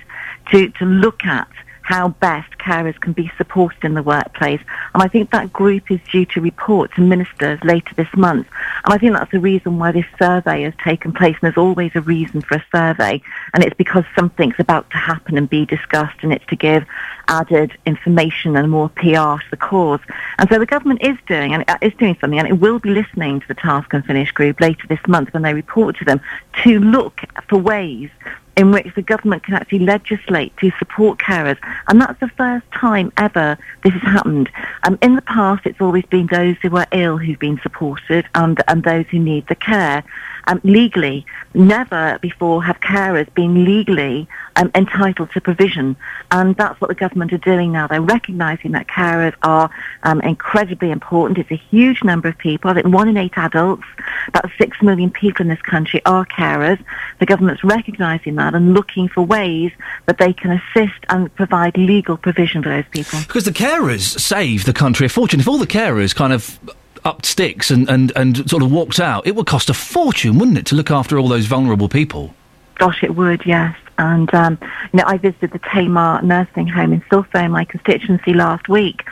to 0.51 0.69
to 0.69 0.85
look 0.85 1.25
at 1.25 1.49
how 1.85 2.07
best 2.07 2.51
carers 2.57 2.99
can 2.99 3.13
be 3.13 3.31
supported 3.37 3.85
in 3.85 3.93
the 3.93 4.01
workplace. 4.01 4.59
And 4.95 5.03
I 5.03 5.07
think 5.07 5.29
that 5.29 5.53
group 5.53 5.91
is 5.91 5.99
due 6.11 6.25
to 6.25 6.41
report 6.41 6.91
to 6.95 7.01
ministers 7.01 7.59
later 7.63 7.93
this 7.93 8.07
month. 8.17 8.47
And 8.83 8.93
I 8.93 8.97
think 8.97 9.13
that's 9.13 9.31
the 9.31 9.39
reason 9.39 9.77
why 9.77 9.91
this 9.91 10.05
survey 10.17 10.63
has 10.63 10.73
taken 10.83 11.13
place. 11.13 11.35
And 11.35 11.41
there's 11.41 11.57
always 11.57 11.91
a 11.93 12.01
reason 12.01 12.41
for 12.41 12.55
a 12.55 12.65
survey. 12.71 13.21
And 13.53 13.63
it's 13.63 13.75
because 13.75 14.03
something's 14.17 14.55
about 14.57 14.89
to 14.89 14.97
happen 14.97 15.37
and 15.37 15.47
be 15.47 15.67
discussed 15.67 16.23
and 16.23 16.33
it's 16.33 16.45
to 16.47 16.55
give 16.55 16.87
added 17.27 17.77
information 17.85 18.55
and 18.55 18.71
more 18.71 18.89
PR 18.89 19.37
to 19.37 19.45
the 19.51 19.57
cause. 19.57 20.01
And 20.39 20.49
so 20.49 20.57
the 20.57 20.65
government 20.65 21.03
is 21.03 21.17
doing, 21.27 21.53
and 21.53 21.63
is 21.83 21.93
doing 21.99 22.17
something, 22.19 22.39
and 22.39 22.47
it 22.47 22.59
will 22.59 22.79
be 22.79 22.89
listening 22.89 23.41
to 23.41 23.47
the 23.47 23.53
Task 23.53 23.93
and 23.93 24.03
Finish 24.03 24.31
group 24.31 24.59
later 24.59 24.87
this 24.87 24.99
month 25.07 25.33
when 25.33 25.43
they 25.43 25.53
report 25.53 25.97
to 25.97 26.05
them 26.05 26.19
to 26.63 26.79
look 26.79 27.21
for 27.47 27.59
ways 27.59 28.09
in 28.55 28.71
which 28.71 28.93
the 28.95 29.01
government 29.01 29.43
can 29.43 29.53
actually 29.53 29.79
legislate 29.79 30.55
to 30.57 30.71
support 30.79 31.19
carers. 31.19 31.57
And 31.87 32.01
that's 32.01 32.19
the 32.19 32.29
first 32.29 32.65
time 32.71 33.11
ever 33.17 33.57
this 33.83 33.93
has 33.93 34.01
happened. 34.01 34.49
Um, 34.83 34.97
in 35.01 35.15
the 35.15 35.21
past, 35.21 35.65
it's 35.65 35.81
always 35.81 36.05
been 36.05 36.27
those 36.27 36.55
who 36.61 36.75
are 36.77 36.87
ill 36.91 37.17
who've 37.17 37.39
been 37.39 37.59
supported 37.61 38.25
and, 38.35 38.61
and 38.67 38.83
those 38.83 39.05
who 39.07 39.19
need 39.19 39.47
the 39.47 39.55
care. 39.55 40.03
Um, 40.47 40.61
legally, 40.63 41.25
never 41.53 42.19
before 42.21 42.63
have 42.63 42.79
carers 42.79 43.33
been 43.33 43.65
legally 43.65 44.27
um, 44.55 44.71
entitled 44.75 45.31
to 45.31 45.41
provision. 45.41 45.95
And 46.31 46.55
that's 46.55 46.79
what 46.79 46.87
the 46.87 46.95
government 46.95 47.33
are 47.33 47.37
doing 47.37 47.71
now. 47.71 47.87
They're 47.87 48.01
recognising 48.01 48.71
that 48.71 48.87
carers 48.87 49.33
are 49.43 49.69
um, 50.03 50.21
incredibly 50.21 50.91
important. 50.91 51.37
It's 51.39 51.51
a 51.51 51.55
huge 51.55 52.03
number 52.03 52.27
of 52.27 52.37
people. 52.37 52.69
I 52.69 52.75
think 52.75 52.87
one 52.87 53.07
in 53.07 53.17
eight 53.17 53.37
adults, 53.37 53.83
about 54.27 54.49
six 54.57 54.81
million 54.81 55.09
people 55.09 55.43
in 55.43 55.49
this 55.49 55.61
country 55.61 56.01
are 56.05 56.25
carers. 56.25 56.83
The 57.19 57.25
government's 57.25 57.63
recognising 57.63 58.35
that 58.35 58.53
and 58.55 58.73
looking 58.73 59.09
for 59.09 59.23
ways 59.23 59.71
that 60.05 60.17
they 60.17 60.33
can 60.33 60.51
assist 60.51 60.99
and 61.09 61.33
provide 61.35 61.77
legal 61.77 62.17
provision 62.17 62.63
for 62.63 62.69
those 62.69 62.85
people. 62.91 63.19
Because 63.19 63.45
the 63.45 63.51
carers 63.51 64.19
save 64.19 64.65
the 64.65 64.73
country 64.73 65.05
a 65.05 65.09
fortune. 65.09 65.39
If 65.39 65.47
all 65.47 65.57
the 65.57 65.67
carers 65.67 66.15
kind 66.15 66.33
of 66.33 66.59
upped 67.05 67.25
sticks 67.25 67.71
and, 67.71 67.89
and, 67.89 68.11
and 68.15 68.49
sort 68.49 68.63
of 68.63 68.71
walked 68.71 68.99
out, 68.99 69.25
it 69.25 69.35
would 69.35 69.45
cost 69.45 69.69
a 69.69 69.73
fortune, 69.73 70.37
wouldn't 70.37 70.57
it, 70.57 70.65
to 70.67 70.75
look 70.75 70.91
after 70.91 71.17
all 71.17 71.27
those 71.27 71.45
vulnerable 71.45 71.87
people? 71.87 72.33
Gosh, 72.75 73.03
it 73.03 73.15
would, 73.15 73.45
yes. 73.45 73.75
And, 73.97 74.33
um, 74.33 74.57
you 74.91 74.97
know, 74.99 75.05
I 75.07 75.17
visited 75.17 75.51
the 75.51 75.59
Tamar 75.59 76.21
nursing 76.21 76.67
home 76.67 76.91
in 76.91 77.01
Silfo, 77.01 77.49
my 77.49 77.63
constituency, 77.63 78.33
last 78.33 78.67
week. 78.67 79.07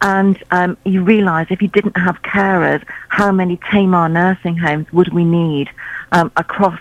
And 0.00 0.40
um, 0.52 0.76
you 0.84 1.02
realise 1.02 1.48
if 1.50 1.60
you 1.60 1.68
didn't 1.68 1.96
have 1.96 2.22
carers, 2.22 2.84
how 3.08 3.32
many 3.32 3.58
Tamar 3.70 4.08
nursing 4.08 4.56
homes 4.56 4.86
would 4.92 5.12
we 5.12 5.24
need 5.24 5.70
um, 6.12 6.30
across 6.36 6.78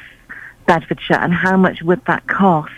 Bedfordshire 0.68 1.18
and 1.18 1.34
how 1.34 1.58
much 1.58 1.82
would 1.82 2.06
that 2.06 2.28
cost? 2.28 2.72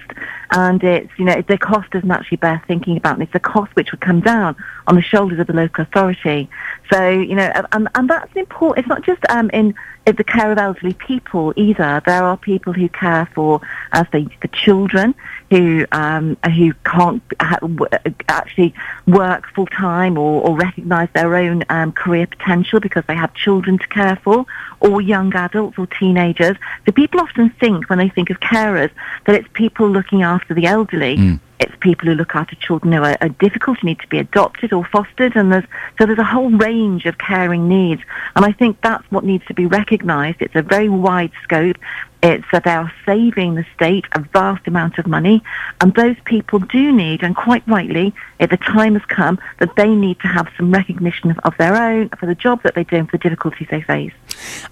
And 0.52 0.84
it's, 0.84 1.11
you 1.18 1.26
know, 1.26 1.41
the 1.48 1.57
cost 1.57 1.91
doesn't 1.91 2.10
actually 2.10 2.38
bear 2.38 2.64
thinking 2.68 2.98
about. 2.98 3.22
It's 3.22 3.36
a 3.36 3.40
cost 3.40 3.76
which 3.76 3.91
would 3.91 4.02
come 4.02 4.22
down 4.22 4.56
on 4.88 4.95
the 4.95 5.02
shoulders 5.02 5.40
of 5.40 5.48
the 5.48 5.53
local 5.53 5.84
authority. 5.84 6.49
So, 6.91 7.10
you 7.10 7.36
know, 7.36 7.52
and, 7.72 7.88
and 7.94 8.10
that's 8.10 8.36
important. 8.36 8.80
It's 8.80 8.88
not 8.88 9.03
just 9.03 9.22
um, 9.30 9.49
in, 9.53 9.76
in 10.07 10.16
the 10.16 10.24
care 10.24 10.52
of 10.52 10.57
elderly 10.57 10.94
people 10.94 11.53
either. 11.56 12.02
There 12.06 12.24
are 12.24 12.38
people 12.38 12.74
who 12.74 12.90
care 12.90 13.30
for, 13.36 13.61
uh, 13.91 14.06
the, 14.11 14.28
the 14.41 14.48
children 14.48 15.14
who 15.49 15.85
um, 15.91 16.38
who 16.45 16.73
can't 16.85 17.23
ha- 17.41 17.57
w- 17.61 17.88
actually 18.27 18.73
work 19.07 19.47
full 19.53 19.65
time 19.65 20.17
or, 20.17 20.41
or 20.41 20.55
recognise 20.55 21.09
their 21.13 21.35
own 21.35 21.63
um, 21.69 21.91
career 21.91 22.27
potential 22.27 22.80
because 22.80 23.03
they 23.07 23.15
have 23.15 23.34
children 23.34 23.80
to 23.80 23.88
care 23.88 24.19
for, 24.23 24.45
or 24.80 25.01
young 25.01 25.34
adults 25.34 25.77
or 25.77 25.88
teenagers. 25.88 26.55
So 26.85 26.91
people 26.91 27.19
often 27.19 27.49
think 27.51 27.89
when 27.89 27.99
they 27.99 28.09
think 28.09 28.30
of 28.30 28.39
carers 28.39 28.91
that 29.26 29.35
it's 29.35 29.47
people 29.53 29.89
looking 29.89 30.23
after 30.23 30.53
the 30.53 30.65
elderly. 30.65 31.15
It's 31.61 31.76
people 31.81 32.07
who 32.07 32.13
look 32.13 32.35
after 32.35 32.55
children 32.55 32.93
who 32.93 33.03
are, 33.03 33.17
are 33.19 33.27
difficult, 33.27 33.80
who 33.80 33.88
need 33.88 33.99
to 33.99 34.07
be 34.07 34.17
adopted 34.17 34.71
or 34.71 34.85
fostered, 34.85 35.35
and 35.35 35.51
there's 35.51 35.65
so 35.97 36.05
there's 36.05 36.17
a 36.17 36.23
whole 36.23 36.49
range 36.51 37.05
of 37.05 37.17
caring 37.17 37.67
needs. 37.67 38.01
And 38.38 38.45
I 38.45 38.53
think 38.53 38.80
that's 38.81 39.03
what 39.11 39.26
needs 39.26 39.45
to 39.47 39.53
be 39.53 39.65
recognised. 39.65 40.38
It's 40.39 40.55
a 40.55 40.61
very 40.61 40.88
wide 40.88 41.31
scope. 41.43 41.76
It's 42.22 42.46
that 42.52 42.66
they 42.66 42.72
are 42.72 42.91
saving 43.06 43.56
the 43.56 43.66
state 43.74 44.06
a 44.12 44.20
vast 44.20 44.68
amount 44.68 44.98
of 44.98 45.08
money, 45.08 45.41
and 45.80 45.94
those 45.96 46.18
people 46.26 46.60
do 46.60 46.91
need, 46.91 47.24
and 47.24 47.36
quite 47.36 47.64
rightly, 47.66 48.14
if 48.40 48.50
the 48.50 48.58
time 48.58 48.96
has 48.96 49.06
come, 49.06 49.40
that 49.60 49.76
they 49.78 49.88
need 49.88 50.20
to 50.20 50.28
have 50.28 50.50
some 50.58 50.72
recognition 50.72 51.32
of, 51.32 51.40
of 51.40 51.56
their 51.58 51.76
own 51.76 52.10
for 52.10 52.26
the 52.26 52.36
job 52.36 52.62
that 52.64 52.76
they 52.76 52.84
do 52.84 52.98
and 52.98 53.10
for 53.10 53.18
the 53.18 53.22
difficulties 53.22 53.68
they 53.72 53.82
face. 53.82 54.12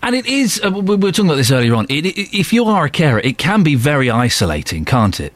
And 0.04 0.14
it 0.14 0.26
is, 0.26 0.62
uh, 0.64 0.72
we 0.72 0.98
were 0.98 1.12
talking 1.12 1.26
about 1.26 1.36
this 1.36 1.52
earlier 1.52 1.74
on, 1.76 1.86
it, 1.90 2.06
it, 2.06 2.38
if 2.38 2.52
you 2.52 2.66
are 2.66 2.86
a 2.86 2.90
carer, 2.90 3.20
it 3.20 3.38
can 3.38 3.64
be 3.64 3.76
very 3.76 4.10
isolating, 4.10 4.84
can't 4.84 5.20
it? 5.20 5.34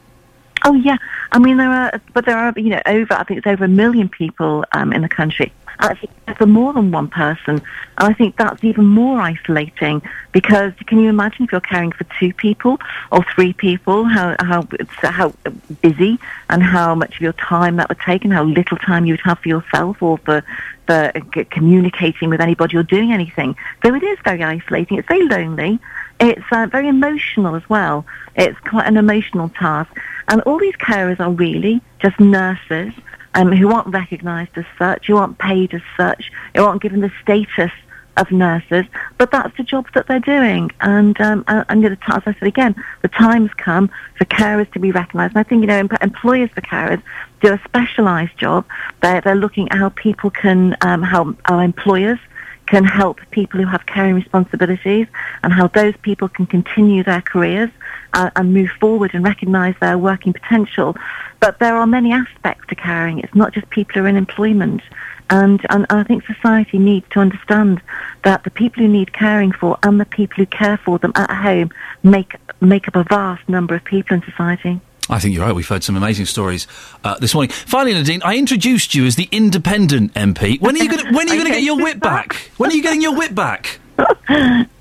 Oh 0.64 0.74
yeah, 0.74 0.96
I 1.32 1.38
mean 1.38 1.56
there 1.56 1.70
are, 1.70 2.00
but 2.12 2.24
there 2.24 2.38
are 2.38 2.52
you 2.56 2.68
know 2.68 2.80
over 2.86 3.14
I 3.14 3.24
think 3.24 3.38
it's 3.38 3.46
over 3.46 3.64
a 3.64 3.68
million 3.68 4.08
people 4.08 4.64
um, 4.72 4.92
in 4.92 5.02
the 5.02 5.08
country. 5.08 5.52
Actually, 5.78 6.10
for 6.36 6.46
more 6.46 6.72
than 6.72 6.90
one 6.90 7.08
person, 7.08 7.54
and 7.54 7.62
I 7.98 8.12
think 8.12 8.36
that's 8.36 8.62
even 8.64 8.86
more 8.86 9.20
isolating 9.20 10.02
because 10.32 10.72
can 10.86 10.98
you 11.00 11.08
imagine 11.08 11.44
if 11.44 11.52
you're 11.52 11.60
caring 11.60 11.92
for 11.92 12.04
two 12.18 12.32
people 12.32 12.78
or 13.10 13.24
three 13.34 13.52
people, 13.52 14.04
how 14.04 14.36
how 14.40 14.66
how 15.02 15.32
busy 15.80 16.18
and 16.48 16.62
how 16.62 16.94
much 16.94 17.16
of 17.16 17.20
your 17.20 17.32
time 17.34 17.76
that 17.76 17.88
would 17.88 18.00
take, 18.00 18.24
and 18.24 18.32
how 18.32 18.44
little 18.44 18.76
time 18.76 19.06
you 19.06 19.14
would 19.14 19.20
have 19.20 19.38
for 19.40 19.48
yourself 19.48 20.02
or 20.02 20.18
for 20.18 20.44
for 20.86 21.12
communicating 21.50 22.28
with 22.28 22.40
anybody 22.40 22.76
or 22.76 22.82
doing 22.82 23.12
anything. 23.12 23.56
So 23.84 23.94
it 23.94 24.02
is 24.02 24.18
very 24.24 24.42
isolating. 24.42 24.98
It's 24.98 25.08
very 25.08 25.26
lonely. 25.26 25.78
It's 26.20 26.44
uh, 26.52 26.66
very 26.70 26.88
emotional 26.88 27.56
as 27.56 27.68
well. 27.68 28.06
It's 28.36 28.58
quite 28.60 28.86
an 28.86 28.96
emotional 28.96 29.48
task. 29.48 29.90
And 30.28 30.40
all 30.42 30.58
these 30.58 30.76
carers 30.76 31.20
are 31.20 31.30
really 31.30 31.80
just 32.00 32.18
nurses 32.20 32.92
um, 33.34 33.52
who 33.52 33.72
aren't 33.72 33.88
recognised 33.88 34.56
as 34.56 34.64
such, 34.78 35.06
who 35.06 35.16
aren't 35.16 35.38
paid 35.38 35.74
as 35.74 35.82
such, 35.96 36.30
who 36.54 36.64
aren't 36.64 36.82
given 36.82 37.00
the 37.00 37.12
status 37.22 37.70
of 38.16 38.30
nurses, 38.30 38.84
but 39.18 39.30
that's 39.30 39.56
the 39.56 39.62
job 39.62 39.86
that 39.94 40.06
they're 40.06 40.20
doing. 40.20 40.70
And, 40.80 41.18
um, 41.20 41.44
and, 41.48 41.84
as 41.84 41.98
I 42.06 42.34
said 42.34 42.42
again, 42.42 42.74
the 43.00 43.08
time's 43.08 43.52
come 43.54 43.90
for 44.16 44.24
carers 44.26 44.70
to 44.72 44.78
be 44.78 44.92
recognised. 44.92 45.34
And 45.34 45.40
I 45.40 45.42
think, 45.44 45.62
you 45.62 45.66
know, 45.66 45.78
em- 45.78 45.88
employers 46.00 46.50
for 46.50 46.60
carers 46.60 47.02
do 47.40 47.52
a 47.52 47.60
specialised 47.64 48.36
job. 48.36 48.66
They're, 49.00 49.20
they're 49.20 49.34
looking 49.34 49.70
at 49.70 49.78
how 49.78 49.88
people 49.90 50.30
can, 50.30 50.76
um, 50.82 51.02
how 51.02 51.34
our 51.46 51.62
employers 51.62 52.18
can 52.66 52.84
help 52.84 53.20
people 53.30 53.60
who 53.60 53.66
have 53.66 53.86
caring 53.86 54.14
responsibilities 54.14 55.06
and 55.42 55.52
how 55.52 55.68
those 55.68 55.94
people 56.02 56.28
can 56.28 56.46
continue 56.46 57.02
their 57.02 57.20
careers 57.20 57.70
uh, 58.12 58.30
and 58.36 58.54
move 58.54 58.70
forward 58.80 59.10
and 59.14 59.24
recognise 59.24 59.74
their 59.80 59.98
working 59.98 60.32
potential. 60.32 60.96
But 61.42 61.58
there 61.58 61.76
are 61.76 61.88
many 61.88 62.12
aspects 62.12 62.68
to 62.68 62.76
caring. 62.76 63.18
It's 63.18 63.34
not 63.34 63.52
just 63.52 63.68
people 63.68 63.94
who 63.94 64.04
are 64.04 64.08
in 64.08 64.14
employment. 64.14 64.80
And, 65.28 65.60
and 65.70 65.86
I 65.90 66.04
think 66.04 66.24
society 66.24 66.78
needs 66.78 67.04
to 67.10 67.18
understand 67.18 67.82
that 68.22 68.44
the 68.44 68.50
people 68.50 68.84
who 68.84 68.88
need 68.88 69.12
caring 69.12 69.50
for 69.50 69.76
and 69.82 70.00
the 70.00 70.04
people 70.04 70.36
who 70.36 70.46
care 70.46 70.76
for 70.76 71.00
them 71.00 71.10
at 71.16 71.32
home 71.32 71.72
make, 72.04 72.36
make 72.60 72.86
up 72.86 72.94
a 72.94 73.02
vast 73.02 73.48
number 73.48 73.74
of 73.74 73.82
people 73.82 74.14
in 74.14 74.22
society. 74.22 74.80
I 75.10 75.18
think 75.18 75.34
you're 75.34 75.44
right. 75.44 75.52
We've 75.52 75.66
heard 75.66 75.82
some 75.82 75.96
amazing 75.96 76.26
stories 76.26 76.68
uh, 77.02 77.18
this 77.18 77.34
morning. 77.34 77.50
Finally, 77.50 77.94
Nadine, 77.94 78.22
I 78.22 78.36
introduced 78.36 78.94
you 78.94 79.04
as 79.04 79.16
the 79.16 79.28
independent 79.32 80.14
MP. 80.14 80.60
When 80.60 80.76
are 80.76 80.78
you 80.78 80.88
going? 80.88 81.12
When 81.12 81.28
are 81.28 81.34
you 81.34 81.40
going 81.42 81.52
to 81.52 81.58
get 81.58 81.64
your 81.64 81.82
whip 81.82 81.98
back? 81.98 82.34
When 82.56 82.70
are 82.70 82.74
you 82.74 82.82
getting 82.84 83.02
your 83.02 83.16
whip 83.16 83.34
back? 83.34 83.80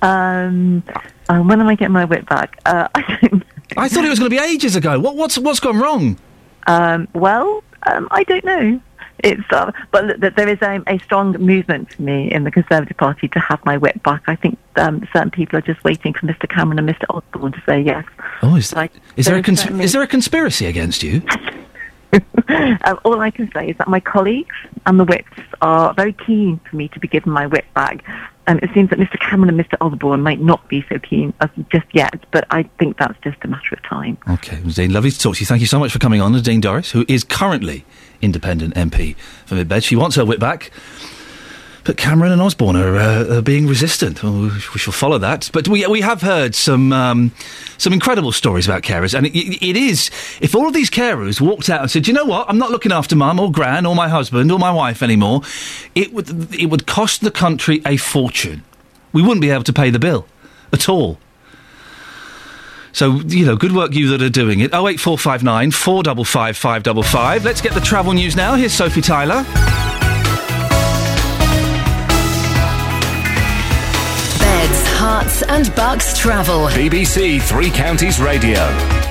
um, 0.03 0.83
uh, 1.27 1.39
when 1.39 1.59
am 1.59 1.67
I 1.67 1.73
getting 1.73 1.93
my 1.93 2.05
whip 2.05 2.29
back? 2.29 2.59
Uh, 2.67 2.87
I 2.95 3.17
don't 3.19 3.43
I 3.77 3.89
thought 3.89 4.05
it 4.05 4.09
was 4.09 4.19
going 4.19 4.29
to 4.29 4.37
be 4.37 4.43
ages 4.43 4.75
ago. 4.75 4.99
What, 4.99 5.15
what's 5.15 5.39
what's 5.39 5.59
gone 5.59 5.79
wrong? 5.79 6.19
Um, 6.67 7.07
well, 7.13 7.63
um, 7.87 8.07
I 8.11 8.23
don't 8.23 8.43
know. 8.45 8.79
it's 9.23 9.41
uh, 9.51 9.71
but 9.91 10.19
th- 10.21 10.33
there 10.35 10.47
is 10.49 10.59
a, 10.61 10.81
a 10.87 10.97
strong 10.99 11.31
movement 11.33 11.93
for 11.93 12.01
me 12.01 12.31
in 12.31 12.43
the 12.43 12.51
Conservative 12.51 12.97
Party 12.97 13.27
to 13.29 13.39
have 13.39 13.63
my 13.65 13.77
whip 13.77 14.01
back. 14.03 14.23
I 14.27 14.35
think 14.35 14.57
um, 14.77 15.07
certain 15.13 15.31
people 15.31 15.57
are 15.57 15.61
just 15.61 15.83
waiting 15.83 16.13
for 16.13 16.25
Mr. 16.27 16.49
Cameron 16.49 16.79
and 16.79 16.87
Mr. 16.89 17.05
Osborne 17.09 17.51
to 17.51 17.61
say 17.65 17.81
yes. 17.81 18.05
Oh, 18.41 18.55
is, 18.55 18.73
Like, 18.73 18.91
is 19.15 19.25
there 19.25 19.37
a 19.37 19.43
cons- 19.43 19.61
certainly- 19.61 19.83
is 19.85 19.93
there 19.93 20.01
a 20.01 20.07
conspiracy 20.07 20.65
against 20.65 21.03
you? 21.03 21.21
Um, 22.83 22.99
all 23.05 23.21
I 23.21 23.31
can 23.31 23.49
say 23.53 23.69
is 23.69 23.77
that 23.77 23.87
my 23.87 23.99
colleagues 23.99 24.55
and 24.85 24.99
the 24.99 25.05
whips 25.05 25.31
are 25.61 25.93
very 25.93 26.13
keen 26.13 26.59
for 26.69 26.75
me 26.75 26.87
to 26.89 26.99
be 26.99 27.07
given 27.07 27.31
my 27.31 27.45
whip 27.45 27.65
back. 27.73 28.03
Um, 28.47 28.59
it 28.61 28.71
seems 28.73 28.89
that 28.89 28.99
Mr. 28.99 29.19
Cameron 29.19 29.57
and 29.57 29.59
Mr. 29.59 29.77
Osborne 29.79 30.21
might 30.21 30.41
not 30.41 30.67
be 30.67 30.83
so 30.89 30.99
keen 30.99 31.33
as 31.39 31.49
just 31.71 31.85
yet, 31.93 32.25
but 32.31 32.45
I 32.49 32.63
think 32.79 32.97
that's 32.97 33.17
just 33.23 33.37
a 33.43 33.47
matter 33.47 33.75
of 33.75 33.83
time. 33.83 34.17
Okay, 34.29 34.59
Dean, 34.61 34.91
lovely 34.91 35.11
to 35.11 35.19
talk 35.19 35.35
to 35.35 35.39
you. 35.41 35.45
Thank 35.45 35.61
you 35.61 35.67
so 35.67 35.79
much 35.79 35.91
for 35.91 35.99
coming 35.99 36.21
on. 36.21 36.33
Dean 36.41 36.61
Dorries, 36.61 36.91
who 36.91 37.05
is 37.07 37.23
currently 37.23 37.85
independent 38.21 38.73
MP 38.73 39.15
for 39.45 39.55
Midbed, 39.55 39.83
she 39.83 39.95
wants 39.95 40.15
her 40.15 40.25
whip 40.25 40.39
back. 40.39 40.71
But 41.83 41.97
Cameron 41.97 42.31
and 42.31 42.41
Osborne 42.41 42.75
are, 42.75 42.95
uh, 42.95 43.37
are 43.37 43.41
being 43.41 43.65
resistant. 43.65 44.21
We 44.23 44.49
shall 44.77 44.93
follow 44.93 45.17
that. 45.17 45.49
But 45.51 45.67
we 45.67 45.85
we 45.87 46.01
have 46.01 46.21
heard 46.21 46.53
some 46.53 46.93
um, 46.93 47.31
some 47.77 47.91
incredible 47.91 48.31
stories 48.31 48.67
about 48.67 48.83
carers, 48.83 49.15
and 49.15 49.25
it, 49.27 49.65
it 49.65 49.75
is 49.75 50.11
if 50.41 50.53
all 50.53 50.67
of 50.67 50.73
these 50.73 50.91
carers 50.91 51.41
walked 51.41 51.69
out 51.69 51.81
and 51.81 51.89
said, 51.89 52.07
"You 52.07 52.13
know 52.13 52.25
what? 52.25 52.47
I'm 52.49 52.59
not 52.59 52.69
looking 52.69 52.91
after 52.91 53.15
mum 53.15 53.39
or 53.39 53.51
gran 53.51 53.85
or 53.85 53.95
my 53.95 54.09
husband 54.09 54.51
or 54.51 54.59
my 54.59 54.71
wife 54.71 55.01
anymore," 55.01 55.41
it 55.95 56.13
would 56.13 56.53
it 56.53 56.67
would 56.67 56.85
cost 56.85 57.21
the 57.21 57.31
country 57.31 57.81
a 57.85 57.97
fortune. 57.97 58.63
We 59.11 59.21
wouldn't 59.21 59.41
be 59.41 59.49
able 59.49 59.63
to 59.63 59.73
pay 59.73 59.89
the 59.89 59.99
bill 59.99 60.27
at 60.71 60.87
all. 60.87 61.17
So, 62.93 63.21
you 63.21 63.45
know, 63.45 63.55
good 63.55 63.71
work 63.71 63.93
you 63.93 64.09
that 64.09 64.21
are 64.21 64.29
doing 64.29 64.59
it. 64.59 64.73
08459 64.73 65.71
455 65.71 66.57
555. 66.57 67.45
Let's 67.45 67.61
get 67.61 67.73
the 67.73 67.79
travel 67.79 68.13
news 68.13 68.35
now. 68.35 68.55
Here's 68.55 68.73
Sophie 68.73 69.01
Tyler. 69.01 69.45
And 75.11 75.75
bucks 75.75 76.17
travel. 76.17 76.67
BBC 76.69 77.41
Three 77.41 77.69
Counties 77.69 78.17
Radio. 78.17 79.10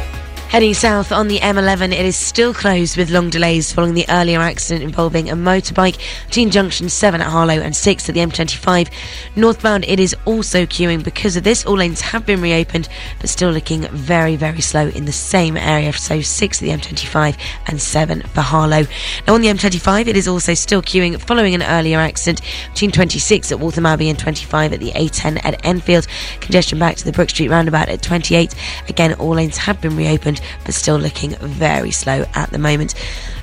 Heading 0.50 0.74
south 0.74 1.12
on 1.12 1.28
the 1.28 1.38
M11, 1.38 1.92
it 1.92 2.04
is 2.04 2.16
still 2.16 2.52
closed 2.52 2.96
with 2.96 3.08
long 3.08 3.30
delays 3.30 3.72
following 3.72 3.94
the 3.94 4.04
earlier 4.08 4.40
accident 4.40 4.82
involving 4.82 5.30
a 5.30 5.36
motorbike 5.36 5.96
between 6.26 6.50
junction 6.50 6.88
7 6.88 7.20
at 7.20 7.28
Harlow 7.28 7.60
and 7.60 7.76
6 7.76 8.08
at 8.08 8.16
the 8.16 8.20
M25. 8.20 8.90
Northbound, 9.36 9.84
it 9.84 10.00
is 10.00 10.16
also 10.24 10.66
queuing 10.66 11.04
because 11.04 11.36
of 11.36 11.44
this. 11.44 11.64
All 11.64 11.76
lanes 11.76 12.00
have 12.00 12.26
been 12.26 12.40
reopened, 12.40 12.88
but 13.20 13.30
still 13.30 13.52
looking 13.52 13.82
very, 13.92 14.34
very 14.34 14.60
slow 14.60 14.88
in 14.88 15.04
the 15.04 15.12
same 15.12 15.56
area. 15.56 15.92
So 15.92 16.20
6 16.20 16.60
at 16.60 16.64
the 16.64 16.72
M25 16.72 17.38
and 17.68 17.80
7 17.80 18.22
for 18.22 18.40
Harlow. 18.40 18.88
Now 19.28 19.34
on 19.34 19.42
the 19.42 19.48
M25, 19.50 20.08
it 20.08 20.16
is 20.16 20.26
also 20.26 20.54
still 20.54 20.82
queuing 20.82 21.20
following 21.20 21.54
an 21.54 21.62
earlier 21.62 21.98
accident 21.98 22.40
between 22.72 22.90
26 22.90 23.52
at 23.52 23.60
Waltham 23.60 23.86
Abbey 23.86 24.08
and 24.08 24.18
25 24.18 24.72
at 24.72 24.80
the 24.80 24.90
A10 24.90 25.44
at 25.44 25.64
Enfield. 25.64 26.08
Congestion 26.40 26.80
back 26.80 26.96
to 26.96 27.04
the 27.04 27.12
Brook 27.12 27.30
Street 27.30 27.50
roundabout 27.50 27.88
at 27.88 28.02
28. 28.02 28.52
Again, 28.88 29.14
all 29.14 29.36
lanes 29.36 29.56
have 29.56 29.80
been 29.80 29.96
reopened, 29.96 30.39
but 30.64 30.74
still 30.74 30.96
looking 30.96 31.34
very 31.36 31.90
slow 31.90 32.24
at 32.34 32.50
the 32.50 32.58
moment. 32.58 32.94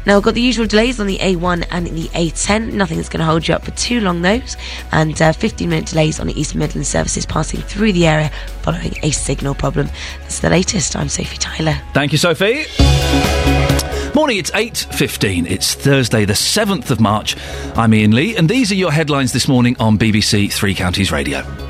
Now, 0.05 0.15
we've 0.15 0.23
got 0.23 0.35
the 0.35 0.41
usual 0.41 0.65
delays 0.65 0.99
on 1.01 1.07
the 1.07 1.17
A1 1.17 1.67
and 1.69 1.87
the 1.87 2.07
A10. 2.09 2.71
Nothing 2.71 2.95
that's 2.97 3.09
going 3.09 3.19
to 3.19 3.25
hold 3.25 3.47
you 3.47 3.53
up 3.53 3.65
for 3.65 3.71
too 3.71 3.99
long, 3.99 4.21
those. 4.21 4.55
And 4.93 5.21
uh, 5.21 5.33
15 5.33 5.69
minute 5.69 5.87
delays 5.87 6.19
on 6.19 6.27
the 6.27 6.39
East 6.39 6.55
Midland 6.55 6.87
services 6.87 7.25
passing 7.25 7.61
through 7.61 7.91
the 7.91 8.07
area 8.07 8.31
following 8.61 8.95
a 9.03 9.11
signal 9.11 9.53
problem. 9.53 9.89
That's 10.21 10.39
the 10.39 10.49
latest. 10.49 10.95
I'm 10.95 11.09
Sophie 11.09 11.37
Tyler. 11.37 11.77
Thank 11.93 12.13
you, 12.13 12.17
Sophie. 12.17 12.65
Morning, 14.15 14.37
it's 14.37 14.51
8.15. 14.51 15.51
It's 15.51 15.75
Thursday, 15.75 16.25
the 16.25 16.33
7th 16.33 16.89
of 16.89 16.99
March. 16.99 17.35
I'm 17.75 17.93
Iain 17.93 18.15
Lee, 18.15 18.35
and 18.35 18.49
these 18.49 18.71
are 18.71 18.75
your 18.75 18.91
headlines 18.91 19.31
this 19.31 19.47
morning 19.47 19.75
on 19.79 19.97
BBC 19.97 20.51
Three 20.51 20.73
Counties 20.73 21.11
Radio. 21.11 21.66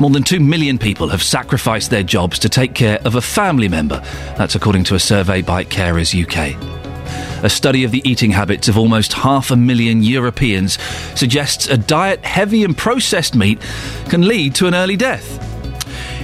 More 0.00 0.10
than 0.10 0.22
2 0.22 0.38
million 0.38 0.78
people 0.78 1.08
have 1.08 1.24
sacrificed 1.24 1.90
their 1.90 2.04
jobs 2.04 2.38
to 2.40 2.48
take 2.48 2.72
care 2.72 3.00
of 3.04 3.16
a 3.16 3.20
family 3.20 3.68
member. 3.68 4.00
That's 4.36 4.54
according 4.54 4.84
to 4.84 4.94
a 4.94 5.00
survey 5.00 5.42
by 5.42 5.64
Carers 5.64 6.14
UK. 6.14 6.54
A 7.42 7.50
study 7.50 7.82
of 7.82 7.90
the 7.90 8.08
eating 8.08 8.30
habits 8.30 8.68
of 8.68 8.78
almost 8.78 9.12
half 9.12 9.50
a 9.50 9.56
million 9.56 10.04
Europeans 10.04 10.78
suggests 11.16 11.68
a 11.68 11.76
diet 11.76 12.24
heavy 12.24 12.62
in 12.62 12.74
processed 12.74 13.34
meat 13.34 13.60
can 14.08 14.22
lead 14.22 14.54
to 14.56 14.68
an 14.68 14.74
early 14.74 14.96
death. 14.96 15.44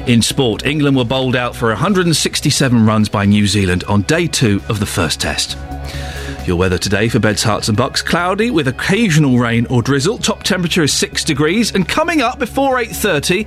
In 0.08 0.22
sport, 0.22 0.64
England 0.64 0.96
were 0.96 1.04
bowled 1.04 1.34
out 1.34 1.56
for 1.56 1.68
167 1.68 2.86
runs 2.86 3.08
by 3.08 3.24
New 3.24 3.48
Zealand 3.48 3.82
on 3.84 4.02
day 4.02 4.28
two 4.28 4.60
of 4.68 4.78
the 4.78 4.86
first 4.86 5.20
test. 5.20 5.56
Your 6.46 6.56
weather 6.56 6.76
today 6.76 7.08
for 7.08 7.18
Beds, 7.18 7.42
Herts 7.42 7.68
and 7.68 7.76
Bucks 7.76 8.02
cloudy 8.02 8.50
with 8.50 8.68
occasional 8.68 9.38
rain 9.38 9.66
or 9.70 9.80
drizzle. 9.80 10.18
Top 10.18 10.42
temperature 10.42 10.82
is 10.82 10.92
6 10.92 11.24
degrees 11.24 11.74
and 11.74 11.88
coming 11.88 12.20
up 12.20 12.38
before 12.38 12.78
8:30 12.78 13.46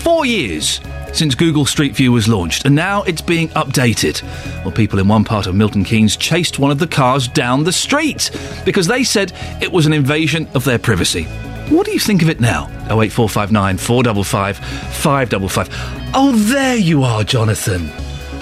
4 0.00 0.24
years 0.24 0.80
since 1.12 1.34
Google 1.34 1.66
Street 1.66 1.94
View 1.94 2.10
was 2.10 2.28
launched 2.28 2.64
and 2.64 2.74
now 2.74 3.02
it's 3.02 3.20
being 3.20 3.48
updated. 3.50 4.22
Well, 4.64 4.72
people 4.72 4.98
in 4.98 5.08
one 5.08 5.24
part 5.24 5.46
of 5.46 5.54
Milton 5.54 5.84
Keynes 5.84 6.16
chased 6.16 6.58
one 6.58 6.70
of 6.70 6.78
the 6.78 6.86
cars 6.86 7.28
down 7.28 7.64
the 7.64 7.72
street 7.72 8.30
because 8.64 8.86
they 8.86 9.04
said 9.04 9.34
it 9.60 9.70
was 9.70 9.84
an 9.84 9.92
invasion 9.92 10.48
of 10.54 10.64
their 10.64 10.78
privacy. 10.78 11.24
What 11.68 11.84
do 11.84 11.92
you 11.92 12.00
think 12.00 12.22
of 12.22 12.30
it 12.30 12.40
now? 12.40 12.68
08459 12.88 13.76
455 13.76 14.56
555. 14.56 16.10
Oh, 16.14 16.32
there 16.32 16.76
you 16.76 17.02
are, 17.02 17.24
Jonathan. 17.24 17.90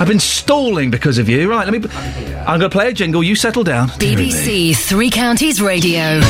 I've 0.01 0.09
been 0.09 0.19
stalling 0.19 0.91
because 0.91 1.19
of 1.19 1.29
you. 1.29 1.49
Right, 1.51 1.69
let 1.69 1.79
me. 1.79 1.89
I'm 2.47 2.59
going 2.59 2.71
to 2.71 2.71
play 2.71 2.89
a 2.89 2.93
jingle. 2.93 3.23
You 3.23 3.37
settle 3.37 3.65
down. 3.65 3.89
BBC 3.91 4.75
Three 4.75 5.11
Counties 5.11 5.61
Radio. 5.61 6.21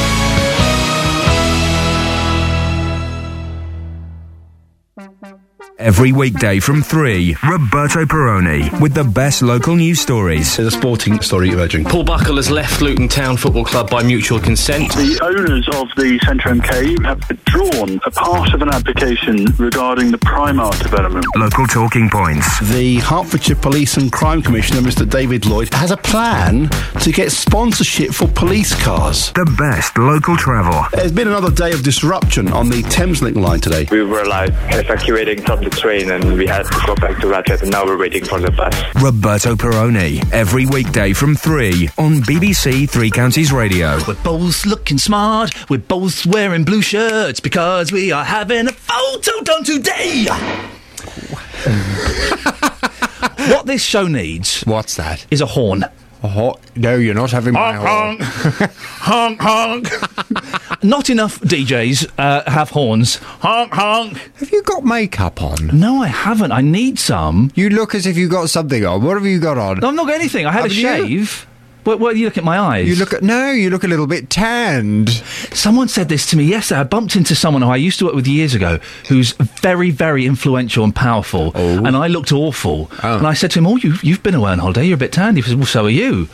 Every 5.81 6.13
weekday 6.13 6.61
from 6.61 6.83
3, 6.83 7.37
Roberto 7.49 8.05
Perrone 8.05 8.79
with 8.83 8.93
the 8.93 9.03
best 9.03 9.41
local 9.41 9.77
news 9.77 9.99
stories. 9.99 10.59
There's 10.59 10.75
a 10.75 10.77
sporting 10.77 11.23
story 11.23 11.49
emerging. 11.49 11.87
Paul 11.87 12.05
Buckle 12.05 12.37
has 12.37 12.51
left 12.51 12.83
Luton 12.83 13.09
Town 13.09 13.39
Football 13.39 13.65
Club 13.65 13.89
by 13.89 14.03
mutual 14.03 14.39
consent. 14.39 14.93
The 14.93 15.19
owners 15.23 15.67
of 15.69 15.89
the 15.97 16.19
Centre 16.27 16.51
MK 16.51 17.03
have 17.07 17.27
withdrawn 17.27 17.99
a 18.05 18.11
part 18.11 18.53
of 18.53 18.61
an 18.61 18.69
application 18.69 19.47
regarding 19.57 20.11
the 20.11 20.19
Primark 20.19 20.79
development. 20.83 21.25
Local 21.35 21.67
talking 21.67 22.11
points. 22.11 22.61
The 22.75 22.97
Hertfordshire 22.97 23.57
Police 23.57 23.97
and 23.97 24.13
Crime 24.13 24.43
Commissioner, 24.43 24.83
Mr. 24.83 25.09
David 25.09 25.47
Lloyd, 25.47 25.73
has 25.73 25.93
a 25.93 25.97
plan 25.97 26.69
to 27.01 27.11
get 27.11 27.33
sponsorship 27.33 28.13
for 28.13 28.29
police 28.29 28.75
cars. 28.85 29.33
The 29.33 29.51
best 29.57 29.97
local 29.97 30.37
travel. 30.37 30.85
There's 30.93 31.11
been 31.11 31.29
another 31.29 31.51
day 31.51 31.73
of 31.73 31.83
disruption 31.83 32.53
on 32.53 32.69
the 32.69 32.83
Thameslink 32.83 33.37
line 33.37 33.61
today. 33.61 33.89
We 33.91 34.03
were 34.03 34.27
like 34.27 34.53
evacuating 34.75 35.41
from 35.41 35.65
the 35.65 35.70
train 35.71 36.11
and 36.11 36.37
we 36.37 36.47
had 36.47 36.65
to 36.65 36.83
go 36.87 36.95
back 36.97 37.19
to 37.21 37.27
Radlett 37.27 37.63
and 37.63 37.71
now 37.71 37.85
we're 37.85 37.99
waiting 37.99 38.25
for 38.25 38.41
the 38.41 38.51
bus. 38.51 38.75
Roberto 39.03 39.57
Perrone, 39.57 40.33
every 40.33 40.67
weekday 40.67 41.13
from 41.13 41.35
3 41.35 41.89
on 41.99 42.21
BBC 42.23 42.89
Three 42.89 43.11
Counties 43.11 43.53
Radio. 43.53 43.99
We're 44.07 44.23
both 44.23 44.67
looking 44.67 44.99
smart. 44.99 45.71
We're 45.71 45.79
both 45.79 46.27
wearing 46.27 46.65
blue 46.65 46.83
shirts 46.83 47.41
because 47.41 47.93
we 47.93 48.13
are 48.13 48.25
having 48.25 48.69
a 48.69 48.73
photo 48.73 49.43
done 49.43 49.65
today. 49.65 50.27
what 53.51 53.67
this 53.67 53.83
show 53.83 54.07
needs. 54.07 54.63
What's 54.63 54.97
that? 54.97 55.27
Is 55.31 55.41
a 55.41 55.47
horn. 55.47 55.85
Oh, 56.23 56.57
no, 56.77 56.97
you're 56.97 57.15
not 57.15 57.31
having 57.31 57.55
my 57.55 57.73
horn. 57.75 58.19
honk, 58.21 59.41
honk. 59.41 59.89
Not 60.83 61.11
enough 61.11 61.41
DJs 61.41 62.11
uh, 62.19 62.51
have 62.51 62.71
horns. 62.71 63.17
Honk, 63.17 63.73
honk. 63.75 64.17
Have 64.37 64.51
you 64.51 64.63
got 64.63 64.85
makeup 64.85 65.43
on? 65.43 65.69
No, 65.79 66.03
I 66.03 66.09
haven't. 66.09 66.53
I 66.53 66.61
need 66.63 66.99
some. 66.99 67.51
You 67.55 67.71
look 67.71 67.95
as 67.95 68.07
if 68.07 68.17
you 68.17 68.29
got 68.29 68.49
something 68.51 68.85
on. 68.85 69.03
What 69.03 69.15
have 69.17 69.27
you 69.27 69.41
got 69.41 69.59
on? 69.59 69.81
No, 69.81 69.89
I've 69.89 69.95
not 69.95 70.07
got 70.07 70.15
anything. 70.15 70.47
I 70.47 70.53
had 70.53 70.63
Haven't 70.71 70.77
a 70.79 70.81
you? 71.09 71.25
shave. 71.27 71.47
What, 71.85 71.99
what, 71.99 72.17
you 72.17 72.27
look 72.27 72.37
at 72.39 72.45
my 72.45 72.59
eyes. 72.59 72.89
You 72.89 72.97
look 72.97 73.13
at 73.15 73.23
no. 73.23 73.51
You 73.51 73.71
look 73.71 73.85
a 73.85 73.89
little 73.89 74.07
bit 74.07 74.29
tanned. 74.29 75.09
Someone 75.09 75.89
said 75.89 76.09
this 76.09 76.27
to 76.31 76.37
me 76.37 76.45
yesterday. 76.45 76.81
I 76.81 76.85
bumped 76.85 77.17
into 77.17 77.35
someone 77.35 77.63
who 77.63 77.71
I 77.71 77.77
used 77.77 77.99
to 78.01 78.05
work 78.07 78.15
with 78.15 78.27
years 78.27 78.55
ago, 78.55 78.79
who's 79.09 79.33
very, 79.33 79.91
very 79.91 80.27
influential 80.27 80.85
and 80.85 80.95
powerful, 80.95 81.53
Oh. 81.55 81.85
and 81.85 81.97
I 81.97 82.07
looked 82.09 82.33
awful. 82.33 82.91
Oh. 83.03 83.19
And 83.19 83.27
I 83.27 83.33
said 83.35 83.51
to 83.53 83.59
him, 83.61 83.67
"Oh, 83.67 83.77
you, 83.77 83.95
you've 84.03 84.23
been 84.23 84.35
away 84.35 84.51
on 84.53 84.59
holiday. 84.59 84.85
You're 84.85 84.95
a 84.97 84.99
bit 84.99 85.13
tanned." 85.13 85.37
He 85.37 85.43
said, 85.43 85.57
"Well, 85.57 85.67
so 85.67 85.87
are 85.87 85.91
you." 85.91 86.29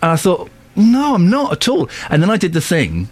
And 0.00 0.10
I 0.12 0.16
thought, 0.16 0.48
"No, 0.76 1.14
I'm 1.14 1.28
not 1.28 1.52
at 1.52 1.68
all." 1.68 1.88
And 2.08 2.22
then 2.22 2.30
I 2.30 2.36
did 2.36 2.52
the 2.52 2.60
thing 2.60 3.08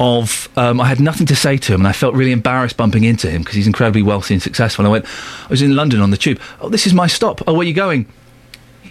of 0.00 0.48
um, 0.56 0.80
I 0.80 0.86
had 0.86 0.98
nothing 0.98 1.26
to 1.26 1.36
say 1.36 1.56
to 1.58 1.74
him, 1.74 1.82
and 1.82 1.88
I 1.88 1.92
felt 1.92 2.14
really 2.14 2.32
embarrassed 2.32 2.76
bumping 2.76 3.04
into 3.04 3.30
him 3.30 3.42
because 3.42 3.54
he's 3.54 3.66
incredibly 3.66 4.02
wealthy 4.02 4.34
and 4.34 4.42
successful. 4.42 4.82
And 4.84 4.88
I 4.88 4.92
went, 4.92 5.04
I 5.44 5.48
was 5.48 5.60
in 5.62 5.76
London 5.76 6.00
on 6.00 6.10
the 6.10 6.16
tube. 6.16 6.40
Oh, 6.60 6.68
this 6.70 6.86
is 6.86 6.94
my 6.94 7.06
stop. 7.06 7.42
Oh, 7.46 7.52
where 7.52 7.60
are 7.60 7.64
you 7.64 7.74
going? 7.74 8.06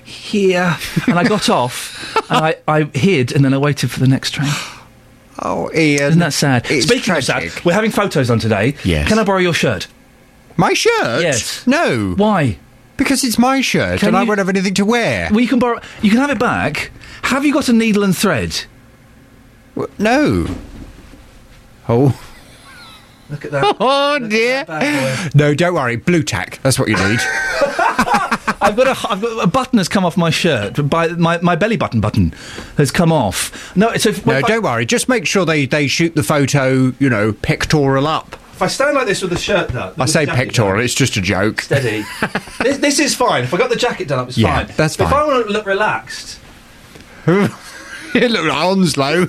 Here. 0.09 0.75
And 1.07 1.19
I 1.19 1.23
got 1.23 1.49
off, 1.49 2.15
and 2.31 2.45
I, 2.45 2.55
I 2.67 2.83
hid, 2.97 3.31
and 3.31 3.45
then 3.45 3.53
I 3.53 3.57
waited 3.57 3.91
for 3.91 3.99
the 3.99 4.07
next 4.07 4.31
train. 4.31 4.49
Oh, 5.41 5.69
Iain. 5.73 6.01
Isn't 6.01 6.19
that 6.19 6.33
sad? 6.33 6.65
It's 6.69 6.85
Speaking 6.87 7.15
of 7.15 7.23
tragic. 7.23 7.51
sad, 7.51 7.65
we're 7.65 7.73
having 7.73 7.91
photos 7.91 8.29
on 8.29 8.39
today. 8.39 8.75
Yes. 8.83 9.07
Can 9.07 9.19
I 9.19 9.23
borrow 9.23 9.37
your 9.39 9.53
shirt? 9.53 9.87
My 10.57 10.73
shirt? 10.73 11.21
Yes. 11.21 11.65
No. 11.67 12.13
Why? 12.17 12.57
Because 12.97 13.23
it's 13.23 13.37
my 13.39 13.61
shirt, 13.61 13.99
Can 13.99 14.09
and 14.09 14.17
I 14.17 14.23
you- 14.23 14.27
won't 14.27 14.39
have 14.39 14.49
anything 14.49 14.73
to 14.73 14.83
wear. 14.85 15.29
Well, 15.31 15.39
you 15.39 15.47
can 15.47 15.59
borrow. 15.59 15.79
You 16.01 16.09
can 16.09 16.19
have 16.19 16.29
it 16.31 16.39
back. 16.39 16.91
Have 17.21 17.45
you 17.45 17.53
got 17.53 17.69
a 17.69 17.73
needle 17.73 18.03
and 18.03 18.17
thread? 18.17 18.63
No. 19.97 20.47
Oh. 21.87 22.19
Look 23.29 23.45
at 23.45 23.51
that. 23.51 23.77
Oh 23.79 24.19
dear. 24.19 24.65
No, 25.35 25.53
don't 25.53 25.73
worry. 25.73 25.95
Blue 25.95 26.23
tack. 26.23 26.59
That's 26.63 26.77
what 26.79 26.87
you 26.89 26.95
need. 26.95 27.19
I've 28.61 28.75
got 28.75 28.87
a 28.87 29.09
I've 29.11 29.21
got 29.21 29.43
a 29.43 29.47
button 29.47 29.77
has 29.77 29.87
come 29.87 30.03
off 30.05 30.17
my 30.17 30.29
shirt. 30.29 30.89
By 30.89 31.09
my, 31.09 31.39
my 31.39 31.55
belly 31.55 31.77
button 31.77 32.01
button 32.01 32.33
has 32.77 32.91
come 32.91 33.11
off. 33.11 33.75
No, 33.75 33.89
it's 33.89 34.05
a, 34.05 34.11
no, 34.27 34.41
don't 34.41 34.63
worry. 34.63 34.85
Just 34.85 35.07
make 35.09 35.25
sure 35.25 35.45
they, 35.45 35.65
they 35.65 35.87
shoot 35.87 36.15
the 36.15 36.23
photo, 36.23 36.93
you 36.99 37.09
know, 37.09 37.31
pectoral 37.33 38.05
up. 38.07 38.33
If 38.53 38.61
I 38.63 38.67
stand 38.67 38.95
like 38.95 39.07
this 39.07 39.21
with 39.21 39.31
the 39.31 39.37
shirt 39.37 39.71
done, 39.71 39.93
I 39.97 40.05
say 40.05 40.25
pectoral, 40.25 40.81
it's 40.83 40.93
just 40.93 41.15
a 41.15 41.21
joke. 41.21 41.61
Steady. 41.61 42.03
this, 42.61 42.77
this 42.79 42.99
is 42.99 43.15
fine. 43.15 43.43
If 43.45 43.53
I 43.53 43.57
got 43.57 43.69
the 43.69 43.77
jacket 43.77 44.09
done 44.09 44.19
up, 44.19 44.27
it's 44.27 44.37
Yeah, 44.37 44.65
fine. 44.65 44.75
that's 44.75 44.97
But 44.97 45.07
If. 45.07 45.13
I 45.13 45.25
want 45.25 45.47
to 45.47 45.53
look 45.53 45.65
relaxed, 45.65 46.39
you 47.25 47.47
look 48.27 48.45
like 48.45 48.57
Onslow. 48.57 49.27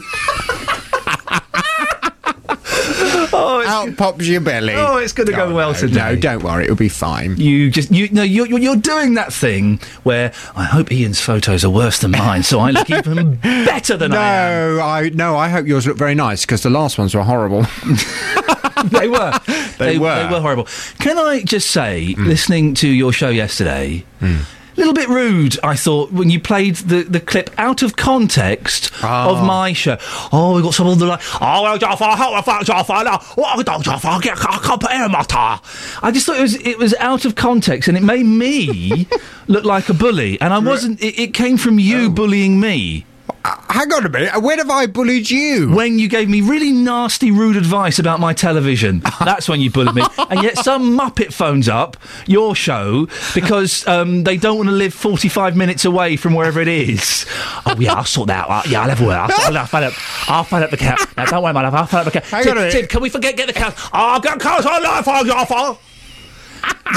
Out 3.40 3.96
pops 3.96 4.26
your 4.26 4.40
belly. 4.40 4.74
Oh, 4.74 4.98
it's 4.98 5.12
gonna 5.12 5.32
go 5.32 5.54
well 5.54 5.72
no, 5.72 5.78
today. 5.78 5.94
No, 5.94 6.16
don't 6.16 6.42
worry, 6.42 6.64
it'll 6.64 6.76
be 6.76 6.88
fine. 6.88 7.36
you 7.36 7.70
just 7.70 7.90
you 7.90 8.08
no 8.10 8.22
you're, 8.22 8.46
you're 8.46 8.58
you're 8.58 8.76
doing 8.76 9.14
that 9.14 9.32
thing 9.32 9.80
where 10.02 10.32
I 10.56 10.64
hope 10.64 10.90
Iain's 10.90 11.20
photos 11.20 11.64
are 11.64 11.70
worse 11.70 11.98
than 11.98 12.12
mine, 12.12 12.42
so 12.42 12.60
I 12.60 12.70
look 12.70 12.90
even 12.90 13.36
better 13.36 13.96
than 13.96 14.12
no, 14.12 14.18
I 14.18 14.22
am. 14.22 14.76
No, 14.76 14.82
I 14.82 15.08
no, 15.10 15.36
I 15.36 15.48
hope 15.48 15.66
yours 15.66 15.86
look 15.86 15.96
very 15.96 16.14
nice 16.14 16.44
because 16.44 16.62
the 16.62 16.70
last 16.70 16.98
ones 16.98 17.14
were 17.14 17.22
horrible. 17.22 17.62
they 18.84 19.08
were. 19.08 19.38
They 19.78 19.98
were. 19.98 20.14
Hmm. 20.14 20.28
They 20.28 20.34
were 20.34 20.40
horrible. 20.40 20.66
Can 20.98 21.18
I 21.18 21.42
just 21.42 21.70
say, 21.70 22.14
listening 22.18 22.74
to 22.74 22.88
your 22.88 23.12
show 23.12 23.28
yesterday, 23.28 24.04
a 24.20 24.38
little 24.80 24.94
bit 24.94 25.08
rude, 25.08 25.58
I 25.62 25.76
thought, 25.76 26.10
when 26.12 26.30
you 26.30 26.40
played 26.40 26.76
the, 26.76 27.02
the 27.02 27.20
clip 27.20 27.50
out 27.58 27.82
of 27.82 27.96
context 27.96 28.90
Ah. 29.02 29.30
of 29.30 29.44
my 29.46 29.72
show. 29.72 29.96
Oh, 30.32 30.54
we 30.56 30.62
got 30.62 30.74
some 30.74 30.86
of 30.86 30.98
the 30.98 31.06
like, 31.06 31.20
oh, 31.40 31.62
well, 31.62 31.78
Jafar, 31.78 32.16
how 32.16 32.34
the 32.36 32.42
fuck, 32.42 32.64
Jafar, 32.64 33.04
now, 33.04 33.18
what 33.36 33.50
have 33.50 33.60
I 33.60 33.62
done, 33.62 33.82
Jafar? 33.82 34.18
I 34.18 34.20
can't- 34.20 34.40
I 34.40 34.58
can't 34.58 34.84
air 34.90 35.08
my 35.08 35.22
tire. 35.22 35.60
I 36.02 36.10
just 36.10 36.26
thought 36.26 36.36
it 36.38 36.42
was 36.42 36.54
it 36.56 36.78
was 36.78 36.94
out 36.98 37.24
of 37.24 37.34
context, 37.36 37.88
and 37.88 37.96
it 37.96 38.02
made 38.02 38.24
me 38.26 39.06
look 39.46 39.64
like 39.64 39.88
a 39.88 39.94
bully, 39.94 40.40
and 40.40 40.52
I 40.52 40.58
wasn't. 40.58 41.00
It, 41.02 41.18
it 41.20 41.34
came 41.34 41.56
from 41.56 41.78
you 41.78 42.06
Oh. 42.06 42.10
bullying 42.10 42.58
me. 42.60 43.04
Hang 43.44 43.92
on 43.92 44.04
a 44.04 44.08
minute. 44.08 44.42
When 44.42 44.58
have 44.58 44.68
I 44.70 44.86
bullied 44.86 45.30
you? 45.30 45.70
When 45.70 45.98
you 45.98 46.08
gave 46.08 46.28
me 46.28 46.40
really 46.40 46.72
nasty, 46.72 47.30
rude 47.30 47.56
advice 47.56 47.98
about 47.98 48.20
my 48.20 48.34
television. 48.34 49.00
That's 49.24 49.48
when 49.48 49.60
you 49.60 49.70
bullied 49.70 49.94
me. 49.94 50.02
And 50.28 50.42
yet 50.42 50.58
some 50.58 50.98
Muppet 50.98 51.32
phones 51.32 51.68
up 51.68 51.96
your 52.26 52.54
show 52.54 53.06
because 53.34 53.86
um, 53.86 54.24
they 54.24 54.36
don't 54.36 54.56
want 54.56 54.68
to 54.68 54.74
live 54.74 54.92
45 54.92 55.56
minutes 55.56 55.84
away 55.84 56.16
from 56.16 56.34
wherever 56.34 56.60
it 56.60 56.68
is. 56.68 57.26
Oh, 57.64 57.76
yeah, 57.78 57.94
I'll 57.94 58.04
sort 58.04 58.28
that 58.28 58.48
out. 58.50 58.66
Yeah, 58.66 58.82
I'll 58.82 58.88
have 58.88 59.00
a 59.00 59.06
word. 59.06 59.16
I'll, 59.16 59.30
I'll, 59.32 59.58
I'll 59.58 59.66
phone 59.66 59.84
up. 59.84 59.92
I'll 60.28 60.44
phone 60.44 60.62
up 60.62 60.70
the 60.70 60.76
cat. 60.76 60.98
No, 61.16 61.24
don't 61.26 61.42
worry, 61.42 61.52
my 61.52 61.62
love. 61.62 61.74
I'll 61.74 61.86
phone 61.86 62.00
up 62.00 62.06
the 62.06 62.20
cat. 62.20 62.24
Hang 62.24 62.42
Tim, 62.42 62.52
on 62.52 62.58
a 62.58 62.60
minute. 62.62 62.72
Tim, 62.72 62.86
can 62.86 63.00
we 63.00 63.08
forget 63.08 63.36
get 63.36 63.46
the 63.46 63.52
cat? 63.52 63.74
Oh, 63.78 63.88
I'll 63.92 64.20
get 64.20 64.38
cars 64.40 64.66
on 64.66 64.82
life, 64.82 65.06
I'll 65.08 65.46
phone. 65.46 65.76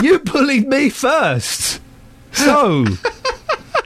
You 0.02 0.20
bullied 0.20 0.68
me 0.68 0.90
first. 0.90 1.80
So. 2.34 2.86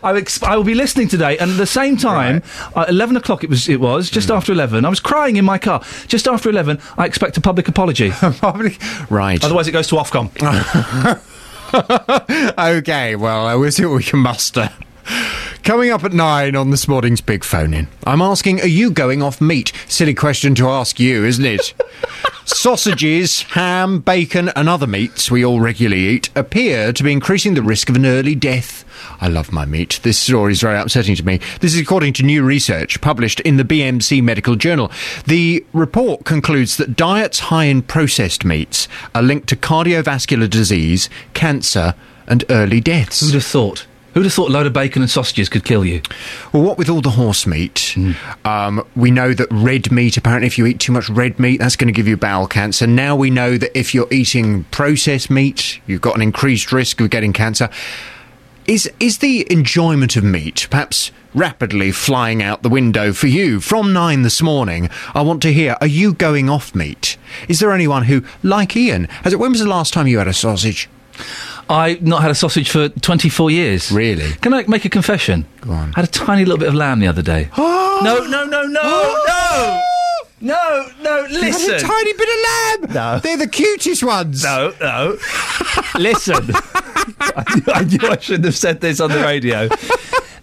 I, 0.03 0.15
ex- 0.17 0.41
I 0.43 0.55
will 0.55 0.63
be 0.63 0.75
listening 0.75 1.07
today, 1.07 1.37
and 1.37 1.51
at 1.51 1.57
the 1.57 1.65
same 1.65 1.97
time, 1.97 2.43
uh, 2.75 2.85
eleven 2.87 3.17
o'clock. 3.17 3.43
It 3.43 3.49
was. 3.49 3.67
It 3.67 3.79
was 3.79 4.09
just 4.09 4.29
after 4.29 4.51
eleven. 4.51 4.85
I 4.85 4.89
was 4.89 4.99
crying 4.99 5.37
in 5.37 5.45
my 5.45 5.57
car. 5.57 5.83
Just 6.07 6.27
after 6.27 6.49
eleven, 6.49 6.79
I 6.97 7.05
expect 7.05 7.37
a 7.37 7.41
public 7.41 7.67
apology. 7.67 8.11
public, 8.41 8.79
right? 9.09 9.43
Otherwise, 9.43 9.67
it 9.67 9.71
goes 9.71 9.87
to 9.87 9.95
Ofcom. 9.95 10.29
okay, 12.77 13.15
well, 13.15 13.47
uh, 13.47 13.57
we'll 13.57 13.71
see 13.71 13.85
what 13.85 13.97
we 13.97 14.03
can 14.03 14.19
muster. 14.19 14.69
Coming 15.67 15.91
up 15.91 16.05
at 16.05 16.13
nine 16.13 16.55
on 16.55 16.69
this 16.69 16.87
morning's 16.87 17.19
big 17.19 17.43
phone 17.43 17.73
in. 17.73 17.89
I'm 18.05 18.21
asking, 18.21 18.61
are 18.61 18.67
you 18.67 18.89
going 18.89 19.21
off 19.21 19.41
meat? 19.41 19.73
Silly 19.89 20.13
question 20.13 20.55
to 20.55 20.69
ask 20.69 20.97
you, 20.97 21.25
isn't 21.25 21.43
it? 21.43 21.73
Sausages, 22.45 23.41
ham, 23.41 23.99
bacon, 23.99 24.47
and 24.55 24.69
other 24.69 24.87
meats 24.87 25.29
we 25.29 25.43
all 25.43 25.59
regularly 25.59 26.03
eat 26.03 26.29
appear 26.37 26.93
to 26.93 27.03
be 27.03 27.11
increasing 27.11 27.53
the 27.53 27.61
risk 27.61 27.89
of 27.89 27.97
an 27.97 28.05
early 28.05 28.33
death. 28.33 28.85
I 29.19 29.27
love 29.27 29.51
my 29.51 29.65
meat. 29.65 29.99
This 30.03 30.17
story 30.17 30.53
is 30.53 30.61
very 30.61 30.79
upsetting 30.79 31.17
to 31.17 31.25
me. 31.25 31.41
This 31.59 31.75
is 31.75 31.81
according 31.81 32.13
to 32.13 32.23
new 32.23 32.43
research 32.43 33.01
published 33.01 33.41
in 33.41 33.57
the 33.57 33.65
BMC 33.65 34.23
Medical 34.23 34.55
Journal. 34.55 34.89
The 35.25 35.65
report 35.73 36.23
concludes 36.23 36.77
that 36.77 36.95
diets 36.95 37.39
high 37.39 37.65
in 37.65 37.81
processed 37.81 38.45
meats 38.45 38.87
are 39.13 39.21
linked 39.21 39.49
to 39.49 39.57
cardiovascular 39.57 40.49
disease, 40.49 41.09
cancer, 41.33 41.93
and 42.25 42.45
early 42.49 42.79
deaths. 42.79 43.19
Who'd 43.19 43.33
have 43.33 43.43
thought? 43.43 43.85
Who'd 44.17 44.25
have 44.25 44.33
thought 44.33 44.49
a 44.49 44.51
load 44.51 44.65
of 44.65 44.73
bacon 44.73 45.03
and 45.03 45.11
sausages 45.11 45.47
could 45.47 45.63
kill 45.63 45.85
you? 45.85 46.01
Well, 46.51 46.63
what 46.63 46.79
with 46.79 46.89
all 46.89 47.01
the 47.01 47.11
horse 47.11 47.45
meat? 47.45 47.95
Um, 48.45 48.83
we 48.95 49.11
know 49.11 49.31
that 49.35 49.47
red 49.51 49.91
meat, 49.91 50.17
apparently, 50.17 50.47
if 50.47 50.57
you 50.57 50.65
eat 50.65 50.79
too 50.79 50.91
much 50.91 51.07
red 51.07 51.39
meat, 51.39 51.57
that's 51.57 51.75
going 51.75 51.87
to 51.87 51.93
give 51.93 52.07
you 52.07 52.17
bowel 52.17 52.47
cancer. 52.47 52.87
Now 52.87 53.15
we 53.15 53.29
know 53.29 53.59
that 53.59 53.77
if 53.77 53.93
you're 53.93 54.11
eating 54.11 54.63
processed 54.71 55.29
meat, 55.29 55.79
you've 55.85 56.01
got 56.01 56.15
an 56.15 56.23
increased 56.23 56.71
risk 56.71 56.99
of 56.99 57.11
getting 57.11 57.31
cancer. 57.31 57.69
Is, 58.65 58.91
is 58.99 59.19
the 59.19 59.45
enjoyment 59.51 60.15
of 60.15 60.23
meat 60.23 60.65
perhaps 60.71 61.11
rapidly 61.35 61.91
flying 61.91 62.41
out 62.41 62.63
the 62.63 62.69
window 62.69 63.13
for 63.13 63.27
you? 63.27 63.59
From 63.59 63.93
nine 63.93 64.23
this 64.23 64.41
morning, 64.41 64.89
I 65.13 65.21
want 65.21 65.43
to 65.43 65.53
hear 65.53 65.77
are 65.79 65.85
you 65.85 66.15
going 66.15 66.49
off 66.49 66.73
meat? 66.73 67.17
Is 67.47 67.59
there 67.59 67.71
anyone 67.71 68.05
who, 68.05 68.23
like 68.41 68.75
Iain, 68.75 69.05
has 69.21 69.33
it, 69.33 69.37
when 69.37 69.51
was 69.51 69.61
the 69.61 69.67
last 69.67 69.93
time 69.93 70.07
you 70.07 70.17
had 70.17 70.27
a 70.27 70.33
sausage? 70.33 70.89
I've 71.69 72.01
not 72.01 72.21
had 72.21 72.31
a 72.31 72.35
sausage 72.35 72.69
for 72.69 72.89
24 72.89 73.51
years. 73.51 73.91
Really? 73.91 74.31
Can 74.41 74.53
I 74.53 74.63
make 74.67 74.85
a 74.85 74.89
confession? 74.89 75.45
Go 75.61 75.71
on. 75.71 75.93
I 75.95 76.01
had 76.01 76.05
a 76.09 76.11
tiny 76.11 76.45
little 76.45 76.57
bit 76.57 76.69
of 76.69 76.75
lamb 76.75 76.99
the 76.99 77.07
other 77.07 77.21
day. 77.21 77.49
no, 77.57 78.01
no, 78.03 78.45
no, 78.45 78.63
no, 78.63 78.63
no! 79.27 79.81
No, 80.39 80.87
no, 81.01 81.25
listen. 81.31 81.73
Had 81.73 81.81
a 81.81 81.87
tiny 81.87 82.13
bit 82.13 82.29
of 82.29 82.89
lamb. 82.91 82.93
No. 82.93 83.19
They're 83.19 83.37
the 83.37 83.47
cutest 83.47 84.03
ones. 84.03 84.43
No, 84.43 84.71
no. 84.79 85.17
Listen. 85.99 86.51
I, 86.53 87.55
knew, 87.55 87.73
I 87.73 87.83
knew 87.83 88.07
I 88.07 88.17
shouldn't 88.19 88.45
have 88.45 88.55
said 88.55 88.79
this 88.79 88.99
on 88.99 89.09
the 89.09 89.19
radio. 89.21 89.67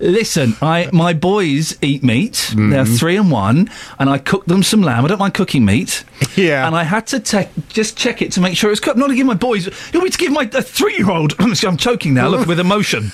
Listen, 0.01 0.57
I 0.61 0.89
my 0.93 1.13
boys 1.13 1.79
eat 1.83 2.03
meat. 2.03 2.53
They're 2.55 2.85
mm. 2.85 2.99
three 2.99 3.17
and 3.17 3.31
one, 3.31 3.71
and 3.99 4.11
I 4.11 4.19
cooked 4.19 4.49
them 4.49 4.63
some 4.63 4.83
lamb. 4.83 5.05
I 5.05 5.09
don't 5.09 5.19
mind 5.19 5.35
cooking 5.35 5.65
meat. 5.65 6.05
Yeah. 6.37 6.67
And 6.67 6.75
I 6.75 6.83
had 6.83 7.07
to 7.09 7.21
te- 7.21 7.49
just 7.69 7.97
check 7.97 8.21
it 8.21 8.33
to 8.33 8.41
make 8.41 8.57
sure 8.57 8.69
it 8.69 8.73
was 8.73 8.81
cooked. 8.81 8.99
Not 8.99 9.09
to 9.09 9.15
give 9.15 9.27
my 9.27 9.35
boys. 9.35 9.67
You 9.67 10.01
want 10.01 10.05
me 10.05 10.11
to 10.11 10.19
give 10.19 10.33
my 10.33 10.51
a 10.53 10.63
three-year-old? 10.63 11.35
I'm 11.39 11.77
choking 11.77 12.15
now. 12.15 12.29
Look 12.29 12.47
with 12.47 12.59
emotion. 12.61 13.13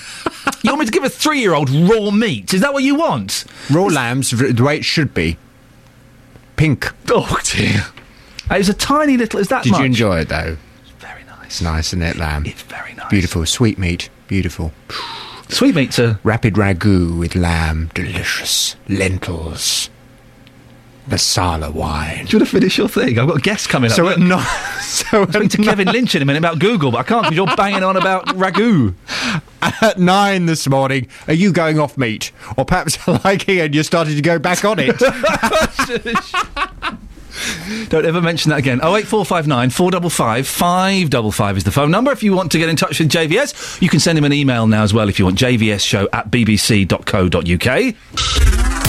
You 0.63 0.71
want 0.71 0.81
me 0.81 0.87
to 0.87 0.93
give 0.93 1.05
a 1.05 1.11
three-year-old 1.11 1.71
raw 1.71 2.11
meat? 2.11 2.55
Is 2.55 2.61
that 2.63 2.73
what 2.73 2.83
you 2.83 2.95
want? 2.95 3.45
Raw 3.71 3.85
lambs, 3.85 4.31
the 4.31 4.63
way 4.63 4.77
it 4.79 4.85
should 4.85 5.13
be. 5.13 5.37
Pink. 6.57 6.93
Oh 7.09 7.39
dear. 7.45 7.87
It 8.51 8.59
was 8.59 8.69
a 8.69 8.75
tiny 8.75 9.17
little. 9.17 9.41
Is 9.41 9.49
that 9.49 9.63
Did 9.63 9.73
much? 9.73 9.81
you 9.81 9.87
enjoy 9.87 10.21
it 10.21 10.29
though? 10.29 10.57
It's 10.83 10.91
Very 10.99 11.25
nice. 11.25 11.47
It's 11.47 11.63
nice, 11.63 11.87
isn't 11.89 12.03
it, 12.03 12.17
lamb? 12.17 12.45
It's 12.47 12.63
very 12.63 12.95
nice. 12.95 13.09
Beautiful. 13.09 13.47
Sweet 13.47 13.79
meat. 13.79 14.11
Beautiful. 14.29 14.73
Sweetmeats 15.51 15.99
are 15.99 16.19
Rapid 16.23 16.55
ragu 16.55 17.19
with 17.19 17.35
lamb. 17.35 17.91
Delicious. 17.95 18.77
Lentils. 18.89 19.91
Marsala 21.09 21.71
wine. 21.73 22.27
Do 22.27 22.33
you 22.33 22.39
want 22.39 22.49
to 22.51 22.57
finish 22.57 22.79
your 22.79 22.89
thing? 22.89 23.19
I've 23.19 23.27
got 23.27 23.39
a 23.39 23.41
guest 23.41 23.69
coming 23.69 23.91
up. 23.91 23.97
So 23.97 24.09
at 24.09 24.19
nine. 24.19 24.47
So 24.81 25.23
at 25.23 25.33
to 25.33 25.57
Kevin 25.63 25.89
Lynch 25.89 26.15
in 26.15 26.23
a 26.23 26.25
minute 26.25 26.39
about 26.41 26.59
Google, 26.59 26.91
but 26.91 26.99
I 26.99 27.03
can't 27.05 27.23
because 27.23 27.37
you're 27.37 27.57
banging 27.57 27.83
on 27.83 27.97
about 27.97 28.27
ragu. 28.29 28.95
At 29.83 29.99
nine 29.99 30.47
this 30.47 30.67
morning, 30.69 31.07
are 31.29 31.35
you 31.35 31.53
going 31.53 31.79
off 31.79 31.97
meat? 31.99 32.33
Or 32.57 32.65
perhaps 32.65 33.07
like 33.25 33.49
Iain, 33.49 33.73
you're 33.73 33.85
starting 33.85 34.17
to 34.17 34.23
go 34.23 34.39
back 34.39 34.65
on 34.65 34.79
it. 34.79 34.97
Don't 37.89 38.05
ever 38.05 38.21
mention 38.21 38.51
that 38.51 38.59
again. 38.59 38.81
Oh 38.83 38.97
eight 38.97 39.07
four 39.07 39.25
five 39.25 39.47
nine 39.47 39.71
four 39.71 39.91
double 39.91 40.11
five 40.11 40.47
five 40.47 41.11
double 41.11 41.33
five 41.33 41.57
is 41.57 41.65
the 41.65 41.71
phone 41.73 41.91
number. 41.91 42.11
If 42.13 42.23
you 42.23 42.35
want 42.35 42.53
to 42.53 42.59
get 42.59 42.69
in 42.69 42.77
touch 42.77 42.99
with 43.01 43.09
JVS, 43.11 43.81
you 43.83 43.89
can 43.89 44.01
send 44.01 44.19
him 44.19 44.25
an 44.25 44.33
email 44.33 44.67
now 44.67 44.83
as 44.83 44.93
well 44.95 45.09
if 45.09 45.19
you 45.19 45.25
want. 45.25 45.39
JVS 45.39 45.81
show 45.81 46.09
at 46.13 46.31
bbc.co.uk. 46.31 47.95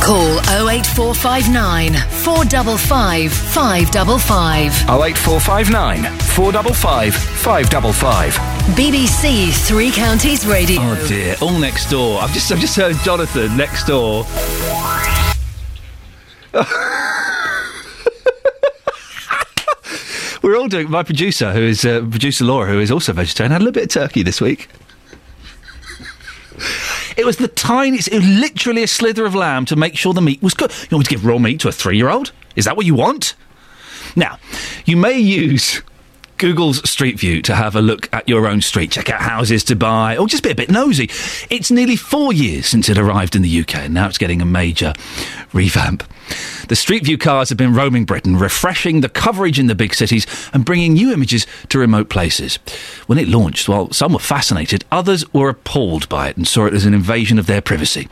Call 0.01 0.39
08459 0.67 1.93
455 1.93 3.31
555. 3.31 4.71
08459 4.89 6.03
455 6.19 7.13
555. 7.15 8.33
BBC 8.75 9.51
Three 9.67 9.91
Counties 9.91 10.47
Radio. 10.47 10.81
Oh 10.81 11.05
dear, 11.07 11.35
all 11.41 11.57
next 11.59 11.89
door. 11.91 12.19
I've 12.19 12.31
just 12.31 12.51
I've 12.51 12.59
just 12.59 12.75
heard 12.75 12.95
Jonathan 13.03 13.55
next 13.55 13.85
door. 13.85 14.25
We're 20.41 20.57
all 20.57 20.67
doing. 20.67 20.89
My 20.89 21.03
producer, 21.03 21.53
who 21.53 21.61
is 21.61 21.85
uh, 21.85 22.01
producer 22.01 22.45
Laura, 22.45 22.67
who 22.67 22.79
is 22.79 22.91
also 22.91 23.13
vegetarian, 23.13 23.51
had 23.51 23.61
a 23.61 23.65
little 23.65 23.73
bit 23.73 23.83
of 23.83 23.89
turkey 23.89 24.23
this 24.23 24.41
week. 24.41 24.69
It 27.17 27.25
was 27.25 27.37
the 27.37 27.47
tiniest, 27.47 28.07
it 28.07 28.15
was 28.15 28.27
literally 28.27 28.83
a 28.83 28.87
slither 28.87 29.25
of 29.25 29.35
lamb 29.35 29.65
to 29.65 29.75
make 29.75 29.97
sure 29.97 30.13
the 30.13 30.21
meat 30.21 30.41
was 30.41 30.53
good. 30.53 30.71
You 30.89 30.97
want 30.97 31.05
to 31.05 31.11
give 31.11 31.25
raw 31.25 31.37
meat 31.37 31.59
to 31.61 31.67
a 31.67 31.71
three-year-old? 31.71 32.31
Is 32.55 32.65
that 32.65 32.77
what 32.77 32.85
you 32.85 32.95
want? 32.95 33.35
Now, 34.15 34.39
you 34.85 34.97
may 34.97 35.19
use 35.19 35.81
Google's 36.37 36.89
Street 36.89 37.19
View 37.19 37.41
to 37.43 37.55
have 37.55 37.75
a 37.75 37.81
look 37.81 38.09
at 38.13 38.27
your 38.27 38.47
own 38.47 38.61
street, 38.61 38.91
check 38.91 39.09
out 39.09 39.21
houses 39.21 39.63
to 39.65 39.75
buy, 39.75 40.17
or 40.17 40.27
just 40.27 40.43
be 40.43 40.49
a 40.49 40.55
bit 40.55 40.71
nosy. 40.71 41.09
It's 41.49 41.69
nearly 41.69 41.95
four 41.95 42.33
years 42.33 42.65
since 42.65 42.89
it 42.89 42.97
arrived 42.97 43.35
in 43.35 43.41
the 43.41 43.61
UK, 43.61 43.75
and 43.75 43.93
now 43.93 44.07
it's 44.07 44.17
getting 44.17 44.41
a 44.41 44.45
major 44.45 44.93
revamp. 45.53 46.03
The 46.67 46.75
Street 46.75 47.03
View 47.03 47.17
cars 47.17 47.49
have 47.49 47.57
been 47.57 47.73
roaming 47.73 48.05
Britain, 48.05 48.37
refreshing 48.37 49.01
the 49.01 49.09
coverage 49.09 49.59
in 49.59 49.67
the 49.67 49.75
big 49.75 49.93
cities 49.93 50.25
and 50.53 50.65
bringing 50.65 50.93
new 50.93 51.11
images 51.11 51.45
to 51.69 51.79
remote 51.79 52.09
places. 52.09 52.57
When 53.07 53.17
it 53.17 53.27
launched, 53.27 53.67
while 53.67 53.91
some 53.91 54.13
were 54.13 54.19
fascinated, 54.19 54.85
others 54.91 55.31
were 55.33 55.49
appalled 55.49 56.07
by 56.09 56.29
it 56.29 56.37
and 56.37 56.47
saw 56.47 56.65
it 56.65 56.73
as 56.73 56.85
an 56.85 56.93
invasion 56.93 57.39
of 57.39 57.47
their 57.47 57.61
privacy. 57.61 58.07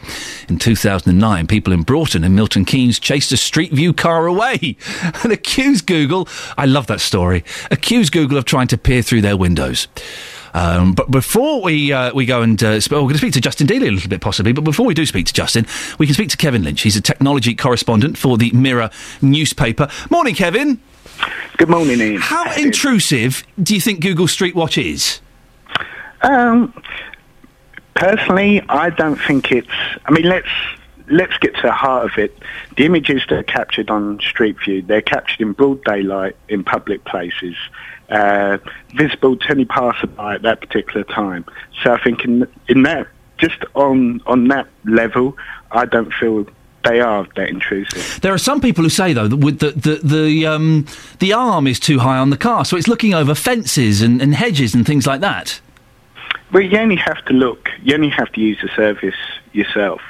In 0.47 0.59
2009, 0.59 1.47
people 1.47 1.73
in 1.73 1.83
Broughton 1.83 2.23
and 2.23 2.35
Milton 2.35 2.65
Keynes 2.65 2.99
chased 2.99 3.31
a 3.31 3.37
Street 3.37 3.71
View 3.71 3.93
car 3.93 4.27
away 4.27 4.75
and 5.23 5.31
accused 5.31 5.85
Google, 5.85 6.27
I 6.57 6.65
love 6.65 6.87
that 6.87 7.01
story, 7.01 7.43
accused 7.71 8.11
Google 8.11 8.37
of 8.37 8.45
trying 8.45 8.67
to 8.67 8.77
peer 8.77 9.01
through 9.01 9.21
their 9.21 9.37
windows. 9.37 9.87
Um, 10.53 10.93
but 10.93 11.11
before 11.11 11.61
we 11.61 11.91
uh, 11.91 12.13
we 12.13 12.25
go 12.25 12.41
and 12.41 12.61
uh, 12.63 12.79
sp- 12.81 12.93
oh, 12.93 13.03
we're 13.03 13.09
going 13.09 13.13
to 13.13 13.19
speak 13.19 13.33
to 13.33 13.41
Justin 13.41 13.67
Daly 13.67 13.87
a 13.87 13.91
little 13.91 14.09
bit 14.09 14.21
possibly. 14.21 14.51
But 14.51 14.63
before 14.63 14.85
we 14.85 14.93
do 14.93 15.05
speak 15.05 15.25
to 15.27 15.33
Justin, 15.33 15.65
we 15.97 16.05
can 16.05 16.13
speak 16.13 16.29
to 16.29 16.37
Kevin 16.37 16.63
Lynch. 16.63 16.81
He's 16.81 16.95
a 16.95 17.01
technology 17.01 17.55
correspondent 17.55 18.17
for 18.17 18.37
the 18.37 18.51
Mirror 18.51 18.89
newspaper. 19.21 19.89
Morning, 20.09 20.35
Kevin. 20.35 20.79
Good 21.57 21.69
morning, 21.69 22.01
Iain. 22.01 22.17
How 22.19 22.53
intrusive 22.55 23.43
do 23.61 23.75
you 23.75 23.81
think 23.81 24.01
Google 24.01 24.27
Street 24.27 24.55
Watch 24.55 24.77
is? 24.77 25.19
Um, 26.21 26.73
personally, 27.95 28.61
I 28.69 28.89
don't 28.89 29.19
think 29.19 29.51
it's. 29.51 29.67
I 30.05 30.11
mean, 30.11 30.23
let's 30.23 30.47
let's 31.09 31.37
get 31.37 31.55
to 31.55 31.61
the 31.63 31.71
heart 31.71 32.05
of 32.05 32.17
it. 32.17 32.37
The 32.77 32.85
images 32.85 33.23
that 33.29 33.37
are 33.37 33.43
captured 33.43 33.89
on 33.89 34.19
Street 34.19 34.57
View, 34.63 34.81
they're 34.81 35.01
captured 35.01 35.41
in 35.41 35.53
broad 35.53 35.83
daylight 35.83 36.35
in 36.47 36.63
public 36.63 37.03
places, 37.05 37.55
uh, 38.09 38.57
visible 38.95 39.37
to 39.37 39.51
any 39.51 39.65
passerby 39.65 40.13
at 40.19 40.41
that 40.41 40.61
particular 40.61 41.03
time. 41.03 41.45
So 41.83 41.93
I 41.93 42.03
think 42.03 42.25
in 42.25 42.47
in 42.67 42.83
that, 42.83 43.07
just 43.37 43.63
on 43.75 44.21
on 44.25 44.47
that 44.49 44.67
level, 44.85 45.37
I 45.71 45.85
don't 45.85 46.13
feel 46.13 46.45
they 46.83 47.01
are 47.01 47.27
that 47.35 47.49
intrusive. 47.49 48.21
There 48.21 48.33
are 48.33 48.39
some 48.39 48.61
people 48.61 48.83
who 48.83 48.89
say 48.89 49.13
though 49.13 49.27
that 49.27 49.37
with 49.37 49.59
the 49.59 49.71
the 49.71 49.99
the, 50.03 50.45
um, 50.45 50.85
the 51.19 51.33
arm 51.33 51.67
is 51.67 51.79
too 51.79 51.99
high 51.99 52.17
on 52.17 52.29
the 52.29 52.37
car, 52.37 52.65
so 52.65 52.77
it's 52.77 52.87
looking 52.87 53.13
over 53.13 53.35
fences 53.35 54.01
and, 54.01 54.21
and 54.21 54.33
hedges 54.35 54.73
and 54.73 54.85
things 54.85 55.05
like 55.05 55.21
that. 55.21 55.61
Well, 56.51 56.63
you 56.63 56.77
only 56.79 56.95
have 56.95 57.23
to 57.25 57.33
look. 57.33 57.69
You 57.83 57.95
only 57.95 58.09
have 58.09 58.31
to 58.33 58.41
use 58.41 58.57
the 58.61 58.69
service 58.69 59.15
yourself. 59.53 60.01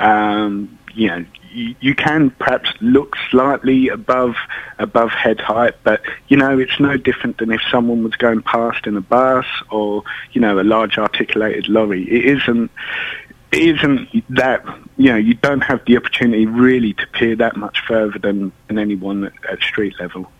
Um, 0.00 0.78
you 0.94 1.08
know, 1.08 1.24
you, 1.52 1.94
can 1.94 2.30
perhaps 2.30 2.70
look 2.80 3.16
slightly 3.30 3.88
above 3.88 4.34
above 4.78 5.10
head 5.10 5.40
height, 5.40 5.74
but 5.82 6.00
you 6.28 6.36
know, 6.36 6.58
it's 6.58 6.78
no 6.78 6.96
different 6.96 7.38
than 7.38 7.50
if 7.50 7.60
someone 7.70 8.02
was 8.02 8.14
going 8.16 8.42
past 8.42 8.86
in 8.86 8.96
a 8.96 9.00
bus 9.00 9.46
or 9.70 10.02
you 10.32 10.40
know 10.40 10.60
a 10.60 10.62
large 10.62 10.98
articulated 10.98 11.68
lorry. 11.68 12.02
It 12.04 12.36
isn't. 12.38 12.70
It 13.50 13.76
isn't 13.76 14.08
that 14.36 14.62
you 14.98 15.10
know 15.10 15.16
you 15.16 15.34
don't 15.34 15.62
have 15.62 15.82
the 15.86 15.96
opportunity 15.96 16.44
really 16.46 16.92
to 16.94 17.06
peer 17.08 17.34
that 17.36 17.56
much 17.56 17.80
further 17.86 18.18
than, 18.18 18.52
than 18.66 18.78
anyone 18.78 19.24
at, 19.24 19.32
at 19.50 19.60
street 19.62 19.94
level. 19.98 20.30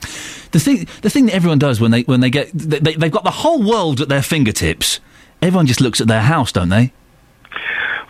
The 0.53 0.61
thing 0.61 0.87
the 1.03 1.09
thing 1.11 1.27
that 1.27 1.35
everyone 1.35 1.59
does 1.59 1.81
when 1.81 1.91
they 1.91 2.03
when 2.03 2.21
they 2.21 2.31
get 2.31 2.51
they- 2.53 2.95
they've 2.95 3.11
got 3.11 3.25
the 3.25 3.31
whole 3.31 3.63
world 3.63 4.01
at 4.01 4.09
their 4.09 4.23
fingertips. 4.23 5.01
Everyone 5.41 5.67
just 5.67 5.81
looks 5.81 6.01
at 6.01 6.07
their 6.09 6.21
house, 6.23 6.53
don't 6.53 6.69
they? 6.69 6.93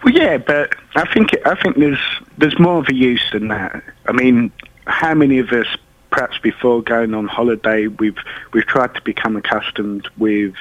Well, 0.05 0.15
yeah, 0.15 0.39
but 0.39 0.75
I 0.95 1.13
think 1.13 1.31
I 1.45 1.55
think 1.55 1.77
there's 1.77 1.99
there's 2.37 2.59
more 2.59 2.79
of 2.79 2.89
a 2.89 2.95
use 2.95 3.25
than 3.33 3.49
that. 3.49 3.83
I 4.07 4.13
mean, 4.13 4.53
how 4.87 5.15
many 5.15 5.39
of 5.39 5.51
us, 5.51 5.67
perhaps 6.11 6.39
before 6.39 6.83
going 6.83 7.15
on 7.15 7.27
holiday, 7.27 7.89
we've 7.89 8.19
we've 8.53 8.67
tried 8.67 8.95
to 8.95 9.03
become 9.03 9.37
accustomed 9.37 10.09
with 10.17 10.55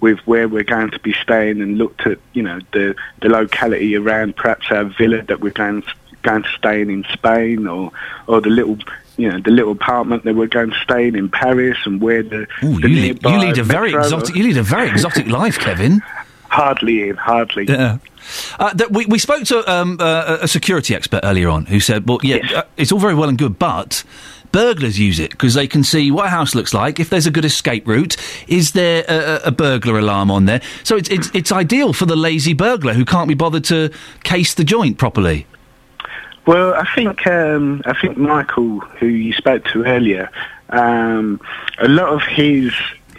with 0.00 0.18
where 0.20 0.48
we're 0.48 0.62
going 0.62 0.90
to 0.90 0.98
be 1.00 1.12
staying 1.14 1.60
and 1.60 1.78
looked 1.78 2.06
at 2.06 2.18
you 2.32 2.42
know 2.42 2.60
the 2.72 2.94
the 3.22 3.28
locality 3.28 3.96
around 3.96 4.36
perhaps 4.36 4.70
our 4.70 4.84
villa 4.84 5.22
that 5.22 5.40
we're 5.40 5.50
going 5.50 5.82
to, 5.82 5.92
going 6.22 6.42
to 6.42 6.48
stay 6.50 6.80
in 6.80 6.90
in 6.90 7.04
Spain 7.12 7.66
or 7.66 7.90
or 8.26 8.40
the 8.40 8.50
little 8.50 8.78
you 9.16 9.30
know 9.30 9.40
the 9.40 9.50
little 9.50 9.72
apartment 9.72 10.24
that 10.24 10.34
we're 10.34 10.46
going 10.46 10.70
to 10.70 10.78
stay 10.78 11.08
in 11.08 11.16
in 11.16 11.28
Paris 11.28 11.78
and 11.86 12.00
where 12.00 12.22
the, 12.22 12.46
Ooh, 12.62 12.80
the 12.80 12.88
you, 12.88 13.12
lead, 13.14 13.22
you 13.22 13.38
lead 13.38 13.58
a 13.58 13.64
very 13.64 13.94
exotic. 13.94 14.34
You 14.36 14.44
lead 14.44 14.56
a 14.56 14.62
very 14.62 14.88
exotic 14.88 15.26
life, 15.26 15.58
Kevin. 15.58 16.02
Hardly, 16.48 17.10
hardly. 17.10 17.66
Yeah. 17.66 17.98
Uh, 18.58 18.72
that 18.74 18.92
we, 18.92 19.06
we 19.06 19.18
spoke 19.18 19.44
to 19.44 19.70
um, 19.72 19.96
uh, 20.00 20.38
a 20.40 20.48
security 20.48 20.94
expert 20.94 21.20
earlier 21.24 21.48
on 21.48 21.66
who 21.66 21.80
said, 21.80 22.08
well, 22.08 22.18
yeah, 22.22 22.38
uh, 22.54 22.62
it's 22.76 22.92
all 22.92 22.98
very 22.98 23.14
well 23.14 23.28
and 23.28 23.38
good, 23.38 23.58
but 23.58 24.02
burglars 24.52 24.98
use 24.98 25.18
it 25.18 25.30
because 25.32 25.54
they 25.54 25.66
can 25.66 25.82
see 25.84 26.10
what 26.10 26.26
a 26.26 26.28
house 26.28 26.54
looks 26.54 26.72
like, 26.72 26.98
if 26.98 27.10
there's 27.10 27.26
a 27.26 27.30
good 27.30 27.44
escape 27.44 27.86
route, 27.86 28.16
is 28.48 28.72
there 28.72 29.04
a, 29.08 29.14
a- 29.14 29.40
a 29.48 29.50
burglar 29.50 29.98
alarm 29.98 30.30
on 30.30 30.46
there? 30.46 30.62
So 30.84 30.96
it's, 30.96 31.08
it's, 31.10 31.30
it's 31.34 31.52
ideal 31.52 31.92
for 31.92 32.06
the 32.06 32.16
lazy 32.16 32.54
burglar 32.54 32.94
who 32.94 33.04
can't 33.04 33.28
be 33.28 33.34
bothered 33.34 33.64
to 33.64 33.90
case 34.24 34.54
the 34.54 34.64
joint 34.64 34.98
properly. 34.98 35.46
Well, 36.46 36.74
I 36.74 36.86
think 36.94 37.26
um, 37.26 37.82
I 37.86 37.92
think 38.00 38.16
Michael, 38.16 38.78
who 39.00 39.06
you 39.06 39.32
spoke 39.32 39.64
to 39.72 39.84
earlier, 39.84 40.30
um, 40.70 41.40
a 41.78 41.88
lot 41.88 42.08
of 42.10 42.22
his 42.22 42.72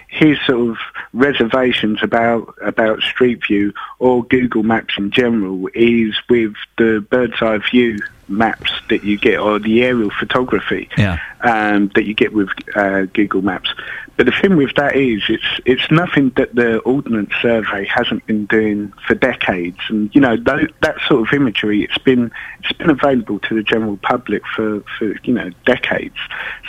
his 0.07 0.39
sort 0.47 0.71
of 0.71 0.77
reservations 1.13 1.99
about 2.01 2.53
about 2.61 3.01
Street 3.01 3.45
View 3.47 3.73
or 3.99 4.23
Google 4.25 4.63
Maps 4.63 4.95
in 4.97 5.11
general 5.11 5.69
is 5.73 6.15
with 6.29 6.53
the 6.77 7.05
bird's 7.09 7.41
eye 7.41 7.57
view 7.69 7.97
maps 8.29 8.71
that 8.89 9.03
you 9.05 9.17
get 9.17 9.39
or 9.39 9.57
the 9.57 9.83
aerial 9.83 10.11
photography 10.19 10.89
Yeah. 10.97 11.17
um, 11.41 11.89
that 11.95 12.03
you 12.05 12.13
get 12.13 12.33
with 12.33 12.49
uh, 12.75 13.03
Google 13.13 13.41
Maps. 13.41 13.69
But 14.17 14.25
the 14.25 14.31
thing 14.33 14.57
with 14.57 14.73
that 14.75 14.95
is, 14.95 15.21
it's 15.29 15.59
it's 15.65 15.91
nothing 15.91 16.31
that 16.37 16.55
the 16.55 16.79
Ordnance 16.79 17.31
Survey 17.39 17.85
hasn't 17.85 18.25
been 18.25 18.47
doing 18.47 18.91
for 19.07 19.13
decades, 19.13 19.77
and 19.89 20.09
you 20.15 20.19
know 20.19 20.35
tho- 20.35 20.65
that 20.81 20.95
sort 21.07 21.27
of 21.27 21.33
imagery, 21.33 21.83
it's 21.83 21.99
been 21.99 22.31
it's 22.63 22.73
been 22.73 22.89
available 22.89 23.37
to 23.41 23.53
the 23.53 23.61
general 23.61 23.97
public 23.97 24.41
for, 24.55 24.81
for 24.97 25.13
you 25.23 25.33
know 25.35 25.51
decades. 25.67 26.17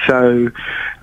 So 0.07 0.51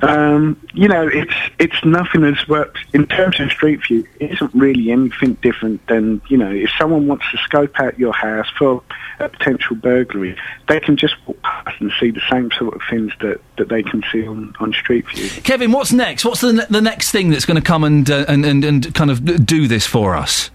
um, 0.01 0.59
you 0.73 0.87
know 0.87 1.07
it's 1.07 1.33
it's 1.59 1.83
nothing 1.85 2.23
as 2.23 2.47
worked 2.47 2.79
in 2.93 3.07
terms 3.07 3.39
of 3.39 3.51
Street 3.51 3.81
View. 3.87 4.05
It 4.19 4.31
isn't 4.31 4.53
really 4.53 4.91
anything 4.91 5.33
different 5.35 5.85
than 5.87 6.21
you 6.27 6.37
know 6.37 6.51
if 6.51 6.69
someone 6.77 7.07
wants 7.07 7.25
to 7.31 7.37
scope 7.37 7.79
out 7.79 7.97
your 7.97 8.13
house 8.13 8.49
for 8.57 8.83
a 9.19 9.29
potential 9.29 9.75
burglary, 9.75 10.37
they 10.67 10.79
can 10.79 10.97
just 10.97 11.15
walk 11.25 11.41
past 11.41 11.79
and 11.79 11.91
see 11.99 12.11
the 12.11 12.21
same 12.29 12.51
sort 12.51 12.75
of 12.75 12.81
things 12.89 13.13
that, 13.21 13.39
that 13.57 13.69
they 13.69 13.83
can 13.83 14.03
see 14.11 14.27
on, 14.27 14.53
on 14.59 14.73
Street 14.73 15.07
View. 15.09 15.29
Kevin, 15.41 15.71
what's 15.71 15.91
next? 15.91 16.25
What's 16.25 16.41
the, 16.41 16.53
ne- 16.53 16.65
the 16.69 16.81
next 16.81 17.11
thing 17.11 17.29
that's 17.29 17.45
going 17.45 17.55
to 17.55 17.65
come 17.65 17.83
and, 17.83 18.09
uh, 18.09 18.25
and, 18.27 18.45
and, 18.45 18.63
and 18.63 18.93
kind 18.93 19.11
of 19.11 19.45
do 19.45 19.67
this 19.67 19.85
for 19.85 20.15
us? 20.15 20.49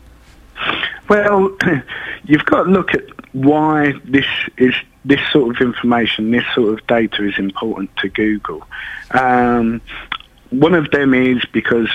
Well, 1.09 1.57
you've 2.25 2.45
got 2.45 2.65
to 2.65 2.71
look 2.71 2.95
at 2.95 3.05
why 3.33 3.93
this 4.05 4.27
is 4.57 4.75
this 5.05 5.21
sort 5.33 5.55
of 5.57 5.61
information, 5.67 6.31
this 6.31 6.45
sort 6.55 6.79
of 6.79 6.87
data 6.87 7.27
is 7.27 7.39
important 7.39 7.95
to 7.99 8.09
Google. 8.09 8.63
Um, 9.13 9.81
one 10.51 10.75
of 10.75 10.91
them 10.91 11.15
is 11.15 11.45
because 11.53 11.89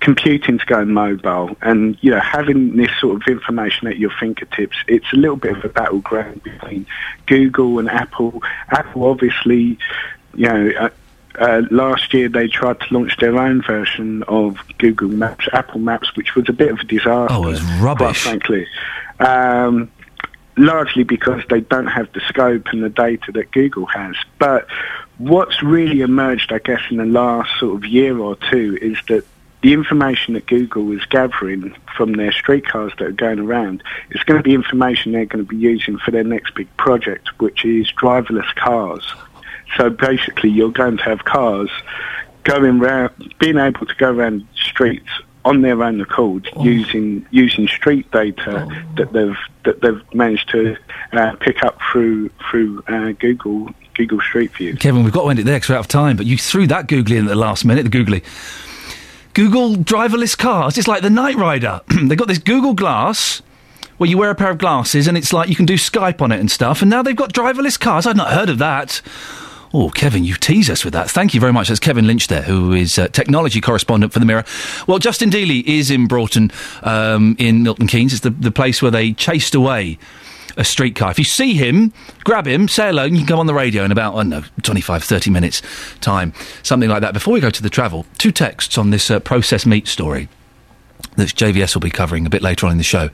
computing's 0.00 0.62
going 0.64 0.92
mobile, 0.92 1.56
and 1.62 1.96
you 2.00 2.10
know 2.10 2.20
having 2.20 2.76
this 2.76 2.90
sort 3.00 3.16
of 3.16 3.22
information 3.28 3.88
at 3.88 3.98
your 3.98 4.10
fingertips, 4.10 4.76
it's 4.86 5.10
a 5.12 5.16
little 5.16 5.36
bit 5.36 5.56
of 5.56 5.64
a 5.64 5.68
battleground 5.68 6.42
between 6.42 6.86
Google 7.26 7.78
and 7.78 7.88
Apple. 7.90 8.42
Apple, 8.68 9.04
obviously, 9.06 9.78
you 10.34 10.48
know. 10.48 10.70
Uh, 10.78 10.88
uh, 11.36 11.62
last 11.72 12.14
year 12.14 12.28
they 12.28 12.46
tried 12.46 12.78
to 12.78 12.94
launch 12.94 13.16
their 13.16 13.36
own 13.36 13.60
version 13.60 14.22
of 14.28 14.56
Google 14.78 15.08
Maps, 15.08 15.48
Apple 15.52 15.80
Maps, 15.80 16.14
which 16.14 16.36
was 16.36 16.48
a 16.48 16.52
bit 16.52 16.70
of 16.70 16.78
a 16.78 16.84
disaster. 16.84 17.26
Oh, 17.34 17.48
it 17.48 17.50
was 17.50 17.60
Quite 17.60 17.80
rubbish. 17.82 18.22
frankly. 18.22 18.66
Um, 19.18 19.90
largely 20.56 21.04
because 21.04 21.42
they 21.50 21.60
don't 21.60 21.86
have 21.86 22.12
the 22.12 22.20
scope 22.20 22.66
and 22.72 22.82
the 22.82 22.88
data 22.88 23.32
that 23.32 23.50
Google 23.50 23.86
has. 23.86 24.16
But 24.38 24.66
what's 25.18 25.62
really 25.62 26.00
emerged, 26.00 26.52
I 26.52 26.58
guess, 26.58 26.80
in 26.90 26.96
the 26.98 27.04
last 27.04 27.50
sort 27.58 27.76
of 27.76 27.84
year 27.84 28.18
or 28.18 28.36
two 28.50 28.78
is 28.80 28.98
that 29.08 29.24
the 29.62 29.72
information 29.72 30.34
that 30.34 30.46
Google 30.46 30.92
is 30.92 31.04
gathering 31.06 31.74
from 31.96 32.12
their 32.12 32.32
streetcars 32.32 32.92
that 32.98 33.06
are 33.06 33.12
going 33.12 33.38
around 33.38 33.82
is 34.10 34.22
going 34.24 34.38
to 34.38 34.42
be 34.44 34.54
information 34.54 35.12
they're 35.12 35.24
going 35.24 35.44
to 35.44 35.48
be 35.48 35.56
using 35.56 35.96
for 35.98 36.10
their 36.10 36.24
next 36.24 36.54
big 36.54 36.68
project, 36.76 37.28
which 37.40 37.64
is 37.64 37.90
driverless 37.92 38.54
cars. 38.56 39.10
So 39.76 39.88
basically, 39.88 40.50
you're 40.50 40.70
going 40.70 40.98
to 40.98 41.02
have 41.04 41.24
cars 41.24 41.70
going 42.42 42.78
round, 42.78 43.34
being 43.38 43.56
able 43.56 43.86
to 43.86 43.94
go 43.94 44.10
around 44.10 44.46
streets 44.54 45.08
on 45.44 45.62
their 45.62 45.82
own 45.82 46.00
accord, 46.00 46.48
using 46.60 47.26
using 47.30 47.68
street 47.68 48.10
data 48.10 48.66
that 48.96 49.12
they've 49.12 49.36
that 49.64 49.80
they've 49.82 50.02
managed 50.14 50.48
to 50.50 50.76
uh, 51.12 51.34
pick 51.36 51.62
up 51.62 51.78
through 51.90 52.30
through 52.50 52.82
uh, 52.88 53.12
Google 53.12 53.68
Google 53.94 54.20
Street 54.20 54.52
View. 54.52 54.76
Kevin, 54.76 55.04
we've 55.04 55.12
got 55.12 55.24
to 55.24 55.30
end 55.30 55.38
it 55.38 55.44
there 55.44 55.56
because 55.56 55.68
we're 55.68 55.76
out 55.76 55.80
of 55.80 55.88
time, 55.88 56.16
but 56.16 56.26
you 56.26 56.38
threw 56.38 56.66
that 56.66 56.88
googly 56.88 57.16
in 57.16 57.24
at 57.24 57.28
the 57.28 57.34
last 57.34 57.64
minute, 57.64 57.82
the 57.84 57.88
googly. 57.88 58.22
Google 59.34 59.74
driverless 59.74 60.38
cars, 60.38 60.78
it's 60.78 60.86
like 60.86 61.02
the 61.02 61.10
Knight 61.10 61.36
Rider. 61.36 61.80
they've 62.04 62.18
got 62.18 62.28
this 62.28 62.38
Google 62.38 62.74
Glass 62.74 63.42
where 63.98 64.08
you 64.08 64.18
wear 64.18 64.30
a 64.30 64.34
pair 64.34 64.50
of 64.50 64.58
glasses 64.58 65.06
and 65.06 65.16
it's 65.16 65.32
like 65.32 65.48
you 65.48 65.54
can 65.54 65.66
do 65.66 65.74
Skype 65.74 66.20
on 66.20 66.32
it 66.32 66.40
and 66.40 66.50
stuff, 66.50 66.82
and 66.82 66.90
now 66.90 67.02
they've 67.02 67.16
got 67.16 67.32
driverless 67.32 67.78
cars. 67.78 68.06
I'd 68.06 68.16
not 68.16 68.32
heard 68.32 68.48
of 68.48 68.58
that. 68.58 69.02
Oh, 69.76 69.90
Kevin, 69.90 70.22
you 70.22 70.34
tease 70.34 70.70
us 70.70 70.84
with 70.84 70.94
that. 70.94 71.10
Thank 71.10 71.34
you 71.34 71.40
very 71.40 71.52
much. 71.52 71.66
That's 71.66 71.80
Kevin 71.80 72.06
Lynch 72.06 72.28
there, 72.28 72.42
who 72.42 72.72
is 72.72 72.94
technology 72.94 73.60
correspondent 73.60 74.12
for 74.12 74.20
the 74.20 74.24
Mirror. 74.24 74.44
Well, 74.86 75.00
Justin 75.00 75.30
Dealey 75.30 75.64
is 75.64 75.90
in 75.90 76.06
Broughton, 76.06 76.52
um, 76.84 77.34
in 77.40 77.64
Milton 77.64 77.88
Keynes. 77.88 78.12
It's 78.12 78.22
the, 78.22 78.30
the 78.30 78.52
place 78.52 78.80
where 78.80 78.92
they 78.92 79.12
chased 79.12 79.52
away 79.52 79.98
a 80.56 80.64
streetcar. 80.64 81.10
If 81.10 81.18
you 81.18 81.24
see 81.24 81.54
him, 81.54 81.92
grab 82.22 82.46
him, 82.46 82.68
say 82.68 82.86
hello, 82.86 83.02
and 83.02 83.14
you 83.14 83.22
can 83.22 83.26
come 83.26 83.40
on 83.40 83.46
the 83.46 83.54
radio 83.54 83.82
in 83.82 83.90
about, 83.90 84.14
I 84.14 84.18
don't 84.18 84.28
know, 84.28 84.44
25, 84.62 85.02
30 85.02 85.30
minutes' 85.30 85.60
time. 86.00 86.32
Something 86.62 86.88
like 86.88 87.00
that. 87.00 87.12
Before 87.12 87.34
we 87.34 87.40
go 87.40 87.50
to 87.50 87.62
the 87.62 87.68
travel, 87.68 88.06
two 88.16 88.30
texts 88.30 88.78
on 88.78 88.90
this 88.90 89.10
uh, 89.10 89.18
processed 89.18 89.66
meat 89.66 89.88
story 89.88 90.28
that 91.16 91.30
JVS 91.30 91.74
will 91.74 91.80
be 91.80 91.90
covering 91.90 92.26
a 92.26 92.30
bit 92.30 92.42
later 92.42 92.66
on 92.66 92.70
in 92.70 92.78
the 92.78 92.84
show. 92.84 93.10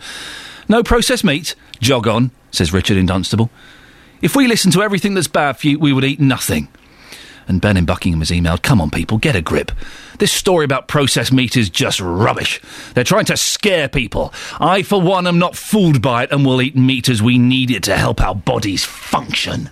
No 0.68 0.82
processed 0.82 1.24
meat? 1.24 1.55
Jog 1.80 2.06
on, 2.06 2.32
says 2.50 2.70
Richard 2.70 2.98
in 2.98 3.06
Dunstable. 3.06 3.48
If 4.20 4.36
we 4.36 4.47
listen 4.47 4.70
to 4.73 4.82
everything 4.82 5.15
that's 5.15 5.28
bad 5.28 5.57
for 5.57 5.68
you, 5.68 5.78
we 5.78 5.94
would 5.94 6.05
eat 6.05 6.20
nothing. 6.20 6.68
And 7.49 7.58
Ben 7.60 7.76
in 7.76 7.86
Buckingham 7.86 8.20
has 8.20 8.31
emailed, 8.31 8.62
come 8.62 8.81
on, 8.81 8.90
people, 8.90 9.18
get 9.18 9.34
a 9.34 9.42
grip. 9.42 9.73
This 10.18 10.31
story 10.31 10.65
about 10.65 10.89
processed 10.89 11.32
meat 11.32 11.57
is 11.57 11.70
just 11.70 12.00
rubbish. 12.00 12.60
They're 12.94 13.02
trying 13.02 13.24
to 13.24 13.36
scare 13.36 13.89
people. 13.89 14.32
I, 14.60 14.82
for 14.82 15.00
one, 15.00 15.26
am 15.26 15.39
not 15.39 15.57
fooled 15.57 16.02
by 16.02 16.24
it 16.24 16.31
and 16.31 16.44
will 16.44 16.60
eat 16.60 16.76
meat 16.76 17.08
as 17.08 17.23
we 17.23 17.39
need 17.39 17.70
it 17.70 17.82
to 17.84 17.97
help 17.97 18.20
our 18.20 18.34
bodies 18.34 18.84
function. 18.84 19.70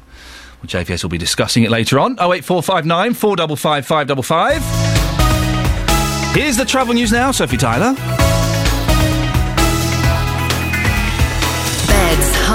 Well, 0.60 0.67
JVS 0.67 1.05
will 1.05 1.10
be 1.10 1.18
discussing 1.18 1.62
it 1.62 1.70
later 1.70 2.01
on. 2.01 2.12
08459 2.12 3.15
455 3.15 3.86
555. 3.86 6.35
Here's 6.35 6.57
the 6.57 6.65
travel 6.65 6.94
news 6.94 7.12
now, 7.12 7.31
Sophie 7.33 7.59
Tyler. 7.59 7.94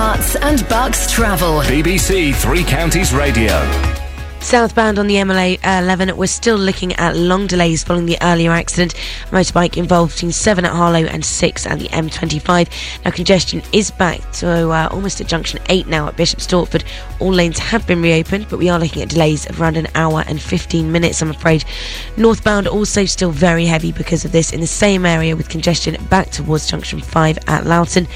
Beds, 0.04 0.36
Herts 0.36 0.42
and 0.42 0.68
Bucks 0.68 1.10
travel. 1.10 1.62
BBC 1.62 2.36
Three 2.36 2.66
Counties 2.66 3.14
Radio. 3.14 3.54
Southbound 4.42 5.00
on 5.00 5.08
the 5.08 5.16
MLA 5.16 5.58
11, 5.64 6.18
we're 6.18 6.28
still 6.28 6.58
looking 6.58 6.92
at 6.96 7.16
long 7.16 7.48
delays 7.48 7.86
following 7.86 8.06
the 8.06 8.18
earlier 8.22 8.52
accident. 8.52 8.94
A 8.94 9.28
motorbike 9.28 9.78
involved 9.78 10.16
between 10.16 10.34
7 10.34 10.66
at 10.66 10.74
Harlow 10.74 11.06
and 11.06 11.24
6 11.24 11.66
at 11.66 11.80
the 11.80 11.88
M25. 11.88 13.06
Now, 13.06 13.12
congestion 13.12 13.62
is 13.72 13.92
back 13.92 14.20
to 14.34 14.72
uh, 14.72 14.90
almost 14.92 15.22
at 15.22 15.28
junction 15.28 15.62
8 15.70 15.88
now 15.88 16.10
at 16.10 16.18
Bishop 16.18 16.40
Stortford. 16.40 16.84
All 17.22 17.32
lanes 17.32 17.58
have 17.60 17.88
been 17.88 18.02
reopened, 18.02 18.48
but 18.50 18.60
we 18.60 18.68
are 18.68 18.80
looking 18.80 19.02
at 19.02 19.10
delays 19.10 19.50
of 19.50 19.62
around 19.62 19.78
an 19.78 19.88
hour 19.96 20.26
and 20.28 20.42
15 20.42 20.92
minutes, 20.92 21.22
I'm 21.22 21.30
afraid. 21.30 21.64
Northbound 22.18 22.68
also 22.68 23.06
still 23.06 23.32
very 23.32 23.66
heavy 23.66 23.94
because 23.94 24.26
of 24.26 24.34
this 24.34 24.52
in 24.52 24.60
the 24.60 24.68
same 24.68 25.06
area 25.06 25.38
with 25.38 25.48
congestion 25.48 25.96
back 26.06 26.32
towards 26.32 26.70
junction 26.70 27.00
5 27.00 27.40
at 27.48 27.66
Loughton. 27.66 28.08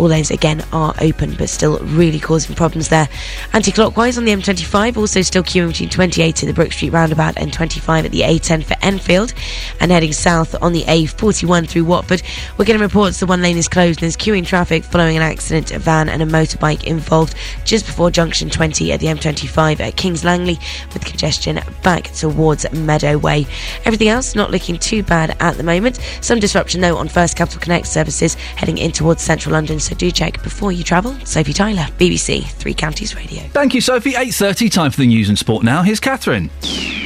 All 0.00 0.06
lanes 0.06 0.30
again 0.30 0.64
are 0.72 0.94
open, 1.02 1.34
but 1.34 1.50
still 1.50 1.78
really 1.80 2.18
causing 2.18 2.56
problems 2.56 2.88
there. 2.88 3.06
Anti-clockwise 3.52 4.16
on 4.16 4.24
the 4.24 4.32
M25, 4.32 4.96
also 4.96 5.20
still 5.20 5.42
queuing 5.42 5.68
between 5.68 5.90
28 5.90 6.42
at 6.42 6.46
the 6.46 6.54
Brook 6.54 6.72
Street 6.72 6.94
roundabout 6.94 7.36
and 7.36 7.52
25 7.52 8.06
at 8.06 8.10
the 8.10 8.22
A10 8.22 8.64
for 8.64 8.76
Enfield, 8.80 9.34
and 9.78 9.90
heading 9.90 10.14
south 10.14 10.56
on 10.62 10.72
the 10.72 10.84
A41 10.84 11.68
through 11.68 11.84
Watford. 11.84 12.22
We're 12.56 12.64
getting 12.64 12.80
reports 12.80 13.20
the 13.20 13.26
one 13.26 13.42
lane 13.42 13.58
is 13.58 13.68
closed 13.68 13.98
and 13.98 14.04
there's 14.04 14.16
queuing 14.16 14.46
traffic 14.46 14.84
following 14.84 15.18
an 15.18 15.22
accident, 15.22 15.70
a 15.70 15.78
van 15.78 16.08
and 16.08 16.22
a 16.22 16.26
motorbike 16.26 16.84
involved 16.84 17.34
just 17.66 17.84
before 17.84 18.10
junction 18.10 18.48
20 18.48 18.92
at 18.92 19.00
the 19.00 19.06
M25 19.08 19.80
at 19.80 19.96
Kings 19.96 20.24
Langley, 20.24 20.58
with 20.94 21.04
congestion 21.04 21.60
back 21.82 22.04
towards 22.12 22.64
Meadow 22.72 23.18
Way. 23.18 23.46
Everything 23.84 24.08
else 24.08 24.34
not 24.34 24.50
looking 24.50 24.78
too 24.78 25.02
bad 25.02 25.36
at 25.40 25.58
the 25.58 25.62
moment. 25.62 25.98
Some 26.22 26.40
disruption 26.40 26.80
though 26.80 26.96
on 26.96 27.08
First 27.08 27.36
Capital 27.36 27.60
Connect 27.60 27.86
services 27.86 28.32
heading 28.32 28.78
in 28.78 28.92
towards 28.92 29.20
central 29.20 29.52
London 29.52 29.78
so 29.89 29.89
do 29.94 30.10
check 30.10 30.42
before 30.42 30.72
you 30.72 30.84
travel. 30.84 31.14
Sophie 31.24 31.52
Tyler, 31.52 31.86
BBC 31.98 32.44
Three 32.46 32.74
Counties 32.74 33.14
Radio. 33.14 33.42
Thank 33.48 33.74
you, 33.74 33.80
Sophie. 33.80 34.12
8.30, 34.12 34.70
time 34.70 34.90
for 34.90 34.98
the 35.00 35.06
news 35.06 35.28
and 35.28 35.38
sport 35.38 35.64
now. 35.64 35.82
Here's 35.82 36.00
Catherine. 36.00 36.50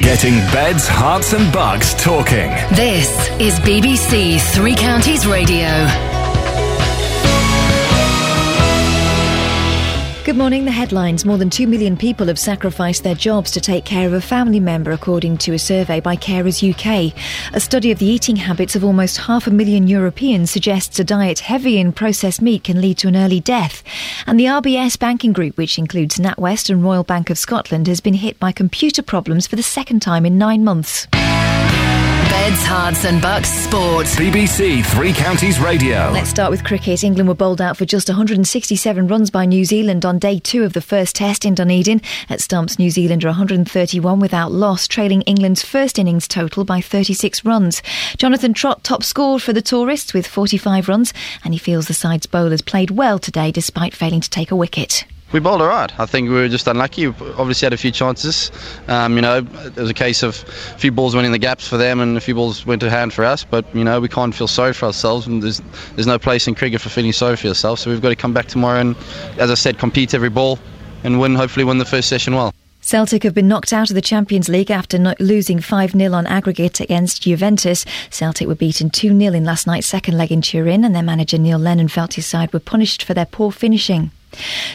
Getting 0.01 0.35
beds, 0.51 0.87
herts 0.87 1.33
and 1.33 1.51
bucks 1.53 1.93
talking. 1.95 2.49
This 2.75 3.09
is 3.39 3.59
BBC 3.59 4.41
Three 4.53 4.75
Counties 4.75 5.25
Radio. 5.27 6.24
Good 10.35 10.41
morning. 10.41 10.65
The 10.65 10.71
headlines. 10.71 11.23
More 11.23 11.37
than 11.37 11.49
2 11.49 11.65
million 11.65 11.95
people 11.95 12.27
have 12.27 12.37
sacrificed 12.37 13.03
their 13.03 13.15
jobs 13.15 13.51
to 13.51 13.61
take 13.61 13.85
care 13.85 14.05
of 14.05 14.11
a 14.11 14.19
family 14.19 14.59
member, 14.59 14.91
according 14.91 15.37
to 15.37 15.53
a 15.53 15.57
survey 15.57 16.01
by 16.01 16.17
Carers 16.17 16.61
UK. 16.61 17.15
A 17.53 17.59
study 17.61 17.89
of 17.89 17.99
the 17.99 18.05
eating 18.05 18.35
habits 18.35 18.75
of 18.75 18.83
almost 18.83 19.15
half 19.15 19.47
a 19.47 19.49
million 19.49 19.87
Europeans 19.87 20.51
suggests 20.51 20.99
a 20.99 21.05
diet 21.05 21.39
heavy 21.39 21.79
in 21.79 21.93
processed 21.93 22.41
meat 22.41 22.65
can 22.65 22.81
lead 22.81 22.97
to 22.97 23.07
an 23.07 23.15
early 23.15 23.39
death. 23.39 23.81
And 24.27 24.37
the 24.37 24.47
RBS 24.47 24.99
banking 24.99 25.31
group, 25.31 25.55
which 25.55 25.79
includes 25.79 26.17
NatWest 26.17 26.69
and 26.69 26.83
Royal 26.83 27.05
Bank 27.05 27.29
of 27.29 27.37
Scotland, 27.37 27.87
has 27.87 28.01
been 28.01 28.15
hit 28.15 28.37
by 28.37 28.51
computer 28.51 29.01
problems 29.01 29.47
for 29.47 29.55
the 29.55 29.63
second 29.63 30.01
time 30.01 30.25
in 30.25 30.37
nine 30.37 30.65
months. 30.65 31.07
Beds, 32.35 32.65
Herts 32.65 33.05
and 33.05 33.21
Bucks 33.21 33.49
Sport. 33.49 34.07
BBC 34.07 34.85
Three 34.87 35.13
Counties 35.13 35.57
Radio. 35.57 36.09
Let's 36.11 36.29
start 36.29 36.51
with 36.51 36.65
cricket. 36.65 37.01
England 37.01 37.29
were 37.29 37.33
bowled 37.33 37.61
out 37.61 37.77
for 37.77 37.85
just 37.85 38.09
167 38.09 39.07
runs 39.07 39.31
by 39.31 39.45
New 39.45 39.63
Zealand 39.63 40.05
on 40.05 40.19
day 40.19 40.39
two 40.39 40.63
of 40.63 40.73
the 40.73 40.81
first 40.81 41.15
test 41.15 41.45
in 41.45 41.55
Dunedin. 41.55 42.01
At 42.27 42.41
stumps, 42.41 42.77
New 42.77 42.89
Zealand 42.89 43.23
are 43.23 43.29
131 43.29 44.19
without 44.19 44.51
loss, 44.51 44.85
trailing 44.85 45.21
England's 45.21 45.63
first 45.63 45.97
innings 45.97 46.27
total 46.27 46.65
by 46.65 46.81
36 46.81 47.45
runs. 47.45 47.81
Jonathan 48.17 48.53
Trott 48.53 48.83
top 48.83 49.03
scored 49.03 49.41
for 49.41 49.53
the 49.53 49.61
tourists 49.61 50.13
with 50.13 50.27
45 50.27 50.89
runs, 50.89 51.13
and 51.45 51.53
he 51.53 51.57
feels 51.57 51.87
the 51.87 51.93
side's 51.93 52.25
bowlers 52.25 52.61
played 52.61 52.91
well 52.91 53.17
today 53.17 53.49
despite 53.49 53.95
failing 53.95 54.19
to 54.19 54.29
take 54.29 54.51
a 54.51 54.57
wicket. 54.57 55.05
We 55.31 55.39
bowled 55.39 55.61
all 55.61 55.67
right. 55.67 55.91
I 55.99 56.05
think 56.05 56.29
we 56.29 56.35
were 56.35 56.47
just 56.47 56.67
unlucky. 56.67 57.07
We 57.07 57.31
obviously 57.31 57.65
had 57.65 57.73
a 57.73 57.77
few 57.77 57.91
chances. 57.91 58.51
Um, 58.87 59.15
you 59.15 59.21
know, 59.21 59.39
it 59.39 59.75
was 59.75 59.89
a 59.89 59.93
case 59.93 60.23
of 60.23 60.43
a 60.75 60.77
few 60.77 60.91
balls 60.91 61.15
went 61.15 61.25
in 61.25 61.31
the 61.31 61.39
gaps 61.39 61.67
for 61.67 61.77
them 61.77 61.99
and 61.99 62.15
a 62.15 62.21
few 62.21 62.35
balls 62.35 62.65
went 62.65 62.79
to 62.81 62.89
hand 62.89 63.11
for 63.11 63.25
us. 63.25 63.43
But 63.43 63.65
you 63.75 63.83
know, 63.83 63.99
we 63.99 64.07
can't 64.07 64.35
feel 64.35 64.47
sorry 64.47 64.73
for 64.73 64.85
ourselves, 64.85 65.27
and 65.27 65.41
there's 65.41 65.61
there's 65.95 66.07
no 66.07 66.19
place 66.19 66.47
in 66.47 66.55
cricket 66.55 66.79
for 66.79 66.89
feeling 66.89 67.11
sorry 67.11 67.35
for 67.35 67.47
yourself. 67.47 67.79
So 67.79 67.89
we've 67.89 68.01
got 68.01 68.09
to 68.09 68.15
come 68.15 68.33
back 68.33 68.45
tomorrow 68.45 68.79
and, 68.79 68.95
as 69.37 69.49
I 69.49 69.55
said, 69.55 69.77
compete 69.79 70.13
every 70.13 70.29
ball 70.29 70.59
and 71.03 71.19
win. 71.19 71.35
Hopefully, 71.35 71.65
win 71.65 71.79
the 71.79 71.85
first 71.85 72.07
session 72.07 72.35
well. 72.35 72.53
Celtic 72.85 73.23
have 73.23 73.33
been 73.33 73.47
knocked 73.47 73.73
out 73.73 73.89
of 73.89 73.95
the 73.95 74.01
Champions 74.01 74.47
League 74.47 74.69
after 74.69 75.15
losing 75.19 75.59
5 75.59 75.91
0 75.93 76.13
on 76.13 76.27
aggregate 76.27 76.79
against 76.79 77.23
Juventus. 77.23 77.83
Celtic 78.11 78.47
were 78.47 78.53
beaten 78.53 78.91
2 78.91 79.17
0 79.19 79.33
in 79.33 79.43
last 79.43 79.65
night's 79.65 79.87
second 79.87 80.19
leg 80.19 80.31
in 80.31 80.43
Turin, 80.43 80.85
and 80.85 80.93
their 80.93 81.01
manager 81.01 81.39
Neil 81.39 81.57
Lennon 81.57 81.87
felt 81.87 82.13
his 82.13 82.27
side 82.27 82.53
were 82.53 82.59
punished 82.59 83.01
for 83.01 83.15
their 83.15 83.25
poor 83.25 83.51
finishing. 83.51 84.11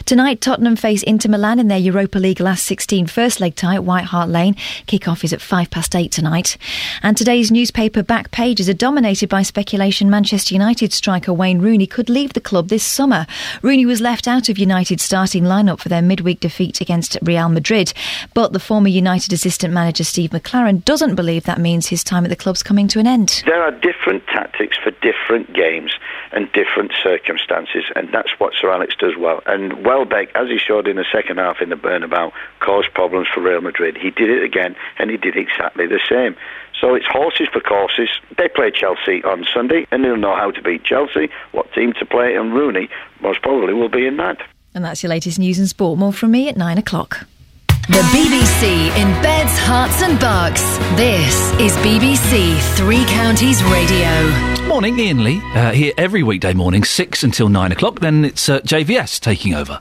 Tonight, 0.07 0.41
Tottenham 0.41 0.77
face 0.77 1.03
Inter 1.03 1.31
Milan 1.31 1.59
in 1.59 1.69
their 1.69 1.79
Europa 1.79 2.19
League 2.19 2.41
last 2.41 2.65
16 2.65 3.07
first 3.07 3.41
leg 3.41 3.55
tie 3.55 3.75
at 3.75 3.85
White 3.85 4.05
Hart 4.05 4.29
Lane. 4.29 4.57
Kick-off 4.87 5.25
is 5.25 5.33
at 5.33 5.41
5 5.41 5.71
past 5.71 5.95
8 5.95 6.11
tonight. 6.11 6.57
And 7.03 7.17
today's 7.17 7.51
newspaper 7.51 8.03
back 8.03 8.31
pages 8.31 8.69
are 8.69 8.75
dominated 8.75 9.29
by 9.29 9.43
speculation 9.43 10.11
Manchester 10.11 10.55
United 10.55 10.93
striker 10.93 11.33
Wayne 11.33 11.61
Rooney 11.61 11.87
could 11.87 12.09
leave 12.09 12.33
the 12.33 12.41
club 12.41 12.69
this 12.69 12.85
summer. 12.85 13.27
Rooney 13.63 13.87
was 13.87 14.01
left 14.01 14.27
out 14.27 14.49
of 14.49 14.59
United's 14.59 15.03
starting 15.03 15.45
lineup 15.45 15.81
for 15.81 15.89
their 15.89 16.03
midweek 16.03 16.41
defeat 16.41 16.81
against 16.81 17.19
Real 17.23 17.49
Madrid. 17.49 17.93
But 18.35 18.53
the 18.53 18.61
former 18.61 18.89
United 18.89 19.33
assistant 19.33 19.73
manager 19.73 20.05
Steve 20.05 20.31
McClaren 20.31 20.85
doesn't 20.85 21.15
believe 21.15 21.45
that 21.45 21.61
means 21.61 21.89
his 21.89 22.05
time 22.05 22.25
at 22.25 22.31
the 22.31 22.37
club's 22.37 22.63
coming 22.63 22.89
to 22.89 22.99
an 22.99 23.07
end. 23.07 23.43
There 23.47 23.63
are 23.63 23.71
different 23.71 24.27
tactics 24.27 24.77
for 24.83 24.91
different 25.03 25.53
games 25.55 25.93
and 26.33 26.51
different 26.53 26.93
circumstances, 27.03 27.85
and 27.97 28.09
that's 28.13 28.31
what 28.39 28.55
Sir 28.55 28.71
Alex 28.71 28.95
does 28.99 29.17
well. 29.19 29.43
And 29.51 29.85
Welbeck, 29.85 30.31
as 30.37 30.49
he 30.49 30.59
showed 30.59 30.87
in 30.87 30.95
the 30.95 31.05
second 31.13 31.39
half 31.39 31.61
in 31.61 31.71
the 31.71 31.75
Bernabéu, 31.75 32.31
caused 32.61 32.95
problems 32.95 33.27
for 33.35 33.41
Real 33.41 33.61
Madrid. 33.61 33.97
He 33.97 34.11
did 34.11 34.31
it 34.31 34.45
again, 34.45 34.77
and 34.97 35.11
he 35.11 35.17
did 35.17 35.37
exactly 35.37 35.89
the 35.89 35.99
same. 36.09 36.37
So 36.81 36.95
it's 36.95 37.07
horses 37.07 37.49
for 37.53 37.61
courses. 37.61 38.09
They 38.39 38.47
play 38.47 38.71
Chelsea 38.71 39.25
on 39.25 39.45
Sunday, 39.53 39.89
and 39.91 40.05
they'll 40.05 40.17
know 40.17 40.37
how 40.37 40.53
to 40.53 40.63
beat 40.63 40.85
Chelsea, 40.85 41.31
what 41.51 41.73
team 41.73 41.93
to 41.95 42.07
play, 42.07 42.37
and 42.37 42.55
Rooney 42.55 42.89
most 43.21 43.43
probably 43.43 43.75
will 43.75 43.89
be 43.89 44.07
in 44.07 44.19
that. 44.19 44.39
And 44.73 44.85
that's 44.85 45.03
your 45.03 45.11
latest 45.11 45.41
news 45.41 45.59
and 45.59 45.69
sport. 45.69 45.99
More 45.99 46.13
from 46.13 46.31
me 46.31 46.49
at 46.49 46.57
9 46.57 46.79
o'clock. 46.79 47.27
The 47.89 48.03
BBC 48.13 48.89
in 48.97 49.23
Beds, 49.23 49.51
Herts 49.59 50.03
and 50.03 50.19
Bucks. 50.21 50.63
This 50.97 51.35
is 51.61 51.73
BBC 51.79 52.57
Three 52.77 53.05
Counties 53.07 53.63
Radio. 53.65 54.67
Morning, 54.69 54.99
Iain 55.01 55.25
Lee. 55.25 55.41
Uh, 55.55 55.73
here 55.73 55.93
every 55.97 56.23
weekday 56.23 56.53
morning, 56.55 56.85
6 56.85 57.25
until 57.25 57.49
9 57.49 57.73
o'clock. 57.73 57.99
Then 58.01 58.25
it's 58.25 58.49
uh, 58.49 58.61
JVS 58.61 59.19
taking 59.19 59.55
over. 59.55 59.81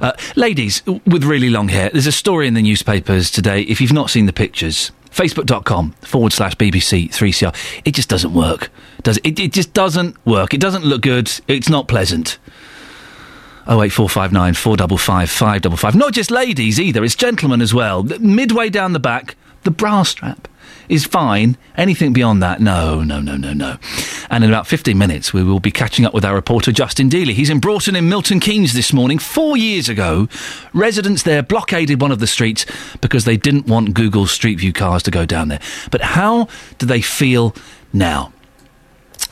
Uh, 0.00 0.12
ladies 0.36 0.82
with 0.86 1.24
really 1.24 1.50
long 1.50 1.68
hair, 1.68 1.90
there's 1.90 2.06
a 2.06 2.12
story 2.12 2.46
in 2.46 2.54
the 2.54 2.62
newspapers 2.62 3.30
today. 3.32 3.62
If 3.62 3.80
you've 3.80 3.92
not 3.92 4.10
seen 4.10 4.26
the 4.26 4.32
pictures, 4.32 4.92
facebook.com 5.10 5.92
forward 6.02 6.32
slash 6.32 6.54
BBC 6.54 7.08
3CR. 7.10 7.82
It 7.84 7.94
just 7.94 8.08
doesn't 8.08 8.32
work. 8.32 8.70
Does 9.02 9.16
it? 9.18 9.26
it? 9.26 9.40
It 9.40 9.52
just 9.52 9.72
doesn't 9.72 10.24
work. 10.24 10.54
It 10.54 10.60
doesn't 10.60 10.84
look 10.84 11.02
good. 11.02 11.30
It's 11.48 11.68
not 11.68 11.88
pleasant. 11.88 12.38
08459 13.66 14.54
455 14.54 15.30
555. 15.30 15.94
Not 15.94 16.12
just 16.12 16.30
ladies 16.30 16.78
either, 16.78 17.04
it's 17.04 17.14
gentlemen 17.14 17.60
as 17.62 17.72
well. 17.72 18.02
Midway 18.02 18.70
down 18.70 18.92
the 18.92 19.00
back, 19.00 19.36
the 19.62 19.70
bra 19.70 20.02
strap 20.02 20.48
is 20.88 21.04
fine. 21.06 21.56
Anything 21.76 22.12
beyond 22.12 22.42
that, 22.42 22.60
no, 22.60 23.02
no, 23.02 23.20
no, 23.20 23.36
no, 23.36 23.52
no. 23.52 23.76
And 24.30 24.44
in 24.44 24.50
about 24.50 24.66
15 24.66 24.96
minutes, 24.96 25.32
we 25.32 25.42
will 25.42 25.60
be 25.60 25.70
catching 25.70 26.04
up 26.04 26.14
with 26.14 26.24
our 26.24 26.34
reporter 26.34 26.72
Justin 26.72 27.08
Dealey. 27.08 27.32
He's 27.32 27.50
in 27.50 27.60
Broughton 27.60 27.96
in 27.96 28.08
Milton 28.08 28.40
Keynes 28.40 28.72
this 28.74 28.92
morning. 28.92 29.18
Four 29.18 29.56
years 29.56 29.88
ago, 29.88 30.28
residents 30.72 31.22
there 31.22 31.42
blockaded 31.42 32.00
one 32.00 32.12
of 32.12 32.18
the 32.18 32.26
streets 32.26 32.66
because 33.00 33.24
they 33.24 33.36
didn't 33.36 33.66
want 33.66 33.94
Google 33.94 34.26
Street 34.26 34.58
View 34.58 34.72
cars 34.72 35.02
to 35.04 35.10
go 35.10 35.24
down 35.24 35.48
there. 35.48 35.60
But 35.90 36.02
how 36.02 36.48
do 36.78 36.86
they 36.86 37.00
feel 37.00 37.54
now? 37.92 38.32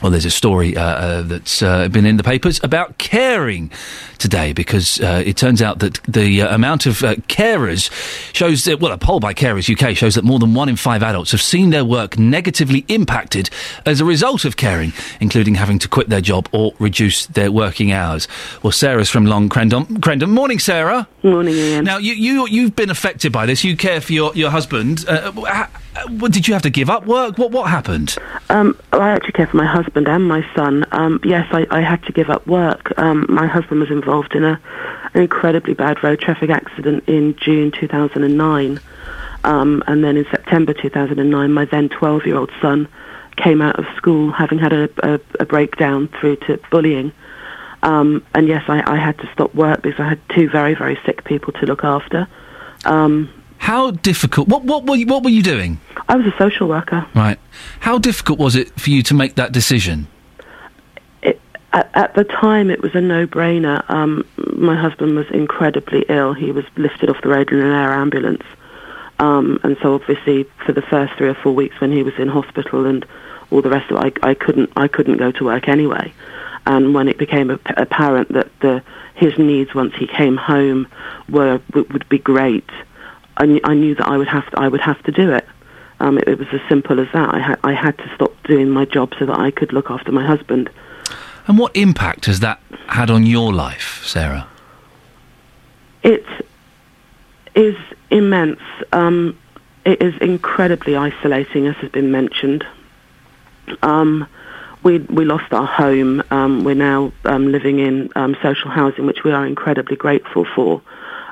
Well, 0.03 0.11
there's 0.11 0.25
a 0.25 0.31
story 0.31 0.75
uh, 0.75 0.83
uh, 0.83 1.21
that's 1.21 1.61
uh, 1.61 1.87
been 1.87 2.05
in 2.05 2.17
the 2.17 2.23
papers 2.23 2.59
about 2.61 2.97
caring 2.97 3.71
today 4.17 4.51
because 4.51 4.99
uh, 4.99 5.23
it 5.25 5.37
turns 5.37 5.61
out 5.61 5.79
that 5.79 5.93
the 6.03 6.41
uh, 6.41 6.53
amount 6.53 6.85
of 6.85 7.01
uh, 7.05 7.15
carers 7.29 7.89
shows 8.35 8.65
that, 8.65 8.81
well, 8.81 8.91
a 8.91 8.97
poll 8.97 9.21
by 9.21 9.33
Carers 9.33 9.71
UK 9.71 9.95
shows 9.95 10.15
that 10.15 10.25
more 10.25 10.39
than 10.39 10.55
one 10.55 10.67
in 10.67 10.75
five 10.75 11.03
adults 11.03 11.31
have 11.31 11.41
seen 11.41 11.69
their 11.69 11.85
work 11.85 12.19
negatively 12.19 12.83
impacted 12.89 13.49
as 13.85 14.01
a 14.01 14.05
result 14.05 14.43
of 14.43 14.57
caring, 14.57 14.91
including 15.21 15.55
having 15.55 15.79
to 15.79 15.87
quit 15.87 16.09
their 16.09 16.19
job 16.19 16.49
or 16.51 16.73
reduce 16.79 17.27
their 17.27 17.49
working 17.49 17.93
hours. 17.93 18.27
Well, 18.61 18.73
Sarah's 18.73 19.09
from 19.09 19.25
Long 19.25 19.47
Crendon. 19.47 19.85
Crendon. 19.99 20.31
Morning, 20.31 20.59
Sarah. 20.59 21.07
Morning, 21.23 21.55
Iain. 21.55 21.85
Now, 21.85 21.97
you, 21.97 22.11
you, 22.11 22.45
you've 22.49 22.75
been 22.75 22.89
affected 22.89 23.31
by 23.31 23.45
this. 23.45 23.63
You 23.63 23.77
care 23.77 24.01
for 24.01 24.11
your, 24.11 24.35
your 24.35 24.49
husband. 24.49 25.05
Uh, 25.07 25.31
uh, 25.95 26.27
did 26.27 26.47
you 26.47 26.53
have 26.53 26.63
to 26.63 26.69
give 26.69 26.89
up 26.89 27.05
work? 27.05 27.37
What, 27.37 27.51
what 27.51 27.69
happened? 27.69 28.15
Um, 28.49 28.77
I 28.91 29.11
actually 29.11 29.33
care 29.33 29.47
for 29.47 29.57
my 29.57 29.65
husband 29.65 30.07
and 30.07 30.27
my 30.27 30.45
son. 30.55 30.85
Um, 30.91 31.19
yes, 31.23 31.47
I, 31.51 31.65
I 31.69 31.81
had 31.81 32.03
to 32.03 32.11
give 32.11 32.29
up 32.29 32.45
work. 32.47 32.97
Um, 32.97 33.25
my 33.29 33.47
husband 33.47 33.79
was 33.79 33.91
involved 33.91 34.35
in 34.35 34.43
a, 34.43 34.59
an 35.13 35.21
incredibly 35.21 35.73
bad 35.73 36.03
road 36.03 36.19
traffic 36.19 36.49
accident 36.49 37.03
in 37.07 37.35
June 37.37 37.71
2009. 37.71 38.79
Um, 39.43 39.83
and 39.87 40.03
then 40.03 40.17
in 40.17 40.25
September 40.31 40.73
2009, 40.73 41.51
my 41.51 41.65
then 41.65 41.89
12 41.89 42.25
year 42.25 42.37
old 42.37 42.51
son 42.61 42.87
came 43.35 43.61
out 43.61 43.77
of 43.79 43.85
school 43.97 44.31
having 44.31 44.59
had 44.59 44.73
a, 44.73 44.89
a, 45.03 45.19
a 45.39 45.45
breakdown 45.45 46.07
through 46.19 46.37
to 46.37 46.59
bullying. 46.71 47.11
Um, 47.81 48.25
and 48.33 48.47
yes, 48.47 48.63
I, 48.67 48.81
I 48.89 48.97
had 48.97 49.17
to 49.19 49.29
stop 49.33 49.53
work 49.53 49.81
because 49.81 49.99
I 49.99 50.07
had 50.07 50.19
two 50.29 50.49
very, 50.49 50.73
very 50.73 50.97
sick 51.05 51.25
people 51.25 51.51
to 51.53 51.65
look 51.65 51.83
after. 51.83 52.27
Um, 52.85 53.29
How 53.63 53.91
difficult? 53.91 54.49
What, 54.49 54.65
what, 54.65 54.85
were 54.85 54.97
you, 54.97 55.05
what 55.05 55.23
were 55.23 55.29
you 55.29 55.41
doing? 55.41 55.79
I 56.09 56.17
was 56.17 56.25
a 56.25 56.37
social 56.37 56.67
worker. 56.67 57.07
Right. 57.15 57.39
How 57.79 57.97
difficult 57.97 58.37
was 58.37 58.57
it 58.57 58.77
for 58.77 58.89
you 58.89 59.01
to 59.03 59.13
make 59.13 59.35
that 59.35 59.53
decision? 59.53 60.07
It, 61.21 61.39
at, 61.71 61.89
at 61.93 62.13
the 62.13 62.25
time, 62.25 62.69
it 62.69 62.81
was 62.81 62.93
a 62.93 62.99
no-brainer. 62.99 63.89
Um, 63.89 64.27
my 64.57 64.75
husband 64.75 65.15
was 65.15 65.27
incredibly 65.31 66.03
ill. 66.09 66.33
He 66.33 66.51
was 66.51 66.65
lifted 66.75 67.09
off 67.09 67.21
the 67.21 67.29
road 67.29 67.53
in 67.53 67.59
an 67.59 67.71
air 67.71 67.93
ambulance. 67.93 68.43
Um, 69.19 69.61
and 69.63 69.77
so 69.81 69.95
obviously 69.95 70.43
for 70.65 70.73
the 70.73 70.81
first 70.81 71.13
three 71.13 71.29
or 71.29 71.35
four 71.35 71.55
weeks 71.55 71.79
when 71.79 71.93
he 71.93 72.03
was 72.03 72.15
in 72.17 72.27
hospital 72.27 72.85
and 72.85 73.05
all 73.49 73.61
the 73.61 73.69
rest 73.69 73.89
of 73.89 74.05
it, 74.05 74.19
I, 74.23 74.31
I 74.31 74.33
couldn't, 74.33 74.73
I 74.75 74.89
couldn't 74.89 75.15
go 75.15 75.31
to 75.31 75.45
work 75.45 75.69
anyway. 75.69 76.13
And 76.65 76.93
when 76.93 77.07
it 77.07 77.17
became 77.17 77.49
apparent 77.49 78.33
that 78.33 78.49
the, 78.59 78.83
his 79.15 79.37
needs 79.37 79.73
once 79.73 79.93
he 79.95 80.05
came 80.05 80.35
home 80.35 80.85
were, 81.29 81.61
would, 81.73 81.93
would 81.93 82.09
be 82.09 82.17
great, 82.17 82.69
I, 83.37 83.45
knew, 83.45 83.61
I 83.63 83.73
knew 83.73 83.95
that 83.95 84.07
I 84.07 84.17
would 84.17 84.27
have 84.27 84.49
to, 84.51 84.59
I 84.59 84.67
would 84.67 84.81
have 84.81 85.01
to 85.03 85.11
do 85.11 85.31
it. 85.33 85.47
Um, 85.99 86.17
it, 86.17 86.27
it 86.27 86.39
was 86.39 86.47
as 86.51 86.61
simple 86.69 86.99
as 86.99 87.07
that. 87.13 87.33
I, 87.33 87.39
ha- 87.39 87.59
I 87.63 87.73
had 87.73 87.97
to 87.97 88.11
stop 88.15 88.31
doing 88.43 88.69
my 88.69 88.85
job 88.85 89.13
so 89.17 89.25
that 89.25 89.39
I 89.39 89.51
could 89.51 89.73
look 89.73 89.89
after 89.89 90.11
my 90.11 90.25
husband. 90.25 90.69
And 91.47 91.57
what 91.57 91.75
impact 91.75 92.25
has 92.25 92.39
that 92.41 92.61
had 92.87 93.09
on 93.09 93.25
your 93.25 93.53
life, 93.53 94.01
Sarah? 94.05 94.47
It 96.03 96.25
is 97.55 97.75
immense. 98.09 98.59
Um, 98.91 99.37
it 99.85 100.01
is 100.01 100.13
incredibly 100.21 100.95
isolating, 100.95 101.67
as 101.67 101.75
has 101.77 101.91
been 101.91 102.11
mentioned. 102.11 102.65
Um, 103.81 104.27
we 104.83 104.99
we 104.99 105.25
lost 105.25 105.53
our 105.53 105.65
home. 105.65 106.21
Um, 106.29 106.63
we're 106.63 106.75
now 106.75 107.13
um, 107.25 107.51
living 107.51 107.79
in 107.79 108.09
um, 108.15 108.35
social 108.41 108.69
housing, 108.69 109.05
which 109.05 109.23
we 109.23 109.31
are 109.31 109.45
incredibly 109.45 109.95
grateful 109.95 110.45
for. 110.55 110.81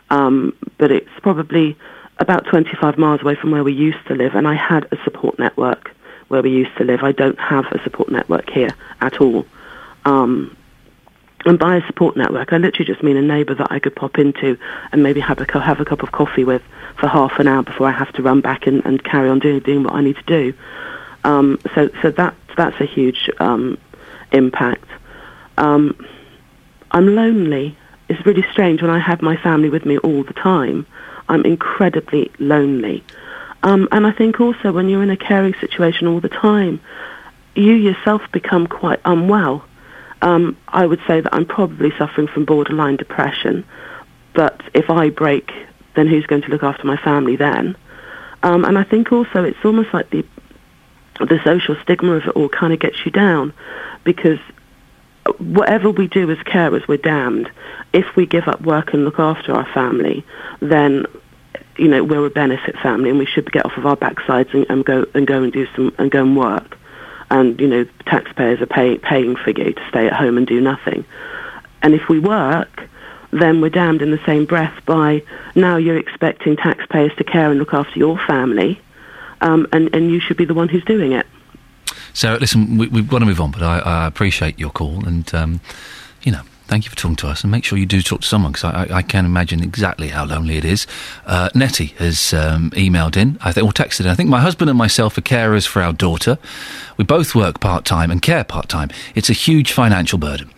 Um, 0.10 0.54
but 0.78 0.92
it's 0.92 1.10
probably 1.22 1.78
about 2.22 2.46
25 2.46 2.98
miles 2.98 3.22
away 3.22 3.36
from 3.36 3.52
where 3.52 3.64
we 3.64 3.74
used 3.74 4.06
to 4.08 4.14
live, 4.14 4.36
and 4.36 4.48
I 4.48 4.54
had 4.54 4.88
a 4.92 5.04
support 5.04 5.40
network 5.40 5.92
where 6.28 6.42
we 6.42 6.52
used 6.52 6.76
to 6.78 6.84
live. 6.84 7.04
I 7.04 7.12
don't 7.12 7.40
have 7.40 7.66
a 7.72 7.84
support 7.84 8.10
network 8.10 8.50
here 8.50 8.70
at 9.02 9.20
all. 9.20 9.46
Um, 10.06 10.56
and 11.46 11.58
by 11.58 11.78
a 11.78 11.86
support 11.88 12.16
network, 12.16 12.54
I 12.54 12.58
literally 12.58 12.86
just 12.86 13.02
mean 13.04 13.18
a 13.18 13.22
neighbour 13.22 13.56
that 13.56 13.72
I 13.72 13.80
could 13.80 13.96
pop 13.96 14.20
into 14.20 14.58
and 14.92 15.02
maybe 15.02 15.20
have 15.20 15.42
a 15.42 15.60
have 15.60 15.80
a 15.80 15.86
cup 15.86 16.04
of 16.04 16.12
coffee 16.12 16.44
with 16.44 16.62
for 17.00 17.08
half 17.08 17.40
an 17.40 17.48
hour 17.48 17.64
before 17.64 17.88
I 17.88 17.92
have 17.92 18.14
to 18.14 18.22
run 18.22 18.42
back 18.42 18.68
and, 18.68 18.86
and 18.86 19.04
carry 19.04 19.28
on 19.28 19.40
doing 19.40 19.60
doing 19.60 19.84
what 19.84 19.94
I 19.94 20.02
need 20.02 20.18
to 20.18 20.24
do. 20.24 20.54
Um, 21.24 21.60
so 21.74 21.90
so 22.04 22.12
that 22.12 22.36
that's 22.56 22.80
a 22.80 22.86
huge 22.86 23.32
um, 23.40 23.80
impact. 24.32 24.88
Um, 25.58 26.06
I'm 26.92 27.16
lonely. 27.16 27.76
It's 28.10 28.24
really 28.26 28.46
strange 28.52 28.82
when 28.84 28.92
I 28.92 29.00
have 29.00 29.24
my 29.24 29.38
family 29.38 29.70
with 29.70 29.86
me 29.86 29.98
all 29.98 30.24
the 30.24 30.34
time. 30.34 30.86
I'm 31.32 31.46
incredibly 31.46 32.30
lonely. 32.40 33.04
Um, 33.64 33.88
and 33.92 34.06
I 34.06 34.12
think 34.12 34.42
also 34.42 34.72
when 34.72 34.90
you're 34.90 35.02
in 35.02 35.10
a 35.10 35.18
caring 35.18 35.54
situation 35.56 36.08
all 36.08 36.20
the 36.20 36.30
time, 36.30 36.82
you 37.56 37.74
yourself 37.74 38.22
become 38.34 38.68
quite 38.68 39.00
unwell. 39.06 39.64
Um, 40.22 40.58
I 40.68 40.86
would 40.86 41.00
say 41.08 41.22
that 41.22 41.34
I'm 41.34 41.46
probably 41.46 41.92
suffering 41.98 42.28
from 42.28 42.44
borderline 42.46 42.98
depression. 42.98 43.64
But 44.34 44.62
if 44.74 44.90
I 44.90 45.10
break, 45.10 45.52
then 45.96 46.08
who's 46.08 46.26
going 46.26 46.42
to 46.44 46.50
look 46.50 46.64
after 46.64 46.86
my 46.86 46.98
family 46.98 47.38
then? 47.38 47.78
Um, 48.44 48.66
and 48.66 48.78
I 48.78 48.84
think 48.84 49.12
also 49.12 49.44
it's 49.44 49.64
almost 49.64 49.94
like 49.94 50.10
the 50.10 50.26
the 51.20 51.40
social 51.44 51.76
stigma 51.84 52.14
of 52.14 52.24
it 52.24 52.30
all 52.30 52.50
kind 52.50 52.74
of 52.74 52.80
gets 52.80 53.06
you 53.06 53.12
down 53.12 53.54
because 54.04 54.40
whatever 55.38 55.92
we 55.92 56.08
do 56.08 56.32
as 56.32 56.38
carers, 56.40 56.88
we're 56.88 56.98
damned. 56.98 57.52
If 57.94 58.16
we 58.16 58.26
give 58.26 58.48
up 58.48 58.62
work 58.62 58.94
and 58.94 59.06
look 59.06 59.20
after 59.20 59.54
our 59.54 59.72
family, 59.72 60.26
then 60.62 61.06
you 61.78 61.88
know 61.88 62.04
we're 62.04 62.26
a 62.26 62.30
benefit 62.30 62.76
family, 62.78 63.10
and 63.10 63.20
we 63.20 63.26
should 63.26 63.52
get 63.52 63.66
off 63.66 63.78
of 63.78 63.86
our 63.86 63.98
backsides 63.98 64.54
and, 64.54 64.66
and 64.70 64.86
go 64.86 65.06
and 65.14 65.28
go 65.28 65.44
and 65.44 65.52
do 65.52 65.68
some 65.76 65.94
and 65.98 66.12
go 66.12 66.22
and 66.22 66.38
work. 66.38 66.78
And 67.30 67.60
you 67.60 67.68
know, 67.68 67.86
taxpayers 68.06 68.62
are 68.62 68.66
pay, 68.66 68.98
paying 68.98 69.36
for 69.36 69.52
you 69.52 69.74
to 69.74 69.90
stay 69.90 70.08
at 70.08 70.14
home 70.14 70.38
and 70.38 70.46
do 70.46 70.60
nothing. 70.60 71.06
And 71.82 71.94
if 71.94 72.10
we 72.10 72.20
work, 72.20 72.88
then 73.32 73.62
we're 73.62 73.70
damned 73.70 74.02
in 74.02 74.12
the 74.12 74.20
same 74.26 74.46
breath 74.46 74.86
by 74.86 75.24
now 75.56 75.78
you're 75.78 75.98
expecting 75.98 76.58
taxpayers 76.58 77.14
to 77.18 77.24
care 77.24 77.50
and 77.50 77.60
look 77.60 77.74
after 77.74 77.98
your 77.98 78.20
family, 78.28 78.82
um, 79.40 79.68
and 79.72 79.94
and 79.96 80.12
you 80.12 80.20
should 80.20 80.38
be 80.38 80.46
the 80.46 80.54
one 80.54 80.70
who's 80.70 80.84
doing 80.86 81.14
it. 81.14 81.26
Sarah, 82.14 82.38
listen, 82.38 82.78
we, 82.78 82.88
we've 82.88 83.08
got 83.08 83.20
to 83.20 83.26
move 83.26 83.40
on, 83.40 83.52
but 83.52 83.64
I, 83.64 83.80
I 83.80 84.08
appreciate 84.08 84.60
your 84.60 84.70
call, 84.70 85.06
and 85.06 85.34
um, 85.34 85.62
you 86.24 86.32
know, 86.32 86.42
thank 86.72 86.86
you 86.86 86.90
for 86.90 86.96
talking 86.96 87.18
to 87.18 87.28
us, 87.28 87.44
and 87.44 87.52
make 87.52 87.66
sure 87.66 87.78
you 87.78 87.86
do 87.86 88.02
talk 88.02 88.22
to 88.22 88.28
someone 88.28 88.54
because 88.54 88.64
I, 88.64 88.86
I, 88.86 88.98
I 89.00 89.02
can 89.02 89.26
imagine 89.26 89.62
exactly 89.62 90.08
how 90.08 90.24
lonely 90.24 90.56
it 90.56 90.64
is. 90.64 90.88
Uh, 91.26 91.50
Nettie 91.54 91.94
has 91.98 92.34
um, 92.34 92.72
emailed 92.72 93.18
in, 93.18 93.38
I 93.42 93.52
think, 93.52 93.68
or 93.68 93.74
texted 93.74 94.02
in. 94.02 94.08
I 94.08 94.16
think 94.16 94.30
my 94.30 94.40
husband 94.40 94.70
and 94.70 94.78
myself 94.78 95.18
are 95.18 95.22
carers 95.22 95.68
for 95.68 95.82
our 95.82 95.92
daughter. 95.92 96.38
We 96.96 97.04
both 97.04 97.36
work 97.36 97.60
part 97.60 97.84
time 97.84 98.10
and 98.10 98.22
care 98.22 98.46
part 98.46 98.70
time. 98.70 98.90
It's 99.16 99.30
a 99.30 99.34
huge 99.34 99.74
financial 99.74 100.18
burden. 100.18 100.50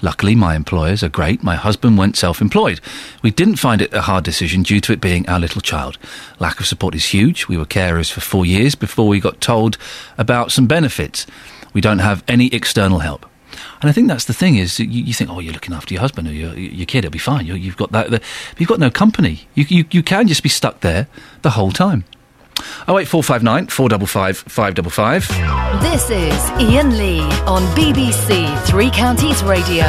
Luckily, 0.00 0.34
my 0.34 0.56
employers 0.56 1.02
are 1.02 1.10
great. 1.10 1.42
My 1.42 1.56
husband 1.56 1.98
went 1.98 2.16
self 2.16 2.40
employed. 2.40 2.80
We 3.20 3.30
didn't 3.30 3.56
find 3.56 3.82
it 3.82 3.92
a 3.92 4.00
hard 4.00 4.24
decision 4.24 4.62
due 4.62 4.80
to 4.80 4.94
it 4.94 5.02
being 5.02 5.28
our 5.28 5.38
little 5.38 5.60
child. 5.60 5.98
Lack 6.38 6.60
of 6.60 6.66
support 6.66 6.94
is 6.94 7.12
huge. 7.12 7.46
We 7.46 7.58
were 7.58 7.66
carers 7.66 8.10
for 8.10 8.22
four 8.22 8.46
years 8.46 8.74
before 8.74 9.06
we 9.06 9.20
got 9.20 9.42
told 9.42 9.76
about 10.16 10.50
some 10.50 10.66
benefits. 10.66 11.26
We 11.74 11.82
don't 11.82 11.98
have 11.98 12.24
any 12.26 12.46
external 12.54 13.00
help. 13.00 13.27
And 13.80 13.88
I 13.88 13.92
think 13.92 14.08
that's 14.08 14.26
the 14.26 14.34
thing 14.34 14.56
is 14.56 14.78
you, 14.78 14.86
you 14.86 15.14
think, 15.14 15.30
oh, 15.30 15.40
you're 15.40 15.52
looking 15.52 15.74
after 15.74 15.94
your 15.94 16.00
husband 16.00 16.28
or 16.28 16.32
your, 16.32 16.54
your 16.54 16.86
kid, 16.86 16.98
it'll 17.04 17.10
be 17.10 17.18
fine. 17.18 17.46
You, 17.46 17.54
you've 17.54 17.76
got 17.76 17.92
that, 17.92 18.10
the, 18.10 18.20
you've 18.58 18.68
got 18.68 18.78
no 18.80 18.90
company. 18.90 19.48
You, 19.54 19.64
you, 19.68 19.84
you 19.90 20.02
can 20.02 20.28
just 20.28 20.42
be 20.42 20.48
stuck 20.48 20.80
there 20.80 21.08
the 21.42 21.50
whole 21.50 21.70
time. 21.70 22.04
Oh 22.88 22.98
eight 22.98 23.06
four 23.06 23.22
five 23.22 23.42
nine 23.42 23.68
four 23.68 23.88
double 23.88 24.06
five 24.08 24.36
five 24.36 24.74
double 24.74 24.90
five. 24.90 25.28
This 25.80 26.10
is 26.10 26.50
Iain 26.58 26.98
Lee 26.98 27.20
on 27.46 27.62
BBC 27.76 28.66
Three 28.66 28.90
Counties 28.90 29.44
Radio. 29.44 29.84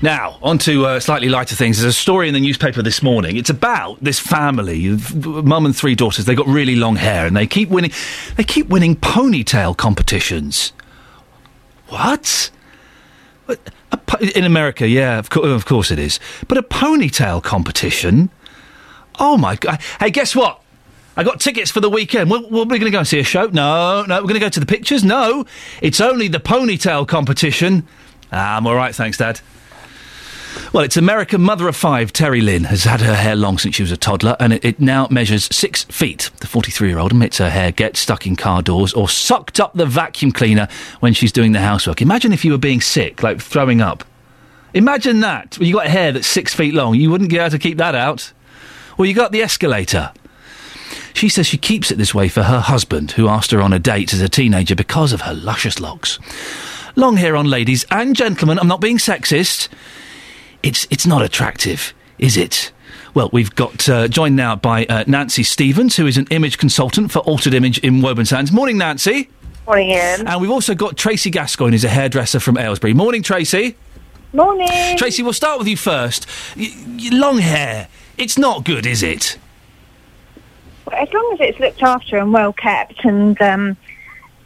Now, 0.00 0.38
on 0.42 0.58
to 0.58 0.86
uh, 0.86 1.00
slightly 1.00 1.28
lighter 1.28 1.56
things. 1.56 1.80
There's 1.80 1.94
a 1.96 1.98
story 1.98 2.28
in 2.28 2.34
the 2.34 2.40
newspaper 2.40 2.82
this 2.82 3.02
morning. 3.02 3.36
It's 3.36 3.50
about 3.50 3.98
this 4.02 4.20
family, 4.20 4.96
mum 5.24 5.66
and 5.66 5.76
three 5.76 5.96
daughters. 5.96 6.24
They've 6.24 6.36
got 6.36 6.46
really 6.46 6.76
long 6.76 6.96
hair, 6.96 7.26
and 7.26 7.36
they 7.36 7.46
keep 7.48 7.68
winning. 7.68 7.90
They 8.36 8.44
keep 8.44 8.68
winning 8.68 8.94
ponytail 8.96 9.76
competitions. 9.76 10.72
What? 11.88 12.50
Po- 14.06 14.18
In 14.18 14.44
America, 14.44 14.86
yeah, 14.86 15.18
of, 15.18 15.30
co- 15.30 15.40
of 15.42 15.64
course 15.66 15.90
it 15.90 15.98
is. 15.98 16.20
But 16.46 16.58
a 16.58 16.62
ponytail 16.62 17.42
competition? 17.42 18.30
Oh 19.18 19.36
my 19.36 19.56
god! 19.56 19.80
Hey, 19.98 20.10
guess 20.10 20.36
what? 20.36 20.62
I 21.16 21.24
got 21.24 21.40
tickets 21.40 21.70
for 21.72 21.80
the 21.80 21.90
weekend. 21.90 22.30
We're, 22.30 22.42
we're 22.46 22.64
going 22.66 22.82
to 22.82 22.90
go 22.90 22.98
and 22.98 23.08
see 23.08 23.18
a 23.18 23.24
show. 23.24 23.46
No, 23.46 24.04
no, 24.06 24.16
we're 24.16 24.22
going 24.28 24.34
to 24.34 24.40
go 24.40 24.48
to 24.48 24.60
the 24.60 24.66
pictures. 24.66 25.02
No, 25.02 25.44
it's 25.82 26.00
only 26.00 26.28
the 26.28 26.38
ponytail 26.38 27.08
competition. 27.08 27.88
Ah, 28.30 28.56
I'm 28.56 28.66
all 28.66 28.76
right, 28.76 28.94
thanks, 28.94 29.16
Dad. 29.18 29.40
Well, 30.72 30.84
it's 30.84 30.96
American 30.96 31.40
mother 31.40 31.66
of 31.68 31.76
five, 31.76 32.12
Terry 32.12 32.40
Lynn, 32.40 32.64
has 32.64 32.84
had 32.84 33.00
her 33.00 33.14
hair 33.14 33.34
long 33.34 33.58
since 33.58 33.76
she 33.76 33.82
was 33.82 33.92
a 33.92 33.96
toddler, 33.96 34.36
and 34.38 34.52
it, 34.52 34.64
it 34.64 34.80
now 34.80 35.08
measures 35.10 35.48
six 35.54 35.84
feet. 35.84 36.30
The 36.40 36.46
43 36.46 36.88
year 36.88 36.98
old 36.98 37.12
admits 37.12 37.38
her 37.38 37.50
hair 37.50 37.72
gets 37.72 38.00
stuck 38.00 38.26
in 38.26 38.36
car 38.36 38.62
doors 38.62 38.92
or 38.92 39.08
sucked 39.08 39.60
up 39.60 39.74
the 39.74 39.86
vacuum 39.86 40.32
cleaner 40.32 40.68
when 41.00 41.14
she's 41.14 41.32
doing 41.32 41.52
the 41.52 41.60
housework. 41.60 42.02
Imagine 42.02 42.32
if 42.32 42.44
you 42.44 42.52
were 42.52 42.58
being 42.58 42.80
sick, 42.80 43.22
like 43.22 43.40
throwing 43.40 43.80
up. 43.80 44.04
Imagine 44.74 45.20
that. 45.20 45.56
Well, 45.58 45.66
you 45.66 45.74
got 45.74 45.86
hair 45.86 46.12
that's 46.12 46.26
six 46.26 46.54
feet 46.54 46.74
long. 46.74 46.94
You 46.94 47.10
wouldn't 47.10 47.30
be 47.30 47.38
able 47.38 47.50
to 47.50 47.58
keep 47.58 47.78
that 47.78 47.94
out. 47.94 48.32
Well, 48.96 49.06
you 49.06 49.14
got 49.14 49.32
the 49.32 49.42
escalator. 49.42 50.12
She 51.14 51.28
says 51.28 51.46
she 51.46 51.58
keeps 51.58 51.90
it 51.90 51.98
this 51.98 52.14
way 52.14 52.28
for 52.28 52.42
her 52.42 52.60
husband, 52.60 53.12
who 53.12 53.28
asked 53.28 53.50
her 53.50 53.60
on 53.60 53.72
a 53.72 53.78
date 53.78 54.12
as 54.12 54.20
a 54.20 54.28
teenager 54.28 54.74
because 54.74 55.12
of 55.12 55.22
her 55.22 55.34
luscious 55.34 55.80
locks. 55.80 56.18
Long 56.94 57.16
hair 57.16 57.36
on 57.36 57.46
ladies 57.46 57.84
and 57.90 58.14
gentlemen, 58.14 58.58
I'm 58.58 58.68
not 58.68 58.80
being 58.80 58.98
sexist. 58.98 59.68
It's, 60.62 60.86
it's 60.90 61.06
not 61.06 61.22
attractive, 61.22 61.94
is 62.18 62.36
it? 62.36 62.72
Well, 63.14 63.30
we've 63.32 63.54
got 63.54 63.88
uh, 63.88 64.08
joined 64.08 64.36
now 64.36 64.56
by 64.56 64.84
uh, 64.86 65.04
Nancy 65.06 65.42
Stevens, 65.42 65.96
who 65.96 66.06
is 66.06 66.16
an 66.18 66.26
image 66.30 66.58
consultant 66.58 67.10
for 67.10 67.20
Altered 67.20 67.54
Image 67.54 67.78
in 67.78 68.02
Woburn 68.02 68.26
Sands. 68.26 68.52
Morning, 68.52 68.78
Nancy. 68.78 69.28
Morning, 69.66 69.90
Iain. 69.92 70.26
And 70.26 70.40
we've 70.40 70.50
also 70.50 70.74
got 70.74 70.96
Tracy 70.96 71.30
Gascoigne, 71.30 71.72
who's 71.72 71.84
a 71.84 71.88
hairdresser 71.88 72.40
from 72.40 72.56
Aylesbury. 72.58 72.94
Morning, 72.94 73.22
Tracy. 73.22 73.76
Morning. 74.32 74.96
Tracy, 74.96 75.22
we'll 75.22 75.32
start 75.32 75.58
with 75.58 75.68
you 75.68 75.76
first. 75.76 76.26
Y- 76.56 76.72
y- 76.86 77.08
long 77.12 77.38
hair. 77.38 77.88
It's 78.16 78.36
not 78.36 78.64
good, 78.64 78.84
is 78.86 79.02
it? 79.02 79.38
Well, 80.86 80.96
As 80.96 81.12
long 81.12 81.30
as 81.34 81.40
it's 81.40 81.60
looked 81.60 81.82
after 81.82 82.18
and 82.18 82.32
well 82.32 82.52
kept, 82.52 83.04
and 83.04 83.40
um, 83.40 83.76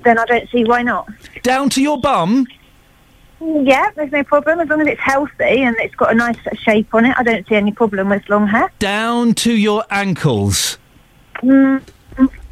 then 0.04 0.18
I 0.18 0.24
don't 0.26 0.48
see 0.50 0.64
why 0.64 0.82
not. 0.82 1.08
Down 1.42 1.68
to 1.70 1.82
your 1.82 2.00
bum? 2.00 2.46
Yeah, 3.44 3.90
there's 3.96 4.12
no 4.12 4.22
problem. 4.22 4.60
As 4.60 4.68
long 4.68 4.80
as 4.82 4.86
it's 4.86 5.00
healthy 5.00 5.62
and 5.62 5.74
it's 5.80 5.94
got 5.96 6.12
a 6.12 6.14
nice 6.14 6.38
shape 6.62 6.94
on 6.94 7.04
it, 7.06 7.16
I 7.18 7.24
don't 7.24 7.46
see 7.48 7.56
any 7.56 7.72
problem 7.72 8.10
with 8.10 8.28
long 8.28 8.46
hair. 8.46 8.70
Down 8.78 9.34
to 9.34 9.52
your 9.52 9.84
ankles. 9.90 10.78
Mm, 11.42 11.82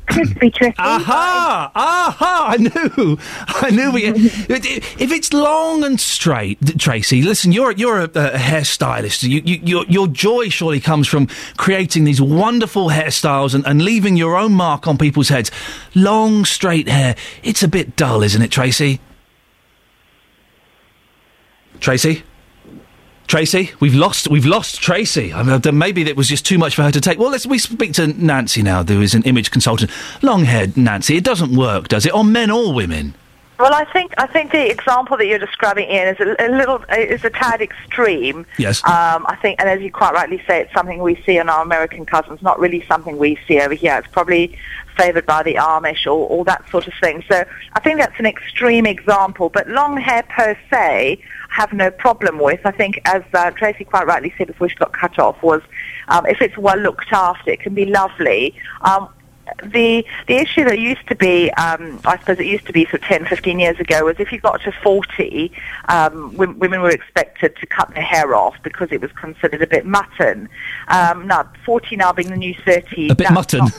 could 0.07 0.39
be 0.41 0.51
tricky. 0.51 0.75
Aha! 0.79 1.71
Aha! 1.73 2.47
I 2.49 2.57
knew. 2.57 3.19
I 3.47 3.71
knew. 3.71 3.93
We, 3.93 4.05
if 4.07 5.13
it's 5.13 5.33
long 5.33 5.85
and 5.85 6.01
straight, 6.01 6.59
Tracy, 6.79 7.23
listen. 7.23 7.53
You're 7.53 7.71
you're 7.71 8.01
a, 8.01 8.05
a 8.05 8.33
hairstylist. 8.33 9.23
You, 9.23 9.41
you, 9.45 9.61
your 9.63 9.85
your 9.87 10.09
joy 10.09 10.49
surely 10.49 10.81
comes 10.81 11.07
from 11.07 11.29
creating 11.57 12.03
these 12.03 12.21
wonderful 12.21 12.89
hairstyles 12.89 13.55
and, 13.55 13.65
and 13.65 13.83
leaving 13.83 14.17
your 14.17 14.37
own 14.37 14.55
mark 14.55 14.89
on 14.89 14.99
people's 14.99 15.29
heads. 15.29 15.53
Long 15.95 16.45
straight 16.45 16.89
hair. 16.89 17.15
It's 17.45 17.63
a 17.63 17.69
bit 17.69 17.95
dull, 17.95 18.25
isn't 18.25 18.43
it, 18.43 18.51
Tracy? 18.51 18.99
Tracy. 21.81 22.23
Tracy, 23.27 23.71
we've 23.79 23.95
lost 23.95 24.29
we've 24.29 24.45
lost 24.45 24.83
Tracy. 24.83 25.33
I 25.33 25.45
mean, 25.45 25.79
maybe 25.79 26.03
it 26.03 26.17
was 26.17 26.27
just 26.27 26.45
too 26.45 26.59
much 26.59 26.75
for 26.75 26.83
her 26.83 26.91
to 26.91 27.01
take. 27.01 27.19
Well, 27.19 27.31
let's 27.31 27.47
we 27.47 27.59
speak 27.59 27.93
to 27.93 28.09
Nancy 28.09 28.61
now, 28.61 28.83
who 28.83 29.01
is 29.01 29.15
an 29.15 29.23
image 29.23 29.53
consultant. 29.53 29.91
Long 30.21 30.45
haired 30.45 30.77
Nancy, 30.77 31.17
it 31.17 31.23
doesn't 31.23 31.57
work, 31.57 31.87
does 31.87 32.07
it? 32.07 32.13
On 32.13 32.33
men 32.33 32.51
or 32.51 32.75
women? 32.75 33.15
Well, 33.61 33.75
I 33.75 33.85
think 33.93 34.15
I 34.19 34.27
think 34.27 34.53
the 34.53 34.71
example 34.71 35.17
that 35.19 35.27
you're 35.27 35.39
describing, 35.39 35.89
Iain, 35.89 36.09
is 36.09 36.19
a, 36.19 36.47
a 36.47 36.49
little 36.49 36.83
is 36.97 37.25
a 37.25 37.31
tad 37.31 37.61
extreme. 37.61 38.47
Yes. 38.59 38.83
Um, 38.85 39.27
I 39.29 39.37
think, 39.41 39.61
and 39.61 39.69
as 39.69 39.81
you 39.81 39.93
quite 39.93 40.15
rightly 40.15 40.43
say, 40.49 40.63
it's 40.63 40.73
something 40.73 41.01
we 41.01 41.23
see 41.27 41.37
in 41.37 41.49
our 41.49 41.63
American 41.63 42.07
cousins, 42.07 42.43
not 42.43 42.59
really 42.59 42.85
something 42.87 43.19
we 43.19 43.39
see 43.47 43.61
over 43.61 43.75
here. 43.75 43.99
It's 43.99 44.13
probably 44.13 44.59
favoured 44.97 45.27
by 45.27 45.43
the 45.43 45.55
Amish 45.55 46.07
or, 46.07 46.27
or 46.29 46.45
that 46.47 46.69
sort 46.71 46.87
of 46.87 46.95
thing. 47.01 47.23
So 47.29 47.45
I 47.75 47.81
think 47.81 48.01
that's 48.01 48.19
an 48.19 48.27
extreme 48.27 48.87
example. 48.87 49.51
But 49.51 49.69
long 49.69 49.99
hair 49.99 50.23
per 50.23 50.57
se, 50.71 51.23
have 51.51 51.73
no 51.73 51.91
problem 51.91 52.39
with. 52.39 52.61
I 52.65 52.71
think, 52.71 53.01
as 53.05 53.23
uh, 53.35 53.51
Tracy 53.51 53.85
quite 53.85 54.07
rightly 54.07 54.33
said 54.39 54.47
before 54.47 54.69
she 54.69 54.77
got 54.77 54.93
cut 54.93 55.19
off, 55.19 55.43
was 55.43 55.63
um, 56.09 56.27
if 56.27 56.41
it's 56.41 56.57
well 56.57 56.79
looked 56.79 57.13
after, 57.13 57.51
it 57.51 57.61
can 57.61 57.75
be 57.75 57.87
lovely. 57.87 58.55
Um, 58.83 59.09
the 59.65 60.05
the 60.29 60.37
issue 60.37 60.65
that 60.65 60.79
used 60.79 61.07
to 61.09 61.17
be, 61.17 61.51
um, 61.53 62.01
I 62.05 62.19
suppose 62.19 62.39
it 62.39 62.47
used 62.47 62.67
to 62.67 62.73
be 62.73 62.85
sort 62.85 63.03
of 63.03 63.03
10, 63.03 63.27
15 63.27 63.59
years 63.59 63.81
ago, 63.81 64.05
was 64.05 64.17
if 64.21 64.31
you 64.33 64.39
got 64.41 64.63
to 64.63 64.73
40, 64.73 65.53
um, 65.89 66.33
w- 66.37 66.53
women 66.59 66.83
were 66.83 66.91
expected 66.91 67.57
to 67.57 67.67
cut 67.67 67.93
their 67.95 68.03
hair 68.03 68.35
off 68.35 68.57
because 68.63 68.93
it 68.93 69.01
was 69.01 69.11
considered 69.13 69.61
a 69.63 69.67
bit 69.67 69.85
mutton. 69.85 70.49
Um, 70.89 71.27
now, 71.27 71.51
40 71.65 71.97
now 71.97 72.13
being 72.13 72.31
the 72.31 72.37
new 72.37 72.55
30. 72.55 73.11
A 73.11 73.15
bit 73.15 73.31
mutton. 73.33 73.61
not- 73.61 73.73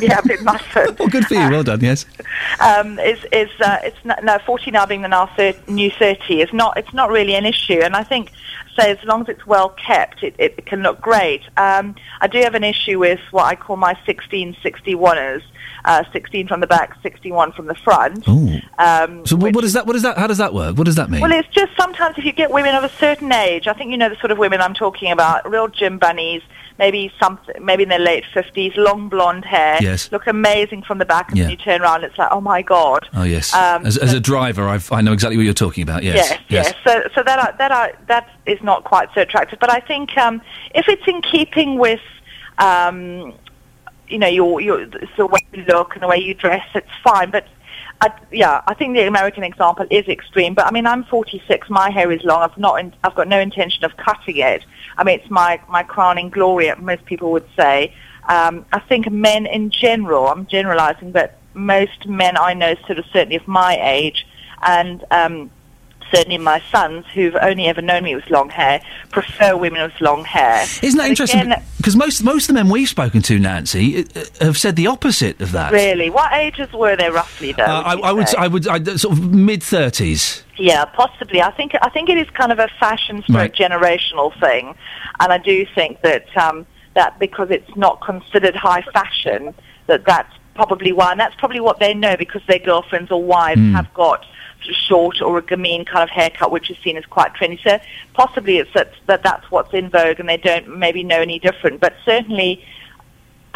yeah, 0.00 0.18
a 0.18 0.26
bit 0.26 0.42
mutton. 0.42 0.96
oh, 0.98 1.08
good 1.08 1.26
for 1.26 1.34
you. 1.34 1.50
Well 1.50 1.62
done. 1.62 1.80
Yes. 1.80 2.06
um, 2.60 2.98
is 2.98 3.24
is 3.32 3.50
uh, 3.60 3.78
it's 3.82 4.04
not, 4.04 4.22
no 4.24 4.38
forty 4.46 4.70
now 4.70 4.86
being 4.86 5.02
the 5.02 5.08
now 5.08 5.26
thir- 5.36 5.54
new 5.68 5.90
thirty 5.90 6.40
is 6.40 6.52
not 6.52 6.76
it's 6.76 6.92
not 6.92 7.10
really 7.10 7.34
an 7.34 7.44
issue, 7.46 7.80
and 7.82 7.94
I 7.94 8.04
think 8.04 8.30
say 8.78 8.90
as 8.90 9.02
long 9.04 9.22
as 9.22 9.28
it's 9.28 9.46
well 9.46 9.68
kept, 9.70 10.22
it, 10.22 10.34
it 10.38 10.66
can 10.66 10.82
look 10.82 11.00
great. 11.00 11.42
Um, 11.56 11.94
I 12.20 12.26
do 12.26 12.38
have 12.40 12.54
an 12.54 12.64
issue 12.64 12.98
with 12.98 13.20
what 13.30 13.44
I 13.44 13.54
call 13.54 13.76
my 13.76 13.98
sixteen 14.06 14.56
sixty 14.62 14.94
oneers. 14.94 15.42
Uh, 15.86 16.02
16 16.14 16.48
from 16.48 16.60
the 16.60 16.66
back, 16.66 16.96
61 17.02 17.52
from 17.52 17.66
the 17.66 17.74
front. 17.74 18.26
Um, 18.26 19.26
So 19.26 19.36
what, 19.36 19.54
what 19.54 19.64
is 19.64 19.74
that? 19.74 19.86
What 19.86 19.94
is 19.96 20.00
that? 20.02 20.16
How 20.16 20.26
does 20.26 20.38
that 20.38 20.54
work? 20.54 20.78
What 20.78 20.84
does 20.84 20.94
that 20.96 21.10
mean? 21.10 21.20
well, 21.20 21.30
it's 21.30 21.48
just 21.48 21.76
sometimes 21.76 22.16
if 22.16 22.24
you 22.24 22.32
get 22.32 22.50
women 22.50 22.74
of 22.74 22.84
a 22.84 22.88
certain 22.88 23.30
age, 23.30 23.66
I 23.66 23.74
think 23.74 23.90
you 23.90 23.98
know 23.98 24.08
the 24.08 24.16
sort 24.16 24.30
of 24.30 24.38
women 24.38 24.62
I'm 24.62 24.72
talking 24.72 25.12
about, 25.12 25.46
real 25.50 25.68
gym 25.68 25.98
bunnies, 25.98 26.40
maybe 26.78 27.12
something, 27.20 27.54
maybe 27.64 27.84
in 27.84 27.88
their 27.88 27.98
late 28.00 28.24
fifties, 28.34 28.72
long 28.76 29.08
blonde 29.08 29.44
hair, 29.44 29.78
Yes. 29.80 30.10
look 30.10 30.26
amazing 30.26 30.82
from 30.82 30.98
the 30.98 31.04
back, 31.04 31.28
and 31.28 31.38
Yeah. 31.38 31.44
then 31.44 31.50
you 31.52 31.56
turn 31.56 31.80
around, 31.82 32.02
it's 32.04 32.18
like, 32.18 32.28
oh 32.32 32.40
my 32.40 32.62
god. 32.62 33.08
oh 33.14 33.22
yes. 33.22 33.54
Um, 33.54 33.86
as, 33.86 33.96
as 33.96 34.12
a 34.12 34.20
driver, 34.20 34.68
I've, 34.68 34.90
I 34.90 35.00
know 35.00 35.12
exactly 35.12 35.36
what 35.36 35.44
you're 35.44 35.54
talking 35.54 35.82
about. 35.82 36.02
Yes. 36.02 36.30
Yes, 36.30 36.40
yes. 36.48 36.74
So, 36.84 37.08
so 37.14 37.22
that 37.22 37.38
are, 37.38 37.54
that 37.58 37.70
are, 37.70 37.92
that 38.08 38.28
is 38.46 38.60
not 38.62 38.82
quite 38.84 39.08
so 39.14 39.20
attractive. 39.20 39.58
But 39.60 39.70
I 39.70 39.80
think 39.80 40.16
um, 40.18 40.42
if 40.74 40.88
it's 40.88 41.06
in 41.06 41.22
keeping 41.22 41.78
with, 41.78 42.00
um, 42.58 43.34
you 44.08 44.18
know, 44.18 44.26
your 44.28 44.60
your 44.60 44.86
the 45.16 45.26
way 45.26 45.40
you 45.52 45.64
look 45.64 45.94
and 45.94 46.02
the 46.02 46.06
way 46.08 46.18
you 46.18 46.34
dress, 46.34 46.66
it's 46.74 46.86
fine. 47.02 47.30
But 47.30 47.46
I, 48.04 48.12
yeah, 48.30 48.60
I 48.66 48.74
think 48.74 48.94
the 48.94 49.06
American 49.06 49.44
example 49.44 49.86
is 49.90 50.06
extreme. 50.08 50.52
But 50.52 50.66
I 50.66 50.70
mean, 50.70 50.86
I'm 50.86 51.04
46. 51.04 51.70
My 51.70 51.90
hair 51.90 52.12
is 52.12 52.22
long. 52.22 52.42
I've 52.42 52.58
not. 52.58 52.78
In, 52.80 52.92
I've 53.02 53.14
got 53.14 53.28
no 53.28 53.40
intention 53.40 53.82
of 53.82 53.96
cutting 53.96 54.36
it. 54.36 54.62
I 54.98 55.04
mean, 55.04 55.18
it's 55.20 55.30
my 55.30 55.58
my 55.70 55.82
crowning 55.82 56.28
glory. 56.28 56.70
Most 56.78 57.06
people 57.06 57.32
would 57.32 57.48
say. 57.56 57.94
Um, 58.28 58.66
I 58.72 58.80
think 58.80 59.10
men 59.10 59.46
in 59.46 59.70
general. 59.70 60.28
I'm 60.28 60.46
generalising, 60.46 61.12
but 61.12 61.38
most 61.54 62.06
men 62.06 62.36
I 62.36 62.52
know, 62.52 62.74
sort 62.86 62.98
of 62.98 63.06
certainly 63.06 63.36
of 63.36 63.48
my 63.48 63.78
age, 63.80 64.26
and 64.60 65.02
um, 65.10 65.50
certainly 66.14 66.38
my 66.38 66.62
sons, 66.70 67.04
who've 67.14 67.36
only 67.36 67.66
ever 67.66 67.82
known 67.82 68.04
me 68.04 68.14
with 68.14 68.28
long 68.30 68.48
hair, 68.50 68.80
prefer 69.10 69.56
women 69.56 69.82
with 69.82 70.00
long 70.00 70.24
hair. 70.24 70.62
Isn't 70.82 70.98
that 70.98 71.08
interesting? 71.08 71.52
Because 71.76 71.96
most 71.96 72.22
most 72.22 72.44
of 72.44 72.48
the 72.48 72.54
men 72.54 72.70
we've 72.70 72.88
spoken 72.88 73.22
to, 73.22 73.38
Nancy, 73.38 73.98
uh, 73.98 74.04
uh, 74.40 74.44
have 74.46 74.56
said 74.58 74.76
the 74.76 74.86
opposite 74.86 75.40
of 75.40 75.52
that. 75.52 75.72
Really, 75.72 76.10
what 76.10 76.32
ages 76.32 76.72
were 76.72 76.96
they 76.96 77.10
roughly, 77.10 77.52
though? 77.52 77.64
Uh, 77.64 77.82
I, 77.84 77.94
would 77.94 78.04
I 78.04 78.12
would. 78.12 78.28
say? 78.28 78.36
I 78.38 78.46
would. 78.46 78.68
I, 78.68 78.96
sort 78.96 79.12
of 79.18 79.32
mid 79.34 79.62
thirties. 79.62 80.42
Yeah, 80.56 80.84
possibly. 80.84 81.42
I 81.42 81.50
think 81.50 81.72
I 81.82 81.90
think 81.90 82.08
it 82.08 82.16
is 82.18 82.28
kind 82.30 82.52
of 82.52 82.58
a 82.58 82.68
fashion 82.80 83.22
stroke 83.22 83.36
Right. 83.36 83.54
generational 83.54 84.38
thing, 84.40 84.74
and 85.20 85.32
I 85.32 85.38
do 85.38 85.66
think 85.74 86.00
that 86.02 86.24
um, 86.36 86.66
that 86.94 87.18
because 87.18 87.50
it's 87.50 87.76
not 87.76 88.00
considered 88.00 88.54
high 88.54 88.82
fashion, 88.92 89.52
that 89.88 90.04
that's 90.06 90.32
probably 90.54 90.92
why, 90.92 91.10
and 91.10 91.18
that's 91.18 91.34
probably 91.36 91.58
what 91.60 91.80
they 91.80 91.92
know 91.92 92.16
because 92.16 92.40
their 92.46 92.60
girlfriends 92.60 93.10
or 93.10 93.20
wives 93.22 93.60
Hmm. 93.60 93.74
have 93.74 93.92
got 93.94 94.24
short 94.64 95.20
or 95.20 95.38
a 95.38 95.42
gamine 95.42 95.86
kind 95.86 96.02
of 96.02 96.10
haircut, 96.10 96.50
which 96.50 96.70
is 96.70 96.76
seen 96.78 96.96
as 96.96 97.04
quite 97.06 97.32
trendy. 97.34 97.62
So 97.62 97.78
possibly 98.14 98.58
it's 98.58 98.72
that, 98.74 98.92
that 99.06 99.22
that's 99.22 99.50
what's 99.50 99.72
in 99.74 99.90
vogue, 99.90 100.20
and 100.20 100.28
they 100.28 100.36
don't 100.36 100.78
maybe 100.78 101.02
know 101.04 101.20
any 101.20 101.38
different. 101.38 101.80
But 101.80 101.94
certainly. 102.04 102.64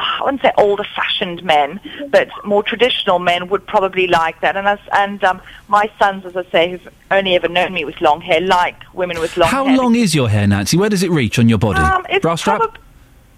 I 0.00 0.22
wouldn't 0.22 0.42
say 0.42 0.52
older 0.56 0.84
fashioned 0.94 1.42
men, 1.42 1.80
but 2.10 2.28
more 2.44 2.62
traditional 2.62 3.18
men 3.18 3.48
would 3.48 3.66
probably 3.66 4.06
like 4.06 4.40
that. 4.42 4.56
And 4.56 4.68
as, 4.68 4.78
and 4.92 5.24
um, 5.24 5.42
my 5.66 5.90
sons, 5.98 6.24
as 6.24 6.36
I 6.36 6.44
say, 6.52 6.70
who've 6.70 6.88
only 7.10 7.34
ever 7.34 7.48
known 7.48 7.72
me 7.72 7.84
with 7.84 8.00
long 8.00 8.20
hair, 8.20 8.40
like 8.40 8.76
women 8.94 9.18
with 9.18 9.36
long 9.36 9.48
How 9.48 9.64
hair. 9.64 9.74
How 9.74 9.82
long 9.82 9.96
is 9.96 10.14
your 10.14 10.28
hair, 10.28 10.46
Nancy? 10.46 10.76
Where 10.76 10.88
does 10.88 11.02
it 11.02 11.10
reach 11.10 11.40
on 11.40 11.48
your 11.48 11.58
body? 11.58 11.80
Um, 11.80 12.06
it's 12.10 12.22
Bra 12.22 12.36
strap. 12.36 12.78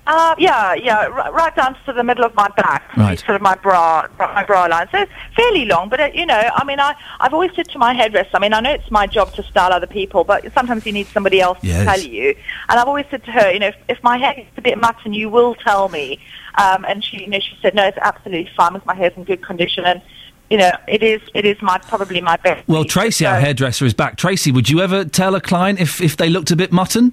Uh, 0.07 0.35
yeah, 0.39 0.75
yeah, 0.75 1.07
right 1.07 1.55
down 1.55 1.77
to 1.87 1.93
the 1.93 2.03
middle 2.03 2.25
of 2.25 2.35
my 2.35 2.49
back, 2.57 2.97
Right. 2.97 3.19
sort 3.19 3.37
of 3.37 3.43
my 3.43 3.55
bra, 3.57 4.09
my 4.19 4.43
bra 4.45 4.65
line. 4.65 4.89
So 4.91 5.05
fairly 5.37 5.67
long, 5.67 5.89
but 5.89 6.01
uh, 6.01 6.09
you 6.13 6.27
know, 6.27 6.51
I 6.55 6.65
mean, 6.65 6.81
I 6.81 6.95
I've 7.21 7.33
always 7.35 7.53
said 7.55 7.69
to 7.69 7.79
my 7.79 7.93
hairdresser, 7.95 8.31
I 8.35 8.39
mean, 8.41 8.53
I 8.53 8.61
know 8.61 8.73
it's 8.73 8.91
my 8.91 9.07
job 9.07 9.33
to 9.35 9.43
style 9.45 9.73
other 9.73 9.87
people, 9.87 10.25
but 10.25 10.51
sometimes 10.53 10.85
you 10.87 10.93
need 10.93 11.07
somebody 11.09 11.41
else 11.41 11.59
Yes. 11.63 11.81
to 11.81 11.85
tell 11.85 12.01
you. 12.13 12.35
And 12.69 12.81
I've 12.81 12.89
always 12.89 13.07
said 13.11 13.23
to 13.25 13.31
her, 13.31 13.53
you 13.53 13.61
know, 13.61 13.69
if, 13.69 13.77
if 13.89 14.03
my 14.03 14.17
hair 14.17 14.35
gets 14.35 14.57
a 14.57 14.63
bit 14.63 14.79
mutton, 14.79 15.13
you 15.13 15.29
will 15.29 15.55
tell 15.55 15.89
me. 15.91 16.19
Um, 16.57 16.85
and 16.89 17.05
she, 17.05 17.19
you 17.21 17.29
know, 17.29 17.39
she 17.39 17.57
said, 17.63 17.75
no, 17.75 17.87
it's 17.87 17.99
absolutely 17.99 18.51
fine 18.57 18.75
with 18.75 18.85
my 18.87 18.95
hair's 18.95 19.13
in 19.17 19.25
good 19.25 19.43
condition, 19.45 19.85
and 19.85 20.01
you 20.49 20.59
know, 20.59 20.73
it 20.89 21.05
is 21.05 21.21
it 21.35 21.45
is 21.45 21.61
my 21.63 21.79
probably 21.79 22.21
my 22.21 22.37
best. 22.39 22.67
Well, 22.67 22.85
Tracy, 22.85 23.25
our 23.27 23.39
hairdresser, 23.39 23.85
is 23.85 23.95
back. 23.95 24.17
Tracy, 24.17 24.51
would 24.51 24.69
you 24.69 24.81
ever 24.81 25.05
tell 25.05 25.37
a 25.37 25.41
client 25.41 25.79
if, 25.79 26.01
if 26.01 26.17
they 26.17 26.29
looked 26.29 26.51
a 26.51 26.57
bit 26.57 26.73
mutton? 26.73 27.13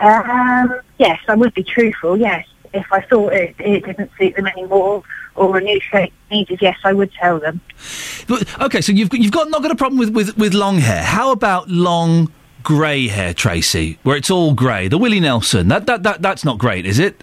Um, 0.00 0.80
yes, 0.98 1.18
I 1.28 1.34
would 1.34 1.54
be 1.54 1.64
truthful. 1.64 2.16
Yes, 2.16 2.46
if 2.72 2.86
I 2.92 3.00
thought 3.02 3.32
it, 3.32 3.54
it 3.58 3.84
didn't 3.84 4.10
suit 4.18 4.36
them 4.36 4.46
anymore 4.46 5.02
or 5.34 5.56
a 5.56 5.60
new 5.60 5.80
shape 5.80 6.12
needed, 6.30 6.58
yes, 6.60 6.76
I 6.84 6.92
would 6.92 7.12
tell 7.12 7.38
them. 7.38 7.60
But, 8.26 8.60
okay, 8.60 8.80
so 8.80 8.92
you've 8.92 9.12
you've 9.14 9.32
got 9.32 9.48
not 9.50 9.62
got 9.62 9.70
a 9.70 9.76
problem 9.76 9.98
with, 9.98 10.10
with, 10.10 10.36
with 10.36 10.52
long 10.52 10.78
hair. 10.78 11.02
How 11.02 11.30
about 11.30 11.68
long 11.68 12.32
grey 12.62 13.06
hair, 13.08 13.32
Tracy, 13.32 13.98
where 14.02 14.16
it's 14.16 14.30
all 14.30 14.52
grey? 14.52 14.88
The 14.88 14.98
Willie 14.98 15.20
Nelson. 15.20 15.68
That 15.68 15.86
that 15.86 16.02
that 16.02 16.22
that's 16.22 16.44
not 16.44 16.58
great, 16.58 16.84
is 16.86 16.98
it? 16.98 17.22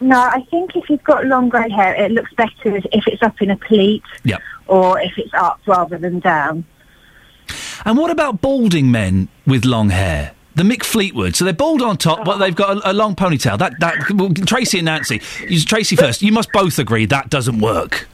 No, 0.00 0.20
I 0.20 0.42
think 0.50 0.76
if 0.76 0.88
you've 0.90 1.02
got 1.04 1.24
long 1.24 1.48
grey 1.48 1.70
hair, 1.70 1.94
it 1.94 2.12
looks 2.12 2.32
better 2.34 2.76
if 2.76 3.06
it's 3.06 3.22
up 3.22 3.40
in 3.40 3.50
a 3.50 3.56
pleat 3.56 4.02
Yep. 4.24 4.40
or 4.68 5.00
if 5.00 5.16
it's 5.16 5.32
up 5.34 5.58
rather 5.66 5.98
than 5.98 6.20
down. 6.20 6.64
And 7.84 7.96
what 7.96 8.10
about 8.10 8.40
balding 8.42 8.90
men 8.90 9.28
with 9.46 9.64
long 9.64 9.90
hair? 9.90 10.35
The 10.56 10.62
Mick 10.62 10.82
Fleetwood. 10.84 11.36
So 11.36 11.44
they're 11.44 11.52
bald 11.52 11.82
on 11.82 11.98
top, 11.98 12.24
but 12.24 12.36
oh. 12.36 12.38
they've 12.38 12.56
got 12.56 12.78
a, 12.78 12.90
a 12.90 12.94
long 12.94 13.14
ponytail. 13.14 13.58
That 13.58 13.78
that 13.80 14.10
well, 14.10 14.32
Tracy 14.32 14.78
and 14.78 14.86
Nancy. 14.86 15.20
You, 15.46 15.60
Tracy 15.60 15.96
first. 15.96 16.22
You 16.22 16.32
must 16.32 16.50
both 16.50 16.78
agree 16.78 17.04
that 17.06 17.28
doesn't 17.28 17.60
work. 17.60 18.08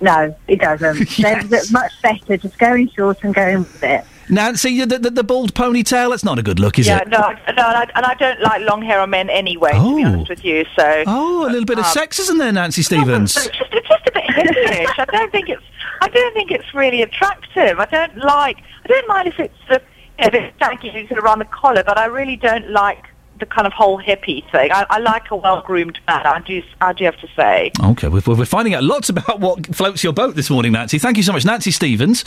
No, 0.00 0.36
it 0.46 0.60
doesn't. 0.60 1.08
They're, 1.18 1.42
they're 1.42 1.62
much 1.72 1.90
better 2.02 2.36
just 2.36 2.56
going 2.58 2.88
short 2.90 3.18
and 3.24 3.34
going 3.34 3.58
with 3.58 3.82
it. 3.82 4.04
Nancy, 4.30 4.84
the, 4.84 4.98
the, 4.98 5.10
the 5.10 5.24
bald 5.24 5.54
ponytail. 5.54 6.10
That's 6.10 6.22
not 6.22 6.38
a 6.38 6.42
good 6.42 6.60
look, 6.60 6.78
is 6.78 6.86
yeah, 6.86 6.98
it? 6.98 7.08
no, 7.08 7.18
no, 7.18 7.32
and 7.46 7.58
I, 7.58 7.90
and 7.94 8.04
I 8.04 8.14
don't 8.14 8.40
like 8.40 8.60
long 8.60 8.82
hair 8.82 9.00
on 9.00 9.10
men 9.10 9.28
anyway. 9.30 9.72
To 9.72 9.96
be 9.96 10.04
Oh. 10.04 10.08
honest 10.08 10.28
with 10.28 10.44
you, 10.44 10.64
so 10.76 11.02
Oh, 11.06 11.46
a 11.46 11.50
little 11.50 11.64
bit 11.64 11.78
of 11.78 11.86
um, 11.86 11.90
sex, 11.92 12.18
isn't 12.20 12.38
there, 12.38 12.52
Nancy 12.52 12.82
Stevens. 12.82 13.36
it's 13.36 13.48
just, 13.48 13.72
just 13.72 14.06
a 14.06 14.12
bit 14.12 14.24
hippyish. 14.24 14.98
I 14.98 15.04
don't 15.10 15.32
think 15.32 15.48
it's. 15.48 15.62
I 16.00 16.08
don't 16.08 16.32
think 16.34 16.52
it's 16.52 16.74
really 16.74 17.02
attractive. 17.02 17.80
I 17.80 17.86
don't 17.86 18.16
like. 18.18 18.58
I 18.84 18.88
don't 18.88 19.08
mind 19.08 19.26
if 19.28 19.40
it's 19.40 19.58
the, 19.68 19.82
if 20.18 20.34
it's 20.34 20.56
janky 20.58 20.92
you 20.94 21.06
sort 21.06 21.18
of 21.18 21.24
around 21.24 21.38
the 21.38 21.44
collar, 21.46 21.82
but 21.84 21.98
I 21.98 22.06
really 22.06 22.36
don't 22.36 22.70
like 22.70 23.06
the 23.38 23.46
kind 23.46 23.66
of 23.66 23.72
whole 23.72 24.02
hippie 24.02 24.48
thing. 24.50 24.72
I, 24.72 24.84
I 24.90 24.98
like 24.98 25.30
a 25.30 25.36
well-groomed 25.36 26.00
man. 26.08 26.26
I 26.26 26.40
do. 26.40 26.62
I 26.80 26.92
do 26.92 27.04
have 27.04 27.18
to 27.20 27.28
say. 27.36 27.70
Okay, 27.80 28.08
we're, 28.08 28.22
we're 28.26 28.44
finding 28.44 28.74
out 28.74 28.82
lots 28.82 29.08
about 29.08 29.38
what 29.38 29.74
floats 29.74 30.02
your 30.02 30.12
boat 30.12 30.34
this 30.34 30.50
morning, 30.50 30.72
Nancy. 30.72 30.98
Thank 30.98 31.16
you 31.16 31.22
so 31.22 31.32
much. 31.32 31.44
Nancy 31.44 31.70
Stevens, 31.70 32.24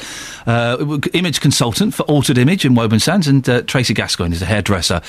uh, 0.47 0.99
image 1.13 1.41
consultant 1.41 1.93
for 1.93 2.03
Altered 2.03 2.37
Image 2.37 2.63
in 2.63 2.75
Woburn 2.75 2.99
Sands, 2.99 3.27
and 3.27 3.47
uh, 3.49 3.61
Tracy 3.63 3.93
Gascoigne 3.93 4.33
is 4.33 4.41
a 4.41 4.45
hairdresser 4.45 5.01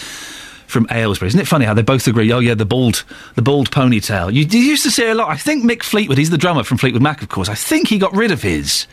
from 0.66 0.86
Aylesbury. 0.90 1.28
Isn't 1.28 1.40
it 1.40 1.46
funny 1.46 1.66
how 1.66 1.74
they 1.74 1.82
both 1.82 2.08
agree? 2.08 2.32
Oh 2.32 2.40
yeah, 2.40 2.54
the 2.54 2.64
bald, 2.64 3.04
the 3.36 3.42
bald 3.42 3.70
ponytail. 3.70 4.32
You, 4.32 4.44
you 4.44 4.58
used 4.58 4.82
to 4.82 4.90
see 4.90 5.06
a 5.06 5.14
lot. 5.14 5.28
I 5.28 5.36
think 5.36 5.64
Mick 5.64 5.82
Fleetwood, 5.82 6.18
he's 6.18 6.30
the 6.30 6.38
drummer 6.38 6.64
from 6.64 6.78
Fleetwood 6.78 7.02
Mac, 7.02 7.22
of 7.22 7.28
course. 7.28 7.48
I 7.48 7.54
think 7.54 7.88
he 7.88 7.98
got 7.98 8.12
rid 8.12 8.32
of 8.32 8.42
his. 8.42 8.86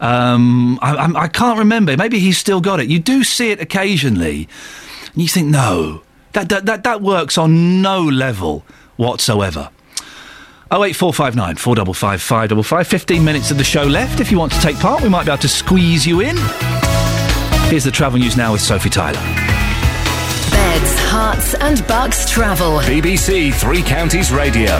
Um, 0.00 0.78
I, 0.82 0.94
I'm- 0.96 1.16
I 1.16 1.28
can't 1.28 1.58
remember. 1.58 1.96
Maybe 1.96 2.18
he's 2.18 2.38
still 2.38 2.60
got 2.60 2.80
it. 2.80 2.88
You 2.88 2.98
do 2.98 3.24
see 3.24 3.50
it 3.50 3.60
occasionally, 3.60 4.48
and 5.12 5.22
you 5.22 5.28
think, 5.28 5.48
no, 5.48 6.02
that 6.32 6.48
that 6.50 6.66
that, 6.66 6.82
that 6.84 7.00
works 7.02 7.38
on 7.38 7.80
no 7.82 8.02
level 8.02 8.64
whatsoever. 8.96 9.70
Oh 10.70 10.82
eight 10.84 10.96
four 10.96 11.14
five 11.14 11.36
nine 11.36 11.56
four 11.56 11.74
double 11.76 11.94
five 11.94 12.20
five 12.20 12.48
double 12.50 12.62
five. 12.64 12.86
Fifteen 12.88 13.24
minutes 13.24 13.50
of 13.50 13.56
the 13.58 13.64
show 13.64 13.84
left. 13.84 14.20
If 14.20 14.30
you 14.32 14.38
want 14.38 14.52
to 14.52 14.60
take 14.60 14.76
part, 14.78 15.02
we 15.02 15.08
might 15.08 15.24
be 15.24 15.30
able 15.30 15.40
to 15.42 15.48
squeeze 15.48 16.06
you 16.06 16.20
in. 16.20 16.36
Here's 17.70 17.84
the 17.84 17.90
travel 17.92 18.18
news 18.18 18.36
now 18.36 18.52
with 18.52 18.60
Sophie 18.60 18.90
Tyler. 18.90 19.20
Beds, 20.50 20.98
herts, 21.10 21.54
and 21.60 21.86
bucks 21.86 22.28
travel. 22.30 22.78
BBC 22.80 23.54
Three 23.54 23.82
Counties 23.82 24.30
Radio. 24.32 24.76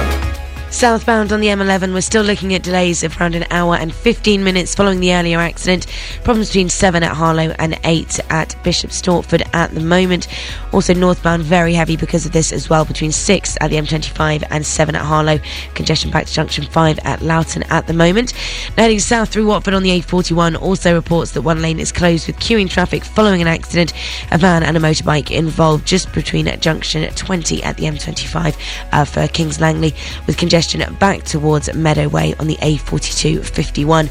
Southbound 0.76 1.32
on 1.32 1.40
the 1.40 1.46
M11, 1.46 1.94
we're 1.94 2.02
still 2.02 2.22
looking 2.22 2.52
at 2.52 2.62
delays 2.62 3.02
of 3.02 3.18
around 3.18 3.34
an 3.34 3.46
hour 3.50 3.76
and 3.76 3.94
15 3.94 4.44
minutes 4.44 4.74
following 4.74 5.00
the 5.00 5.14
earlier 5.14 5.38
accident. 5.38 5.86
Problems 6.22 6.48
between 6.48 6.68
7 6.68 7.02
at 7.02 7.16
Harlow 7.16 7.54
and 7.58 7.80
8 7.82 8.20
at 8.28 8.62
Bishop 8.62 8.90
Stortford 8.90 9.48
at 9.54 9.74
the 9.74 9.80
moment. 9.80 10.28
Also, 10.74 10.92
northbound, 10.92 11.44
very 11.44 11.72
heavy 11.72 11.96
because 11.96 12.26
of 12.26 12.32
this 12.32 12.52
as 12.52 12.68
well, 12.68 12.84
between 12.84 13.10
6 13.10 13.56
at 13.62 13.70
the 13.70 13.76
M25 13.76 14.44
and 14.50 14.66
7 14.66 14.94
at 14.94 15.00
Harlow. 15.00 15.38
Congestion 15.74 16.10
back 16.10 16.26
to 16.26 16.32
junction 16.34 16.66
5 16.66 16.98
at 17.04 17.22
Loughton 17.22 17.62
at 17.70 17.86
the 17.86 17.94
moment. 17.94 18.34
Now 18.76 18.82
heading 18.82 18.98
south 18.98 19.30
through 19.30 19.46
Watford 19.46 19.72
on 19.72 19.82
the 19.82 19.98
A41 20.02 20.60
also 20.60 20.94
reports 20.94 21.30
that 21.32 21.40
one 21.40 21.62
lane 21.62 21.80
is 21.80 21.90
closed 21.90 22.26
with 22.26 22.36
queuing 22.36 22.68
traffic 22.68 23.02
following 23.02 23.40
an 23.40 23.48
accident. 23.48 23.94
A 24.30 24.36
van 24.36 24.62
and 24.62 24.76
a 24.76 24.80
motorbike 24.80 25.30
involved 25.30 25.86
just 25.86 26.12
between 26.12 26.44
junction 26.60 27.10
20 27.14 27.62
at 27.62 27.78
the 27.78 27.84
M25 27.84 28.58
uh, 28.92 29.06
for 29.06 29.26
Kings 29.28 29.58
Langley, 29.58 29.94
with 30.26 30.36
congestion 30.36 30.65
back 30.98 31.22
towards 31.22 31.72
Meadow 31.74 32.08
Way 32.08 32.34
on 32.38 32.46
the 32.46 32.56
A42 32.56 33.44
51. 33.44 34.10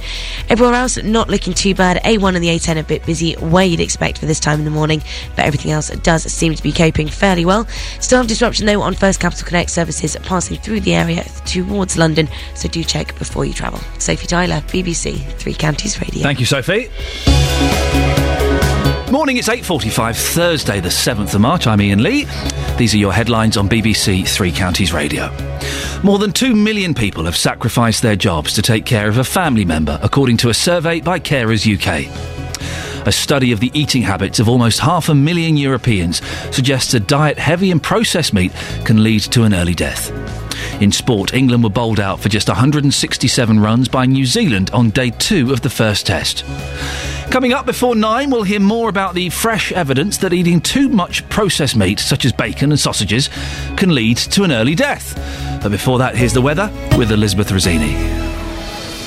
Everywhere 0.50 0.76
else 0.76 1.02
not 1.04 1.30
looking 1.30 1.54
too 1.54 1.76
bad. 1.76 2.02
A1 2.04 2.36
and 2.36 2.44
the 2.44 2.50
A10 2.50 2.80
a 2.80 2.84
bit 2.84 3.06
busy, 3.06 3.34
where 3.34 3.66
you'd 3.66 3.80
expect 3.80 4.18
for 4.20 4.26
this 4.26 4.40
time 4.40 4.60
in 4.60 4.66
the 4.66 4.72
morning, 4.72 5.02
but 5.36 5.46
everything 5.46 5.72
else 5.72 5.90
does 5.90 6.24
seem 6.24 6.56
to 6.56 6.64
be 6.64 6.72
coping 6.72 7.08
fairly 7.08 7.46
well. 7.46 7.66
Still 8.00 8.20
have 8.20 8.28
disruption 8.28 8.66
though 8.66 8.82
on 8.82 8.94
First 8.94 9.20
Capital 9.20 9.46
Connect 9.46 9.70
services 9.70 10.16
passing 10.24 10.58
through 10.58 10.82
the 10.82 10.96
area 10.96 11.24
towards 11.46 11.98
London, 11.98 12.28
so 12.56 12.68
do 12.70 12.84
check 12.84 13.18
before 13.20 13.46
you 13.46 13.54
travel. 13.54 13.80
Sophie 14.00 14.28
Tyler, 14.28 14.62
BBC 14.68 15.24
Three 15.34 15.54
Counties 15.54 16.00
Radio. 16.02 16.24
Thank 16.24 16.40
you, 16.40 16.46
Sophie. 16.46 16.90
Morning, 19.12 19.38
it's 19.38 19.48
8.45, 19.48 20.34
Thursday 20.34 20.80
the 20.80 20.90
7th 20.90 21.36
of 21.36 21.42
March. 21.42 21.68
I'm 21.68 21.80
Iain 21.80 22.02
Lee. 22.02 22.26
These 22.78 22.96
are 22.96 22.98
your 22.98 23.14
headlines 23.14 23.56
on 23.56 23.70
BBC 23.70 24.28
Three 24.28 24.52
Counties 24.52 24.92
Radio. 24.92 25.30
More 26.04 26.18
than 26.18 26.32
2 26.32 26.56
million 26.56 26.94
people 26.96 27.24
have 27.26 27.38
sacrificed 27.38 28.02
their 28.02 28.16
jobs 28.16 28.54
to 28.54 28.64
take 28.64 28.86
care 28.86 29.08
of 29.08 29.20
a 29.20 29.24
family 29.24 29.64
member, 29.64 30.00
according 30.02 30.38
to 30.38 30.50
a 30.50 30.54
survey 30.56 31.02
by 31.02 31.20
Carers 31.20 31.66
UK. 31.66 32.35
A 33.06 33.12
study 33.12 33.52
of 33.52 33.60
the 33.60 33.72
eating 33.74 34.02
habits 34.02 34.40
of 34.40 34.50
almost 34.50 34.80
half 34.80 35.10
a 35.10 35.16
million 35.16 35.58
Europeans 35.58 36.22
suggests 36.52 36.94
a 36.96 37.00
diet 37.00 37.38
heavy 37.38 37.70
in 37.70 37.80
processed 37.80 38.34
meat 38.34 38.52
can 38.84 39.04
lead 39.04 39.22
to 39.22 39.44
an 39.44 39.54
early 39.54 39.76
death. 39.76 40.12
In 40.82 40.92
sport, 40.92 41.34
England 41.34 41.64
were 41.64 41.70
bowled 41.70 42.00
out 42.00 42.20
for 42.20 42.30
just 42.30 42.48
167 42.48 43.60
runs 43.60 43.88
by 43.88 44.06
New 44.06 44.26
Zealand 44.26 44.72
on 44.72 44.90
day 44.90 45.12
two 45.12 45.54
of 45.54 45.62
the 45.62 45.70
first 45.70 46.08
test. 46.08 46.44
Coming 47.30 47.54
up 47.54 47.66
before 47.66 47.96
nine, 47.96 48.30
we'll 48.30 48.44
hear 48.44 48.60
more 48.60 48.90
about 48.90 49.14
the 49.14 49.30
fresh 49.30 49.72
evidence 49.72 50.18
that 50.18 50.34
eating 50.34 50.60
too 50.60 50.90
much 50.90 51.28
processed 51.30 51.76
meat, 51.76 52.00
such 52.00 52.26
as 52.26 52.34
bacon 52.34 52.72
and 52.72 52.80
sausages, 52.80 53.30
can 53.78 53.94
lead 53.94 54.18
to 54.18 54.44
an 54.44 54.52
early 54.52 54.74
death. 54.74 55.16
But 55.62 55.70
before 55.70 56.00
that, 56.00 56.16
here's 56.16 56.34
the 56.34 56.42
weather 56.42 56.72
with 56.98 57.12
Elizabeth 57.12 57.50
Rizzini. 57.50 58.35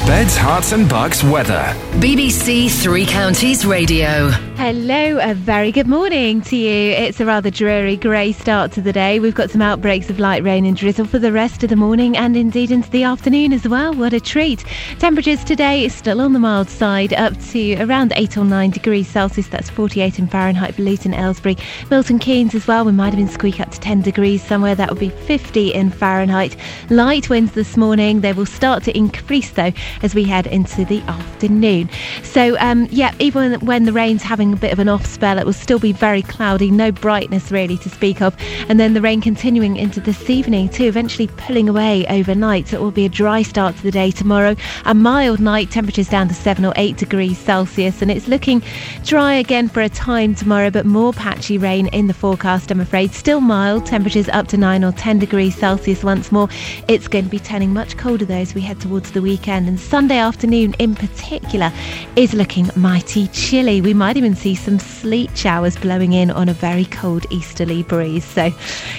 Beds, 0.08 0.38
Herts 0.38 0.72
and 0.72 0.88
Bucks 0.88 1.22
weather. 1.22 1.74
BBC 2.00 2.70
Three 2.70 3.04
Counties 3.04 3.66
Radio. 3.66 4.30
Hello, 4.56 5.18
a 5.20 5.34
very 5.34 5.70
good 5.70 5.86
morning 5.86 6.40
to 6.40 6.56
you. 6.56 6.92
It's 6.92 7.20
a 7.20 7.26
rather 7.26 7.50
dreary 7.50 7.96
grey 7.96 8.32
start 8.32 8.72
to 8.72 8.80
the 8.80 8.92
day. 8.92 9.20
We've 9.20 9.34
got 9.34 9.50
some 9.50 9.62
outbreaks 9.62 10.10
of 10.10 10.18
light 10.18 10.42
rain 10.42 10.64
and 10.64 10.76
drizzle 10.76 11.04
for 11.04 11.18
the 11.20 11.30
rest 11.30 11.62
of 11.62 11.70
the 11.70 11.76
morning 11.76 12.16
and 12.16 12.36
indeed 12.36 12.72
into 12.72 12.90
the 12.90 13.04
afternoon 13.04 13.52
as 13.52 13.68
well. 13.68 13.94
What 13.94 14.12
a 14.12 14.18
treat. 14.18 14.64
Temperatures 14.98 15.44
today 15.44 15.84
is 15.84 15.94
still 15.94 16.20
on 16.20 16.32
the 16.32 16.40
mild 16.40 16.70
side, 16.70 17.12
up 17.12 17.38
to 17.50 17.76
around 17.76 18.12
8 18.16 18.36
or 18.38 18.44
9 18.44 18.70
degrees 18.70 19.06
Celsius. 19.06 19.46
That's 19.46 19.70
48 19.70 20.18
in 20.18 20.26
Fahrenheit 20.26 20.74
for 20.74 20.82
Luton, 20.82 21.14
Aylesbury. 21.14 21.56
Milton 21.90 22.18
Keynes 22.18 22.54
as 22.54 22.66
well. 22.66 22.84
We 22.84 22.92
might 22.92 23.14
have 23.14 23.18
been 23.18 23.28
squeak 23.28 23.60
up 23.60 23.70
to 23.70 23.78
10 23.78 24.02
degrees 24.02 24.42
somewhere. 24.42 24.74
That 24.74 24.88
would 24.90 24.98
be 24.98 25.10
50 25.10 25.72
in 25.72 25.90
Fahrenheit. 25.90 26.56
Light 26.90 27.28
winds 27.28 27.52
this 27.52 27.76
morning. 27.76 28.22
They 28.22 28.32
will 28.32 28.46
start 28.46 28.82
to 28.84 28.96
increase 28.96 29.50
though 29.50 29.72
as 30.02 30.14
we 30.14 30.24
head 30.24 30.46
into 30.46 30.84
the 30.84 31.00
afternoon. 31.02 31.90
So, 32.22 32.58
um, 32.58 32.88
yeah, 32.90 33.14
even 33.18 33.54
when, 33.60 33.84
the 33.84 33.92
rain's 33.92 34.22
having 34.22 34.52
a 34.52 34.56
bit 34.56 34.72
of 34.72 34.78
an 34.78 34.88
off 34.88 35.06
spell, 35.06 35.38
it 35.38 35.46
will 35.46 35.52
still 35.52 35.78
be 35.78 35.92
very 35.92 36.20
cloudy, 36.20 36.70
no 36.70 36.92
brightness 36.92 37.50
really 37.50 37.78
to 37.78 37.88
speak 37.88 38.20
of. 38.20 38.36
And 38.68 38.78
then 38.78 38.92
the 38.92 39.00
rain 39.00 39.20
continuing 39.20 39.76
into 39.76 40.00
this 40.00 40.28
evening 40.28 40.68
too, 40.68 40.84
eventually 40.84 41.28
pulling 41.36 41.68
away 41.68 42.06
overnight. 42.08 42.68
So 42.68 42.76
it 42.76 42.80
will 42.80 42.90
be 42.90 43.06
a 43.06 43.08
dry 43.08 43.42
start 43.42 43.76
to 43.76 43.82
the 43.82 43.90
day 43.90 44.10
tomorrow. 44.10 44.56
A 44.84 44.94
mild 44.94 45.40
night, 45.40 45.70
temperatures 45.70 46.08
down 46.08 46.28
to 46.28 46.34
7 46.34 46.64
or 46.64 46.74
8 46.76 46.96
degrees 46.96 47.38
Celsius. 47.38 48.02
And 48.02 48.10
it's 48.10 48.28
looking 48.28 48.62
dry 49.04 49.34
again 49.34 49.68
for 49.68 49.80
a 49.80 49.88
time 49.88 50.34
tomorrow, 50.34 50.70
but 50.70 50.84
more 50.84 51.12
patchy 51.12 51.56
rain 51.56 51.86
in 51.88 52.06
the 52.08 52.14
forecast, 52.14 52.70
I'm 52.70 52.80
afraid. 52.80 53.12
Still 53.12 53.40
mild, 53.40 53.86
temperatures 53.86 54.28
up 54.30 54.48
to 54.48 54.56
9 54.56 54.84
or 54.84 54.92
10 54.92 55.18
degrees 55.18 55.56
Celsius 55.56 56.04
once 56.04 56.30
more. 56.30 56.48
It's 56.88 57.08
going 57.08 57.24
to 57.24 57.30
be 57.30 57.38
turning 57.38 57.72
much 57.72 57.96
colder 57.96 58.24
though 58.24 58.34
as 58.34 58.54
we 58.54 58.60
head 58.60 58.80
towards 58.80 59.12
the 59.12 59.22
weekend. 59.22 59.68
And 59.68 59.80
Sunday 59.88 60.18
afternoon 60.18 60.74
in 60.78 60.94
particular 60.94 61.72
is 62.14 62.34
looking 62.34 62.68
mighty 62.76 63.26
chilly. 63.28 63.80
We 63.80 63.94
might 63.94 64.18
even 64.18 64.34
see 64.34 64.54
some 64.54 64.78
sleet 64.78 65.34
showers 65.34 65.78
blowing 65.78 66.12
in 66.12 66.30
on 66.30 66.50
a 66.50 66.52
very 66.52 66.84
cold 66.84 67.24
easterly 67.30 67.84
breeze. 67.84 68.24
So, 68.26 68.52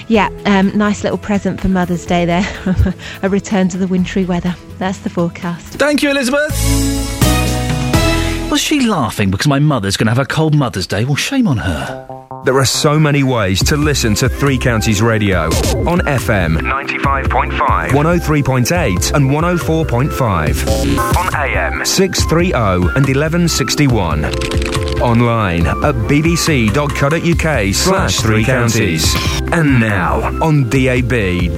yeah, 0.08 0.30
um, 0.46 0.76
nice 0.76 1.04
little 1.04 1.18
present 1.18 1.60
for 1.60 1.68
Mother's 1.68 2.04
Day 2.04 2.24
there. 2.24 2.44
a 3.22 3.28
return 3.28 3.68
to 3.68 3.78
the 3.78 3.86
wintry 3.86 4.24
weather. 4.24 4.56
That's 4.78 4.98
the 4.98 5.10
forecast. 5.10 5.74
Thank 5.74 6.02
you, 6.02 6.10
Elizabeth. 6.10 7.29
Was 8.50 8.60
she 8.60 8.80
laughing 8.80 9.30
because 9.30 9.46
my 9.46 9.60
mother's 9.60 9.96
going 9.96 10.06
to 10.06 10.10
have 10.10 10.18
a 10.18 10.26
cold 10.26 10.56
Mother's 10.56 10.88
Day? 10.88 11.04
Well, 11.04 11.14
shame 11.14 11.46
on 11.46 11.56
her. 11.58 12.06
There 12.44 12.56
are 12.58 12.64
so 12.64 12.98
many 12.98 13.22
ways 13.22 13.62
to 13.64 13.76
listen 13.76 14.16
to 14.16 14.28
Three 14.28 14.58
Counties 14.58 15.00
Radio 15.00 15.44
on 15.86 16.00
FM 16.00 16.58
95.5, 16.58 17.90
103.8, 17.90 19.14
and 19.14 19.30
104.5. 19.30 21.16
On 21.16 21.34
AM 21.36 21.84
630 21.84 22.52
and 22.52 23.06
1161. 23.06 24.69
Online 25.00 25.66
at 25.66 25.94
bbc.co.uk 26.10 27.74
slash 27.74 28.16
three 28.20 28.44
counties. 28.44 29.14
And 29.52 29.80
now 29.80 30.20
on 30.44 30.68
DAB 30.68 31.08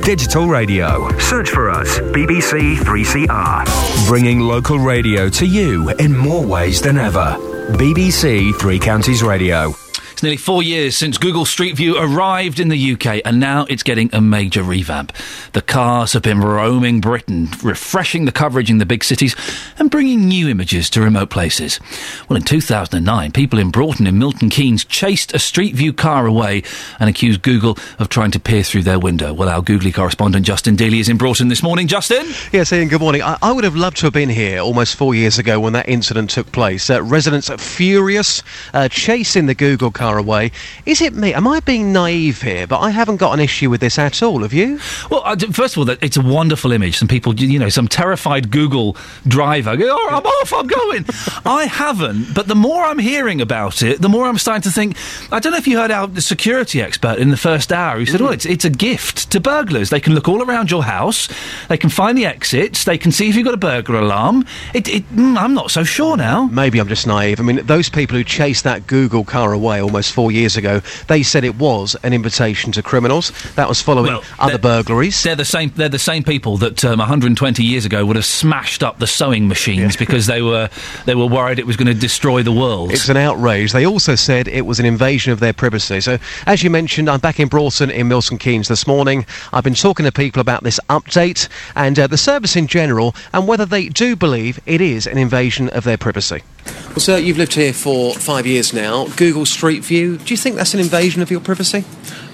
Digital 0.02 0.46
Radio. 0.46 1.08
Search 1.18 1.50
for 1.50 1.68
us, 1.70 1.98
BBC 1.98 2.76
3CR. 2.76 4.06
Bringing 4.08 4.40
local 4.40 4.78
radio 4.78 5.28
to 5.30 5.46
you 5.46 5.90
in 5.98 6.16
more 6.16 6.44
ways 6.44 6.80
than 6.80 6.96
ever. 6.98 7.36
BBC 7.72 8.54
Three 8.58 8.78
Counties 8.78 9.22
Radio. 9.22 9.74
It's 10.22 10.24
nearly 10.24 10.36
four 10.36 10.62
years 10.62 10.96
since 10.96 11.18
Google 11.18 11.44
Street 11.44 11.74
View 11.74 11.96
arrived 11.98 12.60
in 12.60 12.68
the 12.68 12.92
UK, 12.92 13.22
and 13.24 13.40
now 13.40 13.66
it's 13.68 13.82
getting 13.82 14.08
a 14.12 14.20
major 14.20 14.62
revamp. 14.62 15.12
The 15.52 15.62
cars 15.62 16.12
have 16.12 16.22
been 16.22 16.40
roaming 16.40 17.00
Britain, 17.00 17.48
refreshing 17.60 18.24
the 18.24 18.30
coverage 18.30 18.70
in 18.70 18.78
the 18.78 18.86
big 18.86 19.02
cities 19.02 19.34
and 19.80 19.90
bringing 19.90 20.28
new 20.28 20.48
images 20.48 20.88
to 20.90 21.00
remote 21.00 21.30
places. 21.30 21.80
Well, 22.28 22.36
in 22.36 22.44
2009, 22.44 23.32
people 23.32 23.58
in 23.58 23.72
Broughton 23.72 24.06
and 24.06 24.16
Milton 24.16 24.48
Keynes 24.48 24.84
chased 24.84 25.34
a 25.34 25.40
Street 25.40 25.74
View 25.74 25.92
car 25.92 26.24
away 26.24 26.62
and 27.00 27.10
accused 27.10 27.42
Google 27.42 27.76
of 27.98 28.08
trying 28.08 28.30
to 28.30 28.38
peer 28.38 28.62
through 28.62 28.84
their 28.84 29.00
window. 29.00 29.34
Well, 29.34 29.48
our 29.48 29.60
Googly 29.60 29.90
correspondent 29.90 30.46
Justin 30.46 30.76
Dealey 30.76 31.00
is 31.00 31.08
in 31.08 31.16
Broughton 31.16 31.48
this 31.48 31.64
morning. 31.64 31.88
Justin? 31.88 32.24
Yes, 32.52 32.72
Iain, 32.72 32.86
good 32.86 33.00
morning. 33.00 33.22
I, 33.22 33.38
I 33.42 33.50
would 33.50 33.64
have 33.64 33.74
loved 33.74 33.96
to 33.96 34.06
have 34.06 34.12
been 34.14 34.28
here 34.28 34.60
almost 34.60 34.94
four 34.94 35.16
years 35.16 35.40
ago 35.40 35.58
when 35.58 35.72
that 35.72 35.88
incident 35.88 36.30
took 36.30 36.52
place. 36.52 36.88
Uh, 36.90 37.02
residents 37.02 37.50
are 37.50 37.58
furious, 37.58 38.44
uh, 38.72 38.88
chasing 38.88 39.46
the 39.46 39.54
Google 39.56 39.90
car 39.90 40.11
away. 40.18 40.52
Is 40.86 41.00
it 41.00 41.14
me? 41.14 41.34
Am 41.34 41.46
I 41.46 41.60
being 41.60 41.92
naive 41.92 42.42
here? 42.42 42.66
But 42.66 42.80
I 42.80 42.90
haven't 42.90 43.16
got 43.16 43.32
an 43.32 43.40
issue 43.40 43.70
with 43.70 43.80
this 43.80 43.98
at 43.98 44.22
all. 44.22 44.42
Have 44.42 44.52
you? 44.52 44.78
Well, 45.10 45.36
first 45.52 45.76
of 45.76 45.88
all, 45.88 45.96
it's 46.00 46.16
a 46.16 46.20
wonderful 46.22 46.72
image. 46.72 46.98
Some 46.98 47.08
people, 47.08 47.34
you 47.34 47.58
know, 47.58 47.68
some 47.68 47.88
terrified 47.88 48.50
Google 48.50 48.96
driver 49.26 49.76
go, 49.76 49.86
oh, 49.90 50.08
I'm 50.10 50.24
off, 50.24 50.52
I'm 50.52 50.66
going. 50.66 51.04
I 51.44 51.66
haven't, 51.66 52.34
but 52.34 52.48
the 52.48 52.54
more 52.54 52.84
I'm 52.84 52.98
hearing 52.98 53.40
about 53.40 53.82
it, 53.82 54.00
the 54.00 54.08
more 54.08 54.26
I'm 54.26 54.38
starting 54.38 54.62
to 54.62 54.70
think. 54.70 54.96
I 55.30 55.38
don't 55.38 55.52
know 55.52 55.58
if 55.58 55.66
you 55.66 55.78
heard 55.78 55.90
our 55.90 56.08
security 56.20 56.80
expert 56.80 57.18
in 57.18 57.30
the 57.30 57.36
first 57.36 57.72
hour 57.72 57.98
who 57.98 58.06
said, 58.06 58.20
well, 58.20 58.32
it's, 58.32 58.46
it's 58.46 58.64
a 58.64 58.70
gift 58.70 59.30
to 59.32 59.40
burglars. 59.40 59.90
They 59.90 60.00
can 60.00 60.14
look 60.14 60.28
all 60.28 60.42
around 60.42 60.70
your 60.70 60.84
house, 60.84 61.28
they 61.68 61.76
can 61.76 61.90
find 61.90 62.16
the 62.16 62.26
exits, 62.26 62.84
they 62.84 62.98
can 62.98 63.12
see 63.12 63.28
if 63.28 63.36
you've 63.36 63.44
got 63.44 63.54
a 63.54 63.58
burglar 63.58 64.00
alarm. 64.00 64.44
It, 64.74 64.88
it, 64.88 65.08
mm, 65.10 65.36
I'm 65.36 65.54
not 65.54 65.70
so 65.70 65.84
sure 65.84 66.16
now. 66.16 66.46
Maybe 66.46 66.78
I'm 66.78 66.88
just 66.88 67.06
naive. 67.06 67.40
I 67.40 67.42
mean, 67.42 67.64
those 67.66 67.88
people 67.88 68.16
who 68.16 68.24
chase 68.24 68.62
that 68.62 68.86
Google 68.86 69.24
car 69.24 69.52
away 69.52 69.80
almost 69.92 70.14
four 70.14 70.32
years 70.32 70.56
ago, 70.56 70.80
they 71.08 71.22
said 71.22 71.44
it 71.44 71.56
was 71.56 71.94
an 72.02 72.14
invitation 72.14 72.72
to 72.72 72.82
criminals. 72.82 73.30
That 73.56 73.68
was 73.68 73.82
following 73.82 74.18
other 74.38 74.56
burglaries. 74.56 75.22
They're 75.22 75.36
the 75.36 75.44
same. 75.44 75.70
They're 75.76 75.90
the 75.90 75.98
same 75.98 76.22
people 76.22 76.56
that 76.58 76.82
um, 76.82 76.98
120 76.98 77.62
years 77.62 77.84
ago 77.84 78.06
would 78.06 78.16
have 78.16 78.24
smashed 78.24 78.82
up 78.82 78.98
the 79.00 79.06
sewing 79.06 79.48
machines 79.48 79.94
because 79.96 80.26
they 80.26 80.40
were 80.40 80.70
they 81.04 81.14
were 81.14 81.26
worried 81.26 81.58
it 81.58 81.66
was 81.66 81.76
going 81.76 81.88
to 81.88 81.94
destroy 81.94 82.42
the 82.42 82.52
world. 82.52 82.90
It's 82.90 83.10
an 83.10 83.18
outrage. 83.18 83.72
They 83.72 83.84
also 83.84 84.14
said 84.14 84.48
it 84.48 84.64
was 84.64 84.80
an 84.80 84.86
invasion 84.86 85.30
of 85.30 85.40
their 85.40 85.52
privacy. 85.52 86.00
So, 86.00 86.16
as 86.46 86.62
you 86.62 86.70
mentioned, 86.70 87.10
I'm 87.10 87.20
back 87.20 87.38
in 87.38 87.48
Broughton 87.48 87.90
in 87.90 88.08
Milton 88.08 88.38
Keynes 88.38 88.68
this 88.68 88.86
morning. 88.86 89.26
I've 89.52 89.64
been 89.64 89.74
talking 89.74 90.06
to 90.06 90.12
people 90.12 90.40
about 90.40 90.62
this 90.62 90.80
update 90.88 91.48
and 91.76 91.98
uh, 91.98 92.06
the 92.06 92.16
service 92.16 92.56
in 92.56 92.66
general 92.66 93.14
and 93.34 93.46
whether 93.46 93.66
they 93.66 93.90
do 93.90 94.16
believe 94.16 94.58
it 94.64 94.80
is 94.80 95.06
an 95.06 95.18
invasion 95.18 95.68
of 95.68 95.84
their 95.84 95.98
privacy. 95.98 96.42
Well, 96.64 97.00
sir, 97.00 97.18
you've 97.18 97.38
lived 97.38 97.54
here 97.54 97.72
for 97.72 98.14
five 98.14 98.46
years 98.46 98.72
now. 98.72 99.06
Google 99.16 99.46
Street 99.46 99.82
View, 99.82 100.18
do 100.18 100.32
you 100.32 100.36
think 100.36 100.56
that's 100.56 100.74
an 100.74 100.80
invasion 100.80 101.22
of 101.22 101.30
your 101.30 101.40
privacy? 101.40 101.84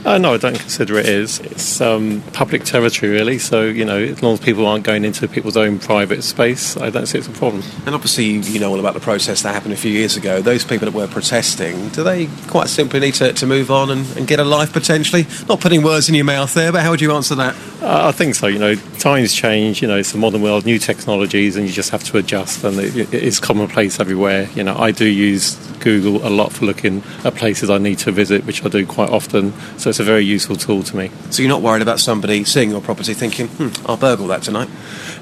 Uh, 0.04 0.16
no, 0.16 0.34
I 0.34 0.36
don't 0.36 0.58
consider 0.58 0.96
it 0.96 1.06
is. 1.06 1.40
It's 1.40 1.80
um, 1.80 2.22
public 2.32 2.64
territory, 2.64 3.10
really. 3.10 3.38
So, 3.38 3.64
you 3.64 3.84
know, 3.84 3.98
as 3.98 4.22
long 4.22 4.34
as 4.34 4.40
people 4.40 4.66
aren't 4.66 4.84
going 4.84 5.04
into 5.04 5.26
people's 5.26 5.56
own 5.56 5.78
private 5.78 6.22
space, 6.22 6.76
I 6.76 6.88
don't 6.88 7.06
see 7.06 7.18
it's 7.18 7.26
a 7.26 7.32
problem. 7.32 7.62
And 7.84 7.94
obviously, 7.94 8.24
you 8.24 8.60
know 8.60 8.70
all 8.70 8.78
about 8.78 8.94
the 8.94 9.00
process 9.00 9.42
that 9.42 9.52
happened 9.52 9.74
a 9.74 9.76
few 9.76 9.90
years 9.90 10.16
ago. 10.16 10.40
Those 10.40 10.64
people 10.64 10.86
that 10.86 10.94
were 10.94 11.08
protesting, 11.08 11.88
do 11.88 12.04
they 12.04 12.28
quite 12.46 12.68
simply 12.68 13.00
need 13.00 13.14
to, 13.14 13.32
to 13.32 13.46
move 13.46 13.70
on 13.70 13.90
and, 13.90 14.06
and 14.16 14.26
get 14.26 14.38
a 14.38 14.44
life 14.44 14.72
potentially? 14.72 15.26
Not 15.48 15.60
putting 15.60 15.82
words 15.82 16.08
in 16.08 16.14
your 16.14 16.24
mouth 16.24 16.54
there, 16.54 16.70
but 16.70 16.82
how 16.82 16.90
would 16.90 17.00
you 17.00 17.12
answer 17.12 17.34
that? 17.34 17.56
Uh, 17.82 18.08
I 18.08 18.12
think 18.12 18.36
so. 18.36 18.46
You 18.46 18.58
know, 18.60 18.74
times 18.98 19.34
change. 19.34 19.82
You 19.82 19.88
know, 19.88 19.96
it's 19.96 20.14
a 20.14 20.18
modern 20.18 20.42
world, 20.42 20.64
new 20.64 20.78
technologies, 20.78 21.56
and 21.56 21.66
you 21.66 21.72
just 21.72 21.90
have 21.90 22.04
to 22.04 22.18
adjust. 22.18 22.62
And 22.62 22.78
it, 22.78 23.12
it 23.12 23.22
is 23.22 23.40
commonplace 23.40 23.98
everywhere. 23.98 24.48
You 24.54 24.62
know, 24.62 24.76
I 24.76 24.92
do 24.92 25.06
use 25.06 25.56
Google 25.80 26.26
a 26.26 26.30
lot 26.30 26.52
for 26.52 26.66
looking 26.66 27.02
at 27.24 27.34
places 27.34 27.68
I 27.68 27.78
need 27.78 27.98
to 28.00 28.12
visit, 28.12 28.44
which 28.46 28.64
I 28.64 28.68
do 28.68 28.86
quite 28.86 29.10
often. 29.10 29.52
So 29.78 29.88
it's 29.89 30.00
a 30.00 30.05
very 30.05 30.25
useful 30.25 30.57
tool 30.57 30.83
to 30.83 30.97
me. 30.97 31.10
So 31.31 31.42
you're 31.42 31.49
not 31.49 31.62
worried 31.62 31.83
about 31.83 32.00
somebody 32.00 32.44
seeing 32.44 32.70
your 32.70 32.81
property 32.81 33.15
thinking, 33.15 33.49
hmm, 33.49 33.68
I'll 33.86 33.97
burgle 33.97 34.26
that 34.28 34.42
tonight? 34.42 34.68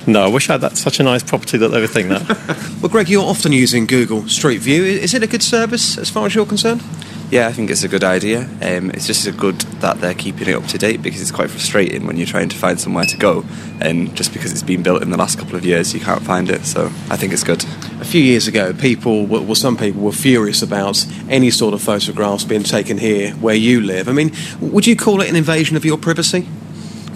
No, 0.07 0.23
I 0.25 0.29
wish 0.29 0.49
I 0.49 0.55
had 0.55 0.61
that, 0.63 0.77
such 0.77 1.01
a 1.01 1.03
nice 1.03 1.23
property 1.23 1.59
that 1.59 1.69
they 1.69 1.81
would 1.81 1.91
think 1.91 2.09
that. 2.09 2.77
Well, 2.81 2.91
Greg, 2.91 3.09
you're 3.09 3.25
often 3.25 3.53
using 3.53 3.87
Google 3.87 4.29
Street 4.29 4.59
View. 4.59 4.85
Is 4.85 5.15
it 5.15 5.23
a 5.23 5.27
good 5.27 5.43
service 5.43 5.99
as 5.99 6.11
far 6.11 6.27
as 6.27 6.35
you're 6.35 6.47
concerned? 6.47 6.83
Yeah, 7.29 7.49
I 7.49 7.53
think 7.53 7.71
it's 7.71 7.83
a 7.83 7.89
good 7.89 8.05
idea. 8.05 8.43
Um, 8.63 8.91
it's 8.91 9.07
just 9.07 9.27
a 9.27 9.33
good 9.33 9.61
that 9.81 10.01
they're 10.01 10.15
keeping 10.15 10.49
it 10.49 10.55
up 10.55 10.65
to 10.67 10.79
date 10.79 11.03
because 11.03 11.21
it's 11.21 11.33
quite 11.33 11.51
frustrating 11.51 12.07
when 12.07 12.17
you're 12.17 12.27
trying 12.27 12.49
to 12.51 12.57
find 12.57 12.81
somewhere 12.81 13.05
to 13.05 13.17
go, 13.17 13.45
and 13.81 14.15
just 14.17 14.33
because 14.33 14.53
it's 14.53 14.63
been 14.63 14.85
built 14.85 15.03
in 15.03 15.11
the 15.11 15.17
last 15.17 15.37
couple 15.37 15.57
of 15.57 15.65
years, 15.65 15.93
you 15.93 15.99
can't 15.99 16.23
find 16.23 16.49
it. 16.49 16.65
So 16.65 16.87
I 17.11 17.17
think 17.17 17.33
it's 17.33 17.43
good. 17.43 17.65
A 18.01 18.05
few 18.05 18.23
years 18.23 18.47
ago, 18.47 18.73
people, 18.73 19.27
well, 19.27 19.45
well, 19.45 19.57
some 19.57 19.77
people 19.77 20.03
were 20.03 20.13
furious 20.13 20.63
about 20.63 21.05
any 21.29 21.51
sort 21.51 21.75
of 21.75 21.83
photographs 21.83 22.45
being 22.45 22.63
taken 22.63 22.97
here 22.97 23.33
where 23.33 23.57
you 23.57 23.81
live. 23.81 24.09
I 24.09 24.13
mean, 24.13 24.31
would 24.61 24.87
you 24.87 24.95
call 24.95 25.21
it 25.21 25.29
an 25.29 25.35
invasion 25.35 25.77
of 25.77 25.85
your 25.85 25.99
privacy? 25.99 26.47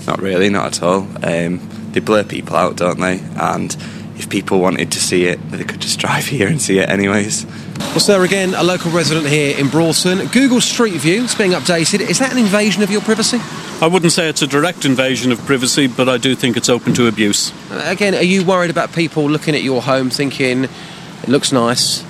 Not 0.09 0.21
really, 0.21 0.49
not 0.49 0.77
at 0.77 0.83
all. 0.83 1.07
Um, 1.23 1.61
they 1.93 2.01
blur 2.01 2.25
people 2.25 2.57
out, 2.57 2.77
don't 2.77 2.99
they? 2.99 3.21
And 3.37 3.77
if 4.17 4.29
people 4.29 4.59
wanted 4.59 4.91
to 4.91 5.01
see 5.01 5.27
it, 5.27 5.39
they 5.53 5.63
could 5.63 5.81
just 5.81 6.01
drive 6.01 6.27
here 6.27 6.49
and 6.49 6.61
see 6.61 6.81
it 6.81 6.89
anyways. 6.89 7.47
Well, 7.81 7.99
sir, 7.99 8.23
again, 8.25 8.55
a 8.55 8.63
local 8.63 8.93
resident 8.93 9.27
here 9.27 9.59
in 9.59 9.69
Broughton. 9.69 10.29
Google 10.29 10.61
Street 10.61 10.95
View 10.95 11.25
is 11.25 11.35
being 11.35 11.51
updated. 11.53 12.01
Is 12.01 12.21
that 12.21 12.31
an 12.31 12.39
invasion 12.39 12.85
of 12.85 12.91
your 12.91 13.01
privacy? 13.01 13.39
I 13.83 13.89
wouldn't 13.89 14.13
say 14.13 14.29
it's 14.29 14.43
a 14.43 14.47
direct 14.47 14.85
invasion 14.85 15.33
of 15.33 15.41
privacy, 15.45 15.89
but 15.89 16.09
I 16.09 16.17
do 16.17 16.37
think 16.37 16.57
it's 16.57 16.69
open 16.69 16.95
to 16.95 17.09
abuse. 17.09 17.53
Uh, 17.71 17.83
Again, 17.87 18.15
are 18.15 18.23
you 18.23 18.45
worried 18.45 18.71
about 18.71 18.93
people 18.93 19.29
looking 19.29 19.57
at 19.57 19.63
your 19.65 19.83
home 19.83 20.09
thinking 20.09 20.65
it 20.65 21.29
looks 21.29 21.51
nice 21.51 22.05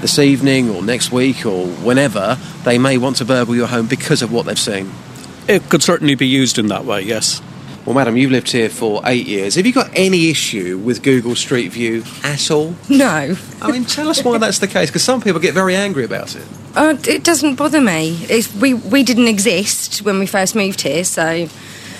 this 0.00 0.20
evening 0.20 0.70
or 0.70 0.82
next 0.82 1.10
week 1.10 1.44
or 1.44 1.66
whenever 1.66 2.38
they 2.62 2.78
may 2.78 2.96
want 2.96 3.16
to 3.16 3.24
burgle 3.24 3.56
your 3.56 3.66
home 3.66 3.88
because 3.88 4.22
of 4.22 4.30
what 4.30 4.46
they've 4.46 4.58
seen? 4.58 4.92
It 5.48 5.68
could 5.68 5.82
certainly 5.82 6.14
be 6.14 6.28
used 6.28 6.58
in 6.58 6.68
that 6.68 6.84
way, 6.84 7.00
yes. 7.02 7.42
Well, 7.84 7.94
madam, 7.94 8.16
you've 8.16 8.30
lived 8.30 8.50
here 8.50 8.70
for 8.70 9.02
eight 9.04 9.26
years. 9.26 9.56
Have 9.56 9.66
you 9.66 9.72
got 9.72 9.90
any 9.94 10.30
issue 10.30 10.78
with 10.78 11.02
Google 11.02 11.34
Street 11.36 11.68
View 11.72 12.02
at 12.22 12.50
all? 12.50 12.74
No. 12.88 13.36
I 13.60 13.70
mean, 13.70 13.84
tell 13.84 14.08
us 14.08 14.24
why 14.24 14.38
that's 14.38 14.58
the 14.58 14.66
case, 14.68 14.88
because 14.88 15.02
some 15.04 15.20
people 15.20 15.38
get 15.38 15.52
very 15.52 15.76
angry 15.76 16.04
about 16.04 16.34
it. 16.34 16.46
Uh, 16.74 16.96
it 17.06 17.22
doesn't 17.24 17.56
bother 17.56 17.82
me. 17.82 18.16
It's, 18.30 18.52
we, 18.54 18.72
we 18.72 19.02
didn't 19.02 19.28
exist 19.28 20.00
when 20.02 20.18
we 20.18 20.24
first 20.26 20.54
moved 20.54 20.80
here, 20.80 21.04
so 21.04 21.46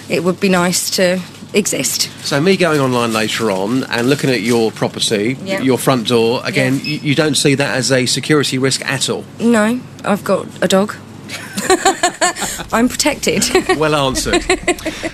it 0.09 0.25
would 0.25 0.41
be 0.41 0.49
nice 0.49 0.89
to 0.97 1.21
exist. 1.53 2.11
So, 2.27 2.41
me 2.41 2.57
going 2.57 2.81
online 2.81 3.13
later 3.13 3.51
on 3.51 3.85
and 3.85 4.09
looking 4.09 4.31
at 4.31 4.41
your 4.41 4.73
property, 4.73 5.37
Yeah. 5.45 5.61
your 5.61 5.77
front 5.77 6.09
door, 6.09 6.41
again, 6.45 6.81
you, 6.83 6.97
you 6.99 7.15
don't 7.15 7.37
see 7.37 7.55
that 7.57 7.77
as 7.77 7.93
a 7.93 8.07
security 8.07 8.57
risk 8.57 8.83
at 8.87 9.11
all. 9.11 9.25
No, 9.39 9.81
I've 10.03 10.25
got 10.25 10.47
a 10.63 10.67
dog. 10.67 10.95
I'm 12.73 12.89
protected. 12.89 13.45
Well 13.75 13.95
answered. 13.95 14.43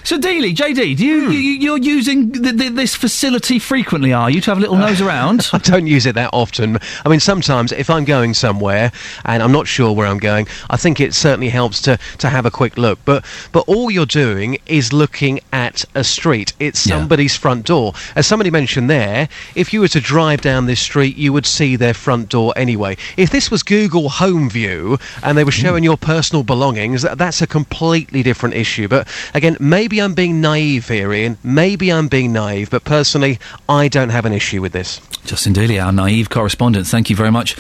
So, 0.05 0.19
Dealey, 0.19 0.55
JD, 0.55 0.97
do 0.97 1.07
you, 1.07 1.27
hmm. 1.27 1.33
you 1.33 1.39
you're 1.39 1.79
using 1.79 2.31
th- 2.33 2.57
th- 2.57 2.73
this 2.73 2.95
facility 2.95 3.59
frequently? 3.59 4.13
Are 4.13 4.31
you 4.31 4.41
to 4.43 4.51
have 4.51 4.59
a 4.59 4.61
little 4.61 4.77
uh, 4.77 4.87
nose 4.87 5.01
around? 5.01 5.49
I 5.53 5.59
don't 5.59 5.87
use 5.87 6.05
it 6.07 6.15
that 6.15 6.31
often. 6.33 6.79
I 7.05 7.09
mean, 7.09 7.21
sometimes 7.21 7.73
if 7.73 7.89
I'm 7.89 8.05
going 8.05 8.35
somewhere 8.35 8.93
and 9.25 9.43
I'm 9.43 9.53
not 9.53 9.67
sure 9.67 9.93
where 9.93 10.07
I'm 10.07 10.19
going, 10.19 10.47
I 10.69 10.77
think 10.77 11.01
it 11.01 11.15
certainly 11.15 11.49
helps 11.49 11.81
to, 11.83 11.99
to 12.19 12.29
have 12.29 12.45
a 12.45 12.51
quick 12.51 12.77
look. 12.77 12.99
But 13.05 13.25
but 13.53 13.65
all 13.67 13.91
you're 13.91 14.07
doing 14.07 14.59
is 14.67 14.93
looking 14.93 15.41
at 15.53 15.85
a 15.95 16.05
street. 16.05 16.53
It's 16.61 16.81
somebody's 16.81 17.37
front 17.37 17.67
door. 17.67 17.95
As 18.17 18.27
somebody 18.27 18.51
mentioned 18.51 18.91
there, 18.91 19.29
if 19.55 19.73
you 19.73 19.81
were 19.81 19.89
to 19.89 20.01
drive 20.01 20.41
down 20.43 20.67
this 20.67 20.81
street, 20.81 21.17
you 21.17 21.33
would 21.33 21.47
see 21.47 21.77
their 21.77 21.95
front 21.95 22.29
door 22.29 22.53
anyway. 22.57 22.97
If 23.17 23.31
this 23.31 23.51
was 23.51 23.63
Google 23.63 24.09
Home 24.09 24.51
View 24.51 24.99
and 25.23 25.37
they 25.37 25.45
were 25.45 25.51
hmm. 25.51 25.63
showing 25.63 25.85
your 25.85 25.97
personal 26.11 26.43
belongings, 26.43 27.03
that's 27.03 27.41
a 27.41 27.47
completely 27.47 28.21
different 28.25 28.57
issue. 28.57 28.89
But 28.89 29.07
again, 29.33 29.57
maybe 29.61 30.03
I'm 30.03 30.13
being 30.13 30.41
naive 30.41 30.89
here, 30.89 31.13
Iain. 31.13 31.39
Maybe 31.45 31.93
I'm 31.93 32.09
being 32.09 32.33
naive, 32.33 32.69
but 32.69 32.83
personally, 32.83 33.39
I 33.69 33.87
don't 33.87 34.09
have 34.09 34.25
an 34.25 34.33
issue 34.33 34.61
with 34.61 34.73
this. 34.73 35.01
Justin 35.25 35.53
Dealey, 35.53 35.81
our 35.81 35.93
naive 35.93 36.29
correspondent. 36.29 36.89
Thank 36.89 37.11
you 37.11 37.17
very 37.17 37.31
much. 37.31 37.57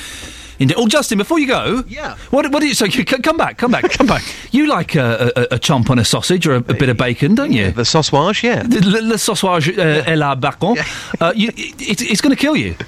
Indeed. 0.59 0.75
Oh, 0.77 0.89
Justin, 0.89 1.17
before 1.17 1.39
you 1.39 1.47
go, 1.47 1.85
yeah. 1.87 2.17
What? 2.31 2.51
What 2.51 2.59
do 2.59 2.67
you? 2.67 2.75
So, 2.75 2.87
you, 2.87 3.05
come 3.05 3.37
back, 3.37 3.57
come 3.57 3.71
back, 3.71 3.89
come 3.99 4.09
back. 4.09 4.25
You 4.51 4.67
like 4.67 4.97
a, 4.97 5.31
a, 5.37 5.43
a 5.55 5.59
chomp 5.61 5.89
on 5.89 6.01
a 6.01 6.05
sausage 6.05 6.45
or 6.49 6.55
a, 6.55 6.59
a 6.59 6.75
bit 6.75 6.89
of 6.89 6.97
bacon, 6.97 7.37
don't 7.37 7.53
you? 7.53 7.71
The 7.71 7.85
sausage, 7.85 8.43
yeah. 8.43 8.65
The, 8.65 8.81
le, 8.81 9.01
le 9.13 9.17
sausage 9.17 9.69
uh, 9.79 10.11
et 10.11 10.17
la 10.17 10.35
bacon. 10.35 10.77
Uh, 11.21 11.33
you, 11.37 11.51
it, 11.57 12.03
it's 12.03 12.21
going 12.21 12.35
to 12.35 12.41
kill 12.41 12.57
you. 12.57 12.75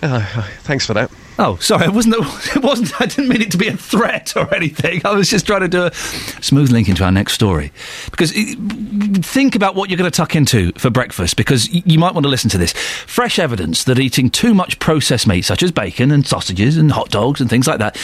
Uh, 0.00 0.20
thanks 0.62 0.86
for 0.86 0.94
that. 0.94 1.10
Oh, 1.40 1.56
sorry, 1.58 1.86
it 1.86 1.92
wasn't. 1.92 2.16
It 2.56 2.62
wasn't. 2.62 3.00
I 3.00 3.06
didn't 3.06 3.28
mean 3.28 3.42
it 3.42 3.50
to 3.52 3.58
be 3.58 3.68
a 3.68 3.76
threat 3.76 4.34
or 4.36 4.52
anything. 4.54 5.02
I 5.04 5.14
was 5.14 5.28
just 5.28 5.46
trying 5.46 5.60
to 5.60 5.68
do 5.68 5.84
a 5.84 5.92
smooth 6.42 6.72
link 6.72 6.88
into 6.88 7.04
our 7.04 7.12
next 7.12 7.34
story. 7.34 7.72
Because 8.10 8.32
uh, 8.32 8.54
think 9.22 9.54
about 9.54 9.74
what 9.74 9.90
you're 9.90 9.98
going 9.98 10.10
to 10.10 10.16
tuck 10.16 10.34
into 10.34 10.72
for 10.72 10.90
breakfast. 10.90 11.36
Because 11.36 11.68
you 11.70 11.98
might 11.98 12.14
want 12.14 12.24
to 12.24 12.30
listen 12.30 12.50
to 12.50 12.58
this. 12.58 12.72
Fresh 12.72 13.38
evidence 13.38 13.84
that 13.84 13.98
eating 13.98 14.30
too 14.30 14.54
much 14.54 14.78
processed 14.78 15.26
meat, 15.26 15.42
such 15.42 15.62
as 15.62 15.70
bacon 15.70 16.10
and 16.10 16.26
sausages 16.26 16.76
and 16.76 16.90
hot 16.90 17.10
dogs 17.10 17.40
and 17.40 17.48
things 17.48 17.66
like 17.66 17.78
that, 17.78 18.00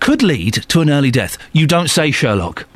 could 0.00 0.22
lead 0.22 0.54
to 0.68 0.80
an 0.80 0.90
early 0.90 1.10
death. 1.10 1.38
You 1.52 1.66
don't 1.66 1.88
say, 1.88 2.10
Sherlock. 2.10 2.66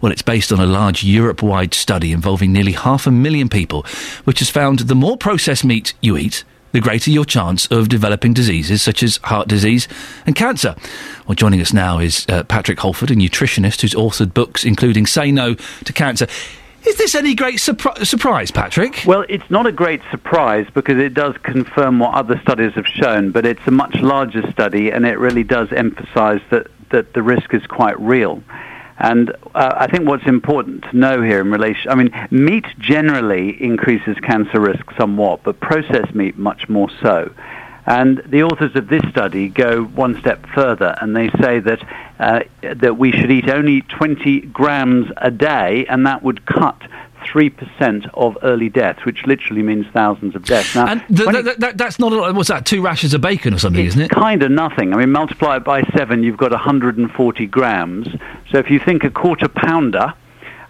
Well, 0.00 0.10
it's 0.10 0.22
based 0.22 0.50
on 0.50 0.58
a 0.60 0.66
large 0.66 1.04
Europe 1.04 1.42
wide 1.42 1.74
study 1.74 2.12
involving 2.12 2.52
nearly 2.52 2.72
half 2.72 3.06
a 3.06 3.10
million 3.10 3.48
people, 3.48 3.84
which 4.24 4.38
has 4.38 4.48
found 4.48 4.80
the 4.80 4.94
more 4.94 5.16
processed 5.16 5.64
meat 5.64 5.92
you 6.00 6.16
eat, 6.16 6.42
the 6.72 6.80
greater 6.80 7.10
your 7.10 7.24
chance 7.24 7.66
of 7.68 7.88
developing 7.88 8.32
diseases 8.32 8.82
such 8.82 9.02
as 9.02 9.16
heart 9.18 9.48
disease 9.48 9.88
and 10.26 10.34
cancer. 10.34 10.74
Well, 11.26 11.34
joining 11.34 11.60
us 11.60 11.72
now 11.72 11.98
is 11.98 12.26
uh, 12.28 12.44
Patrick 12.44 12.80
Holford, 12.80 13.10
a 13.10 13.14
nutritionist 13.14 13.80
who's 13.82 13.94
authored 13.94 14.34
books 14.34 14.64
including 14.64 15.06
Say 15.06 15.32
No 15.32 15.54
to 15.54 15.92
Cancer. 15.92 16.26
Is 16.86 16.96
this 16.96 17.14
any 17.14 17.34
great 17.34 17.56
surpri- 17.56 18.06
surprise, 18.06 18.50
Patrick? 18.50 19.02
Well, 19.06 19.26
it's 19.28 19.48
not 19.50 19.66
a 19.66 19.72
great 19.72 20.00
surprise 20.10 20.66
because 20.72 20.96
it 20.96 21.12
does 21.12 21.36
confirm 21.42 21.98
what 21.98 22.14
other 22.14 22.40
studies 22.42 22.72
have 22.72 22.86
shown, 22.86 23.32
but 23.32 23.44
it's 23.44 23.66
a 23.66 23.70
much 23.70 23.96
larger 23.96 24.50
study 24.50 24.90
and 24.90 25.04
it 25.04 25.18
really 25.18 25.44
does 25.44 25.70
emphasize 25.72 26.40
that, 26.50 26.68
that 26.90 27.12
the 27.12 27.22
risk 27.22 27.52
is 27.52 27.66
quite 27.66 28.00
real. 28.00 28.42
And 29.00 29.30
uh, 29.54 29.74
I 29.76 29.86
think 29.86 30.06
what's 30.06 30.26
important 30.26 30.84
to 30.84 30.96
know 30.96 31.22
here 31.22 31.40
in 31.40 31.50
relation, 31.50 31.90
I 31.90 31.94
mean, 31.94 32.10
meat 32.30 32.66
generally 32.78 33.60
increases 33.62 34.16
cancer 34.22 34.60
risk 34.60 34.84
somewhat, 34.98 35.42
but 35.42 35.58
processed 35.58 36.14
meat 36.14 36.36
much 36.36 36.68
more 36.68 36.90
so. 37.00 37.32
And 37.86 38.22
the 38.26 38.42
authors 38.42 38.76
of 38.76 38.88
this 38.88 39.02
study 39.10 39.48
go 39.48 39.84
one 39.84 40.20
step 40.20 40.46
further, 40.54 40.94
and 41.00 41.16
they 41.16 41.30
say 41.40 41.60
that 41.60 41.82
uh, 42.18 42.40
that 42.60 42.98
we 42.98 43.10
should 43.10 43.30
eat 43.30 43.48
only 43.48 43.80
20 43.80 44.42
grams 44.42 45.10
a 45.16 45.30
day, 45.30 45.86
and 45.86 46.06
that 46.06 46.22
would 46.22 46.44
cut 46.44 46.80
three 47.24 47.50
percent 47.50 48.06
of 48.14 48.36
early 48.42 48.68
deaths, 48.68 49.04
which 49.04 49.26
literally 49.26 49.62
means 49.62 49.86
thousands 49.92 50.34
of 50.34 50.44
deaths. 50.44 50.74
Now, 50.74 50.86
And 50.86 51.00
th- 51.08 51.28
th- 51.30 51.44
th- 51.44 51.56
that, 51.58 51.78
that's 51.78 51.98
not 51.98 52.12
a 52.12 52.16
lot. 52.16 52.34
What's 52.34 52.48
that? 52.48 52.66
Two 52.66 52.82
rashers 52.82 53.14
of 53.14 53.20
bacon 53.20 53.54
or 53.54 53.58
something, 53.58 53.84
isn't 53.84 54.00
it? 54.00 54.10
kind 54.10 54.42
of 54.42 54.50
nothing. 54.50 54.92
I 54.94 54.96
mean, 54.98 55.12
multiply 55.12 55.56
it 55.56 55.64
by 55.64 55.82
seven, 55.96 56.22
you've 56.22 56.36
got 56.36 56.50
140 56.50 57.46
grams. 57.46 58.08
So 58.50 58.58
if 58.58 58.70
you 58.70 58.78
think 58.78 59.04
a 59.04 59.10
quarter 59.10 59.48
pounder 59.48 60.14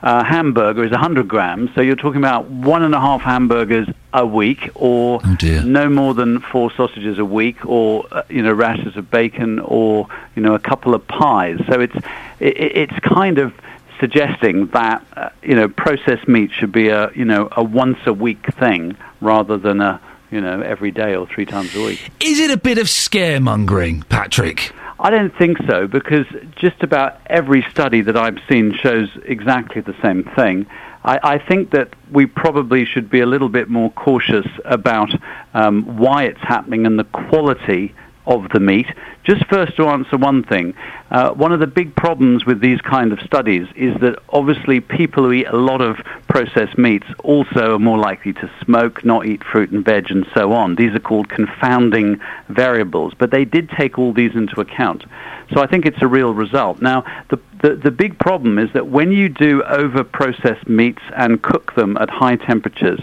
uh, 0.03 0.25
hamburger 0.25 0.83
is 0.83 0.91
100 0.91 1.29
grams, 1.29 1.70
so 1.75 1.83
you're 1.83 1.95
talking 1.97 2.20
about 2.20 2.47
one 2.47 2.83
and 2.83 2.95
a 2.95 3.01
half 3.01 3.20
hamburgers 3.20 3.87
a 4.15 4.25
week, 4.27 4.70
or 4.75 5.20
no 5.62 5.89
more 5.91 6.15
than 6.15 6.41
four 6.41 6.73
sausages 6.73 7.19
a 7.19 7.25
week, 7.25 7.65
or 7.67 8.07
uh, 8.11 8.23
you 8.31 8.43
know 8.43 8.53
rashers 8.53 8.97
of 8.97 9.11
bacon, 9.11 9.59
or 9.61 10.09
you 10.35 10.43
know 10.43 10.55
a 10.55 10.59
couple 10.59 10.95
of 10.95 11.07
pies. 11.07 11.61
So 11.69 11.81
it's 11.81 11.95
it, 12.41 12.57
it's 12.57 12.99
kind 13.01 13.37
of 13.39 13.53
suggesting 14.01 14.67
that 14.69 15.05
uh, 15.17 15.29
you 15.43 15.55
know 15.55 15.69
processed 15.69 16.27
meat 16.27 16.51
should 16.53 16.73
be 16.73 16.89
a 16.89 17.11
you 17.15 17.25
know 17.25 17.49
a 17.53 17.62
once 17.62 17.99
a 18.07 18.12
week 18.12 18.45
thing 18.59 18.97
rather 19.20 19.57
than 19.57 19.81
a 19.81 20.01
you 20.31 20.41
know 20.41 20.61
every 20.61 20.91
day 20.91 21.15
or 21.15 21.27
three 21.27 21.47
times 21.47 21.75
a 21.77 21.85
week. 21.85 22.11
Is 22.20 22.41
it 22.41 22.51
a 22.51 22.57
bit 22.57 22.79
of 22.79 22.87
scaremongering, 22.87 24.09
Patrick? 24.09 24.73
I 24.99 25.09
don't 25.09 25.35
think 25.37 25.57
so 25.67 25.87
because 25.87 26.27
just 26.57 26.83
about 26.83 27.20
every 27.27 27.62
study 27.70 28.03
that 28.03 28.17
I've 28.17 28.39
seen 28.51 28.75
shows 28.75 29.09
exactly 29.25 29.81
the 29.81 29.97
same 30.03 30.25
thing. 30.37 30.67
I, 31.05 31.19
I 31.23 31.39
think 31.39 31.70
that 31.70 31.95
we 32.11 32.27
probably 32.27 32.85
should 32.85 33.09
be 33.09 33.20
a 33.20 33.27
little 33.27 33.49
bit 33.49 33.70
more 33.70 33.91
cautious 33.93 34.47
about 34.67 35.11
um, 35.55 35.97
why 35.97 36.25
it's 36.25 36.41
happening 36.41 36.85
and 36.85 36.99
the 36.99 37.05
quality 37.05 37.95
of 38.31 38.49
the 38.50 38.60
meat. 38.60 38.86
Just 39.25 39.44
first 39.47 39.76
to 39.76 39.86
answer 39.86 40.17
one 40.17 40.42
thing, 40.44 40.75
uh, 41.10 41.33
one 41.33 41.52
of 41.52 41.60
the 41.60 41.67
big 41.67 41.94
problems 41.97 42.47
with 42.47 42.60
these 42.60 42.81
kind 42.81 43.12
of 43.12 43.20
studies 43.20 43.67
is 43.75 44.00
that 44.00 44.18
obviously 44.31 44.81
people 44.81 45.25
who 45.25 45.33
eat 45.33 45.47
a 45.47 45.57
lot 45.57 45.81
of 45.83 45.97
processed 46.28 46.78
meats 46.78 47.07
also 47.25 47.75
are 47.75 47.78
more 47.78 47.99
likely 47.99 48.33
to 48.33 48.50
smoke, 48.65 49.05
not 49.05 49.26
eat 49.26 49.42
fruit 49.44 49.70
and 49.73 49.84
veg, 49.84 50.10
and 50.10 50.26
so 50.34 50.52
on. 50.52 50.76
These 50.76 50.94
are 50.94 51.00
called 51.00 51.28
confounding 51.28 52.20
variables, 52.49 53.12
but 53.18 53.31
they 53.31 53.44
did 53.44 53.68
take 53.70 53.99
all 53.99 54.12
these 54.12 54.34
into 54.34 54.60
account. 54.60 55.05
So 55.52 55.60
I 55.60 55.67
think 55.67 55.84
it's 55.84 56.00
a 56.00 56.07
real 56.07 56.33
result. 56.33 56.81
Now, 56.81 57.05
the, 57.28 57.41
the, 57.62 57.75
the 57.75 57.91
big 57.91 58.18
problem 58.18 58.59
is 58.59 58.73
that 58.73 58.86
when 58.86 59.10
you 59.10 59.28
do 59.28 59.62
over 59.65 60.05
processed 60.05 60.68
meats 60.68 61.02
and 61.17 61.42
cook 61.42 61.75
them 61.75 61.97
at 61.97 62.09
high 62.09 62.36
temperatures, 62.36 63.00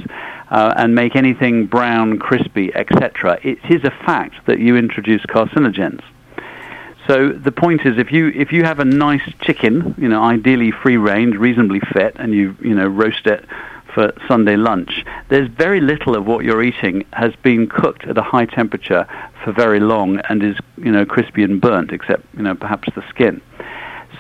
uh, 0.50 0.74
and 0.78 0.96
make 0.96 1.16
anything 1.16 1.66
brown, 1.66 2.20
crispy, 2.20 2.74
etc., 2.76 3.40
it 3.44 3.60
is 3.70 3.84
a 3.84 3.92
fact 4.06 4.46
that 4.46 4.60
you 4.60 4.78
introduce 4.78 5.22
carcinogens. 5.24 6.02
So 7.08 7.30
the 7.30 7.54
point 7.54 7.86
is, 7.86 7.98
if 7.98 8.12
you 8.12 8.28
if 8.36 8.52
you 8.52 8.64
have 8.66 8.80
a 8.80 8.86
nice 8.86 9.22
chicken, 9.42 9.96
you 9.98 10.10
know, 10.10 10.22
ideally 10.22 10.72
free 10.72 10.98
range, 10.98 11.36
reasonably 11.36 11.80
fit, 11.80 12.18
and 12.18 12.34
you 12.34 12.56
you 12.62 12.76
know 12.76 12.88
roast 12.88 13.26
it 13.28 13.46
for 13.94 14.14
Sunday 14.28 14.58
lunch, 14.58 15.06
there's 15.30 15.48
very 15.50 15.80
little 15.80 16.18
of 16.18 16.28
what 16.28 16.44
you're 16.44 16.62
eating 16.62 17.06
has 17.14 17.34
been 17.38 17.68
cooked 17.68 18.04
at 18.06 18.18
a 18.18 18.22
high 18.22 18.46
temperature 18.46 19.08
for 19.44 19.54
very 19.54 19.80
long 19.80 20.20
and 20.30 20.44
is 20.44 20.58
you 20.78 20.92
know 20.92 21.06
crispy 21.06 21.44
and 21.44 21.62
burnt, 21.62 21.94
except 21.94 22.24
you 22.36 22.44
know 22.44 22.56
perhaps 22.56 22.90
the 22.94 23.04
skin. 23.10 23.42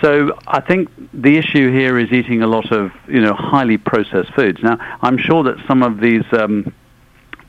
So 0.02 0.38
I 0.46 0.62
think 0.62 0.90
the 1.14 1.38
issue 1.38 1.72
here 1.72 1.98
is 1.98 2.12
eating 2.12 2.44
a 2.44 2.48
lot 2.48 2.72
of 2.72 2.92
you 3.08 3.22
know 3.22 3.34
highly 3.34 3.78
processed 3.78 4.34
foods. 4.34 4.62
Now 4.62 4.78
I'm 5.02 5.18
sure 5.18 5.44
that 5.44 5.58
some 5.68 5.82
of 5.82 6.00
these 6.00 6.24
um, 6.32 6.72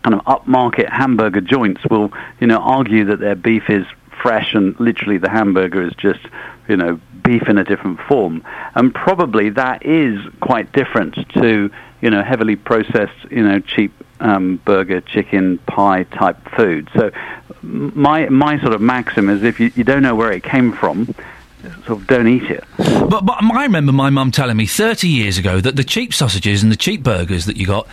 kind 0.03 0.15
of 0.15 0.25
upmarket 0.25 0.89
hamburger 0.89 1.41
joints 1.41 1.83
will 1.91 2.11
you 2.41 2.47
know 2.47 2.59
argue 2.59 3.05
that 3.07 3.21
their 3.21 3.35
beef 3.35 3.69
is 3.69 3.87
fresh 4.23 4.55
and 4.55 4.79
literally 4.81 5.19
the 5.19 5.29
hamburger 5.29 5.83
is 5.83 5.93
just 5.95 6.21
you 6.69 6.77
know 6.77 7.01
beef 7.23 7.49
in 7.49 7.59
a 7.59 7.65
different 7.65 8.01
form, 8.09 8.43
and 8.75 8.95
probably 8.95 9.51
that 9.51 9.85
is 9.85 10.19
quite 10.41 10.73
different 10.73 11.15
to 11.35 11.71
you 12.01 12.11
know 12.11 12.23
heavily 12.23 12.57
processed 12.57 13.31
you 13.31 13.43
know 13.43 13.61
cheap 13.61 13.93
um, 14.21 14.57
burger, 14.65 15.01
chicken, 15.03 15.59
pie 15.59 16.05
type 16.05 16.39
food. 16.57 16.89
So 16.97 17.11
my 17.63 18.29
my 18.31 18.59
sort 18.61 18.73
of 18.73 18.81
maxim 18.81 19.29
is 19.29 19.43
if 19.43 19.61
you, 19.61 19.71
you 19.75 19.85
don't 19.85 20.03
know 20.03 20.15
where 20.15 20.33
it 20.33 20.43
came 20.43 20.73
from 20.73 21.15
sort 21.87 22.01
of 22.01 22.07
don't 22.07 22.29
eat 22.29 22.45
it. 22.45 22.65
But, 22.77 23.25
but 23.25 23.37
I 23.43 23.63
remember 23.65 23.93
my 23.93 24.11
mum 24.11 24.31
telling 24.31 24.57
me 24.57 24.67
30 24.67 25.09
years 25.09 25.39
ago 25.39 25.61
that 25.61 25.77
the 25.77 25.85
cheap 25.85 26.15
sausages 26.15 26.63
and 26.63 26.71
the 26.71 26.77
cheap 26.77 27.03
burgers 27.03 27.47
that 27.47 27.57
you 27.57 27.67
got, 27.67 27.87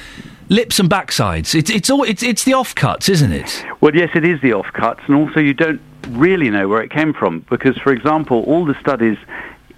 lips 0.50 0.80
and 0.80 0.90
backsides, 0.90 1.56
it's, 1.56 1.70
it's, 1.70 1.90
all, 1.90 2.04
it's, 2.04 2.24
it's 2.24 2.44
the 2.44 2.52
offcuts, 2.52 3.10
isn't 3.10 3.32
it? 3.32 3.66
Well, 3.82 3.96
yes, 3.96 4.10
it 4.16 4.26
is 4.26 4.42
the 4.42 4.52
offcuts, 4.52 5.06
and 5.08 5.16
also 5.16 5.40
you 5.40 5.54
don't 5.54 5.82
really 6.10 6.50
know 6.50 6.68
where 6.68 6.82
it 6.82 6.92
came 6.92 7.14
from 7.14 7.46
because, 7.50 7.78
for 7.78 7.92
example, 7.92 8.44
all 8.44 8.66
the 8.66 8.80
studies 8.80 9.18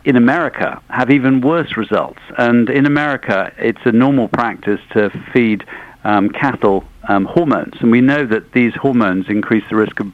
in 0.04 0.16
America 0.16 0.82
have 0.90 1.12
even 1.12 1.42
worse 1.42 1.76
results. 1.78 2.20
And 2.38 2.70
in 2.70 2.86
America, 2.86 3.54
it's 3.58 3.82
a 3.86 3.92
normal 3.92 4.28
practice 4.30 4.80
to 4.94 5.10
feed 5.34 5.66
um, 6.04 6.30
cattle 6.30 6.86
um, 7.10 7.26
hormones, 7.26 7.76
and 7.80 7.92
we 7.92 8.02
know 8.02 8.26
that 8.26 8.52
these 8.54 8.74
hormones 8.76 9.28
increase 9.30 9.64
the 9.70 9.76
risk 9.76 10.00
of 10.00 10.14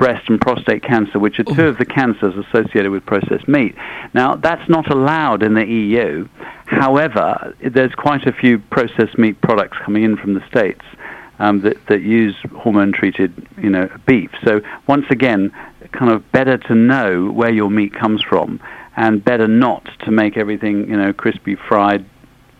breast 0.00 0.26
and 0.30 0.40
prostate 0.40 0.82
cancer, 0.82 1.18
which 1.18 1.38
are 1.38 1.44
two 1.44 1.66
of 1.66 1.76
the 1.76 1.84
cancers 1.84 2.32
associated 2.34 2.90
with 2.90 3.04
processed 3.04 3.46
meat. 3.46 3.74
Now, 4.14 4.34
that's 4.34 4.66
not 4.66 4.90
allowed 4.90 5.42
in 5.42 5.52
the 5.52 5.66
EU. 5.66 6.26
However, 6.64 7.54
there's 7.62 7.94
quite 7.94 8.26
a 8.26 8.32
few 8.32 8.58
processed 8.58 9.18
meat 9.18 9.38
products 9.42 9.76
coming 9.84 10.02
in 10.02 10.16
from 10.16 10.32
the 10.32 10.40
States 10.48 10.80
um, 11.38 11.60
that, 11.60 11.76
that 11.88 12.00
use 12.00 12.34
hormone-treated, 12.56 13.46
you 13.58 13.68
know, 13.68 13.90
beef. 14.06 14.30
So 14.42 14.62
once 14.88 15.04
again, 15.10 15.52
kind 15.92 16.10
of 16.10 16.32
better 16.32 16.56
to 16.56 16.74
know 16.74 17.30
where 17.30 17.52
your 17.52 17.70
meat 17.70 17.92
comes 17.92 18.22
from, 18.22 18.58
and 18.96 19.22
better 19.22 19.48
not 19.48 19.86
to 20.06 20.10
make 20.10 20.38
everything, 20.38 20.88
you 20.88 20.96
know, 20.96 21.12
crispy, 21.12 21.56
fried, 21.56 22.06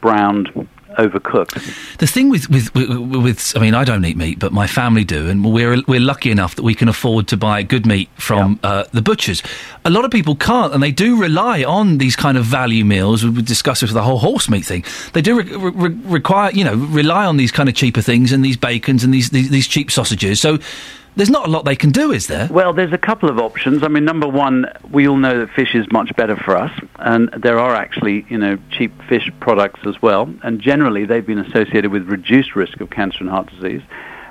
browned, 0.02 0.68
overcooked. 0.98 1.96
The 1.98 2.06
thing 2.06 2.30
with, 2.30 2.50
with, 2.50 2.74
with, 2.74 2.90
with, 2.90 3.56
I 3.56 3.60
mean, 3.60 3.74
I 3.74 3.84
don't 3.84 4.04
eat 4.04 4.16
meat, 4.16 4.38
but 4.38 4.52
my 4.52 4.66
family 4.66 5.04
do, 5.04 5.28
and 5.28 5.44
we're, 5.44 5.82
we're 5.86 6.00
lucky 6.00 6.30
enough 6.30 6.56
that 6.56 6.62
we 6.62 6.74
can 6.74 6.88
afford 6.88 7.28
to 7.28 7.36
buy 7.36 7.62
good 7.62 7.86
meat 7.86 8.08
from 8.16 8.58
uh, 8.62 8.84
the 8.92 9.02
butchers. 9.02 9.42
A 9.84 9.90
lot 9.90 10.04
of 10.04 10.10
people 10.10 10.34
can't, 10.34 10.74
and 10.74 10.82
they 10.82 10.92
do 10.92 11.20
rely 11.20 11.64
on 11.64 11.98
these 11.98 12.16
kind 12.16 12.36
of 12.36 12.44
value 12.44 12.84
meals. 12.84 13.24
We 13.24 13.42
discussed 13.42 13.80
this 13.80 13.90
with 13.90 13.94
the 13.94 14.02
whole 14.02 14.18
horse 14.18 14.48
meat 14.48 14.64
thing. 14.64 14.84
They 15.12 15.22
do 15.22 15.40
re- 15.40 15.56
re- 15.56 16.00
require, 16.04 16.50
you 16.52 16.64
know, 16.64 16.74
rely 16.74 17.24
on 17.24 17.36
these 17.36 17.52
kind 17.52 17.68
of 17.68 17.74
cheaper 17.74 18.02
things 18.02 18.32
and 18.32 18.44
these 18.44 18.56
bacons 18.56 19.04
and 19.04 19.14
these, 19.14 19.30
these, 19.30 19.50
these 19.50 19.68
cheap 19.68 19.90
sausages. 19.90 20.40
So 20.40 20.58
there's 21.16 21.30
not 21.30 21.46
a 21.46 21.50
lot 21.50 21.64
they 21.64 21.76
can 21.76 21.90
do, 21.90 22.12
is 22.12 22.26
there? 22.26 22.48
Well, 22.50 22.72
there's 22.72 22.92
a 22.92 22.98
couple 22.98 23.28
of 23.28 23.38
options. 23.38 23.82
I 23.82 23.88
mean, 23.88 24.04
number 24.04 24.28
one, 24.28 24.66
we 24.90 25.08
all 25.08 25.16
know 25.16 25.40
that 25.40 25.50
fish 25.50 25.74
is 25.74 25.90
much 25.90 26.14
better 26.16 26.36
for 26.36 26.56
us, 26.56 26.72
and 26.96 27.28
there 27.30 27.58
are 27.58 27.74
actually, 27.74 28.24
you 28.28 28.38
know, 28.38 28.58
cheap 28.70 28.92
fish 29.08 29.30
products 29.40 29.80
as 29.86 30.00
well, 30.00 30.32
and 30.42 30.60
generally 30.60 31.04
they've 31.04 31.26
been 31.26 31.38
associated 31.38 31.90
with 31.90 32.08
reduced 32.08 32.54
risk 32.56 32.80
of 32.80 32.90
cancer 32.90 33.18
and 33.20 33.28
heart 33.28 33.50
disease. 33.50 33.82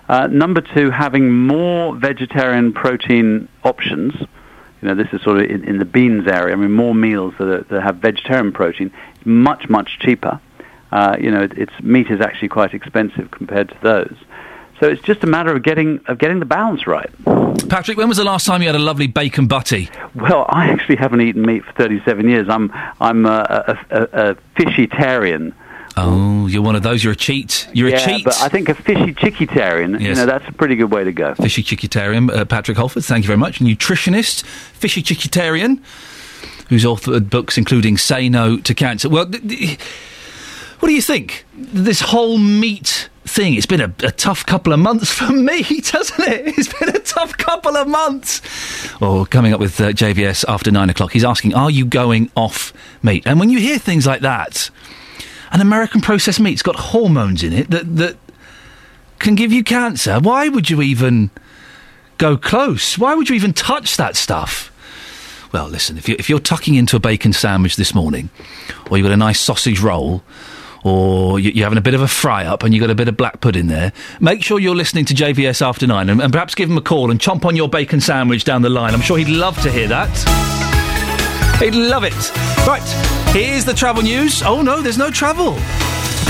Uh, 0.07 0.27
number 0.27 0.61
two, 0.61 0.89
having 0.89 1.31
more 1.31 1.95
vegetarian 1.95 2.73
protein 2.73 3.47
options. 3.63 4.13
You 4.81 4.87
know, 4.87 4.95
this 4.95 5.09
is 5.11 5.21
sort 5.21 5.37
of 5.37 5.49
in, 5.49 5.63
in 5.65 5.77
the 5.77 5.85
beans 5.85 6.27
area. 6.27 6.53
I 6.53 6.57
mean, 6.57 6.71
more 6.71 6.95
meals 6.95 7.33
that, 7.37 7.47
are, 7.47 7.61
that 7.63 7.83
have 7.83 7.97
vegetarian 7.97 8.51
protein, 8.51 8.91
is 9.19 9.25
much, 9.25 9.69
much 9.69 9.99
cheaper. 9.99 10.39
Uh, 10.91 11.15
you 11.19 11.29
know, 11.29 11.43
it, 11.43 11.57
it's 11.57 11.73
meat 11.81 12.09
is 12.09 12.21
actually 12.21 12.47
quite 12.47 12.73
expensive 12.73 13.29
compared 13.29 13.69
to 13.69 13.77
those. 13.83 14.15
So 14.79 14.87
it's 14.87 15.01
just 15.01 15.23
a 15.23 15.27
matter 15.27 15.55
of 15.55 15.63
getting 15.63 15.99
of 16.07 16.17
getting 16.17 16.39
the 16.39 16.45
balance 16.45 16.87
right. 16.87 17.09
Patrick, 17.69 17.97
when 17.97 18.07
was 18.07 18.17
the 18.17 18.23
last 18.23 18.45
time 18.45 18.61
you 18.61 18.67
had 18.67 18.75
a 18.75 18.79
lovely 18.79 19.07
bacon 19.07 19.47
butty? 19.47 19.89
Well, 20.15 20.45
I 20.49 20.69
actually 20.69 20.95
haven't 20.95 21.21
eaten 21.21 21.41
meat 21.41 21.65
for 21.65 21.73
37 21.73 22.29
years. 22.29 22.47
I'm 22.49 22.71
I'm 22.99 23.25
a, 23.25 23.77
a, 23.89 23.97
a, 23.97 24.29
a 24.31 24.35
fishitarian. 24.55 25.53
Oh, 25.97 26.47
you're 26.47 26.61
one 26.61 26.75
of 26.75 26.83
those. 26.83 27.03
You're 27.03 27.13
a 27.13 27.17
cheat. 27.17 27.67
You're 27.73 27.89
yeah, 27.89 27.97
a 27.97 28.05
cheat. 28.05 28.23
but 28.23 28.39
I 28.41 28.47
think 28.47 28.69
a 28.69 28.75
fishy 28.75 29.13
chickitarian, 29.13 29.99
you 29.99 30.15
know, 30.15 30.25
that's 30.25 30.47
a 30.47 30.53
pretty 30.53 30.75
good 30.75 30.91
way 30.91 31.03
to 31.03 31.11
go. 31.11 31.35
Fishy 31.35 31.61
Chickitarian, 31.61 32.31
uh, 32.31 32.45
Patrick 32.45 32.77
Holford, 32.77 33.03
thank 33.03 33.23
you 33.23 33.27
very 33.27 33.37
much. 33.37 33.59
Nutritionist, 33.59 34.43
Fishy 34.45 35.03
Chickitarian, 35.03 35.81
who's 36.69 36.85
authored 36.85 37.29
books 37.29 37.57
including 37.57 37.97
Say 37.97 38.29
No 38.29 38.57
to 38.59 38.73
Cancer. 38.73 39.09
Well, 39.09 39.25
th- 39.29 39.45
th- 39.45 39.79
what 40.79 40.87
do 40.87 40.93
you 40.93 41.01
think? 41.01 41.45
This 41.55 41.99
whole 41.99 42.37
meat 42.37 43.09
thing. 43.29 43.53
It's 43.53 43.65
been 43.65 43.81
a, 43.81 43.93
a 44.03 44.11
tough 44.11 44.45
couple 44.45 44.73
of 44.73 44.79
months 44.79 45.11
for 45.17 45.31
me, 45.31 45.61
doesn't 45.61 46.27
it? 46.27 46.57
It's 46.57 46.73
been 46.73 46.89
a 46.89 46.99
tough 46.99 47.37
couple 47.37 47.77
of 47.77 47.87
months. 47.87 48.41
Or 49.01 49.25
coming 49.25 49.53
up 49.53 49.59
with 49.59 49.79
uh, 49.79 49.89
JVS 49.89 50.45
after 50.47 50.71
nine 50.71 50.89
o'clock, 50.89 51.13
he's 51.13 51.23
asking, 51.23 51.53
"Are 51.53 51.71
you 51.71 51.85
going 51.85 52.31
off 52.35 52.73
meat?" 53.03 53.23
And 53.25 53.39
when 53.39 53.49
you 53.49 53.59
hear 53.59 53.79
things 53.79 54.05
like 54.05 54.21
that, 54.21 54.69
an 55.51 55.61
American 55.61 56.01
processed 56.01 56.39
meat's 56.39 56.61
got 56.61 56.75
hormones 56.75 57.43
in 57.43 57.53
it 57.53 57.69
that 57.69 57.95
that 57.97 58.17
can 59.19 59.35
give 59.35 59.51
you 59.51 59.63
cancer. 59.63 60.19
Why 60.19 60.49
would 60.49 60.69
you 60.69 60.81
even 60.81 61.29
go 62.17 62.37
close? 62.37 62.97
Why 62.97 63.15
would 63.15 63.29
you 63.29 63.35
even 63.35 63.53
touch 63.53 63.97
that 63.97 64.15
stuff? 64.15 64.71
Well, 65.51 65.67
listen, 65.67 65.97
if, 65.97 66.07
you, 66.07 66.15
if 66.19 66.29
you're 66.29 66.39
tucking 66.39 66.75
into 66.75 66.95
a 66.95 66.99
bacon 66.99 67.33
sandwich 67.33 67.75
this 67.75 67.95
morning, 67.95 68.29
or 68.89 68.97
you've 68.97 69.05
got 69.05 69.13
a 69.13 69.17
nice 69.17 69.39
sausage 69.39 69.79
roll, 69.79 70.23
or 70.83 71.39
you, 71.39 71.51
you're 71.51 71.65
having 71.65 71.77
a 71.77 71.81
bit 71.81 71.93
of 71.93 72.01
a 72.01 72.07
fry 72.07 72.45
up 72.45 72.63
and 72.63 72.73
you've 72.73 72.81
got 72.81 72.89
a 72.89 72.95
bit 72.95 73.07
of 73.07 73.17
black 73.17 73.41
pudding 73.41 73.67
there, 73.67 73.91
make 74.19 74.43
sure 74.43 74.59
you're 74.59 74.75
listening 74.75 75.05
to 75.05 75.13
JVS 75.13 75.65
after 75.65 75.87
nine 75.87 76.09
and, 76.09 76.21
and 76.21 76.31
perhaps 76.31 76.55
give 76.55 76.69
him 76.69 76.77
a 76.77 76.81
call 76.81 77.11
and 77.11 77.19
chomp 77.19 77.45
on 77.45 77.55
your 77.55 77.69
bacon 77.69 78.01
sandwich 78.01 78.43
down 78.43 78.61
the 78.61 78.69
line. 78.69 78.93
I'm 78.93 79.01
sure 79.01 79.17
he'd 79.17 79.29
love 79.29 79.61
to 79.63 79.71
hear 79.71 79.87
that. 79.87 80.09
He'd 81.59 81.75
love 81.75 82.03
it. 82.03 82.13
Right, 82.67 82.87
here's 83.33 83.65
the 83.65 83.73
travel 83.73 84.01
news. 84.01 84.41
Oh 84.43 84.61
no, 84.61 84.81
there's 84.81 84.97
no 84.97 85.11
travel. 85.11 85.57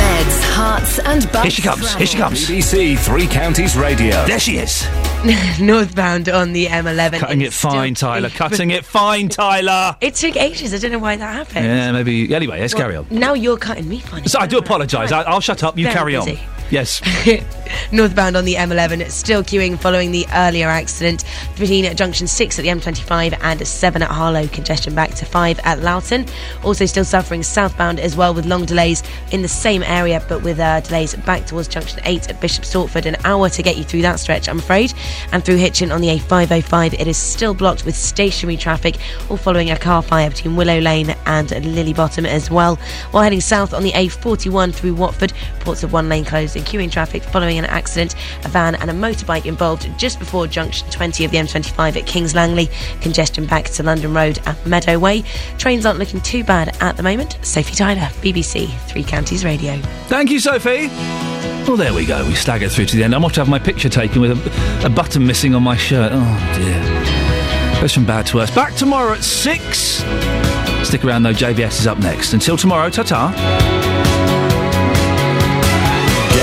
Beds, 0.09 0.41
herts, 0.55 0.99
and 1.05 1.31
bucks. 1.31 1.43
Here 1.43 1.51
she 1.51 1.61
comes. 1.61 1.93
Here 1.93 2.07
she 2.07 2.17
comes. 2.17 2.47
BBC 2.47 2.97
Three 2.97 3.27
Counties 3.27 3.77
Radio. 3.77 4.25
There 4.25 4.39
she 4.39 4.57
is. 4.57 4.87
Northbound 5.61 6.29
on 6.29 6.51
the 6.51 6.65
M11. 6.65 7.19
Cutting 7.19 7.41
it 7.41 7.53
fine, 7.53 7.93
Tyler. 7.93 8.29
Cutting 8.31 8.71
it 8.71 8.83
fine, 8.97 9.29
Tyler. 9.29 9.95
It 10.01 10.15
took 10.15 10.35
ages. 10.35 10.73
I 10.73 10.79
don't 10.79 10.91
know 10.93 10.97
why 10.97 11.15
that 11.15 11.31
happened. 11.31 11.63
Yeah, 11.67 11.91
maybe. 11.91 12.33
Anyway, 12.33 12.59
let's 12.59 12.73
Well, 12.73 12.81
carry 12.81 12.95
on. 12.95 13.05
Now 13.11 13.35
you're 13.35 13.57
cutting 13.59 13.87
me 13.87 13.99
funny. 13.99 14.27
So 14.27 14.39
I 14.39 14.47
do 14.47 14.57
apologise. 14.57 15.11
I- 15.11 15.21
I'll 15.21 15.41
shut 15.41 15.63
up. 15.63 15.77
You 15.77 15.83
Very 15.83 15.93
carry 15.95 16.15
busy. 16.15 16.39
Yes. 16.69 17.01
Northbound 17.91 18.35
on 18.35 18.45
the 18.45 18.55
M11, 18.55 19.09
still 19.09 19.43
queuing 19.43 19.79
following 19.79 20.11
the 20.11 20.25
earlier 20.33 20.67
accident 20.67 21.23
between 21.57 21.95
junction 21.95 22.27
6 22.27 22.59
at 22.59 22.61
the 22.61 22.69
M25 22.69 23.37
and 23.41 23.67
7 23.67 24.01
at 24.01 24.09
Harlow. 24.09 24.47
Congestion 24.47 24.93
back 24.93 25.11
to 25.15 25.25
5 25.25 25.59
at 25.63 25.79
Loughton. 25.81 26.25
Also, 26.63 26.85
still 26.85 27.05
suffering 27.05 27.41
southbound 27.41 27.99
as 27.99 28.15
well 28.15 28.33
with 28.33 28.45
long 28.45 28.65
delays 28.65 29.03
in 29.31 29.41
the 29.41 29.47
same 29.47 29.81
area, 29.83 30.23
but 30.29 30.43
with 30.43 30.59
uh, 30.59 30.79
delays 30.81 31.15
back 31.15 31.45
towards 31.45 31.67
junction 31.67 31.99
8 32.05 32.29
at 32.29 32.41
Bishop 32.41 32.63
Stortford. 32.63 33.05
An 33.05 33.15
hour 33.23 33.49
to 33.49 33.63
get 33.63 33.77
you 33.77 33.83
through 33.83 34.03
that 34.03 34.19
stretch, 34.19 34.47
I'm 34.47 34.59
afraid. 34.59 34.93
And 35.31 35.43
through 35.43 35.57
Hitchin 35.57 35.91
on 35.91 36.01
the 36.01 36.09
A505, 36.09 36.93
it 36.93 37.07
is 37.07 37.17
still 37.17 37.53
blocked 37.53 37.85
with 37.85 37.95
stationary 37.95 38.57
traffic, 38.57 38.97
all 39.29 39.37
following 39.37 39.71
a 39.71 39.77
car 39.77 40.01
fire 40.01 40.29
between 40.29 40.55
Willow 40.55 40.79
Lane 40.79 41.15
and 41.25 41.49
Lilley 41.65 41.93
Bottom 41.93 42.25
as 42.25 42.51
well. 42.51 42.75
While 43.11 43.23
heading 43.23 43.41
south 43.41 43.73
on 43.73 43.83
the 43.83 43.91
A41 43.93 44.73
through 44.73 44.93
Watford, 44.93 45.33
reports 45.57 45.83
of 45.83 45.93
one 45.93 46.09
lane 46.09 46.25
closed 46.25 46.55
and 46.59 46.67
queuing 46.67 46.91
traffic 46.91 47.23
following 47.23 47.57
an 47.57 47.65
accident. 47.65 48.15
A 48.45 48.49
van 48.49 48.75
and 48.75 48.89
a 48.89 48.93
motorbike 48.93 49.45
involved 49.45 49.89
just 49.97 50.19
before 50.19 50.45
junction 50.45 50.89
20 50.91 51.25
of 51.25 51.31
the 51.31 51.37
M25 51.37 51.95
at 51.95 52.05
Kings 52.05 52.35
Langley. 52.35 52.69
Congestion 53.01 53.45
back 53.45 53.65
to 53.65 53.83
London 53.83 54.13
Road 54.13 54.39
and 54.45 54.57
Meadow 54.65 54.99
Way. 54.99 55.23
Trains 55.57 55.85
aren't 55.85 55.99
looking 55.99 56.21
too 56.21 56.43
bad 56.43 56.75
at 56.81 56.97
the 56.97 57.03
moment. 57.03 57.37
Sophie 57.41 57.75
Tyler, 57.75 58.07
BBC 58.21 58.69
Three 58.87 59.03
Counties 59.03 59.43
Radio. 59.43 59.77
Thank 60.07 60.29
you, 60.29 60.39
Sophie. 60.39 60.87
Well, 61.67 61.77
there 61.77 61.93
we 61.93 62.05
go. 62.05 62.25
We 62.25 62.35
staggered 62.35 62.71
through 62.71 62.85
to 62.87 62.95
the 62.97 63.03
end. 63.03 63.15
I'm 63.15 63.23
off 63.23 63.33
to 63.33 63.41
have 63.41 63.49
my 63.49 63.59
picture 63.59 63.89
taken 63.89 64.21
with 64.21 64.31
a, 64.31 64.85
a 64.85 64.89
button 64.89 65.25
missing 65.25 65.55
on 65.55 65.63
my 65.63 65.77
shirt. 65.77 66.11
Oh, 66.13 66.53
dear. 66.55 67.81
Goes 67.81 67.93
from 67.93 68.05
bad 68.05 68.25
to 68.27 68.37
worse. 68.37 68.51
Back 68.53 68.75
tomorrow 68.75 69.13
at 69.13 69.23
6. 69.23 70.03
Stick 70.87 71.05
around, 71.05 71.23
though. 71.23 71.33
JVS 71.33 71.79
is 71.79 71.87
up 71.87 71.99
next. 71.99 72.33
Until 72.33 72.57
tomorrow, 72.57 72.89
ta 72.89 73.03
ta. 73.03 73.78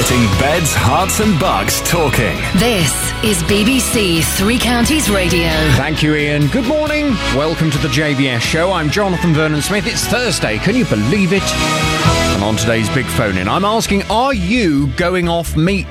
Getting 0.06 0.38
beds, 0.38 0.72
herts, 0.72 1.18
and 1.18 1.36
bucks 1.40 1.80
talking. 1.80 2.36
This 2.60 2.92
is 3.24 3.42
BBC 3.42 4.22
Three 4.36 4.56
Counties 4.56 5.10
Radio. 5.10 5.48
Thank 5.72 6.00
you, 6.00 6.14
Iain. 6.14 6.46
Good 6.46 6.68
morning. 6.68 7.06
Welcome 7.34 7.72
to 7.72 7.78
the 7.78 7.88
JVS 7.88 8.40
show. 8.40 8.70
I'm 8.70 8.88
Jonathan 8.88 9.34
Vernon 9.34 9.60
Smith. 9.62 9.84
It's 9.84 10.06
Thursday. 10.06 10.58
Can 10.58 10.76
you 10.76 10.84
believe 10.84 11.32
it? 11.32 11.42
And 12.36 12.44
on 12.44 12.54
today's 12.54 12.88
big 12.90 13.06
phone 13.06 13.36
in, 13.36 13.48
I'm 13.48 13.64
asking, 13.64 14.04
are 14.04 14.32
you 14.32 14.86
going 14.88 15.28
off 15.28 15.56
meat? 15.56 15.84